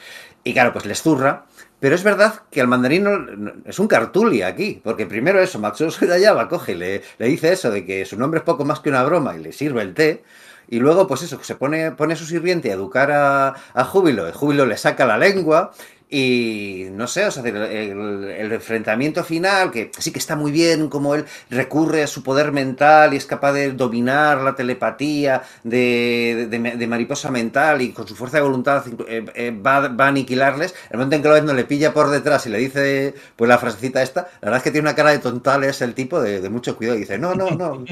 Y 0.46 0.54
claro, 0.54 0.72
pues 0.72 0.86
les 0.86 1.02
zurra. 1.02 1.46
Pero 1.84 1.96
es 1.96 2.04
verdad 2.06 2.44
que 2.50 2.62
al 2.62 2.70
mandarín 2.70 3.62
es 3.66 3.78
un 3.78 3.90
cartuli 3.90 4.42
aquí, 4.42 4.80
porque 4.82 5.06
primero 5.06 5.42
eso, 5.42 5.60
Matsuo 5.60 5.92
Sudayaba 5.92 6.48
coge 6.48 6.72
y 6.72 6.76
le, 6.76 7.02
le 7.18 7.28
dice 7.28 7.52
eso 7.52 7.72
de 7.72 7.84
que 7.84 8.06
su 8.06 8.18
nombre 8.18 8.38
es 8.38 8.46
poco 8.46 8.64
más 8.64 8.80
que 8.80 8.88
una 8.88 9.04
broma 9.04 9.36
y 9.36 9.44
le 9.44 9.52
sirve 9.52 9.82
el 9.82 9.94
té. 9.94 10.24
Y 10.70 10.80
luego, 10.80 11.08
pues 11.08 11.24
eso, 11.24 11.44
se 11.44 11.56
pone, 11.56 11.92
pone 11.92 12.14
a 12.14 12.16
su 12.16 12.26
sirviente 12.26 12.72
a 12.72 12.76
educar 12.76 13.12
a, 13.12 13.56
a 13.74 13.84
Júbilo. 13.84 14.26
El 14.26 14.32
Júbilo 14.32 14.66
le 14.66 14.78
saca 14.78 15.06
la 15.06 15.18
lengua 15.18 15.72
y 16.16 16.90
no 16.92 17.08
sé, 17.08 17.26
o 17.26 17.32
sea, 17.32 17.44
el, 17.44 17.56
el- 17.58 18.24
el 18.26 18.52
enfrentamiento 18.54 19.24
final, 19.24 19.72
que 19.72 19.92
sí 19.98 20.12
que 20.12 20.20
está 20.20 20.36
muy 20.36 20.52
bien, 20.52 20.88
como 20.90 21.16
él 21.16 21.26
recurre 21.50 22.04
a 22.04 22.08
su 22.08 22.22
poder 22.24 22.52
mental 22.52 23.14
y 23.14 23.18
es 23.18 23.26
capaz 23.26 23.54
de 23.54 23.72
dominar 23.72 24.42
la 24.42 24.56
telepatía 24.56 25.42
de, 25.64 26.48
de- 26.50 26.60
de 26.78 26.88
mariposa 26.88 27.32
mental 27.32 27.82
y 27.82 27.92
con 27.94 28.08
su 28.08 28.16
fuerza 28.16 28.38
de 28.38 28.44
voluntad 28.44 28.84
eh, 29.08 29.26
eh, 29.36 29.52
va, 29.52 29.88
va 29.88 30.06
a 30.06 30.08
aniquilarles. 30.10 30.76
El 30.92 30.98
momento 31.00 31.16
en 31.16 31.24
que 31.24 31.42
no 31.42 31.54
le 31.54 31.64
pilla 31.66 31.94
por 31.94 32.10
detrás 32.10 32.46
y 32.46 32.50
le 32.50 32.60
dice 32.60 33.14
pues 33.36 33.50
la 33.50 33.58
frasecita 33.58 34.02
esta, 34.04 34.22
la 34.42 34.48
verdad 34.48 34.58
es 34.58 34.64
que 34.64 34.72
tiene 34.72 34.88
una 34.88 34.96
cara 34.96 35.12
de 35.12 35.20
tontal, 35.20 35.64
es 35.64 35.82
el 35.82 35.94
tipo 35.96 36.22
de, 36.22 36.42
de 36.42 36.50
mucho 36.50 36.76
cuidado 36.78 36.98
y 36.98 37.02
dice, 37.02 37.18
no, 37.18 37.34
no, 37.34 37.50
no, 37.52 37.84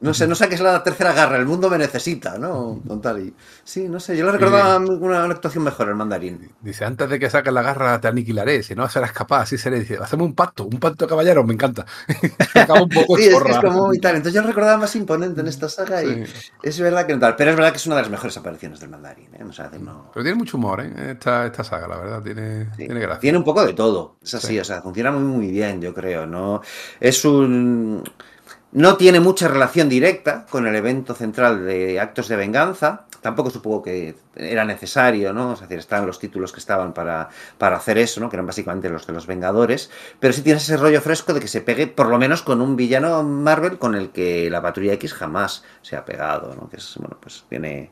no 0.00 0.14
sé, 0.14 0.26
no 0.26 0.34
saques 0.34 0.60
la 0.60 0.82
tercera 0.82 1.12
garra, 1.12 1.36
el 1.36 1.46
mundo 1.46 1.70
me 1.70 1.78
necesita, 1.78 2.38
¿no? 2.38 2.80
Tontal 2.86 3.20
y... 3.26 3.34
Sí, 3.64 3.88
no 3.88 4.00
sé, 4.00 4.16
yo 4.16 4.24
lo 4.24 4.32
recordaba 4.32 4.76
una, 4.78 5.24
una 5.24 5.34
actuación 5.34 5.64
mejor, 5.64 5.88
el 5.88 5.94
mandarín. 5.94 6.50
Dice, 6.60 6.84
antes 6.84 7.08
de 7.08 7.18
que 7.18 7.30
la 7.52 7.62
garra 7.62 8.00
te 8.00 8.08
aniquilaré, 8.08 8.62
si 8.62 8.74
no 8.74 8.88
serás 8.88 9.12
capaz, 9.12 9.42
así 9.42 9.58
seré. 9.58 9.80
Dice, 9.80 9.98
hacemos 10.00 10.26
un 10.26 10.34
pacto, 10.34 10.64
un 10.64 10.78
pacto 10.80 11.04
de 11.04 11.08
caballeros, 11.08 11.44
me 11.46 11.54
encanta. 11.54 11.86
Acaba 12.54 12.82
un 12.82 12.88
poco 12.88 13.16
Sí, 13.16 13.22
es, 13.24 13.28
que 13.28 13.34
chorra. 13.34 13.50
es 13.52 13.58
como 13.58 13.94
y 13.94 13.98
tal. 13.98 14.16
Entonces 14.16 14.40
yo 14.40 14.46
recordaba 14.46 14.78
más 14.78 14.94
imponente 14.96 15.40
en 15.40 15.48
esta 15.48 15.68
saga 15.68 16.02
y 16.02 16.24
es 16.62 16.80
verdad 16.80 17.06
que 17.06 17.14
no 17.14 17.20
tal. 17.20 17.36
Pero 17.36 17.50
es 17.50 17.56
verdad 17.56 17.70
que 17.72 17.76
es 17.78 17.86
una 17.86 17.96
de 17.96 18.02
las 18.02 18.10
mejores 18.10 18.36
apariciones 18.36 18.80
del 18.80 18.90
mandarín. 18.90 19.28
¿eh? 19.34 19.44
O 19.48 19.52
sea, 19.52 19.70
que 19.70 19.78
no- 19.78 20.10
Pero 20.12 20.24
tiene 20.24 20.38
mucho 20.38 20.56
humor, 20.56 20.80
¿eh? 20.80 21.12
Esta, 21.12 21.46
esta 21.46 21.62
saga, 21.64 21.86
la 21.88 21.96
verdad, 21.98 22.22
tiene, 22.22 22.64
sí. 22.76 22.86
tiene 22.86 23.00
gracia. 23.00 23.20
Tiene 23.20 23.38
un 23.38 23.44
poco 23.44 23.64
de 23.64 23.72
todo. 23.74 24.16
Es 24.22 24.34
así, 24.34 24.46
Sí. 24.48 24.58
o 24.58 24.64
sea, 24.64 24.82
funciona 24.82 25.10
muy, 25.12 25.22
muy 25.22 25.50
bien, 25.50 25.80
yo 25.80 25.92
creo. 25.94 26.26
No 26.26 26.62
es 27.00 27.24
un. 27.24 28.02
No 28.72 28.96
tiene 28.96 29.20
mucha 29.20 29.48
relación 29.48 29.90
directa 29.90 30.46
con 30.48 30.66
el 30.66 30.74
evento 30.74 31.14
central 31.14 31.66
de 31.66 32.00
Actos 32.00 32.28
de 32.28 32.36
Venganza. 32.36 33.04
Tampoco 33.20 33.50
supongo 33.50 33.82
que 33.82 34.16
era 34.34 34.64
necesario, 34.64 35.34
¿no? 35.34 35.52
Es 35.52 35.60
decir, 35.60 35.78
estaban 35.78 36.06
los 36.06 36.18
títulos 36.18 36.52
que 36.52 36.58
estaban 36.58 36.94
para, 36.94 37.28
para 37.58 37.76
hacer 37.76 37.98
eso, 37.98 38.20
¿no? 38.20 38.30
Que 38.30 38.36
eran 38.36 38.46
básicamente 38.46 38.88
los 38.88 39.06
de 39.06 39.12
los 39.12 39.26
Vengadores. 39.26 39.90
Pero 40.18 40.32
sí 40.32 40.40
tienes 40.40 40.62
ese 40.62 40.78
rollo 40.78 41.02
fresco 41.02 41.34
de 41.34 41.40
que 41.40 41.48
se 41.48 41.60
pegue, 41.60 41.86
por 41.86 42.08
lo 42.08 42.18
menos, 42.18 42.40
con 42.40 42.62
un 42.62 42.74
villano 42.74 43.22
Marvel 43.22 43.78
con 43.78 43.94
el 43.94 44.10
que 44.10 44.48
la 44.48 44.62
Patrulla 44.62 44.94
X 44.94 45.12
jamás 45.12 45.64
se 45.82 45.94
ha 45.94 46.06
pegado, 46.06 46.54
¿no? 46.54 46.70
Que 46.70 46.76
es, 46.76 46.94
bueno, 46.96 47.18
pues 47.20 47.44
tiene, 47.50 47.90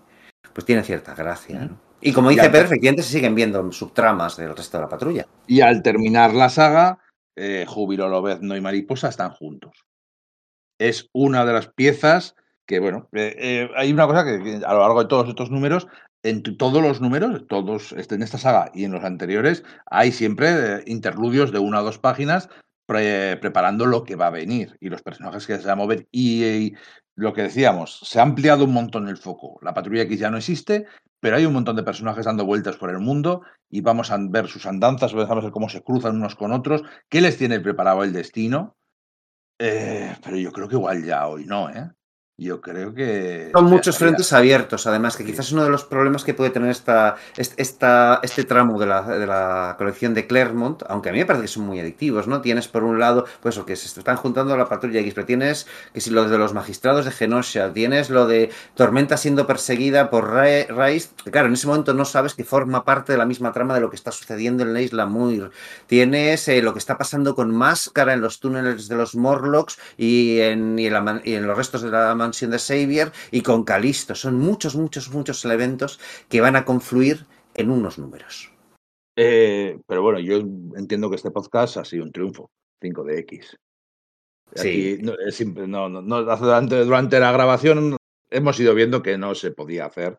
pues 0.55 0.65
tiene 0.65 0.83
cierta 0.83 1.15
gracia, 1.15 1.59
¿no? 1.61 1.79
Y 2.01 2.15
como 2.15 2.31
dice 2.31 2.49
Pedro, 2.49 2.65
efectivamente 2.65 3.03
se 3.03 3.13
siguen 3.13 3.35
viendo 3.35 3.71
subtramas 3.73 4.39
del 4.39 4.57
resto 4.57 4.79
de 4.79 4.83
la 4.85 4.89
patrulla. 4.89 5.27
Y 5.47 5.61
al 5.61 5.83
terminar 5.83 6.33
la 6.33 6.49
saga, 6.49 6.99
eh, 7.37 7.67
Júbilo, 7.69 8.09
Lobezno 8.09 8.57
y 8.57 8.63
Mariposa 8.63 9.11
están 9.11 9.33
juntos. 9.33 9.85
Es 10.81 11.11
una 11.13 11.45
de 11.45 11.53
las 11.53 11.69
piezas 11.69 12.35
que, 12.67 12.81
bueno, 12.81 13.09
eh, 13.13 13.37
eh, 13.39 13.71
hay 13.77 13.93
una 13.93 14.07
cosa 14.07 14.25
que, 14.25 14.61
a 14.65 14.73
lo 14.73 14.81
largo 14.81 15.03
de 15.03 15.09
todos 15.09 15.29
estos 15.29 15.51
números, 15.51 15.87
en 16.23 16.43
todos 16.43 16.83
los 16.83 17.01
números, 17.01 17.47
todos 17.49 17.93
en 17.93 18.23
esta 18.23 18.39
saga 18.39 18.71
y 18.73 18.85
en 18.85 18.93
los 18.93 19.05
anteriores, 19.05 19.63
hay 19.87 20.11
siempre 20.11 20.49
eh, 20.49 20.83
interludios 20.87 21.53
de 21.53 21.59
una 21.59 21.81
o 21.81 21.85
dos 21.85 21.99
páginas 21.99 22.49
pre- 22.87 23.37
preparando 23.37 23.85
lo 23.85 24.05
que 24.05 24.17
va 24.17 24.29
a 24.29 24.31
venir 24.31 24.79
y 24.81 24.89
los 24.89 25.03
personajes 25.03 25.47
que 25.47 25.59
se 25.59 25.67
van 25.67 25.73
a 25.73 25.83
mover. 25.83 26.09
Y, 26.11 26.45
y 26.45 26.75
lo 27.15 27.35
que 27.35 27.43
decíamos, 27.43 28.01
se 28.03 28.19
ha 28.19 28.23
ampliado 28.23 28.65
un 28.65 28.73
montón 28.73 29.09
el 29.09 29.19
foco. 29.19 29.59
La 29.63 29.75
Patrulla 29.75 30.03
X 30.03 30.19
ya 30.19 30.31
no 30.31 30.39
existe, 30.39 30.87
pero 31.21 31.37
hay 31.37 31.45
un 31.45 31.53
montón 31.53 31.77
de 31.77 31.83
personajes 31.83 32.25
dando 32.25 32.47
vueltas 32.47 32.77
por 32.77 32.89
el 32.89 33.01
mundo 33.01 33.43
y 33.69 33.83
vamos 33.83 34.11
a 34.11 34.17
ver 34.19 34.47
sus 34.49 34.65
andanzas, 34.65 35.13
vamos 35.13 35.31
a 35.31 35.35
ver 35.35 35.51
cómo 35.51 35.69
se 35.69 35.83
cruzan 35.83 36.17
unos 36.17 36.37
con 36.37 36.53
otros, 36.53 36.83
qué 37.11 37.21
les 37.21 37.37
tiene 37.37 37.61
preparado 37.61 38.03
el 38.03 38.15
destino. 38.15 38.77
Eh, 39.63 40.17
pero 40.25 40.37
yo 40.39 40.51
creo 40.53 40.69
que 40.69 40.75
igual 40.77 41.05
ya 41.05 41.29
hoy 41.29 41.45
no, 41.45 41.69
¿eh? 41.71 41.91
Yo 42.43 42.63
creo 42.63 42.95
que... 42.95 43.51
Son 43.53 43.67
muchos 43.67 43.99
frentes 43.99 44.33
abiertos, 44.33 44.87
además, 44.87 45.15
que 45.15 45.27
quizás 45.27 45.49
es 45.49 45.53
uno 45.53 45.63
de 45.63 45.69
los 45.69 45.85
problemas 45.85 46.25
que 46.25 46.33
puede 46.33 46.49
tener 46.49 46.71
esta, 46.71 47.17
est- 47.37 47.53
esta, 47.61 48.19
este 48.23 48.45
tramo 48.45 48.81
de 48.81 48.87
la, 48.87 49.03
de 49.03 49.27
la 49.27 49.75
colección 49.77 50.15
de 50.15 50.27
Claremont, 50.27 50.83
aunque 50.89 51.11
a 51.11 51.13
mí 51.13 51.19
me 51.19 51.27
parece 51.27 51.43
que 51.43 51.49
son 51.49 51.65
muy 51.65 51.79
adictivos, 51.81 52.27
¿no? 52.29 52.41
Tienes 52.41 52.67
por 52.67 52.83
un 52.83 52.99
lado, 52.99 53.27
pues 53.43 53.59
o 53.59 53.67
que 53.67 53.77
se 53.77 53.87
están 53.87 54.17
juntando 54.17 54.55
a 54.55 54.57
la 54.57 54.71
patrulla 54.71 55.01
X, 55.01 55.13
pero 55.13 55.27
tienes 55.27 55.67
que 55.93 56.01
si 56.01 56.09
lo 56.09 56.27
de 56.31 56.39
los 56.39 56.55
magistrados 56.55 57.05
de 57.05 57.11
Genosha, 57.11 57.75
tienes 57.75 58.09
lo 58.09 58.27
de 58.27 58.51
Tormenta 58.75 59.19
siendo 59.19 59.47
perseguida 59.47 60.09
por 60.09 60.33
Rice, 60.35 61.11
claro, 61.31 61.49
en 61.49 61.53
ese 61.53 61.67
momento 61.67 61.93
no 61.93 62.07
sabes 62.07 62.33
que 62.35 62.45
forma 62.45 62.87
parte 62.87 63.13
de 63.13 63.19
la 63.19 63.27
misma 63.27 63.53
trama 63.53 63.75
de 63.75 63.83
lo 63.83 63.91
que 63.91 63.97
está 63.97 64.13
sucediendo 64.13 64.63
en 64.63 64.73
la 64.73 64.81
isla 64.81 65.05
Muir. 65.05 65.51
Tienes 65.87 66.49
eh, 66.49 66.63
lo 66.63 66.73
que 66.73 66.79
está 66.79 66.97
pasando 66.97 67.35
con 67.35 67.55
Máscara 67.55 68.15
en 68.15 68.23
los 68.23 68.41
túneles 68.41 68.89
de 68.89 68.97
los 68.97 69.15
Morlocks 69.15 69.79
y 69.99 70.41
en, 70.41 70.79
y 70.79 70.87
en 70.87 70.93
la 70.95 71.21
y 71.23 71.35
en 71.35 71.47
los 71.47 71.55
restos 71.59 71.83
de 71.83 71.91
la 71.91 72.15
mansión 72.31 72.51
de 72.53 72.59
Xavier 72.59 73.13
y 73.31 73.41
con 73.43 73.65
Calisto. 73.65 74.15
Son 74.15 74.39
muchos, 74.39 74.77
muchos, 74.77 75.11
muchos 75.11 75.45
eventos 75.45 75.99
que 76.29 76.41
van 76.41 76.57
a 76.57 76.65
confluir 76.65 77.27
en 77.55 77.71
unos 77.71 77.99
números. 77.99 78.53
Eh, 79.17 79.79
pero 79.87 80.03
bueno, 80.03 80.19
yo 80.21 80.37
entiendo 80.77 81.11
que 81.11 81.17
este 81.17 81.31
podcast 81.33 81.77
ha 81.77 81.85
sido 81.85 82.05
un 82.05 82.13
triunfo, 82.13 82.51
5 82.81 83.05
de 83.05 83.19
X. 83.21 83.57
Sí. 84.55 84.99
No, 85.03 85.13
es 85.27 85.35
simple, 85.35 85.67
no, 85.67 85.89
no, 85.89 86.01
no, 86.03 86.23
durante, 86.25 86.85
durante 86.85 87.21
la 87.21 87.31
grabación 87.33 87.97
hemos 88.31 88.59
ido 88.59 88.75
viendo 88.75 89.03
que 89.03 89.19
no 89.19 89.35
se 89.35 89.51
podía 89.53 89.87
hacer, 89.87 90.19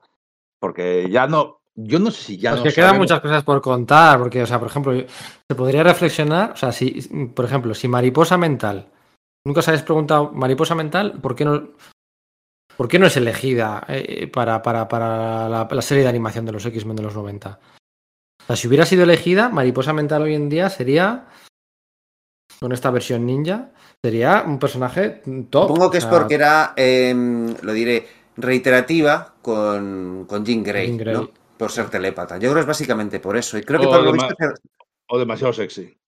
porque 0.59 1.09
ya 1.09 1.27
no, 1.27 1.61
yo 1.75 1.99
no 1.99 2.11
sé 2.11 2.22
si 2.22 2.38
ya 2.38 2.51
Pues 2.51 2.59
no 2.59 2.64
que 2.65 2.73
quedan 2.75 2.90
sabemos- 2.90 3.03
muchas 3.06 3.22
cosas 3.22 3.43
por 3.43 3.61
contar, 3.61 4.19
porque, 4.19 4.43
o 4.43 4.45
sea, 4.45 4.59
por 4.59 4.67
ejemplo, 4.69 4.93
se 4.93 5.56
podría 5.56 5.83
reflexionar, 5.83 6.51
o 6.51 6.56
sea, 6.57 6.72
si, 6.72 7.01
por 7.35 7.45
ejemplo, 7.45 7.73
si 7.73 7.88
mariposa 7.88 8.38
mental, 8.38 8.90
nunca 9.45 9.59
os 9.61 9.67
habéis 9.67 9.83
preguntado, 9.83 10.31
mariposa 10.31 10.75
mental, 10.75 11.19
¿por 11.22 11.35
qué 11.35 11.43
no, 11.45 11.69
por 12.77 12.88
qué 12.88 13.00
no 13.00 13.08
es 13.08 13.17
elegida 13.17 13.83
eh, 13.88 14.27
para, 14.27 14.61
para, 14.61 14.88
para 14.88 15.50
la, 15.50 15.67
la 15.69 15.82
serie 15.82 16.03
de 16.03 16.09
animación 16.09 16.45
de 16.45 16.51
los 16.51 16.66
X-Men 16.66 16.95
de 16.95 17.03
los 17.03 17.16
90? 17.16 17.59
O 18.41 18.45
sea, 18.45 18.56
si 18.56 18.67
hubiera 18.67 18.85
sido 18.85 19.03
elegida, 19.03 19.50
mariposa 19.50 19.93
mental 19.93 20.24
hoy 20.24 20.35
en 20.35 20.50
día 20.50 20.69
sería, 20.69 21.27
con 22.59 22.72
esta 22.72 22.91
versión 22.91 23.25
ninja, 23.25 23.72
sería 24.03 24.43
un 24.45 24.59
personaje 24.59 25.22
top. 25.50 25.67
Supongo 25.67 25.91
que 25.91 25.98
o 25.98 26.00
es 26.00 26.03
sea, 26.03 26.11
porque 26.11 26.35
era, 26.35 26.74
em, 26.75 27.56
lo 27.61 27.74
diré, 27.74 28.08
reiterativa 28.38 29.35
con, 29.41 30.25
con 30.27 30.43
Jean 30.43 30.64
Grey, 30.64 30.88
Jean 30.88 30.98
Grey. 30.98 31.14
¿no? 31.14 31.30
Por 31.58 31.72
ser 31.72 31.90
telépata. 31.90 32.38
Yo 32.38 32.50
creo 32.50 32.56
que 32.56 32.61
es 32.61 32.67
básicamente 32.67 33.19
por 33.19 33.38
eso. 33.38 33.58
Y 33.58 33.64
creo 33.64 33.80
que 33.80 33.88
por 33.88 34.03
lo 34.03 34.11
visto... 34.11 34.35
o 35.08 35.19
demasiado 35.19 35.53
sexy 35.53 36.01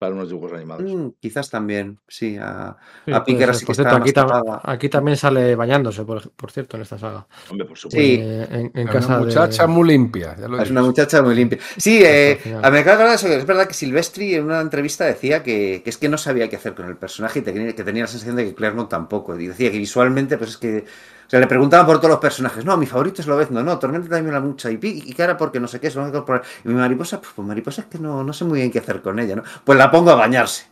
para 0.00 0.14
unos 0.14 0.28
dibujos 0.30 0.54
animados. 0.54 0.90
Mm, 0.90 1.08
quizás 1.20 1.50
también, 1.50 1.98
sí. 2.08 2.38
A, 2.40 2.74
sí, 3.04 3.12
a 3.12 3.22
que 3.66 3.72
está 3.72 3.82
cierto, 3.84 3.98
más 3.98 4.00
aquí, 4.00 4.12
tam- 4.46 4.60
aquí 4.64 4.88
también 4.88 5.16
sale 5.18 5.54
bañándose, 5.54 6.04
por, 6.04 6.30
por 6.30 6.50
cierto, 6.50 6.78
en 6.78 6.84
esta 6.84 6.98
saga. 6.98 7.26
Hombre, 7.50 7.66
por 7.66 7.76
supuesto. 7.76 8.00
Sí. 8.02 8.18
Eh, 8.18 8.46
en, 8.50 8.70
en 8.74 8.88
Es 8.88 8.94
casa 8.94 9.08
una 9.08 9.18
de- 9.18 9.24
muchacha 9.26 9.66
muy 9.66 9.86
limpia. 9.88 10.34
Ya 10.40 10.48
lo 10.48 10.58
he 10.58 10.62
Es 10.62 10.70
una 10.70 10.80
muchacha 10.80 11.20
muy 11.20 11.34
limpia. 11.34 11.58
Sí, 11.76 12.00
eh, 12.02 12.40
a 12.62 12.70
me 12.70 12.82
de 13.10 13.14
eso, 13.14 13.28
es 13.28 13.44
verdad 13.44 13.68
que 13.68 13.74
Silvestri 13.74 14.36
en 14.36 14.44
una 14.46 14.62
entrevista 14.62 15.04
decía 15.04 15.42
que, 15.42 15.82
que 15.84 15.90
es 15.90 15.98
que 15.98 16.08
no 16.08 16.16
sabía 16.16 16.48
qué 16.48 16.56
hacer 16.56 16.74
con 16.74 16.86
el 16.86 16.96
personaje 16.96 17.40
y 17.40 17.42
que 17.74 17.84
tenía 17.84 18.04
la 18.04 18.08
sensación 18.08 18.36
de 18.36 18.46
que 18.46 18.54
Claremont 18.54 18.88
tampoco. 18.88 19.38
Y 19.38 19.48
decía 19.48 19.70
que 19.70 19.76
visualmente, 19.76 20.38
pues 20.38 20.50
es 20.50 20.56
que. 20.56 20.84
O 21.30 21.32
sea, 21.32 21.38
le 21.38 21.46
preguntaban 21.46 21.86
por 21.86 21.98
todos 21.98 22.10
los 22.10 22.18
personajes. 22.18 22.64
No, 22.64 22.76
mi 22.76 22.86
favorito 22.86 23.22
es 23.22 23.28
Lobezno, 23.28 23.62
no, 23.62 23.78
Tormenta 23.78 24.08
también 24.08 24.34
la 24.34 24.40
mucha. 24.40 24.68
Y, 24.68 24.80
y 24.82 25.12
cara 25.12 25.36
porque 25.36 25.60
no 25.60 25.68
sé 25.68 25.78
qué, 25.78 25.88
van 25.90 26.06
a 26.06 26.08
incorporar. 26.08 26.42
Y 26.64 26.68
mi 26.68 26.74
mariposa, 26.74 27.20
pues, 27.20 27.32
pues 27.36 27.46
mariposa 27.46 27.82
es 27.82 27.86
que 27.86 28.00
no, 28.00 28.24
no 28.24 28.32
sé 28.32 28.44
muy 28.44 28.58
bien 28.58 28.72
qué 28.72 28.80
hacer 28.80 29.00
con 29.00 29.16
ella, 29.20 29.36
¿no? 29.36 29.44
Pues 29.64 29.78
la 29.78 29.92
pongo 29.92 30.10
a 30.10 30.16
bañarse. 30.16 30.66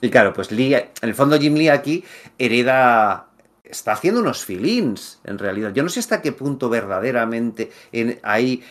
Y 0.00 0.08
claro, 0.08 0.32
pues 0.32 0.50
Lee, 0.50 0.72
en 0.76 0.88
el 1.02 1.14
fondo 1.14 1.38
Jim 1.38 1.54
Lee 1.56 1.68
aquí 1.68 2.02
hereda, 2.38 3.28
está 3.62 3.92
haciendo 3.92 4.20
unos 4.20 4.42
feelings, 4.46 5.20
en 5.24 5.38
realidad. 5.38 5.74
Yo 5.74 5.82
no 5.82 5.90
sé 5.90 6.00
hasta 6.00 6.22
qué 6.22 6.32
punto 6.32 6.70
verdaderamente 6.70 7.70
en- 7.92 8.18
ahí 8.22 8.62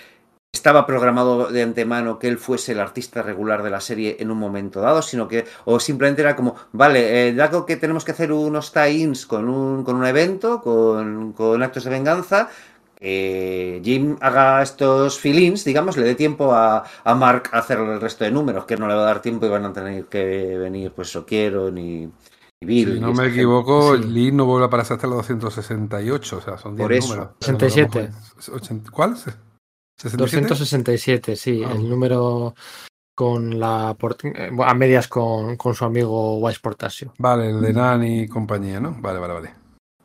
estaba 0.52 0.86
programado 0.86 1.48
de 1.52 1.62
antemano 1.62 2.18
que 2.18 2.28
él 2.28 2.38
fuese 2.38 2.72
el 2.72 2.80
artista 2.80 3.22
regular 3.22 3.62
de 3.64 3.70
la 3.70 3.80
serie 3.82 4.18
en 4.20 4.32
un 4.32 4.38
momento 4.40 4.82
dado, 4.82 5.02
sino 5.02 5.28
que, 5.28 5.46
o 5.66 5.80
simplemente 5.80 6.22
era 6.22 6.36
como, 6.36 6.56
vale, 6.72 7.30
eh, 7.30 7.34
dado 7.34 7.66
que 7.66 7.78
tenemos 7.78 8.04
que 8.04 8.12
hacer 8.12 8.32
unos 8.32 8.74
tie-ins 8.74 9.26
con 9.28 9.48
un, 9.48 9.84
con 9.84 9.96
un 9.96 10.06
evento, 10.06 10.62
con, 10.62 11.34
con 11.34 11.62
actos 11.62 11.84
de 11.84 11.92
venganza, 11.92 12.50
que 13.00 13.80
Jim 13.84 14.18
haga 14.22 14.62
estos 14.64 15.20
feelings, 15.20 15.64
digamos, 15.64 15.96
le 15.98 16.04
dé 16.04 16.16
tiempo 16.16 16.52
a, 16.54 16.84
a 17.04 17.16
Mark 17.16 17.50
a 17.54 17.60
hacer 17.60 17.78
el 17.80 18.02
resto 18.02 18.24
de 18.26 18.32
números, 18.32 18.66
que 18.66 18.76
no 18.76 18.88
le 18.88 18.96
va 18.96 19.04
a 19.04 19.06
dar 19.06 19.22
tiempo 19.22 19.46
y 19.46 19.50
van 19.50 19.66
a 19.66 19.72
tener 19.74 20.06
que 20.06 20.58
venir, 20.58 20.92
pues, 20.94 21.10
Soquiero 21.10 21.70
ni, 21.72 22.06
ni 22.06 22.12
Bill. 22.68 22.92
Si 22.94 22.98
y 22.98 23.00
no 23.00 23.14
me 23.14 23.24
gente. 23.26 23.30
equivoco, 23.36 23.96
Sí. 23.96 24.04
Lee 24.04 24.32
no 24.32 24.46
vuelve 24.46 24.66
a 24.66 24.68
aparecer 24.68 24.96
hasta 24.96 25.08
los 25.08 25.18
268, 25.18 26.38
o 26.38 26.42
sea, 26.42 26.58
son 26.58 26.76
10 26.76 26.84
Por 26.86 26.94
eso. 26.94 27.08
números. 27.14 27.30
67. 27.40 28.10
Ochenta- 28.52 28.92
¿Cuál? 28.92 29.16
¿67? 30.02 30.48
267, 30.48 31.36
sí, 31.36 31.62
Ah. 31.66 31.72
el 31.74 31.90
número 31.90 32.56
con 33.16 33.60
la 33.60 33.98
eh, 34.24 34.50
a 34.66 34.74
medias 34.74 35.08
con, 35.10 35.58
con 35.58 35.76
su 35.76 35.84
amigo 35.84 36.38
Wise 36.40 36.60
Portasio. 36.62 37.14
Vale, 37.18 37.50
el 37.50 37.60
de 37.62 37.74
Nani 37.74 38.22
y 38.22 38.28
compañía, 38.28 38.80
¿no? 38.80 38.96
Vale, 39.00 39.20
vale, 39.20 39.34
vale. 39.34 39.54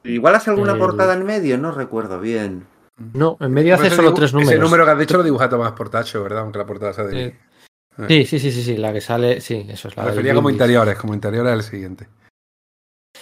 Igual 0.02 0.34
hace 0.34 0.50
alguna 0.50 0.72
El- 0.72 0.78
portada 0.80 1.14
en 1.14 1.24
medio, 1.24 1.56
no 1.56 1.70
recuerdo 1.70 2.20
bien. 2.20 2.66
No, 3.14 3.36
en 3.40 3.52
medio 3.52 3.74
hace 3.76 3.86
Ese 3.88 3.96
solo 3.96 4.12
tres 4.14 4.32
números. 4.32 4.52
Ese 4.52 4.60
número 4.60 4.84
que 4.84 4.90
has 4.90 4.98
dicho 4.98 5.16
lo 5.16 5.22
dibuja 5.22 5.48
Tomás 5.48 5.72
Portacho, 5.72 6.22
¿verdad? 6.22 6.40
Aunque 6.40 6.58
la 6.58 6.66
portada 6.66 6.92
sea 6.92 7.04
de 7.04 7.22
Eh, 7.26 7.38
Lee. 8.08 8.08
Sí, 8.08 8.24
sí, 8.26 8.38
sí, 8.40 8.50
sí, 8.52 8.62
sí, 8.64 8.76
la 8.76 8.92
que 8.92 9.00
sale, 9.00 9.40
sí, 9.40 9.64
eso 9.68 9.86
es 9.88 9.96
la 9.96 10.04
refería 10.06 10.34
como 10.34 10.50
interiores, 10.50 10.96
como 10.98 11.14
interiores 11.14 11.52
al 11.52 11.62
siguiente. 11.62 12.08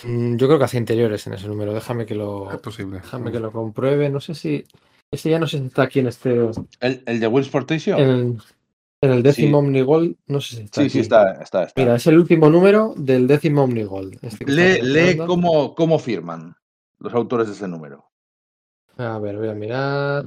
Mm, 0.05 0.36
Yo 0.36 0.47
creo 0.47 0.59
que 0.59 0.65
hace 0.65 0.78
interiores 0.78 1.26
en 1.26 1.34
ese 1.34 1.47
número, 1.49 1.75
déjame 1.75 2.07
que 2.07 2.15
lo, 2.15 2.51
Es 2.51 2.59
posible. 2.59 3.01
déjame 3.01 3.31
que 3.31 3.41
lo 3.41 3.52
compruebe, 3.52 4.09
no 4.09 4.20
sé 4.20 4.34
si, 4.34 4.65
ese 5.12 5.31
ya 5.31 5.39
no 5.39 5.47
sé 5.47 5.58
si 5.58 5.66
está 5.66 5.82
aquí 5.82 6.00
en 6.00 6.08
este, 6.08 6.50
¿El, 6.81 7.02
el 7.07 7.20
de 7.20 7.26
Will 7.28 7.44
Sportation? 7.44 8.00
en, 8.00 8.39
en 9.00 9.10
el 9.12 9.23
décimo 9.23 9.58
Omnigold, 9.58 10.16
no 10.26 10.41
sé 10.41 10.57
si 10.57 10.62
está 10.62 10.81
sí, 10.81 10.86
aquí. 10.86 10.91
sí, 10.91 10.99
está, 11.00 11.32
está, 11.42 11.65
está. 11.65 11.81
Mira, 11.81 11.94
es 11.97 12.07
el 12.07 12.18
último 12.18 12.50
número 12.50 12.94
del 12.97 13.26
décimo 13.26 13.65
Omnigold. 13.65 14.18
Este 14.23 14.44
lee 14.47 14.81
lee 14.82 15.18
cómo, 15.18 15.74
cómo 15.74 15.99
firman 15.99 16.57
los 16.99 17.12
autores 17.15 17.47
de 17.49 17.52
ese 17.55 17.68
número. 17.68 18.05
A 18.97 19.18
ver, 19.18 19.36
voy 19.39 19.49
a 19.49 19.55
mirar. 19.55 20.24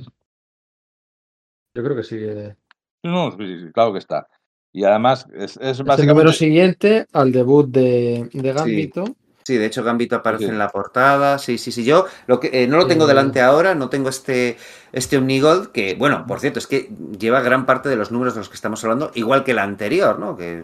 Yo 1.73 1.83
creo 1.83 1.95
que 1.95 2.03
sí. 2.03 2.17
que- 2.17 2.55
No, 3.03 3.31
sí, 3.31 3.37
sí, 3.39 3.59
sí, 3.65 3.71
claro 3.73 3.93
que 3.93 3.99
está. 3.99 4.27
Y 4.71 4.83
además 4.83 5.27
es, 5.33 5.55
es 5.57 5.57
Es 5.57 5.79
el 5.79 5.85
básicamente... 5.85 6.05
número 6.07 6.31
siguiente 6.33 7.05
al 7.13 7.31
debut 7.31 7.69
de, 7.69 8.29
de 8.33 8.53
Gambito. 8.53 9.05
Sí, 9.05 9.15
de 9.53 9.65
hecho 9.65 9.83
Gambito 9.83 10.15
aparece 10.15 10.45
Sí. 10.45 10.49
en 10.49 10.57
la 10.57 10.69
portada. 10.69 11.37
Sí, 11.37 11.57
sí, 11.57 11.71
sí. 11.71 11.85
Yo 11.85 12.05
lo 12.25 12.39
que 12.39 12.49
eh, 12.51 12.67
no 12.67 12.77
lo 12.77 12.87
tengo 12.87 13.05
Eh. 13.05 13.07
delante 13.07 13.41
ahora, 13.41 13.75
no 13.75 13.89
tengo 13.89 14.09
este 14.09 14.57
este 14.91 15.17
Omnigold 15.17 15.71
que, 15.71 15.93
bueno, 15.95 16.25
por 16.27 16.39
cierto, 16.39 16.57
es 16.59 16.67
que 16.67 16.89
lleva 17.19 17.41
gran 17.41 17.65
parte 17.65 17.87
de 17.89 17.95
los 17.95 18.11
números 18.11 18.33
de 18.33 18.39
los 18.39 18.49
que 18.49 18.55
estamos 18.55 18.83
hablando, 18.83 19.11
igual 19.13 19.43
que 19.43 19.51
el 19.51 19.59
anterior, 19.59 20.17
¿no? 20.19 20.35
Que 20.35 20.63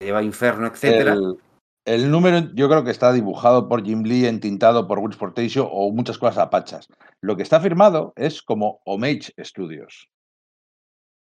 lleva 0.00 0.22
Inferno, 0.22 0.66
etcétera. 0.66 1.12
El, 1.14 1.36
el 1.84 2.10
número 2.10 2.48
yo 2.54 2.68
creo 2.68 2.84
que 2.84 2.90
está 2.90 3.12
dibujado 3.12 3.68
por 3.68 3.84
Jim 3.84 4.02
Lee, 4.02 4.26
entintado 4.26 4.86
por 4.88 4.98
Will 4.98 5.12
Sportation 5.14 5.66
o 5.70 5.90
muchas 5.92 6.18
cosas 6.18 6.38
apachas. 6.38 6.88
Lo 7.20 7.36
que 7.36 7.42
está 7.42 7.60
firmado 7.60 8.12
es 8.16 8.42
como 8.42 8.80
Homage 8.84 9.32
Studios. 9.44 10.08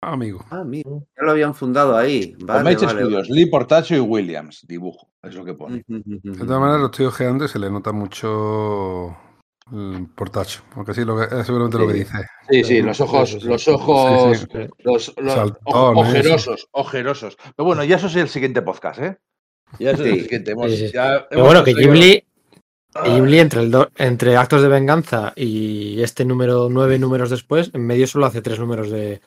Ah, 0.02 0.12
amigo. 0.12 0.44
Ah, 0.50 0.62
mira, 0.64 0.90
ya 1.16 1.22
lo 1.24 1.30
habían 1.32 1.54
fundado 1.54 1.96
ahí. 1.96 2.34
Vale, 2.40 2.62
vale. 2.76 2.78
Studios, 2.78 3.28
Lee 3.30 3.46
Portacho 3.46 3.96
y 3.96 4.00
Williams, 4.00 4.64
dibujo, 4.68 5.08
es 5.22 5.34
lo 5.34 5.44
que 5.44 5.54
pone. 5.54 5.82
De 5.88 6.44
todas 6.44 6.60
maneras, 6.60 6.80
lo 6.80 6.86
estoy 6.86 7.06
ojeando 7.06 7.44
y 7.44 7.48
se 7.48 7.58
le 7.58 7.70
nota 7.70 7.92
mucho 7.92 9.16
el 9.72 10.06
portacho. 10.14 10.62
Aunque 10.76 10.94
sí, 10.94 11.04
lo 11.04 11.16
que, 11.18 11.24
es 11.40 11.46
seguramente 11.46 11.78
lo 11.78 11.88
que 11.88 11.94
dice. 11.94 12.18
Sí, 12.48 12.62
sí, 12.62 12.82
los 12.82 13.00
ojos, 13.00 13.42
los 13.42 13.66
ojos, 13.68 14.38
Sí, 14.38 14.46
Sí. 14.52 14.58
los, 14.84 15.14
los 15.16 15.52
ojerosos, 15.64 16.68
ojerosos. 16.72 17.36
Pero 17.56 17.66
bueno, 17.66 17.82
ya 17.82 17.96
eso 17.96 18.06
es 18.06 18.16
el 18.16 18.28
siguiente 18.28 18.62
podcast, 18.62 19.00
¿eh? 19.00 19.18
Ya 19.80 19.90
eso 19.92 20.04
es 20.04 20.12
el 20.12 20.22
siguiente. 20.22 20.52
Hemos, 20.52 20.70
Sí, 20.70 20.76
sí. 20.86 20.92
ya 20.92 21.26
Pero 21.28 21.40
hemos 21.40 21.46
bueno, 21.48 21.64
que 21.64 21.74
que 21.74 21.82
Jim 21.82 21.92
Lee 23.24 23.38
entre, 23.40 23.62
el 23.62 23.70
do- 23.72 23.90
entre 23.96 24.36
actos 24.36 24.62
de 24.62 24.68
venganza 24.68 25.32
y 25.34 26.00
este 26.02 26.24
número 26.24 26.68
nueve 26.70 26.98
números 26.98 27.30
después, 27.30 27.70
en 27.74 27.84
medio 27.86 28.06
solo 28.06 28.26
hace 28.26 28.40
tres 28.42 28.60
números 28.60 28.88
de, 28.90 29.20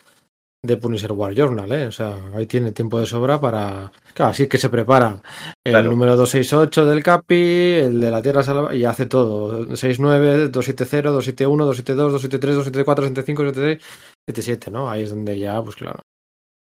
de 0.62 0.76
Punisher 0.78 1.12
War 1.14 1.34
Journal, 1.34 1.72
¿eh? 1.72 1.88
O 1.88 1.92
sea, 1.92 2.18
ahí 2.36 2.46
tiene 2.46 2.72
tiempo 2.74 3.00
de 3.00 3.06
sobra 3.06 3.40
para. 3.40 3.92
Claro, 4.14 4.32
así 4.32 4.48
que 4.48 4.58
se 4.58 4.70
prepara 4.70 5.22
el 5.66 5.72
Claro. 5.74 5.90
número 5.92 6.18
268 6.18 6.86
del 6.86 7.02
Capi, 7.04 7.36
el 7.36 8.02
de 8.02 8.12
la 8.12 8.22
Tierra 8.22 8.44
Salva, 8.44 8.76
y 8.76 8.84
hace 8.84 9.06
todo. 9.06 9.76
69, 9.76 10.50
270, 10.50 11.10
271, 11.12 11.66
272, 11.66 12.12
273, 12.12 12.56
274, 12.56 13.04
275, 13.04 13.44
276, 13.44 13.84
77, 14.28 14.72
¿no? 14.72 14.90
Ahí 14.90 15.04
es 15.04 15.10
donde 15.12 15.40
ya, 15.40 15.62
pues 15.64 15.76
claro. 15.78 16.00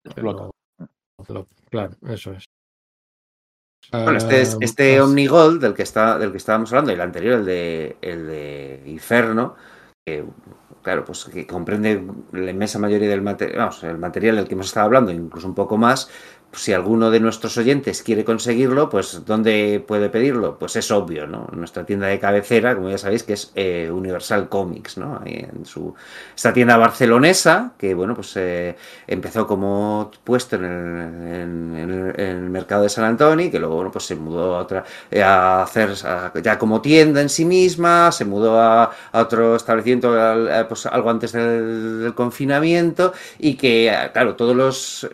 Explota. 0.05 0.51
lo- 1.29 1.47
claro, 1.71 1.95
eso 2.09 2.33
es. 2.33 2.45
Bueno, 3.91 4.19
este, 4.19 4.43
es, 4.43 4.55
Ah, 4.55 4.59
este 4.61 5.01
Omnigold 5.01 5.63
del 5.63 5.73
que, 5.75 5.83
está, 5.83 6.19
del 6.19 6.31
que 6.31 6.37
estábamos 6.37 6.71
hablando, 6.73 6.91
y 6.91 6.95
el 6.95 7.01
anterior, 7.01 7.39
el 7.41 7.45
de, 7.47 7.97
el 8.03 8.27
de 8.27 8.83
Inferno, 8.87 9.57
que, 10.07 10.25
claro, 10.83 11.05
pues 11.05 11.25
que 11.27 11.47
comprende 11.47 12.03
la 12.33 12.51
inmensa 12.51 12.79
mayoría 12.79 13.09
del 13.09 13.23
material, 13.23 13.71
el 13.83 13.99
material 13.99 14.37
del 14.37 14.49
que 14.49 14.55
hemos 14.55 14.67
estado 14.67 14.87
hablando, 14.87 15.13
incluso 15.13 15.47
un 15.47 15.55
poco 15.55 15.77
más. 15.77 16.11
Si 16.51 16.73
alguno 16.73 17.11
de 17.11 17.21
nuestros 17.21 17.59
oyentes 17.59 18.03
quiere 18.03 18.25
conseguirlo, 18.25 18.89
pues 18.89 19.25
¿dónde 19.27 19.85
puede 19.87 20.09
pedirlo? 20.09 20.59
Pues 20.59 20.77
es 20.77 20.91
obvio, 20.91 21.27
¿no? 21.27 21.47
Nuestra 21.53 21.85
tienda 21.85 22.07
de 22.07 22.19
cabecera, 22.19 22.75
como 22.75 22.89
ya 22.89 22.97
sabéis, 22.97 23.23
que 23.23 23.35
es 23.35 23.53
eh, 23.55 23.91
Universal 23.93 24.49
Comics, 24.49 24.97
¿no? 24.97 25.21
En 25.27 25.67
su, 25.67 25.95
esta 26.35 26.53
tienda 26.55 26.79
barcelonesa, 26.79 27.73
que 27.77 27.93
bueno, 27.93 28.15
pues 28.15 28.33
eh, 28.37 28.75
empezó 29.07 29.47
como 29.47 30.11
puesto 30.25 30.57
en 30.57 30.65
el, 30.65 31.35
en- 31.35 31.77
en 31.77 31.89
en 32.21 32.37
el 32.45 32.51
mercado 32.51 32.83
de 32.85 32.89
San 32.89 33.05
Antonio, 33.05 33.51
que 33.51 33.59
luego 33.59 33.75
bueno, 33.77 33.91
pues 33.93 34.07
se 34.07 34.17
mudó 34.17 34.57
a, 34.57 34.61
otra, 34.61 34.85
eh, 35.11 35.23
a 35.23 35.63
hacer 35.63 35.91
ya 36.43 36.59
como 36.59 36.81
tienda 36.81 37.21
en 37.21 37.29
sí 37.29 37.45
misma, 37.45 38.11
se 38.11 38.25
mudó 38.25 38.59
a, 38.59 38.91
otro 39.13 39.55
establecimiento 39.57 40.17
eh, 40.51 40.65
pues 40.69 40.87
algo 40.87 41.11
antes 41.11 41.33
del, 41.33 42.01
del 42.01 42.15
confinamiento 42.15 43.13
y 43.39 43.55
que, 43.55 43.95
claro, 44.13 44.35
todos 44.35 44.57
los 44.57 45.05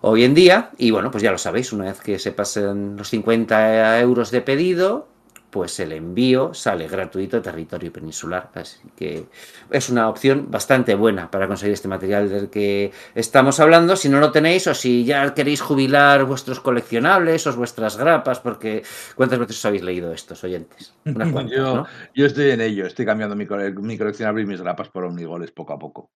hoy 0.00 0.24
en 0.24 0.34
día. 0.34 0.70
Y 0.78 0.90
bueno, 0.90 1.10
pues 1.10 1.22
ya 1.22 1.30
lo 1.30 1.38
sabéis, 1.38 1.70
una 1.74 1.84
vez 1.84 2.00
que 2.00 2.18
se 2.18 2.32
pasen 2.32 2.96
los 2.96 3.10
50 3.10 4.00
euros 4.00 4.30
de 4.30 4.40
pedido, 4.40 5.13
pues 5.54 5.78
el 5.78 5.92
envío 5.92 6.52
sale 6.52 6.88
gratuito 6.88 7.36
a 7.36 7.42
territorio 7.42 7.92
peninsular. 7.92 8.50
Así 8.54 8.80
que 8.96 9.26
es 9.70 9.88
una 9.88 10.08
opción 10.08 10.50
bastante 10.50 10.96
buena 10.96 11.30
para 11.30 11.46
conseguir 11.46 11.74
este 11.74 11.86
material 11.86 12.28
del 12.28 12.50
que 12.50 12.90
estamos 13.14 13.60
hablando. 13.60 13.94
Si 13.94 14.08
no 14.08 14.18
lo 14.18 14.32
tenéis 14.32 14.66
o 14.66 14.74
si 14.74 15.04
ya 15.04 15.32
queréis 15.32 15.60
jubilar 15.60 16.24
vuestros 16.24 16.58
coleccionables 16.58 17.46
o 17.46 17.54
vuestras 17.54 17.96
grapas, 17.96 18.40
porque 18.40 18.82
¿cuántas 19.14 19.38
veces 19.38 19.58
os 19.58 19.64
habéis 19.66 19.84
leído 19.84 20.12
estos 20.12 20.42
oyentes? 20.42 20.92
Unas 21.04 21.28
cuantas, 21.32 21.56
Yo- 21.56 21.76
¿no? 21.76 21.86
Yo 22.16 22.26
estoy 22.26 22.50
en 22.50 22.60
ello, 22.60 22.84
estoy 22.86 23.06
cambiando 23.06 23.36
mi, 23.36 23.46
cole- 23.46 23.70
mi 23.74 23.96
coleccionable 23.96 24.42
y 24.42 24.46
mis 24.46 24.60
grapas 24.60 24.88
por 24.88 25.04
omnigoles 25.04 25.52
poco 25.52 25.72
a 25.72 25.78
poco. 25.78 26.10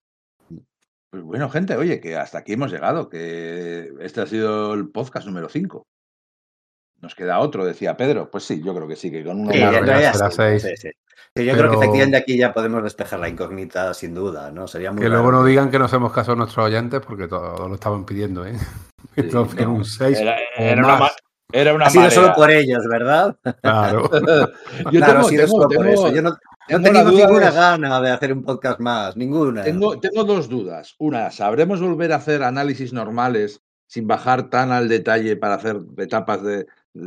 Pues 1.09 1.23
bueno, 1.23 1.49
gente, 1.49 1.75
oye, 1.75 1.99
que 1.99 2.15
hasta 2.15 2.37
aquí 2.37 2.53
hemos 2.53 2.71
llegado, 2.71 3.09
que 3.09 3.91
este 3.99 4.21
ha 4.21 4.27
sido 4.27 4.73
el 4.73 4.87
podcast 4.89 5.27
número 5.27 5.49
5. 5.49 5.85
Nos 7.01 7.13
queda 7.15 7.39
otro, 7.39 7.65
decía 7.65 7.95
Pedro. 7.97 8.29
Pues 8.31 8.43
sí, 8.45 8.61
yo 8.63 8.73
creo 8.75 8.87
que 8.87 8.95
sí, 8.95 9.11
que 9.11 9.23
con 9.23 9.41
uno 9.41 9.51
Sí, 9.51 9.59
más- 9.59 9.69
Claro, 9.71 9.85
ya- 9.85 9.93
ya 9.95 10.01
ya 10.01 10.13
será 10.13 10.29
sí, 10.31 10.35
seis. 10.37 10.61
sí, 10.63 10.69
sí. 10.77 10.89
Sí, 11.37 11.43
yo 11.45 11.51
Pero- 11.53 11.67
creo 11.67 11.71
que 11.71 11.77
efectivamente 11.85 12.17
aquí 12.17 12.37
ya 12.37 12.53
podemos 12.53 12.81
despejar 12.83 13.19
la 13.19 13.27
incógnita 13.27 13.93
sin 13.93 14.13
duda, 14.13 14.51
¿no? 14.51 14.67
Sería 14.67 14.91
muy 14.91 15.01
Que 15.01 15.09
raro 15.09 15.21
luego 15.23 15.31
no 15.39 15.45
digan 15.45 15.69
que 15.69 15.77
no 15.77 15.85
hacemos 15.85 16.13
caso 16.13 16.31
a 16.31 16.35
nuestros 16.35 16.65
oyentes 16.65 17.01
porque 17.05 17.27
todos 17.27 17.59
lo 17.67 17.75
estaban 17.75 18.05
pidiendo, 18.05 18.45
¿eh? 18.45 18.53
Sí, 19.15 19.21
Entonces, 19.21 19.65
no. 19.65 19.73
un 19.73 19.85
6 19.85 20.19
Era, 20.57 20.81
una, 20.83 20.97
más. 20.97 21.15
era 21.51 21.73
una 21.73 21.85
Ha 21.85 21.89
sido 21.89 22.03
marea. 22.03 22.15
solo 22.15 22.33
por 22.35 22.51
ellos, 22.51 22.83
¿verdad? 22.89 23.35
Claro. 23.61 24.09
Yo 24.11 24.19
claro, 24.19 24.51
tengo, 24.91 25.19
ha 25.19 25.23
sido 25.29 25.45
tengo- 25.45 25.47
solo 25.61 25.69
por 25.69 25.87
eso. 25.87 26.11
Yo 26.11 26.21
no, 26.21 26.29
no 26.69 26.81
tengo 26.81 27.03
ninguna 27.11 27.51
de- 27.51 27.55
gana 27.55 28.01
de 28.01 28.09
hacer 28.11 28.33
un 28.33 28.43
podcast 28.43 28.79
más, 28.79 29.15
ninguna. 29.15 29.63
Tengo, 29.63 29.99
tengo 29.99 30.23
dos 30.23 30.49
dudas. 30.49 30.95
Una, 30.99 31.29
¿sabremos 31.31 31.81
volver 31.81 32.13
a 32.13 32.15
hacer 32.15 32.43
análisis 32.43 32.93
normales 32.93 33.61
sin 33.87 34.07
bajar 34.07 34.49
tan 34.49 34.71
al 34.71 34.89
detalle 34.89 35.35
para 35.37 35.55
hacer 35.55 35.77
etapas 35.97 36.41
de 36.43 36.65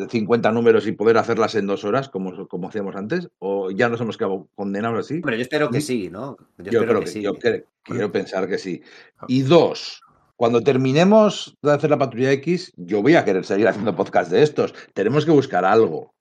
50 0.08 0.52
números 0.52 0.86
y 0.86 0.92
poder 0.92 1.16
hacerlas 1.18 1.54
en 1.54 1.66
dos 1.66 1.84
horas 1.84 2.08
como, 2.08 2.46
como 2.48 2.68
hacíamos 2.68 2.94
antes? 2.96 3.28
¿O 3.38 3.70
ya 3.70 3.88
nos 3.88 4.00
hemos 4.00 4.16
quedado 4.16 4.48
condenados 4.54 5.00
así? 5.06 5.14
Hombre, 5.16 5.36
yo 5.36 5.42
espero 5.42 5.70
que 5.70 5.78
Y- 5.78 5.82
sí, 5.82 6.08
¿no? 6.10 6.36
Yo, 6.58 6.64
Yo, 6.70 6.80
espero 6.80 6.86
creo 6.86 7.00
que, 7.00 7.04
que, 7.06 7.10
sí. 7.10 7.22
yo 7.22 7.34
quiero 7.82 8.12
pensar 8.12 8.48
que 8.48 8.58
sí. 8.58 8.82
Y 9.28 9.42
dos, 9.42 10.02
cuando 10.36 10.62
terminemos 10.62 11.56
de 11.62 11.72
hacer 11.72 11.90
la 11.90 11.98
patrulla 11.98 12.32
X, 12.32 12.72
yo 12.76 13.02
voy 13.02 13.14
a 13.16 13.24
querer 13.24 13.44
seguir 13.44 13.66
haciendo 13.68 13.96
podcast 13.96 14.30
de 14.30 14.42
estos. 14.42 14.74
Tenemos 14.94 15.24
que 15.24 15.30
buscar 15.30 15.64
algo, 15.64 16.14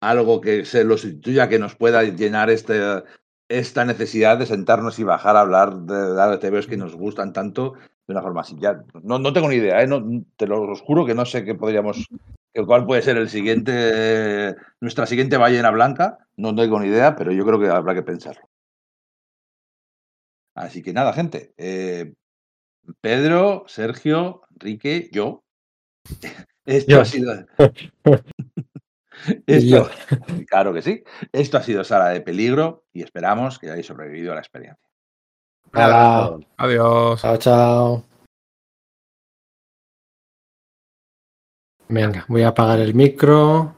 algo 0.00 0.40
que 0.40 0.64
se 0.64 0.82
lo 0.84 0.98
sustituya, 0.98 1.48
que 1.48 1.58
nos 1.60 1.76
pueda 1.76 2.02
llenar 2.02 2.50
este, 2.50 2.80
esta 3.48 3.84
necesidad 3.84 4.36
de 4.38 4.46
sentarnos 4.46 4.98
y 4.98 5.04
bajar 5.04 5.36
a 5.36 5.40
hablar 5.42 5.74
de, 5.76 5.94
de 6.14 6.38
TVs 6.38 6.66
que 6.66 6.76
nos 6.76 6.94
gustan 6.96 7.32
tanto 7.32 7.74
de 8.06 8.12
una 8.14 8.22
forma 8.22 8.40
así. 8.40 8.56
Ya, 8.58 8.82
no, 9.02 9.18
no 9.20 9.32
tengo 9.32 9.48
ni 9.48 9.56
idea, 9.56 9.80
¿eh? 9.80 9.86
No, 9.86 10.02
te 10.36 10.46
lo 10.48 10.74
juro 10.74 11.06
que 11.06 11.14
no 11.14 11.24
sé 11.24 11.44
qué 11.44 11.54
podríamos, 11.54 12.08
que 12.52 12.64
cuál 12.64 12.86
puede 12.86 13.02
ser 13.02 13.16
el 13.16 13.28
siguiente, 13.28 14.54
nuestra 14.80 15.06
siguiente 15.06 15.36
ballena 15.36 15.70
blanca. 15.70 16.18
No 16.36 16.54
tengo 16.54 16.80
ni 16.80 16.88
idea, 16.88 17.14
pero 17.16 17.32
yo 17.32 17.44
creo 17.44 17.60
que 17.60 17.68
habrá 17.68 17.94
que 17.94 18.02
pensarlo. 18.02 18.48
Así 20.54 20.82
que 20.82 20.92
nada, 20.92 21.12
gente. 21.12 21.54
eh, 21.56 22.12
Pedro, 23.00 23.64
Sergio, 23.68 24.42
Enrique, 24.50 25.08
yo. 25.12 25.44
Esto 26.64 26.90
Yo. 26.92 27.00
ha 27.00 27.04
sido. 27.04 27.32
Esto, 29.46 29.90
yo. 29.90 29.90
claro 30.48 30.72
que 30.72 30.82
sí. 30.82 31.02
Esto 31.32 31.58
ha 31.58 31.62
sido 31.62 31.84
Sala 31.84 32.08
de 32.08 32.20
Peligro 32.20 32.84
y 32.92 33.02
esperamos 33.02 33.58
que 33.58 33.70
hayáis 33.70 33.86
sobrevivido 33.86 34.32
a 34.32 34.36
la 34.36 34.40
experiencia. 34.40 34.88
Hola. 35.72 36.38
Adiós. 36.56 37.20
Chao, 37.22 37.36
chao. 37.38 38.04
Venga, 41.92 42.24
voy 42.28 42.42
a 42.42 42.48
apagar 42.48 42.80
el 42.80 42.94
micro, 42.94 43.74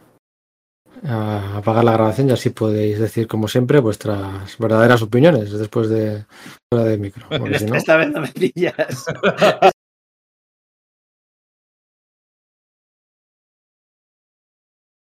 a 1.03 1.57
apagar 1.57 1.83
la 1.83 1.93
grabación 1.95 2.29
y 2.29 2.33
así 2.33 2.51
podéis 2.51 3.01
decir, 3.01 3.27
como 3.27 3.49
siempre, 3.49 3.81
vuestras 3.81 4.57
verdaderas 4.57 5.03
opiniones 5.03 5.51
después 5.51 5.89
de 5.89 6.25
fuera 6.73 6.87
del 6.89 7.01
micro. 7.01 7.27
porque 7.29 7.59
no- 7.67 7.75
Esta 7.75 7.97
vez 7.97 8.11
no 8.13 8.21
me 8.21 8.29
pillas. 8.29 9.05